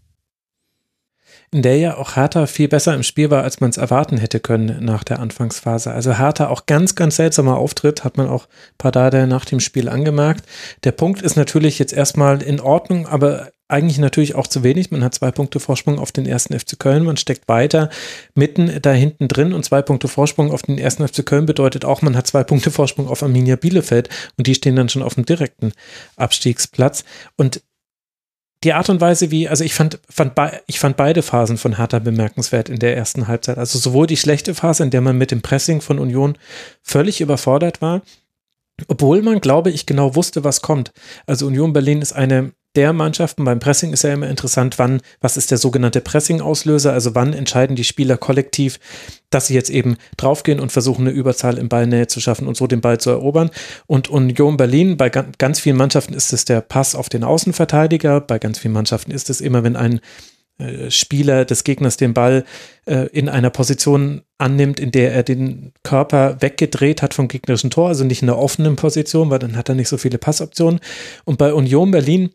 In 1.54 1.60
der 1.60 1.76
ja 1.76 1.98
auch 1.98 2.16
Hertha 2.16 2.46
viel 2.46 2.66
besser 2.66 2.94
im 2.94 3.02
Spiel 3.02 3.30
war, 3.30 3.42
als 3.42 3.60
man 3.60 3.68
es 3.68 3.76
erwarten 3.76 4.16
hätte 4.16 4.40
können 4.40 4.82
nach 4.82 5.04
der 5.04 5.20
Anfangsphase. 5.20 5.92
Also 5.92 6.16
Hertha 6.16 6.48
auch 6.48 6.64
ganz, 6.64 6.94
ganz 6.94 7.16
seltsamer 7.16 7.58
Auftritt, 7.58 8.04
hat 8.04 8.16
man 8.16 8.26
auch 8.26 8.48
Pardade 8.78 9.26
nach 9.26 9.44
dem 9.44 9.60
Spiel 9.60 9.90
angemerkt. 9.90 10.46
Der 10.84 10.92
Punkt 10.92 11.20
ist 11.20 11.36
natürlich 11.36 11.78
jetzt 11.78 11.92
erstmal 11.92 12.40
in 12.40 12.58
Ordnung, 12.58 13.06
aber 13.06 13.50
eigentlich 13.68 13.98
natürlich 13.98 14.34
auch 14.34 14.46
zu 14.46 14.62
wenig. 14.62 14.90
Man 14.90 15.04
hat 15.04 15.14
zwei 15.14 15.30
Punkte 15.30 15.60
Vorsprung 15.60 15.98
auf 15.98 16.10
den 16.10 16.24
ersten 16.24 16.58
FC 16.58 16.78
Köln. 16.78 17.04
Man 17.04 17.18
steckt 17.18 17.46
weiter 17.48 17.90
mitten 18.34 18.80
da 18.80 18.92
hinten 18.92 19.28
drin 19.28 19.52
und 19.52 19.62
zwei 19.64 19.82
Punkte 19.82 20.08
Vorsprung 20.08 20.52
auf 20.52 20.62
den 20.62 20.78
ersten 20.78 21.06
FC 21.06 21.24
Köln 21.24 21.44
bedeutet 21.44 21.84
auch, 21.84 22.00
man 22.00 22.16
hat 22.16 22.26
zwei 22.26 22.44
Punkte 22.44 22.70
Vorsprung 22.70 23.08
auf 23.08 23.22
Arminia 23.22 23.56
Bielefeld 23.56 24.08
und 24.38 24.46
die 24.46 24.54
stehen 24.54 24.76
dann 24.76 24.88
schon 24.88 25.02
auf 25.02 25.16
dem 25.16 25.26
direkten 25.26 25.72
Abstiegsplatz. 26.16 27.04
Und 27.36 27.62
die 28.64 28.72
Art 28.72 28.88
und 28.88 29.00
Weise, 29.00 29.30
wie, 29.30 29.48
also 29.48 29.64
ich 29.64 29.74
fand, 29.74 29.98
fand, 30.08 30.34
ich 30.66 30.78
fand 30.78 30.96
beide 30.96 31.22
Phasen 31.22 31.58
von 31.58 31.76
Hertha 31.76 31.98
bemerkenswert 31.98 32.68
in 32.68 32.78
der 32.78 32.96
ersten 32.96 33.26
Halbzeit. 33.28 33.58
Also 33.58 33.78
sowohl 33.78 34.06
die 34.06 34.16
schlechte 34.16 34.54
Phase, 34.54 34.84
in 34.84 34.90
der 34.90 35.00
man 35.00 35.18
mit 35.18 35.30
dem 35.30 35.42
Pressing 35.42 35.80
von 35.80 35.98
Union 35.98 36.38
völlig 36.82 37.20
überfordert 37.20 37.82
war, 37.82 38.02
obwohl 38.88 39.22
man, 39.22 39.40
glaube 39.40 39.70
ich, 39.70 39.86
genau 39.86 40.14
wusste, 40.14 40.44
was 40.44 40.62
kommt. 40.62 40.92
Also 41.26 41.46
Union 41.46 41.72
Berlin 41.72 42.02
ist 42.02 42.12
eine 42.12 42.52
der 42.74 42.92
Mannschaften. 42.92 43.44
Beim 43.44 43.58
Pressing 43.58 43.92
ist 43.92 44.02
ja 44.02 44.12
immer 44.12 44.28
interessant, 44.28 44.78
wann, 44.78 45.00
was 45.20 45.36
ist 45.36 45.50
der 45.50 45.58
sogenannte 45.58 46.00
Pressing-Auslöser, 46.00 46.92
also 46.92 47.14
wann 47.14 47.32
entscheiden 47.32 47.76
die 47.76 47.84
Spieler 47.84 48.16
kollektiv, 48.16 48.80
dass 49.30 49.46
sie 49.46 49.54
jetzt 49.54 49.70
eben 49.70 49.96
draufgehen 50.16 50.60
und 50.60 50.72
versuchen, 50.72 51.06
eine 51.06 51.16
Überzahl 51.16 51.58
im 51.58 51.68
Ballnähe 51.68 52.06
zu 52.06 52.20
schaffen 52.20 52.46
und 52.46 52.56
so 52.56 52.66
den 52.66 52.80
Ball 52.80 52.98
zu 52.98 53.10
erobern. 53.10 53.50
Und 53.86 54.08
Union 54.08 54.56
Berlin, 54.56 54.96
bei 54.96 55.10
ganz 55.10 55.60
vielen 55.60 55.76
Mannschaften 55.76 56.14
ist 56.14 56.32
es 56.32 56.44
der 56.44 56.60
Pass 56.60 56.94
auf 56.94 57.08
den 57.08 57.24
Außenverteidiger, 57.24 58.20
bei 58.20 58.38
ganz 58.38 58.58
vielen 58.58 58.74
Mannschaften 58.74 59.10
ist 59.10 59.30
es 59.30 59.40
immer, 59.40 59.64
wenn 59.64 59.76
ein 59.76 60.00
äh, 60.58 60.90
Spieler 60.90 61.44
des 61.44 61.64
Gegners 61.64 61.96
den 61.96 62.14
Ball 62.14 62.44
äh, 62.86 63.06
in 63.08 63.28
einer 63.28 63.50
Position 63.50 64.22
annimmt, 64.38 64.80
in 64.80 64.92
der 64.92 65.12
er 65.12 65.22
den 65.22 65.72
Körper 65.82 66.40
weggedreht 66.40 67.02
hat 67.02 67.14
vom 67.14 67.28
gegnerischen 67.28 67.70
Tor, 67.70 67.88
also 67.88 68.04
nicht 68.04 68.22
in 68.22 68.28
einer 68.28 68.38
offenen 68.38 68.76
Position, 68.76 69.30
weil 69.30 69.38
dann 69.38 69.56
hat 69.56 69.68
er 69.68 69.74
nicht 69.74 69.88
so 69.88 69.96
viele 69.96 70.18
Passoptionen. 70.18 70.80
Und 71.24 71.38
bei 71.38 71.52
Union 71.52 71.90
Berlin 71.90 72.30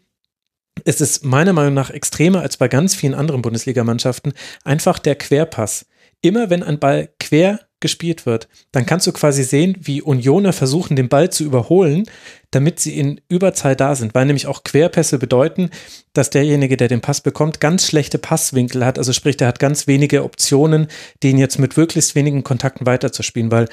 ist 0.85 1.01
es 1.01 1.23
meiner 1.23 1.53
Meinung 1.53 1.73
nach 1.73 1.89
extremer 1.89 2.41
als 2.41 2.57
bei 2.57 2.67
ganz 2.67 2.95
vielen 2.95 3.13
anderen 3.13 3.41
Bundesligamannschaften 3.41 4.33
einfach 4.63 4.99
der 4.99 5.15
Querpass. 5.15 5.85
Immer 6.21 6.49
wenn 6.49 6.63
ein 6.63 6.79
Ball 6.79 7.09
quer 7.19 7.59
gespielt 7.79 8.25
wird, 8.25 8.47
dann 8.71 8.87
kannst 8.87 9.05
du 9.05 9.11
quasi 9.11 9.43
sehen, 9.43 9.77
wie 9.79 10.01
Unioner 10.01 10.51
versuchen, 10.51 10.95
den 10.95 11.09
Ball 11.09 11.29
zu 11.29 11.43
überholen, 11.43 12.05
damit 12.49 12.79
sie 12.79 12.97
in 12.97 13.21
Überzahl 13.29 13.75
da 13.75 13.93
sind, 13.93 14.15
weil 14.15 14.25
nämlich 14.25 14.47
auch 14.47 14.63
Querpässe 14.63 15.19
bedeuten, 15.19 15.69
dass 16.13 16.31
derjenige, 16.31 16.75
der 16.75 16.87
den 16.87 17.01
Pass 17.01 17.21
bekommt, 17.21 17.59
ganz 17.59 17.85
schlechte 17.85 18.17
Passwinkel 18.17 18.83
hat, 18.83 18.97
also 18.97 19.13
sprich, 19.13 19.37
der 19.37 19.47
hat 19.47 19.59
ganz 19.59 19.85
wenige 19.85 20.23
Optionen, 20.23 20.87
den 21.21 21.37
jetzt 21.37 21.59
mit 21.59 21.77
möglichst 21.77 22.15
wenigen 22.15 22.43
Kontakten 22.43 22.87
weiterzuspielen, 22.87 23.51
weil 23.51 23.67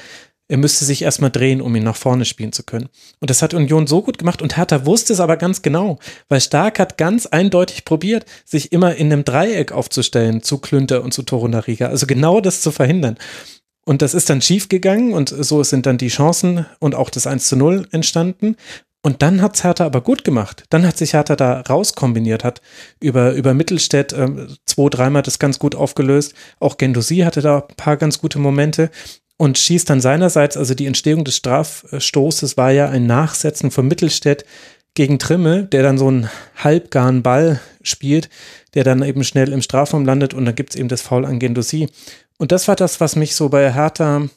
er 0.47 0.57
müsste 0.57 0.85
sich 0.85 1.01
erstmal 1.01 1.31
drehen, 1.31 1.61
um 1.61 1.75
ihn 1.75 1.83
nach 1.83 1.95
vorne 1.95 2.25
spielen 2.25 2.51
zu 2.51 2.63
können. 2.63 2.89
Und 3.19 3.29
das 3.29 3.41
hat 3.41 3.53
Union 3.53 3.87
so 3.87 4.01
gut 4.01 4.17
gemacht 4.17 4.41
und 4.41 4.57
Hertha 4.57 4.85
wusste 4.85 5.13
es 5.13 5.19
aber 5.19 5.37
ganz 5.37 5.61
genau, 5.61 5.99
weil 6.29 6.39
Stark 6.39 6.79
hat 6.79 6.97
ganz 6.97 7.25
eindeutig 7.25 7.85
probiert, 7.85 8.25
sich 8.45 8.71
immer 8.71 8.95
in 8.95 9.11
einem 9.11 9.25
Dreieck 9.25 9.71
aufzustellen 9.71 10.43
zu 10.43 10.59
Klünter 10.59 11.03
und 11.03 11.13
zu 11.13 11.23
Torunariga. 11.23 11.87
Also 11.87 12.05
genau 12.05 12.41
das 12.41 12.61
zu 12.61 12.71
verhindern. 12.71 13.17
Und 13.85 14.01
das 14.01 14.13
ist 14.13 14.29
dann 14.29 14.41
schief 14.41 14.69
gegangen 14.69 15.13
und 15.13 15.29
so 15.29 15.63
sind 15.63 15.85
dann 15.85 15.97
die 15.97 16.07
Chancen 16.07 16.65
und 16.79 16.95
auch 16.95 17.09
das 17.09 17.27
1 17.27 17.47
zu 17.47 17.55
0 17.55 17.87
entstanden. 17.91 18.55
Und 19.03 19.21
dann 19.21 19.43
hat's 19.43 19.63
Hertha 19.63 19.85
aber 19.85 20.01
gut 20.01 20.23
gemacht. 20.23 20.63
Dann 20.71 20.87
hat 20.87 20.97
sich 20.97 21.13
Hertha 21.13 21.35
da 21.35 21.61
rauskombiniert, 21.61 22.43
hat 22.43 22.61
über, 22.99 23.33
über 23.33 23.53
Mittelstädt 23.53 24.13
äh, 24.13 24.47
zwei, 24.65 24.89
dreimal 24.89 25.21
das 25.21 25.37
ganz 25.37 25.59
gut 25.59 25.75
aufgelöst. 25.75 26.33
Auch 26.59 26.77
Gendosi 26.77 27.17
hatte 27.17 27.41
da 27.41 27.59
ein 27.59 27.75
paar 27.77 27.97
ganz 27.97 28.17
gute 28.17 28.39
Momente 28.39 28.89
und 29.37 29.57
schießt 29.57 29.89
dann 29.89 30.01
seinerseits, 30.01 30.57
also 30.57 30.73
die 30.73 30.85
Entstehung 30.85 31.25
des 31.25 31.37
Strafstoßes 31.37 32.57
war 32.57 32.71
ja 32.71 32.89
ein 32.89 33.05
Nachsetzen 33.05 33.71
von 33.71 33.87
Mittelstädt 33.87 34.45
gegen 34.93 35.19
Trimme, 35.19 35.65
der 35.65 35.83
dann 35.83 35.97
so 35.97 36.07
einen 36.07 36.29
halbgaren 36.55 37.21
Ball 37.21 37.59
spielt, 37.81 38.29
der 38.73 38.83
dann 38.83 39.03
eben 39.03 39.23
schnell 39.23 39.51
im 39.51 39.61
Strafraum 39.61 40.05
landet 40.05 40.33
und 40.33 40.45
dann 40.45 40.55
gibt 40.55 40.71
es 40.71 40.79
eben 40.79 40.87
das 40.87 41.01
Foul 41.01 41.25
an 41.25 41.39
Gendouzi. 41.39 41.89
Und 42.37 42.51
das 42.51 42.67
war 42.67 42.75
das, 42.75 43.01
was 43.01 43.15
mich 43.15 43.35
so 43.35 43.49
bei 43.49 43.73
Hertha 43.73 44.27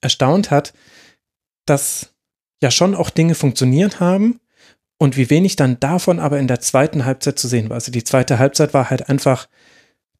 erstaunt 0.00 0.50
hat, 0.50 0.72
dass 1.66 2.14
ja 2.62 2.70
schon 2.70 2.94
auch 2.94 3.10
Dinge 3.10 3.34
funktioniert 3.34 4.00
haben 4.00 4.40
und 4.98 5.16
wie 5.16 5.30
wenig 5.30 5.56
dann 5.56 5.80
davon 5.80 6.20
aber 6.20 6.38
in 6.38 6.46
der 6.46 6.60
zweiten 6.60 7.04
Halbzeit 7.04 7.38
zu 7.38 7.48
sehen 7.48 7.70
war. 7.70 7.74
Also 7.74 7.90
die 7.90 8.04
zweite 8.04 8.38
Halbzeit 8.38 8.72
war 8.72 8.90
halt 8.90 9.08
einfach 9.08 9.48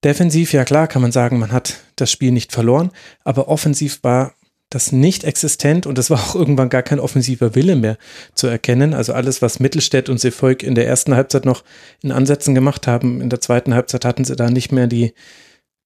Defensiv, 0.05 0.53
ja 0.53 0.65
klar, 0.65 0.87
kann 0.89 1.03
man 1.03 1.13
sagen, 1.13 1.39
man 1.39 1.53
hat 1.53 1.81
das 1.97 2.11
Spiel 2.11 2.33
nicht 2.33 2.53
verloren, 2.53 2.91
aber 3.25 3.49
offensiv 3.49 4.03
war 4.03 4.35
das 4.71 4.93
nicht 4.93 5.25
existent 5.25 5.85
und 5.87 5.99
es 5.99 6.11
war 6.11 6.19
auch 6.21 6.35
irgendwann 6.37 6.69
gar 6.69 6.83
kein 6.83 7.01
offensiver 7.01 7.57
Wille 7.57 7.75
mehr 7.75 7.99
zu 8.35 8.47
erkennen. 8.47 8.95
Also 8.95 9.13
alles, 9.13 9.43
was 9.43 9.59
Mittelstädt 9.59 10.09
und 10.09 10.19
Seevolk 10.19 10.63
in 10.63 10.77
der 10.77 10.87
ersten 10.87 11.15
Halbzeit 11.15 11.45
noch 11.45 11.65
in 12.03 12.13
Ansätzen 12.13 12.55
gemacht 12.55 12.87
haben, 12.87 13.21
in 13.21 13.31
der 13.31 13.41
zweiten 13.41 13.75
Halbzeit 13.75 14.05
hatten 14.05 14.25
sie 14.25 14.37
da 14.37 14.49
nicht 14.49 14.71
mehr 14.71 14.87
die 14.87 15.13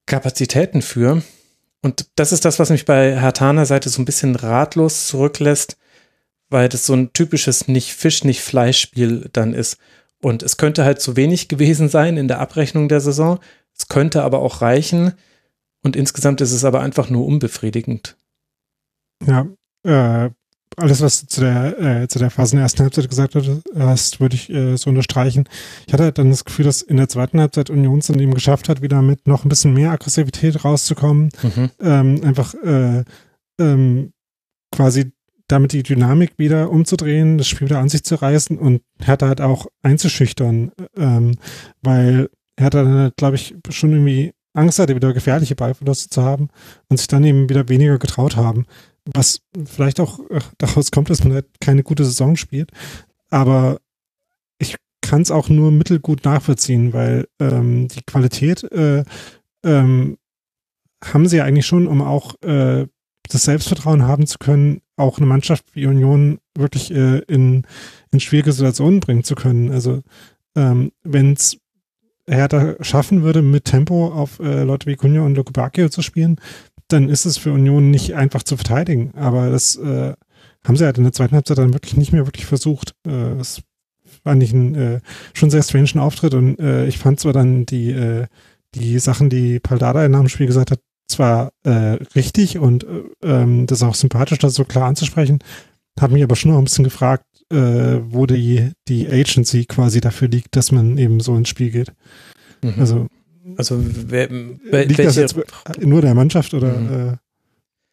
Kapazitäten 0.07 0.83
für. 0.83 1.23
Und 1.81 2.07
das 2.17 2.33
ist 2.33 2.45
das, 2.45 2.59
was 2.59 2.71
mich 2.71 2.85
bei 2.85 3.21
Hartaner 3.21 3.65
Seite 3.65 3.89
so 3.89 4.01
ein 4.03 4.05
bisschen 4.05 4.37
ratlos 4.37 5.07
zurücklässt, 5.07 5.79
weil 6.51 6.69
das 6.69 6.85
so 6.85 6.93
ein 6.93 7.13
typisches 7.15 7.69
nicht 7.69 7.95
Fisch, 7.95 8.23
nicht 8.23 8.43
Fleisch-Spiel 8.43 9.31
dann 9.33 9.55
ist. 9.55 9.79
Und 10.21 10.43
es 10.43 10.59
könnte 10.59 10.85
halt 10.85 11.01
zu 11.01 11.17
wenig 11.17 11.49
gewesen 11.49 11.89
sein 11.89 12.17
in 12.19 12.29
der 12.29 12.41
Abrechnung 12.41 12.89
der 12.89 13.01
Saison. 13.01 13.39
Es 13.77 13.89
könnte 13.89 14.23
aber 14.23 14.41
auch 14.41 14.63
reichen 14.63 15.15
und 15.83 15.97
insgesamt 15.97 16.41
ist 16.41 16.53
es 16.53 16.65
aber 16.65 16.81
einfach 16.81 17.11
nur 17.11 17.27
unbefriedigend. 17.27 18.17
Ja, 19.27 19.47
äh, 19.85 20.31
alles, 20.77 21.01
was 21.01 21.21
du 21.21 21.27
zu 21.27 21.41
der, 21.41 21.79
äh, 21.79 22.09
zu 22.09 22.19
der 22.19 22.31
Phase 22.31 22.53
in 22.53 22.57
der 22.57 22.65
ersten 22.65 22.83
Halbzeit 22.83 23.09
gesagt 23.09 23.37
hast, 23.77 24.21
würde 24.21 24.35
ich 24.35 24.51
äh, 24.51 24.77
so 24.77 24.91
unterstreichen. 24.91 25.49
Ich 25.87 25.93
hatte 25.93 26.11
dann 26.13 26.31
das 26.31 26.45
Gefühl, 26.45 26.65
dass 26.65 26.83
in 26.83 26.97
der 26.97 27.09
zweiten 27.09 27.41
Halbzeit 27.41 27.71
Union 27.71 28.01
es 28.01 28.11
eben 28.11 28.35
geschafft 28.35 28.69
hat, 28.69 28.83
wieder 28.83 29.03
mit 29.03 29.27
noch 29.27 29.45
ein 29.45 29.49
bisschen 29.49 29.73
mehr 29.73 29.93
Aggressivität 29.93 30.65
rauszukommen. 30.65 31.31
Mhm. 31.43 31.71
Ähm, 31.81 32.21
einfach 32.25 32.55
äh, 32.55 33.05
ähm, 33.61 34.13
quasi 34.73 35.13
damit 35.47 35.73
die 35.73 35.83
Dynamik 35.83 36.33
wieder 36.39 36.71
umzudrehen, 36.71 37.39
das 37.39 37.49
Spiel 37.49 37.69
wieder 37.69 37.79
an 37.79 37.89
sich 37.89 38.03
zu 38.03 38.15
reißen 38.15 38.59
und 38.59 38.83
Hertha 38.99 39.29
halt 39.29 39.41
auch 39.41 39.67
einzuschüchtern, 39.83 40.73
ähm, 40.97 41.37
weil 41.83 42.31
er 42.57 42.67
hat 42.67 42.75
dann, 42.75 43.13
glaube 43.17 43.37
ich, 43.37 43.55
schon 43.71 43.93
irgendwie 43.93 44.33
Angst 44.53 44.79
hatte, 44.79 44.95
wieder 44.95 45.13
gefährliche 45.13 45.57
Ballverluste 45.57 46.09
zu 46.09 46.23
haben 46.23 46.49
und 46.89 46.97
sich 46.97 47.09
dann 47.09 47.25
eben 47.25 47.49
wieder 47.49 47.69
weniger 47.69 47.99
getraut 47.99 48.37
haben. 48.37 48.67
Was 49.13 49.41
vielleicht 49.65 50.01
auch 50.01 50.21
daraus 50.59 50.91
kommt, 50.91 51.11
dass 51.11 51.25
man 51.25 51.35
halt 51.35 51.47
keine 51.61 51.83
gute 51.83 52.05
Saison 52.05 52.37
spielt. 52.37 52.71
Aber 53.31 53.79
ich 54.59 54.77
kann 55.03 55.23
es 55.23 55.31
auch 55.31 55.49
nur 55.49 55.71
mittelgut 55.71 56.25
nachvollziehen, 56.25 56.93
weil 56.93 57.27
ähm, 57.41 57.89
die 57.89 58.03
Qualität 58.07 58.63
äh, 58.73 59.05
ähm, 59.65 60.17
haben 61.05 61.29
sie 61.29 61.39
ja 61.39 61.45
eigentlich 61.45 61.67
schon, 61.67 61.87
um 61.87 62.01
auch 62.01 62.41
äh, 62.43 62.87
das 63.29 63.43
Selbstvertrauen 63.43 64.05
haben 64.05 64.27
zu 64.27 64.39
können, 64.39 64.81
auch 64.97 65.19
eine 65.19 65.27
Mannschaft 65.27 65.75
wie 65.75 65.87
Union 65.87 66.39
wirklich 66.57 66.91
äh, 66.93 67.19
in, 67.21 67.67
in 68.13 68.21
schwierige 68.21 68.53
Situationen 68.53 69.01
bringen 69.01 69.25
zu 69.25 69.35
können. 69.35 69.71
Also 69.73 70.03
ähm, 70.57 70.93
wenn 71.03 71.33
es 71.33 71.59
Hertha 72.29 72.77
schaffen 72.81 73.23
würde, 73.23 73.43
mit 73.43 73.65
Tempo 73.65 74.09
auf 74.09 74.41
äh, 74.41 74.63
Leute 74.63 74.87
wie 74.87 74.97
Cunha 74.97 75.23
und 75.23 75.35
Lukubakio 75.37 75.89
zu 75.89 76.03
spielen, 76.03 76.37
dann 76.89 77.09
ist 77.09 77.25
es 77.25 77.39
für 77.39 77.53
Union 77.53 77.91
nicht 77.91 78.15
einfach 78.15 78.43
zu 78.43 78.57
verteidigen. 78.57 79.13
Aber 79.15 79.51
das 79.51 79.77
äh, 79.77 80.15
haben 80.65 80.77
sie 80.77 80.85
halt 80.85 80.99
in 80.99 81.05
der 81.05 81.13
zweiten 81.13 81.35
Halbzeit 81.35 81.59
dann 81.59 81.75
wirklich 81.75 81.97
nicht 81.97 82.13
mehr 82.13 82.27
wirklich 82.27 82.47
versucht. 82.47 82.95
Äh, 83.07 83.37
das 83.37 83.63
fand 84.23 84.43
ich 84.43 84.53
ein 84.53 84.75
äh, 84.75 85.01
schon 85.33 85.51
sehr 85.51 85.63
strange 85.63 86.01
Auftritt 86.01 86.35
und 86.35 86.59
äh, 86.59 86.87
ich 86.87 86.99
fand 86.99 87.21
zwar 87.21 87.33
dann 87.33 87.67
die, 87.67 87.91
äh, 87.91 88.27
die 88.75 88.99
Sachen, 88.99 89.29
die 89.31 89.61
Paldada 89.61 90.09
nach 90.09 90.21
dem 90.21 90.29
Spiel 90.29 90.47
gesagt 90.47 90.71
hat, 90.71 90.81
zwar 91.07 91.53
äh, 91.65 91.99
richtig 92.15 92.59
und 92.59 92.85
äh, 92.85 93.03
ähm, 93.23 93.67
das 93.67 93.79
ist 93.79 93.83
auch 93.83 93.95
sympathisch, 93.95 94.39
das 94.39 94.55
so 94.55 94.65
klar 94.65 94.87
anzusprechen, 94.87 95.41
hat 96.01 96.11
mich 96.11 96.23
aber 96.23 96.37
schon 96.37 96.51
noch 96.51 96.59
ein 96.59 96.65
bisschen 96.65 96.85
gefragt, 96.85 97.25
äh, 97.51 98.01
wo 98.03 98.27
die, 98.27 98.73
die 98.89 99.09
Agency 99.09 99.65
quasi 99.65 100.01
dafür 100.01 100.29
liegt, 100.29 100.57
dass 100.57 100.73
man 100.73 100.99
eben 100.99 101.21
so 101.21 101.37
ins 101.37 101.49
Spiel 101.49 101.71
geht. 101.71 101.93
Mhm. 102.63 102.75
Also, 102.79 103.07
also 103.57 103.79
wer, 103.81 104.29
wer, 104.31 104.87
liegt 104.87 104.99
das 105.01 105.17
jetzt 105.17 105.37
nur 105.81 106.03
der 106.03 106.15
Mannschaft 106.15 106.55
oder 106.55 106.79
mhm. 106.79 107.11
äh, 107.13 107.17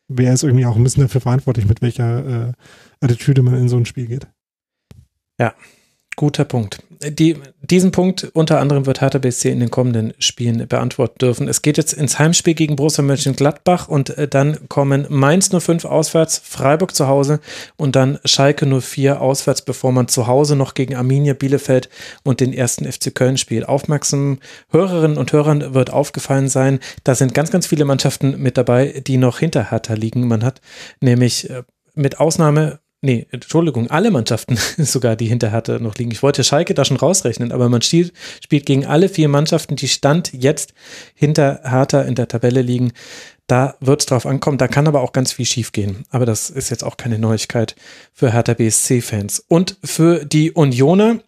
wer 0.07 0.33
ist 0.33 0.43
irgendwie 0.43 0.65
auch 0.65 0.75
ein 0.75 0.83
bisschen 0.83 1.03
dafür 1.03 1.21
verantwortlich, 1.21 1.67
mit 1.67 1.81
welcher 1.81 2.49
äh, 2.49 2.53
Attitüde 3.01 3.41
man 3.41 3.55
in 3.55 3.69
so 3.69 3.77
ein 3.77 3.85
Spiel 3.85 4.07
geht? 4.07 4.27
Ja, 5.39 5.53
Guter 6.15 6.45
Punkt. 6.45 6.83
Die, 7.03 7.37
diesen 7.61 7.91
Punkt 7.91 8.29
unter 8.33 8.59
anderem 8.59 8.85
wird 8.85 9.01
Hertha 9.01 9.17
BSC 9.17 9.49
in 9.49 9.59
den 9.59 9.71
kommenden 9.71 10.13
Spielen 10.19 10.67
beantworten 10.67 11.17
dürfen. 11.19 11.47
Es 11.47 11.61
geht 11.61 11.77
jetzt 11.77 11.93
ins 11.93 12.19
Heimspiel 12.19 12.53
gegen 12.53 12.75
Borussia 12.75 13.03
Mönchengladbach 13.03 13.87
und 13.87 14.17
äh, 14.17 14.27
dann 14.27 14.69
kommen 14.69 15.07
Mainz 15.09 15.49
05 15.49 15.85
auswärts, 15.85 16.41
Freiburg 16.43 16.93
zu 16.93 17.07
Hause 17.07 17.39
und 17.75 17.95
dann 17.95 18.19
Schalke 18.25 18.67
04 18.67 19.19
auswärts, 19.19 19.63
bevor 19.63 19.91
man 19.91 20.07
zu 20.09 20.27
Hause 20.27 20.55
noch 20.55 20.75
gegen 20.75 20.95
Arminia 20.95 21.33
Bielefeld 21.33 21.89
und 22.23 22.39
den 22.39 22.53
ersten 22.53 22.91
FC 22.91 23.15
Köln 23.15 23.37
spielt. 23.37 23.67
Aufmerksamen 23.67 24.39
Hörerinnen 24.69 25.17
und 25.17 25.33
Hörern 25.33 25.73
wird 25.73 25.91
aufgefallen 25.91 26.49
sein, 26.49 26.79
da 27.03 27.15
sind 27.15 27.33
ganz, 27.33 27.49
ganz 27.49 27.65
viele 27.65 27.85
Mannschaften 27.85 28.39
mit 28.41 28.57
dabei, 28.57 29.01
die 29.07 29.17
noch 29.17 29.39
hinter 29.39 29.71
Hertha 29.71 29.95
liegen. 29.95 30.27
Man 30.27 30.43
hat 30.43 30.61
nämlich 30.99 31.49
äh, 31.49 31.63
mit 31.95 32.19
Ausnahme 32.19 32.80
nee, 33.01 33.27
Entschuldigung, 33.31 33.89
alle 33.89 34.11
Mannschaften 34.11 34.57
sogar, 34.77 35.15
die 35.15 35.27
hinter 35.27 35.51
Hertha 35.51 35.79
noch 35.79 35.95
liegen. 35.95 36.11
Ich 36.11 36.23
wollte 36.23 36.43
Schalke 36.43 36.73
da 36.73 36.85
schon 36.85 36.97
rausrechnen, 36.97 37.51
aber 37.51 37.69
man 37.69 37.81
spielt, 37.81 38.13
gegen 38.49 38.85
alle 38.85 39.09
vier 39.09 39.27
Mannschaften, 39.27 39.75
die 39.75 39.87
Stand 39.87 40.31
jetzt 40.33 40.73
hinter 41.15 41.61
Hertha 41.63 42.01
in 42.01 42.15
der 42.15 42.27
Tabelle 42.27 42.61
liegen. 42.61 42.93
Da 43.47 43.75
wird 43.81 44.01
es 44.01 44.05
drauf 44.05 44.25
ankommen. 44.25 44.57
Da 44.57 44.69
kann 44.69 44.87
aber 44.87 45.01
auch 45.01 45.11
ganz 45.11 45.33
viel 45.33 45.45
schiefgehen. 45.45 46.05
Aber 46.09 46.25
das 46.25 46.49
ist 46.49 46.69
jetzt 46.69 46.85
auch 46.85 46.95
keine 46.95 47.19
Neuigkeit 47.19 47.75
für 48.13 48.31
Hertha 48.31 48.53
BSC-Fans. 48.53 49.43
Und 49.47 49.77
für 49.83 50.23
die 50.23 50.51
Unioner 50.51 51.19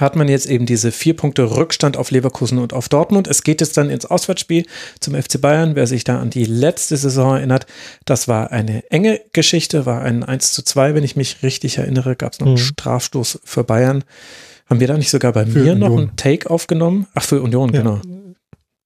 hat 0.00 0.16
man 0.16 0.28
jetzt 0.28 0.46
eben 0.46 0.66
diese 0.66 0.92
vier 0.92 1.16
Punkte 1.16 1.56
Rückstand 1.56 1.96
auf 1.96 2.10
Leverkusen 2.10 2.58
und 2.58 2.72
auf 2.72 2.88
Dortmund. 2.88 3.26
Es 3.26 3.42
geht 3.42 3.60
jetzt 3.60 3.76
dann 3.76 3.90
ins 3.90 4.06
Auswärtsspiel 4.06 4.64
zum 5.00 5.14
FC 5.14 5.40
Bayern. 5.40 5.74
Wer 5.74 5.86
sich 5.86 6.04
da 6.04 6.20
an 6.20 6.30
die 6.30 6.44
letzte 6.44 6.96
Saison 6.96 7.36
erinnert, 7.36 7.66
das 8.04 8.28
war 8.28 8.52
eine 8.52 8.88
enge 8.90 9.20
Geschichte, 9.32 9.86
war 9.86 10.02
ein 10.02 10.22
1 10.22 10.52
zu 10.52 10.62
2, 10.62 10.94
wenn 10.94 11.04
ich 11.04 11.16
mich 11.16 11.42
richtig 11.42 11.78
erinnere, 11.78 12.16
gab 12.16 12.32
es 12.32 12.40
noch 12.40 12.46
einen 12.46 12.56
mhm. 12.56 12.60
Strafstoß 12.60 13.40
für 13.44 13.64
Bayern. 13.64 14.04
Haben 14.66 14.80
wir 14.80 14.86
da 14.86 14.96
nicht 14.96 15.10
sogar 15.10 15.32
bei 15.32 15.46
für 15.46 15.58
mir 15.58 15.72
Union. 15.72 15.78
noch 15.78 15.98
einen 15.98 16.16
Take 16.16 16.50
aufgenommen? 16.50 17.06
Ach, 17.14 17.24
für 17.24 17.40
Union, 17.42 17.72
ja. 17.72 17.80
genau. 17.80 18.00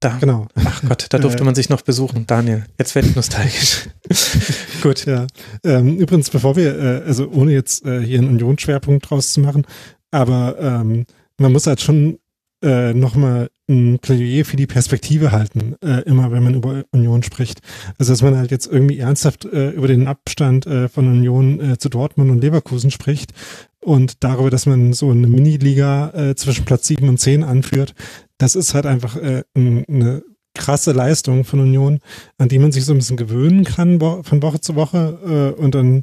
Da. 0.02 0.16
Genau. 0.18 0.48
Ach 0.56 0.82
Gott, 0.88 1.06
da 1.10 1.18
durfte 1.18 1.42
äh, 1.42 1.44
man 1.44 1.54
sich 1.54 1.68
noch 1.68 1.82
besuchen. 1.82 2.26
Daniel, 2.26 2.64
jetzt 2.78 2.94
werde 2.94 3.08
ich 3.08 3.14
nostalgisch. 3.14 3.88
Gut. 4.82 5.06
Ja. 5.06 5.26
Ähm, 5.64 5.96
übrigens, 5.98 6.28
bevor 6.28 6.56
wir, 6.56 6.76
äh, 6.76 7.02
also 7.06 7.28
ohne 7.28 7.52
jetzt 7.52 7.86
äh, 7.86 8.00
hier 8.00 8.18
einen 8.18 8.30
Union-Schwerpunkt 8.30 9.08
draus 9.08 9.32
zu 9.32 9.40
machen, 9.40 9.64
aber 10.12 10.56
ähm, 10.60 11.06
man 11.38 11.52
muss 11.52 11.66
halt 11.66 11.80
schon 11.80 12.18
äh, 12.62 12.94
nochmal 12.94 13.50
ein 13.68 13.98
Plädoyer 13.98 14.44
für 14.44 14.56
die 14.56 14.66
Perspektive 14.66 15.32
halten, 15.32 15.74
äh, 15.82 16.02
immer 16.02 16.30
wenn 16.30 16.42
man 16.42 16.54
über 16.54 16.84
Union 16.92 17.22
spricht. 17.22 17.60
Also 17.98 18.12
dass 18.12 18.22
man 18.22 18.36
halt 18.36 18.50
jetzt 18.50 18.70
irgendwie 18.70 18.98
ernsthaft 18.98 19.44
äh, 19.46 19.70
über 19.70 19.88
den 19.88 20.06
Abstand 20.06 20.66
äh, 20.66 20.88
von 20.88 21.08
Union 21.08 21.60
äh, 21.60 21.78
zu 21.78 21.88
Dortmund 21.88 22.30
und 22.30 22.40
Leverkusen 22.40 22.90
spricht 22.90 23.32
und 23.80 24.22
darüber, 24.22 24.50
dass 24.50 24.66
man 24.66 24.92
so 24.92 25.10
eine 25.10 25.26
Mini-Liga 25.26 26.10
äh, 26.10 26.34
zwischen 26.36 26.64
Platz 26.64 26.86
7 26.86 27.08
und 27.08 27.18
10 27.18 27.42
anführt, 27.42 27.94
das 28.38 28.54
ist 28.54 28.74
halt 28.74 28.86
einfach 28.86 29.16
äh, 29.16 29.42
eine 29.54 30.22
krasse 30.54 30.92
Leistung 30.92 31.44
von 31.44 31.60
Union, 31.60 31.98
an 32.36 32.48
die 32.48 32.58
man 32.58 32.72
sich 32.72 32.84
so 32.84 32.92
ein 32.92 32.98
bisschen 32.98 33.16
gewöhnen 33.16 33.64
kann 33.64 33.98
von 34.00 34.42
Woche 34.42 34.60
zu 34.60 34.74
Woche 34.74 35.54
und 35.56 35.74
dann 35.74 36.02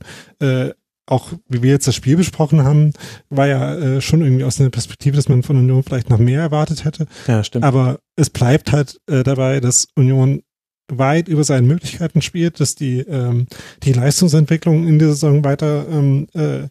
auch 1.10 1.34
wie 1.48 1.64
wir 1.64 1.72
jetzt 1.72 1.88
das 1.88 1.96
Spiel 1.96 2.18
besprochen 2.18 2.64
haben, 2.64 2.94
war 3.30 3.48
ja 3.48 3.76
äh, 3.76 4.02
schon 4.02 4.22
irgendwie 4.22 4.44
aus 4.44 4.60
einer 4.60 4.70
Perspektive, 4.70 5.16
dass 5.16 5.30
man 5.30 5.44
von 5.44 5.58
Union 5.58 5.84
vielleicht 5.84 6.10
noch 6.10 6.20
mehr 6.20 6.42
erwartet 6.42 6.86
hätte. 6.86 7.08
Ja, 7.28 7.44
stimmt. 7.44 7.66
Aber 7.66 8.00
es 8.16 8.30
bleibt 8.30 8.72
halt 8.72 9.00
äh, 9.08 9.24
dabei, 9.24 9.60
dass 9.60 9.88
Union 9.96 10.44
weit 10.92 11.28
über 11.28 11.44
seinen 11.44 11.68
Möglichkeiten 11.68 12.22
spielt, 12.22 12.60
dass 12.60 12.76
die, 12.76 13.00
ähm, 13.00 13.48
die 13.84 13.94
Leistungsentwicklung 13.94 14.88
in 14.88 15.00
dieser 15.00 15.14
Saison 15.14 15.44
weiter 15.44 15.88
ähm, 15.90 16.28
äh, 16.34 16.68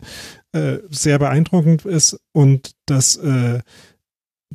äh, 0.52 0.80
sehr 0.90 1.18
beeindruckend 1.18 1.84
ist 1.84 2.18
und 2.32 2.72
dass, 2.86 3.16
äh, 3.16 3.60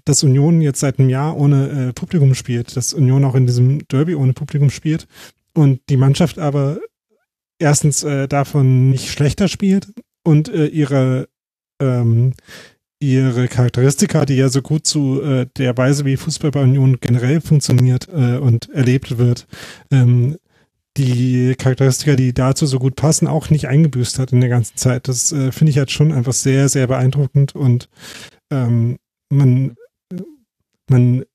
dass 0.05 0.23
Union 0.23 0.61
jetzt 0.61 0.79
seit 0.79 0.99
einem 0.99 1.09
Jahr 1.09 1.37
ohne 1.37 1.89
äh, 1.89 1.93
Publikum 1.93 2.35
spielt, 2.35 2.75
dass 2.75 2.93
Union 2.93 3.23
auch 3.23 3.35
in 3.35 3.47
diesem 3.47 3.87
Derby 3.87 4.15
ohne 4.15 4.33
Publikum 4.33 4.69
spielt 4.69 5.07
und 5.53 5.81
die 5.89 5.97
Mannschaft 5.97 6.39
aber 6.39 6.79
erstens 7.63 8.03
äh, 8.03 8.27
davon 8.27 8.89
nicht 8.89 9.09
schlechter 9.09 9.47
spielt 9.47 9.87
und 10.23 10.49
äh, 10.49 10.67
ihre 10.67 11.27
ähm, 11.81 12.33
ihre 12.99 13.47
Charakteristika, 13.49 14.25
die 14.25 14.35
ja 14.35 14.47
so 14.47 14.61
gut 14.61 14.85
zu 14.85 15.21
äh, 15.21 15.47
der 15.57 15.77
Weise, 15.77 16.05
wie 16.05 16.15
Fußball 16.15 16.51
bei 16.51 16.61
Union 16.61 16.99
generell 17.01 17.41
funktioniert 17.41 18.07
äh, 18.07 18.37
und 18.37 18.69
erlebt 18.69 19.17
wird, 19.17 19.45
ähm, 19.91 20.37
die 20.95 21.55
Charakteristika, 21.57 22.15
die 22.15 22.33
dazu 22.33 22.65
so 22.65 22.79
gut 22.79 22.95
passen, 22.95 23.27
auch 23.27 23.49
nicht 23.49 23.67
eingebüßt 23.67 24.19
hat 24.19 24.31
in 24.31 24.39
der 24.39 24.49
ganzen 24.49 24.77
Zeit. 24.77 25.07
Das 25.07 25.31
äh, 25.33 25.51
finde 25.51 25.71
ich 25.71 25.77
halt 25.77 25.91
schon 25.91 26.11
einfach 26.13 26.33
sehr, 26.33 26.69
sehr 26.69 26.87
beeindruckend 26.87 27.55
und 27.55 27.89
ähm, 28.51 28.97
man, 29.29 29.75
man 30.89 31.25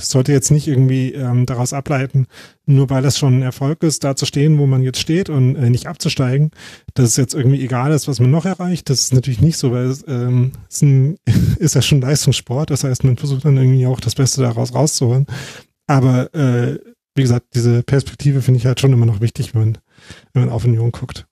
sollte 0.00 0.32
jetzt 0.32 0.50
nicht 0.50 0.66
irgendwie 0.66 1.12
ähm, 1.12 1.46
daraus 1.46 1.72
ableiten, 1.72 2.26
nur 2.64 2.88
weil 2.90 3.02
das 3.02 3.18
schon 3.18 3.38
ein 3.38 3.42
Erfolg 3.42 3.82
ist, 3.82 4.04
da 4.04 4.16
zu 4.16 4.24
stehen, 4.24 4.58
wo 4.58 4.66
man 4.66 4.82
jetzt 4.82 4.98
steht 4.98 5.28
und 5.28 5.56
äh, 5.56 5.68
nicht 5.68 5.86
abzusteigen, 5.86 6.50
dass 6.94 7.10
es 7.10 7.16
jetzt 7.16 7.34
irgendwie 7.34 7.62
egal 7.62 7.92
ist, 7.92 8.08
was 8.08 8.20
man 8.20 8.30
noch 8.30 8.46
erreicht. 8.46 8.88
Das 8.88 9.00
ist 9.00 9.14
natürlich 9.14 9.40
nicht 9.40 9.58
so, 9.58 9.72
weil 9.72 9.86
es, 9.86 10.04
ähm, 10.08 10.52
es 10.70 10.82
ein, 10.82 11.18
ist 11.58 11.74
ja 11.74 11.82
schon 11.82 12.00
Leistungssport. 12.00 12.70
Das 12.70 12.84
heißt, 12.84 13.04
man 13.04 13.16
versucht 13.16 13.44
dann 13.44 13.56
irgendwie 13.56 13.86
auch 13.86 14.00
das 14.00 14.14
Beste 14.14 14.40
daraus 14.42 14.74
rauszuholen. 14.74 15.26
Aber 15.86 16.32
äh, 16.34 16.78
wie 17.14 17.22
gesagt, 17.22 17.48
diese 17.54 17.82
Perspektive 17.82 18.40
finde 18.40 18.58
ich 18.58 18.66
halt 18.66 18.80
schon 18.80 18.92
immer 18.92 19.06
noch 19.06 19.20
wichtig, 19.20 19.54
wenn 19.54 19.60
man, 19.60 19.78
wenn 20.32 20.44
man 20.44 20.52
auf 20.52 20.64
Union 20.64 20.92
guckt. 20.92 21.26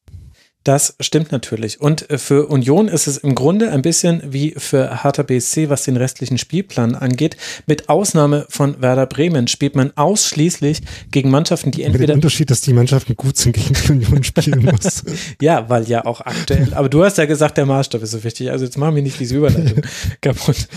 Das 0.64 0.94
stimmt 1.00 1.32
natürlich. 1.32 1.80
Und 1.80 2.10
äh, 2.10 2.18
für 2.18 2.46
Union 2.48 2.88
ist 2.88 3.06
es 3.06 3.16
im 3.16 3.34
Grunde 3.34 3.70
ein 3.72 3.80
bisschen 3.80 4.22
wie 4.26 4.54
für 4.58 5.02
Hertha 5.02 5.22
BSC, 5.22 5.70
was 5.70 5.84
den 5.84 5.96
restlichen 5.96 6.36
Spielplan 6.36 6.94
angeht. 6.94 7.38
Mit 7.66 7.88
Ausnahme 7.88 8.44
von 8.50 8.80
Werder 8.82 9.06
Bremen 9.06 9.48
spielt 9.48 9.74
man 9.74 9.92
ausschließlich 9.96 10.82
gegen 11.10 11.30
Mannschaften, 11.30 11.70
die 11.70 11.82
entweder. 11.82 12.08
Der 12.08 12.16
Unterschied, 12.16 12.50
dass 12.50 12.60
die 12.60 12.74
Mannschaften 12.74 13.16
gut 13.16 13.38
sind, 13.38 13.52
gegen 13.52 13.72
die 13.72 13.92
Union 13.92 14.22
spielen 14.22 14.64
muss. 14.70 15.02
ja, 15.40 15.66
weil 15.70 15.88
ja 15.88 16.04
auch 16.04 16.20
aktuell. 16.20 16.74
Aber 16.74 16.90
du 16.90 17.04
hast 17.04 17.16
ja 17.16 17.24
gesagt, 17.24 17.56
der 17.56 17.64
Maßstab 17.64 18.02
ist 18.02 18.10
so 18.10 18.22
wichtig. 18.22 18.50
Also 18.50 18.66
jetzt 18.66 18.76
machen 18.76 18.94
wir 18.94 19.02
nicht 19.02 19.18
diese 19.18 19.36
Überleitung 19.36 19.82
kaputt. 20.20 20.68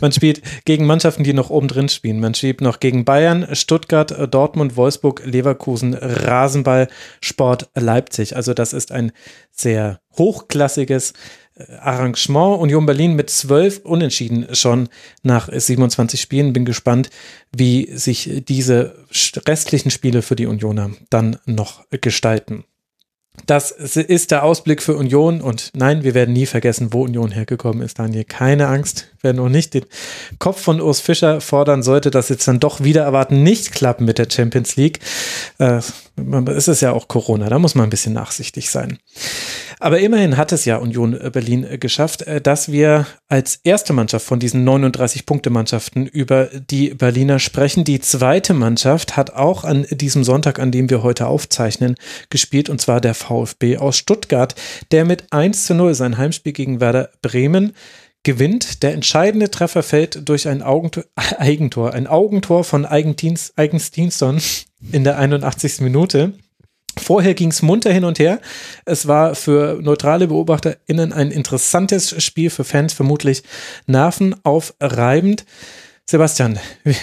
Man 0.00 0.12
spielt 0.12 0.42
gegen 0.66 0.84
Mannschaften, 0.84 1.24
die 1.24 1.32
noch 1.32 1.48
oben 1.48 1.68
drin 1.68 1.88
spielen. 1.88 2.20
Man 2.20 2.34
spielt 2.34 2.60
noch 2.60 2.80
gegen 2.80 3.06
Bayern, 3.06 3.46
Stuttgart, 3.52 4.14
Dortmund, 4.30 4.76
Wolfsburg, 4.76 5.22
Leverkusen, 5.24 5.94
Rasenball, 5.94 6.88
Sport 7.22 7.70
Leipzig. 7.74 8.36
Also 8.36 8.52
das 8.52 8.74
ist 8.74 8.92
ein 8.92 9.05
ein 9.06 9.12
sehr 9.50 10.00
hochklassiges 10.16 11.12
äh, 11.54 11.72
Arrangement. 11.76 12.60
Union 12.60 12.86
Berlin 12.86 13.14
mit 13.14 13.30
zwölf 13.30 13.78
Unentschieden 13.84 14.54
schon 14.54 14.88
nach 15.22 15.48
27 15.52 16.20
Spielen. 16.20 16.52
Bin 16.52 16.64
gespannt, 16.64 17.10
wie 17.54 17.90
sich 17.96 18.44
diese 18.46 19.04
restlichen 19.46 19.90
Spiele 19.90 20.22
für 20.22 20.36
die 20.36 20.46
Unioner 20.46 20.90
dann 21.10 21.38
noch 21.46 21.84
gestalten. 21.90 22.64
Das 23.44 23.70
ist 23.70 24.30
der 24.30 24.44
Ausblick 24.44 24.82
für 24.82 24.96
Union 24.96 25.42
und 25.42 25.70
nein, 25.74 26.04
wir 26.04 26.14
werden 26.14 26.32
nie 26.32 26.46
vergessen, 26.46 26.92
wo 26.92 27.04
Union 27.04 27.30
hergekommen 27.30 27.82
ist, 27.82 27.98
Daniel. 27.98 28.24
Keine 28.24 28.68
Angst, 28.68 29.14
werden 29.26 29.40
und 29.40 29.52
nicht 29.52 29.74
den 29.74 29.84
Kopf 30.38 30.62
von 30.62 30.80
Urs 30.80 31.00
Fischer 31.00 31.40
fordern, 31.40 31.82
sollte 31.82 32.10
das 32.10 32.28
jetzt 32.28 32.48
dann 32.48 32.60
doch 32.60 32.82
wieder 32.82 33.02
erwarten, 33.02 33.42
nicht 33.42 33.72
klappen 33.72 34.06
mit 34.06 34.18
der 34.18 34.28
Champions 34.30 34.76
League. 34.76 35.00
Äh, 35.58 35.80
es 36.56 36.68
ist 36.68 36.80
ja 36.80 36.92
auch 36.92 37.08
Corona, 37.08 37.48
da 37.48 37.58
muss 37.58 37.74
man 37.74 37.84
ein 37.84 37.90
bisschen 37.90 38.14
nachsichtig 38.14 38.70
sein. 38.70 38.98
Aber 39.78 39.98
immerhin 40.00 40.38
hat 40.38 40.52
es 40.52 40.64
ja 40.64 40.78
Union 40.78 41.18
Berlin 41.32 41.66
geschafft, 41.78 42.22
äh, 42.22 42.40
dass 42.40 42.72
wir 42.72 43.06
als 43.28 43.60
erste 43.64 43.92
Mannschaft 43.92 44.24
von 44.24 44.38
diesen 44.38 44.66
39-Punkte-Mannschaften 44.66 46.06
über 46.06 46.46
die 46.46 46.94
Berliner 46.94 47.38
sprechen. 47.38 47.84
Die 47.84 48.00
zweite 48.00 48.54
Mannschaft 48.54 49.16
hat 49.16 49.34
auch 49.34 49.64
an 49.64 49.86
diesem 49.90 50.24
Sonntag, 50.24 50.58
an 50.58 50.70
dem 50.70 50.88
wir 50.88 51.02
heute 51.02 51.26
aufzeichnen, 51.26 51.96
gespielt, 52.30 52.70
und 52.70 52.80
zwar 52.80 53.00
der 53.00 53.14
VfB 53.14 53.76
aus 53.76 53.96
Stuttgart, 53.96 54.54
der 54.92 55.04
mit 55.04 55.32
1 55.32 55.66
zu 55.66 55.74
0 55.74 55.94
sein 55.94 56.16
Heimspiel 56.16 56.52
gegen 56.52 56.80
Werder 56.80 57.10
Bremen 57.20 57.74
gewinnt. 58.26 58.82
Der 58.82 58.92
entscheidende 58.92 59.50
Treffer 59.50 59.82
fällt 59.82 60.28
durch 60.28 60.48
ein 60.48 60.60
Augentor, 60.60 61.04
Eigentor, 61.38 61.94
ein 61.94 62.06
Augentor 62.06 62.64
von 62.64 62.84
Eigendienst, 62.84 63.56
Eigenstinsson 63.56 64.42
in 64.92 65.04
der 65.04 65.18
81. 65.18 65.80
Minute. 65.80 66.34
Vorher 66.98 67.34
ging 67.34 67.50
es 67.50 67.62
munter 67.62 67.92
hin 67.92 68.04
und 68.04 68.18
her. 68.18 68.40
Es 68.84 69.06
war 69.06 69.34
für 69.34 69.78
neutrale 69.80 70.28
BeobachterInnen 70.28 71.12
ein 71.12 71.30
interessantes 71.30 72.22
Spiel, 72.22 72.50
für 72.50 72.64
Fans 72.64 72.94
vermutlich 72.94 73.42
nervenaufreibend. 73.86 75.44
Sebastian, 76.06 76.58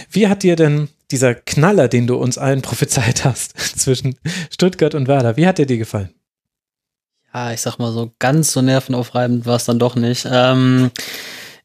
wie 0.09 0.27
hat 0.27 0.43
dir 0.43 0.55
denn 0.55 0.89
dieser 1.11 1.35
Knaller, 1.35 1.87
den 1.87 2.07
du 2.07 2.15
uns 2.15 2.37
allen 2.37 2.61
prophezeit 2.61 3.23
hast, 3.23 3.57
zwischen 3.79 4.15
Stuttgart 4.49 4.95
und 4.95 5.07
Werder, 5.07 5.37
wie 5.37 5.47
hat 5.47 5.57
dir 5.57 5.67
die 5.67 5.77
gefallen? 5.77 6.09
Ja, 7.33 7.51
ich 7.51 7.61
sag 7.61 7.79
mal 7.79 7.91
so, 7.91 8.11
ganz 8.19 8.51
so 8.51 8.61
nervenaufreibend 8.61 9.45
war 9.45 9.55
es 9.55 9.65
dann 9.65 9.79
doch 9.79 9.95
nicht. 9.95 10.27
Ähm, 10.29 10.91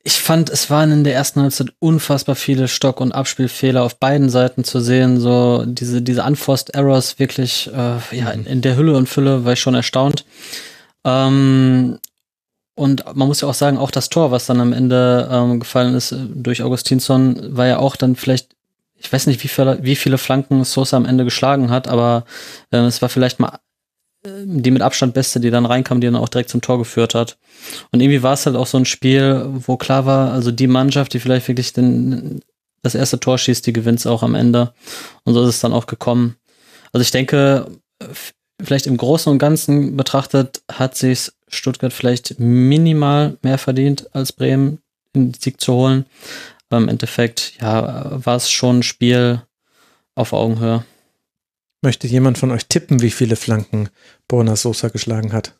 ich 0.02 0.14
fand, 0.14 0.48
es 0.48 0.70
waren 0.70 0.90
in 0.90 1.04
der 1.04 1.14
ersten 1.14 1.42
Halbzeit 1.42 1.74
unfassbar 1.80 2.36
viele 2.36 2.68
Stock- 2.68 3.00
und 3.00 3.12
Abspielfehler 3.12 3.82
auf 3.82 3.98
beiden 3.98 4.30
Seiten 4.30 4.64
zu 4.64 4.80
sehen. 4.80 5.20
So 5.20 5.64
diese, 5.66 6.00
diese 6.00 6.22
Unforced 6.22 6.70
Errors 6.70 7.18
wirklich, 7.18 7.68
äh, 7.68 8.16
ja, 8.16 8.30
in, 8.30 8.46
in, 8.46 8.62
der 8.62 8.76
Hülle 8.76 8.96
und 8.96 9.08
Fülle 9.08 9.44
war 9.44 9.52
ich 9.52 9.60
schon 9.60 9.74
erstaunt. 9.74 10.24
Ähm, 11.04 11.98
und 12.74 13.04
man 13.14 13.28
muss 13.28 13.42
ja 13.42 13.48
auch 13.48 13.54
sagen, 13.54 13.76
auch 13.76 13.90
das 13.90 14.08
Tor, 14.08 14.30
was 14.30 14.46
dann 14.46 14.60
am 14.60 14.72
Ende 14.72 15.28
ähm, 15.30 15.60
gefallen 15.60 15.94
ist 15.94 16.12
äh, 16.12 16.16
durch 16.34 16.62
Augustinsson, 16.62 17.56
war 17.56 17.66
ja 17.66 17.78
auch 17.78 17.96
dann 17.96 18.16
vielleicht, 18.16 18.54
ich 18.96 19.12
weiß 19.12 19.26
nicht, 19.26 19.44
wie 19.44 19.48
viele, 19.48 19.80
wie 19.82 19.96
viele 19.96 20.16
Flanken 20.16 20.64
Sosa 20.64 20.96
am 20.96 21.04
Ende 21.04 21.24
geschlagen 21.24 21.70
hat, 21.70 21.88
aber 21.88 22.24
äh, 22.70 22.78
es 22.78 23.02
war 23.02 23.10
vielleicht 23.10 23.40
mal 23.40 23.58
die 24.24 24.70
mit 24.70 24.82
Abstand 24.82 25.14
beste, 25.14 25.40
die 25.40 25.50
dann 25.50 25.66
reinkam, 25.66 26.00
die 26.00 26.06
dann 26.06 26.16
auch 26.16 26.28
direkt 26.28 26.50
zum 26.50 26.60
Tor 26.60 26.78
geführt 26.78 27.14
hat. 27.14 27.38
Und 27.92 28.00
irgendwie 28.00 28.22
war 28.22 28.34
es 28.34 28.46
halt 28.46 28.56
auch 28.56 28.66
so 28.66 28.78
ein 28.78 28.84
Spiel, 28.84 29.44
wo 29.48 29.76
klar 29.76 30.06
war, 30.06 30.32
also 30.32 30.50
die 30.50 30.66
Mannschaft, 30.66 31.14
die 31.14 31.20
vielleicht 31.20 31.48
wirklich 31.48 31.72
den, 31.72 32.40
das 32.82 32.94
erste 32.94 33.20
Tor 33.20 33.38
schießt, 33.38 33.66
die 33.66 33.72
gewinnt 33.72 34.00
es 34.00 34.06
auch 34.06 34.22
am 34.22 34.34
Ende. 34.34 34.72
Und 35.24 35.34
so 35.34 35.42
ist 35.42 35.48
es 35.48 35.60
dann 35.60 35.72
auch 35.72 35.86
gekommen. 35.86 36.36
Also 36.92 37.02
ich 37.02 37.10
denke, 37.10 37.70
vielleicht 38.60 38.86
im 38.86 38.96
Großen 38.96 39.30
und 39.30 39.38
Ganzen 39.38 39.96
betrachtet 39.96 40.62
hat 40.70 40.96
sich 40.96 41.30
Stuttgart 41.48 41.92
vielleicht 41.92 42.38
minimal 42.38 43.38
mehr 43.42 43.58
verdient 43.58 44.14
als 44.14 44.32
Bremen, 44.32 44.78
den 45.14 45.32
Sieg 45.34 45.60
zu 45.60 45.74
holen. 45.74 46.06
Aber 46.68 46.82
im 46.82 46.88
Endeffekt, 46.88 47.54
ja, 47.60 48.10
war 48.24 48.36
es 48.36 48.50
schon 48.50 48.80
ein 48.80 48.82
Spiel 48.82 49.42
auf 50.14 50.32
Augenhöhe. 50.32 50.84
Möchte 51.80 52.08
jemand 52.08 52.38
von 52.38 52.50
euch 52.50 52.66
tippen, 52.66 53.02
wie 53.02 53.10
viele 53.10 53.36
Flanken 53.36 53.88
Borna 54.26 54.56
Sosa 54.56 54.88
geschlagen 54.88 55.32
hat? 55.32 55.54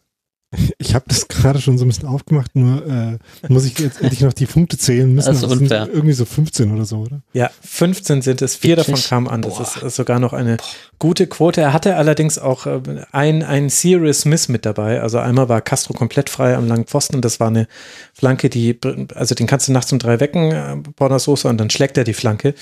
Ich 0.79 0.95
habe 0.95 1.05
das 1.09 1.29
gerade 1.29 1.61
schon 1.61 1.77
so 1.77 1.85
ein 1.85 1.89
bisschen 1.89 2.09
aufgemacht, 2.09 2.57
nur 2.57 2.87
äh, 2.87 3.19
muss 3.49 3.67
ich 3.67 3.79
jetzt 3.79 4.01
endlich 4.01 4.23
noch 4.23 4.33
die 4.33 4.47
Punkte 4.47 4.79
zählen 4.79 5.13
müssen. 5.15 5.27
Das 5.27 5.43
ist. 5.43 5.49
Sind 5.51 5.71
irgendwie 5.71 6.15
so 6.15 6.25
15 6.25 6.73
oder 6.73 6.87
so, 6.87 7.01
oder? 7.01 7.23
Ja, 7.35 7.51
15 7.61 8.23
sind 8.23 8.41
es. 8.41 8.57
Vier 8.57 8.77
davon 8.77 8.95
kamen 8.95 9.29
an. 9.29 9.43
Das 9.43 9.55
Boah. 9.55 9.87
ist 9.87 9.97
sogar 9.97 10.19
noch 10.19 10.33
eine 10.33 10.57
Boah. 10.57 10.65
Gute 10.99 11.27
Quote. 11.27 11.61
Er 11.61 11.73
hatte 11.73 11.97
allerdings 11.97 12.39
auch 12.39 12.67
äh, 12.67 12.81
ein, 13.13 13.43
ein 13.43 13.69
Serious 13.69 14.25
Miss 14.25 14.49
mit 14.49 14.67
dabei. 14.67 15.01
Also 15.01 15.19
einmal 15.19 15.49
war 15.49 15.61
Castro 15.61 15.95
komplett 15.95 16.31
frei 16.31 16.57
am 16.57 16.67
langen 16.67 16.85
Pfosten 16.85 17.17
und 17.17 17.25
das 17.25 17.41
war 17.41 17.49
eine 17.49 17.69
Flanke, 18.15 18.49
die, 18.49 18.79
also 19.15 19.35
den 19.35 19.47
kannst 19.47 19.69
du 19.69 19.73
nachts 19.73 19.93
um 19.93 19.99
drei 19.99 20.21
wecken, 20.21 20.53
äh, 20.53 20.77
Borna 20.97 21.19
Sosa, 21.19 21.49
und 21.51 21.59
dann 21.59 21.71
schlägt 21.71 21.97
er 21.97 22.05
die 22.05 22.15
Flanke. 22.15 22.55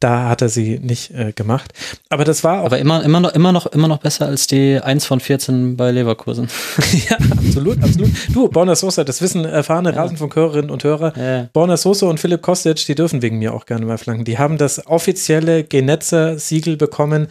Da 0.00 0.28
hat 0.28 0.42
er 0.42 0.50
sie 0.50 0.80
nicht 0.80 1.12
äh, 1.12 1.32
gemacht. 1.32 1.72
Aber 2.10 2.24
das 2.24 2.44
war 2.44 2.60
auch. 2.60 2.66
Aber 2.66 2.78
immer, 2.78 3.02
immer, 3.02 3.20
noch, 3.20 3.32
immer, 3.32 3.52
noch, 3.52 3.66
immer 3.66 3.88
noch 3.88 3.98
besser 3.98 4.26
als 4.26 4.46
die 4.46 4.78
1 4.78 5.06
von 5.06 5.18
14 5.18 5.76
bei 5.76 5.92
Leverkusen. 5.92 6.48
ja, 7.08 7.16
absolut, 7.30 7.82
absolut. 7.82 8.10
Du, 8.32 8.48
Borna 8.48 8.74
Sosa, 8.74 9.04
das 9.04 9.22
wissen 9.22 9.44
erfahrene 9.46 9.92
ja. 9.92 10.02
Rasenfunkhörerinnen 10.02 10.70
und 10.70 10.84
Hörer. 10.84 11.16
Ja. 11.16 11.48
Borna 11.52 11.76
Sosa 11.76 12.06
und 12.06 12.20
Philipp 12.20 12.42
Kostic, 12.42 12.84
die 12.84 12.94
dürfen 12.94 13.22
wegen 13.22 13.38
mir 13.38 13.54
auch 13.54 13.64
gerne 13.64 13.86
mal 13.86 13.96
flanken. 13.96 14.24
Die 14.24 14.36
haben 14.36 14.58
das 14.58 14.86
offizielle 14.86 15.64
Genetzer-Siegel 15.64 16.76
bekommen. 16.76 17.28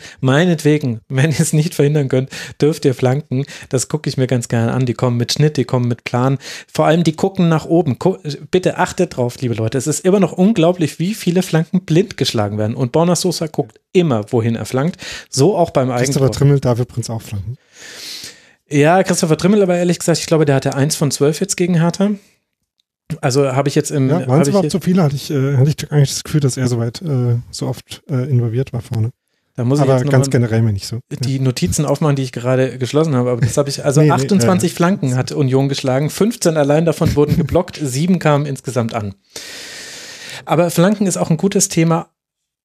Meinetwegen, 0.54 1.00
wenn 1.10 1.32
ihr 1.32 1.40
es 1.40 1.54
nicht 1.54 1.74
verhindern 1.74 2.10
könnt, 2.10 2.30
dürft 2.62 2.86
ihr 2.86 2.94
flanken. 2.94 3.46
Das 3.70 3.88
gucke 3.88 4.08
ich 4.08 4.18
mir 4.18 4.28
ganz 4.28 4.48
gerne 4.48 4.72
an. 4.72 4.86
Die 4.86 4.94
kommen 4.94 5.18
mit 5.18 5.34
Schnitt, 5.34 5.58
die 5.58 5.66
kommen 5.66 5.88
mit 5.88 6.04
Plan. 6.04 6.38
Vor 6.72 6.86
allem, 6.86 7.04
die 7.04 7.14
gucken 7.14 7.50
nach 7.50 7.66
oben. 7.66 7.98
Bitte 8.52 8.78
achtet 8.78 9.18
drauf, 9.18 9.38
liebe 9.42 9.56
Leute. 9.56 9.78
Es 9.78 9.88
ist 9.88 10.06
immer 10.06 10.20
noch 10.20 10.34
unglaublich, 10.34 11.00
wie 11.00 11.16
viele 11.16 11.42
Flanken 11.42 11.82
blind 11.82 12.18
geschlagen 12.18 12.60
werden. 12.60 12.76
Und 12.76 12.92
Borna 12.92 13.16
Sosa 13.16 13.48
guckt 13.48 13.80
immer, 13.94 14.32
wohin 14.32 14.56
er 14.56 14.66
flankt. 14.66 14.98
So 15.30 15.58
auch 15.58 15.72
beim 15.72 15.90
Eigentor. 15.90 16.06
Christopher 16.06 16.32
Trimmel 16.32 16.60
darf 16.60 16.80
übrigens 16.80 17.10
auch 17.10 17.22
flanken. 17.22 17.58
Ja, 18.70 19.02
Christopher 19.04 19.38
Trimmel, 19.38 19.64
aber 19.64 19.76
ehrlich 19.76 20.00
gesagt, 20.00 20.20
ich 20.20 20.28
glaube, 20.28 20.46
der 20.46 20.56
hatte 20.56 20.76
eins 20.76 20.96
von 20.96 21.10
zwölf 21.10 21.40
jetzt 21.40 21.58
gegen 21.58 21.76
Hertha. 21.76 22.12
Also 23.22 23.52
habe 23.54 23.70
ich 23.70 23.76
jetzt 23.76 23.92
im. 23.92 24.10
Ja, 24.10 24.28
waren 24.28 24.42
es 24.42 24.48
überhaupt 24.48 24.72
so 24.72 24.80
viele? 24.80 25.04
Hatte 25.04 25.16
ich, 25.16 25.30
äh, 25.30 25.58
hatte 25.58 25.70
ich 25.70 25.92
eigentlich 25.92 26.10
das 26.10 26.24
Gefühl, 26.24 26.42
dass 26.42 26.58
er 26.58 26.68
soweit 26.68 27.02
äh, 27.02 27.38
so 27.52 27.68
oft 27.68 28.02
äh, 28.10 28.30
involviert 28.30 28.74
war 28.74 28.82
vorne. 28.82 29.12
Da 29.56 29.64
muss 29.64 29.80
aber 29.80 30.02
ich 30.02 30.10
ganz 30.10 30.32
generell 30.32 30.64
mir 30.64 30.74
nicht 30.74 30.88
so. 30.88 31.00
Die 31.12 31.40
Notizen 31.40 31.86
aufmachen, 31.86 32.16
die 32.16 32.24
ich 32.24 32.32
gerade 32.32 32.80
geschlossen 32.80 33.16
habe. 33.16 33.32
Aber 33.32 33.42
das 33.42 33.56
habe 33.58 33.70
ich, 33.70 33.86
also 33.86 34.02
nee, 34.02 34.10
28 34.10 34.72
nee, 34.72 34.76
Flanken 34.76 35.16
hat 35.16 35.32
Union 35.32 35.70
geschlagen, 35.70 36.10
15 36.10 36.58
allein 36.58 36.86
davon 36.86 37.16
wurden 37.16 37.38
geblockt, 37.38 37.80
sieben 37.82 38.18
kamen 38.18 38.48
insgesamt 38.48 38.96
an. 38.96 39.14
Aber 40.46 40.72
Flanken 40.72 41.06
ist 41.06 41.18
auch 41.18 41.30
ein 41.30 41.38
gutes 41.38 41.70
Thema, 41.70 42.10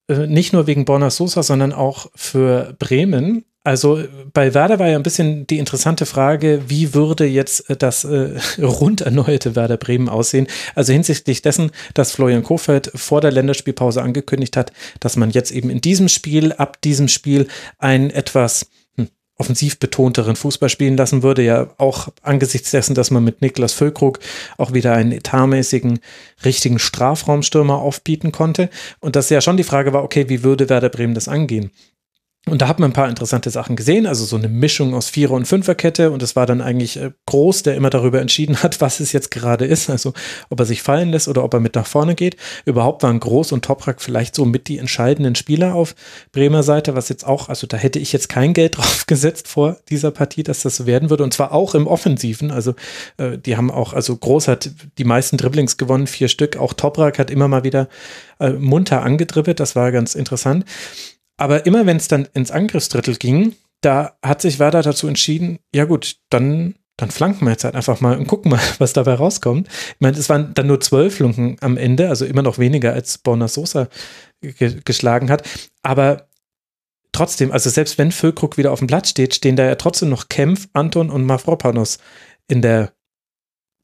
äh, 0.09 0.27
nicht 0.27 0.55
nur 0.55 0.67
wegen 0.67 0.87
Borna 0.87 1.11
Sosa, 1.11 1.43
sondern 1.43 1.73
auch 1.73 2.11
für 2.15 2.75
Bremen. 2.79 3.45
Also 3.69 4.03
bei 4.33 4.55
Werder 4.55 4.79
war 4.79 4.89
ja 4.89 4.97
ein 4.97 5.03
bisschen 5.03 5.47
die 5.47 5.59
interessante 5.59 6.07
Frage, 6.07 6.63
wie 6.69 6.95
würde 6.95 7.27
jetzt 7.27 7.69
äh, 7.69 7.77
das 7.77 8.03
äh, 8.03 8.31
rund 8.63 9.03
erneuerte 9.03 9.57
Werder 9.57 9.77
Bremen 9.77 10.09
aussehen? 10.09 10.47
Also 10.75 10.95
hinsichtlich 10.95 11.43
dessen, 11.43 11.71
dass 11.93 12.13
Florian 12.13 12.43
Kofeld 12.43 12.91
vor 12.95 13.21
der 13.21 13.31
Länderspielpause 13.31 14.01
angekündigt 14.01 14.57
hat, 14.57 14.73
dass 15.01 15.17
man 15.17 15.33
jetzt 15.33 15.51
eben 15.51 15.69
in 15.69 15.83
diesem 15.83 16.09
Spiel, 16.09 16.55
ab 16.55 16.81
diesem 16.81 17.09
Spiel 17.09 17.47
ein 17.77 18.09
etwas 18.09 18.71
offensiv 19.37 19.79
betonteren 19.79 20.35
Fußball 20.35 20.71
spielen 20.71 20.97
lassen 20.97 21.23
würde, 21.23 21.43
ja 21.43 21.69
auch 21.77 22.09
angesichts 22.23 22.71
dessen, 22.71 22.95
dass 22.95 23.11
man 23.11 23.23
mit 23.23 23.43
Niklas 23.43 23.75
Füllkrug 23.75 24.19
auch 24.57 24.73
wieder 24.73 24.95
einen 24.95 25.13
etatmäßigen, 25.13 26.01
richtigen 26.43 26.79
Strafraumstürmer 26.79 27.77
aufbieten 27.77 28.33
konnte. 28.33 28.71
Und 28.99 29.15
dass 29.15 29.29
ja 29.29 29.43
schon 29.43 29.59
die 29.59 29.63
Frage 29.63 29.93
war, 29.93 30.05
okay, 30.05 30.31
wie 30.31 30.43
würde 30.43 30.71
Werder 30.71 30.89
Bremen 30.89 31.15
das 31.15 31.29
angehen? 31.29 31.71
Und 32.51 32.63
da 32.63 32.69
hat 32.69 32.79
man 32.79 32.91
ein 32.91 32.95
paar 32.95 33.09
interessante 33.09 33.51
Sachen 33.51 33.77
gesehen, 33.77 34.07
also 34.07 34.25
so 34.25 34.37
eine 34.37 34.49
Mischung 34.49 34.95
aus 34.95 35.09
Vierer- 35.09 35.35
und 35.35 35.47
Fünferkette. 35.47 36.11
Und 36.11 36.23
es 36.23 36.37
war 36.37 36.47
dann 36.47 36.61
eigentlich 36.61 36.97
äh, 36.97 37.13
Groß, 37.27 37.63
der 37.63 37.77
immer 37.77 37.91
darüber 37.91 38.21
entschieden 38.21 38.63
hat, 38.63 38.81
was 38.81 39.01
es 39.01 39.13
jetzt 39.13 39.31
gerade 39.31 39.65
ist. 39.65 39.91
Also 39.91 40.13
ob 40.51 40.61
er 40.61 40.67
sich 40.67 40.83
fallen 40.83 41.11
lässt 41.11 41.29
oder 41.29 41.45
ob 41.45 41.55
er 41.55 41.61
mit 41.61 41.75
nach 41.75 41.87
vorne 41.87 42.15
geht. 42.15 42.37
Überhaupt 42.65 43.03
waren 43.03 43.21
Groß 43.21 43.53
und 43.53 43.65
Toprak 43.65 44.01
vielleicht 44.01 44.35
so 44.35 44.45
mit 44.45 44.69
die 44.69 44.79
entscheidenden 44.79 45.35
Spieler 45.35 45.75
auf 45.75 45.95
Bremer 46.33 46.63
Seite, 46.63 46.95
was 46.95 47.09
jetzt 47.09 47.27
auch, 47.27 47.49
also 47.49 47.67
da 47.67 47.77
hätte 47.77 47.99
ich 47.99 48.13
jetzt 48.13 48.29
kein 48.29 48.55
Geld 48.55 48.77
drauf 48.77 49.07
gesetzt 49.07 49.49
vor 49.49 49.79
dieser 49.89 50.11
Partie, 50.11 50.43
dass 50.43 50.63
das 50.63 50.77
so 50.77 50.87
werden 50.87 51.11
würde. 51.11 51.25
Und 51.25 51.35
zwar 51.35 51.53
auch 51.53 51.75
im 51.75 51.87
Offensiven. 51.87 52.51
Also 52.51 52.75
äh, 53.17 53.39
die 53.39 53.57
haben 53.57 53.71
auch, 53.71 53.93
also 53.93 54.17
Groß 54.17 54.49
hat 54.49 54.71
die 54.99 55.05
meisten 55.05 55.37
Dribblings 55.37 55.77
gewonnen, 55.77 56.07
vier 56.07 56.29
Stück. 56.29 56.57
Auch 56.57 56.73
Toprak 56.73 57.19
hat 57.19 57.31
immer 57.31 57.49
mal 57.49 57.65
wieder 57.65 57.89
äh, 58.41 58.51
munter 58.51 59.03
angedribbelt. 59.03 59.61
Das 59.61 59.77
war 59.77 59.93
ganz 59.93 60.15
interessant. 60.15 60.65
Aber 61.39 61.65
immer 61.65 61.87
wenn 61.87 61.97
es 61.97 62.09
dann 62.09 62.29
ins 62.35 62.51
Angriffsdrittel 62.51 63.17
ging, 63.17 63.55
da 63.81 64.19
hat 64.23 64.43
sich 64.43 64.59
Werder 64.59 64.83
dazu 64.83 65.07
entschieden, 65.07 65.61
ja 65.75 65.85
gut, 65.85 66.17
dann, 66.31 66.75
dann 66.97 67.11
flanken 67.11 67.47
wir 67.47 67.53
jetzt 67.53 67.65
halt 67.65 67.77
einfach 67.77 68.01
mal 68.01 68.19
und 68.19 68.27
gucken 68.27 68.51
mal, 68.51 68.61
was 68.79 68.93
dabei 68.93 69.15
rauskommt. 69.15 69.69
Ich 69.69 70.01
meine, 70.01 70.19
es 70.19 70.29
waren 70.29 70.53
dann 70.55 70.67
nur 70.67 70.81
zwölf 70.81 71.21
Lunken 71.21 71.57
am 71.61 71.77
Ende, 71.77 72.09
also 72.09 72.27
immer 72.27 72.43
noch 72.43 72.59
weniger 72.59 72.93
als 72.93 73.19
Borna 73.19 73.49
Sosa 73.49 73.89
ge 74.41 74.81
geschlagen 74.85 75.31
hat. 75.31 75.49
Aber 75.83 76.29
trotzdem, 77.13 77.53
also 77.53 77.71
selbst 77.71 77.99
wenn 77.99 78.13
Füllkrug 78.13 78.59
wieder 78.59 78.73
auf 78.73 78.81
dem 78.81 78.89
Platz 78.89 79.11
steht, 79.11 79.35
stehen 79.35 79.57
da 79.57 79.65
ja 79.65 79.77
trotzdem 79.77 80.09
noch 80.09 80.29
Kempf, 80.29 80.69
Anton 80.73 81.09
und 81.11 81.25
Mavropanos 81.25 81.99
in 82.49 82.63
der 82.63 82.93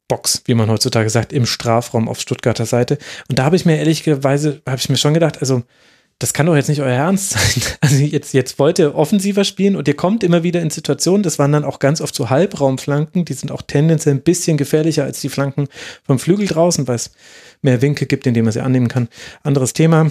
Box, 0.09 0.43
wie 0.47 0.55
man 0.55 0.69
heutzutage 0.69 1.09
sagt, 1.09 1.33
im 1.33 1.47
Strafraum 1.47 2.09
auf 2.09 2.21
Stuttgarter 2.21 2.67
Seite. 2.67 2.99
Und 3.29 3.39
da 3.39 3.45
habe 3.45 3.57
ich 3.57 3.65
mir 3.65 3.79
ehrlicherweise, 3.79 4.61
habe 4.67 4.79
ich 4.79 4.89
mir 4.89 4.97
schon 4.97 5.15
gedacht, 5.15 5.39
also 5.41 5.63
das 6.19 6.33
kann 6.33 6.47
doch 6.47 6.55
jetzt 6.55 6.69
nicht 6.69 6.81
euer 6.81 6.95
Ernst 6.95 7.31
sein. 7.31 7.63
Also 7.81 7.97
jetzt, 7.97 8.33
jetzt 8.33 8.59
wollt 8.59 8.79
ihr 8.79 8.95
offensiver 8.95 9.45
spielen 9.45 9.77
und 9.77 9.89
ihr 9.89 9.97
kommt 9.97 10.25
immer 10.25 10.43
wieder 10.43 10.63
in 10.63 10.71
Situationen, 10.71 11.23
das 11.23 11.39
waren 11.39 11.53
dann 11.53 11.65
auch 11.65 11.79
ganz 11.79 12.01
oft 12.01 12.15
so 12.15 12.31
Halbraumflanken, 12.31 13.25
die 13.25 13.35
sind 13.35 13.53
auch 13.53 13.63
tendenziell 13.63 14.15
ein 14.15 14.23
bisschen 14.23 14.57
gefährlicher 14.57 15.05
als 15.05 15.21
die 15.21 15.29
Flanken 15.29 15.69
vom 16.05 16.19
Flügel 16.19 16.47
draußen, 16.47 16.89
weil 16.89 16.97
es 16.97 17.11
mehr 17.63 17.83
Winkel 17.83 18.07
gibt, 18.07 18.27
indem 18.27 18.45
man 18.45 18.53
sie 18.53 18.63
annehmen 18.63 18.89
kann. 18.89 19.09
Anderes 19.43 19.75
Thema 19.75 20.11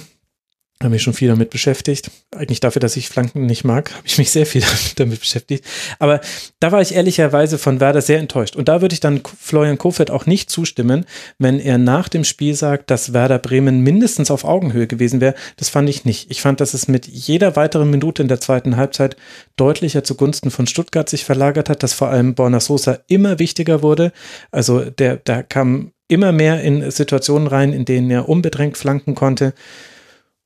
habe 0.80 0.92
mich 0.92 1.02
schon 1.02 1.14
viel 1.14 1.30
damit 1.30 1.50
beschäftigt. 1.50 2.12
Eigentlich 2.36 2.60
dafür, 2.60 2.80
dass 2.80 2.98
ich 2.98 3.08
Flanken 3.08 3.46
nicht 3.46 3.64
mag, 3.64 3.94
habe 3.94 4.06
ich 4.06 4.18
mich 4.18 4.32
sehr 4.32 4.46
viel 4.46 4.64
damit 4.96 5.20
beschäftigt. 5.20 5.66
Aber 6.00 6.20
da 6.60 6.72
war 6.72 6.82
ich 6.82 6.94
ehrlicherweise 6.94 7.58
von 7.58 7.80
Werder 7.80 8.02
sehr 8.02 8.20
enttäuscht. 8.20 8.56
Und 8.56 8.68
da 8.68 8.82
würde 8.82 8.94
ich 8.94 9.00
dann 9.00 9.22
Florian 9.40 9.78
Kofeld 9.78 10.12
auch 10.12 10.26
nicht 10.26 10.50
zustimmen, 10.50 11.06
wenn 11.38 11.60
er 11.60 11.78
nach 11.78 12.10
dem 12.10 12.24
Spiel 12.24 12.54
sagt, 12.56 12.92
dass 12.92 13.14
Werder 13.14 13.40
Bremen 13.40 13.82
mindestens 13.82 14.30
auf 14.30 14.44
Augenhöhe 14.44 14.88
gewesen 14.88 15.22
wäre. 15.22 15.36
Das 15.58 15.70
fand 15.70 15.90
ich 15.90 16.06
nicht. 16.06 16.30
Ich 16.30 16.42
fand, 16.42 16.60
dass 16.60 16.74
es 16.74 16.88
mit 16.88 17.08
jeder 17.08 17.56
weiteren 17.56 17.90
Minute 17.90 18.22
in 18.22 18.28
der 18.28 18.42
zweiten 18.42 18.76
Halbzeit 18.76 19.16
deutlicher 19.56 20.04
zugunsten 20.04 20.52
von 20.52 20.68
Stuttgart 20.68 21.08
sich 21.08 21.24
verlagert 21.24 21.70
hat, 21.70 21.84
dass 21.84 21.94
vor 21.94 22.10
allem 22.10 22.36
Borna 22.36 22.60
Sosa 22.60 23.00
immer 23.08 23.40
wichtiger 23.40 23.82
wurde. 23.82 24.12
Also 24.52 24.82
der, 24.82 25.18
der 25.18 25.44
kam 25.44 25.92
immer 26.08 26.32
mehr 26.32 26.62
in 26.62 26.92
Situationen 26.92 27.48
rein, 27.48 27.74
in 27.74 27.86
denen 27.86 28.12
er 28.12 28.28
unbedrängt 28.28 28.78
flanken 28.78 29.16
konnte. 29.16 29.54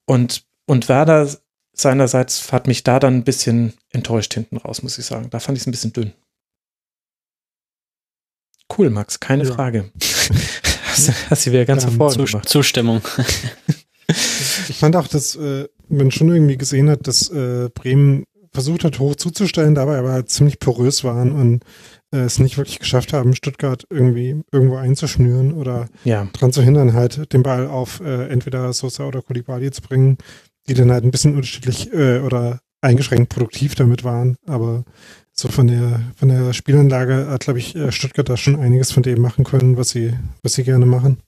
Und, 0.08 0.46
und 0.66 0.90
Werder 0.90 1.30
seinerseits 1.74 2.52
hat 2.52 2.68
mich 2.68 2.84
da 2.84 3.00
dann 3.00 3.18
ein 3.18 3.24
bisschen 3.24 3.74
enttäuscht 3.92 4.34
hinten 4.34 4.58
raus, 4.58 4.82
muss 4.82 4.98
ich 4.98 5.06
sagen. 5.06 5.30
Da 5.30 5.40
fand 5.40 5.58
ich 5.58 5.64
es 5.64 5.68
ein 5.68 5.72
bisschen 5.72 5.94
dünn. 5.94 6.14
Cool, 8.76 8.90
Max, 8.90 9.20
keine 9.20 9.46
ja. 9.46 9.54
Frage. 9.54 9.92
hast, 10.88 11.30
hast 11.30 11.46
du 11.46 11.52
wieder 11.52 11.66
ganz 11.66 11.84
ähm, 11.84 11.92
hervorgemacht. 11.92 12.50
Zustimmung. 12.50 13.02
ich 14.70 14.78
fand 14.78 14.96
auch, 14.96 15.08
dass 15.08 15.36
äh, 15.36 15.68
man 15.88 16.12
schon 16.12 16.30
irgendwie 16.30 16.58
gesehen 16.58 16.90
hat, 16.90 17.08
dass 17.08 17.30
äh, 17.30 17.70
Bremen 17.74 18.24
versucht 18.52 18.84
hat, 18.84 19.00
hoch 19.00 19.16
zuzustellen, 19.16 19.76
dabei 19.76 20.00
aber 20.00 20.26
ziemlich 20.26 20.60
porös 20.60 21.04
waren 21.04 21.32
und 21.32 21.64
äh, 22.14 22.20
es 22.20 22.40
nicht 22.40 22.58
wirklich 22.58 22.80
geschafft 22.80 23.14
haben, 23.14 23.36
Stuttgart 23.36 23.86
irgendwie 23.90 24.42
irgendwo 24.52 24.76
einzuschnüren 24.76 25.54
oder 25.54 25.90
ja. 26.04 26.28
daran 26.34 26.54
zu 26.54 26.62
hindern, 26.62 26.94
halt 26.94 27.34
den 27.34 27.44
Ball 27.44 27.68
auf 27.68 28.00
äh, 28.00 28.28
entweder 28.28 28.72
Sosa 28.74 29.06
oder 29.06 29.22
Koulibaly 29.22 29.72
zu 29.72 29.82
bringen, 29.82 30.18
die 30.68 30.74
dann 30.74 30.92
halt 30.92 31.04
ein 31.04 31.12
bisschen 31.12 31.36
unterschiedlich 31.36 31.92
äh, 31.94 32.20
oder 32.20 32.60
eingeschränkt 32.82 33.30
produktiv 33.30 33.76
damit 33.76 34.04
waren. 34.04 34.38
Aber 34.46 34.84
so 35.34 35.50
von 35.50 35.68
der 35.68 36.02
von 36.16 36.30
der 36.30 36.54
Spielanlage 36.54 37.28
hat, 37.28 37.42
glaube 37.42 37.60
ich, 37.60 37.76
äh, 37.76 37.92
Stuttgart 37.92 38.28
da 38.30 38.38
schon 38.38 38.60
einiges 38.60 38.92
von 38.92 39.04
dem 39.04 39.22
machen 39.22 39.44
können, 39.44 39.78
was 39.78 39.90
sie 39.90 40.14
was 40.44 40.54
sie 40.54 40.64
gerne 40.64 40.86
machen. 40.86 41.22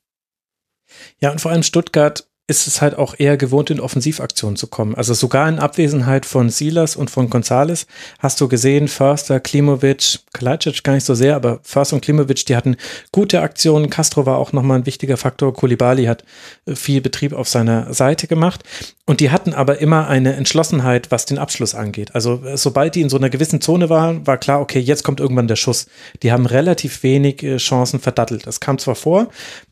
Ja, 1.21 1.31
und 1.31 1.41
vor 1.41 1.51
allem 1.51 1.63
Stuttgart 1.63 2.28
ist 2.49 2.65
es 2.65 2.81
halt 2.81 2.97
auch 2.97 3.13
eher 3.17 3.37
gewohnt, 3.37 3.69
in 3.69 3.79
Offensivaktionen 3.79 4.55
zu 4.55 4.65
kommen. 4.65 4.95
Also 4.95 5.13
sogar 5.13 5.47
in 5.47 5.59
Abwesenheit 5.59 6.25
von 6.25 6.49
Silas 6.49 6.95
und 6.95 7.11
von 7.11 7.29
Gonzales 7.29 7.85
hast 8.17 8.41
du 8.41 8.47
gesehen, 8.47 8.87
Förster, 8.87 9.39
Klimovic, 9.39 10.19
Kalajdzic 10.33 10.83
gar 10.83 10.93
nicht 10.93 11.05
so 11.05 11.13
sehr, 11.13 11.35
aber 11.35 11.59
Förster 11.61 11.95
und 11.95 12.01
Klimovic, 12.01 12.47
die 12.47 12.55
hatten 12.55 12.75
gute 13.11 13.41
Aktionen. 13.41 13.91
Castro 13.91 14.25
war 14.25 14.37
auch 14.37 14.51
nochmal 14.51 14.79
ein 14.79 14.87
wichtiger 14.87 15.15
Faktor. 15.15 15.53
Kulibali 15.53 16.05
hat 16.05 16.23
äh, 16.65 16.75
viel 16.75 17.01
Betrieb 17.01 17.33
auf 17.33 17.47
seiner 17.47 17.93
Seite 17.93 18.25
gemacht. 18.25 18.63
Und 19.05 19.19
die 19.19 19.29
hatten 19.29 19.53
aber 19.53 19.79
immer 19.79 20.07
eine 20.07 20.33
Entschlossenheit, 20.33 21.11
was 21.11 21.25
den 21.25 21.37
Abschluss 21.37 21.75
angeht. 21.75 22.15
Also 22.15 22.43
äh, 22.43 22.57
sobald 22.57 22.95
die 22.95 23.01
in 23.01 23.09
so 23.09 23.17
einer 23.17 23.29
gewissen 23.29 23.61
Zone 23.61 23.89
waren, 23.89 24.25
war 24.25 24.37
klar, 24.37 24.59
okay, 24.59 24.79
jetzt 24.79 25.03
kommt 25.03 25.19
irgendwann 25.19 25.47
der 25.47 25.55
Schuss. 25.55 25.85
Die 26.23 26.31
haben 26.31 26.47
relativ 26.47 27.03
wenig 27.03 27.43
äh, 27.43 27.57
Chancen 27.57 27.99
verdattelt. 27.99 28.47
Das 28.47 28.59
kam 28.59 28.79
zwar 28.79 28.95
vor, 28.95 29.27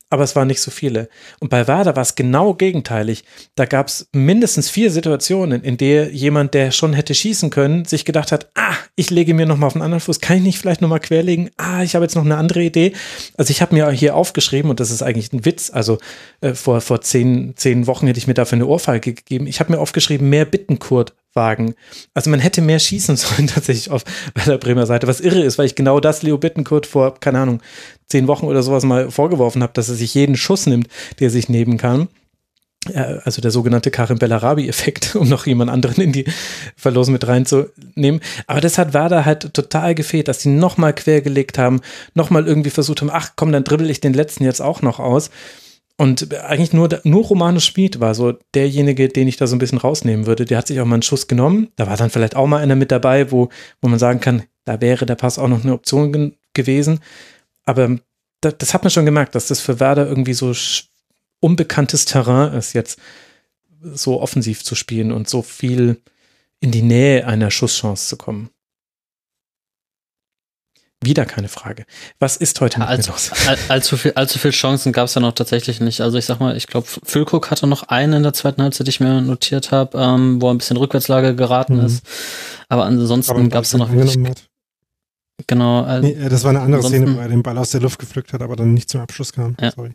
aber 0.09 0.23
es 0.23 0.35
waren 0.35 0.47
nicht 0.47 0.61
so 0.61 0.71
viele. 0.71 1.09
Und 1.39 1.49
bei 1.49 1.67
Werder 1.67 1.95
war 1.95 2.01
es 2.01 2.15
genau 2.15 2.53
gegenteilig. 2.53 3.23
Da 3.55 3.65
gab 3.65 3.87
es 3.87 4.07
mindestens 4.13 4.69
vier 4.69 4.89
Situationen, 4.89 5.63
in 5.63 5.77
der 5.77 6.11
jemand, 6.11 6.53
der 6.53 6.71
schon 6.71 6.93
hätte 6.93 7.13
schießen 7.13 7.49
können, 7.49 7.85
sich 7.85 8.05
gedacht 8.05 8.31
hat, 8.31 8.49
ah, 8.55 8.75
ich 8.95 9.09
lege 9.09 9.33
mir 9.33 9.45
noch 9.45 9.57
mal 9.57 9.67
auf 9.67 9.73
den 9.73 9.81
anderen 9.81 9.99
Fuß, 9.99 10.21
kann 10.21 10.37
ich 10.37 10.43
nicht 10.43 10.59
vielleicht 10.59 10.81
noch 10.81 10.89
mal 10.89 10.99
querlegen? 10.99 11.49
Ah, 11.57 11.83
ich 11.83 11.95
habe 11.95 12.05
jetzt 12.05 12.15
noch 12.15 12.25
eine 12.25 12.37
andere 12.37 12.63
Idee. 12.63 12.93
Also 13.35 13.51
ich 13.51 13.61
habe 13.61 13.75
mir 13.75 13.89
hier 13.91 14.15
aufgeschrieben, 14.15 14.71
und 14.71 14.79
das 14.79 14.91
ist 14.91 15.01
eigentlich 15.01 15.33
ein 15.33 15.45
Witz, 15.45 15.71
also 15.71 15.97
äh, 16.41 16.53
vor, 16.53 16.79
vor 16.81 17.01
zehn, 17.01 17.53
zehn 17.57 17.85
Wochen 17.87 18.07
hätte 18.07 18.19
ich 18.19 18.27
mir 18.27 18.33
dafür 18.33 18.57
eine 18.57 18.67
Ohrfeige 18.67 19.13
gegeben. 19.13 19.47
Ich 19.47 19.59
habe 19.59 19.73
mir 19.73 19.79
aufgeschrieben, 19.79 20.29
mehr 20.29 20.45
Bittenkurt 20.45 21.13
wagen. 21.37 21.75
Also 22.13 22.29
man 22.29 22.41
hätte 22.41 22.61
mehr 22.61 22.79
schießen 22.79 23.15
sollen 23.17 23.47
tatsächlich 23.47 23.89
auf 23.89 24.03
der 24.45 24.57
Bremer 24.57 24.85
Seite, 24.85 25.07
was 25.07 25.21
irre 25.21 25.41
ist, 25.41 25.57
weil 25.57 25.67
ich 25.67 25.75
genau 25.75 26.01
das 26.01 26.23
Leo 26.23 26.37
Bittenkurt 26.37 26.85
vor, 26.85 27.17
keine 27.19 27.39
Ahnung, 27.39 27.61
zehn 28.09 28.27
Wochen 28.27 28.45
oder 28.45 28.63
sowas 28.63 28.83
mal 28.83 29.11
vorgeworfen 29.11 29.63
habe, 29.63 29.73
dass 29.73 29.89
er 29.89 29.95
sich 29.95 30.13
jeden 30.13 30.37
Schuss 30.37 30.65
nimmt, 30.65 30.87
der 31.19 31.29
sich 31.29 31.49
nehmen 31.49 31.77
kann. 31.77 32.07
Also 32.93 33.41
der 33.41 33.51
sogenannte 33.51 33.91
Karim 33.91 34.17
Bellarabi-Effekt, 34.17 35.15
um 35.19 35.27
noch 35.27 35.45
jemand 35.45 35.71
anderen 35.71 36.01
in 36.01 36.13
die 36.13 36.25
Verlosung 36.75 37.13
mit 37.13 37.27
reinzunehmen. 37.27 38.21
Aber 38.45 38.61
das 38.61 38.77
hat 38.77 38.93
Werder 38.93 39.25
halt 39.25 39.53
total 39.53 39.93
gefehlt, 39.93 40.27
dass 40.27 40.39
die 40.39 40.49
nochmal 40.49 40.93
quergelegt 40.93 41.57
haben, 41.57 41.81
nochmal 42.13 42.47
irgendwie 42.47 42.69
versucht 42.69 43.01
haben, 43.01 43.11
ach 43.11 43.31
komm, 43.35 43.51
dann 43.51 43.63
dribbel 43.63 43.89
ich 43.89 43.99
den 43.99 44.13
letzten 44.13 44.45
jetzt 44.45 44.61
auch 44.61 44.81
noch 44.81 44.99
aus. 44.99 45.29
Und 45.99 46.33
eigentlich 46.35 46.73
nur, 46.73 46.89
nur 47.03 47.25
Romanus 47.25 47.65
Schmid 47.65 47.99
war 47.99 48.13
so 48.13 48.35
derjenige, 48.53 49.09
den 49.09 49.27
ich 49.27 49.37
da 49.37 49.47
so 49.47 49.55
ein 49.55 49.59
bisschen 49.59 49.79
rausnehmen 49.79 50.27
würde. 50.27 50.45
Der 50.45 50.59
hat 50.59 50.67
sich 50.67 50.79
auch 50.79 50.85
mal 50.85 50.95
einen 50.95 51.01
Schuss 51.01 51.27
genommen. 51.27 51.69
Da 51.75 51.87
war 51.87 51.97
dann 51.97 52.11
vielleicht 52.11 52.35
auch 52.35 52.45
mal 52.45 52.61
einer 52.61 52.75
mit 52.75 52.91
dabei, 52.91 53.31
wo, 53.31 53.49
wo 53.81 53.89
man 53.89 53.97
sagen 53.97 54.19
kann, 54.19 54.43
da 54.63 54.79
wäre 54.79 55.07
der 55.07 55.15
Pass 55.15 55.39
auch 55.39 55.47
noch 55.47 55.63
eine 55.63 55.73
Option 55.73 56.35
gewesen. 56.53 56.99
Aber 57.67 57.99
das, 58.41 58.55
das 58.57 58.73
hat 58.73 58.83
man 58.83 58.91
schon 58.91 59.05
gemerkt, 59.05 59.35
dass 59.35 59.47
das 59.47 59.59
für 59.59 59.79
Werder 59.79 60.07
irgendwie 60.07 60.33
so 60.33 60.53
unbekanntes 61.39 62.05
Terrain 62.05 62.53
ist, 62.53 62.73
jetzt 62.73 62.97
so 63.81 64.21
offensiv 64.21 64.63
zu 64.63 64.73
spielen 64.73 65.11
und 65.11 65.29
so 65.29 65.41
viel 65.43 66.01
in 66.59 66.71
die 66.71 66.81
Nähe 66.81 67.27
einer 67.27 67.51
Schusschance 67.51 68.07
zu 68.07 68.17
kommen. 68.17 68.49
Wieder 71.03 71.25
keine 71.25 71.47
Frage. 71.47 71.85
Was 72.17 72.37
ist 72.37 72.59
heute 72.59 72.79
mit 72.79 72.87
allzu, 72.87 73.11
los? 73.11 73.31
All, 73.45 73.57
allzu, 73.67 73.97
viel, 73.97 74.13
allzu 74.15 74.39
viel 74.39 74.49
Chancen 74.49 74.91
gab 74.93 75.05
es 75.05 75.13
ja 75.13 75.21
noch 75.21 75.33
tatsächlich 75.33 75.79
nicht. 75.79 76.01
Also 76.01 76.17
ich 76.17 76.25
sag 76.25 76.39
mal, 76.39 76.57
ich 76.57 76.65
glaube, 76.65 76.87
Füllkrug 77.03 77.51
hatte 77.51 77.67
noch 77.67 77.83
einen 77.83 78.13
in 78.13 78.23
der 78.23 78.33
zweiten 78.33 78.63
Halbzeit, 78.63 78.87
die 78.87 78.89
ich 78.89 78.99
mir 78.99 79.21
notiert 79.21 79.71
habe, 79.71 79.95
ähm, 79.99 80.41
wo 80.41 80.47
er 80.47 80.55
ein 80.55 80.57
bisschen 80.57 80.77
Rückwärtslage 80.77 81.35
geraten 81.35 81.77
mhm. 81.77 81.85
ist. 81.85 82.03
Aber 82.69 82.85
ansonsten 82.85 83.49
gab 83.49 83.65
es 83.65 83.73
ja 83.73 83.77
noch 83.77 83.91
wirklich, 83.91 84.17
Genau. 85.45 85.85
Äh, 85.85 86.01
nee, 86.01 86.29
das 86.29 86.43
war 86.43 86.49
eine 86.49 86.61
andere 86.61 86.83
Szene, 86.83 87.15
wo 87.15 87.19
er 87.19 87.27
den 87.27 87.43
Ball 87.43 87.57
aus 87.57 87.71
der 87.71 87.81
Luft 87.81 87.99
gepflückt 87.99 88.33
hat, 88.33 88.41
aber 88.41 88.55
dann 88.55 88.73
nicht 88.73 88.89
zum 88.89 89.01
Abschluss 89.01 89.33
kam. 89.33 89.55
Ja. 89.61 89.71
Sorry. 89.71 89.93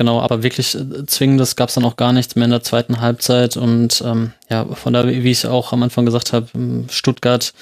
Genau, 0.00 0.20
aber 0.20 0.42
wirklich 0.42 0.74
äh, 0.74 1.06
zwingendes 1.06 1.56
gab 1.56 1.68
es 1.68 1.74
dann 1.74 1.84
auch 1.84 1.96
gar 1.96 2.12
nichts 2.12 2.34
mehr 2.34 2.46
in 2.46 2.50
der 2.50 2.62
zweiten 2.62 3.00
Halbzeit. 3.00 3.56
Und 3.56 4.02
ähm, 4.04 4.32
ja, 4.48 4.64
von 4.64 4.92
da, 4.94 5.06
wie 5.06 5.30
ich 5.30 5.46
auch 5.46 5.72
am 5.72 5.82
Anfang 5.82 6.06
gesagt 6.06 6.32
habe, 6.32 6.48
ähm, 6.54 6.86
Stuttgart 6.90 7.52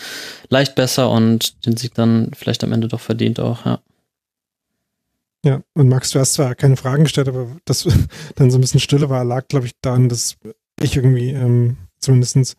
leicht 0.49 0.75
besser 0.75 1.11
und 1.11 1.67
den 1.67 1.77
Sieg 1.77 1.95
dann 1.95 2.31
vielleicht 2.37 2.63
am 2.65 2.73
Ende 2.73 2.89
doch 2.89 3.01
verdient 3.01 3.41
auch, 3.41 3.67
ja. 3.67 3.81
Ja, 5.45 5.63
und 5.75 5.89
Max, 5.89 6.11
du 6.11 6.19
hast 6.19 6.35
zwar 6.35 6.55
keine 6.55 6.77
Fragen 6.77 7.05
gestellt, 7.05 7.29
aber 7.29 7.49
dass 7.65 7.89
dann 8.37 8.51
so 8.51 8.59
ein 8.59 8.61
bisschen 8.61 8.81
Stille 8.81 9.09
war, 9.09 9.25
lag, 9.25 9.49
glaube 9.49 9.67
ich, 9.67 9.73
daran, 9.81 10.09
dass 10.09 10.37
ich 10.81 10.97
irgendwie 10.97 11.31
ähm, 11.31 11.77
zumindest 11.99 12.57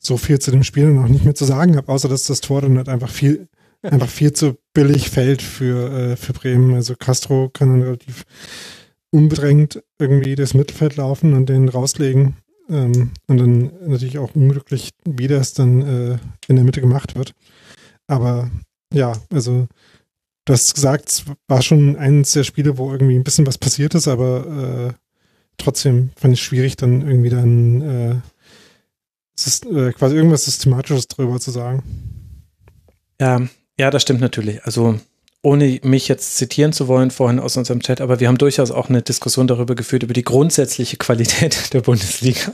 so 0.00 0.16
viel 0.16 0.38
zu 0.38 0.50
dem 0.50 0.64
Spiel 0.64 0.90
noch 0.92 1.08
nicht 1.08 1.24
mehr 1.24 1.34
zu 1.34 1.44
sagen 1.44 1.76
habe, 1.76 1.92
außer 1.92 2.08
dass 2.08 2.24
das 2.24 2.40
Tor 2.40 2.62
dann 2.62 2.78
halt 2.78 2.88
einfach 2.88 3.10
viel, 3.10 3.48
einfach 3.82 4.08
viel 4.08 4.32
zu 4.32 4.56
billig 4.72 5.10
fällt 5.10 5.42
für, 5.42 5.92
äh, 5.92 6.16
für 6.16 6.32
Bremen. 6.32 6.74
Also 6.74 6.96
Castro 6.96 7.50
kann 7.50 7.68
dann 7.68 7.82
relativ 7.82 8.24
unbedrängt 9.10 9.82
irgendwie 9.98 10.34
das 10.34 10.54
Mittelfeld 10.54 10.96
laufen 10.96 11.34
und 11.34 11.48
den 11.48 11.68
rauslegen. 11.68 12.36
Ähm, 12.70 13.10
und 13.26 13.36
dann 13.36 13.72
natürlich 13.86 14.18
auch 14.18 14.34
unglücklich, 14.34 14.90
wie 15.04 15.28
das 15.28 15.52
dann 15.52 15.82
äh, 15.82 16.18
in 16.48 16.56
der 16.56 16.64
Mitte 16.64 16.80
gemacht 16.80 17.14
wird. 17.14 17.34
Aber 18.06 18.50
ja, 18.94 19.12
also 19.30 19.68
du 20.46 20.52
hast 20.52 20.74
gesagt, 20.74 21.08
es 21.10 21.24
war 21.46 21.60
schon 21.60 21.96
eines 21.96 22.32
der 22.32 22.44
Spiele, 22.44 22.78
wo 22.78 22.90
irgendwie 22.90 23.16
ein 23.16 23.24
bisschen 23.24 23.46
was 23.46 23.58
passiert 23.58 23.94
ist, 23.94 24.08
aber 24.08 24.88
äh, 24.88 24.92
trotzdem 25.58 26.10
fand 26.16 26.32
ich 26.32 26.40
es 26.40 26.46
schwierig, 26.46 26.76
dann 26.76 27.02
irgendwie 27.02 27.28
dann 27.28 28.22
ist, 29.46 29.66
äh, 29.66 29.92
quasi 29.92 30.16
irgendwas 30.16 30.44
Systematisches 30.44 31.08
drüber 31.08 31.40
zu 31.40 31.50
sagen. 31.50 31.82
Ja, 33.20 33.42
ja, 33.78 33.90
das 33.90 34.02
stimmt 34.02 34.20
natürlich. 34.20 34.64
Also 34.64 34.98
ohne 35.42 35.80
mich 35.82 36.08
jetzt 36.08 36.36
zitieren 36.36 36.72
zu 36.72 36.88
wollen 36.88 37.10
vorhin 37.10 37.38
aus 37.38 37.56
unserem 37.56 37.80
Chat, 37.80 38.00
aber 38.00 38.20
wir 38.20 38.28
haben 38.28 38.38
durchaus 38.38 38.70
auch 38.70 38.88
eine 38.88 39.02
Diskussion 39.02 39.46
darüber 39.46 39.74
geführt, 39.74 40.02
über 40.02 40.12
die 40.12 40.24
grundsätzliche 40.24 40.96
Qualität 40.96 41.72
der 41.72 41.80
Bundesliga 41.80 42.52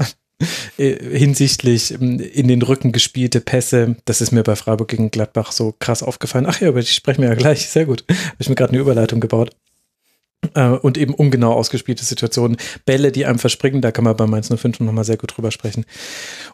äh, 0.79 1.19
hinsichtlich 1.19 1.93
ähm, 1.93 2.21
in 2.21 2.47
den 2.49 2.63
Rücken 2.63 2.93
gespielte 2.93 3.41
Pässe. 3.41 3.97
Das 4.05 4.21
ist 4.21 4.33
mir 4.33 4.43
bei 4.43 4.55
Freiburg 4.55 4.89
gegen 4.89 5.11
Gladbach 5.11 5.53
so 5.53 5.75
krass 5.79 6.03
aufgefallen. 6.03 6.47
Ach 6.47 6.61
ja, 6.61 6.69
aber 6.69 6.81
die 6.81 6.87
sprechen 6.87 7.23
wir 7.23 7.29
ja 7.31 7.35
gleich. 7.35 7.69
Sehr 7.69 7.87
gut. 7.87 8.05
Habe 8.09 8.37
ich 8.39 8.49
mir 8.49 8.55
gerade 8.55 8.73
eine 8.73 8.81
Überleitung 8.81 9.21
gebaut. 9.21 9.51
Äh, 10.55 10.69
und 10.69 10.99
eben 10.99 11.15
ungenau 11.15 11.53
ausgespielte 11.53 12.05
Situationen, 12.05 12.57
Bälle, 12.85 13.13
die 13.13 13.27
einem 13.27 13.39
verspringen, 13.39 13.81
da 13.81 13.91
kann 13.91 14.05
man 14.05 14.17
bei 14.17 14.27
Mainz 14.27 14.49
05 14.55 14.81
nochmal 14.81 15.05
sehr 15.05 15.17
gut 15.17 15.37
drüber 15.37 15.51
sprechen. 15.51 15.85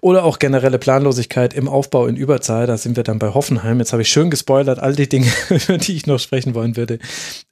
Oder 0.00 0.24
auch 0.24 0.38
generelle 0.38 0.78
Planlosigkeit 0.78 1.54
im 1.54 1.68
Aufbau 1.68 2.06
in 2.06 2.16
Überzahl, 2.16 2.66
da 2.66 2.76
sind 2.76 2.96
wir 2.96 3.04
dann 3.04 3.18
bei 3.18 3.34
Hoffenheim. 3.34 3.78
Jetzt 3.78 3.92
habe 3.92 4.02
ich 4.02 4.08
schön 4.08 4.30
gespoilert, 4.30 4.78
all 4.78 4.94
die 4.94 5.08
Dinge, 5.08 5.26
über 5.50 5.78
die 5.78 5.96
ich 5.96 6.06
noch 6.06 6.18
sprechen 6.18 6.54
wollen 6.54 6.76
würde, 6.76 6.98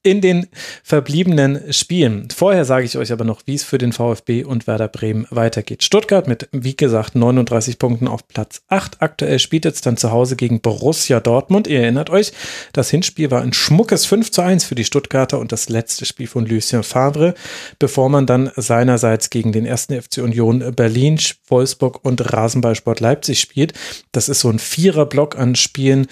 in 0.02 0.20
den 0.20 0.46
verbliebenen 0.82 1.72
Spielen. 1.72 2.28
Vorher 2.34 2.64
sage 2.64 2.86
ich 2.86 2.96
euch 2.96 3.12
aber 3.12 3.24
noch, 3.24 3.42
wie 3.46 3.54
es 3.54 3.64
für 3.64 3.78
den 3.78 3.92
VfB 3.92 4.44
und 4.44 4.66
Werder 4.66 4.88
Bremen 4.88 5.26
weitergeht. 5.30 5.82
Stuttgart 5.82 6.26
mit, 6.26 6.48
wie 6.52 6.76
gesagt, 6.76 7.14
39 7.14 7.78
Punkten 7.78 8.08
auf 8.08 8.26
Platz 8.26 8.62
8. 8.68 9.02
Aktuell 9.02 9.38
spielt 9.38 9.64
jetzt 9.64 9.84
dann 9.86 9.96
zu 9.96 10.10
Hause 10.10 10.36
gegen 10.36 10.60
Borussia 10.60 11.20
Dortmund. 11.20 11.66
Ihr 11.66 11.80
erinnert 11.80 12.10
euch, 12.10 12.32
das 12.72 12.90
Hinspiel 12.90 13.30
war 13.30 13.42
ein 13.42 13.52
schmuckes 13.52 14.06
5 14.06 14.30
zu 14.30 14.42
1 14.42 14.64
für 14.64 14.74
die 14.74 14.84
Stuttgarter 14.84 15.38
und 15.38 15.52
das 15.52 15.68
letzte 15.68 16.06
Spiel 16.06 16.19
von 16.26 16.46
Lucien 16.46 16.82
Favre, 16.82 17.34
bevor 17.78 18.08
man 18.08 18.26
dann 18.26 18.50
seinerseits 18.56 19.30
gegen 19.30 19.52
den 19.52 19.66
ersten 19.66 20.00
FC 20.00 20.18
Union 20.18 20.74
Berlin, 20.74 21.18
Wolfsburg 21.48 22.04
und 22.04 22.32
Rasenballsport 22.32 23.00
Leipzig 23.00 23.40
spielt. 23.40 23.72
Das 24.12 24.28
ist 24.28 24.40
so 24.40 24.48
ein 24.48 24.58
Viererblock 24.58 25.38
an 25.38 25.56
Spielen 25.56 26.06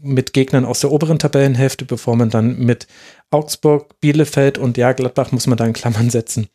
mit 0.00 0.32
Gegnern 0.32 0.64
aus 0.64 0.80
der 0.80 0.90
oberen 0.90 1.18
Tabellenhälfte, 1.18 1.84
bevor 1.84 2.16
man 2.16 2.30
dann 2.30 2.58
mit 2.58 2.86
Augsburg, 3.30 4.00
Bielefeld 4.00 4.58
und 4.58 4.76
ja, 4.76 4.92
Gladbach 4.92 5.32
muss 5.32 5.46
man 5.46 5.56
da 5.56 5.64
in 5.64 5.72
Klammern 5.72 6.10
setzen 6.10 6.48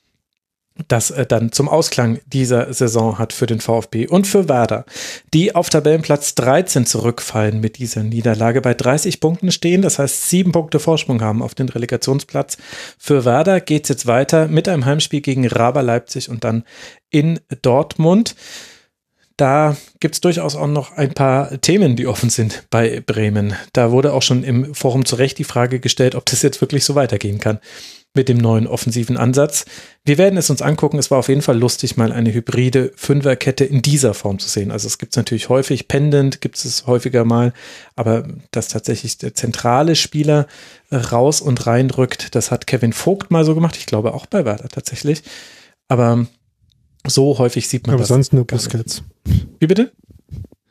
das 0.88 1.12
äh, 1.12 1.26
dann 1.26 1.52
zum 1.52 1.70
Ausklang 1.70 2.20
dieser 2.28 2.74
Saison 2.74 3.18
hat 3.18 3.34
für 3.34 3.46
den 3.46 3.60
VfB 3.60 4.08
und 4.08 4.28
für 4.28 4.50
Werder, 4.50 4.86
die 5.34 5.56
auf 5.56 5.70
Tabellenplatz 5.70 6.36
13 6.36 6.86
zurückfallen 6.86 7.60
mit 7.60 7.78
dieser 7.78 8.04
Niederlage, 8.04 8.62
bei 8.62 8.74
30 8.74 9.20
Punkten 9.20 9.52
stehen, 9.52 9.82
das 9.82 10.00
heißt 10.00 10.30
sieben 10.30 10.52
Punkte 10.52 10.80
Vorsprung 10.80 11.22
haben 11.22 11.42
auf 11.42 11.56
den 11.56 11.70
Relegationsplatz. 11.70 12.58
Für 12.98 13.26
Werder 13.26 13.62
geht 13.62 13.84
es 13.84 13.90
jetzt 13.90 14.08
weiter 14.08 14.48
mit 14.48 14.68
einem 14.68 14.86
Heimspiel 14.86 15.22
gegen 15.22 15.48
Raber 15.48 15.84
Leipzig 15.84 16.30
und 16.30 16.44
dann 16.44 16.64
in 17.10 17.40
Dortmund. 17.62 18.36
Da 19.38 19.78
gibt 20.00 20.16
es 20.16 20.22
durchaus 20.22 20.56
auch 20.56 20.66
noch 20.66 20.98
ein 20.98 21.14
paar 21.14 21.62
Themen, 21.62 21.96
die 21.96 22.08
offen 22.08 22.32
sind 22.32 22.64
bei 22.72 23.02
Bremen. 23.02 23.54
Da 23.72 23.92
wurde 23.92 24.14
auch 24.14 24.24
schon 24.24 24.44
im 24.44 24.74
Forum 24.74 25.06
zu 25.06 25.16
Recht 25.16 25.38
die 25.38 25.44
Frage 25.44 25.80
gestellt, 25.80 26.16
ob 26.16 26.26
das 26.26 26.42
jetzt 26.42 26.60
wirklich 26.60 26.84
so 26.84 26.96
weitergehen 26.96 27.40
kann 27.40 27.60
mit 28.14 28.30
dem 28.30 28.38
neuen 28.38 28.68
offensiven 28.68 29.16
Ansatz. 29.16 29.66
Wir 30.04 30.18
werden 30.18 30.38
es 30.38 30.50
uns 30.50 30.62
angucken. 30.62 30.98
Es 30.98 31.12
war 31.12 31.20
auf 31.20 31.30
jeden 31.30 31.42
Fall 31.42 31.58
lustig, 31.58 31.98
mal 31.98 32.12
eine 32.12 32.34
hybride 32.34 32.92
Fünferkette 32.96 33.64
in 33.64 33.82
dieser 33.82 34.14
Form 34.14 34.40
zu 34.40 34.50
sehen. 34.50 34.72
Also 34.72 34.88
es 34.88 34.98
gibt 34.98 35.14
es 35.14 35.18
natürlich 35.18 35.50
häufig, 35.50 35.88
pendant 35.88 36.42
gibt 36.42 36.58
es 36.58 36.88
häufiger 36.88 37.26
mal, 37.26 37.54
aber 37.96 38.28
dass 38.52 38.70
tatsächlich 38.70 39.18
der 39.20 39.36
zentrale 39.36 39.96
Spieler 39.96 40.48
raus 40.92 41.42
und 41.42 41.68
rein 41.68 41.90
rückt, 41.92 42.36
das 42.36 42.52
hat 42.52 42.68
Kevin 42.68 42.94
Vogt 42.94 43.32
mal 43.32 43.46
so 43.46 43.54
gemacht. 43.56 43.78
Ich 43.78 43.86
glaube 43.86 44.14
auch 44.14 44.26
bei 44.26 44.46
Werder 44.46 44.70
tatsächlich. 44.70 45.24
Aber 45.88 46.26
so 47.06 47.38
häufig 47.38 47.68
sieht 47.68 47.88
man 47.88 47.94
aber 47.94 48.02
das. 48.02 48.12
Aber 48.12 48.18
sonst 48.18 48.34
nur 48.34 48.46
Busquets. 48.46 49.04
Wie 49.60 49.68
bitte? 49.68 49.92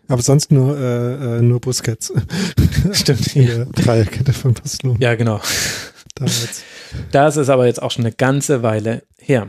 Aber 0.09 0.23
sonst 0.23 0.53
nur, 0.53 0.79
äh, 0.79 1.39
äh 1.39 1.43
nur 1.43 1.61
Busquets. 1.61 2.13
Stimmt. 2.93 3.35
Die 3.35 3.65
Dreierkette 3.73 4.33
von 4.33 4.55
Barcelona. 4.55 4.99
Ja, 5.01 5.15
genau. 5.15 5.41
Damals. 6.17 6.63
Das 7.13 7.37
ist 7.37 7.49
aber 7.49 7.67
jetzt 7.67 7.83
auch 7.83 7.91
schon 7.91 8.05
eine 8.05 8.15
ganze 8.15 8.63
Weile 8.63 9.03
her. 9.19 9.47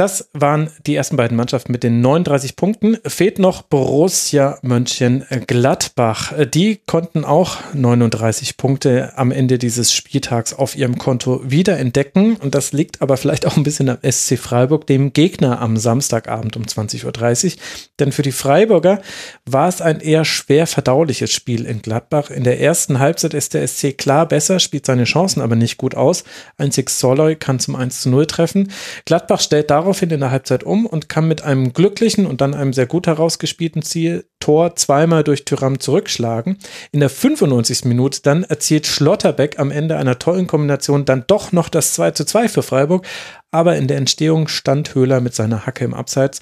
Das 0.00 0.30
waren 0.32 0.70
die 0.86 0.94
ersten 0.94 1.16
beiden 1.16 1.36
Mannschaften 1.36 1.72
mit 1.72 1.82
den 1.82 2.00
39 2.00 2.56
Punkten. 2.56 2.96
Fehlt 3.04 3.38
noch 3.38 3.60
Borussia 3.60 4.58
Mönchengladbach. 4.62 6.32
Die 6.54 6.80
konnten 6.86 7.26
auch 7.26 7.58
39 7.74 8.56
Punkte 8.56 9.12
am 9.16 9.30
Ende 9.30 9.58
dieses 9.58 9.92
Spieltags 9.92 10.54
auf 10.54 10.74
ihrem 10.74 10.96
Konto 10.96 11.42
wiederentdecken. 11.44 12.36
Und 12.36 12.54
das 12.54 12.72
liegt 12.72 13.02
aber 13.02 13.18
vielleicht 13.18 13.46
auch 13.46 13.58
ein 13.58 13.62
bisschen 13.62 13.90
am 13.90 13.98
SC 14.00 14.38
Freiburg, 14.38 14.86
dem 14.86 15.12
Gegner 15.12 15.60
am 15.60 15.76
Samstagabend 15.76 16.56
um 16.56 16.62
20.30 16.62 17.04
Uhr. 17.04 17.60
Denn 17.98 18.12
für 18.12 18.22
die 18.22 18.32
Freiburger 18.32 19.02
war 19.44 19.68
es 19.68 19.82
ein 19.82 20.00
eher 20.00 20.24
schwer 20.24 20.66
verdauliches 20.66 21.30
Spiel 21.30 21.66
in 21.66 21.82
Gladbach. 21.82 22.30
In 22.30 22.44
der 22.44 22.58
ersten 22.58 23.00
Halbzeit 23.00 23.34
ist 23.34 23.52
der 23.52 23.68
SC 23.68 23.98
klar 23.98 24.26
besser, 24.26 24.60
spielt 24.60 24.86
seine 24.86 25.04
Chancen 25.04 25.42
aber 25.42 25.56
nicht 25.56 25.76
gut 25.76 25.94
aus. 25.94 26.24
Einzig 26.56 26.88
Soloy 26.88 27.36
kann 27.36 27.60
zum 27.60 27.76
1 27.76 28.00
zu 28.00 28.08
0 28.08 28.24
treffen. 28.24 28.72
Gladbach 29.04 29.42
stellt 29.42 29.68
darauf 29.70 29.89
daraufhin 29.90 30.10
in 30.10 30.20
der 30.20 30.30
Halbzeit 30.30 30.62
um 30.62 30.86
und 30.86 31.08
kann 31.08 31.26
mit 31.26 31.42
einem 31.42 31.72
glücklichen 31.72 32.24
und 32.24 32.40
dann 32.40 32.54
einem 32.54 32.72
sehr 32.72 32.86
gut 32.86 33.08
herausgespielten 33.08 33.82
Ziel 33.82 34.24
Tor 34.38 34.76
zweimal 34.76 35.24
durch 35.24 35.44
Tyram 35.44 35.80
zurückschlagen. 35.80 36.58
In 36.92 37.00
der 37.00 37.10
95. 37.10 37.86
Minute 37.86 38.20
dann 38.22 38.44
erzielt 38.44 38.86
Schlotterbeck 38.86 39.58
am 39.58 39.72
Ende 39.72 39.96
einer 39.96 40.20
tollen 40.20 40.46
Kombination 40.46 41.04
dann 41.04 41.24
doch 41.26 41.50
noch 41.50 41.68
das 41.68 41.94
2 41.94 42.12
zu 42.12 42.24
2 42.24 42.48
für 42.48 42.62
Freiburg, 42.62 43.04
aber 43.50 43.76
in 43.76 43.88
der 43.88 43.96
Entstehung 43.96 44.46
stand 44.46 44.94
Höhler 44.94 45.20
mit 45.20 45.34
seiner 45.34 45.66
Hacke 45.66 45.84
im 45.84 45.94
Abseits 45.94 46.40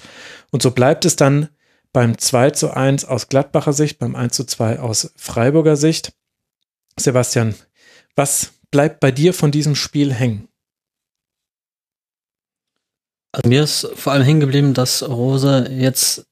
und 0.51 0.61
so 0.61 0.69
bleibt 0.69 1.05
es 1.05 1.15
dann 1.15 1.49
beim 1.91 2.19
2 2.19 2.51
zu 2.51 2.71
1 2.71 3.05
aus 3.05 3.29
Gladbacher 3.29 3.73
Sicht, 3.73 3.97
beim 3.97 4.15
1 4.15 4.35
zu 4.35 4.43
2 4.43 4.79
aus 4.79 5.11
Freiburger 5.15 5.75
Sicht. 5.75 6.13
Sebastian, 6.97 7.55
was 8.15 8.51
bleibt 8.69 8.99
bei 8.99 9.11
dir 9.11 9.33
von 9.33 9.49
diesem 9.49 9.73
Spiel 9.73 10.13
hängen? 10.13 10.48
Also 13.31 13.47
mir 13.47 13.63
ist 13.63 13.87
vor 13.95 14.13
allem 14.13 14.23
hängen 14.23 14.39
geblieben, 14.39 14.73
dass 14.73 15.07
Rose 15.07 15.69
jetzt 15.71 16.25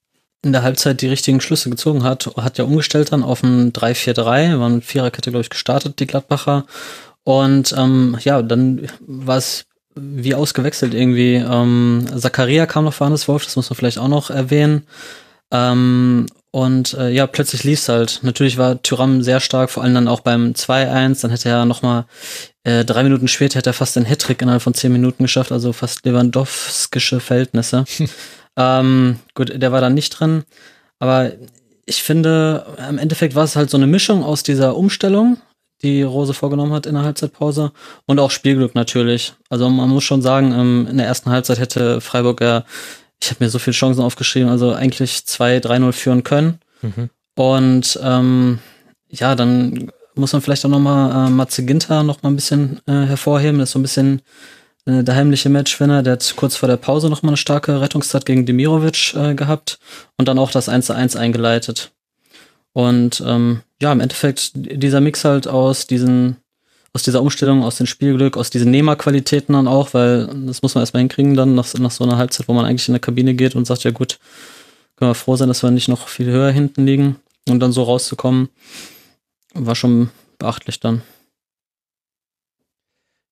in 0.44 0.52
der 0.52 0.64
Halbzeit 0.64 1.02
die 1.02 1.08
richtigen 1.08 1.42
Schlüsse 1.42 1.70
gezogen 1.70 2.04
hat. 2.04 2.30
Hat 2.38 2.58
ja 2.58 2.66
umgestellt 2.66 3.12
dann 3.12 3.24
auf 3.24 3.44
ein 3.44 3.74
3-4-3, 3.74 4.60
war 4.60 4.68
eine 4.68 4.82
Viererkette, 4.82 5.32
glaube 5.32 5.42
ich, 5.42 5.50
gestartet, 5.50 6.00
die 6.00 6.08
Gladbacher. 6.08 6.66
Und 7.24 7.74
ähm, 7.78 8.18
ja, 8.22 8.42
dann 8.42 8.88
war 9.06 9.38
es 9.38 9.66
wie 9.96 10.36
ausgewechselt 10.36 10.94
irgendwie. 10.94 11.36
Ähm, 11.36 12.06
Zakaria 12.16 12.66
kam 12.66 12.86
noch 12.86 12.94
für 12.94 13.06
Hannes 13.06 13.28
Wolf, 13.28 13.46
das 13.46 13.56
muss 13.56 13.70
man 13.70 13.78
vielleicht 13.78 13.98
auch 13.98 14.08
noch 14.08 14.30
erwähnen. 14.30 14.84
Ähm, 15.52 16.28
und 16.58 16.96
äh, 16.96 17.12
ja, 17.12 17.28
plötzlich 17.28 17.64
lief 17.64 17.78
es 17.78 17.88
halt. 17.88 18.22
Natürlich 18.24 18.58
war 18.58 18.82
Tyram 18.82 19.22
sehr 19.22 19.40
stark, 19.40 19.70
vor 19.70 19.84
allem 19.84 19.94
dann 19.94 20.08
auch 20.08 20.22
beim 20.22 20.54
2-1. 20.54 21.22
Dann 21.22 21.30
hätte 21.30 21.50
er 21.50 21.66
nochmal 21.66 22.06
äh, 22.64 22.84
drei 22.84 23.04
Minuten 23.04 23.28
später 23.28 23.60
hätte 23.60 23.70
er 23.70 23.76
fast 23.76 23.96
den 23.96 24.06
Hattrick 24.06 24.42
innerhalb 24.42 24.64
von 24.64 24.74
zehn 24.74 24.92
Minuten 24.92 25.22
geschafft, 25.22 25.52
also 25.52 25.72
fast 25.72 26.04
Lewandowskische 26.04 27.20
Verhältnisse. 27.20 27.86
ähm, 28.58 29.20
gut, 29.36 29.52
der 29.62 29.72
war 29.72 29.82
dann 29.82 29.94
nicht 29.94 30.10
drin. 30.10 30.46
Aber 30.98 31.32
ich 31.86 32.02
finde, 32.02 32.66
im 32.90 32.98
Endeffekt 32.98 33.36
war 33.36 33.44
es 33.44 33.56
halt 33.56 33.70
so 33.70 33.78
eine 33.78 33.86
Mischung 33.86 34.24
aus 34.24 34.42
dieser 34.42 34.76
Umstellung, 34.78 35.38
die 35.84 36.02
Rose 36.02 36.34
vorgenommen 36.34 36.74
hat 36.74 36.88
in 36.88 36.96
der 36.96 37.04
Halbzeitpause 37.04 37.72
und 38.08 38.20
auch 38.20 38.32
Spielglück 38.32 38.74
natürlich. 38.74 39.36
Also 39.52 39.70
man 39.70 39.90
muss 39.90 40.06
schon 40.06 40.24
sagen, 40.24 40.54
ähm, 40.54 40.88
in 40.90 40.98
der 40.98 41.06
ersten 41.06 41.30
Halbzeit 41.30 41.60
hätte 41.60 42.02
Freiburg 42.02 42.42
ja, 42.42 42.66
ich 43.22 43.30
habe 43.30 43.44
mir 43.44 43.50
so 43.50 43.60
viele 43.60 43.74
Chancen 43.74 44.02
aufgeschrieben, 44.02 44.50
also 44.50 44.74
eigentlich 44.74 45.12
2-3-0 45.28 45.92
führen 45.92 46.24
können. 46.24 46.60
Mhm. 46.82 47.10
Und 47.36 48.00
ähm, 48.04 48.60
ja, 49.10 49.36
dann 49.36 49.92
muss 50.16 50.34
man 50.34 50.42
vielleicht 50.42 50.66
auch 50.66 50.70
nochmal 50.70 51.28
äh, 51.28 51.30
Matze 51.30 51.64
Ginter 51.66 52.04
noch 52.04 52.24
mal 52.24 52.30
ein 52.30 52.36
bisschen 52.36 52.80
äh, 52.88 53.06
hervorheben. 53.06 53.60
Das 53.60 53.70
ist 53.70 53.74
so 53.74 53.80
ein 53.80 53.84
bisschen 53.84 54.22
äh, 54.86 55.04
der 55.04 55.16
heimliche 55.16 55.50
Matchwinner. 55.50 56.04
Der 56.04 56.14
hat 56.14 56.34
kurz 56.36 56.56
vor 56.56 56.68
der 56.68 56.78
Pause 56.78 57.10
noch 57.10 57.24
mal 57.24 57.30
eine 57.30 57.38
starke 57.38 57.80
Rettungszeit 57.80 58.26
gegen 58.26 58.46
Demirovic 58.46 59.14
äh, 59.16 59.36
gehabt 59.36 59.80
und 60.18 60.28
dann 60.28 60.40
auch 60.40 60.52
das 60.52 60.70
1 60.70 60.88
zu 60.88 60.94
1 60.94 61.16
eingeleitet. 61.16 61.92
Und 62.74 63.24
ähm, 63.26 63.62
ja, 63.82 63.92
im 63.92 64.00
Endeffekt 64.00 64.52
dieser 64.54 65.02
Mix 65.02 65.26
halt 65.26 65.48
aus 65.48 65.88
diesen, 65.88 66.38
aus 66.98 67.04
dieser 67.04 67.22
Umstellung, 67.22 67.62
aus 67.64 67.76
dem 67.76 67.86
Spielglück, 67.86 68.38
aus 68.38 68.50
diesen 68.50 68.72
Nehmerqualitäten 68.72 69.54
dann 69.54 69.68
auch, 69.68 69.94
weil 69.94 70.26
das 70.48 70.64
muss 70.64 70.74
man 70.74 70.82
erstmal 70.82 71.02
hinkriegen 71.02 71.36
dann 71.36 71.54
nach, 71.54 71.72
nach 71.76 71.92
so 71.92 72.04
einer 72.04 72.18
Halbzeit, 72.18 72.48
wo 72.48 72.54
man 72.54 72.66
eigentlich 72.66 72.88
in 72.88 72.96
der 72.96 73.00
Kabine 73.00 73.36
geht 73.36 73.56
und 73.56 73.66
sagt, 73.68 73.84
ja 73.84 73.92
gut, 73.92 74.18
können 74.96 75.12
wir 75.12 75.14
froh 75.14 75.36
sein, 75.36 75.48
dass 75.48 75.62
wir 75.62 75.70
nicht 75.70 75.90
noch 75.90 76.08
viel 76.08 76.26
höher 76.26 76.50
hinten 76.50 76.88
liegen 76.88 77.18
und 77.48 77.60
dann 77.60 77.72
so 77.72 77.84
rauszukommen 77.84 78.50
war 79.54 79.76
schon 79.76 80.10
beachtlich 80.40 80.80
dann. 80.80 81.04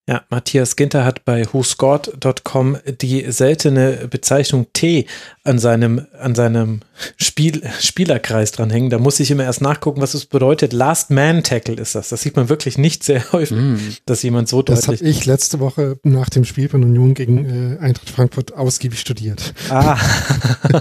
Ja, 0.08 0.22
Matthias 0.30 0.76
Ginter 0.76 1.04
hat 1.04 1.24
bei 1.24 1.44
whoscored.com 1.52 2.76
die 3.00 3.24
seltene 3.32 4.06
Bezeichnung 4.08 4.66
T 4.72 5.06
an 5.42 5.58
seinem, 5.58 6.06
an 6.20 6.36
seinem 6.36 6.82
Spiel, 7.16 7.68
Spielerkreis 7.80 8.52
dranhängen. 8.52 8.88
Da 8.88 9.00
muss 9.00 9.18
ich 9.18 9.32
immer 9.32 9.42
erst 9.42 9.62
nachgucken, 9.62 10.00
was 10.00 10.14
es 10.14 10.26
bedeutet. 10.26 10.72
Last 10.72 11.10
Man 11.10 11.42
Tackle 11.42 11.74
ist 11.74 11.96
das. 11.96 12.10
Das 12.10 12.22
sieht 12.22 12.36
man 12.36 12.48
wirklich 12.48 12.78
nicht 12.78 13.02
sehr 13.02 13.20
häufig, 13.32 13.56
mm. 13.56 13.78
dass 14.06 14.22
jemand 14.22 14.48
so 14.48 14.62
deutlich. 14.62 14.86
Das 14.86 15.00
habe 15.00 15.10
ich 15.10 15.26
letzte 15.26 15.58
Woche 15.58 15.98
nach 16.04 16.30
dem 16.30 16.44
Spiel 16.44 16.68
von 16.68 16.84
Union 16.84 17.14
gegen 17.14 17.76
äh, 17.78 17.78
Eintracht 17.80 18.10
Frankfurt 18.10 18.54
ausgiebig 18.54 19.00
studiert. 19.00 19.54
Ah. 19.70 19.98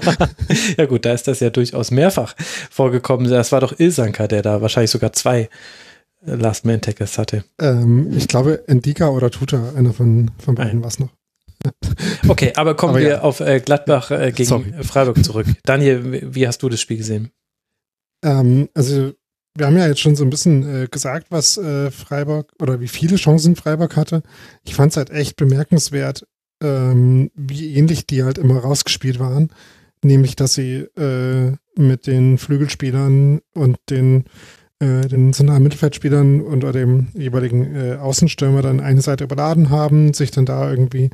ja 0.77 0.85
gut, 0.85 1.03
da 1.03 1.13
ist 1.13 1.27
das 1.27 1.39
ja 1.39 1.49
durchaus 1.49 1.89
mehrfach 1.89 2.35
vorgekommen. 2.69 3.27
Das 3.27 3.51
war 3.51 3.61
doch 3.61 3.79
Ilsanka, 3.79 4.27
der 4.27 4.43
da 4.43 4.61
wahrscheinlich 4.61 4.91
sogar 4.91 5.13
zwei 5.13 5.49
Last 6.25 6.65
Man 6.65 6.81
Tackles 6.81 7.17
hatte. 7.17 7.43
Ähm, 7.59 8.11
ich 8.15 8.27
glaube, 8.27 8.67
Endika 8.67 9.09
oder 9.09 9.31
Tuta, 9.31 9.73
einer 9.75 9.93
von, 9.93 10.31
von 10.37 10.55
beiden 10.55 10.81
war 10.81 10.89
es 10.89 10.99
noch. 10.99 11.09
Okay, 12.27 12.53
aber 12.55 12.75
kommen 12.75 12.91
aber 12.91 13.01
wir 13.01 13.09
ja. 13.09 13.21
auf 13.21 13.39
äh, 13.39 13.59
Gladbach 13.59 14.11
äh, 14.11 14.31
gegen 14.31 14.49
Sorry. 14.49 14.73
Freiburg 14.81 15.23
zurück. 15.23 15.47
Daniel, 15.63 16.33
wie 16.33 16.47
hast 16.47 16.61
du 16.63 16.69
das 16.69 16.81
Spiel 16.81 16.97
gesehen? 16.97 17.31
Ähm, 18.23 18.69
also 18.73 19.13
wir 19.55 19.67
haben 19.67 19.77
ja 19.77 19.87
jetzt 19.87 20.01
schon 20.01 20.15
so 20.15 20.23
ein 20.23 20.29
bisschen 20.29 20.83
äh, 20.83 20.87
gesagt, 20.87 21.27
was 21.29 21.57
äh, 21.57 21.89
Freiburg 21.91 22.51
oder 22.61 22.81
wie 22.81 22.87
viele 22.87 23.15
Chancen 23.15 23.55
Freiburg 23.55 23.95
hatte. 23.95 24.21
Ich 24.63 24.75
fand 24.75 24.91
es 24.91 24.97
halt 24.97 25.11
echt 25.11 25.37
bemerkenswert, 25.37 26.27
ähm, 26.61 27.31
wie 27.35 27.75
ähnlich 27.75 28.05
die 28.05 28.23
halt 28.23 28.37
immer 28.37 28.59
rausgespielt 28.59 29.19
waren. 29.19 29.49
Nämlich, 30.03 30.35
dass 30.35 30.55
sie 30.55 30.87
äh, 30.97 31.53
mit 31.77 32.05
den 32.05 32.37
Flügelspielern 32.37 33.41
und 33.53 33.77
den, 33.89 34.25
äh, 34.79 35.07
den 35.07 35.31
zentralen 35.33 35.63
Mittelfeldspielern 35.63 36.41
und 36.41 36.61
dem 36.75 37.07
jeweiligen 37.13 37.75
äh, 37.75 37.95
Außenstürmer 37.95 38.61
dann 38.61 38.81
eine 38.81 39.01
Seite 39.01 39.23
überladen 39.23 39.69
haben, 39.69 40.13
sich 40.13 40.31
dann 40.31 40.45
da 40.45 40.69
irgendwie 40.69 41.11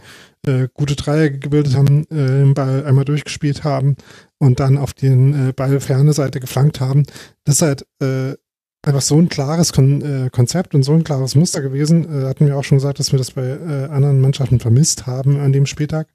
äh, 0.48 0.68
gute 0.74 0.96
Dreiecke 0.96 1.40
gebildet 1.40 1.76
haben, 1.76 2.06
äh, 2.10 2.16
den 2.16 2.54
Ball 2.54 2.86
einmal 2.86 3.06
durchgespielt 3.06 3.64
haben 3.64 3.98
und 4.40 4.60
dann 4.60 4.78
auf 4.78 4.94
den 4.94 5.50
äh, 5.50 5.54
Ball 5.54 5.80
ferne 5.80 6.14
Seite 6.14 6.40
geflankt 6.40 6.80
haben. 6.80 7.04
Das 7.44 7.56
ist 7.56 7.62
halt 7.62 7.86
äh, 8.02 8.36
einfach 8.84 9.02
so 9.02 9.20
ein 9.20 9.30
klares 9.30 9.74
Kon 9.74 10.02
äh, 10.02 10.30
Konzept 10.32 10.74
und 10.74 10.84
so 10.84 10.94
ein 10.94 11.04
klares 11.04 11.36
Muster 11.36 11.62
gewesen. 11.62 12.06
Äh, 12.06 12.26
hatten 12.28 12.48
wir 12.48 12.58
auch 12.58 12.64
schon 12.64 12.80
gesagt, 12.80 13.00
dass 13.00 13.12
wir 13.12 13.20
das 13.20 13.32
bei 13.32 13.44
äh, 13.44 13.86
anderen 13.92 14.22
Mannschaften 14.22 14.60
vermisst 14.60 15.06
haben 15.06 15.40
an 15.40 15.54
dem 15.54 15.66
Spieltag. 15.66 16.08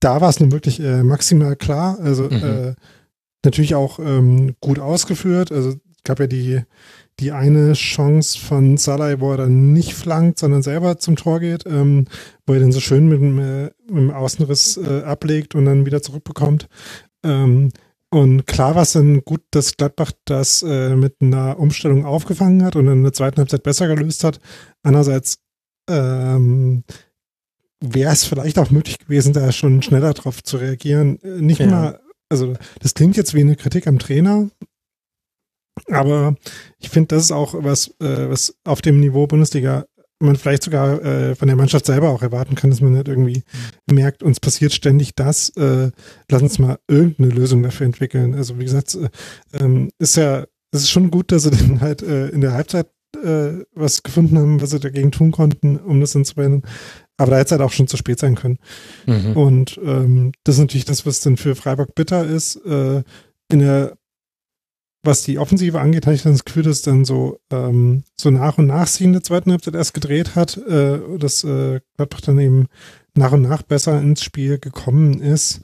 Da 0.00 0.20
war 0.22 0.30
es 0.30 0.40
nun 0.40 0.50
wirklich 0.50 0.80
äh, 0.80 1.02
maximal 1.02 1.56
klar. 1.56 1.98
Also 2.00 2.24
mhm. 2.24 2.42
äh, 2.42 2.74
natürlich 3.44 3.74
auch 3.74 3.98
ähm, 3.98 4.56
gut 4.60 4.78
ausgeführt. 4.78 5.52
Also 5.52 5.74
gab 6.04 6.20
ja 6.20 6.26
die, 6.26 6.62
die 7.18 7.32
eine 7.32 7.74
Chance 7.74 8.38
von 8.38 8.76
Salai, 8.76 9.20
wo 9.20 9.32
er 9.32 9.38
dann 9.38 9.72
nicht 9.72 9.94
flankt, 9.94 10.38
sondern 10.38 10.62
selber 10.62 10.98
zum 10.98 11.16
Tor 11.16 11.40
geht, 11.40 11.66
ähm, 11.66 12.06
wo 12.46 12.54
er 12.54 12.60
den 12.60 12.72
so 12.72 12.80
schön 12.80 13.08
mit 13.08 13.20
dem, 13.20 13.38
äh, 13.38 13.64
mit 13.88 13.98
dem 13.98 14.10
Außenriss 14.10 14.78
äh, 14.78 15.02
ablegt 15.02 15.54
und 15.54 15.66
dann 15.66 15.86
wieder 15.86 16.02
zurückbekommt. 16.02 16.68
Ähm, 17.22 17.70
und 18.12 18.46
klar 18.46 18.74
war 18.74 18.82
es 18.82 18.92
dann 18.92 19.24
gut, 19.24 19.42
dass 19.52 19.76
Gladbach 19.76 20.12
das 20.24 20.62
äh, 20.62 20.96
mit 20.96 21.16
einer 21.20 21.58
Umstellung 21.60 22.04
aufgefangen 22.04 22.64
hat 22.64 22.74
und 22.74 22.88
in 22.88 23.04
der 23.04 23.12
zweiten 23.12 23.38
Halbzeit 23.38 23.62
besser 23.62 23.86
gelöst 23.86 24.24
hat. 24.24 24.40
Andererseits 24.82 25.38
ähm, 25.88 26.82
wäre 27.80 28.12
es 28.12 28.24
vielleicht 28.24 28.58
auch 28.58 28.70
möglich 28.70 28.98
gewesen, 28.98 29.32
da 29.32 29.52
schon 29.52 29.82
schneller 29.82 30.12
drauf 30.12 30.42
zu 30.42 30.56
reagieren. 30.56 31.20
Äh, 31.22 31.40
nicht 31.40 31.60
ja. 31.60 31.66
mal, 31.66 32.00
also 32.28 32.54
das 32.80 32.94
klingt 32.94 33.16
jetzt 33.16 33.34
wie 33.34 33.40
eine 33.40 33.54
Kritik 33.54 33.86
am 33.86 34.00
Trainer, 34.00 34.50
aber 35.90 36.34
ich 36.78 36.90
finde, 36.90 37.08
das 37.08 37.24
ist 37.24 37.32
auch 37.32 37.54
was, 37.56 37.88
äh, 38.00 38.28
was 38.28 38.54
auf 38.64 38.82
dem 38.82 39.00
Niveau 39.00 39.26
Bundesliga 39.26 39.86
man 40.20 40.36
vielleicht 40.36 40.62
sogar 40.62 41.02
äh, 41.02 41.34
von 41.34 41.48
der 41.48 41.56
Mannschaft 41.56 41.86
selber 41.86 42.10
auch 42.10 42.22
erwarten 42.22 42.54
kann, 42.54 42.70
dass 42.70 42.80
man 42.80 42.92
nicht 42.92 43.08
irgendwie 43.08 43.42
mhm. 43.88 43.94
merkt, 43.94 44.22
uns 44.22 44.38
passiert 44.38 44.72
ständig 44.72 45.14
das, 45.14 45.48
äh, 45.56 45.90
lass 46.30 46.42
uns 46.42 46.58
mal 46.58 46.78
irgendeine 46.88 47.30
Lösung 47.30 47.62
dafür 47.62 47.86
entwickeln. 47.86 48.34
Also 48.34 48.58
wie 48.58 48.64
gesagt, 48.64 48.94
äh, 48.94 49.08
ähm, 49.58 49.90
ist 49.98 50.16
ja, 50.16 50.44
es 50.72 50.82
ist 50.82 50.90
schon 50.90 51.10
gut, 51.10 51.32
dass 51.32 51.44
sie 51.44 51.50
dann 51.50 51.80
halt 51.80 52.02
äh, 52.02 52.28
in 52.28 52.42
der 52.42 52.52
Halbzeit 52.52 52.88
äh, 53.24 53.64
was 53.74 54.02
gefunden 54.02 54.38
haben, 54.38 54.60
was 54.60 54.70
sie 54.70 54.78
dagegen 54.78 55.10
tun 55.10 55.32
konnten, 55.32 55.78
um 55.78 56.00
das 56.00 56.12
dann 56.12 56.24
zu 56.24 56.34
beenden. 56.34 56.62
Aber 57.16 57.32
da 57.32 57.38
hätte 57.38 57.46
es 57.46 57.52
halt 57.52 57.62
auch 57.62 57.72
schon 57.72 57.88
zu 57.88 57.96
spät 57.96 58.18
sein 58.18 58.34
können. 58.34 58.58
Mhm. 59.06 59.36
Und 59.36 59.80
ähm, 59.82 60.32
das 60.44 60.56
ist 60.56 60.60
natürlich 60.60 60.84
das, 60.84 61.06
was 61.06 61.20
dann 61.20 61.36
für 61.36 61.54
Freiburg 61.54 61.94
bitter 61.94 62.26
ist. 62.26 62.56
Äh, 62.64 63.02
in 63.50 63.58
der 63.58 63.96
was 65.02 65.22
die 65.22 65.38
Offensive 65.38 65.80
angeht, 65.80 66.06
habe 66.06 66.14
ich 66.14 66.22
dann 66.22 66.32
das 66.32 66.44
Gefühl, 66.44 66.64
dass 66.64 66.82
dann 66.82 67.04
so, 67.04 67.38
ähm, 67.50 68.04
so 68.16 68.30
nach 68.30 68.58
und 68.58 68.66
nach 68.66 68.86
sie 68.86 69.04
in 69.04 69.12
der 69.12 69.22
zweiten 69.22 69.50
Halbzeit 69.50 69.74
erst 69.74 69.94
gedreht 69.94 70.34
hat, 70.34 70.56
äh, 70.58 70.98
dass 71.18 71.42
äh, 71.44 71.80
Gladbach 71.96 72.20
dann 72.20 72.38
eben 72.38 72.66
nach 73.14 73.32
und 73.32 73.42
nach 73.42 73.62
besser 73.62 73.98
ins 74.00 74.22
Spiel 74.22 74.58
gekommen 74.58 75.20
ist. 75.20 75.62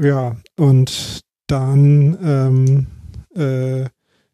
Ja, 0.00 0.36
und 0.56 1.20
dann, 1.46 2.18
ähm, 2.22 2.86
äh, 3.34 3.88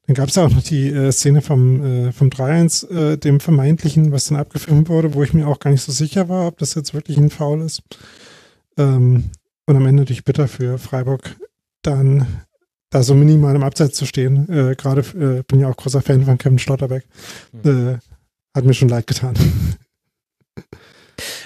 dann 0.07 0.15
gab 0.15 0.29
es 0.29 0.35
ja 0.35 0.45
auch 0.45 0.51
noch 0.51 0.63
die 0.63 0.91
äh, 0.91 1.11
Szene 1.11 1.43
vom, 1.43 1.85
äh, 1.85 2.13
vom 2.13 2.29
3-1, 2.29 2.91
äh, 2.91 3.17
dem 3.17 3.41
vermeintlichen, 3.41 4.13
was 4.13 4.27
dann 4.27 4.39
abgefilmt 4.39 4.89
wurde, 4.89 5.15
wo 5.15 5.23
ich 5.23 5.33
mir 5.33 5.49
auch 5.49 5.59
gar 5.59 5.71
nicht 5.71 5.83
so 5.83 5.93
sicher 5.93 6.29
war, 6.29 6.47
ob 6.47 6.59
das 6.59 6.75
jetzt 6.75 6.95
wirklich 6.95 7.17
ein 7.17 7.31
Foul 7.31 7.63
ist. 7.63 7.83
Ähm, 8.77 9.31
und 9.67 9.77
am 9.77 9.87
Ende 9.87 10.03
natürlich 10.03 10.25
bitter 10.25 10.47
für 10.47 10.79
Freiburg 10.79 11.37
dann 11.83 12.27
da 12.95 13.03
so 13.03 13.15
minimal 13.15 13.57
im 13.57 13.65
Abseits 13.65 13.97
zu 13.97 14.07
stehen. 14.07 14.49
Äh, 14.49 14.77
Gerade 14.77 15.01
äh, 15.01 15.43
bin 15.43 15.59
ja 15.59 15.69
auch 15.69 15.77
großer 15.77 16.01
Fan 16.01 16.25
von 16.25 16.39
Kevin 16.39 16.61
Schlotterbeck. 16.61 17.05
Mhm. 17.53 17.95
Äh, 17.95 17.99
hat 18.57 18.65
mir 18.65 18.75
schon 18.75 18.89
leid 18.89 19.09
getan. 19.09 19.35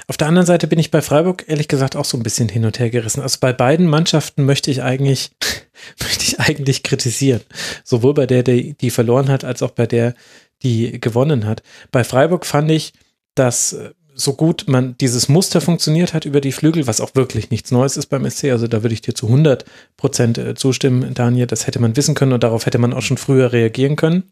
Auf 0.08 0.18
der 0.18 0.28
anderen 0.28 0.46
Seite 0.46 0.66
bin 0.66 0.78
ich 0.78 0.90
bei 0.90 1.00
Freiburg 1.00 1.44
ehrlich 1.48 1.68
gesagt 1.68 1.96
auch 1.96 2.04
so 2.04 2.18
ein 2.18 2.22
bisschen 2.22 2.50
hin 2.50 2.66
und 2.66 2.78
her 2.78 2.90
gerissen. 2.90 3.22
Also 3.22 3.38
bei 3.40 3.54
beiden 3.54 3.86
Mannschaften 3.86 4.44
möchte 4.44 4.70
ich 4.70 4.82
eigentlich, 4.82 5.30
möchte 6.02 6.24
ich 6.24 6.38
eigentlich 6.38 6.82
kritisieren. 6.82 7.40
Sowohl 7.82 8.12
bei 8.12 8.26
der, 8.26 8.42
die, 8.42 8.74
die 8.74 8.90
verloren 8.90 9.28
hat, 9.28 9.44
als 9.44 9.62
auch 9.62 9.70
bei 9.70 9.86
der, 9.86 10.14
die 10.62 11.00
gewonnen 11.00 11.46
hat. 11.46 11.62
Bei 11.90 12.04
Freiburg 12.04 12.44
fand 12.44 12.70
ich, 12.70 12.92
dass 13.34 13.72
äh, 13.72 13.92
so 14.20 14.32
gut 14.34 14.64
man 14.66 14.96
dieses 14.98 15.28
Muster 15.28 15.60
funktioniert 15.60 16.12
hat 16.12 16.24
über 16.24 16.40
die 16.40 16.52
Flügel, 16.52 16.86
was 16.86 17.00
auch 17.00 17.14
wirklich 17.14 17.50
nichts 17.50 17.70
Neues 17.70 17.96
ist 17.96 18.06
beim 18.06 18.28
SC, 18.28 18.46
also 18.46 18.66
da 18.66 18.82
würde 18.82 18.92
ich 18.92 19.00
dir 19.00 19.14
zu 19.14 19.26
100 19.26 19.64
Prozent 19.96 20.38
äh, 20.38 20.54
zustimmen, 20.54 21.14
Daniel, 21.14 21.46
das 21.46 21.66
hätte 21.66 21.78
man 21.78 21.96
wissen 21.96 22.14
können 22.14 22.32
und 22.32 22.42
darauf 22.42 22.66
hätte 22.66 22.78
man 22.78 22.92
auch 22.92 23.02
schon 23.02 23.16
früher 23.16 23.52
reagieren 23.52 23.94
können. 23.94 24.24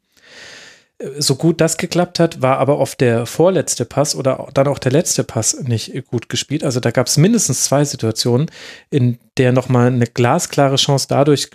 Äh, 0.99 1.23
so 1.23 1.37
gut 1.37 1.61
das 1.61 1.77
geklappt 1.77 2.19
hat, 2.19 2.43
war 2.43 2.59
aber 2.59 2.79
oft 2.79 3.01
der 3.01 3.27
vorletzte 3.27 3.85
Pass 3.85 4.17
oder 4.17 4.49
dann 4.55 4.67
auch 4.67 4.81
der 4.81 4.93
letzte 4.93 5.23
Pass 5.23 5.61
nicht 5.63 5.93
gut 6.11 6.29
gespielt. 6.29 6.65
Also 6.65 6.81
da 6.81 6.91
gab 6.91 7.07
es 7.07 7.17
mindestens 7.17 7.65
zwei 7.65 7.85
Situationen, 7.85 8.51
in 8.91 9.19
der 9.37 9.53
nochmal 9.53 9.87
eine 9.87 10.07
glasklare 10.07 10.77
Chance 10.77 11.07
dadurch 11.09 11.49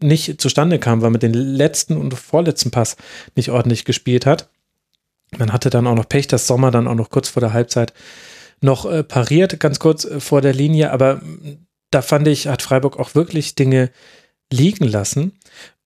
nicht 0.00 0.40
zustande 0.40 0.78
kam, 0.78 1.00
weil 1.00 1.10
man 1.10 1.20
den 1.20 1.34
letzten 1.34 1.96
und 1.96 2.14
vorletzten 2.14 2.70
Pass 2.70 2.96
nicht 3.34 3.50
ordentlich 3.50 3.86
gespielt 3.86 4.26
hat. 4.26 4.48
Man 5.36 5.52
hatte 5.52 5.70
dann 5.70 5.86
auch 5.86 5.94
noch 5.94 6.08
Pech, 6.08 6.26
dass 6.26 6.46
Sommer 6.46 6.70
dann 6.70 6.88
auch 6.88 6.94
noch 6.94 7.10
kurz 7.10 7.28
vor 7.28 7.40
der 7.40 7.52
Halbzeit 7.52 7.92
noch 8.60 8.90
äh, 8.90 9.04
pariert, 9.04 9.60
ganz 9.60 9.78
kurz 9.78 10.04
äh, 10.04 10.20
vor 10.20 10.40
der 10.40 10.54
Linie. 10.54 10.90
Aber 10.90 11.16
mm, 11.16 11.66
da 11.90 12.02
fand 12.02 12.26
ich, 12.28 12.48
hat 12.48 12.62
Freiburg 12.62 12.98
auch 12.98 13.14
wirklich 13.14 13.54
Dinge 13.54 13.90
liegen 14.52 14.84
lassen. 14.84 15.32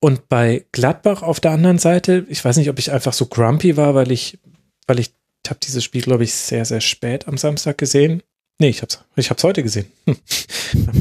Und 0.01 0.28
bei 0.28 0.66
Gladbach 0.73 1.23
auf 1.23 1.40
der 1.40 1.52
anderen 1.52 1.78
Seite, 1.78 2.27
ich 2.28 2.44
weiß 2.44 2.56
nicht, 2.56 2.70
ob 2.70 2.78
ich 2.78 2.93
einfach 2.93 3.12
so 3.12 3.27
grumpy 3.27 3.77
war, 3.77 3.94
weil 3.94 4.10
ich, 4.10 4.39
weil 4.86 4.98
ich 4.98 5.14
habe 5.48 5.60
dieses 5.62 5.85
Spiel, 5.85 6.02
glaube 6.02 6.24
ich, 6.24 6.35
sehr, 6.35 6.64
sehr 6.64 6.81
spät 6.81 7.28
am 7.28 7.39
Samstag 7.39 7.78
gesehen. 7.78 8.23
Nee, 8.58 8.68
ich 8.68 8.82
hab's, 8.82 9.00
ich 9.16 9.28
hab's 9.30 9.42
heute 9.42 9.62
gesehen. 9.62 9.86
Hm. 10.06 10.16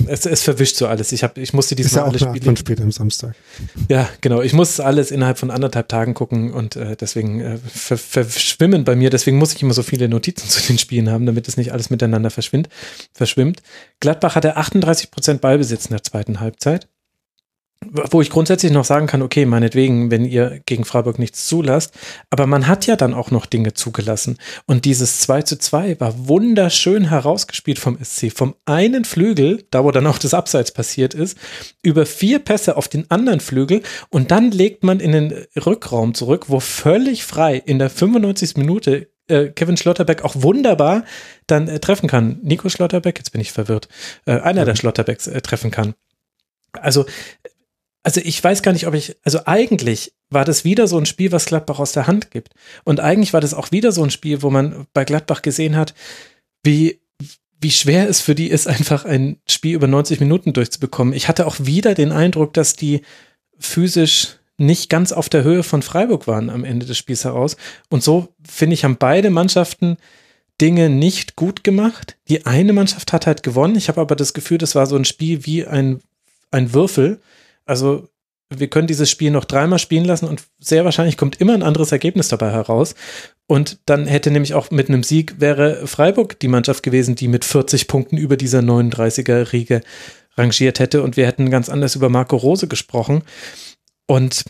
Es, 0.08 0.26
es 0.26 0.42
verwischt 0.42 0.76
so 0.76 0.88
alles. 0.88 1.12
Ich, 1.12 1.24
hab, 1.24 1.38
ich 1.38 1.54
musste 1.54 1.76
diesmal 1.76 2.12
Ist 2.14 2.22
ja 2.22 2.26
alle 2.26 2.36
Spiele. 2.36 2.46
Von 2.46 2.58
spät 2.58 2.82
am 2.82 2.92
Samstag. 2.92 3.36
Ja, 3.88 4.10
genau. 4.20 4.42
Ich 4.42 4.54
muss 4.54 4.80
alles 4.80 5.12
innerhalb 5.12 5.38
von 5.38 5.52
anderthalb 5.52 5.88
Tagen 5.88 6.14
gucken 6.14 6.52
und 6.52 6.76
äh, 6.76 6.96
deswegen 6.96 7.40
äh, 7.40 7.58
ver, 7.58 7.98
verschwimmen 7.98 8.84
bei 8.84 8.96
mir. 8.96 9.10
Deswegen 9.10 9.38
muss 9.38 9.54
ich 9.54 9.62
immer 9.62 9.74
so 9.74 9.84
viele 9.84 10.10
Notizen 10.10 10.48
zu 10.50 10.62
den 10.62 10.78
Spielen 10.78 11.10
haben, 11.10 11.26
damit 11.26 11.48
es 11.48 11.56
nicht 11.56 11.72
alles 11.72 11.90
miteinander 11.90 12.32
verschwimmt. 12.32 12.68
verschwimmt. 13.14 13.62
Gladbach 14.00 14.36
hatte 14.36 14.58
38 14.58 15.12
Prozent 15.12 15.42
Ballbesitz 15.42 15.86
in 15.86 15.92
der 15.92 16.04
zweiten 16.04 16.40
Halbzeit 16.40 16.88
wo 17.90 18.22
ich 18.22 18.30
grundsätzlich 18.30 18.72
noch 18.72 18.86
sagen 18.86 19.08
kann, 19.08 19.22
okay, 19.22 19.46
meinetwegen, 19.46 20.12
wenn 20.12 20.24
ihr 20.24 20.62
gegen 20.66 20.86
Freiburg 20.86 21.18
nichts 21.18 21.48
zulasst, 21.48 21.94
aber 22.30 22.46
man 22.46 22.68
hat 22.68 22.86
ja 22.86 22.96
dann 22.96 23.14
auch 23.14 23.32
noch 23.32 23.46
Dinge 23.48 23.74
zugelassen. 23.74 24.38
Und 24.68 24.86
dieses 24.86 25.22
2 25.22 25.42
zu 25.42 25.58
2 25.58 26.00
war 26.00 26.28
wunderschön 26.28 27.10
herausgespielt 27.10 27.80
vom 27.80 27.98
SC. 28.02 28.32
Vom 28.32 28.56
einen 28.66 29.04
Flügel, 29.04 29.66
da 29.72 29.84
wo 29.84 29.92
dann 29.92 30.08
auch 30.08 30.20
das 30.20 30.34
Abseits 30.34 30.72
passiert 30.72 31.14
ist, 31.14 31.38
über 31.82 32.06
vier 32.06 32.40
Pässe 32.40 32.78
auf 32.78 32.88
den 32.88 33.10
anderen 33.10 33.40
Flügel 33.40 33.82
und 34.10 34.32
dann 34.32 34.52
legt 34.52 34.84
man 34.84 35.00
in 35.00 35.12
den 35.12 35.46
Rückraum 35.66 36.14
zurück, 36.14 36.46
wo 36.48 36.60
völlig 36.60 37.24
frei 37.24 37.56
in 37.58 37.80
der 37.80 37.90
95. 37.90 38.58
Minute 38.58 39.10
äh, 39.28 39.48
Kevin 39.50 39.78
Schlotterbeck 39.78 40.24
auch 40.24 40.36
wunderbar 40.38 41.04
dann 41.48 41.68
äh, 41.68 41.80
treffen 41.80 42.08
kann. 42.08 42.40
Nico 42.44 42.70
Schlotterbeck, 42.70 43.18
jetzt 43.18 43.32
bin 43.32 43.42
ich 43.42 43.52
verwirrt, 43.52 43.88
äh, 44.26 44.40
einer 44.40 44.66
der 44.66 44.76
Schlotterbecks 44.76 45.28
äh, 45.28 45.42
treffen 45.42 45.72
kann. 45.72 45.96
Also 46.74 47.06
also 48.04 48.22
ich 48.24 48.44
weiß 48.44 48.64
gar 48.64 48.74
nicht, 48.74 48.88
ob 48.88 48.94
ich, 48.94 49.16
also 49.24 49.40
eigentlich 49.46 50.14
war 50.30 50.46
das 50.46 50.64
wieder 50.64 50.88
so 50.88 50.98
ein 50.98 51.06
Spiel, 51.06 51.32
was 51.32 51.46
Gladbach 51.46 51.80
aus 51.80 51.92
der 51.92 52.08
Hand 52.08 52.32
gibt. 52.32 52.54
Und 52.84 53.00
eigentlich 53.00 53.34
war 53.34 53.42
das 53.42 53.54
auch 53.54 53.72
wieder 53.72 53.92
so 53.92 54.04
ein 54.04 54.12
Spiel, 54.12 54.42
wo 54.42 54.50
man 54.50 54.88
bei 54.94 55.06
Gladbach 55.06 55.42
gesehen 55.42 55.76
hat, 55.76 55.94
wie, 56.64 57.02
wie 57.60 57.72
schwer 57.72 58.10
es 58.10 58.22
für 58.22 58.34
die 58.34 58.50
ist, 58.50 58.68
einfach 58.68 59.06
ein 59.06 59.38
Spiel 59.48 59.76
über 59.76 59.88
90 59.88 60.20
Minuten 60.20 60.54
durchzubekommen. 60.54 61.14
Ich 61.14 61.28
hatte 61.28 61.46
auch 61.46 61.58
wieder 61.60 61.94
den 61.94 62.12
Eindruck, 62.12 62.54
dass 62.54 62.76
die 62.76 63.02
physisch 63.60 64.38
nicht 64.58 64.90
ganz 64.90 65.12
auf 65.12 65.30
der 65.30 65.44
Höhe 65.44 65.64
von 65.64 65.82
Freiburg 65.82 66.28
waren 66.28 66.50
am 66.50 66.64
Ende 66.64 66.86
des 66.86 66.98
Spiels 66.98 67.26
heraus. 67.26 67.58
Und 67.90 68.04
so, 68.04 68.30
finde 68.48 68.74
ich, 68.74 68.84
haben 68.84 68.98
beide 68.98 69.30
Mannschaften 69.30 69.98
Dinge 70.60 70.90
nicht 70.90 71.36
gut 71.36 71.64
gemacht. 71.64 72.18
Die 72.30 72.46
eine 72.46 72.74
Mannschaft 72.74 73.14
hat 73.14 73.26
halt 73.26 73.44
gewonnen. 73.44 73.76
Ich 73.76 73.90
habe 73.90 74.02
aber 74.02 74.16
das 74.16 74.34
Gefühl, 74.34 74.60
das 74.60 74.76
war 74.76 74.86
so 74.86 74.96
ein 74.96 75.06
Spiel 75.06 75.46
wie 75.46 75.66
ein, 75.66 76.02
ein 76.52 76.74
Würfel 76.74 77.20
also 77.66 78.08
wir 78.50 78.68
können 78.68 78.88
dieses 78.88 79.10
Spiel 79.10 79.32
noch 79.32 79.46
dreimal 79.46 79.80
spielen 79.80 80.04
lassen 80.04 80.28
und 80.28 80.44
sehr 80.60 80.84
wahrscheinlich 80.84 81.18
kommt 81.18 81.40
immer 81.40 81.54
ein 81.54 81.64
anderes 81.64 81.92
Ergebnis 81.92 82.28
dabei 82.28 82.52
heraus. 82.52 82.96
Und 83.48 83.80
dann 83.86 84.08
hätte 84.08 84.30
nämlich 84.30 84.54
auch 84.54 84.72
mit 84.72 84.90
einem 84.90 85.04
Sieg 85.04 85.40
wäre 85.40 85.88
Freiburg 85.88 86.40
die 86.40 86.48
Mannschaft 86.50 86.84
gewesen, 86.84 87.16
die 87.16 87.28
mit 87.28 87.46
40 87.46 87.88
Punkten 87.88 88.18
über 88.18 88.36
dieser 88.38 88.60
39er-Riege 88.60 89.82
rangiert 90.38 90.80
hätte 90.80 91.02
und 91.02 91.18
wir 91.18 91.28
hätten 91.28 91.50
ganz 91.50 91.70
anders 91.70 91.96
über 91.96 92.10
Marco 92.10 92.36
Rose 92.36 92.68
gesprochen. 92.68 93.24
Und 94.06 94.44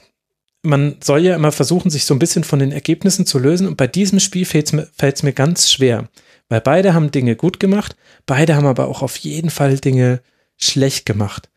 man 0.63 0.97
soll 1.03 1.21
ja 1.21 1.35
immer 1.35 1.51
versuchen, 1.51 1.89
sich 1.89 2.05
so 2.05 2.13
ein 2.13 2.19
bisschen 2.19 2.43
von 2.43 2.59
den 2.59 2.71
Ergebnissen 2.71 3.25
zu 3.25 3.39
lösen. 3.39 3.67
Und 3.67 3.77
bei 3.77 3.87
diesem 3.87 4.19
Spiel 4.19 4.45
fällt 4.45 4.73
es 4.99 5.23
mir, 5.23 5.33
ganz 5.33 5.71
schwer. 5.71 6.09
Weil 6.49 6.61
beide 6.61 6.93
haben 6.93 7.11
Dinge 7.11 7.35
gut 7.35 7.59
gemacht, 7.59 7.95
beide 8.25 8.55
haben 8.55 8.67
aber 8.67 8.87
auch 8.87 9.01
auf 9.01 9.17
jeden 9.17 9.49
Fall 9.49 9.77
Dinge 9.77 10.21
schlecht 10.57 11.05
gemacht. 11.05 11.49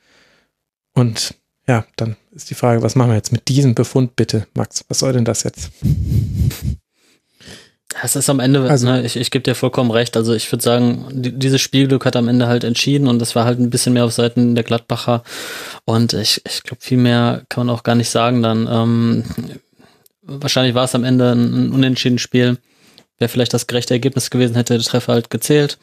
Und 0.94 1.34
ja, 1.67 1.84
dann 1.97 2.17
ist 2.33 2.51
die 2.51 2.55
Frage, 2.55 2.83
was 2.83 2.94
machen 2.94 3.10
wir 3.10 3.17
jetzt 3.17 3.33
mit 3.33 3.49
diesem 3.49 3.75
Befund 3.75 4.17
bitte, 4.17 4.47
Max? 4.55 4.84
Was 4.89 4.99
soll 4.99 5.12
denn 5.12 5.25
das 5.25 5.44
jetzt? 5.44 5.70
Es 8.02 8.17
ist 8.17 8.28
am 8.28 8.41
Ende, 8.41 8.68
also, 8.68 8.86
ne, 8.86 9.05
ich, 9.05 9.17
ich 9.17 9.31
gebe 9.31 9.44
dir 9.44 9.55
vollkommen 9.55 9.91
recht. 9.91 10.17
Also 10.17 10.34
ich 10.34 10.51
würde 10.51 10.62
sagen, 10.65 11.07
die, 11.12 11.33
dieses 11.33 11.60
Spielglück 11.60 12.05
hat 12.05 12.17
am 12.17 12.28
Ende 12.28 12.49
halt 12.49 12.65
entschieden 12.65 13.07
und 13.07 13.18
das 13.20 13.36
war 13.36 13.44
halt 13.44 13.60
ein 13.60 13.70
bisschen 13.70 13.93
mehr 13.93 14.05
auf 14.05 14.12
Seiten 14.12 14.55
der 14.55 14.65
Gladbacher. 14.65 15.23
Und 15.84 16.12
ich, 16.12 16.43
ich 16.47 16.62
glaube, 16.65 16.83
viel 16.83 16.99
mehr 16.99 17.44
kann 17.49 17.67
man 17.67 17.75
auch 17.75 17.83
gar 17.83 17.94
nicht 17.94 18.10
sagen 18.10 18.43
dann. 18.43 18.68
Ähm, 18.70 19.25
wahrscheinlich 20.23 20.75
war 20.75 20.84
es 20.84 20.94
am 20.94 21.05
Ende 21.05 21.33
ein, 21.33 21.68
ein 21.68 21.73
unentschieden 21.73 22.18
Spiel. 22.18 22.59
Wäre 23.18 23.28
vielleicht 23.28 23.55
das 23.55 23.68
gerechte 23.68 23.94
Ergebnis 23.94 24.31
gewesen, 24.31 24.57
hätte 24.57 24.75
der 24.75 24.83
Treffer 24.83 25.12
halt 25.12 25.31
gezählt. 25.31 25.78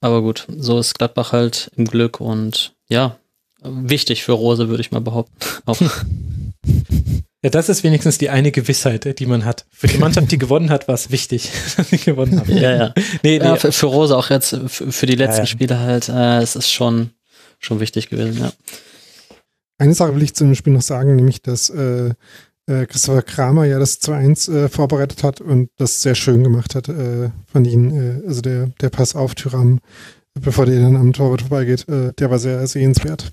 Aber 0.00 0.20
gut, 0.20 0.46
so 0.54 0.78
ist 0.78 0.98
Gladbach 0.98 1.32
halt 1.32 1.70
im 1.76 1.86
Glück 1.86 2.20
und 2.20 2.74
ja, 2.88 3.16
wichtig 3.62 4.24
für 4.24 4.32
Rose, 4.32 4.68
würde 4.68 4.80
ich 4.80 4.90
mal 4.90 5.00
behaupten. 5.00 5.34
Auch. 5.66 5.80
Ja, 7.40 7.50
das 7.50 7.68
ist 7.68 7.84
wenigstens 7.84 8.18
die 8.18 8.30
eine 8.30 8.50
Gewissheit, 8.50 9.20
die 9.20 9.26
man 9.26 9.44
hat. 9.44 9.64
Für 9.70 9.86
die 9.86 9.98
Mannschaft, 9.98 10.32
die 10.32 10.38
gewonnen 10.38 10.70
hat, 10.70 10.88
war 10.88 10.96
es 10.96 11.12
wichtig, 11.12 11.52
dass 11.76 11.88
sie 11.88 11.98
gewonnen 11.98 12.40
haben. 12.40 12.56
Ja, 12.56 12.74
ja. 12.74 12.94
nee, 13.22 13.38
nee. 13.38 13.44
ja 13.44 13.54
für, 13.54 13.70
für, 13.70 13.86
Rose 13.86 14.16
auch 14.16 14.28
jetzt, 14.28 14.58
für 14.66 15.06
die 15.06 15.14
letzten 15.14 15.36
ja, 15.36 15.42
ja. 15.42 15.46
Spiele 15.46 15.78
halt, 15.78 16.08
äh, 16.08 16.38
es 16.38 16.56
ist 16.56 16.72
schon, 16.72 17.10
schon 17.60 17.78
wichtig 17.78 18.10
gewesen, 18.10 18.40
ja. 18.40 18.52
Eine 19.78 19.94
Sache 19.94 20.16
will 20.16 20.22
ich 20.24 20.34
zu 20.34 20.42
dem 20.42 20.56
Spiel 20.56 20.72
noch 20.72 20.82
sagen, 20.82 21.14
nämlich, 21.14 21.40
dass 21.40 21.70
äh, 21.70 22.10
äh, 22.68 22.86
Christopher 22.86 23.22
Kramer 23.22 23.64
ja 23.64 23.78
das 23.78 24.00
2-1 24.02 24.52
äh, 24.52 24.68
vorbereitet 24.68 25.22
hat 25.22 25.40
und 25.40 25.70
das 25.76 26.02
sehr 26.02 26.16
schön 26.16 26.42
gemacht 26.42 26.74
hat 26.74 26.88
äh, 26.88 27.30
von 27.46 27.64
ihm. 27.64 27.94
Äh, 27.94 28.26
also 28.26 28.40
der, 28.40 28.66
der 28.80 28.90
Pass 28.90 29.14
auf 29.14 29.36
Tyram, 29.36 29.78
bevor 30.34 30.66
der 30.66 30.80
dann 30.80 30.96
am 30.96 31.12
Torwart 31.12 31.42
vorbeigeht, 31.42 31.88
äh, 31.88 32.12
der 32.12 32.30
war 32.30 32.38
sehr 32.38 32.66
sehenswert. 32.66 33.32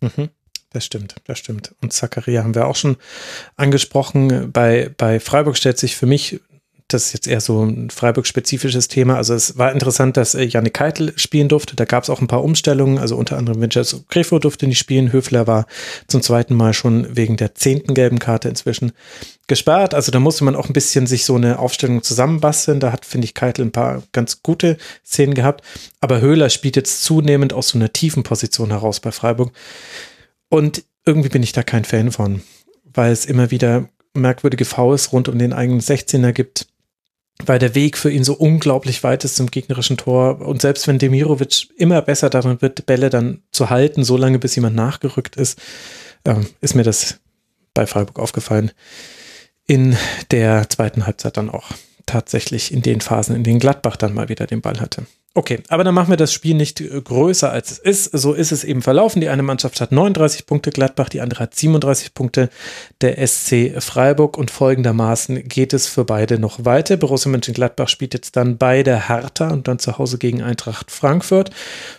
Mhm. 0.00 0.30
Das 0.72 0.84
stimmt, 0.84 1.16
das 1.24 1.38
stimmt. 1.38 1.74
Und 1.82 1.92
Zakaria 1.92 2.44
haben 2.44 2.54
wir 2.54 2.66
auch 2.66 2.76
schon 2.76 2.96
angesprochen. 3.56 4.52
Bei, 4.52 4.90
bei 4.96 5.18
Freiburg 5.18 5.56
stellt 5.56 5.78
sich 5.78 5.96
für 5.96 6.06
mich, 6.06 6.40
das 6.92 7.06
ist 7.06 7.12
jetzt 7.12 7.26
eher 7.26 7.40
so 7.40 7.64
ein 7.64 7.90
Freiburg-spezifisches 7.90 8.88
Thema. 8.88 9.16
Also 9.16 9.34
es 9.34 9.56
war 9.56 9.72
interessant, 9.72 10.16
dass 10.16 10.34
äh, 10.34 10.44
Janik 10.44 10.74
Keitel 10.74 11.12
spielen 11.16 11.48
durfte. 11.48 11.76
Da 11.76 11.84
gab 11.84 12.02
es 12.02 12.10
auch 12.10 12.20
ein 12.20 12.26
paar 12.26 12.44
Umstellungen. 12.44 12.98
Also 12.98 13.16
unter 13.16 13.36
anderem 13.38 13.60
Vincenzo 13.60 14.04
Grefo 14.08 14.38
durfte 14.38 14.66
nicht 14.66 14.78
spielen. 14.78 15.12
Höfler 15.12 15.46
war 15.46 15.66
zum 16.08 16.22
zweiten 16.22 16.54
Mal 16.54 16.74
schon 16.74 17.16
wegen 17.16 17.36
der 17.36 17.54
zehnten 17.54 17.94
gelben 17.94 18.18
Karte 18.18 18.48
inzwischen 18.48 18.92
gesperrt. 19.46 19.94
Also 19.94 20.12
da 20.12 20.20
musste 20.20 20.44
man 20.44 20.56
auch 20.56 20.68
ein 20.68 20.72
bisschen 20.72 21.06
sich 21.06 21.24
so 21.24 21.36
eine 21.36 21.58
Aufstellung 21.58 22.02
zusammenbasteln. 22.02 22.80
Da 22.80 22.92
hat, 22.92 23.04
finde 23.04 23.24
ich, 23.24 23.34
Keitel 23.34 23.64
ein 23.64 23.72
paar 23.72 24.02
ganz 24.12 24.42
gute 24.42 24.76
Szenen 25.04 25.34
gehabt. 25.34 25.64
Aber 26.00 26.20
Höhler 26.20 26.50
spielt 26.50 26.76
jetzt 26.76 27.02
zunehmend 27.04 27.52
aus 27.52 27.68
so 27.68 27.78
einer 27.78 27.92
tiefen 27.92 28.22
Position 28.22 28.70
heraus 28.70 29.00
bei 29.00 29.12
Freiburg. 29.12 29.52
Und 30.48 30.84
irgendwie 31.06 31.28
bin 31.28 31.42
ich 31.42 31.52
da 31.52 31.62
kein 31.62 31.84
Fan 31.84 32.12
von, 32.12 32.42
weil 32.84 33.12
es 33.12 33.24
immer 33.24 33.50
wieder 33.50 33.88
merkwürdige 34.14 34.64
Fouls 34.64 35.12
rund 35.12 35.28
um 35.28 35.38
den 35.38 35.52
eigenen 35.52 35.80
16er 35.80 36.32
gibt, 36.32 36.66
weil 37.46 37.58
der 37.58 37.74
Weg 37.74 37.96
für 37.96 38.10
ihn 38.10 38.24
so 38.24 38.34
unglaublich 38.34 39.02
weit 39.02 39.24
ist 39.24 39.36
zum 39.36 39.50
gegnerischen 39.50 39.96
Tor. 39.96 40.40
Und 40.40 40.62
selbst 40.62 40.86
wenn 40.86 40.98
Demirovic 40.98 41.68
immer 41.76 42.02
besser 42.02 42.30
darin 42.30 42.60
wird, 42.62 42.86
Bälle 42.86 43.10
dann 43.10 43.42
zu 43.52 43.70
halten, 43.70 44.04
so 44.04 44.16
lange 44.16 44.38
bis 44.38 44.54
jemand 44.54 44.76
nachgerückt 44.76 45.36
ist, 45.36 45.60
äh, 46.24 46.36
ist 46.60 46.74
mir 46.74 46.82
das 46.82 47.20
bei 47.74 47.86
Freiburg 47.86 48.18
aufgefallen. 48.18 48.72
In 49.66 49.96
der 50.30 50.68
zweiten 50.68 51.06
Halbzeit 51.06 51.36
dann 51.36 51.50
auch 51.50 51.70
tatsächlich 52.06 52.72
in 52.72 52.82
den 52.82 53.00
Phasen, 53.00 53.36
in 53.36 53.44
denen 53.44 53.60
Gladbach 53.60 53.96
dann 53.96 54.14
mal 54.14 54.28
wieder 54.28 54.46
den 54.46 54.60
Ball 54.60 54.80
hatte. 54.80 55.06
Okay, 55.32 55.60
aber 55.68 55.84
dann 55.84 55.94
machen 55.94 56.10
wir 56.10 56.16
das 56.16 56.32
Spiel 56.32 56.56
nicht 56.56 56.80
äh, 56.80 56.88
größer 56.88 57.52
als 57.52 57.70
es 57.70 57.78
ist. 57.78 58.18
So 58.18 58.32
ist 58.32 58.50
es 58.50 58.64
eben 58.64 58.82
verlaufen. 58.82 59.20
Die 59.20 59.28
eine 59.28 59.44
Mannschaft 59.44 59.80
hat 59.80 59.92
39 59.92 60.44
Punkte, 60.44 60.70
Gladbach, 60.72 61.08
die 61.08 61.20
andere 61.20 61.44
hat 61.44 61.54
37 61.54 62.14
Punkte, 62.14 62.50
der 63.00 63.24
SC 63.24 63.80
Freiburg 63.80 64.36
und 64.36 64.50
folgendermaßen 64.50 65.44
geht 65.46 65.72
es 65.72 65.86
für 65.86 66.04
beide 66.04 66.40
noch 66.40 66.64
weiter. 66.64 66.96
Borussia 66.96 67.30
Mönchengladbach 67.30 67.88
spielt 67.88 68.12
jetzt 68.12 68.34
dann 68.34 68.58
bei 68.58 68.82
der 68.82 69.08
Hertha 69.08 69.50
und 69.50 69.68
dann 69.68 69.78
zu 69.78 69.98
Hause 69.98 70.18
gegen 70.18 70.42
Eintracht 70.42 70.90
Frankfurt. 70.90 71.50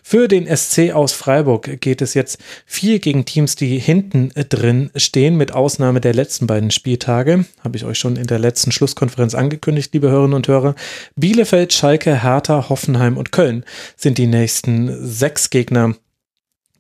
Für 0.03 0.27
den 0.27 0.45
SC 0.53 0.91
aus 0.91 1.13
Freiburg 1.13 1.79
geht 1.79 2.01
es 2.01 2.13
jetzt 2.15 2.37
viel 2.65 2.99
gegen 2.99 3.23
Teams, 3.23 3.55
die 3.55 3.79
hinten 3.79 4.33
drin 4.49 4.91
stehen, 4.97 5.37
mit 5.37 5.53
Ausnahme 5.53 6.01
der 6.01 6.13
letzten 6.13 6.47
beiden 6.47 6.69
Spieltage. 6.69 7.45
Habe 7.63 7.77
ich 7.77 7.85
euch 7.85 7.97
schon 7.97 8.17
in 8.17 8.27
der 8.27 8.39
letzten 8.39 8.73
Schlusskonferenz 8.73 9.35
angekündigt, 9.35 9.93
liebe 9.93 10.09
Hörerinnen 10.09 10.35
und 10.35 10.49
Hörer. 10.49 10.75
Bielefeld, 11.15 11.71
Schalke, 11.71 12.23
Hertha, 12.23 12.67
Hoffenheim 12.67 13.20
und 13.21 13.31
Köln 13.31 13.63
sind 13.95 14.17
die 14.17 14.25
nächsten 14.25 15.05
sechs 15.07 15.51
Gegner, 15.51 15.95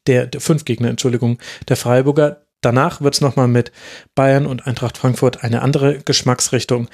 der, 0.07 0.25
der 0.25 0.41
fünf 0.41 0.65
Gegner, 0.65 0.89
Entschuldigung, 0.89 1.37
der 1.67 1.77
Freiburger. 1.77 2.47
Danach 2.61 2.99
wird 2.99 3.13
es 3.13 3.21
nochmal 3.21 3.47
mit 3.47 3.71
Bayern 4.15 4.47
und 4.47 4.65
Eintracht 4.65 4.97
Frankfurt 4.97 5.43
eine 5.43 5.61
andere 5.61 5.99
Geschmacksrichtung. 5.99 6.89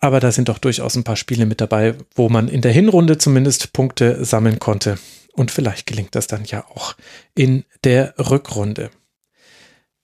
Aber 0.00 0.20
da 0.20 0.30
sind 0.32 0.50
doch 0.50 0.58
durchaus 0.58 0.96
ein 0.96 1.04
paar 1.04 1.16
Spiele 1.16 1.46
mit 1.46 1.62
dabei, 1.62 1.94
wo 2.14 2.28
man 2.28 2.48
in 2.48 2.60
der 2.60 2.72
Hinrunde 2.72 3.16
zumindest 3.16 3.72
Punkte 3.72 4.22
sammeln 4.22 4.58
konnte. 4.58 4.98
Und 5.32 5.50
vielleicht 5.50 5.86
gelingt 5.86 6.14
das 6.14 6.26
dann 6.26 6.44
ja 6.44 6.66
auch 6.68 6.94
in 7.34 7.64
der 7.84 8.14
Rückrunde. 8.18 8.90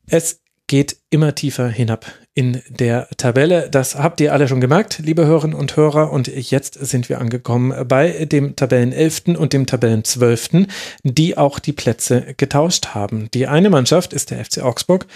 Es 0.07 0.40
geht 0.70 0.99
immer 1.10 1.34
tiefer 1.34 1.68
hinab 1.68 2.07
in 2.32 2.62
der 2.68 3.08
Tabelle. 3.16 3.68
Das 3.68 3.97
habt 3.97 4.20
ihr 4.20 4.32
alle 4.32 4.47
schon 4.47 4.60
gemerkt, 4.60 5.00
liebe 5.00 5.26
Hörerinnen 5.26 5.58
und 5.58 5.76
Hörer. 5.76 6.12
Und 6.12 6.28
jetzt 6.28 6.74
sind 6.74 7.08
wir 7.08 7.20
angekommen 7.20 7.89
bei 7.89 8.24
dem 8.24 8.55
Tabellenelften 8.55 9.36
und 9.36 9.52
dem 9.52 9.66
Tabellenzwölften, 9.66 10.68
die 11.02 11.36
auch 11.36 11.58
die 11.58 11.73
Plätze 11.73 12.34
getauscht 12.36 12.94
haben. 12.94 13.28
Die 13.34 13.49
eine 13.49 13.68
Mannschaft 13.68 14.12
ist 14.12 14.31
der 14.31 14.44
FC 14.44 14.58
Augsburg 14.62 15.08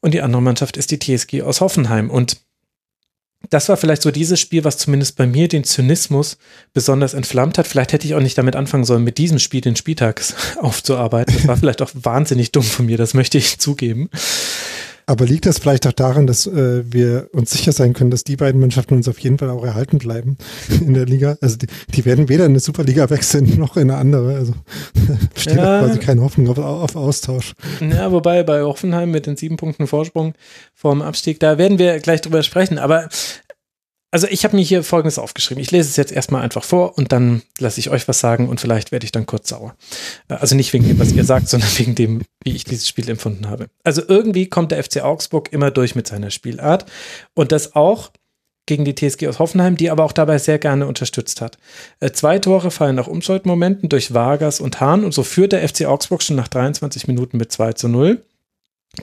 und 0.00 0.14
die 0.14 0.20
andere 0.20 0.42
Mannschaft 0.42 0.76
ist 0.76 0.90
die 0.90 0.98
TSG 0.98 1.42
aus 1.42 1.60
Hoffenheim. 1.60 2.10
Und 2.10 2.38
das 3.50 3.68
war 3.68 3.76
vielleicht 3.76 4.02
so 4.02 4.10
dieses 4.10 4.40
Spiel, 4.40 4.64
was 4.64 4.78
zumindest 4.78 5.16
bei 5.16 5.26
mir 5.26 5.46
den 5.46 5.62
Zynismus 5.62 6.38
besonders 6.72 7.14
entflammt 7.14 7.56
hat. 7.56 7.68
Vielleicht 7.68 7.92
hätte 7.92 8.06
ich 8.06 8.16
auch 8.16 8.20
nicht 8.20 8.36
damit 8.36 8.56
anfangen 8.56 8.84
sollen, 8.84 9.04
mit 9.04 9.16
diesem 9.16 9.38
Spiel 9.38 9.60
den 9.60 9.76
Spieltag 9.76 10.22
aufzuarbeiten. 10.60 11.34
Das 11.36 11.46
war 11.46 11.56
vielleicht 11.56 11.82
auch 11.82 11.90
wahnsinnig 11.94 12.50
dumm 12.50 12.64
von 12.64 12.86
mir, 12.86 12.98
das 12.98 13.14
möchte 13.14 13.38
ich 13.38 13.58
zugeben. 13.60 14.10
Aber 15.08 15.24
liegt 15.24 15.46
das 15.46 15.58
vielleicht 15.58 15.86
auch 15.86 15.92
daran, 15.92 16.26
dass 16.26 16.46
äh, 16.46 16.84
wir 16.84 17.30
uns 17.32 17.50
sicher 17.50 17.72
sein 17.72 17.94
können, 17.94 18.10
dass 18.10 18.24
die 18.24 18.36
beiden 18.36 18.60
Mannschaften 18.60 18.92
uns 18.92 19.08
auf 19.08 19.18
jeden 19.20 19.38
Fall 19.38 19.48
auch 19.48 19.64
erhalten 19.64 19.96
bleiben 19.96 20.36
in 20.68 20.92
der 20.92 21.06
Liga? 21.06 21.38
Also 21.40 21.56
die, 21.56 21.66
die 21.94 22.04
werden 22.04 22.28
weder 22.28 22.44
in 22.44 22.52
eine 22.52 22.60
Superliga 22.60 23.08
wechseln 23.08 23.54
noch 23.58 23.78
in 23.78 23.90
eine 23.90 23.98
andere. 23.98 24.34
Also 24.34 24.52
besteht 25.34 25.56
ja. 25.56 25.80
quasi 25.80 25.98
keine 25.98 26.20
Hoffnung 26.20 26.48
auf, 26.48 26.58
auf 26.58 26.94
Austausch. 26.94 27.54
Ja, 27.80 28.12
wobei 28.12 28.42
bei 28.42 28.60
Hoffenheim 28.60 29.10
mit 29.10 29.24
den 29.24 29.38
sieben 29.38 29.56
Punkten 29.56 29.86
Vorsprung 29.86 30.34
vorm 30.74 31.00
Abstieg, 31.00 31.40
da 31.40 31.56
werden 31.56 31.78
wir 31.78 32.00
gleich 32.00 32.20
drüber 32.20 32.42
sprechen. 32.42 32.76
Aber 32.76 33.08
also 34.10 34.26
ich 34.28 34.44
habe 34.44 34.56
mir 34.56 34.62
hier 34.62 34.82
Folgendes 34.82 35.18
aufgeschrieben. 35.18 35.62
Ich 35.62 35.70
lese 35.70 35.88
es 35.88 35.96
jetzt 35.96 36.12
erstmal 36.12 36.42
einfach 36.42 36.64
vor 36.64 36.96
und 36.96 37.12
dann 37.12 37.42
lasse 37.58 37.78
ich 37.80 37.90
euch 37.90 38.08
was 38.08 38.20
sagen 38.20 38.48
und 38.48 38.60
vielleicht 38.60 38.90
werde 38.90 39.04
ich 39.04 39.12
dann 39.12 39.26
kurz 39.26 39.48
sauer. 39.48 39.74
Äh, 40.28 40.34
also 40.34 40.56
nicht 40.56 40.72
wegen 40.72 40.86
dem, 40.86 40.98
was 40.98 41.12
ihr 41.12 41.24
sagt, 41.24 41.48
sondern 41.48 41.70
wegen 41.76 41.94
dem, 41.94 42.22
wie 42.42 42.54
ich 42.54 42.64
dieses 42.64 42.88
Spiel 42.88 43.08
empfunden 43.10 43.48
habe. 43.48 43.68
Also 43.84 44.02
irgendwie 44.06 44.48
kommt 44.48 44.72
der 44.72 44.82
FC 44.82 45.02
Augsburg 45.02 45.52
immer 45.52 45.70
durch 45.70 45.94
mit 45.94 46.06
seiner 46.06 46.30
Spielart 46.30 46.86
und 47.34 47.52
das 47.52 47.74
auch 47.76 48.10
gegen 48.66 48.84
die 48.84 48.94
TSG 48.94 49.28
aus 49.28 49.38
Hoffenheim, 49.38 49.76
die 49.76 49.90
aber 49.90 50.04
auch 50.04 50.12
dabei 50.12 50.38
sehr 50.38 50.58
gerne 50.58 50.86
unterstützt 50.86 51.40
hat. 51.40 51.58
Äh, 52.00 52.12
zwei 52.12 52.38
Tore 52.38 52.70
fallen 52.70 52.96
nach 52.96 53.08
Umschaltmomenten 53.08 53.88
durch 53.88 54.14
Vargas 54.14 54.60
und 54.60 54.80
Hahn 54.80 55.04
und 55.04 55.12
so 55.12 55.22
führt 55.22 55.52
der 55.52 55.66
FC 55.66 55.86
Augsburg 55.86 56.22
schon 56.22 56.36
nach 56.36 56.48
23 56.48 57.08
Minuten 57.08 57.36
mit 57.36 57.52
2 57.52 57.74
zu 57.74 57.88
0. 57.88 58.22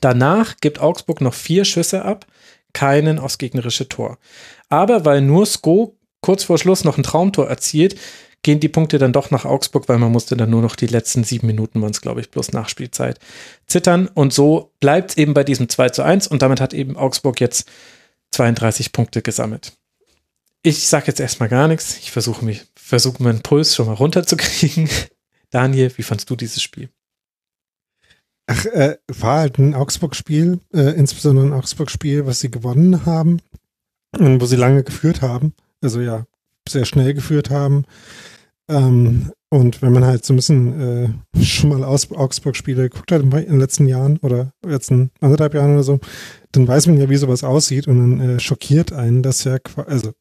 Danach 0.01 0.58
gibt 0.61 0.80
Augsburg 0.80 1.22
noch 1.22 1.34
vier 1.34 1.66
Schüsse 1.66 2.06
ab, 2.06 2.25
keinen 2.74 3.19
aufs 3.19 3.38
gegnerische 3.38 3.88
Tor. 3.88 4.17
Aber 4.76 5.06
weil 5.06 5.22
nur 5.22 5.45
Sko 5.45 5.95
kurz 6.20 6.44
vor 6.44 6.58
Schluss 6.58 6.84
noch 6.84 6.98
ein 6.98 7.04
Traumtor 7.04 7.48
erzielt, 7.48 7.98
gehen 8.44 8.60
die 8.60 8.68
Punkte 8.68 8.98
dann 8.98 9.14
doch 9.14 9.32
nach 9.32 9.45
Augsburg, 9.45 9.88
weil 9.88 10.00
man 10.00 10.12
musste 10.12 10.36
dann 10.36 10.50
nur 10.50 10.62
noch 10.62 10.76
die 10.76 10.88
letzten 10.88 11.24
sieben 11.24 11.48
Minuten, 11.48 11.82
waren 11.82 11.92
es 11.92 12.02
glaube 12.02 12.20
ich, 12.20 12.30
plus 12.30 12.52
Nachspielzeit, 12.52 13.18
zittern. 13.68 14.10
Und 14.14 14.34
so 14.34 14.74
bleibt 14.82 15.12
es 15.12 15.18
eben 15.18 15.34
bei 15.34 15.45
diesem 15.45 15.70
2 15.70 15.90
zu 15.92 16.04
1 16.04 16.28
und 16.28 16.42
damit 16.42 16.60
hat 16.60 16.74
eben 16.74 16.98
Augsburg 16.98 17.40
jetzt 17.40 17.70
32 18.32 18.92
Punkte 18.92 19.22
gesammelt. 19.22 19.72
Ich 20.62 20.90
sage 20.90 21.08
jetzt 21.08 21.22
erstmal 21.22 21.48
gar 21.48 21.70
nichts. 21.70 21.98
Ich 22.00 22.12
versuche 22.12 22.44
mich, 22.44 22.66
versuche 22.76 23.24
meinen 23.24 23.42
Puls 23.42 23.76
schon 23.76 23.86
mal 23.86 23.94
runterzukriegen. 23.94 24.90
Daniel, 25.52 25.90
wie 25.95 26.04
fandst 26.04 26.30
du 26.30 26.36
dieses 26.36 26.62
Spiel? 26.62 26.90
Ach, 28.48 28.66
äh, 28.66 28.98
war 29.08 29.40
halt 29.40 29.58
ein 29.58 29.74
Augsburg-Spiel, 29.74 30.60
äh, 30.74 30.98
insbesondere 30.98 31.45
ein 31.45 31.54
Augsburg-Spiel, 31.54 32.26
was 32.26 32.42
sie 32.42 32.52
gewonnen 32.52 33.06
haben 33.06 33.40
wo 34.19 34.45
sie 34.45 34.56
lange 34.56 34.84
geführt 34.84 35.22
haben, 35.22 35.53
also 35.82 36.02
ja, 36.02 36.26
sehr 36.68 36.85
schnell 36.85 37.14
geführt 37.14 37.50
haben. 37.50 37.85
Ähm, 38.68 39.32
und 39.50 39.82
wenn 39.82 39.94
man 39.94 40.06
halt 40.06 40.26
so 40.26 40.34
ein 40.34 40.38
bisschen 40.38 40.82
äh, 41.35 41.44
schon 41.44 41.69
mal 41.69 41.84
aus 41.84 42.11
Augsburg-Spiele 42.11 42.90
geguckt 42.90 43.11
hat 43.11 43.22
in 43.22 43.30
den 43.30 43.60
letzten 43.60 43.85
Jahren 43.85 44.18
oder 44.18 44.52
letzten 44.66 45.11
anderthalb 45.22 45.53
Jahren 45.53 45.74
oder 45.74 45.84
so, 45.84 46.00
dann 46.52 46.68
weiß 46.68 46.88
man 46.88 47.00
ja, 47.00 47.10
wie 47.10 47.16
sowas 47.16 47.44
aussieht 47.44 47.88
und 47.88 48.00
dann 48.00 48.30
äh, 48.30 48.40
schockiert 48.40 48.92
einen 48.92 49.22
das 49.22 49.44
ja, 49.44 49.58
also 49.85 50.11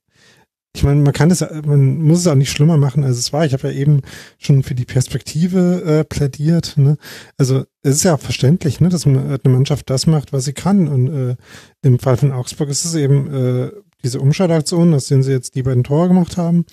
ich 0.76 0.82
meine, 0.82 1.00
man 1.00 1.12
kann 1.12 1.30
es, 1.30 1.40
man 1.40 2.02
muss 2.02 2.18
es 2.18 2.26
auch 2.26 2.34
nicht 2.34 2.50
schlimmer 2.50 2.76
machen, 2.76 3.04
als 3.04 3.16
es 3.16 3.32
war. 3.32 3.46
Ich 3.46 3.52
habe 3.52 3.68
ja 3.68 3.74
eben 3.78 4.02
schon 4.38 4.64
für 4.64 4.74
die 4.74 4.84
Perspektive 4.84 5.82
äh, 5.84 6.04
plädiert. 6.04 6.76
Ne? 6.76 6.96
Also 7.38 7.64
es 7.82 7.96
ist 7.96 8.02
ja 8.02 8.14
auch 8.14 8.20
verständlich, 8.20 8.80
ne, 8.80 8.88
dass 8.88 9.06
eine 9.06 9.38
Mannschaft 9.44 9.88
das 9.88 10.08
macht, 10.08 10.32
was 10.32 10.46
sie 10.46 10.52
kann. 10.52 10.88
Und 10.88 11.08
äh, 11.08 11.36
im 11.82 12.00
Fall 12.00 12.16
von 12.16 12.32
Augsburg 12.32 12.70
ist 12.70 12.84
es 12.84 12.96
eben 12.96 13.32
äh, 13.32 13.70
diese 14.02 14.20
Umschaltaktion, 14.20 14.94
aus 14.94 15.06
denen 15.06 15.22
sie 15.22 15.30
jetzt 15.30 15.54
die 15.54 15.62
beiden 15.62 15.84
Tore 15.84 16.08
gemacht 16.08 16.36
haben. 16.36 16.66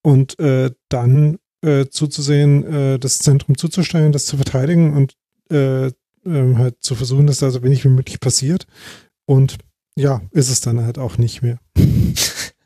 Und 0.00 0.38
äh, 0.38 0.70
dann 0.88 1.36
äh, 1.60 1.86
zuzusehen, 1.86 2.64
äh, 2.64 2.98
das 2.98 3.18
Zentrum 3.18 3.58
zuzustellen, 3.58 4.12
das 4.12 4.24
zu 4.24 4.36
verteidigen 4.36 4.94
und 4.94 5.14
äh, 5.50 5.88
äh, 5.88 5.92
halt 6.24 6.76
zu 6.80 6.94
versuchen, 6.94 7.26
dass 7.26 7.38
da 7.38 7.50
so 7.50 7.62
wenig 7.62 7.84
wie 7.84 7.88
möglich 7.88 8.18
passiert. 8.18 8.66
Und 9.26 9.58
ja, 9.94 10.22
ist 10.30 10.48
es 10.48 10.62
dann 10.62 10.80
halt 10.80 10.98
auch 10.98 11.18
nicht 11.18 11.42
mehr. 11.42 11.58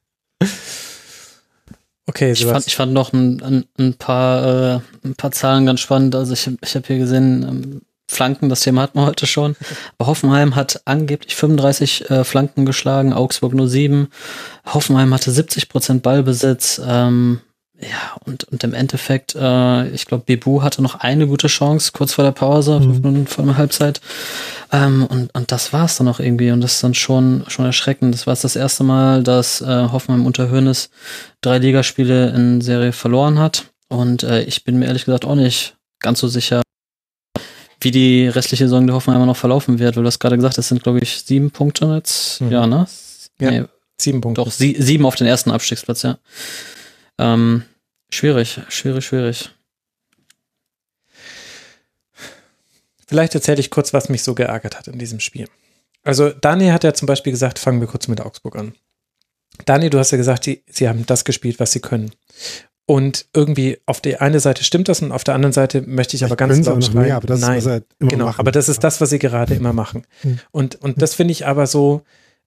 Okay, 2.17 2.33
ich 2.33 2.47
fand, 2.47 2.67
ich 2.67 2.77
fand 2.77 2.95
noch 2.95 3.13
ein, 3.13 3.43
ein, 3.43 3.65
ein, 3.79 3.93
paar, 3.93 4.77
äh, 4.77 4.81
ein 5.05 5.17
paar 5.17 5.33
Zahlen 5.33 5.67
ganz 5.67 5.81
spannend. 5.81 6.15
Also 6.15 6.33
ich, 6.33 6.49
ich 6.63 6.75
habe 6.75 6.87
hier 6.87 6.97
gesehen, 6.97 7.43
ähm, 7.43 7.83
Flanken, 8.09 8.49
das 8.49 8.61
Thema 8.61 8.81
hatten 8.81 8.99
wir 8.99 9.05
heute 9.05 9.27
schon. 9.27 9.55
Aber 9.99 10.07
Hoffenheim 10.07 10.57
hat 10.57 10.81
angeblich 10.87 11.37
35 11.37 12.11
äh, 12.11 12.25
Flanken 12.25 12.65
geschlagen, 12.65 13.13
Augsburg 13.13 13.53
nur 13.53 13.69
sieben. 13.69 14.09
Hoffenheim 14.65 15.13
hatte 15.13 15.31
70 15.31 15.69
Prozent 15.69 16.03
Ballbesitz. 16.03 16.81
Ähm, 16.83 17.41
ja, 17.81 18.17
und, 18.25 18.45
und 18.45 18.65
im 18.65 18.73
Endeffekt, 18.73 19.35
äh, 19.35 19.89
ich 19.91 20.07
glaube, 20.07 20.25
Bebu 20.27 20.63
hatte 20.63 20.81
noch 20.81 20.97
eine 20.97 21.27
gute 21.27 21.49
Chance 21.49 21.91
kurz 21.93 22.15
vor 22.15 22.25
der 22.25 22.33
Pause, 22.33 22.81
mhm. 22.81 23.01
Minuten 23.03 23.27
vor 23.27 23.45
der 23.45 23.59
Halbzeit. 23.59 24.01
Ähm, 24.73 25.07
und, 25.07 25.35
und 25.35 25.53
das 25.53 25.75
war 25.75 25.85
es 25.85 25.97
dann 25.97 26.09
auch 26.09 26.19
irgendwie. 26.19 26.51
Und 26.53 26.63
das 26.63 26.75
ist 26.75 26.85
dann 26.85 26.95
schon, 26.95 27.45
schon 27.49 27.67
erschreckend. 27.67 28.15
Das 28.15 28.27
war 28.27 28.35
das 28.35 28.57
erste 28.57 28.83
Mal, 28.83 29.23
dass 29.23 29.61
äh, 29.61 29.89
Hoffenheim 29.93 30.25
unter 30.25 30.49
Hönes 30.49 30.89
drei 31.43 31.59
Ligaspiele 31.59 32.31
in 32.31 32.63
Serie 32.63 32.93
verloren 32.93 33.39
hat. 33.39 33.67
Und 33.89 34.23
äh, 34.23 34.43
ich 34.43 34.65
bin 34.65 34.79
mir 34.79 34.87
ehrlich 34.87 35.05
gesagt 35.05 35.27
auch 35.27 35.35
nicht 35.35 35.77
ganz 36.01 36.21
so 36.21 36.29
sicher, 36.29 36.63
wie 37.81 37.91
die 37.91 38.27
restliche 38.27 38.65
Saison 38.65 38.87
der 38.87 38.97
Hoffenheim 38.97 39.27
noch 39.27 39.37
verlaufen 39.37 39.79
wird, 39.79 39.97
weil 39.97 40.03
du 40.03 40.07
hast 40.07 40.19
gerade 40.19 40.37
gesagt, 40.37 40.57
das 40.57 40.69
sind, 40.69 40.83
glaube 40.83 41.01
ich, 41.01 41.23
sieben 41.25 41.51
Punkte 41.51 41.87
jetzt. 41.95 42.41
Mhm. 42.41 42.51
Ja, 42.51 42.67
ne? 42.67 42.87
Ja, 43.39 43.51
nee, 43.51 43.65
sieben 44.01 44.23
Punkte. 44.23 44.43
Doch, 44.43 44.51
sie, 44.51 44.77
sieben 44.79 45.05
auf 45.05 45.17
den 45.17 45.27
ersten 45.27 45.51
Abstiegsplatz, 45.51 46.03
ja. 46.03 46.19
Ähm, 47.19 47.65
schwierig, 48.11 48.61
schwierig, 48.69 49.05
schwierig. 49.05 49.51
Vielleicht 53.07 53.35
erzähle 53.35 53.61
ich 53.61 53.71
kurz, 53.71 53.93
was 53.93 54.09
mich 54.09 54.23
so 54.23 54.35
geärgert 54.35 54.79
hat 54.79 54.89
in 54.89 54.99
diesem 54.99 55.21
Spiel. 55.21 55.49
Also 56.03 56.31
Dani 56.31 56.69
hat 56.69 56.85
ja 56.85 56.93
zum 56.93 57.07
Beispiel 57.07 57.33
gesagt, 57.33 57.59
fangen 57.59 57.81
wir 57.81 57.89
kurz 57.89 58.09
mit 58.09 58.21
Augsburg 58.21 58.57
an. 58.57 58.75
Dani, 59.65 59.91
du 59.91 59.99
hast 59.99 60.11
ja 60.11 60.19
gesagt, 60.19 60.47
die, 60.47 60.63
sie 60.69 60.89
haben 60.89 61.07
das 61.07 61.25
gespielt, 61.25 61.59
was 61.61 61.73
sie 61.73 61.81
können. 61.81 62.11
Und 62.85 63.27
irgendwie 63.33 63.79
auf 63.87 64.01
der 64.01 64.23
einen 64.23 64.39
Seite 64.39 64.63
stimmt 64.63 64.89
das 64.89 65.03
und 65.03 65.11
auf 65.11 65.25
der 65.25 65.35
anderen 65.35 65.53
Seite 65.53 65.83
möchte 65.83 66.15
ich 66.15 66.25
aber 66.25 66.37
ganz 66.37 66.65
laut 66.65 66.85
schreien. 66.85 67.07
Mehr, 67.07 67.17
aber 67.17 67.27
das 67.27 67.41
Nein, 67.41 67.59
ist, 67.59 67.67
halt 67.67 67.85
genau, 67.99 68.27
machen. 68.27 68.39
aber 68.39 68.53
das 68.53 68.69
ist 68.69 68.85
das, 68.85 69.01
was 69.01 69.11
sie 69.11 69.19
gerade 69.19 69.55
immer 69.55 69.73
machen. 69.73 70.07
Hm. 70.23 70.39
Und, 70.53 70.77
und 70.77 71.03
das 71.03 71.15
finde 71.15 71.33
ich 71.33 71.47
aber 71.47 71.67
so, 71.67 72.03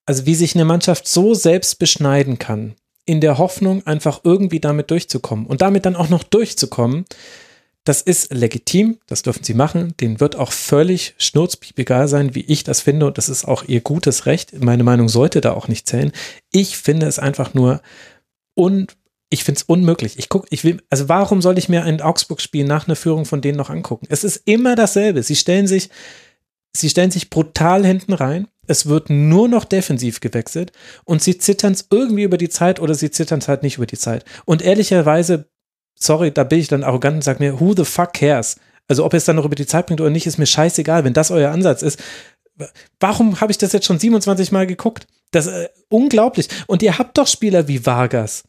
also 0.06 0.26
wie 0.26 0.36
sich 0.36 0.56
eine 0.56 0.64
Mannschaft 0.64 1.10
so 1.10 1.34
selbst 1.34 1.78
beschneiden 1.78 2.40
kann, 2.40 2.76
in 3.10 3.22
der 3.22 3.40
Hoffnung, 3.40 3.88
einfach 3.88 4.22
irgendwie 4.24 4.60
damit 4.60 4.92
durchzukommen 4.92 5.48
und 5.48 5.64
damit 5.64 5.88
dann 5.88 5.96
auch 5.96 6.10
noch 6.10 6.22
durchzukommen, 6.22 7.06
das 7.84 8.04
ist 8.04 8.32
legitim, 8.32 9.00
das 9.08 9.24
dürfen 9.24 9.44
sie 9.44 9.56
machen. 9.56 9.96
Denen 10.00 10.20
wird 10.20 10.36
auch 10.36 10.52
völlig 10.52 11.16
schnurzpiep 11.18 11.80
egal 11.80 12.08
sein, 12.08 12.36
wie 12.36 12.42
ich 12.42 12.64
das 12.64 12.82
finde. 12.82 13.08
Und 13.08 13.18
das 13.18 13.30
ist 13.30 13.46
auch 13.46 13.64
ihr 13.64 13.82
gutes 13.82 14.28
Recht. 14.28 14.64
Meine 14.64 14.84
Meinung 14.84 15.10
sollte 15.10 15.42
da 15.42 15.54
auch 15.54 15.68
nicht 15.68 15.88
zählen. 15.88 16.12
Ich 16.52 16.78
finde 16.78 17.08
es 17.08 17.18
einfach 17.18 17.56
nur 17.56 17.82
un, 18.56 18.86
ich 19.32 19.44
finde 19.44 19.62
es 19.62 19.64
unmöglich. 19.64 20.20
Ich 20.20 20.30
gucke, 20.30 20.46
ich 20.52 20.64
will, 20.64 20.84
also 20.92 21.10
warum 21.10 21.42
soll 21.42 21.58
ich 21.58 21.68
mir 21.68 21.84
ein 21.84 22.02
Augsburg-Spiel 22.02 22.64
nach 22.64 22.88
einer 22.88 22.96
Führung 22.96 23.26
von 23.26 23.42
denen 23.42 23.58
noch 23.58 23.72
angucken? 23.72 24.06
Es 24.10 24.24
ist 24.24 24.44
immer 24.46 24.76
dasselbe. 24.76 25.24
Sie 25.24 25.36
stellen 25.36 25.66
sich, 25.66 25.90
sie 26.78 26.92
stellen 26.92 27.10
sich 27.10 27.32
brutal 27.32 27.84
hinten 27.84 28.14
rein. 28.14 28.48
Es 28.70 28.86
wird 28.86 29.10
nur 29.10 29.48
noch 29.48 29.66
defensiv 29.66 30.20
gewechselt 30.20 30.72
und 31.04 31.24
sie 31.24 31.40
zittern 31.40 31.74
es 31.74 31.88
irgendwie 31.90 32.24
über 32.24 32.38
die 32.38 32.50
Zeit 32.50 32.80
oder 32.80 32.94
sie 32.94 33.10
zittern 33.10 33.40
es 33.40 33.48
halt 33.48 33.64
nicht 33.64 33.78
über 33.78 33.88
die 33.88 33.98
Zeit. 33.98 34.26
Und 34.46 34.62
ehrlicherweise, 34.62 35.50
sorry, 35.96 36.32
da 36.32 36.44
bin 36.44 36.60
ich 36.60 36.68
dann 36.68 36.84
arrogant 36.84 37.16
und 37.16 37.24
sage 37.24 37.44
mir, 37.44 37.60
who 37.60 37.74
the 37.76 37.84
fuck 37.84 38.14
cares? 38.14 38.58
Also 38.88 39.06
ob 39.06 39.14
ihr 39.14 39.18
es 39.18 39.26
dann 39.26 39.38
noch 39.38 39.46
über 39.46 39.56
die 39.56 39.66
Zeit 39.66 39.88
bringt 39.88 40.02
oder 40.02 40.12
nicht, 40.12 40.28
ist 40.28 40.38
mir 40.38 40.46
scheißegal, 40.46 41.04
wenn 41.04 41.14
das 41.14 41.32
euer 41.32 41.52
Ansatz 41.52 41.82
ist. 41.82 42.00
Warum 43.00 43.42
habe 43.42 43.52
ich 43.52 43.58
das 43.58 43.72
jetzt 43.72 43.88
schon 43.88 43.98
27 43.98 44.52
Mal 44.52 44.68
geguckt? 44.68 45.08
Das 45.32 45.48
ist 45.48 45.54
äh, 45.54 45.70
unglaublich. 45.90 46.48
Und 46.68 46.84
ihr 46.84 47.00
habt 47.00 47.18
doch 47.18 47.28
Spieler 47.28 47.68
wie 47.68 47.86
Vargas. 47.88 48.44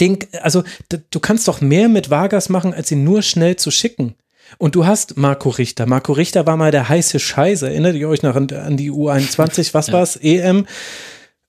Den, 0.00 0.18
also 0.40 0.62
du 0.88 1.20
kannst 1.20 1.48
doch 1.48 1.60
mehr 1.60 1.88
mit 1.88 2.10
Vargas 2.10 2.48
machen, 2.48 2.74
als 2.74 2.90
ihn 2.92 3.04
nur 3.04 3.22
schnell 3.22 3.56
zu 3.56 3.70
schicken. 3.72 4.14
Und 4.58 4.74
du 4.74 4.86
hast 4.86 5.16
Marco 5.16 5.50
Richter. 5.50 5.86
Marco 5.86 6.12
Richter 6.12 6.46
war 6.46 6.56
mal 6.56 6.70
der 6.70 6.88
heiße 6.88 7.18
Scheiß. 7.18 7.62
Erinnert 7.62 7.96
ihr 7.96 8.08
euch 8.08 8.22
noch 8.22 8.36
an, 8.36 8.48
an 8.50 8.76
die 8.76 8.90
U21? 8.90 9.74
Was 9.74 9.88
ja. 9.88 9.92
war's? 9.92 10.16
EM? 10.16 10.66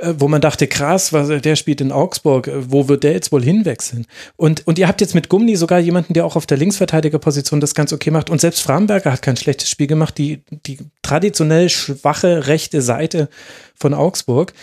Äh, 0.03 0.15
wo 0.17 0.27
man 0.27 0.41
dachte, 0.41 0.67
krass, 0.67 1.14
was, 1.14 1.30
der 1.41 1.56
spielt 1.56 1.80
in 1.80 1.91
Augsburg, 1.91 2.48
äh, 2.48 2.72
wo 2.72 2.88
wird 2.88 3.03
der 3.03 3.14
jetzt 3.14 3.32
wohl 3.32 3.43
hinwechseln? 3.43 4.07
Und, 4.35 4.65
und 4.67 4.80
ihr 4.80 4.88
habt 4.88 5.01
jetzt 5.01 5.14
mit 5.14 5.30
Gummi 5.30 5.56
sogar 5.56 5.80
jemanden, 5.80 6.14
der 6.14 6.25
auch 6.25 6.35
auf 6.35 6.45
der 6.45 6.57
Linksverteidigerposition 6.57 7.61
das 7.61 7.75
ganz 7.75 7.93
okay 7.93 8.09
macht. 8.09 8.30
Und 8.30 8.41
selbst 8.41 8.61
Framberger 8.61 9.11
hat 9.11 9.22
kein 9.22 9.38
schlechtes 9.38 9.69
Spiel 9.69 9.88
gemacht, 9.88 10.17
die, 10.17 10.43
die 10.65 10.80
traditionell 11.03 11.69
schwache 11.69 12.48
rechte 12.48 12.82
Seite 12.82 13.30
von 13.75 13.93
Augsburg. 13.93 14.53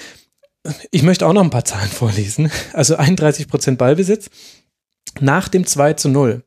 Ich 0.91 1.03
möchte 1.03 1.27
auch 1.27 1.33
noch 1.33 1.43
ein 1.43 1.51
paar 1.51 1.65
Zahlen 1.65 1.91
vorlesen. 1.91 2.51
Also 2.73 2.97
31 2.97 3.49
Prozent 3.49 3.79
Ballbesitz. 3.79 4.31
Nach 5.21 5.49
dem 5.49 5.67
2 5.67 5.95
zu 5.95 6.09
0 6.09 6.43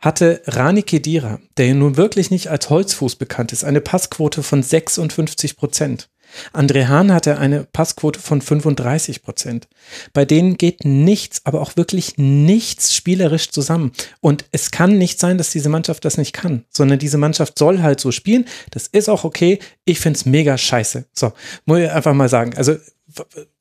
hatte 0.00 0.42
Rani 0.46 0.82
Kedira, 0.82 1.40
der 1.56 1.74
nun 1.74 1.96
wirklich 1.96 2.30
nicht 2.30 2.48
als 2.48 2.70
Holzfuß 2.70 3.16
bekannt 3.16 3.52
ist, 3.52 3.64
eine 3.64 3.80
Passquote 3.80 4.42
von 4.42 4.62
56 4.62 5.56
Prozent. 5.56 6.08
André 6.52 6.86
Hahn 6.86 7.12
hatte 7.12 7.38
eine 7.38 7.64
Passquote 7.64 8.20
von 8.20 8.40
35 8.40 9.22
Prozent. 9.22 9.68
Bei 10.12 10.24
denen 10.24 10.56
geht 10.56 10.84
nichts, 10.84 11.40
aber 11.44 11.60
auch 11.60 11.76
wirklich 11.76 12.18
nichts 12.18 12.94
spielerisch 12.94 13.50
zusammen. 13.50 13.92
Und 14.20 14.44
es 14.52 14.70
kann 14.70 14.98
nicht 14.98 15.18
sein, 15.18 15.38
dass 15.38 15.50
diese 15.50 15.68
Mannschaft 15.68 16.04
das 16.04 16.18
nicht 16.18 16.32
kann, 16.32 16.64
sondern 16.70 16.98
diese 16.98 17.18
Mannschaft 17.18 17.58
soll 17.58 17.82
halt 17.82 18.00
so 18.00 18.12
spielen. 18.12 18.46
Das 18.70 18.86
ist 18.86 19.08
auch 19.08 19.24
okay. 19.24 19.58
Ich 19.84 20.00
find's 20.00 20.24
mega 20.24 20.56
scheiße. 20.56 21.06
So, 21.12 21.32
muss 21.64 21.80
ich 21.80 21.90
einfach 21.90 22.14
mal 22.14 22.28
sagen. 22.28 22.56
Also 22.56 22.76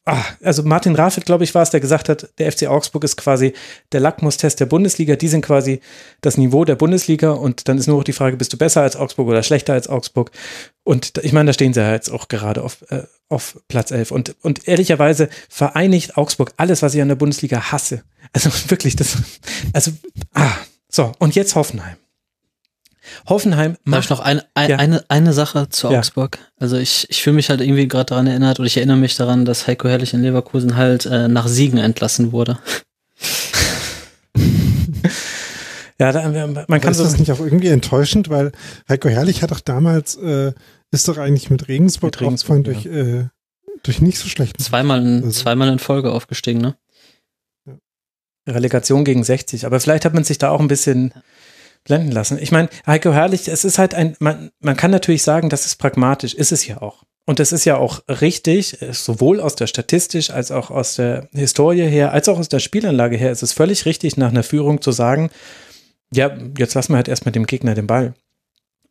ah, 0.05 0.23
also 0.43 0.63
Martin 0.63 0.95
Raffet, 0.95 1.21
glaube 1.21 1.43
ich, 1.43 1.53
war 1.55 1.61
es, 1.61 1.69
der 1.69 1.79
gesagt 1.79 2.09
hat, 2.09 2.29
der 2.37 2.51
FC 2.51 2.67
Augsburg 2.67 3.03
ist 3.03 3.17
quasi 3.17 3.53
der 3.91 3.99
Lackmustest 3.99 4.59
der 4.59 4.65
Bundesliga. 4.65 5.15
Die 5.15 5.27
sind 5.27 5.45
quasi 5.45 5.81
das 6.21 6.37
Niveau 6.37 6.65
der 6.65 6.75
Bundesliga 6.75 7.31
und 7.31 7.67
dann 7.67 7.77
ist 7.77 7.87
nur 7.87 7.97
noch 7.97 8.03
die 8.03 8.13
Frage, 8.13 8.37
bist 8.37 8.53
du 8.53 8.57
besser 8.57 8.81
als 8.81 8.95
Augsburg 8.95 9.27
oder 9.27 9.43
schlechter 9.43 9.73
als 9.73 9.87
Augsburg? 9.87 10.31
Und 10.83 11.19
ich 11.23 11.33
meine, 11.33 11.47
da 11.47 11.53
stehen 11.53 11.73
sie 11.73 11.81
ja 11.81 11.91
jetzt 11.91 12.09
auch 12.09 12.27
gerade 12.27 12.63
auf, 12.63 12.83
äh, 12.89 13.03
auf 13.29 13.61
Platz 13.67 13.91
11. 13.91 14.11
Und, 14.11 14.35
und 14.41 14.67
ehrlicherweise 14.67 15.29
vereinigt 15.49 16.17
Augsburg 16.17 16.53
alles, 16.57 16.81
was 16.81 16.95
ich 16.95 17.01
an 17.01 17.09
der 17.09 17.15
Bundesliga 17.15 17.71
hasse. 17.71 18.03
Also 18.33 18.49
wirklich, 18.69 18.95
das, 18.95 19.17
also, 19.73 19.91
ah, 20.33 20.51
so, 20.89 21.11
und 21.19 21.35
jetzt 21.35 21.55
Hoffenheim. 21.55 21.97
Hoffenheim 23.27 23.77
macht. 23.83 23.97
Darf 23.97 24.03
ich 24.05 24.09
noch 24.09 24.19
ein, 24.19 24.41
ein, 24.53 24.69
ja. 24.69 24.77
eine, 24.77 25.03
eine 25.07 25.33
Sache 25.33 25.69
zu 25.69 25.89
Augsburg? 25.89 26.37
Ja. 26.39 26.45
Also 26.59 26.77
ich, 26.77 27.07
ich 27.09 27.21
fühle 27.21 27.35
mich 27.35 27.49
halt 27.49 27.61
irgendwie 27.61 27.87
gerade 27.87 28.05
daran 28.05 28.27
erinnert 28.27 28.59
oder 28.59 28.67
ich 28.67 28.77
erinnere 28.77 28.97
mich 28.97 29.15
daran, 29.15 29.45
dass 29.45 29.67
Heiko 29.67 29.87
Herrlich 29.87 30.13
in 30.13 30.21
Leverkusen 30.21 30.75
halt 30.75 31.05
äh, 31.05 31.27
nach 31.27 31.47
Siegen 31.47 31.79
entlassen 31.79 32.31
wurde. 32.31 32.59
ja, 35.99 36.11
da, 36.11 36.27
man 36.67 36.81
kann 36.81 36.91
ist 36.91 36.99
das 36.99 37.17
nicht 37.17 37.31
auch 37.31 37.39
irgendwie 37.39 37.67
enttäuschend, 37.67 38.29
weil 38.29 38.51
Heiko 38.87 39.09
Herrlich 39.09 39.41
hat 39.43 39.51
doch 39.51 39.59
damals, 39.59 40.15
äh, 40.15 40.53
ist 40.91 41.07
doch 41.07 41.17
eigentlich 41.17 41.49
mit 41.49 41.67
Regensburg, 41.67 42.13
mit 42.13 42.21
Regensburg 42.21 42.63
durch, 42.63 42.85
ja. 42.85 42.91
äh, 42.91 43.27
durch 43.83 44.01
nicht 44.01 44.17
so 44.17 44.27
schlechten. 44.27 44.61
Zweimal 44.61 45.01
in, 45.01 45.23
also. 45.23 45.41
zweimal 45.41 45.69
in 45.69 45.79
Folge 45.79 46.11
aufgestiegen, 46.11 46.61
ne? 46.61 46.75
Relegation 48.47 49.05
gegen 49.05 49.23
60, 49.23 49.65
aber 49.65 49.79
vielleicht 49.79 50.05
hat 50.05 50.13
man 50.13 50.23
sich 50.23 50.37
da 50.37 50.49
auch 50.49 50.59
ein 50.59 50.67
bisschen 50.67 51.13
blenden 51.83 52.11
lassen. 52.11 52.37
Ich 52.39 52.51
meine, 52.51 52.69
Heiko 52.85 53.11
Herrlich, 53.11 53.47
es 53.47 53.65
ist 53.65 53.77
halt 53.77 53.93
ein, 53.95 54.15
man, 54.19 54.51
man 54.59 54.77
kann 54.77 54.91
natürlich 54.91 55.23
sagen, 55.23 55.49
das 55.49 55.65
ist 55.65 55.77
pragmatisch, 55.77 56.33
ist 56.33 56.51
es 56.51 56.65
ja 56.67 56.81
auch. 56.81 57.03
Und 57.25 57.39
das 57.39 57.51
ist 57.51 57.65
ja 57.65 57.77
auch 57.77 58.01
richtig, 58.07 58.77
sowohl 58.91 59.39
aus 59.39 59.55
der 59.55 59.67
Statistik 59.67 60.31
als 60.31 60.51
auch 60.51 60.71
aus 60.71 60.95
der 60.95 61.27
Historie 61.31 61.87
her, 61.87 62.11
als 62.11 62.27
auch 62.27 62.39
aus 62.39 62.49
der 62.49 62.59
Spielanlage 62.59 63.17
her, 63.17 63.31
ist 63.31 63.43
es 63.43 63.53
völlig 63.53 63.85
richtig, 63.85 64.17
nach 64.17 64.29
einer 64.29 64.41
Führung 64.41 64.81
zu 64.81 64.91
sagen, 64.91 65.29
ja, 66.11 66.35
jetzt 66.57 66.73
lassen 66.73 66.93
wir 66.93 66.97
halt 66.97 67.07
erstmal 67.07 67.31
dem 67.31 67.45
Gegner 67.45 67.75
den 67.75 67.85
Ball. 67.85 68.15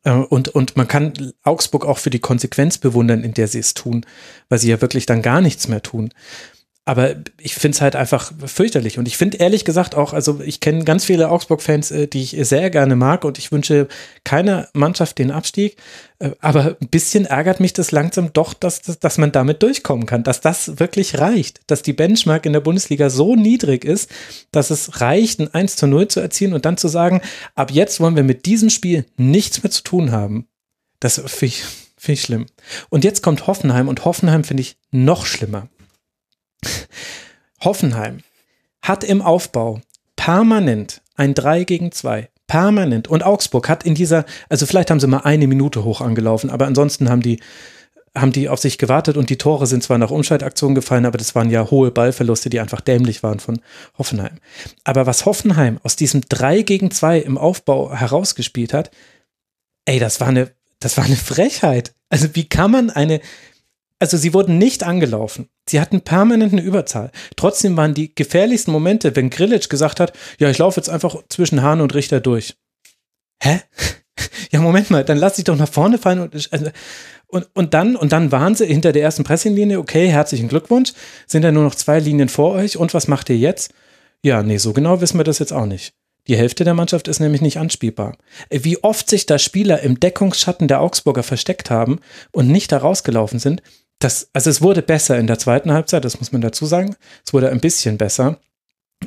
Äh, 0.04 0.12
und, 0.12 0.48
und 0.48 0.76
man 0.76 0.86
kann 0.86 1.32
Augsburg 1.42 1.84
auch 1.84 1.98
für 1.98 2.10
die 2.10 2.20
Konsequenz 2.20 2.78
bewundern, 2.78 3.24
in 3.24 3.34
der 3.34 3.48
sie 3.48 3.58
es 3.58 3.74
tun, 3.74 4.06
weil 4.48 4.58
sie 4.58 4.70
ja 4.70 4.80
wirklich 4.80 5.06
dann 5.06 5.22
gar 5.22 5.40
nichts 5.40 5.68
mehr 5.68 5.82
tun. 5.82 6.10
Aber 6.88 7.16
ich 7.38 7.54
finde 7.54 7.76
es 7.76 7.82
halt 7.82 7.96
einfach 7.96 8.32
fürchterlich. 8.46 8.98
Und 8.98 9.06
ich 9.06 9.18
finde 9.18 9.36
ehrlich 9.36 9.66
gesagt 9.66 9.94
auch, 9.94 10.14
also 10.14 10.40
ich 10.40 10.60
kenne 10.60 10.84
ganz 10.84 11.04
viele 11.04 11.28
Augsburg-Fans, 11.28 11.90
äh, 11.90 12.06
die 12.06 12.22
ich 12.22 12.34
sehr 12.48 12.70
gerne 12.70 12.96
mag 12.96 13.26
und 13.26 13.36
ich 13.36 13.52
wünsche 13.52 13.88
keiner 14.24 14.70
Mannschaft 14.72 15.18
den 15.18 15.30
Abstieg. 15.30 15.76
Äh, 16.18 16.30
aber 16.40 16.78
ein 16.80 16.88
bisschen 16.88 17.26
ärgert 17.26 17.60
mich 17.60 17.74
das 17.74 17.92
langsam 17.92 18.32
doch, 18.32 18.54
dass, 18.54 18.80
dass, 18.80 18.98
dass 18.98 19.18
man 19.18 19.32
damit 19.32 19.62
durchkommen 19.62 20.06
kann, 20.06 20.22
dass 20.22 20.40
das 20.40 20.80
wirklich 20.80 21.18
reicht, 21.18 21.60
dass 21.66 21.82
die 21.82 21.92
Benchmark 21.92 22.46
in 22.46 22.54
der 22.54 22.60
Bundesliga 22.60 23.10
so 23.10 23.36
niedrig 23.36 23.84
ist, 23.84 24.10
dass 24.50 24.70
es 24.70 25.02
reicht, 25.02 25.40
ein 25.40 25.52
1 25.52 25.76
zu 25.76 25.88
0 25.88 26.08
zu 26.08 26.20
erzielen 26.20 26.54
und 26.54 26.64
dann 26.64 26.78
zu 26.78 26.88
sagen, 26.88 27.20
ab 27.54 27.70
jetzt 27.70 28.00
wollen 28.00 28.16
wir 28.16 28.24
mit 28.24 28.46
diesem 28.46 28.70
Spiel 28.70 29.04
nichts 29.18 29.62
mehr 29.62 29.70
zu 29.70 29.82
tun 29.82 30.10
haben. 30.10 30.48
Das 31.00 31.16
finde 31.16 31.46
ich, 31.54 31.64
find 31.98 32.18
ich 32.18 32.22
schlimm. 32.22 32.46
Und 32.88 33.04
jetzt 33.04 33.22
kommt 33.22 33.46
Hoffenheim 33.46 33.88
und 33.88 34.06
Hoffenheim 34.06 34.42
finde 34.42 34.62
ich 34.62 34.78
noch 34.90 35.26
schlimmer. 35.26 35.68
Hoffenheim 37.60 38.20
hat 38.82 39.04
im 39.04 39.22
Aufbau 39.22 39.80
permanent 40.16 41.02
ein 41.16 41.34
3 41.34 41.64
gegen 41.64 41.92
2. 41.92 42.28
Permanent. 42.46 43.08
Und 43.08 43.22
Augsburg 43.24 43.68
hat 43.68 43.84
in 43.84 43.94
dieser, 43.94 44.24
also 44.48 44.64
vielleicht 44.64 44.90
haben 44.90 45.00
sie 45.00 45.06
mal 45.06 45.18
eine 45.18 45.46
Minute 45.46 45.84
hoch 45.84 46.00
angelaufen, 46.00 46.48
aber 46.48 46.66
ansonsten 46.66 47.10
haben 47.10 47.20
die, 47.20 47.40
haben 48.16 48.32
die 48.32 48.48
auf 48.48 48.58
sich 48.58 48.78
gewartet 48.78 49.18
und 49.18 49.28
die 49.28 49.36
Tore 49.36 49.66
sind 49.66 49.82
zwar 49.82 49.98
nach 49.98 50.10
Umschaltaktionen 50.10 50.74
gefallen, 50.74 51.04
aber 51.04 51.18
das 51.18 51.34
waren 51.34 51.50
ja 51.50 51.70
hohe 51.70 51.90
Ballverluste, 51.90 52.48
die 52.48 52.58
einfach 52.58 52.80
dämlich 52.80 53.22
waren 53.22 53.38
von 53.38 53.60
Hoffenheim. 53.98 54.38
Aber 54.84 55.06
was 55.06 55.26
Hoffenheim 55.26 55.78
aus 55.82 55.96
diesem 55.96 56.22
3 56.26 56.62
gegen 56.62 56.90
2 56.90 57.18
im 57.18 57.36
Aufbau 57.36 57.94
herausgespielt 57.94 58.72
hat, 58.72 58.90
ey, 59.84 59.98
das 59.98 60.20
war 60.20 60.28
eine, 60.28 60.50
das 60.80 60.96
war 60.96 61.04
eine 61.04 61.16
Frechheit. 61.16 61.94
Also 62.08 62.34
wie 62.34 62.48
kann 62.48 62.70
man 62.70 62.88
eine, 62.88 63.20
also 63.98 64.16
sie 64.16 64.32
wurden 64.34 64.58
nicht 64.58 64.84
angelaufen. 64.84 65.48
Sie 65.68 65.80
hatten 65.80 66.00
permanent 66.00 66.52
eine 66.52 66.62
Überzahl. 66.62 67.10
Trotzdem 67.36 67.76
waren 67.76 67.94
die 67.94 68.14
gefährlichsten 68.14 68.72
Momente, 68.72 69.16
wenn 69.16 69.30
Grillitsch 69.30 69.68
gesagt 69.68 70.00
hat, 70.00 70.12
ja, 70.38 70.48
ich 70.48 70.58
laufe 70.58 70.78
jetzt 70.78 70.88
einfach 70.88 71.16
zwischen 71.28 71.62
Hahn 71.62 71.80
und 71.80 71.94
Richter 71.94 72.20
durch. 72.20 72.56
Hä? 73.42 73.60
Ja, 74.50 74.60
Moment 74.60 74.90
mal, 74.90 75.04
dann 75.04 75.18
lass 75.18 75.34
dich 75.34 75.44
doch 75.44 75.56
nach 75.56 75.68
vorne 75.68 75.96
fallen 75.98 76.20
und, 76.20 76.48
also, 76.50 76.70
und, 77.28 77.46
und 77.54 77.74
dann, 77.74 77.94
und 77.94 78.12
dann 78.12 78.32
waren 78.32 78.54
sie 78.54 78.66
hinter 78.66 78.92
der 78.92 79.02
ersten 79.02 79.22
Pressinglinie, 79.22 79.78
okay, 79.78 80.08
herzlichen 80.08 80.48
Glückwunsch, 80.48 80.92
sind 81.26 81.42
da 81.42 81.52
nur 81.52 81.62
noch 81.62 81.74
zwei 81.74 82.00
Linien 82.00 82.28
vor 82.28 82.52
euch 82.52 82.76
und 82.78 82.94
was 82.94 83.06
macht 83.06 83.28
ihr 83.30 83.36
jetzt? 83.36 83.72
Ja, 84.24 84.42
nee, 84.42 84.56
so 84.56 84.72
genau 84.72 85.00
wissen 85.00 85.18
wir 85.18 85.24
das 85.24 85.38
jetzt 85.38 85.52
auch 85.52 85.66
nicht. 85.66 85.92
Die 86.26 86.36
Hälfte 86.36 86.64
der 86.64 86.74
Mannschaft 86.74 87.08
ist 87.08 87.20
nämlich 87.20 87.40
nicht 87.40 87.58
anspielbar. 87.58 88.16
Wie 88.50 88.82
oft 88.82 89.08
sich 89.08 89.26
da 89.26 89.38
Spieler 89.38 89.80
im 89.80 90.00
Deckungsschatten 90.00 90.66
der 90.66 90.80
Augsburger 90.80 91.22
versteckt 91.22 91.70
haben 91.70 92.00
und 92.32 92.48
nicht 92.48 92.72
da 92.72 92.78
rausgelaufen 92.78 93.38
sind, 93.38 93.62
das, 93.98 94.30
also 94.32 94.50
es 94.50 94.62
wurde 94.62 94.82
besser 94.82 95.18
in 95.18 95.26
der 95.26 95.38
zweiten 95.38 95.72
Halbzeit, 95.72 96.04
das 96.04 96.20
muss 96.20 96.32
man 96.32 96.40
dazu 96.40 96.66
sagen. 96.66 96.96
Es 97.24 97.32
wurde 97.32 97.50
ein 97.50 97.60
bisschen 97.60 97.98
besser, 97.98 98.38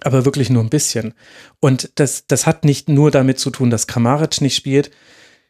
aber 0.01 0.25
wirklich 0.25 0.49
nur 0.49 0.63
ein 0.63 0.69
bisschen. 0.69 1.13
Und 1.59 1.91
das, 1.95 2.27
das 2.27 2.45
hat 2.45 2.65
nicht 2.65 2.89
nur 2.89 3.11
damit 3.11 3.39
zu 3.39 3.51
tun, 3.51 3.69
dass 3.69 3.87
Kramaric 3.87 4.41
nicht 4.41 4.55
spielt. 4.55 4.91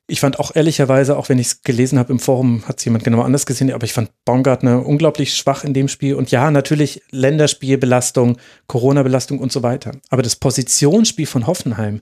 Ich 0.07 0.19
fand 0.19 0.39
auch 0.39 0.55
ehrlicherweise, 0.55 1.17
auch 1.17 1.29
wenn 1.29 1.39
ich 1.39 1.47
es 1.47 1.61
gelesen 1.61 1.97
habe 1.97 2.11
im 2.11 2.19
Forum, 2.19 2.67
hat 2.67 2.79
es 2.79 2.85
jemand 2.85 3.03
genau 3.03 3.21
anders 3.21 3.45
gesehen, 3.45 3.71
aber 3.71 3.85
ich 3.85 3.93
fand 3.93 4.11
Baumgartner 4.25 4.85
unglaublich 4.85 5.35
schwach 5.35 5.63
in 5.63 5.73
dem 5.73 5.87
Spiel. 5.87 6.15
Und 6.15 6.31
ja, 6.31 6.51
natürlich 6.51 7.01
Länderspielbelastung, 7.11 8.37
Corona-Belastung 8.67 9.39
und 9.39 9.51
so 9.51 9.63
weiter. 9.63 9.93
Aber 10.09 10.21
das 10.21 10.35
Positionsspiel 10.35 11.27
von 11.27 11.47
Hoffenheim, 11.47 12.01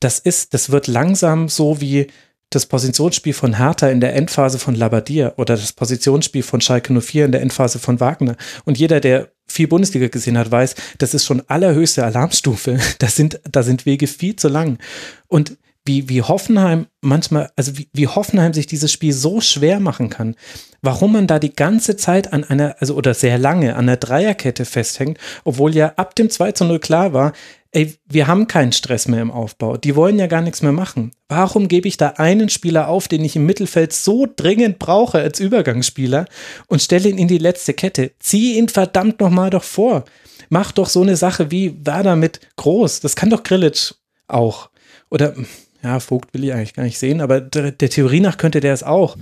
das 0.00 0.18
ist, 0.18 0.54
das 0.54 0.70
wird 0.70 0.86
langsam 0.86 1.48
so 1.48 1.80
wie 1.80 2.06
das 2.50 2.66
Positionsspiel 2.66 3.32
von 3.32 3.56
Hertha 3.56 3.88
in 3.88 4.00
der 4.00 4.14
Endphase 4.14 4.58
von 4.58 4.74
Labadier 4.74 5.34
oder 5.36 5.56
das 5.56 5.72
Positionsspiel 5.72 6.42
von 6.42 6.60
Schalke 6.60 7.00
04 7.00 7.26
in 7.26 7.32
der 7.32 7.42
Endphase 7.42 7.78
von 7.78 8.00
Wagner. 8.00 8.36
Und 8.64 8.76
jeder, 8.76 9.00
der 9.00 9.30
viel 9.46 9.68
Bundesliga 9.68 10.08
gesehen 10.08 10.36
hat, 10.36 10.50
weiß, 10.50 10.74
das 10.98 11.14
ist 11.14 11.24
schon 11.24 11.42
allerhöchste 11.48 12.04
Alarmstufe. 12.04 12.78
Das 12.98 13.16
sind, 13.16 13.40
da 13.50 13.62
sind 13.62 13.86
Wege 13.86 14.06
viel 14.06 14.36
zu 14.36 14.48
lang. 14.48 14.78
Und 15.26 15.56
wie, 15.86 16.08
wie 16.08 16.22
Hoffenheim 16.22 16.86
manchmal, 17.00 17.50
also 17.56 17.78
wie, 17.78 17.88
wie 17.92 18.06
Hoffenheim 18.06 18.52
sich 18.52 18.66
dieses 18.66 18.92
Spiel 18.92 19.12
so 19.12 19.40
schwer 19.40 19.80
machen 19.80 20.10
kann, 20.10 20.34
warum 20.82 21.12
man 21.12 21.26
da 21.26 21.38
die 21.38 21.54
ganze 21.54 21.96
Zeit 21.96 22.32
an 22.32 22.44
einer, 22.44 22.76
also 22.80 22.94
oder 22.94 23.14
sehr 23.14 23.38
lange 23.38 23.74
an 23.74 23.88
einer 23.88 23.96
Dreierkette 23.96 24.64
festhängt, 24.64 25.18
obwohl 25.44 25.74
ja 25.74 25.94
ab 25.96 26.14
dem 26.14 26.28
2 26.28 26.52
zu 26.52 26.64
0 26.64 26.78
klar 26.80 27.12
war, 27.12 27.32
ey, 27.72 27.94
wir 28.06 28.26
haben 28.26 28.46
keinen 28.46 28.72
Stress 28.72 29.06
mehr 29.06 29.22
im 29.22 29.30
Aufbau. 29.30 29.76
Die 29.76 29.94
wollen 29.94 30.18
ja 30.18 30.26
gar 30.26 30.42
nichts 30.42 30.62
mehr 30.62 30.72
machen. 30.72 31.12
Warum 31.28 31.68
gebe 31.68 31.88
ich 31.88 31.96
da 31.96 32.08
einen 32.16 32.48
Spieler 32.48 32.88
auf, 32.88 33.06
den 33.06 33.24
ich 33.24 33.36
im 33.36 33.46
Mittelfeld 33.46 33.92
so 33.92 34.26
dringend 34.34 34.78
brauche 34.78 35.18
als 35.18 35.38
Übergangsspieler 35.40 36.26
und 36.66 36.82
stelle 36.82 37.08
ihn 37.08 37.18
in 37.18 37.28
die 37.28 37.38
letzte 37.38 37.74
Kette? 37.74 38.12
Zieh 38.18 38.58
ihn 38.58 38.68
verdammt 38.68 39.20
nochmal 39.20 39.50
doch 39.50 39.64
vor. 39.64 40.04
Mach 40.48 40.72
doch 40.72 40.88
so 40.88 41.02
eine 41.02 41.16
Sache 41.16 41.50
wie 41.50 41.76
Werder 41.84 42.16
mit 42.16 42.40
Groß. 42.56 43.00
Das 43.00 43.14
kann 43.14 43.30
doch 43.30 43.44
Grillitsch 43.44 43.94
auch. 44.26 44.70
Oder, 45.08 45.34
ja, 45.82 46.00
Vogt 46.00 46.34
will 46.34 46.44
ich 46.44 46.52
eigentlich 46.52 46.74
gar 46.74 46.82
nicht 46.82 46.98
sehen, 46.98 47.20
aber 47.20 47.40
der, 47.40 47.70
der 47.70 47.90
Theorie 47.90 48.20
nach 48.20 48.36
könnte 48.36 48.60
der 48.60 48.74
es 48.74 48.82
auch. 48.82 49.16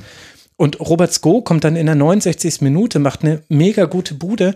Und 0.56 0.80
Robert 0.80 1.12
Sko 1.12 1.42
kommt 1.42 1.64
dann 1.64 1.76
in 1.76 1.86
der 1.86 1.94
69. 1.94 2.62
Minute, 2.62 2.98
macht 2.98 3.22
eine 3.22 3.42
mega 3.48 3.84
gute 3.84 4.14
Bude 4.14 4.54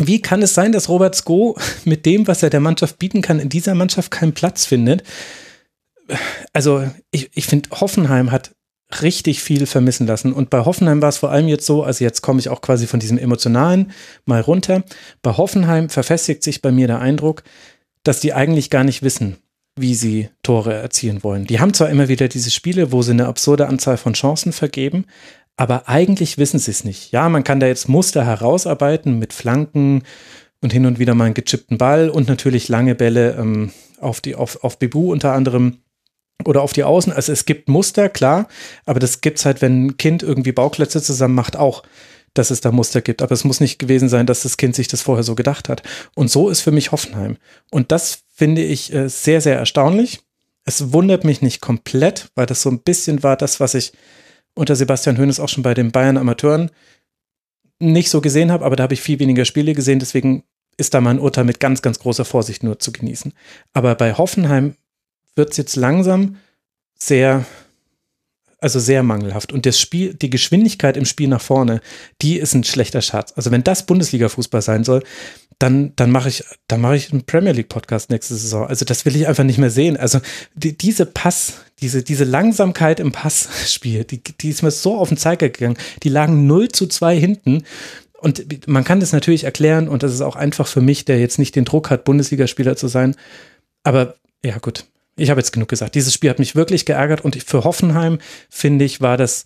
wie 0.00 0.22
kann 0.22 0.42
es 0.42 0.54
sein, 0.54 0.72
dass 0.72 0.88
Robert 0.88 1.14
Sko 1.14 1.56
mit 1.84 2.06
dem, 2.06 2.26
was 2.26 2.42
er 2.42 2.50
der 2.50 2.60
Mannschaft 2.60 2.98
bieten 2.98 3.22
kann, 3.22 3.40
in 3.40 3.48
dieser 3.48 3.74
Mannschaft 3.74 4.10
keinen 4.10 4.32
Platz 4.32 4.64
findet? 4.64 5.02
Also, 6.52 6.88
ich, 7.10 7.30
ich 7.34 7.46
finde, 7.46 7.68
Hoffenheim 7.70 8.30
hat 8.30 8.52
richtig 9.02 9.42
viel 9.42 9.66
vermissen 9.66 10.06
lassen. 10.06 10.32
Und 10.32 10.50
bei 10.50 10.64
Hoffenheim 10.64 11.02
war 11.02 11.10
es 11.10 11.18
vor 11.18 11.30
allem 11.30 11.48
jetzt 11.48 11.66
so, 11.66 11.82
also 11.82 12.02
jetzt 12.02 12.22
komme 12.22 12.40
ich 12.40 12.48
auch 12.48 12.62
quasi 12.62 12.86
von 12.86 13.00
diesem 13.00 13.18
emotionalen 13.18 13.92
mal 14.24 14.40
runter. 14.40 14.82
Bei 15.22 15.36
Hoffenheim 15.36 15.90
verfestigt 15.90 16.42
sich 16.42 16.62
bei 16.62 16.72
mir 16.72 16.86
der 16.86 17.00
Eindruck, 17.00 17.42
dass 18.02 18.20
die 18.20 18.32
eigentlich 18.32 18.70
gar 18.70 18.84
nicht 18.84 19.02
wissen, 19.02 19.36
wie 19.76 19.94
sie 19.94 20.30
Tore 20.42 20.72
erzielen 20.72 21.22
wollen. 21.22 21.46
Die 21.46 21.60
haben 21.60 21.74
zwar 21.74 21.90
immer 21.90 22.08
wieder 22.08 22.28
diese 22.28 22.50
Spiele, 22.50 22.92
wo 22.92 23.02
sie 23.02 23.12
eine 23.12 23.26
absurde 23.26 23.66
Anzahl 23.66 23.98
von 23.98 24.14
Chancen 24.14 24.52
vergeben, 24.52 25.04
aber 25.58 25.88
eigentlich 25.88 26.38
wissen 26.38 26.60
sie 26.60 26.70
es 26.70 26.84
nicht. 26.84 27.10
Ja, 27.10 27.28
man 27.28 27.42
kann 27.42 27.58
da 27.58 27.66
jetzt 27.66 27.88
Muster 27.88 28.24
herausarbeiten 28.24 29.18
mit 29.18 29.32
Flanken 29.32 30.04
und 30.62 30.72
hin 30.72 30.86
und 30.86 31.00
wieder 31.00 31.14
mal 31.14 31.24
einen 31.24 31.34
gechippten 31.34 31.78
Ball 31.78 32.08
und 32.08 32.28
natürlich 32.28 32.68
lange 32.68 32.94
Bälle 32.94 33.32
ähm, 33.32 33.72
auf, 34.00 34.20
die, 34.20 34.36
auf, 34.36 34.62
auf 34.62 34.78
Bibu 34.78 35.10
unter 35.10 35.32
anderem 35.32 35.78
oder 36.44 36.62
auf 36.62 36.72
die 36.72 36.84
Außen. 36.84 37.12
Also 37.12 37.32
es 37.32 37.44
gibt 37.44 37.68
Muster, 37.68 38.08
klar, 38.08 38.46
aber 38.86 39.00
das 39.00 39.20
gibt 39.20 39.40
es 39.40 39.44
halt, 39.44 39.60
wenn 39.60 39.86
ein 39.86 39.96
Kind 39.96 40.22
irgendwie 40.22 40.52
Bauklötze 40.52 41.02
zusammen 41.02 41.34
macht, 41.34 41.56
auch, 41.56 41.82
dass 42.34 42.52
es 42.52 42.60
da 42.60 42.70
Muster 42.70 43.00
gibt. 43.00 43.20
Aber 43.20 43.32
es 43.32 43.42
muss 43.42 43.58
nicht 43.58 43.80
gewesen 43.80 44.08
sein, 44.08 44.26
dass 44.26 44.44
das 44.44 44.58
Kind 44.58 44.76
sich 44.76 44.86
das 44.86 45.02
vorher 45.02 45.24
so 45.24 45.34
gedacht 45.34 45.68
hat. 45.68 45.82
Und 46.14 46.30
so 46.30 46.50
ist 46.50 46.60
für 46.60 46.70
mich 46.70 46.92
Hoffenheim. 46.92 47.36
Und 47.72 47.90
das 47.90 48.20
finde 48.32 48.62
ich 48.62 48.92
äh, 48.94 49.08
sehr, 49.08 49.40
sehr 49.40 49.58
erstaunlich. 49.58 50.20
Es 50.64 50.92
wundert 50.92 51.24
mich 51.24 51.42
nicht 51.42 51.60
komplett, 51.60 52.28
weil 52.36 52.46
das 52.46 52.62
so 52.62 52.70
ein 52.70 52.78
bisschen 52.78 53.24
war 53.24 53.36
das, 53.36 53.58
was 53.58 53.74
ich 53.74 53.92
unter 54.54 54.76
Sebastian 54.76 55.18
Hoeneß 55.18 55.40
auch 55.40 55.48
schon 55.48 55.62
bei 55.62 55.74
den 55.74 55.92
Bayern 55.92 56.16
Amateuren 56.16 56.70
nicht 57.80 58.10
so 58.10 58.20
gesehen 58.20 58.50
habe, 58.50 58.64
aber 58.64 58.76
da 58.76 58.84
habe 58.84 58.94
ich 58.94 59.00
viel 59.00 59.18
weniger 59.18 59.44
Spiele 59.44 59.72
gesehen, 59.72 59.98
deswegen 59.98 60.44
ist 60.76 60.94
da 60.94 61.00
mein 61.00 61.18
Urteil 61.18 61.44
mit 61.44 61.60
ganz, 61.60 61.82
ganz 61.82 61.98
großer 61.98 62.24
Vorsicht 62.24 62.62
nur 62.62 62.78
zu 62.78 62.92
genießen. 62.92 63.32
Aber 63.72 63.94
bei 63.94 64.14
Hoffenheim 64.14 64.74
wird 65.34 65.50
es 65.50 65.56
jetzt 65.56 65.76
langsam 65.76 66.36
sehr, 66.96 67.44
also 68.60 68.78
sehr 68.78 69.02
mangelhaft. 69.02 69.52
Und 69.52 69.66
das 69.66 69.78
Spiel, 69.78 70.14
die 70.14 70.30
Geschwindigkeit 70.30 70.96
im 70.96 71.04
Spiel 71.04 71.28
nach 71.28 71.40
vorne, 71.40 71.80
die 72.22 72.38
ist 72.38 72.54
ein 72.54 72.64
schlechter 72.64 73.02
Schatz. 73.02 73.32
Also 73.36 73.50
wenn 73.50 73.64
das 73.64 73.86
Bundesliga-Fußball 73.86 74.62
sein 74.62 74.84
soll, 74.84 75.02
dann, 75.58 75.92
dann 75.96 76.10
mache 76.10 76.28
ich, 76.28 76.44
dann 76.68 76.80
mache 76.80 76.96
ich 76.96 77.12
einen 77.12 77.24
Premier 77.24 77.52
League 77.52 77.68
Podcast 77.68 78.10
nächste 78.10 78.34
Saison. 78.34 78.66
Also 78.66 78.84
das 78.84 79.04
will 79.04 79.16
ich 79.16 79.26
einfach 79.26 79.44
nicht 79.44 79.58
mehr 79.58 79.70
sehen. 79.70 79.96
Also 79.96 80.20
die, 80.54 80.76
diese 80.76 81.04
Pass, 81.04 81.54
diese, 81.80 82.02
diese 82.02 82.24
Langsamkeit 82.24 83.00
im 83.00 83.12
Passspiel, 83.12 84.04
die, 84.04 84.22
die 84.22 84.50
ist 84.50 84.62
mir 84.62 84.70
so 84.70 84.96
auf 84.96 85.08
den 85.08 85.18
Zeiger 85.18 85.48
gegangen. 85.48 85.76
Die 86.02 86.08
lagen 86.08 86.46
0 86.46 86.68
zu 86.68 86.86
2 86.86 87.18
hinten. 87.18 87.64
Und 88.20 88.68
man 88.68 88.84
kann 88.84 89.00
das 89.00 89.12
natürlich 89.12 89.44
erklären 89.44 89.88
und 89.88 90.02
das 90.02 90.12
ist 90.12 90.22
auch 90.22 90.36
einfach 90.36 90.66
für 90.66 90.80
mich, 90.80 91.04
der 91.04 91.20
jetzt 91.20 91.38
nicht 91.38 91.54
den 91.54 91.64
Druck 91.64 91.90
hat, 91.90 92.04
Bundesligaspieler 92.04 92.76
zu 92.76 92.88
sein. 92.88 93.14
Aber 93.84 94.16
ja, 94.44 94.58
gut. 94.58 94.84
Ich 95.16 95.30
habe 95.30 95.40
jetzt 95.40 95.52
genug 95.52 95.68
gesagt. 95.68 95.96
Dieses 95.96 96.14
Spiel 96.14 96.30
hat 96.30 96.38
mich 96.38 96.54
wirklich 96.54 96.84
geärgert 96.84 97.24
und 97.24 97.40
für 97.42 97.64
Hoffenheim, 97.64 98.18
finde 98.48 98.84
ich, 98.84 99.00
war 99.00 99.16
das 99.16 99.44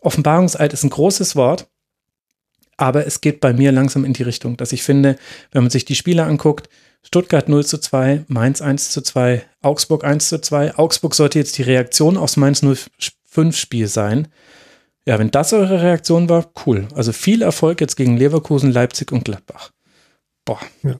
Offenbarungseid 0.00 0.72
ist 0.72 0.84
ein 0.84 0.90
großes 0.90 1.36
Wort. 1.36 1.68
Aber 2.80 3.06
es 3.06 3.20
geht 3.20 3.40
bei 3.40 3.52
mir 3.52 3.72
langsam 3.72 4.06
in 4.06 4.14
die 4.14 4.22
Richtung, 4.22 4.56
dass 4.56 4.72
ich 4.72 4.82
finde, 4.82 5.18
wenn 5.52 5.62
man 5.62 5.70
sich 5.70 5.84
die 5.84 5.94
Spiele 5.94 6.24
anguckt, 6.24 6.70
Stuttgart 7.02 7.46
0 7.46 7.66
zu 7.66 7.76
2, 7.76 8.24
Mainz 8.28 8.62
1 8.62 8.90
zu 8.90 9.02
2, 9.02 9.44
Augsburg 9.60 10.02
1 10.02 10.30
zu 10.30 10.40
2. 10.40 10.76
Augsburg 10.76 11.14
sollte 11.14 11.38
jetzt 11.38 11.58
die 11.58 11.62
Reaktion 11.62 12.16
aufs 12.16 12.38
Mainz 12.38 12.64
05 12.64 13.54
Spiel 13.54 13.86
sein. 13.86 14.28
Ja, 15.04 15.18
wenn 15.18 15.30
das 15.30 15.52
eure 15.52 15.82
Reaktion 15.82 16.30
war, 16.30 16.50
cool. 16.64 16.88
Also 16.94 17.12
viel 17.12 17.42
Erfolg 17.42 17.82
jetzt 17.82 17.96
gegen 17.96 18.16
Leverkusen, 18.16 18.72
Leipzig 18.72 19.12
und 19.12 19.26
Gladbach. 19.26 19.72
Boah. 20.46 20.60
Ja. 20.82 20.96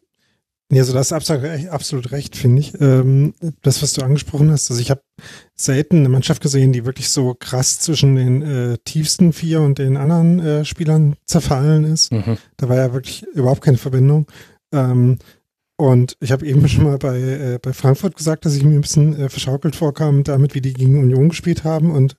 Ja, 0.73 0.83
also 0.83 0.92
das 0.92 1.07
ist 1.07 1.12
absolut 1.12 1.42
recht, 1.44 1.68
absolut 1.68 2.12
recht 2.12 2.36
finde 2.36 2.60
ich. 2.60 2.78
Ähm, 2.81 3.34
das, 3.62 3.83
was 3.83 3.94
du 3.94 4.02
angesprochen 4.02 4.50
hast, 4.52 4.70
also 4.70 4.81
ich 4.81 4.91
habe 4.91 5.02
selten 5.65 5.99
eine 5.99 6.09
Mannschaft 6.09 6.43
gesehen, 6.43 6.73
die 6.73 6.87
wirklich 6.87 7.11
so 7.11 7.35
krass 7.39 7.79
zwischen 7.79 8.17
den 8.17 8.43
äh, 8.43 8.79
tiefsten 8.85 9.33
vier 9.33 9.61
und 9.61 9.79
den 9.79 9.97
anderen 9.97 10.41
äh, 10.41 10.65
Spielern 10.65 11.17
zerfallen 11.27 11.85
ist. 11.85 12.13
Mhm. 12.13 12.39
Da 12.57 12.69
war 12.69 12.77
ja 12.77 12.93
wirklich 12.93 13.25
überhaupt 13.35 13.63
keine 13.63 13.77
Verbindung. 13.77 14.27
Ähm, 14.73 15.19
und 15.77 16.17
ich 16.21 16.33
habe 16.33 16.47
eben 16.47 16.69
schon 16.69 16.85
mal 16.85 16.99
bei, 16.99 17.19
äh, 17.19 17.59
bei 17.61 17.73
Frankfurt 17.73 18.17
gesagt, 18.17 18.45
dass 18.45 18.55
ich 18.55 18.65
mir 18.65 18.75
ein 18.75 18.83
bisschen 18.83 19.19
äh, 19.19 19.29
verschaukelt 19.29 19.77
vorkam, 19.77 20.25
damit 20.25 20.55
wie 20.55 20.61
die 20.61 20.75
gegen 20.75 21.01
Union 21.01 21.31
gespielt 21.31 21.65
haben. 21.65 21.91
Und 21.91 22.17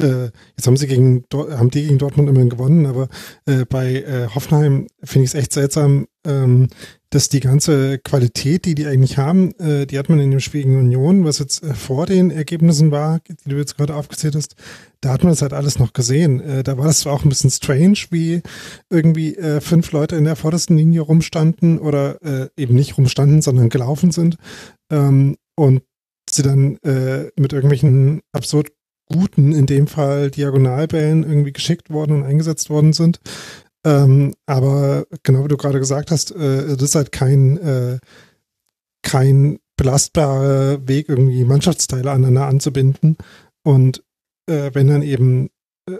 äh, 0.00 0.30
jetzt 0.56 0.66
haben 0.66 0.76
sie 0.76 0.88
gegen 0.88 1.24
haben 1.32 1.70
die 1.70 1.82
gegen 1.82 1.98
Dortmund 1.98 2.28
immerhin 2.28 2.50
gewonnen, 2.50 2.86
aber 2.86 3.08
äh, 3.46 3.64
bei 3.64 4.28
Hoffenheim 4.34 4.88
finde 5.04 5.24
ich 5.24 5.30
es 5.30 5.34
echt 5.34 5.52
seltsam, 5.52 6.08
ähm, 6.26 6.68
dass 7.14 7.28
die 7.28 7.40
ganze 7.40 7.98
Qualität, 8.00 8.64
die 8.64 8.74
die 8.74 8.86
eigentlich 8.86 9.18
haben, 9.18 9.54
äh, 9.60 9.86
die 9.86 9.98
hat 9.98 10.08
man 10.08 10.18
in 10.18 10.32
dem 10.32 10.40
Spiel 10.40 10.64
gegen 10.64 10.78
Union, 10.78 11.24
was 11.24 11.38
jetzt 11.38 11.62
äh, 11.62 11.72
vor 11.72 12.06
den 12.06 12.32
Ergebnissen 12.32 12.90
war, 12.90 13.20
die 13.20 13.48
du 13.48 13.56
jetzt 13.56 13.76
gerade 13.76 13.94
aufgezählt 13.94 14.34
hast, 14.34 14.56
da 15.00 15.12
hat 15.12 15.22
man 15.22 15.30
das 15.30 15.40
halt 15.40 15.52
alles 15.52 15.78
noch 15.78 15.92
gesehen. 15.92 16.40
Äh, 16.40 16.64
da 16.64 16.76
war 16.76 16.86
das 16.86 17.00
zwar 17.00 17.12
auch 17.12 17.22
ein 17.22 17.28
bisschen 17.28 17.50
strange, 17.50 17.98
wie 18.10 18.42
irgendwie 18.90 19.36
äh, 19.36 19.60
fünf 19.60 19.92
Leute 19.92 20.16
in 20.16 20.24
der 20.24 20.34
vordersten 20.34 20.76
Linie 20.76 21.02
rumstanden 21.02 21.78
oder 21.78 22.20
äh, 22.22 22.48
eben 22.56 22.74
nicht 22.74 22.98
rumstanden, 22.98 23.42
sondern 23.42 23.68
gelaufen 23.68 24.10
sind 24.10 24.36
ähm, 24.90 25.36
und 25.54 25.82
sie 26.28 26.42
dann 26.42 26.78
äh, 26.78 27.30
mit 27.36 27.52
irgendwelchen 27.52 28.22
absurd 28.32 28.72
guten, 29.06 29.52
in 29.52 29.66
dem 29.66 29.86
Fall 29.86 30.30
Diagonalbällen 30.30 31.22
irgendwie 31.22 31.52
geschickt 31.52 31.90
worden 31.90 32.16
und 32.16 32.24
eingesetzt 32.24 32.70
worden 32.70 32.92
sind. 32.92 33.20
Ähm, 33.84 34.34
aber 34.46 35.06
genau 35.22 35.44
wie 35.44 35.48
du 35.48 35.56
gerade 35.56 35.78
gesagt 35.78 36.10
hast, 36.10 36.30
äh, 36.32 36.68
das 36.68 36.82
ist 36.82 36.94
halt 36.94 37.12
kein, 37.12 37.58
äh, 37.58 37.98
kein 39.02 39.58
belastbarer 39.76 40.88
Weg, 40.88 41.08
irgendwie 41.08 41.44
Mannschaftsteile 41.44 42.10
aneinander 42.10 42.46
anzubinden. 42.46 43.18
Und 43.62 44.02
äh, 44.46 44.70
wenn 44.72 44.88
dann 44.88 45.02
eben 45.02 45.50
äh, 45.88 45.98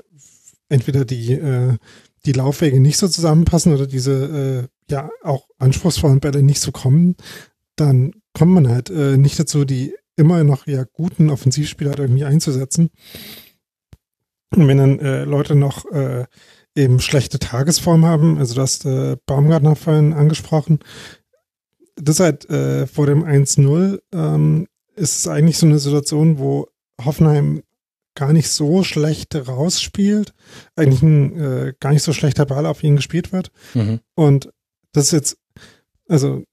entweder 0.69 1.05
die, 1.05 1.33
äh, 1.33 1.77
die 2.25 2.33
Laufwege 2.33 2.81
nicht 2.81 2.97
so 2.97 3.07
zusammenpassen 3.07 3.75
oder 3.75 3.87
diese 3.87 4.69
äh, 4.89 4.93
ja 4.93 5.11
auch 5.23 5.47
anspruchsvollen 5.59 6.21
Bälle 6.21 6.43
nicht 6.43 6.61
so 6.61 6.73
kommen, 6.73 7.17
dann 7.77 8.13
kommt 8.33 8.53
man 8.53 8.69
halt 8.69 8.91
nicht 8.91 9.39
dazu, 9.39 9.65
die 9.65 9.95
immer 10.17 10.45
noch 10.45 10.67
eher 10.67 10.87
guten 10.87 11.31
Offensivspieler 11.31 11.91
halt 11.91 12.01
irgendwie 12.01 12.25
einzusetzen. 12.25 12.91
Und 14.55 14.69
wenn 14.69 14.79
dann 14.79 15.25
Leute 15.29 15.57
noch 15.57 15.85
eben 16.75 17.01
schlechte 17.01 17.39
Tagesform 17.39 18.05
haben. 18.05 18.39
Also 18.39 18.55
du 18.55 18.61
hast 18.61 18.85
äh, 18.85 19.17
Baumgartner 19.27 19.77
vorhin 19.77 20.13
angesprochen. 20.13 20.81
Das 21.97 22.21
halt 22.21 22.49
äh, 22.51 22.87
vor 22.87 23.07
dem 23.07 23.25
1-0 23.25 24.01
ähm, 24.13 24.67
ist 24.97 25.19
es 25.19 25.29
eigentlich 25.29 25.59
so 25.59 25.67
eine 25.67 25.79
Situation, 25.79 26.39
wo 26.39 26.69
Hoffenheim 27.05 27.63
gar 28.15 28.33
nicht 28.33 28.49
so 28.49 28.83
schlecht 28.83 29.35
rausspielt. 29.35 30.35
Eigentlich 30.77 31.03
ein 31.03 31.41
äh, 31.41 31.75
gar 31.79 31.93
nicht 31.93 32.03
so 32.03 32.13
schlechter 32.13 32.47
Ball 32.47 32.67
auf 32.67 32.83
ihn 32.83 32.97
gespielt 32.97 33.33
wird. 33.33 33.51
Mhm. 33.75 34.01
Und 34.15 34.51
das 34.93 35.07
ist 35.07 35.13
jetzt, 35.13 35.39
also 36.09 36.45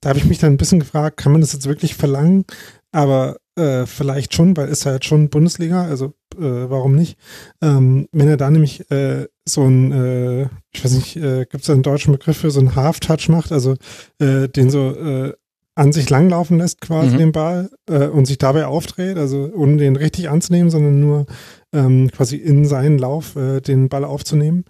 da 0.00 0.10
habe 0.10 0.18
ich 0.18 0.26
mich 0.26 0.38
dann 0.38 0.52
ein 0.52 0.58
bisschen 0.58 0.80
gefragt, 0.80 1.16
kann 1.18 1.32
man 1.32 1.40
das 1.40 1.52
jetzt 1.52 1.66
wirklich 1.66 1.94
verlangen? 1.94 2.44
Aber 2.92 3.36
äh, 3.56 3.86
vielleicht 3.86 4.34
schon, 4.34 4.56
weil 4.56 4.68
ist 4.68 4.86
halt 4.86 5.04
schon 5.04 5.28
Bundesliga, 5.28 5.84
also 5.84 6.14
äh, 6.36 6.70
warum 6.70 6.94
nicht? 6.94 7.18
Ähm, 7.60 8.08
wenn 8.12 8.28
er 8.28 8.36
da 8.36 8.50
nämlich 8.50 8.90
äh, 8.90 9.26
so 9.48 9.62
ein, 9.64 9.92
äh, 9.92 10.42
ich 10.72 10.84
weiß 10.84 10.92
nicht, 10.92 11.16
äh, 11.16 11.46
gibt 11.46 11.64
es 11.64 11.70
einen 11.70 11.82
deutschen 11.82 12.12
Begriff 12.12 12.36
für 12.38 12.50
so 12.50 12.60
einen 12.60 12.76
Half-Touch 12.76 13.28
macht, 13.28 13.52
also 13.52 13.74
äh, 14.20 14.48
den 14.48 14.70
so 14.70 14.90
äh, 14.94 15.32
an 15.74 15.92
sich 15.92 16.10
langlaufen 16.10 16.58
lässt 16.58 16.80
quasi 16.80 17.14
Mhm. 17.14 17.18
den 17.18 17.32
Ball 17.32 17.70
äh, 17.88 18.06
und 18.08 18.26
sich 18.26 18.38
dabei 18.38 18.66
aufdreht, 18.66 19.16
also 19.16 19.48
ohne 19.54 19.76
den 19.76 19.94
richtig 19.96 20.28
anzunehmen, 20.28 20.70
sondern 20.70 20.98
nur 21.00 21.26
ähm, 21.72 22.10
quasi 22.10 22.36
in 22.36 22.64
seinen 22.64 22.98
Lauf 22.98 23.36
äh, 23.36 23.60
den 23.60 23.88
Ball 23.88 24.04
aufzunehmen. 24.04 24.64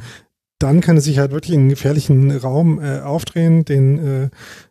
Dann 0.61 0.81
kann 0.81 0.97
er 0.97 1.03
sich 1.03 1.19
halt 1.19 1.31
wirklich 1.33 1.55
in 1.55 1.61
einen 1.61 1.69
gefährlichen 1.71 2.37
Raum 2.37 2.81
aufdrehen, 2.81 3.65
den 3.65 4.29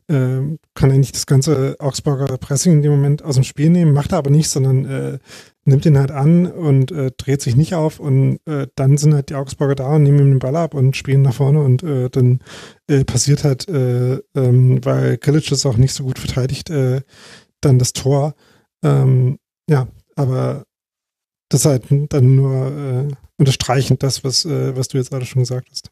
kann 0.09 0.57
eigentlich 0.91 1.13
das 1.13 1.25
ganze 1.25 1.77
Augsburger 1.79 2.37
Pressing 2.37 2.73
in 2.73 2.81
dem 2.81 2.91
Moment 2.91 3.23
aus 3.23 3.35
dem 3.35 3.45
Spiel 3.45 3.69
nehmen, 3.69 3.93
macht 3.93 4.11
er 4.11 4.17
aber 4.17 4.29
nicht, 4.29 4.49
sondern 4.49 4.83
äh, 4.85 5.19
nimmt 5.67 5.85
ihn 5.85 5.97
halt 5.97 6.11
an 6.11 6.47
und 6.47 6.91
äh, 6.93 7.11
dreht 7.17 7.41
sich 7.41 7.57
nicht 7.57 7.75
auf 7.75 7.99
und 7.99 8.39
äh, 8.45 8.67
dann 8.75 8.97
sind 8.97 9.13
halt 9.13 9.29
die 9.29 9.35
Augsburger 9.35 9.75
da 9.75 9.95
und 9.95 10.03
nehmen 10.03 10.19
ihm 10.19 10.31
den 10.31 10.39
Ball 10.39 10.55
ab 10.55 10.73
und 10.73 10.95
spielen 10.95 11.21
nach 11.21 11.33
vorne 11.33 11.61
und 11.61 11.83
äh, 11.83 12.09
dann 12.09 12.39
äh, 12.87 13.03
passiert 13.03 13.43
halt, 13.43 13.67
äh, 13.67 14.15
ähm, 14.33 14.83
weil 14.85 15.17
Kilic 15.17 15.49
das 15.49 15.65
auch 15.65 15.75
nicht 15.75 15.93
so 15.93 16.05
gut 16.05 16.19
verteidigt, 16.19 16.69
äh, 16.69 17.01
dann 17.59 17.79
das 17.79 17.91
Tor. 17.91 18.33
Ähm, 18.81 19.39
ja, 19.69 19.89
aber 20.15 20.63
das 21.49 21.61
ist 21.61 21.65
halt 21.65 21.83
dann 22.13 22.35
nur 22.35 23.09
unterstreichend 23.37 24.03
das, 24.03 24.23
was, 24.23 24.45
was 24.45 24.89
du 24.89 24.97
jetzt 24.97 25.11
gerade 25.11 25.25
schon 25.25 25.43
gesagt 25.43 25.69
hast. 25.71 25.91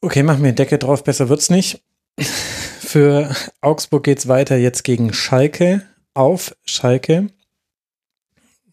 Okay, 0.00 0.22
machen 0.22 0.42
wir 0.42 0.52
Decke 0.52 0.78
drauf, 0.78 1.04
besser 1.04 1.28
wird's 1.28 1.50
nicht. 1.50 1.82
Für 2.18 3.34
Augsburg 3.60 4.04
geht's 4.04 4.26
weiter 4.26 4.56
jetzt 4.56 4.82
gegen 4.82 5.12
Schalke 5.12 5.82
auf 6.14 6.54
Schalke. 6.64 7.28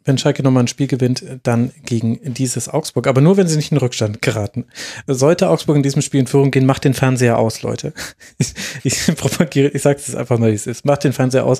Wenn 0.05 0.17
Schalke 0.17 0.41
nochmal 0.41 0.63
ein 0.63 0.67
Spiel 0.69 0.87
gewinnt, 0.87 1.21
dann 1.43 1.73
gegen 1.83 2.33
dieses 2.33 2.69
Augsburg. 2.69 3.07
Aber 3.07 3.19
nur, 3.19 3.35
wenn 3.35 3.47
sie 3.47 3.57
nicht 3.57 3.73
in 3.73 3.77
Rückstand 3.77 4.21
geraten. 4.21 4.65
Sollte 5.05 5.49
Augsburg 5.49 5.75
in 5.75 5.83
diesem 5.83 6.01
Spiel 6.01 6.21
in 6.21 6.27
Führung 6.27 6.49
gehen, 6.49 6.65
macht 6.65 6.85
den 6.85 6.93
Fernseher 6.93 7.37
aus, 7.37 7.61
Leute. 7.61 7.93
Ich, 8.37 8.53
ich 8.83 9.15
propagiere, 9.17 9.67
ich 9.69 9.81
sage 9.81 9.99
es 9.99 10.15
einfach 10.15 10.39
mal, 10.39 10.51
wie 10.51 10.55
es 10.55 10.67
ist. 10.67 10.85
Macht 10.85 11.03
den 11.03 11.11
Fernseher 11.11 11.45
aus. 11.45 11.59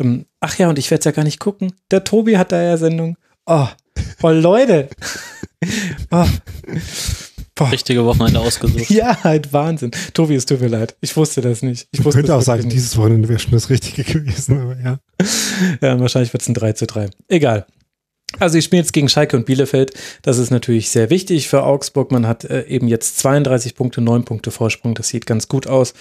Ähm, 0.00 0.26
Ach 0.40 0.58
ja, 0.58 0.68
und 0.68 0.78
ich 0.78 0.90
werde 0.90 1.00
es 1.00 1.04
ja 1.04 1.12
gar 1.12 1.24
nicht 1.24 1.38
gucken. 1.38 1.72
Der 1.90 2.02
Tobi 2.02 2.36
hat 2.36 2.50
da 2.50 2.60
ja 2.60 2.76
Sendung. 2.76 3.16
Oh, 3.46 3.68
oh 4.22 4.30
Leute. 4.30 4.88
Oh. 6.10 6.26
Boah. 7.54 7.70
Richtige 7.70 8.04
Wochenende 8.04 8.40
ausgesucht. 8.40 8.90
Ja, 8.90 9.22
halt 9.22 9.52
Wahnsinn. 9.52 9.92
Tobi, 10.12 10.34
es 10.34 10.46
tut 10.46 10.60
mir 10.60 10.68
leid. 10.68 10.96
Ich 11.00 11.16
wusste 11.16 11.40
das 11.40 11.62
nicht. 11.62 11.86
Ich 11.92 12.04
wusste 12.04 12.20
könnte 12.20 12.34
auch 12.34 12.42
sagen, 12.42 12.64
nicht. 12.64 12.74
dieses 12.74 12.96
Wochenende 12.96 13.28
wäre 13.28 13.38
schon 13.38 13.52
das 13.52 13.70
Richtige 13.70 14.02
gewesen, 14.04 14.60
aber 14.60 14.76
ja. 14.82 14.98
Ja, 15.80 16.00
wahrscheinlich 16.00 16.32
wird 16.32 16.42
es 16.42 16.48
ein 16.48 16.54
3 16.54 16.72
zu 16.72 16.86
3. 16.86 17.10
Egal. 17.28 17.66
Also 18.40 18.58
ich 18.58 18.64
spiele 18.64 18.82
jetzt 18.82 18.92
gegen 18.92 19.08
Schalke 19.08 19.36
und 19.36 19.46
Bielefeld. 19.46 19.92
Das 20.22 20.38
ist 20.38 20.50
natürlich 20.50 20.90
sehr 20.90 21.10
wichtig 21.10 21.48
für 21.48 21.62
Augsburg. 21.62 22.10
Man 22.10 22.26
hat 22.26 22.44
äh, 22.44 22.64
eben 22.66 22.88
jetzt 22.88 23.18
32 23.18 23.76
Punkte, 23.76 24.00
9 24.00 24.24
Punkte 24.24 24.50
Vorsprung. 24.50 24.94
Das 24.94 25.08
sieht 25.08 25.26
ganz 25.26 25.46
gut 25.46 25.66
aus. 25.68 25.94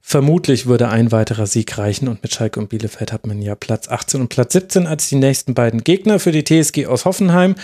Vermutlich 0.00 0.66
würde 0.66 0.88
ein 0.88 1.12
weiterer 1.12 1.46
Sieg 1.46 1.78
reichen 1.78 2.08
und 2.08 2.22
mit 2.22 2.32
Schalke 2.32 2.58
und 2.58 2.68
Bielefeld 2.70 3.12
hat 3.12 3.26
man 3.26 3.40
ja 3.42 3.54
Platz 3.54 3.88
18 3.88 4.20
und 4.22 4.28
Platz 4.28 4.54
17 4.54 4.86
als 4.86 5.08
die 5.08 5.16
nächsten 5.16 5.54
beiden 5.54 5.84
Gegner 5.84 6.18
für 6.18 6.32
die 6.32 6.44
TSG 6.44 6.86
aus 6.86 7.04
Hoffenheim 7.04 7.54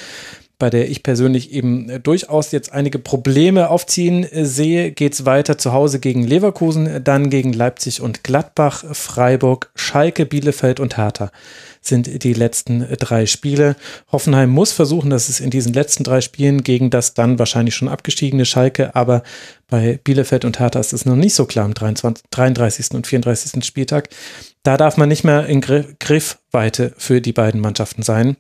bei 0.59 0.71
der 0.71 0.91
ich 0.91 1.03
persönlich 1.03 1.53
eben 1.53 1.89
äh, 1.89 2.01
durchaus 2.01 2.53
jetzt 2.53 2.73
einige 2.73 2.99
Probleme 2.99 3.71
aufziehen 3.71 4.25
äh, 4.25 4.45
sehe, 4.45 4.93
geht's 4.93 5.25
weiter 5.25 5.59
zu 5.59 5.73
Hause 5.73 6.01
gegen 6.01 6.25
Leverkusen, 6.25 6.87
äh, 6.87 7.01
dann 7.01 7.31
gegen 7.31 7.53
Leipzig 7.53 8.01
und 8.01 8.25
Gladbach, 8.25 8.85
Freiburg, 8.93 9.71
Schalke, 9.75 10.27
Bielefeld 10.27 10.81
und 10.81 10.97
Hertha 10.97 11.31
sind 11.87 12.25
die 12.25 12.33
letzten 12.33 12.87
drei 12.99 13.27
Spiele. 13.27 13.77
Hoffenheim 14.11 14.51
muss 14.51 14.73
versuchen, 14.73 15.11
dass 15.11 15.29
es 15.29 15.41
in 15.41 15.51
diesen 15.51 15.75
letzten 15.75 16.03
drei 16.03 16.21
Spielen 16.21 16.63
gegen 16.63 16.91
das 16.91 17.15
dann 17.15 17.39
wahrscheinlich 17.39 17.75
schon 17.75 17.89
abgestiegene 17.89 18.47
Schalke, 18.47 18.95
aber 18.95 19.23
bei 19.69 20.01
Bielefeld 20.03 20.45
und 20.45 20.59
Hertha 20.59 20.81
ist 20.81 20.93
es 20.93 21.05
noch 21.05 21.17
nicht 21.17 21.35
so 21.35 21.45
klar 21.45 21.67
am 21.67 21.75
23, 21.75 22.25
33. 22.31 22.91
und 22.93 23.07
34. 23.07 23.65
Spieltag. 23.65 24.09
Da 24.63 24.77
darf 24.77 24.97
man 24.97 25.09
nicht 25.09 25.25
mehr 25.25 25.47
in 25.47 25.61
Gr 25.61 25.85
Griffweite 26.01 26.95
für 26.97 27.21
die 27.21 27.33
beiden 27.33 27.61
Mannschaften 27.61 28.03
sein. 28.03 28.37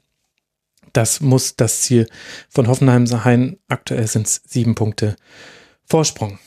Das 0.95 1.21
muss 1.21 1.57
das 1.57 1.83
Ziel 1.83 2.09
von 2.49 2.69
Hoffenheim 2.69 3.07
sein. 3.07 3.59
Aktuell 3.69 4.07
sind 4.07 4.27
es 4.27 4.41
sieben 4.47 4.75
Punkte 4.75 5.17
Vorsprung. 5.85 6.39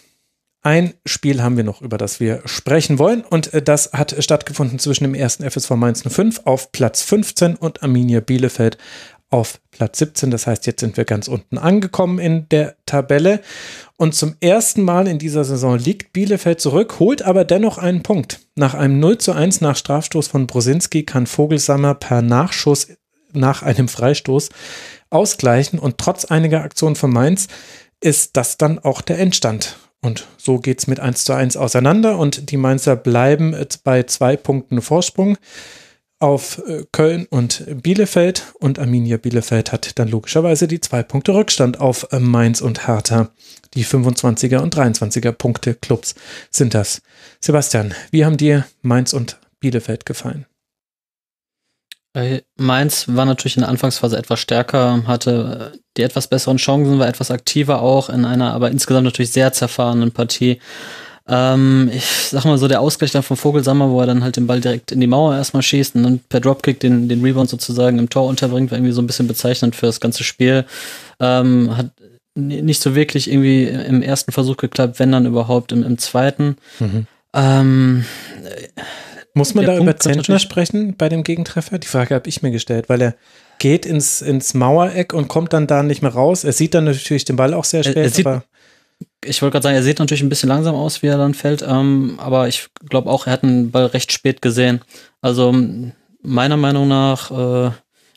Ein 0.64 0.96
Spiel 1.06 1.44
haben 1.44 1.56
wir 1.56 1.64
noch, 1.64 1.82
über 1.82 1.98
das 1.98 2.20
wir 2.20 2.42
sprechen 2.46 2.98
wollen. 2.98 3.22
Und 3.22 3.54
äh, 3.54 3.62
das 3.62 3.94
hat 3.94 4.16
stattgefunden 4.20 4.80
zwischen 4.80 5.04
dem 5.04 5.14
ersten 5.14 5.50
FSV 5.50 5.72
Mainz 5.72 6.04
05 6.04 6.42
auf 6.46 6.72
Platz 6.72 7.04
15 7.04 7.56
und 7.56 7.84
Arminia 7.84 8.22
Bielefeld 8.22 8.78
auf 9.30 9.60
Platz 9.72 10.00
17. 10.00 10.32
Das 10.32 10.48
heißt, 10.48 10.66
jetzt 10.66 10.80
sind 10.80 10.98
wir 10.98 11.06
ganz 11.06 11.28
unten 11.28 11.58
angekommen 11.58 12.20
in 12.20 12.50
der 12.50 12.76
Tabelle. 12.86 13.42
Und 13.98 14.16
zum 14.16 14.36
ersten 14.40 14.82
Mal 14.82 15.08
in 15.08 15.20
dieser 15.20 15.44
Saison 15.44 15.78
liegt 15.78 16.14
Bielefeld 16.14 16.62
zurück, 16.62 17.00
holt 17.00 17.22
aber 17.22 17.46
dennoch 17.46 17.78
einen 17.78 18.04
Punkt. 18.04 18.40
Nach 18.56 18.74
einem 18.74 19.00
0 19.00 19.18
zu 19.18 19.34
1 19.34 19.62
nach 19.62 19.76
Strafstoß 19.76 20.28
von 20.28 20.48
Brosinski 20.48 21.04
kann 21.04 21.28
Vogelsammer 21.28 21.96
per 21.96 22.22
Nachschuss 22.22 22.88
nach 23.34 23.64
einem 23.64 23.88
Freistoß 23.88 24.50
ausgleichen 25.10 25.80
und 25.80 25.98
trotz 25.98 26.26
einiger 26.26 26.62
Aktionen 26.62 26.96
von 26.96 27.12
Mainz 27.12 27.48
ist 28.00 28.38
das 28.38 28.58
dann 28.58 28.80
auch 28.80 29.02
der 29.02 29.20
Endstand. 29.20 29.78
Und 30.02 30.28
so 30.38 30.60
geht 30.60 30.80
es 30.80 30.88
mit 30.88 31.00
1 31.00 31.26
zu 31.26 31.34
1 31.34 31.58
auseinander 31.58 32.18
und 32.18 32.52
die 32.52 32.58
Mainzer 32.58 32.96
bleiben 32.96 33.56
bei 33.84 34.04
zwei 34.04 34.38
Punkten 34.38 34.82
Vorsprung. 34.82 35.38
auf 36.20 36.64
äh, 36.68 36.84
Köln 36.92 37.28
und 37.30 37.64
Bielefeld 37.84 38.54
und 38.60 38.80
Arminia 38.80 39.18
Bielefeld 39.18 39.72
hat 39.72 40.00
dann 40.00 40.08
logischerweise 40.08 40.68
die 40.68 40.82
zwei 40.82 41.04
Punkte 41.04 41.34
Rückstand 41.34 41.80
auf 41.80 42.08
äh, 42.12 42.20
Mainz 42.20 42.62
und 42.62 42.88
Hertha. 42.88 43.30
Die 43.76 43.86
25er 43.86 44.60
und 44.60 44.76
23er 44.76 45.32
Punkte 45.32 45.76
Clubs 45.76 46.16
sind 46.50 46.74
das. 46.74 47.02
Sebastian, 47.40 47.94
wie 48.10 48.26
haben 48.26 48.38
dir 48.38 48.66
Mainz 48.82 49.14
und 49.14 49.40
Bielefeld 49.60 50.08
gefallen? 50.08 50.48
Mainz 52.58 53.06
war 53.08 53.26
natürlich 53.26 53.58
in 53.58 53.62
der 53.62 53.70
Anfangsphase 53.70 54.18
etwas 54.18 54.40
stärker, 54.40 55.04
hatte 55.06 55.74
die 55.98 56.04
etwas 56.04 56.28
besseren 56.28 56.58
Chancen, 56.58 57.00
war 57.00 57.08
etwas 57.08 57.32
aktiver 57.32 57.82
auch 57.82 58.10
in 58.10 58.26
einer 58.26 58.54
aber 58.54 58.72
insgesamt 58.72 59.06
natürlich 59.06 59.32
sehr 59.32 59.54
zerfahrenen 59.54 60.12
Partie. 60.12 60.60
Ähm, 61.28 61.92
ich 61.94 62.06
sag 62.06 62.46
mal 62.46 62.58
so, 62.58 62.68
der 62.68 62.80
Ausgleich 62.82 63.12
dann 63.12 63.24
von 63.24 63.36
Vogelsammer, 63.36 63.90
wo 63.90 64.00
er 64.00 64.08
dann 64.08 64.24
halt 64.24 64.38
den 64.38 64.48
Ball 64.48 64.62
direkt 64.62 64.92
in 64.92 65.02
die 65.02 65.08
Mauer 65.08 65.36
erstmal 65.36 65.64
schießt 65.64 65.96
und 65.96 66.04
dann 66.04 66.20
per 66.30 66.40
Dropkick 66.40 66.80
den, 66.80 67.10
den 67.10 67.22
Rebound 67.22 67.50
sozusagen 67.50 68.00
im 68.00 68.10
Tor 68.10 68.28
unterbringt, 68.28 68.72
war 68.72 68.78
irgendwie 68.78 68.94
so 68.94 69.02
ein 69.02 69.08
bisschen 69.08 69.28
bezeichnend 69.28 69.76
für 69.76 69.88
das 69.88 70.00
ganze 70.00 70.24
Spiel. 70.24 70.66
Ähm, 71.20 71.76
hat 71.76 71.92
nicht 72.36 72.82
so 72.82 72.96
wirklich 72.96 73.30
irgendwie 73.30 73.64
im 73.64 74.02
ersten 74.02 74.32
Versuch 74.32 74.58
geklappt, 74.58 75.00
wenn 75.00 75.12
dann 75.12 75.26
überhaupt 75.26 75.72
im, 75.72 75.84
im 75.84 75.98
zweiten. 75.98 76.58
Mhm. 76.80 77.08
Ähm, 77.34 78.06
muss 79.38 79.54
man 79.54 79.66
da 79.66 79.72
Punkt 79.74 79.84
über 79.84 79.98
Zentner 79.98 80.40
sprechen 80.40 80.96
bei 80.98 81.10
dem 81.10 81.24
Gegentreffer? 81.24 81.80
Die 81.80 81.88
Frage 81.88 82.16
habe 82.16 82.28
ich 82.28 82.42
mir 82.42 82.52
gestellt, 82.52 82.90
weil 82.90 83.02
er 83.02 83.16
geht 83.60 83.86
ins, 83.86 84.22
ins 84.22 84.54
Mauereck 84.54 85.14
und 85.14 85.28
kommt 85.28 85.54
dann 85.54 85.68
da 85.68 85.84
nicht 85.84 86.02
mehr 86.02 86.14
raus. 86.14 86.44
Er 86.44 86.54
sieht 86.54 86.74
dann 86.74 86.86
natürlich 86.86 87.26
den 87.26 87.36
Ball 87.36 87.54
auch 87.54 87.64
sehr 87.64 87.84
spät. 87.84 87.98
Er, 87.98 88.10
sieht, 88.10 88.28
ich 89.24 89.42
wollte 89.42 89.54
gerade 89.54 89.64
sagen, 89.64 89.76
er 89.76 89.84
sieht 89.84 90.00
natürlich 90.00 90.24
ein 90.24 90.30
bisschen 90.30 90.50
langsam 90.50 90.76
aus, 90.76 91.02
wie 91.02 91.08
er 91.08 91.18
dann 91.18 91.34
fällt, 91.34 91.64
ähm, 91.68 92.16
aber 92.18 92.48
ich 92.48 92.68
glaube 92.90 93.10
auch, 93.10 93.28
er 93.28 93.34
hat 93.34 93.44
den 93.44 93.72
Ball 93.72 93.86
recht 93.88 94.12
spät 94.12 94.42
gesehen. 94.42 94.82
Also 95.22 95.56
meiner 96.22 96.58
Meinung 96.58 96.88
nach 96.88 97.32
äh, 97.32 97.72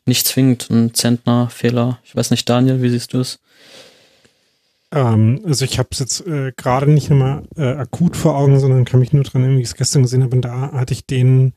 nicht 0.06 0.26
zwingend 0.26 0.68
ein 0.70 0.94
Zentner-Fehler. 0.94 1.98
Ich 2.04 2.16
weiß 2.16 2.30
nicht, 2.30 2.48
Daniel, 2.48 2.82
wie 2.82 2.90
siehst 2.90 3.12
du 3.12 3.20
es? 3.20 3.38
Ähm, 4.92 5.40
also 5.44 5.64
ich 5.64 5.78
habe 5.78 5.88
es 5.92 5.98
jetzt 5.98 6.26
äh, 6.26 6.52
gerade 6.56 6.90
nicht 6.90 7.10
immer 7.10 7.42
äh, 7.56 7.72
akut 7.74 8.16
vor 8.16 8.36
Augen, 8.36 8.58
sondern 8.58 8.84
kann 8.84 9.00
mich 9.00 9.12
nur 9.12 9.24
dran 9.24 9.42
erinnern, 9.42 9.58
wie 9.58 9.62
ich 9.62 9.68
es 9.68 9.76
gestern 9.76 10.02
gesehen 10.02 10.22
habe. 10.22 10.34
Und 10.34 10.42
da 10.42 10.72
hatte 10.72 10.94
ich 10.94 11.06
den 11.06 11.54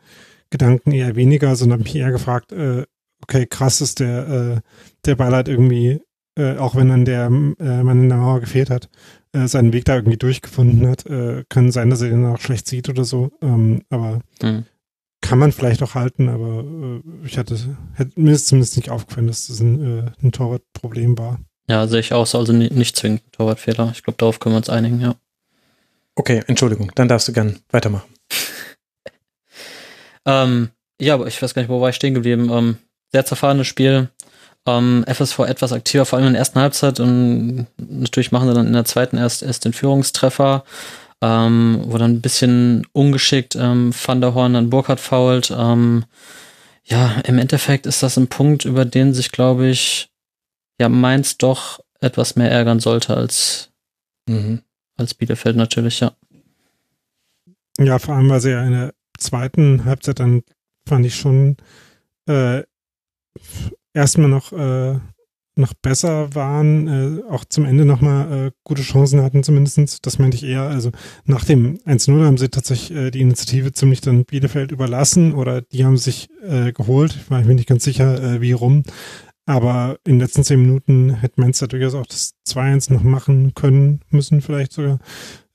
Gedanken 0.49 0.91
eher 0.91 1.15
weniger, 1.15 1.55
sondern 1.55 1.79
habe 1.79 1.83
mich 1.83 1.95
eher 1.95 2.11
gefragt, 2.11 2.51
äh, 2.51 2.85
okay, 3.23 3.45
krass 3.47 3.81
ist 3.81 3.99
der, 3.99 4.27
äh, 4.27 4.61
der 5.05 5.15
Ball 5.15 5.35
hat 5.35 5.47
irgendwie, 5.47 6.01
äh, 6.37 6.57
auch 6.57 6.75
wenn 6.75 6.89
dann 6.89 7.05
der 7.05 7.25
äh, 7.25 7.83
Mann 7.83 8.03
in 8.03 8.09
der 8.09 8.17
Mauer 8.19 8.39
gefehlt 8.39 8.69
hat, 8.69 8.89
äh, 9.31 9.47
seinen 9.47 9.73
Weg 9.73 9.85
da 9.85 9.95
irgendwie 9.95 10.17
durchgefunden 10.17 10.87
hat. 10.87 11.05
Äh, 11.07 11.43
kann 11.49 11.71
sein, 11.71 11.89
dass 11.89 12.01
er 12.01 12.09
den 12.09 12.25
auch 12.25 12.39
schlecht 12.39 12.67
sieht 12.67 12.89
oder 12.89 13.03
so. 13.03 13.31
Ähm, 13.41 13.81
aber 13.89 14.19
mhm. 14.43 14.65
kann 15.21 15.39
man 15.39 15.51
vielleicht 15.51 15.81
auch 15.81 15.95
halten, 15.95 16.29
aber 16.29 16.63
äh, 16.63 17.25
ich 17.25 17.37
hatte, 17.39 17.57
hätte 17.93 18.19
mir 18.19 18.33
ist 18.33 18.47
zumindest 18.47 18.77
nicht 18.77 18.91
aufgefallen, 18.91 19.27
dass 19.27 19.47
das 19.47 19.59
ein, 19.59 19.83
äh, 19.83 20.11
ein 20.21 20.31
Torwartproblem 20.31 21.17
war. 21.17 21.39
Ja, 21.67 21.87
sehe 21.87 21.99
ich 21.99 22.13
auch. 22.13 22.33
Also 22.33 22.51
nicht 22.53 22.95
zwingend 22.95 23.21
Torwartfehler. 23.31 23.91
Ich 23.93 24.03
glaube, 24.03 24.17
darauf 24.17 24.39
können 24.39 24.55
wir 24.55 24.57
uns 24.57 24.69
einigen, 24.69 24.99
ja. 24.99 25.15
Okay, 26.15 26.43
Entschuldigung, 26.47 26.91
dann 26.95 27.07
darfst 27.07 27.27
du 27.27 27.33
gern 27.33 27.59
weitermachen. 27.69 28.07
ähm, 30.25 30.69
ja, 30.99 31.15
aber 31.15 31.27
ich 31.27 31.41
weiß 31.41 31.53
gar 31.53 31.61
nicht, 31.61 31.69
wo 31.69 31.81
war 31.81 31.89
ich 31.89 31.95
stehen 31.95 32.13
geblieben. 32.13 32.49
Ähm, 32.51 32.77
sehr 33.11 33.25
zerfahrenes 33.25 33.67
Spiel. 33.67 34.09
Ähm, 34.65 35.03
FSV 35.07 35.39
etwas 35.39 35.73
aktiver, 35.73 36.05
vor 36.05 36.17
allem 36.17 36.27
in 36.27 36.33
der 36.33 36.39
ersten 36.39 36.59
Halbzeit. 36.59 36.99
Und 36.99 37.67
natürlich 37.77 38.31
machen 38.31 38.47
sie 38.47 38.53
dann 38.53 38.67
in 38.67 38.73
der 38.73 38.85
zweiten 38.85 39.17
erst, 39.17 39.43
erst 39.43 39.65
den 39.65 39.73
Führungstreffer, 39.73 40.63
ähm, 41.21 41.81
wo 41.87 41.97
dann 41.97 42.11
ein 42.11 42.21
bisschen 42.21 42.85
ungeschickt 42.93 43.55
ähm, 43.55 43.91
Van 43.93 44.21
der 44.21 44.33
Horn 44.33 44.53
dann 44.53 44.69
Burkhardt 44.69 44.99
fault. 44.99 45.51
Ähm, 45.55 46.05
ja, 46.85 47.15
im 47.25 47.39
Endeffekt 47.39 47.85
ist 47.85 48.03
das 48.03 48.17
ein 48.17 48.27
Punkt, 48.27 48.65
über 48.65 48.85
den 48.85 49.13
sich, 49.13 49.31
glaube 49.31 49.67
ich, 49.67 50.09
ja 50.83 50.89
Mainz 50.89 51.37
doch 51.37 51.79
etwas 52.01 52.35
mehr 52.35 52.51
ärgern 52.51 52.79
sollte 52.79 53.15
als, 53.15 53.71
mhm. 54.27 54.61
als 54.97 55.13
Bielefeld 55.13 55.55
natürlich, 55.55 56.01
ja. 56.01 56.11
Ja, 57.79 57.97
vor 57.99 58.15
allem, 58.15 58.29
weil 58.29 58.41
sie 58.41 58.51
ja 58.51 58.63
in 58.63 58.73
der 58.73 58.93
zweiten 59.17 59.85
Halbzeit 59.85 60.19
dann 60.19 60.43
fand 60.87 61.05
ich 61.05 61.15
schon 61.15 61.57
äh, 62.27 62.63
erstmal 63.93 64.27
noch, 64.27 64.51
äh, 64.51 64.99
noch 65.55 65.73
besser 65.81 66.35
waren, 66.35 66.87
äh, 66.87 67.31
auch 67.31 67.45
zum 67.45 67.63
Ende 67.63 67.85
nochmal 67.85 68.47
äh, 68.47 68.51
gute 68.63 68.81
Chancen 68.81 69.21
hatten 69.21 69.43
zumindest. 69.43 70.05
Das 70.05 70.19
meinte 70.19 70.35
ich 70.35 70.43
eher. 70.43 70.63
Also 70.63 70.91
nach 71.23 71.45
dem 71.45 71.77
1-0 71.85 72.25
haben 72.25 72.37
sie 72.37 72.49
tatsächlich 72.49 72.97
äh, 72.97 73.11
die 73.11 73.21
Initiative 73.21 73.71
ziemlich 73.71 74.01
dann 74.01 74.25
Bielefeld 74.25 74.71
überlassen 74.71 75.33
oder 75.33 75.61
die 75.61 75.85
haben 75.85 75.97
sich 75.97 76.29
äh, 76.41 76.73
geholt. 76.73 77.15
Ich 77.15 77.31
war 77.31 77.41
mir 77.41 77.55
nicht 77.55 77.69
ganz 77.69 77.85
sicher, 77.85 78.21
äh, 78.21 78.41
wie 78.41 78.51
rum. 78.51 78.83
Aber 79.45 79.97
in 80.05 80.13
den 80.13 80.21
letzten 80.21 80.43
zehn 80.43 80.61
Minuten 80.61 81.15
hätte 81.15 81.41
Mainz 81.41 81.59
durchaus 81.59 81.95
auch 81.95 82.05
das 82.05 82.35
2-1 82.47 82.93
noch 82.93 83.03
machen 83.03 83.53
können, 83.53 84.01
müssen 84.09 84.41
vielleicht 84.41 84.71
sogar. 84.71 84.99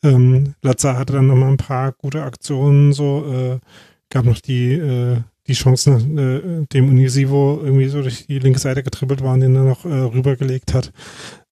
Ähm, 0.02 0.54
Lazar 0.62 0.98
hatte 0.98 1.14
dann 1.14 1.26
nochmal 1.26 1.50
ein 1.50 1.56
paar 1.56 1.92
gute 1.92 2.22
Aktionen, 2.22 2.92
so, 2.92 3.26
äh, 3.26 3.58
gab 4.10 4.24
noch 4.24 4.40
die, 4.40 4.74
äh, 4.74 5.22
die 5.46 5.54
Chance, 5.54 5.90
nach, 5.90 6.02
äh, 6.02 6.66
dem 6.66 6.88
Unisivo 6.88 7.60
irgendwie 7.62 7.88
so 7.88 8.02
durch 8.02 8.26
die 8.26 8.38
linke 8.38 8.58
Seite 8.58 8.82
getribbelt 8.82 9.22
war 9.22 9.34
und 9.34 9.40
den 9.40 9.54
dann 9.54 9.68
noch 9.68 9.84
äh, 9.84 9.88
rübergelegt 9.88 10.74
hat. 10.74 10.92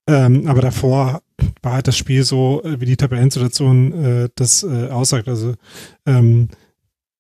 Ähm, 0.07 0.47
aber 0.47 0.61
davor 0.61 1.23
war 1.63 1.73
halt 1.73 1.89
das 1.89 1.97
Spiel 1.97 2.23
so, 2.23 2.63
äh, 2.63 2.81
wie 2.81 2.87
die 2.87 2.97
Tabellensituation 2.97 3.93
äh, 3.93 4.29
das 4.37 4.63
äh, 4.63 4.89
aussagt. 4.89 5.29
Also 5.29 5.55
ähm, 6.07 6.49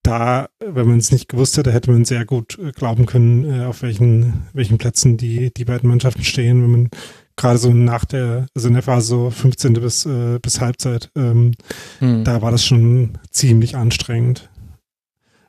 da, 0.06 0.48
wenn 0.64 0.86
man 0.86 0.98
es 0.98 1.10
nicht 1.10 1.28
gewusst 1.28 1.56
hätte, 1.56 1.72
hätte 1.72 1.90
man 1.90 2.04
sehr 2.04 2.24
gut 2.24 2.58
äh, 2.58 2.72
glauben 2.72 3.06
können, 3.06 3.44
äh, 3.44 3.64
auf 3.64 3.82
welchen, 3.82 4.44
welchen 4.52 4.78
Plätzen 4.78 5.16
die, 5.16 5.52
die 5.52 5.64
beiden 5.64 5.88
Mannschaften 5.88 6.22
stehen, 6.22 6.62
wenn 6.62 6.70
man 6.70 6.90
gerade 7.36 7.58
so 7.58 7.72
nach 7.72 8.04
der, 8.04 8.46
also 8.54 8.68
in 8.68 8.74
der 8.74 8.82
Phase 8.82 9.08
so 9.08 9.30
15. 9.30 9.74
bis, 9.74 10.06
äh, 10.06 10.38
bis 10.40 10.60
Halbzeit, 10.60 11.10
ähm, 11.16 11.52
hm. 11.98 12.24
da 12.24 12.40
war 12.40 12.50
das 12.50 12.64
schon 12.64 13.18
ziemlich 13.30 13.76
anstrengend. 13.76 14.48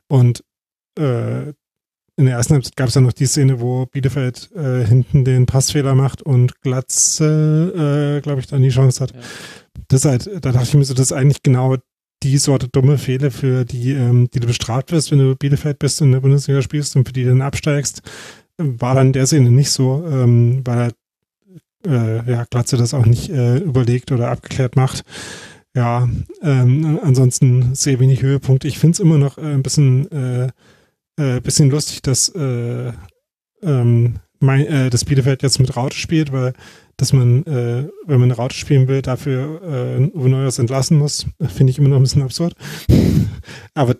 Und 0.08 0.44
äh, 0.98 1.48
in 2.16 2.26
der 2.26 2.34
ersten 2.34 2.54
Halbzeit 2.54 2.76
gab 2.76 2.88
es 2.88 2.94
dann 2.94 3.04
noch 3.04 3.12
die 3.12 3.26
Szene, 3.26 3.60
wo 3.60 3.86
Bielefeld 3.86 4.50
äh, 4.56 4.84
hinten 4.84 5.24
den 5.24 5.46
Passfehler 5.46 5.94
macht 5.94 6.20
und 6.20 6.60
Glatze, 6.62 8.16
äh, 8.18 8.20
glaube 8.22 8.40
ich, 8.40 8.48
dann 8.48 8.62
die 8.62 8.70
Chance 8.70 9.00
hat. 9.00 9.12
Ja. 9.12 9.20
Das 9.86 10.04
halt, 10.04 10.26
da 10.26 10.52
dachte 10.52 10.64
ich 10.64 10.74
mir 10.74 10.84
so, 10.84 10.94
das 10.94 11.06
ist 11.06 11.12
eigentlich 11.12 11.42
genau 11.42 11.76
die 12.22 12.38
Sorte 12.38 12.68
dumme 12.68 12.98
Fehler, 12.98 13.30
für 13.30 13.64
die, 13.64 13.92
ähm, 13.92 14.28
die 14.32 14.40
du 14.40 14.46
bestraft 14.46 14.92
wirst, 14.92 15.10
wenn 15.10 15.18
du 15.18 15.36
Bielefeld 15.36 15.78
bist 15.78 16.00
und 16.00 16.08
in 16.08 16.12
der 16.12 16.20
Bundesliga 16.20 16.62
spielst 16.62 16.96
und 16.96 17.06
für 17.06 17.12
die 17.12 17.24
dann 17.24 17.42
absteigst, 17.42 18.02
war 18.56 18.94
dann 18.94 19.08
in 19.08 19.12
der 19.12 19.26
Sinne 19.26 19.50
nicht 19.50 19.70
so, 19.70 20.04
ähm, 20.10 20.62
weil 20.64 20.92
äh, 21.86 22.30
ja, 22.30 22.44
Glatze 22.50 22.76
das 22.76 22.94
auch 22.94 23.06
nicht 23.06 23.30
äh, 23.30 23.58
überlegt 23.58 24.10
oder 24.10 24.30
abgeklärt 24.30 24.76
macht. 24.76 25.04
Ja, 25.74 26.08
ähm, 26.42 26.98
ansonsten 27.02 27.74
sehr 27.74 28.00
wenig 28.00 28.22
Höhepunkte. 28.22 28.66
Ich 28.66 28.78
finde 28.78 28.94
es 28.94 29.00
immer 29.00 29.18
noch 29.18 29.38
äh, 29.38 29.42
ein 29.42 29.62
bisschen, 29.62 30.10
äh, 30.10 30.48
äh, 31.16 31.40
bisschen 31.40 31.70
lustig, 31.70 32.02
dass 32.02 32.30
äh, 32.30 32.92
ähm, 33.62 34.16
mein, 34.40 34.66
äh, 34.66 34.90
das 34.90 35.04
Bielefeld 35.04 35.42
jetzt 35.42 35.58
mit 35.58 35.76
Raute 35.76 35.96
spielt, 35.96 36.32
weil 36.32 36.52
dass 36.98 37.12
man, 37.12 37.44
äh, 37.46 37.88
wenn 38.06 38.20
man 38.20 38.24
eine 38.24 38.36
Raute 38.36 38.56
spielen 38.56 38.88
will, 38.88 39.02
dafür 39.02 39.62
äh, 39.62 40.18
Uwe 40.18 40.28
Neuers 40.28 40.58
entlassen 40.58 40.98
muss, 40.98 41.26
finde 41.40 41.70
ich 41.70 41.78
immer 41.78 41.88
noch 41.88 41.96
ein 41.96 42.02
bisschen 42.02 42.22
absurd. 42.22 42.54
Aber 43.74 43.96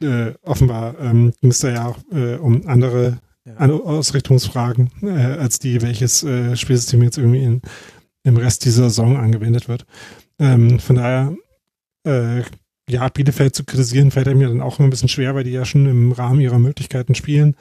äh, 0.00 0.32
offenbar 0.42 0.94
ähm, 1.00 1.32
ging 1.40 1.50
es 1.50 1.60
da 1.60 1.70
ja 1.70 1.88
auch 1.88 1.98
äh, 2.12 2.36
um 2.36 2.66
andere 2.66 3.18
ja. 3.44 3.56
Ausrichtungsfragen, 3.56 4.90
äh, 5.02 5.08
als 5.08 5.58
die, 5.58 5.80
welches 5.82 6.22
äh, 6.22 6.54
Spielsystem 6.54 7.02
jetzt 7.02 7.18
irgendwie 7.18 7.42
in, 7.42 7.62
im 8.24 8.36
Rest 8.36 8.64
dieser 8.66 8.84
Saison 8.84 9.16
angewendet 9.16 9.68
wird. 9.68 9.86
Ähm, 10.38 10.78
von 10.78 10.96
daher, 10.96 11.34
äh, 12.04 12.42
ja, 12.88 13.08
Bielefeld 13.08 13.54
zu 13.54 13.64
kritisieren, 13.64 14.10
fällt 14.10 14.34
mir 14.36 14.48
dann 14.48 14.60
auch 14.60 14.78
immer 14.78 14.88
ein 14.88 14.90
bisschen 14.90 15.08
schwer, 15.08 15.34
weil 15.34 15.44
die 15.44 15.52
ja 15.52 15.64
schon 15.64 15.86
im 15.86 16.12
Rahmen 16.12 16.40
ihrer 16.40 16.58
Möglichkeiten 16.58 17.14
spielen. 17.14 17.56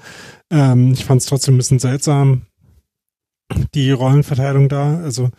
Ähm, 0.52 0.94
ich 0.94 1.06
fand 1.06 1.22
es 1.22 1.28
trotzdem 1.28 1.56
ein 1.56 1.58
bisschen 1.58 1.80
seltsam, 1.80 2.44
die 3.74 3.92
Rollenverteilung 3.92 4.70
da. 4.70 5.00
Also 5.00 5.30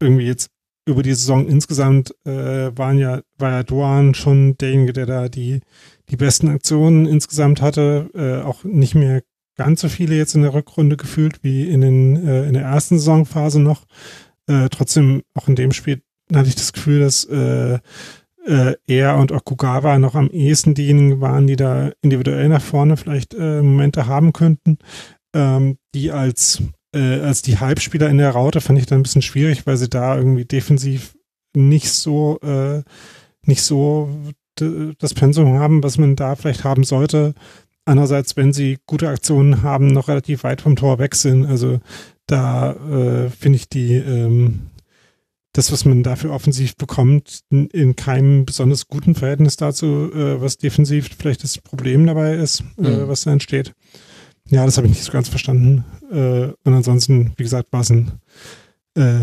irgendwie 0.00 0.26
jetzt 0.26 0.50
über 0.86 1.02
die 1.02 1.14
Saison 1.14 1.46
insgesamt 1.46 2.14
äh, 2.24 2.76
waren 2.76 2.98
ja, 2.98 3.20
war 3.36 3.50
ja 3.50 3.62
Duan 3.62 4.14
schon 4.14 4.56
derjenige, 4.56 4.92
der 4.92 5.06
da 5.06 5.28
die, 5.28 5.60
die 6.08 6.16
besten 6.16 6.48
Aktionen 6.48 7.06
insgesamt 7.06 7.60
hatte. 7.60 8.10
Äh, 8.14 8.46
auch 8.46 8.64
nicht 8.64 8.94
mehr 8.94 9.22
ganz 9.56 9.80
so 9.80 9.88
viele 9.88 10.16
jetzt 10.16 10.34
in 10.34 10.42
der 10.42 10.54
Rückrunde 10.54 10.96
gefühlt 10.96 11.42
wie 11.42 11.68
in, 11.68 11.80
den, 11.80 12.26
äh, 12.26 12.46
in 12.46 12.54
der 12.54 12.62
ersten 12.62 12.98
Saisonphase 12.98 13.60
noch. 13.60 13.84
Äh, 14.46 14.68
trotzdem, 14.70 15.22
auch 15.34 15.48
in 15.48 15.56
dem 15.56 15.72
Spiel 15.72 16.00
hatte 16.32 16.48
ich 16.48 16.54
das 16.54 16.72
Gefühl, 16.72 17.00
dass 17.00 17.24
äh, 18.48 18.76
er 18.86 19.18
und 19.18 19.30
Okugawa 19.30 19.98
noch 19.98 20.14
am 20.14 20.30
ehesten 20.30 20.74
diejenigen 20.74 21.20
waren, 21.20 21.46
die 21.46 21.56
da 21.56 21.92
individuell 22.02 22.48
nach 22.48 22.62
vorne 22.62 22.96
vielleicht 22.96 23.34
äh, 23.34 23.62
Momente 23.62 24.06
haben 24.06 24.32
könnten, 24.32 24.78
ähm, 25.34 25.78
die 25.94 26.10
als 26.10 26.62
äh, 26.94 27.20
als 27.20 27.42
die 27.42 27.58
Halbspieler 27.58 28.08
in 28.08 28.18
der 28.18 28.30
Raute 28.30 28.60
fand 28.60 28.78
ich 28.78 28.86
dann 28.86 29.00
ein 29.00 29.02
bisschen 29.02 29.22
schwierig, 29.22 29.66
weil 29.66 29.76
sie 29.76 29.88
da 29.88 30.16
irgendwie 30.16 30.46
defensiv 30.46 31.14
nicht 31.54 31.90
so, 31.90 32.38
äh, 32.40 32.82
nicht 33.44 33.62
so 33.62 34.08
das 34.98 35.14
Pensum 35.14 35.58
haben, 35.58 35.84
was 35.84 35.98
man 35.98 36.16
da 36.16 36.34
vielleicht 36.34 36.64
haben 36.64 36.82
sollte. 36.82 37.34
andererseits, 37.84 38.36
wenn 38.36 38.52
sie 38.52 38.78
gute 38.86 39.08
Aktionen 39.08 39.62
haben, 39.62 39.86
noch 39.86 40.08
relativ 40.08 40.44
weit 40.44 40.60
vom 40.60 40.76
Tor 40.76 40.98
weg 40.98 41.14
sind. 41.14 41.46
Also 41.46 41.80
da 42.26 42.72
äh, 42.72 43.30
finde 43.30 43.56
ich 43.56 43.68
die 43.68 43.94
ähm, 43.94 44.70
das, 45.58 45.72
was 45.72 45.84
man 45.84 46.04
dafür 46.04 46.30
offensiv 46.30 46.76
bekommt, 46.76 47.40
in, 47.50 47.66
in 47.70 47.96
keinem 47.96 48.46
besonders 48.46 48.86
guten 48.86 49.16
Verhältnis 49.16 49.56
dazu, 49.56 50.08
äh, 50.14 50.40
was 50.40 50.56
defensiv 50.56 51.10
vielleicht 51.18 51.42
das 51.42 51.58
Problem 51.58 52.06
dabei 52.06 52.36
ist, 52.36 52.62
äh, 52.78 52.82
mhm. 52.82 52.86
äh, 52.86 53.08
was 53.08 53.22
da 53.22 53.32
entsteht. 53.32 53.72
Ja, 54.48 54.64
das 54.64 54.76
habe 54.76 54.86
ich 54.86 54.92
nicht 54.92 55.02
so 55.02 55.10
ganz 55.10 55.28
verstanden. 55.28 55.84
Äh, 56.12 56.52
und 56.62 56.74
ansonsten, 56.74 57.32
wie 57.36 57.42
gesagt, 57.42 57.72
war 57.72 57.80
es 57.80 57.90
ein 57.90 58.12
äh, 58.96 59.22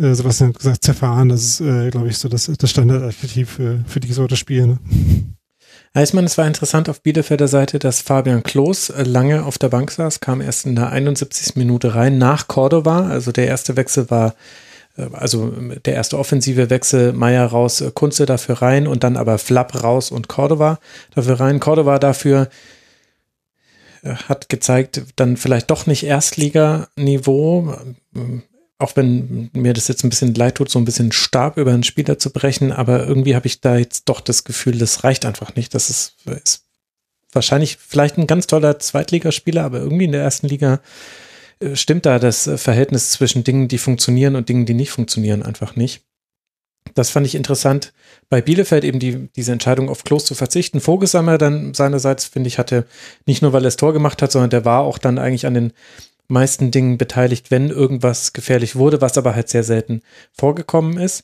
äh, 0.00 0.14
Sebastian 0.14 0.50
hat 0.50 0.58
gesagt, 0.58 0.84
zerfahren, 0.84 1.28
das 1.28 1.60
ist, 1.60 1.90
glaube 1.90 2.08
ich, 2.08 2.16
so 2.16 2.28
das, 2.28 2.46
das 2.46 2.70
Standardadjektiv 2.70 3.50
für, 3.50 3.84
für 3.84 3.98
die 3.98 4.12
Sorte 4.12 4.36
Spiele. 4.36 4.66
Ne? 4.68 4.78
Ich 6.00 6.14
meine, 6.14 6.26
es 6.26 6.38
war 6.38 6.46
interessant 6.46 6.88
auf 6.88 7.02
Bielefelder 7.02 7.48
Seite, 7.48 7.80
dass 7.80 8.02
Fabian 8.02 8.44
Klos 8.44 8.92
lange 8.96 9.44
auf 9.44 9.58
der 9.58 9.68
Bank 9.68 9.90
saß, 9.90 10.20
kam 10.20 10.40
erst 10.40 10.64
in 10.64 10.76
der 10.76 10.90
71. 10.90 11.56
Minute 11.56 11.96
rein 11.96 12.18
nach 12.18 12.46
Cordova. 12.46 13.08
Also 13.08 13.32
der 13.32 13.48
erste 13.48 13.76
Wechsel 13.76 14.10
war 14.10 14.34
also 15.12 15.48
der 15.50 15.94
erste 15.94 16.18
offensive 16.18 16.68
Wechsel, 16.68 17.12
Meier 17.12 17.46
raus, 17.46 17.80
äh, 17.80 17.90
Kunze 17.92 18.26
dafür 18.26 18.60
rein 18.60 18.86
und 18.86 19.04
dann 19.04 19.16
aber 19.16 19.38
Flapp 19.38 19.82
raus 19.82 20.10
und 20.10 20.28
Cordova 20.28 20.78
dafür 21.14 21.40
rein. 21.40 21.60
Cordova 21.60 21.98
dafür 21.98 22.48
äh, 24.02 24.14
hat 24.14 24.48
gezeigt, 24.48 25.02
dann 25.16 25.36
vielleicht 25.36 25.70
doch 25.70 25.86
nicht 25.86 26.04
Erstliganiveau, 26.04 27.74
auch 28.78 28.96
wenn 28.96 29.50
mir 29.54 29.72
das 29.72 29.88
jetzt 29.88 30.04
ein 30.04 30.10
bisschen 30.10 30.34
leid 30.34 30.56
tut, 30.56 30.68
so 30.68 30.78
ein 30.78 30.84
bisschen 30.84 31.12
Stab 31.12 31.56
über 31.56 31.72
einen 31.72 31.84
Spieler 31.84 32.18
zu 32.18 32.30
brechen, 32.30 32.72
aber 32.72 33.06
irgendwie 33.06 33.34
habe 33.34 33.46
ich 33.46 33.60
da 33.60 33.76
jetzt 33.76 34.08
doch 34.08 34.20
das 34.20 34.44
Gefühl, 34.44 34.76
das 34.76 35.04
reicht 35.04 35.24
einfach 35.24 35.54
nicht. 35.54 35.74
Das 35.74 35.88
ist, 35.88 36.16
ist 36.26 36.64
wahrscheinlich 37.32 37.78
vielleicht 37.78 38.18
ein 38.18 38.26
ganz 38.26 38.46
toller 38.46 38.78
Zweitligaspieler, 38.78 39.64
aber 39.64 39.78
irgendwie 39.78 40.04
in 40.04 40.12
der 40.12 40.22
ersten 40.22 40.48
Liga 40.48 40.80
stimmt 41.74 42.06
da 42.06 42.18
das 42.18 42.50
Verhältnis 42.56 43.10
zwischen 43.10 43.44
Dingen, 43.44 43.68
die 43.68 43.78
funktionieren 43.78 44.36
und 44.36 44.48
Dingen, 44.48 44.66
die 44.66 44.74
nicht 44.74 44.90
funktionieren, 44.90 45.42
einfach 45.42 45.76
nicht. 45.76 46.02
Das 46.94 47.10
fand 47.10 47.26
ich 47.26 47.34
interessant. 47.34 47.92
Bei 48.28 48.42
Bielefeld 48.42 48.84
eben 48.84 48.98
die, 48.98 49.28
diese 49.36 49.52
Entscheidung 49.52 49.88
auf 49.88 50.04
Klos 50.04 50.24
zu 50.24 50.34
verzichten. 50.34 50.80
Vogelsammer 50.80 51.38
dann 51.38 51.74
seinerseits, 51.74 52.26
finde 52.26 52.48
ich, 52.48 52.58
hatte 52.58 52.86
nicht 53.26 53.42
nur, 53.42 53.52
weil 53.52 53.62
er 53.62 53.64
das 53.64 53.76
Tor 53.76 53.92
gemacht 53.92 54.20
hat, 54.20 54.32
sondern 54.32 54.50
der 54.50 54.64
war 54.64 54.80
auch 54.80 54.98
dann 54.98 55.18
eigentlich 55.18 55.46
an 55.46 55.54
den 55.54 55.72
meisten 56.28 56.70
Dingen 56.70 56.98
beteiligt, 56.98 57.50
wenn 57.50 57.70
irgendwas 57.70 58.32
gefährlich 58.32 58.76
wurde, 58.76 59.00
was 59.00 59.18
aber 59.18 59.34
halt 59.34 59.48
sehr 59.48 59.64
selten 59.64 60.02
vorgekommen 60.32 60.98
ist. 60.98 61.22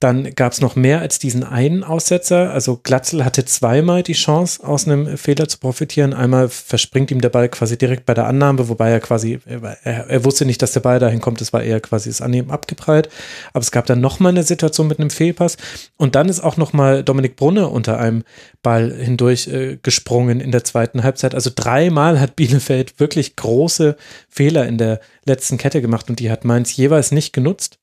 Dann 0.00 0.34
gab 0.34 0.52
es 0.52 0.62
noch 0.62 0.76
mehr 0.76 1.00
als 1.00 1.18
diesen 1.18 1.44
einen 1.44 1.84
Aussetzer. 1.84 2.50
Also 2.52 2.80
Glatzel 2.82 3.22
hatte 3.22 3.44
zweimal 3.44 4.02
die 4.02 4.14
Chance, 4.14 4.66
aus 4.66 4.88
einem 4.88 5.18
Fehler 5.18 5.46
zu 5.46 5.58
profitieren. 5.58 6.14
Einmal 6.14 6.48
verspringt 6.48 7.10
ihm 7.10 7.20
der 7.20 7.28
Ball 7.28 7.50
quasi 7.50 7.76
direkt 7.76 8.06
bei 8.06 8.14
der 8.14 8.26
Annahme, 8.26 8.70
wobei 8.70 8.90
er 8.90 9.00
quasi, 9.00 9.40
er, 9.44 9.76
er 9.84 10.24
wusste 10.24 10.46
nicht, 10.46 10.62
dass 10.62 10.72
der 10.72 10.80
Ball 10.80 11.00
dahin 11.00 11.20
kommt. 11.20 11.42
Das 11.42 11.52
war 11.52 11.62
eher 11.62 11.80
quasi 11.80 12.08
das 12.08 12.22
Annehmen 12.22 12.50
abgeprallt. 12.50 13.10
Aber 13.52 13.60
es 13.60 13.72
gab 13.72 13.84
dann 13.84 14.00
nochmal 14.00 14.32
eine 14.32 14.42
Situation 14.42 14.88
mit 14.88 14.98
einem 14.98 15.10
Fehlpass. 15.10 15.58
Und 15.98 16.14
dann 16.14 16.30
ist 16.30 16.40
auch 16.40 16.56
nochmal 16.56 17.04
Dominik 17.04 17.36
Brunne 17.36 17.68
unter 17.68 17.98
einem 17.98 18.24
Ball 18.62 18.90
hindurch 18.90 19.48
äh, 19.48 19.76
gesprungen 19.82 20.40
in 20.40 20.50
der 20.50 20.64
zweiten 20.64 21.02
Halbzeit. 21.02 21.34
Also 21.34 21.50
dreimal 21.54 22.18
hat 22.20 22.36
Bielefeld 22.36 23.00
wirklich 23.00 23.36
große 23.36 23.96
Fehler 24.30 24.66
in 24.66 24.78
der 24.78 25.00
letzten 25.26 25.58
Kette 25.58 25.82
gemacht 25.82 26.08
und 26.08 26.20
die 26.20 26.30
hat 26.30 26.46
Mainz 26.46 26.74
jeweils 26.74 27.12
nicht 27.12 27.34
genutzt. 27.34 27.79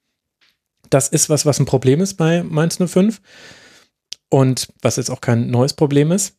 Das 0.90 1.10
ist 1.10 1.30
was, 1.30 1.46
was 1.46 1.60
ein 1.60 1.66
Problem 1.66 2.02
ist 2.02 2.16
bei 2.16 2.44
Mainz 2.44 2.78
05 2.78 3.22
und 4.30 4.68
was 4.82 4.98
jetzt 4.98 5.10
auch 5.10 5.22
kein 5.22 5.50
neues 5.50 5.74
Problem 5.74 6.12
ist. 6.12 6.36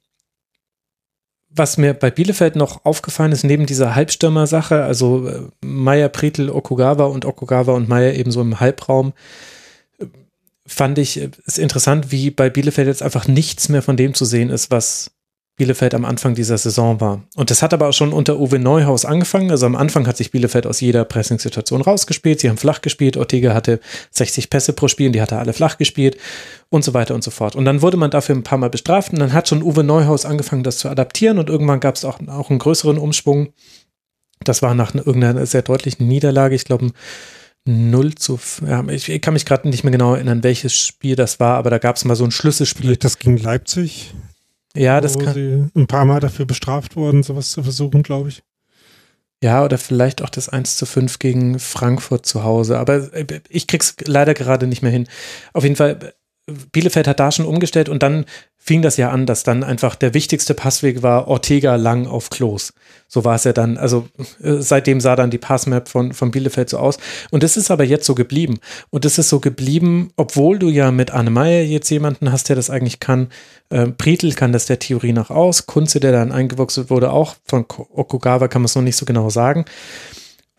Was 1.51 1.79
mir 1.79 1.95
bei 1.95 2.11
Bielefeld 2.11 2.57
noch 2.57 2.85
aufgefallen 2.85 3.33
ist, 3.33 3.43
neben 3.43 3.65
dieser 3.65 3.95
Halbstürmer-Sache, 3.95 4.85
also 4.85 5.27
äh, 5.27 5.43
Meier, 5.65 6.11
Prietl, 6.11 6.51
Okugawa 6.51 7.05
und 7.05 7.25
Okugawa 7.25 7.73
und 7.73 7.89
Meier 7.89 8.13
eben 8.15 8.31
so 8.31 8.43
im 8.43 8.61
Halbraum, 8.61 9.15
äh, 9.99 10.07
fand 10.67 10.99
ich 10.99 11.17
es 11.47 11.57
interessant, 11.57 12.13
wie 12.13 12.31
bei 12.31 12.51
Bielefeld 12.51 12.87
jetzt 12.87 13.03
einfach 13.03 13.29
nichts 13.29 13.71
mehr 13.71 13.81
von 13.81 13.97
dem 13.97 14.13
zu 14.13 14.27
sehen 14.27 14.51
ist, 14.51 14.71
was 14.71 15.11
Bielefeld 15.59 15.93
am 15.93 16.05
Anfang 16.05 16.35
dieser 16.35 16.57
Saison 16.57 17.01
war. 17.01 17.25
Und 17.37 17.51
das 17.51 17.63
hat 17.63 17.75
aber 17.75 17.89
auch 17.89 17.93
schon 17.93 18.13
unter 18.13 18.39
Uwe 18.39 18.59
Neuhaus 18.59 19.05
angefangen. 19.05 19.51
Also 19.51 19.67
am 19.67 19.77
Anfang 19.77 20.07
hat 20.07 20.17
sich 20.17 20.31
Bielefeld 20.31 20.67
aus 20.67 20.81
jeder 20.81 21.05
Pressing-Situation 21.05 21.83
rausgespielt. 21.83 22.41
Sie 22.41 22.49
haben 22.49 22.57
flach 22.57 22.81
gespielt. 22.81 23.17
Ortega 23.17 23.53
hatte 23.53 23.81
60 24.13 24.49
Pässe 24.49 24.73
pro 24.73 24.89
Spiel, 24.89 25.11
die 25.11 25.21
hat 25.21 25.33
er 25.33 25.41
alle 25.41 25.53
flach 25.53 25.77
gespielt 25.77 26.17
und 26.71 26.85
so 26.85 26.95
weiter 26.95 27.15
und 27.15 27.25
so 27.25 27.31
fort. 27.31 27.57
Und 27.57 27.65
dann 27.65 27.83
wurde 27.83 27.97
man 27.97 28.11
dafür 28.11 28.37
ein 28.37 28.45
paar 28.45 28.59
Mal 28.59 28.71
bestraft 28.71 29.13
und 29.13 29.19
dann 29.19 29.33
hat 29.33 29.49
schon 29.49 29.63
Uwe 29.63 29.83
Neuhaus 29.85 30.25
angefangen, 30.25 30.63
das 30.63 30.79
zu 30.79 30.89
adaptieren 30.89 31.39
und 31.39 31.51
irgendwann 31.51 31.81
gab 31.81 31.97
es 31.97 32.05
auch, 32.05 32.21
auch 32.29 32.51
einen 32.51 32.61
größeren 32.61 32.97
Umschwung. 32.97 33.49
Das 34.45 34.63
war 34.63 34.75
nach 34.75 34.95
irgendeiner 34.95 35.45
sehr 35.45 35.63
deutlichen 35.63 36.07
Niederlage. 36.07 36.55
Ich 36.55 36.65
glaube, 36.65 36.93
0 37.65 38.15
zu, 38.15 38.39
ja, 38.67 38.87
ich, 38.89 39.09
ich 39.09 39.21
kann 39.21 39.35
mich 39.35 39.45
gerade 39.45 39.69
nicht 39.69 39.85
mehr 39.85 39.91
genau 39.91 40.15
erinnern, 40.15 40.43
welches 40.43 40.79
Spiel 40.79 41.17
das 41.17 41.41
war, 41.41 41.57
aber 41.57 41.71
da 41.71 41.79
gab 41.79 41.97
es 41.97 42.05
mal 42.05 42.17
so 42.17 42.25
ein 42.25 42.31
Schlüsselspiel. 42.31 42.97
Das 42.97 43.19
ging 43.19 43.37
Leipzig. 43.37 44.15
Ja, 44.77 45.01
das 45.01 45.19
kann. 45.19 45.35
Sie 45.35 45.71
ein 45.75 45.87
paar 45.87 46.05
Mal 46.05 46.21
dafür 46.21 46.45
bestraft 46.45 46.97
worden, 46.97 47.23
sowas 47.23 47.51
zu 47.51 47.63
versuchen, 47.63 48.03
glaube 48.03 48.29
ich. 48.29 48.43
Ja, 49.43 49.65
oder 49.65 49.79
vielleicht 49.79 50.23
auch 50.23 50.31
das 50.31 50.49
1 50.49 50.77
zu 50.77 50.85
5 50.85 51.21
gegen 51.21 51.59
Frankfurt 51.61 52.27
zu 52.27 52.43
Hause. 52.43 52.79
Aber 52.79 53.13
äh, 53.15 53.41
ich 53.49 53.67
krieg's 53.67 53.95
leider 54.05 54.35
gerade 54.35 54.67
nicht 54.67 54.83
mehr 54.83 54.91
hin. 54.91 55.09
Auf 55.53 55.63
jeden 55.63 55.77
Fall, 55.77 56.15
Bielefeld 56.73 57.07
hat 57.07 57.21
da 57.21 57.31
schon 57.31 57.47
umgestellt 57.47 57.89
und 57.89 58.03
dann 58.03 58.25
fing 58.57 58.83
das 58.83 58.99
ja 58.99 59.11
an, 59.11 59.25
dass 59.25 59.45
dann 59.45 59.65
einfach 59.65 59.95
der 59.95 60.13
wichtigste 60.13 60.53
Passweg 60.53 61.03
war 61.03 61.27
Ortega 61.27 61.77
lang 61.77 62.07
auf 62.07 62.29
Klos. 62.29 62.75
So 63.07 63.25
war 63.25 63.37
es 63.37 63.45
ja 63.45 63.55
dann. 63.55 63.79
Also 63.79 64.09
äh, 64.43 64.57
seitdem 64.59 65.01
sah 65.01 65.17
dann 65.17 65.31
die 65.31 65.39
Passmap 65.39 65.89
von, 65.89 66.13
von 66.13 66.31
Bielefeld 66.31 66.69
so 66.69 66.79
aus. 66.79 66.99
Und 67.31 67.43
das 67.43 67.57
ist 67.57 67.71
aber 67.71 67.85
jetzt 67.85 68.05
so 68.05 68.15
geblieben. 68.15 68.59
Und 68.91 69.07
das 69.07 69.17
ist 69.17 69.31
so 69.31 69.41
geblieben, 69.41 70.11
obwohl 70.17 70.59
du 70.59 70.69
ja 70.69 70.91
mit 70.91 71.11
Anne 71.13 71.31
Meyer 71.31 71.63
jetzt 71.63 71.89
jemanden 71.89 72.31
hast, 72.31 72.51
der 72.51 72.57
das 72.57 72.69
eigentlich 72.69 73.01
kann. 73.01 73.29
Äh, 73.71 73.87
Prietl 73.87 74.35
kann 74.35 74.53
das 74.53 74.67
der 74.67 74.79
Theorie 74.79 75.15
nach 75.15 75.31
aus. 75.31 75.67
Kunze, 75.67 75.99
der 75.99 76.13
dann 76.13 76.31
eingewechselt 76.33 76.91
wurde, 76.91 77.11
auch. 77.11 77.37
Von 77.47 77.65
Okugawa 77.95 78.49
kann 78.49 78.61
man 78.61 78.67
es 78.67 78.75
noch 78.75 78.83
nicht 78.83 78.97
so 78.97 79.07
genau 79.07 79.31
sagen. 79.31 79.65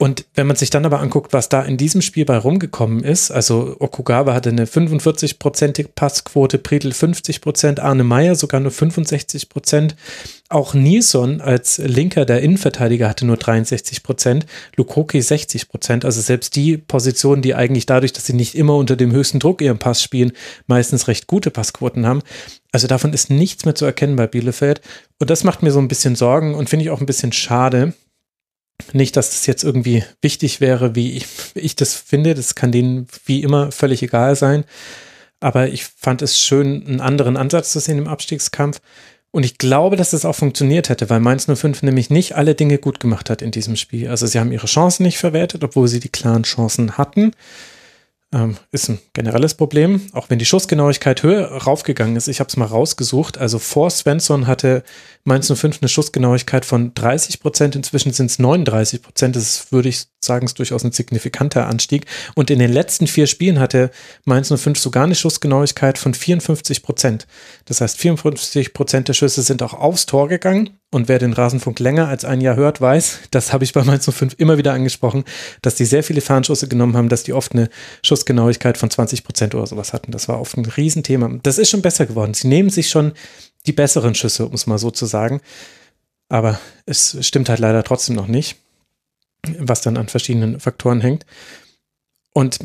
Und 0.01 0.23
wenn 0.33 0.47
man 0.47 0.55
sich 0.55 0.69
dann 0.69 0.85
aber 0.85 1.01
anguckt, 1.01 1.33
was 1.33 1.49
da 1.49 1.61
in 1.61 1.75
diesem 1.75 2.01
Spiel 2.01 2.23
bei 2.23 2.37
rumgekommen 2.37 3.03
ist, 3.03 3.31
also 3.31 3.75
Okugawa 3.79 4.33
hatte 4.33 4.47
eine 4.47 4.63
45-prozentige 4.63 5.89
Passquote, 5.93 6.57
Predel 6.57 6.93
50 6.93 7.41
Prozent, 7.41 7.81
Arne 7.81 8.05
Meyer 8.05 8.35
sogar 8.35 8.61
nur 8.61 8.71
65 8.71 9.49
Prozent. 9.49 9.97
Auch 10.47 10.73
Nilsson 10.73 11.41
als 11.41 11.79
Linker 11.79 12.23
der 12.23 12.41
Innenverteidiger 12.41 13.09
hatte 13.09 13.25
nur 13.25 13.35
63 13.35 14.01
Prozent, 14.01 14.45
Lukoki 14.77 15.21
60 15.21 15.67
Prozent. 15.67 16.05
Also 16.05 16.21
selbst 16.21 16.55
die 16.55 16.77
Positionen, 16.77 17.41
die 17.41 17.53
eigentlich 17.53 17.85
dadurch, 17.85 18.13
dass 18.13 18.25
sie 18.25 18.33
nicht 18.33 18.55
immer 18.55 18.77
unter 18.77 18.95
dem 18.95 19.11
höchsten 19.11 19.39
Druck 19.39 19.61
ihren 19.61 19.79
Pass 19.79 20.01
spielen, 20.01 20.31
meistens 20.65 21.09
recht 21.09 21.27
gute 21.27 21.51
Passquoten 21.51 22.07
haben. 22.07 22.21
Also 22.71 22.87
davon 22.87 23.11
ist 23.11 23.29
nichts 23.29 23.65
mehr 23.65 23.75
zu 23.75 23.83
erkennen 23.83 24.15
bei 24.15 24.27
Bielefeld. 24.27 24.79
Und 25.19 25.29
das 25.29 25.43
macht 25.43 25.61
mir 25.61 25.71
so 25.71 25.79
ein 25.79 25.89
bisschen 25.89 26.15
Sorgen 26.15 26.55
und 26.55 26.69
finde 26.69 26.85
ich 26.85 26.89
auch 26.89 27.01
ein 27.01 27.05
bisschen 27.05 27.33
schade, 27.33 27.91
nicht, 28.93 29.15
dass 29.17 29.29
das 29.29 29.45
jetzt 29.45 29.63
irgendwie 29.63 30.03
wichtig 30.21 30.61
wäre, 30.61 30.95
wie 30.95 31.17
ich, 31.17 31.25
ich 31.55 31.75
das 31.75 31.95
finde. 31.95 32.33
Das 32.33 32.55
kann 32.55 32.71
denen 32.71 33.07
wie 33.25 33.43
immer 33.43 33.71
völlig 33.71 34.01
egal 34.01 34.35
sein. 34.35 34.63
Aber 35.39 35.69
ich 35.69 35.85
fand 35.85 36.21
es 36.21 36.39
schön, 36.39 36.85
einen 36.85 37.01
anderen 37.01 37.37
Ansatz 37.37 37.71
zu 37.71 37.79
sehen 37.79 37.97
im 37.97 38.07
Abstiegskampf. 38.07 38.81
Und 39.31 39.43
ich 39.43 39.57
glaube, 39.57 39.95
dass 39.95 40.11
das 40.11 40.25
auch 40.25 40.35
funktioniert 40.35 40.89
hätte, 40.89 41.09
weil 41.09 41.19
Mainz 41.19 41.45
05 41.45 41.83
nämlich 41.83 42.09
nicht 42.09 42.35
alle 42.35 42.55
Dinge 42.55 42.79
gut 42.79 42.99
gemacht 42.99 43.29
hat 43.29 43.41
in 43.41 43.51
diesem 43.51 43.75
Spiel. 43.75 44.09
Also 44.09 44.25
sie 44.25 44.39
haben 44.39 44.51
ihre 44.51 44.65
Chancen 44.65 45.03
nicht 45.03 45.19
verwertet, 45.19 45.63
obwohl 45.63 45.87
sie 45.87 45.99
die 45.99 46.09
klaren 46.09 46.43
Chancen 46.43 46.97
hatten. 46.97 47.31
Ähm, 48.31 48.57
ist 48.71 48.89
ein 48.89 48.99
generelles 49.13 49.55
Problem, 49.55 50.01
auch 50.13 50.29
wenn 50.29 50.37
die 50.37 50.45
Schussgenauigkeit 50.45 51.23
höher 51.23 51.47
raufgegangen 51.47 52.15
ist. 52.15 52.27
Ich 52.27 52.39
habe 52.39 52.47
es 52.47 52.57
mal 52.57 52.65
rausgesucht. 52.65 53.39
Also 53.39 53.57
vor 53.57 53.89
Svensson 53.89 54.45
hatte 54.45 54.83
Mainz 55.23 55.51
05 55.51 55.79
eine 55.81 55.89
Schussgenauigkeit 55.89 56.63
von 56.63 56.93
30 56.93 57.39
Prozent. 57.39 57.75
Inzwischen 57.75 58.13
sind 58.13 58.29
es 58.29 58.37
39 58.37 59.01
Prozent. 59.01 59.35
Das 59.35 59.43
ist, 59.43 59.71
würde 59.71 59.89
ich 59.89 60.05
sagen, 60.23 60.45
ist 60.45 60.59
durchaus 60.59 60.83
ein 60.83 60.91
signifikanter 60.91 61.65
Anstieg. 61.65 62.05
Und 62.35 62.51
in 62.51 62.59
den 62.59 62.71
letzten 62.71 63.07
vier 63.07 63.25
Spielen 63.25 63.59
hatte 63.59 63.89
Mainz 64.25 64.53
05 64.55 64.77
sogar 64.77 65.05
eine 65.05 65.15
Schussgenauigkeit 65.15 65.97
von 65.97 66.13
54 66.13 66.83
Prozent. 66.83 67.25
Das 67.65 67.81
heißt, 67.81 67.97
54 67.97 68.75
Prozent 68.75 69.07
der 69.07 69.13
Schüsse 69.13 69.41
sind 69.41 69.63
auch 69.63 69.73
aufs 69.73 70.05
Tor 70.05 70.27
gegangen. 70.27 70.78
Und 70.91 71.07
wer 71.07 71.19
den 71.19 71.33
Rasenfunk 71.33 71.79
länger 71.79 72.07
als 72.07 72.25
ein 72.25 72.41
Jahr 72.41 72.55
hört, 72.55 72.81
weiß, 72.81 73.19
das 73.29 73.53
habe 73.53 73.63
ich 73.63 73.73
bei 73.73 73.83
Mainz 73.83 74.11
05 74.11 74.35
immer 74.39 74.57
wieder 74.57 74.73
angesprochen, 74.73 75.23
dass 75.61 75.75
die 75.75 75.85
sehr 75.85 76.03
viele 76.03 76.21
Fernschüsse 76.21 76.67
genommen 76.67 76.97
haben, 76.97 77.09
dass 77.09 77.23
die 77.23 77.33
oft 77.33 77.51
eine 77.51 77.69
Schussgenauigkeit 78.03 78.75
von 78.77 78.89
20 78.89 79.23
Prozent 79.23 79.53
oder 79.53 79.67
sowas 79.67 79.93
hatten. 79.93 80.11
Das 80.11 80.27
war 80.27 80.41
oft 80.41 80.57
ein 80.57 80.65
Riesenthema. 80.65 81.29
Das 81.43 81.59
ist 81.59 81.69
schon 81.69 81.83
besser 81.83 82.07
geworden. 82.07 82.33
Sie 82.33 82.47
nehmen 82.47 82.71
sich 82.71 82.89
schon 82.89 83.13
die 83.67 83.71
besseren 83.71 84.15
Schüsse, 84.15 84.47
um 84.47 84.53
es 84.53 84.65
mal 84.65 84.79
so 84.79 84.89
zu 84.89 85.05
sagen. 85.05 85.41
Aber 86.27 86.59
es 86.87 87.17
stimmt 87.21 87.49
halt 87.49 87.59
leider 87.59 87.83
trotzdem 87.83 88.15
noch 88.15 88.27
nicht, 88.27 88.57
was 89.59 89.81
dann 89.81 89.97
an 89.97 90.07
verschiedenen 90.07 90.59
Faktoren 90.59 91.01
hängt. 91.01 91.23
Und 92.33 92.59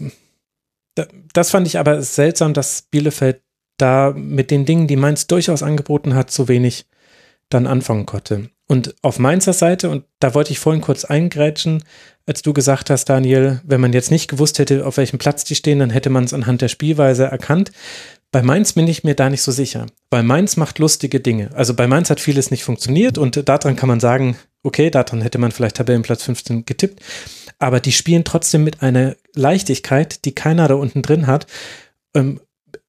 das 1.32 1.50
fand 1.50 1.66
ich 1.66 1.78
aber 1.78 2.00
seltsam, 2.00 2.54
dass 2.54 2.82
Bielefeld 2.90 3.42
da 3.76 4.14
mit 4.16 4.50
den 4.50 4.64
Dingen, 4.64 4.86
die 4.86 4.96
Mainz 4.96 5.26
durchaus 5.26 5.62
angeboten 5.62 6.14
hat, 6.14 6.30
so 6.30 6.48
wenig 6.48 6.86
dann 7.48 7.66
anfangen 7.66 8.06
konnte. 8.06 8.50
Und 8.66 8.94
auf 9.02 9.18
Mainzer 9.18 9.52
Seite, 9.52 9.90
und 9.90 10.04
da 10.20 10.34
wollte 10.34 10.52
ich 10.52 10.58
vorhin 10.58 10.80
kurz 10.80 11.04
eingrätschen, 11.04 11.84
als 12.26 12.40
du 12.42 12.54
gesagt 12.54 12.88
hast, 12.88 13.06
Daniel, 13.06 13.60
wenn 13.64 13.80
man 13.80 13.92
jetzt 13.92 14.10
nicht 14.10 14.28
gewusst 14.28 14.58
hätte, 14.58 14.86
auf 14.86 14.96
welchem 14.96 15.18
Platz 15.18 15.44
die 15.44 15.54
stehen, 15.54 15.80
dann 15.80 15.90
hätte 15.90 16.08
man 16.08 16.24
es 16.24 16.32
anhand 16.32 16.62
der 16.62 16.68
Spielweise 16.68 17.24
erkannt. 17.24 17.72
Bei 18.32 18.42
Mainz 18.42 18.72
bin 18.72 18.88
ich 18.88 19.04
mir 19.04 19.14
da 19.14 19.28
nicht 19.30 19.42
so 19.42 19.52
sicher, 19.52 19.86
weil 20.10 20.22
Mainz 20.22 20.56
macht 20.56 20.78
lustige 20.78 21.20
Dinge. 21.20 21.50
Also 21.54 21.74
bei 21.74 21.86
Mainz 21.86 22.10
hat 22.10 22.20
vieles 22.20 22.50
nicht 22.50 22.64
funktioniert 22.64 23.18
und 23.18 23.48
daran 23.48 23.76
kann 23.76 23.88
man 23.88 24.00
sagen, 24.00 24.36
okay, 24.62 24.90
daran 24.90 25.20
hätte 25.20 25.38
man 25.38 25.52
vielleicht 25.52 25.76
Tabellenplatz 25.76 26.24
15 26.24 26.64
getippt, 26.64 27.00
aber 27.58 27.78
die 27.78 27.92
spielen 27.92 28.24
trotzdem 28.24 28.64
mit 28.64 28.82
einer 28.82 29.14
Leichtigkeit, 29.34 30.24
die 30.24 30.34
keiner 30.34 30.66
da 30.66 30.74
unten 30.74 31.02
drin 31.02 31.26
hat. 31.26 31.46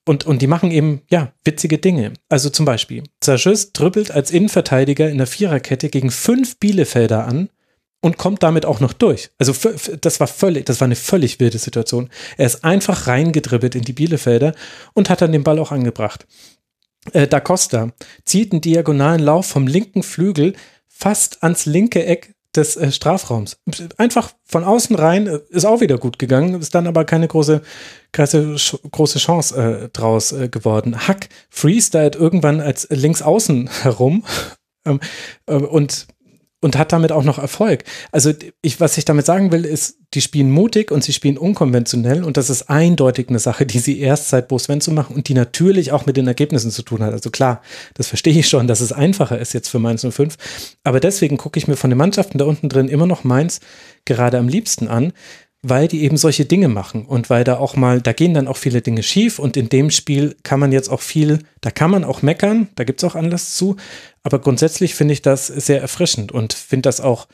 Und, 0.08 0.26
und 0.26 0.42
die 0.42 0.48
machen 0.48 0.72
eben, 0.72 1.02
ja, 1.10 1.34
witzige 1.44 1.80
Dinge. 1.80 2.14
Also 2.30 2.50
zum 2.50 2.66
Beispiel, 2.66 3.04
Zerschüss 3.22 3.74
dribbelt 3.74 4.12
als 4.12 4.30
Innenverteidiger 4.32 5.10
in 5.10 5.18
der 5.18 5.28
Viererkette 5.28 5.90
gegen 5.90 6.12
fünf 6.12 6.60
Bielefelder 6.60 7.26
an 7.26 7.50
und 8.02 8.18
kommt 8.18 8.44
damit 8.44 8.68
auch 8.68 8.80
noch 8.80 8.94
durch. 8.94 9.32
Also 9.40 9.56
das 10.00 10.20
war 10.20 10.28
völlig, 10.28 10.66
das 10.68 10.80
war 10.80 10.86
eine 10.86 10.96
völlig 10.96 11.40
wilde 11.40 11.58
Situation. 11.58 12.12
Er 12.38 12.46
ist 12.46 12.64
einfach 12.64 13.08
reingedribbelt 13.08 13.74
in 13.74 13.82
die 13.82 13.94
Bielefelder 13.94 14.54
und 14.94 15.10
hat 15.10 15.22
dann 15.22 15.32
den 15.32 15.44
Ball 15.44 15.58
auch 15.58 15.72
angebracht. 15.72 16.28
Äh, 17.14 17.28
da 17.28 17.40
Costa 17.40 17.92
zieht 18.24 18.52
einen 18.52 18.62
diagonalen 18.62 19.22
Lauf 19.22 19.48
vom 19.48 19.66
linken 19.66 20.04
Flügel 20.04 20.54
fast 20.88 21.42
ans 21.42 21.66
linke 21.66 22.06
Eck 22.06 22.35
des 22.58 22.76
äh, 22.76 22.92
Strafraums. 22.92 23.58
Einfach 23.98 24.32
von 24.44 24.64
außen 24.64 24.96
rein, 24.96 25.28
äh, 25.28 25.40
ist 25.50 25.66
auch 25.66 25.82
wieder 25.82 25.98
gut 25.98 26.20
gegangen, 26.20 26.60
ist 26.60 26.76
dann 26.76 26.88
aber 26.88 27.06
keine 27.06 27.28
große, 27.28 27.62
große, 28.12 28.56
große 28.92 29.20
Chance 29.20 29.56
äh, 29.86 29.90
draus 29.90 30.32
äh, 30.32 30.50
geworden. 30.50 31.08
Hack 31.08 31.30
freestylt 31.50 32.16
irgendwann 32.16 32.62
als 32.62 32.88
links 32.90 33.22
außen 33.22 33.70
herum 33.84 34.24
ähm, 34.86 35.00
äh, 35.48 35.56
und 35.56 36.08
und 36.62 36.78
hat 36.78 36.92
damit 36.92 37.12
auch 37.12 37.24
noch 37.24 37.38
Erfolg. 37.38 37.84
Also 38.12 38.34
ich, 38.64 38.80
was 38.80 38.98
ich 38.98 39.06
damit 39.06 39.28
sagen 39.28 39.52
will, 39.52 39.66
ist, 39.66 40.00
die 40.16 40.22
spielen 40.22 40.50
mutig 40.50 40.92
und 40.92 41.04
sie 41.04 41.14
spielen 41.14 41.38
unkonventionell 41.38 42.24
und 42.24 42.38
das 42.38 42.50
ist 42.50 42.70
eindeutig 42.70 43.30
eine 43.30 43.40
Sache, 43.40 43.66
die 43.66 43.80
sie 43.80 44.00
erst 44.00 44.30
seit 44.30 44.48
Bo 44.48 44.58
Svensson 44.58 44.96
machen 44.96 45.16
und 45.16 45.28
die 45.28 45.34
natürlich 45.34 45.92
auch 45.92 46.06
mit 46.06 46.18
den 46.18 46.28
Ergebnissen 46.28 46.72
zu 46.72 46.82
tun 46.82 47.04
hat. 47.04 47.14
Also 47.14 47.30
klar, 47.30 47.62
das 47.94 48.08
verstehe 48.08 48.34
ich 48.34 48.48
schon, 48.48 48.68
dass 48.68 48.82
es 48.82 48.92
einfacher 48.92 49.38
ist 49.38 49.54
jetzt 49.54 49.70
für 49.70 49.80
Mainz 49.80 50.06
05, 50.10 50.38
aber 50.84 51.00
deswegen 51.00 51.38
gucke 51.38 51.60
ich 51.60 51.68
mir 51.68 51.76
von 51.76 51.90
den 51.90 51.98
Mannschaften 51.98 52.38
da 52.38 52.46
unten 52.46 52.70
drin 52.70 52.88
immer 52.88 53.08
noch 53.08 53.24
Mainz 53.24 53.60
gerade 54.06 54.38
am 54.38 54.48
liebsten 54.48 54.88
an, 54.88 55.12
weil 55.62 55.88
die 55.88 56.04
eben 56.04 56.16
solche 56.16 56.46
Dinge 56.46 56.68
machen 56.68 57.06
und 57.06 57.30
weil 57.30 57.44
da 57.44 57.58
auch 57.58 57.76
mal, 57.76 58.00
da 58.00 58.14
gehen 58.14 58.34
dann 58.34 58.48
auch 58.48 58.58
viele 58.58 58.82
Dinge 58.82 59.04
schief 59.04 59.40
und 59.40 59.58
in 59.58 59.68
dem 59.68 59.90
Spiel 59.90 60.36
kann 60.44 60.60
man 60.60 60.72
jetzt 60.72 60.90
auch 60.90 61.02
viel, 61.02 61.40
da 61.62 61.72
kann 61.72 61.92
man 61.92 62.04
auch 62.04 62.22
meckern, 62.22 62.70
da 62.76 62.84
gibt 62.84 63.02
es 63.02 63.10
auch 63.10 63.16
Anlass 63.16 63.56
zu, 63.56 63.76
aber 64.24 64.40
grundsätzlich 64.40 64.96
finde 64.96 65.14
ich 65.14 65.22
das 65.22 65.48
sehr 65.48 65.82
erfrischend 65.82 66.32
und 66.32 66.54
finde 66.54 66.84
das 66.84 67.02
auch 67.02 67.28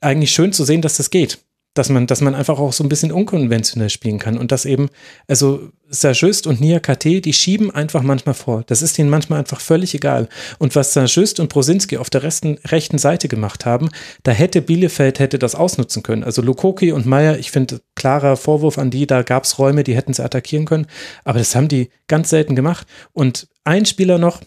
eigentlich 0.00 0.30
schön 0.30 0.52
zu 0.52 0.64
sehen, 0.64 0.82
dass 0.82 0.96
das 0.96 1.10
geht 1.10 1.38
dass 1.78 1.88
man, 1.88 2.06
dass 2.06 2.20
man 2.20 2.34
einfach 2.34 2.58
auch 2.58 2.72
so 2.72 2.82
ein 2.82 2.88
bisschen 2.88 3.12
unkonventionell 3.12 3.88
spielen 3.88 4.18
kann 4.18 4.36
und 4.36 4.50
dass 4.50 4.64
eben, 4.64 4.88
also 5.28 5.70
Sajust 5.88 6.46
und 6.46 6.60
Nia 6.60 6.80
KT, 6.80 7.24
die 7.24 7.32
schieben 7.32 7.70
einfach 7.70 8.02
manchmal 8.02 8.34
vor. 8.34 8.64
Das 8.66 8.82
ist 8.82 8.98
ihnen 8.98 9.08
manchmal 9.08 9.38
einfach 9.38 9.60
völlig 9.60 9.94
egal. 9.94 10.28
Und 10.58 10.74
was 10.74 10.92
Sajust 10.92 11.40
und 11.40 11.48
Brosinski 11.48 11.96
auf 11.96 12.10
der 12.10 12.24
rechten, 12.24 12.58
rechten 12.66 12.98
Seite 12.98 13.28
gemacht 13.28 13.64
haben, 13.64 13.88
da 14.24 14.32
hätte 14.32 14.60
Bielefeld 14.60 15.20
hätte 15.20 15.38
das 15.38 15.54
ausnutzen 15.54 16.02
können. 16.02 16.24
Also 16.24 16.42
Lukoki 16.42 16.92
und 16.92 17.06
Meyer, 17.06 17.38
ich 17.38 17.52
finde, 17.52 17.80
klarer 17.94 18.36
Vorwurf 18.36 18.76
an 18.76 18.90
die, 18.90 19.06
da 19.06 19.22
gab 19.22 19.44
es 19.44 19.58
Räume, 19.58 19.84
die 19.84 19.94
hätten 19.94 20.12
sie 20.12 20.24
attackieren 20.24 20.66
können. 20.66 20.86
Aber 21.24 21.38
das 21.38 21.54
haben 21.54 21.68
die 21.68 21.90
ganz 22.08 22.30
selten 22.30 22.56
gemacht. 22.56 22.86
Und 23.12 23.48
ein 23.64 23.86
Spieler 23.86 24.18
noch, 24.18 24.40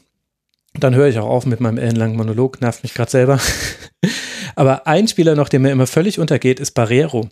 dann 0.74 0.96
höre 0.96 1.08
ich 1.08 1.18
auch 1.18 1.30
auf 1.30 1.46
mit 1.46 1.60
meinem 1.60 1.78
ellenlangen 1.78 2.18
Monolog, 2.18 2.62
nervt 2.62 2.84
mich 2.84 2.94
gerade 2.94 3.12
selber. 3.12 3.40
Aber 4.56 4.88
ein 4.88 5.08
Spieler 5.08 5.36
noch, 5.36 5.50
der 5.50 5.60
mir 5.60 5.72
immer 5.72 5.88
völlig 5.88 6.20
untergeht, 6.20 6.60
ist 6.60 6.72
Barrero. 6.72 7.30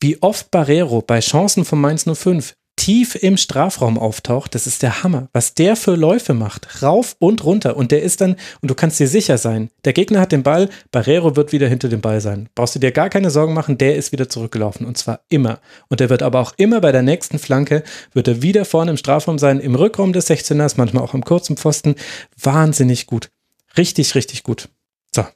Wie 0.00 0.20
oft 0.22 0.50
Barrero 0.50 1.02
bei 1.02 1.20
Chancen 1.20 1.64
von 1.64 1.80
Mainz 1.80 2.04
05 2.04 2.54
tief 2.78 3.16
im 3.16 3.36
Strafraum 3.36 3.98
auftaucht, 3.98 4.54
das 4.54 4.66
ist 4.66 4.82
der 4.82 5.02
Hammer. 5.02 5.28
Was 5.32 5.54
der 5.54 5.74
für 5.76 5.96
Läufe 5.96 6.32
macht, 6.32 6.82
rauf 6.82 7.16
und 7.18 7.44
runter. 7.44 7.76
Und 7.76 7.90
der 7.90 8.02
ist 8.02 8.20
dann, 8.20 8.36
und 8.62 8.70
du 8.70 8.74
kannst 8.74 9.00
dir 9.00 9.08
sicher 9.08 9.36
sein, 9.36 9.70
der 9.84 9.92
Gegner 9.92 10.20
hat 10.20 10.32
den 10.32 10.44
Ball, 10.44 10.68
Barrero 10.92 11.36
wird 11.36 11.52
wieder 11.52 11.68
hinter 11.68 11.88
dem 11.88 12.00
Ball 12.00 12.20
sein. 12.20 12.48
Brauchst 12.54 12.76
du 12.76 12.78
dir 12.78 12.92
gar 12.92 13.10
keine 13.10 13.30
Sorgen 13.30 13.52
machen, 13.52 13.78
der 13.78 13.96
ist 13.96 14.12
wieder 14.12 14.28
zurückgelaufen. 14.28 14.86
Und 14.86 14.96
zwar 14.96 15.20
immer. 15.28 15.58
Und 15.88 16.00
der 16.00 16.08
wird 16.08 16.22
aber 16.22 16.40
auch 16.40 16.54
immer 16.56 16.80
bei 16.80 16.92
der 16.92 17.02
nächsten 17.02 17.38
Flanke, 17.38 17.82
wird 18.12 18.28
er 18.28 18.42
wieder 18.42 18.64
vorne 18.64 18.92
im 18.92 18.96
Strafraum 18.96 19.38
sein, 19.38 19.58
im 19.60 19.74
Rückraum 19.74 20.12
des 20.12 20.30
16ers, 20.30 20.74
manchmal 20.76 21.02
auch 21.02 21.14
im 21.14 21.24
kurzen 21.24 21.56
Pfosten. 21.56 21.96
Wahnsinnig 22.40 23.06
gut. 23.06 23.30
Richtig, 23.76 24.14
richtig 24.14 24.44
gut. 24.44 24.68
So, 25.14 25.26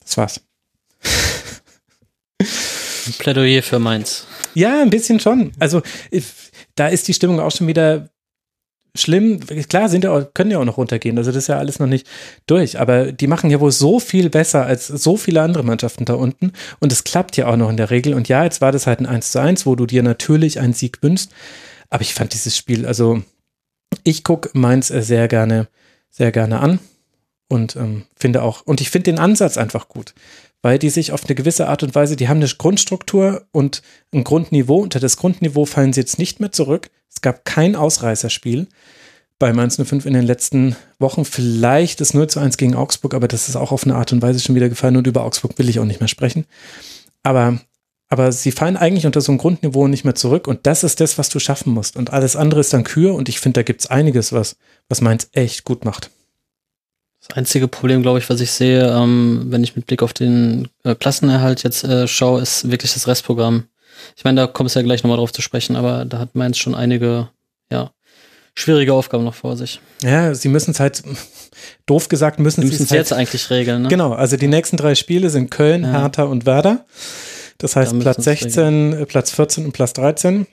das 0.00 0.16
war's. 0.16 0.51
Ein 3.06 3.14
Plädoyer 3.18 3.62
für 3.62 3.78
Mainz. 3.78 4.26
Ja, 4.54 4.80
ein 4.82 4.90
bisschen 4.90 5.20
schon. 5.20 5.52
Also 5.58 5.82
da 6.74 6.88
ist 6.88 7.08
die 7.08 7.14
Stimmung 7.14 7.40
auch 7.40 7.50
schon 7.50 7.66
wieder 7.66 8.08
schlimm. 8.94 9.40
Klar, 9.68 9.88
sind 9.88 10.04
ja 10.04 10.12
auch, 10.12 10.34
können 10.34 10.50
ja 10.50 10.58
auch 10.58 10.64
noch 10.64 10.76
runtergehen. 10.76 11.16
Also 11.18 11.30
das 11.30 11.44
ist 11.44 11.48
ja 11.48 11.58
alles 11.58 11.78
noch 11.78 11.86
nicht 11.86 12.06
durch. 12.46 12.78
Aber 12.78 13.12
die 13.12 13.26
machen 13.26 13.50
ja 13.50 13.60
wohl 13.60 13.72
so 13.72 14.00
viel 14.00 14.30
besser 14.30 14.66
als 14.66 14.86
so 14.86 15.16
viele 15.16 15.40
andere 15.42 15.62
Mannschaften 15.62 16.04
da 16.04 16.14
unten. 16.14 16.52
Und 16.80 16.92
es 16.92 17.04
klappt 17.04 17.36
ja 17.36 17.46
auch 17.46 17.56
noch 17.56 17.70
in 17.70 17.76
der 17.76 17.90
Regel. 17.90 18.14
Und 18.14 18.28
ja, 18.28 18.44
jetzt 18.44 18.60
war 18.60 18.72
das 18.72 18.86
halt 18.86 19.00
ein 19.00 19.06
1 19.06 19.32
zu 19.32 19.40
1, 19.40 19.66
wo 19.66 19.74
du 19.74 19.86
dir 19.86 20.02
natürlich 20.02 20.60
einen 20.60 20.74
Sieg 20.74 21.02
wünschst. 21.02 21.32
Aber 21.88 22.02
ich 22.02 22.14
fand 22.14 22.34
dieses 22.34 22.56
Spiel, 22.56 22.86
also 22.86 23.22
ich 24.04 24.24
gucke 24.24 24.50
Mainz 24.54 24.88
sehr 24.88 25.28
gerne, 25.28 25.68
sehr 26.10 26.32
gerne 26.32 26.60
an. 26.60 26.78
Und 27.48 27.76
ähm, 27.76 28.04
finde 28.16 28.42
auch, 28.42 28.62
und 28.62 28.80
ich 28.80 28.90
finde 28.90 29.10
den 29.10 29.18
Ansatz 29.18 29.58
einfach 29.58 29.88
gut 29.88 30.14
weil 30.62 30.78
die 30.78 30.90
sich 30.90 31.12
auf 31.12 31.24
eine 31.26 31.34
gewisse 31.34 31.68
Art 31.68 31.82
und 31.82 31.94
Weise, 31.94 32.16
die 32.16 32.28
haben 32.28 32.38
eine 32.38 32.48
Grundstruktur 32.48 33.44
und 33.50 33.82
ein 34.14 34.24
Grundniveau. 34.24 34.80
Unter 34.80 35.00
das 35.00 35.16
Grundniveau 35.16 35.66
fallen 35.66 35.92
sie 35.92 36.00
jetzt 36.00 36.18
nicht 36.18 36.40
mehr 36.40 36.52
zurück. 36.52 36.90
Es 37.12 37.20
gab 37.20 37.44
kein 37.44 37.76
Ausreißerspiel 37.76 38.68
bei 39.38 39.52
Mainz 39.52 39.76
05 39.76 40.06
in 40.06 40.14
den 40.14 40.24
letzten 40.24 40.76
Wochen. 41.00 41.24
Vielleicht 41.24 42.00
das 42.00 42.14
0 42.14 42.28
zu 42.28 42.38
1 42.38 42.56
gegen 42.56 42.76
Augsburg, 42.76 43.14
aber 43.14 43.26
das 43.26 43.48
ist 43.48 43.56
auch 43.56 43.72
auf 43.72 43.82
eine 43.82 43.96
Art 43.96 44.12
und 44.12 44.22
Weise 44.22 44.38
schon 44.38 44.54
wieder 44.54 44.68
gefallen 44.68 44.96
und 44.96 45.06
über 45.08 45.24
Augsburg 45.24 45.58
will 45.58 45.68
ich 45.68 45.80
auch 45.80 45.84
nicht 45.84 46.00
mehr 46.00 46.08
sprechen. 46.08 46.46
Aber, 47.24 47.58
aber 48.08 48.30
sie 48.30 48.52
fallen 48.52 48.76
eigentlich 48.76 49.04
unter 49.04 49.20
so 49.20 49.32
ein 49.32 49.38
Grundniveau 49.38 49.88
nicht 49.88 50.04
mehr 50.04 50.14
zurück 50.14 50.46
und 50.46 50.64
das 50.66 50.84
ist 50.84 51.00
das, 51.00 51.18
was 51.18 51.28
du 51.28 51.40
schaffen 51.40 51.72
musst. 51.74 51.96
Und 51.96 52.12
alles 52.12 52.36
andere 52.36 52.60
ist 52.60 52.72
dann 52.72 52.84
Kür 52.84 53.14
und 53.14 53.28
ich 53.28 53.40
finde, 53.40 53.60
da 53.60 53.62
gibt 53.64 53.80
es 53.80 53.88
einiges, 53.88 54.32
was, 54.32 54.56
was 54.88 55.00
Mainz 55.00 55.28
echt 55.32 55.64
gut 55.64 55.84
macht. 55.84 56.10
Das 57.26 57.36
einzige 57.36 57.68
Problem, 57.68 58.02
glaube 58.02 58.18
ich, 58.18 58.28
was 58.28 58.40
ich 58.40 58.50
sehe, 58.50 58.84
ähm, 58.84 59.44
wenn 59.46 59.62
ich 59.62 59.76
mit 59.76 59.86
Blick 59.86 60.02
auf 60.02 60.12
den 60.12 60.68
äh, 60.82 60.94
Klassenerhalt 60.94 61.62
jetzt 61.62 61.84
äh, 61.84 62.08
schaue, 62.08 62.42
ist 62.42 62.70
wirklich 62.70 62.92
das 62.92 63.06
Restprogramm. 63.06 63.64
Ich 64.16 64.24
meine, 64.24 64.40
da 64.40 64.46
kommt 64.48 64.68
es 64.68 64.74
ja 64.74 64.82
gleich 64.82 65.02
nochmal 65.04 65.18
drauf 65.18 65.32
zu 65.32 65.42
sprechen, 65.42 65.76
aber 65.76 66.04
da 66.04 66.18
hat 66.18 66.34
Mainz 66.34 66.58
schon 66.58 66.74
einige, 66.74 67.28
ja, 67.70 67.92
schwierige 68.54 68.92
Aufgaben 68.92 69.22
noch 69.22 69.34
vor 69.34 69.56
sich. 69.56 69.80
Ja, 70.02 70.34
sie 70.34 70.48
müssen 70.48 70.72
es 70.72 70.80
halt, 70.80 71.02
doof 71.86 72.08
gesagt, 72.08 72.40
müssen 72.40 72.66
sie 72.66 72.74
es 72.74 72.90
halt, 72.90 72.98
jetzt 72.98 73.12
eigentlich 73.12 73.48
regeln. 73.50 73.82
Ne? 73.82 73.88
Genau, 73.88 74.12
also 74.12 74.36
die 74.36 74.48
nächsten 74.48 74.76
drei 74.76 74.96
Spiele 74.96 75.30
sind 75.30 75.50
Köln, 75.50 75.84
ja. 75.84 75.92
Hertha 75.92 76.24
und 76.24 76.44
Werder. 76.44 76.84
Das 77.58 77.76
heißt 77.76 77.98
Platz 78.00 78.24
16, 78.24 78.92
regeln. 78.92 79.06
Platz 79.06 79.30
14 79.30 79.66
und 79.66 79.72
Platz 79.72 79.92
13 79.92 80.46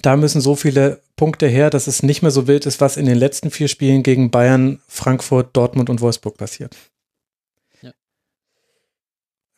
da 0.00 0.16
müssen 0.16 0.40
so 0.40 0.56
viele 0.56 1.01
Punkte 1.16 1.46
her, 1.46 1.70
dass 1.70 1.86
es 1.86 2.02
nicht 2.02 2.22
mehr 2.22 2.30
so 2.30 2.46
wild 2.46 2.66
ist, 2.66 2.80
was 2.80 2.96
in 2.96 3.06
den 3.06 3.16
letzten 3.18 3.50
vier 3.50 3.68
Spielen 3.68 4.02
gegen 4.02 4.30
Bayern, 4.30 4.80
Frankfurt, 4.88 5.56
Dortmund 5.56 5.90
und 5.90 6.00
Wolfsburg 6.00 6.36
passiert. 6.36 6.76
Ja. 7.82 7.92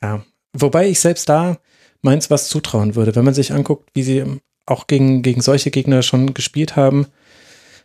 ja. 0.02 0.24
Wobei 0.52 0.89
ich 0.89 1.00
selbst 1.00 1.28
da 1.28 1.58
meins 2.02 2.31
was 2.31 2.49
zutrauen 2.49 2.94
würde, 2.94 3.15
wenn 3.15 3.24
man 3.24 3.34
sich 3.34 3.52
anguckt, 3.52 3.91
wie 3.94 4.02
sie 4.02 4.24
auch 4.66 4.86
gegen, 4.86 5.23
gegen 5.23 5.41
solche 5.41 5.70
Gegner 5.70 6.02
schon 6.02 6.34
gespielt 6.34 6.76
haben. 6.76 7.07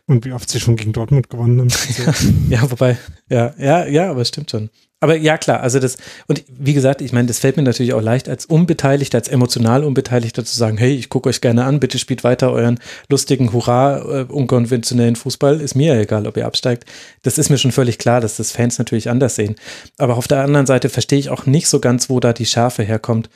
Und 0.06 0.24
wie 0.24 0.32
oft 0.32 0.50
sie 0.50 0.60
schon 0.60 0.76
gegen 0.76 0.92
Dortmund 0.92 1.30
gewonnen 1.30 1.60
haben. 1.60 2.46
ja, 2.50 2.70
wobei, 2.70 2.98
ja, 3.28 3.54
ja, 3.58 3.86
ja, 3.86 4.10
aber 4.10 4.22
es 4.22 4.28
stimmt 4.28 4.50
schon. 4.50 4.70
Aber 5.02 5.16
ja, 5.16 5.38
klar, 5.38 5.60
also 5.60 5.78
das, 5.78 5.96
und 6.26 6.44
wie 6.48 6.74
gesagt, 6.74 7.00
ich 7.00 7.12
meine, 7.12 7.26
das 7.26 7.38
fällt 7.38 7.56
mir 7.56 7.62
natürlich 7.62 7.94
auch 7.94 8.02
leicht, 8.02 8.28
als 8.28 8.44
Unbeteiligter, 8.44 9.16
als 9.16 9.28
emotional 9.28 9.82
Unbeteiligter 9.82 10.44
zu 10.44 10.54
sagen, 10.54 10.76
hey, 10.76 10.94
ich 10.94 11.08
gucke 11.08 11.30
euch 11.30 11.40
gerne 11.40 11.64
an, 11.64 11.80
bitte 11.80 11.98
spielt 11.98 12.22
weiter 12.22 12.52
euren 12.52 12.78
lustigen, 13.08 13.54
hurra, 13.54 13.98
äh, 13.98 14.24
unkonventionellen 14.24 15.16
Fußball, 15.16 15.62
ist 15.62 15.74
mir 15.74 15.98
egal, 15.98 16.26
ob 16.26 16.36
ihr 16.36 16.44
absteigt. 16.44 16.84
Das 17.22 17.38
ist 17.38 17.48
mir 17.48 17.56
schon 17.56 17.72
völlig 17.72 17.96
klar, 17.98 18.20
dass 18.20 18.36
das 18.36 18.52
Fans 18.52 18.78
natürlich 18.78 19.08
anders 19.08 19.36
sehen. 19.36 19.56
Aber 19.96 20.18
auf 20.18 20.28
der 20.28 20.44
anderen 20.44 20.66
Seite 20.66 20.90
verstehe 20.90 21.18
ich 21.18 21.30
auch 21.30 21.46
nicht 21.46 21.68
so 21.68 21.80
ganz, 21.80 22.10
wo 22.10 22.20
da 22.20 22.34
die 22.34 22.46
Schärfe 22.46 22.82
herkommt, 22.82 23.30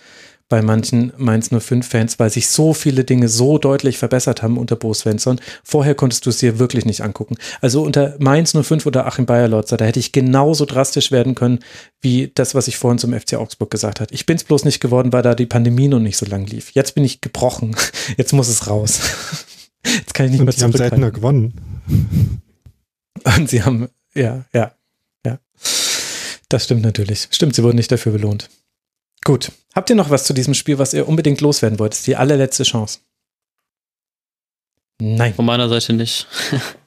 bei 0.49 0.63
manchen 0.63 1.13
Mainz 1.17 1.51
05-Fans, 1.51 2.19
weil 2.19 2.31
sich 2.31 2.49
so 2.49 2.75
viele 2.75 3.05
Dinge 3.05 3.29
so 3.29 3.59
deutlich 3.59 3.99
verbessert 3.99 4.43
haben 4.43 4.59
unter 4.59 4.77
Bo 4.77 4.93
Svensson. 4.93 5.41
Vorher 5.63 5.95
konntest 5.95 6.27
du 6.27 6.31
es 6.31 6.39
dir 6.39 6.59
wirklich 6.59 6.85
nicht 6.85 7.01
angucken. 7.01 7.37
Also 7.61 7.83
unter 7.83 8.17
Mainz 8.19 8.53
05 8.53 8.85
oder 8.87 9.07
Achim 9.07 9.27
Bayerlotzer, 9.27 9.77
da 9.77 9.85
hätte 9.87 10.01
ich 10.01 10.13
genauso 10.13 10.67
drastisch 10.67 11.11
werden 11.11 11.35
können, 11.35 11.61
wie 12.01 12.31
das, 12.35 12.55
was 12.55 12.69
ich 12.69 12.77
vorhin 12.77 12.99
zum 12.99 13.19
FC 13.19 13.35
Augsburg 13.35 13.71
gesagt 13.71 14.01
habe. 14.01 14.13
Ich 14.13 14.27
bin 14.27 14.37
es 14.37 14.45
bloß 14.45 14.65
nicht 14.65 14.81
geworden, 14.81 15.13
weil 15.13 15.23
da 15.23 15.35
die 15.35 15.47
Pandemie 15.47 15.89
noch 15.89 16.01
nicht 16.01 16.19
so 16.19 16.27
lang 16.27 16.47
lief. 16.47 16.73
Jetzt 16.73 16.95
bin 16.95 17.05
ich 17.05 17.21
gebrochen. 17.21 17.75
Jetzt 18.17 18.33
muss 18.33 18.49
es 18.49 18.69
raus. 18.69 19.01
Jetzt 19.87 20.15
kann 20.15 20.27
ich 20.27 20.33
nicht 20.33 20.41
Und 20.41 20.47
mehr 20.47 20.55
zurück. 20.55 20.77
Sie 20.77 20.83
haben 20.83 20.91
seltener 20.91 21.11
gewonnen. 21.11 21.55
Und 23.25 23.49
sie 23.49 23.63
haben, 23.63 23.89
ja, 24.15 24.45
ja, 24.53 24.73
ja. 25.25 25.39
Das 26.49 26.65
stimmt 26.65 26.83
natürlich. 26.83 27.29
Stimmt, 27.31 27.55
sie 27.55 27.63
wurden 27.63 27.77
nicht 27.77 27.91
dafür 27.91 28.13
belohnt. 28.13 28.51
Gut. 29.25 29.51
Habt 29.75 29.91
ihr 29.91 29.97
noch 29.97 30.11
was 30.11 30.25
zu 30.25 30.35
diesem 30.35 30.55
Spiel, 30.55 30.79
was 30.79 30.93
ihr 30.93 31.09
unbedingt 31.09 31.41
loswerden 31.41 31.79
wollt? 31.79 31.93
Das 31.93 32.01
ist 32.01 32.07
die 32.07 32.17
allerletzte 32.17 32.63
Chance. 32.63 33.01
Nein. 35.01 35.35
Von 35.35 35.47
meiner 35.47 35.69
Seite 35.69 35.93
nicht. 35.93 36.27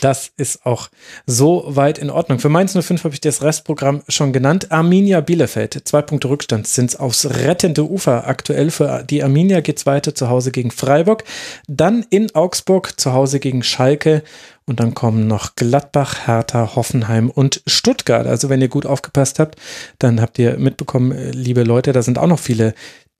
Das 0.00 0.30
ist 0.36 0.64
auch 0.64 0.88
so 1.26 1.64
weit 1.66 1.98
in 1.98 2.08
Ordnung. 2.08 2.38
Für 2.38 2.48
Mainz 2.48 2.72
05 2.72 3.04
habe 3.04 3.14
ich 3.14 3.20
das 3.20 3.42
Restprogramm 3.42 4.02
schon 4.08 4.32
genannt. 4.32 4.72
Arminia 4.72 5.20
Bielefeld, 5.20 5.86
zwei 5.86 6.00
Punkte 6.00 6.30
Rückstand 6.30 6.66
sind 6.66 6.98
aufs 6.98 7.26
rettende 7.26 7.84
Ufer. 7.84 8.26
Aktuell 8.26 8.70
für 8.70 9.04
die 9.04 9.22
Arminia 9.22 9.60
geht 9.60 9.78
es 9.78 9.86
weiter 9.86 10.14
zu 10.14 10.30
Hause 10.30 10.52
gegen 10.52 10.70
Freiburg, 10.70 11.24
dann 11.68 12.06
in 12.08 12.34
Augsburg 12.34 12.98
zu 12.98 13.12
Hause 13.12 13.40
gegen 13.40 13.62
Schalke 13.62 14.22
und 14.66 14.80
dann 14.80 14.94
kommen 14.94 15.26
noch 15.26 15.56
Gladbach, 15.56 16.26
Hertha, 16.26 16.74
Hoffenheim 16.74 17.30
und 17.30 17.62
Stuttgart. 17.66 18.26
Also 18.26 18.48
wenn 18.48 18.62
ihr 18.62 18.68
gut 18.68 18.86
aufgepasst 18.86 19.38
habt, 19.38 19.58
dann 19.98 20.20
habt 20.20 20.38
ihr 20.38 20.58
mitbekommen, 20.58 21.12
liebe 21.32 21.64
Leute, 21.64 21.92
da 21.92 22.02
sind 22.02 22.18
auch 22.18 22.26
noch 22.26 22.38
viele 22.38 22.74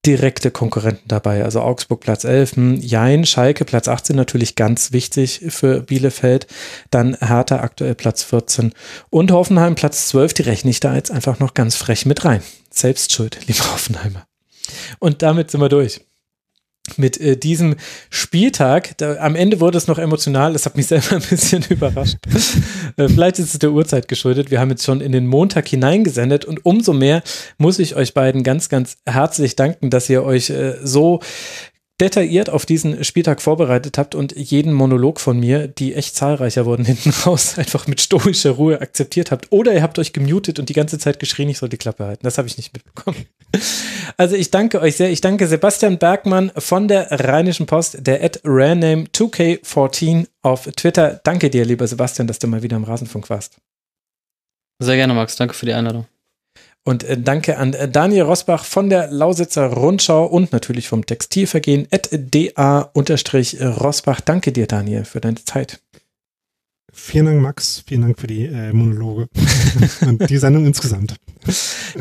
direkte 0.05 0.51
Konkurrenten 0.51 1.07
dabei. 1.07 1.43
Also 1.43 1.61
Augsburg 1.61 1.99
Platz 1.99 2.23
11, 2.23 2.55
hm, 2.55 2.81
Jein, 2.81 3.25
Schalke 3.25 3.65
Platz 3.65 3.87
18 3.87 4.15
natürlich 4.15 4.55
ganz 4.55 4.91
wichtig 4.91 5.41
für 5.49 5.81
Bielefeld. 5.81 6.47
Dann 6.91 7.17
Hertha 7.19 7.59
aktuell 7.59 7.95
Platz 7.95 8.23
14 8.23 8.73
und 9.09 9.31
Hoffenheim 9.31 9.75
Platz 9.75 10.07
12. 10.09 10.33
Die 10.35 10.43
rechne 10.43 10.71
ich 10.71 10.79
da 10.79 10.95
jetzt 10.95 11.11
einfach 11.11 11.39
noch 11.39 11.53
ganz 11.53 11.75
frech 11.75 12.05
mit 12.05 12.23
rein. 12.23 12.41
Selbst 12.69 13.13
schuld, 13.13 13.39
lieber 13.47 13.71
Hoffenheimer. 13.71 14.25
Und 14.99 15.21
damit 15.21 15.51
sind 15.51 15.61
wir 15.61 15.69
durch 15.69 16.01
mit 16.97 17.19
äh, 17.19 17.37
diesem 17.37 17.75
Spieltag. 18.09 18.97
Da, 18.97 19.17
am 19.17 19.35
Ende 19.35 19.59
wurde 19.59 19.77
es 19.77 19.87
noch 19.87 19.97
emotional. 19.97 20.53
Das 20.53 20.65
hat 20.65 20.77
mich 20.77 20.87
selber 20.87 21.15
ein 21.15 21.21
bisschen 21.21 21.63
überrascht. 21.69 22.17
äh, 22.97 23.07
vielleicht 23.07 23.39
ist 23.39 23.53
es 23.53 23.59
der 23.59 23.71
Uhrzeit 23.71 24.07
geschuldet. 24.07 24.51
Wir 24.51 24.59
haben 24.59 24.69
jetzt 24.69 24.83
schon 24.83 25.01
in 25.01 25.11
den 25.11 25.27
Montag 25.27 25.67
hineingesendet 25.67 26.45
und 26.45 26.65
umso 26.65 26.93
mehr 26.93 27.23
muss 27.57 27.79
ich 27.79 27.95
euch 27.95 28.13
beiden 28.13 28.43
ganz, 28.43 28.69
ganz 28.69 28.97
herzlich 29.05 29.55
danken, 29.55 29.89
dass 29.89 30.09
ihr 30.09 30.23
euch 30.23 30.49
äh, 30.49 30.75
so 30.83 31.19
detailliert 32.01 32.49
auf 32.49 32.65
diesen 32.65 33.03
Spieltag 33.03 33.41
vorbereitet 33.41 33.97
habt 33.97 34.15
und 34.15 34.35
jeden 34.35 34.73
Monolog 34.73 35.19
von 35.19 35.39
mir, 35.39 35.67
die 35.67 35.93
echt 35.93 36.15
zahlreicher 36.15 36.65
wurden 36.65 36.85
hinten 36.85 37.11
raus, 37.25 37.57
einfach 37.57 37.87
mit 37.87 38.01
stoischer 38.01 38.51
Ruhe 38.51 38.81
akzeptiert 38.81 39.31
habt. 39.31 39.51
Oder 39.51 39.73
ihr 39.73 39.81
habt 39.81 39.97
euch 39.99 40.11
gemutet 40.13 40.59
und 40.59 40.69
die 40.69 40.73
ganze 40.73 40.99
Zeit 40.99 41.19
geschrien, 41.19 41.49
ich 41.49 41.57
soll 41.57 41.69
die 41.69 41.77
Klappe 41.77 42.05
halten. 42.05 42.23
Das 42.23 42.37
habe 42.37 42.47
ich 42.47 42.57
nicht 42.57 42.73
mitbekommen. 42.73 43.25
Also 44.17 44.35
ich 44.35 44.51
danke 44.51 44.81
euch 44.81 44.95
sehr. 44.95 45.09
Ich 45.09 45.19
danke 45.19 45.47
Sebastian 45.47 45.97
Bergmann 45.97 46.51
von 46.57 46.87
der 46.87 47.11
Rheinischen 47.11 47.65
Post, 47.65 47.97
der 48.05 48.23
at 48.23 48.41
Raname2K14 48.43 50.27
auf 50.41 50.69
Twitter. 50.75 51.19
Danke 51.23 51.49
dir, 51.49 51.65
lieber 51.65 51.87
Sebastian, 51.87 52.27
dass 52.27 52.39
du 52.39 52.47
mal 52.47 52.63
wieder 52.63 52.77
im 52.77 52.83
Rasenfunk 52.83 53.29
warst. 53.29 53.57
Sehr 54.79 54.95
gerne, 54.95 55.13
Max. 55.13 55.35
Danke 55.35 55.53
für 55.53 55.65
die 55.65 55.73
Einladung. 55.73 56.05
Und 56.87 57.03
äh, 57.03 57.19
danke 57.19 57.57
an 57.57 57.73
äh, 57.73 57.89
Daniel 57.89 58.23
Rosbach 58.23 58.63
von 58.63 58.89
der 58.89 59.11
Lausitzer 59.11 59.65
Rundschau 59.65 60.25
und 60.25 60.51
natürlich 60.51 60.87
vom 60.87 61.05
Textilvergehen 61.05 61.87
at 61.89 62.09
da-rosbach. 62.11 64.21
Danke 64.21 64.51
dir, 64.51 64.67
Daniel, 64.67 65.03
für 65.03 65.19
deine 65.19 65.43
Zeit. 65.43 65.81
Vielen 66.93 67.25
Dank, 67.25 67.41
Max. 67.41 67.83
Vielen 67.87 68.03
Dank 68.03 68.19
für 68.19 68.27
die 68.27 68.45
äh, 68.45 68.71
Monologe 68.71 69.27
und 70.01 70.29
die 70.29 70.37
Sendung 70.37 70.67
insgesamt. 70.67 71.15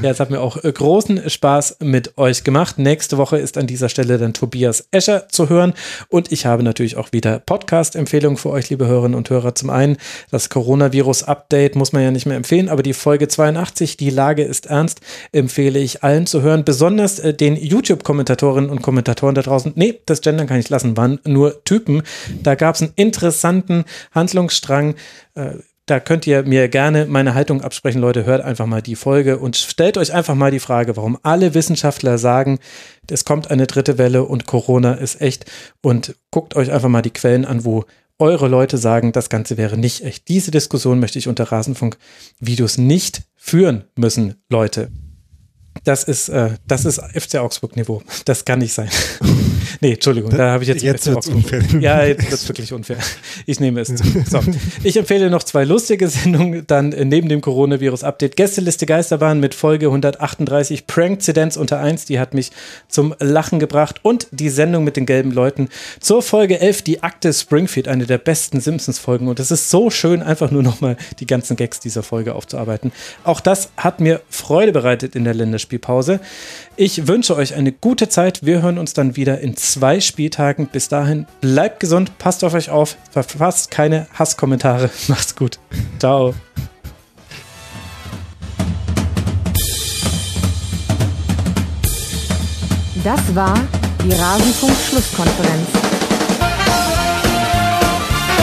Ja, 0.02 0.10
es 0.10 0.20
hat 0.20 0.30
mir 0.30 0.40
auch 0.40 0.62
äh, 0.62 0.72
großen 0.72 1.28
Spaß 1.28 1.76
mit 1.80 2.16
euch 2.18 2.44
gemacht. 2.44 2.78
Nächste 2.78 3.18
Woche 3.18 3.38
ist 3.38 3.58
an 3.58 3.66
dieser 3.66 3.88
Stelle 3.88 4.18
dann 4.18 4.32
Tobias 4.32 4.88
Escher 4.90 5.28
zu 5.28 5.48
hören 5.48 5.74
und 6.08 6.32
ich 6.32 6.46
habe 6.46 6.62
natürlich 6.62 6.96
auch 6.96 7.12
wieder 7.12 7.38
Podcast-Empfehlungen 7.38 8.36
für 8.36 8.50
euch, 8.50 8.70
liebe 8.70 8.86
Hörerinnen 8.86 9.16
und 9.16 9.30
Hörer. 9.30 9.54
Zum 9.54 9.70
einen 9.70 9.98
das 10.30 10.48
Coronavirus-Update 10.48 11.76
muss 11.76 11.92
man 11.92 12.02
ja 12.02 12.10
nicht 12.10 12.26
mehr 12.26 12.36
empfehlen, 12.36 12.68
aber 12.68 12.82
die 12.82 12.94
Folge 12.94 13.28
82, 13.28 13.96
die 13.96 14.10
Lage 14.10 14.42
ist 14.42 14.66
ernst, 14.66 15.00
empfehle 15.32 15.78
ich 15.78 16.02
allen 16.02 16.26
zu 16.26 16.42
hören, 16.42 16.64
besonders 16.64 17.18
äh, 17.18 17.34
den 17.34 17.56
YouTube-Kommentatorinnen 17.56 18.70
und 18.70 18.82
Kommentatoren 18.82 19.34
da 19.34 19.42
draußen. 19.42 19.72
Nee, 19.76 20.00
das 20.06 20.20
Gendern 20.20 20.46
kann 20.46 20.58
ich 20.58 20.68
lassen, 20.68 20.96
waren 20.96 21.20
nur 21.26 21.64
Typen. 21.64 22.02
Da 22.42 22.54
gab 22.54 22.74
es 22.74 22.82
einen 22.82 22.92
interessanten 22.96 23.84
Handlungsstrang. 24.12 24.94
Äh, 25.34 25.58
da 25.86 26.00
könnt 26.00 26.26
ihr 26.26 26.44
mir 26.44 26.68
gerne 26.68 27.06
meine 27.06 27.34
Haltung 27.34 27.60
absprechen, 27.60 28.00
Leute. 28.00 28.24
Hört 28.24 28.42
einfach 28.42 28.66
mal 28.66 28.80
die 28.80 28.96
Folge 28.96 29.38
und 29.38 29.56
stellt 29.56 29.98
euch 29.98 30.14
einfach 30.14 30.34
mal 30.34 30.50
die 30.50 30.60
Frage, 30.60 30.96
warum 30.96 31.18
alle 31.22 31.54
Wissenschaftler 31.54 32.16
sagen, 32.16 32.58
es 33.10 33.24
kommt 33.24 33.50
eine 33.50 33.66
dritte 33.66 33.98
Welle 33.98 34.24
und 34.24 34.46
Corona 34.46 34.94
ist 34.94 35.20
echt. 35.20 35.44
Und 35.82 36.16
guckt 36.30 36.56
euch 36.56 36.72
einfach 36.72 36.88
mal 36.88 37.02
die 37.02 37.10
Quellen 37.10 37.44
an, 37.44 37.64
wo 37.64 37.84
eure 38.18 38.48
Leute 38.48 38.78
sagen, 38.78 39.12
das 39.12 39.28
Ganze 39.28 39.56
wäre 39.56 39.76
nicht 39.76 40.02
echt. 40.04 40.28
Diese 40.28 40.50
Diskussion 40.50 41.00
möchte 41.00 41.18
ich 41.18 41.28
unter 41.28 41.50
Rasenfunk-Videos 41.50 42.78
nicht 42.78 43.22
führen 43.36 43.84
müssen, 43.96 44.36
Leute. 44.48 44.90
Das 45.82 46.04
ist, 46.04 46.28
äh, 46.28 46.50
das 46.66 46.84
ist 46.84 47.00
FC 47.00 47.36
Augsburg-Niveau. 47.36 48.02
Das 48.24 48.44
kann 48.44 48.60
nicht 48.60 48.72
sein. 48.72 48.88
nee, 49.80 49.94
Entschuldigung, 49.94 50.30
da 50.30 50.52
habe 50.52 50.62
ich 50.62 50.68
jetzt, 50.68 50.82
jetzt 50.82 51.04
FC 51.04 51.16
Augsburg. 51.16 51.36
Unfair. 51.36 51.62
Ja, 51.80 52.04
jetzt 52.04 52.22
wird 52.22 52.32
es 52.32 52.48
wirklich 52.48 52.72
unfair. 52.72 52.98
Ich 53.44 53.60
nehme 53.60 53.80
es 53.80 53.94
zu. 53.94 54.04
So. 54.24 54.40
Ich 54.82 54.96
empfehle 54.96 55.28
noch 55.28 55.42
zwei 55.42 55.64
lustige 55.64 56.08
Sendungen, 56.08 56.66
dann 56.66 56.92
äh, 56.92 57.04
neben 57.04 57.28
dem 57.28 57.40
Coronavirus-Update 57.40 58.36
Gästeliste 58.36 58.86
Geisterbahn 58.86 59.40
mit 59.40 59.54
Folge 59.54 59.86
138 59.86 60.86
Prank-Zidenz 60.86 61.56
unter 61.56 61.80
1, 61.80 62.06
die 62.06 62.18
hat 62.18 62.32
mich 62.32 62.52
zum 62.88 63.14
Lachen 63.18 63.58
gebracht 63.58 64.00
und 64.02 64.28
die 64.30 64.48
Sendung 64.48 64.84
mit 64.84 64.96
den 64.96 65.06
gelben 65.06 65.32
Leuten 65.32 65.68
zur 66.00 66.22
Folge 66.22 66.60
11, 66.60 66.82
die 66.82 67.02
Akte 67.02 67.32
Springfield, 67.32 67.88
eine 67.88 68.06
der 68.06 68.18
besten 68.18 68.60
Simpsons-Folgen 68.60 69.28
und 69.28 69.40
es 69.40 69.50
ist 69.50 69.70
so 69.70 69.90
schön, 69.90 70.22
einfach 70.22 70.50
nur 70.50 70.62
nochmal 70.62 70.96
die 71.18 71.26
ganzen 71.26 71.56
Gags 71.56 71.80
dieser 71.80 72.02
Folge 72.02 72.34
aufzuarbeiten. 72.34 72.92
Auch 73.24 73.40
das 73.40 73.70
hat 73.76 74.00
mir 74.00 74.22
Freude 74.30 74.72
bereitet 74.72 75.14
in 75.14 75.24
der 75.24 75.34
Länderspiel 75.34 75.63
Spielpause. 75.64 76.20
Ich 76.76 77.08
wünsche 77.08 77.34
euch 77.34 77.54
eine 77.54 77.72
gute 77.72 78.08
Zeit. 78.08 78.46
Wir 78.46 78.62
hören 78.62 78.78
uns 78.78 78.92
dann 78.92 79.16
wieder 79.16 79.40
in 79.40 79.56
zwei 79.56 79.98
Spieltagen. 79.98 80.68
Bis 80.68 80.88
dahin, 80.88 81.26
bleibt 81.40 81.80
gesund, 81.80 82.16
passt 82.18 82.44
auf 82.44 82.54
euch 82.54 82.70
auf, 82.70 82.96
verfasst 83.10 83.72
keine 83.72 84.06
Hasskommentare. 84.14 84.90
Macht's 85.08 85.34
gut. 85.34 85.58
Ciao. 85.98 86.34
Das 93.02 93.34
war 93.34 93.60
die 94.02 94.12
Rasenfunk-Schlusskonferenz. 94.12 95.68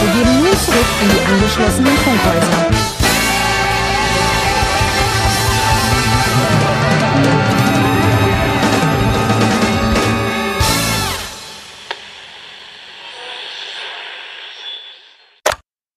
Wir 0.02 0.12
gehen 0.14 0.38
nun 0.38 0.58
zurück 0.66 0.86
in 1.02 1.10
die 1.10 1.26
angeschlossenen 1.26 1.98
Funkhäuser. 1.98 2.91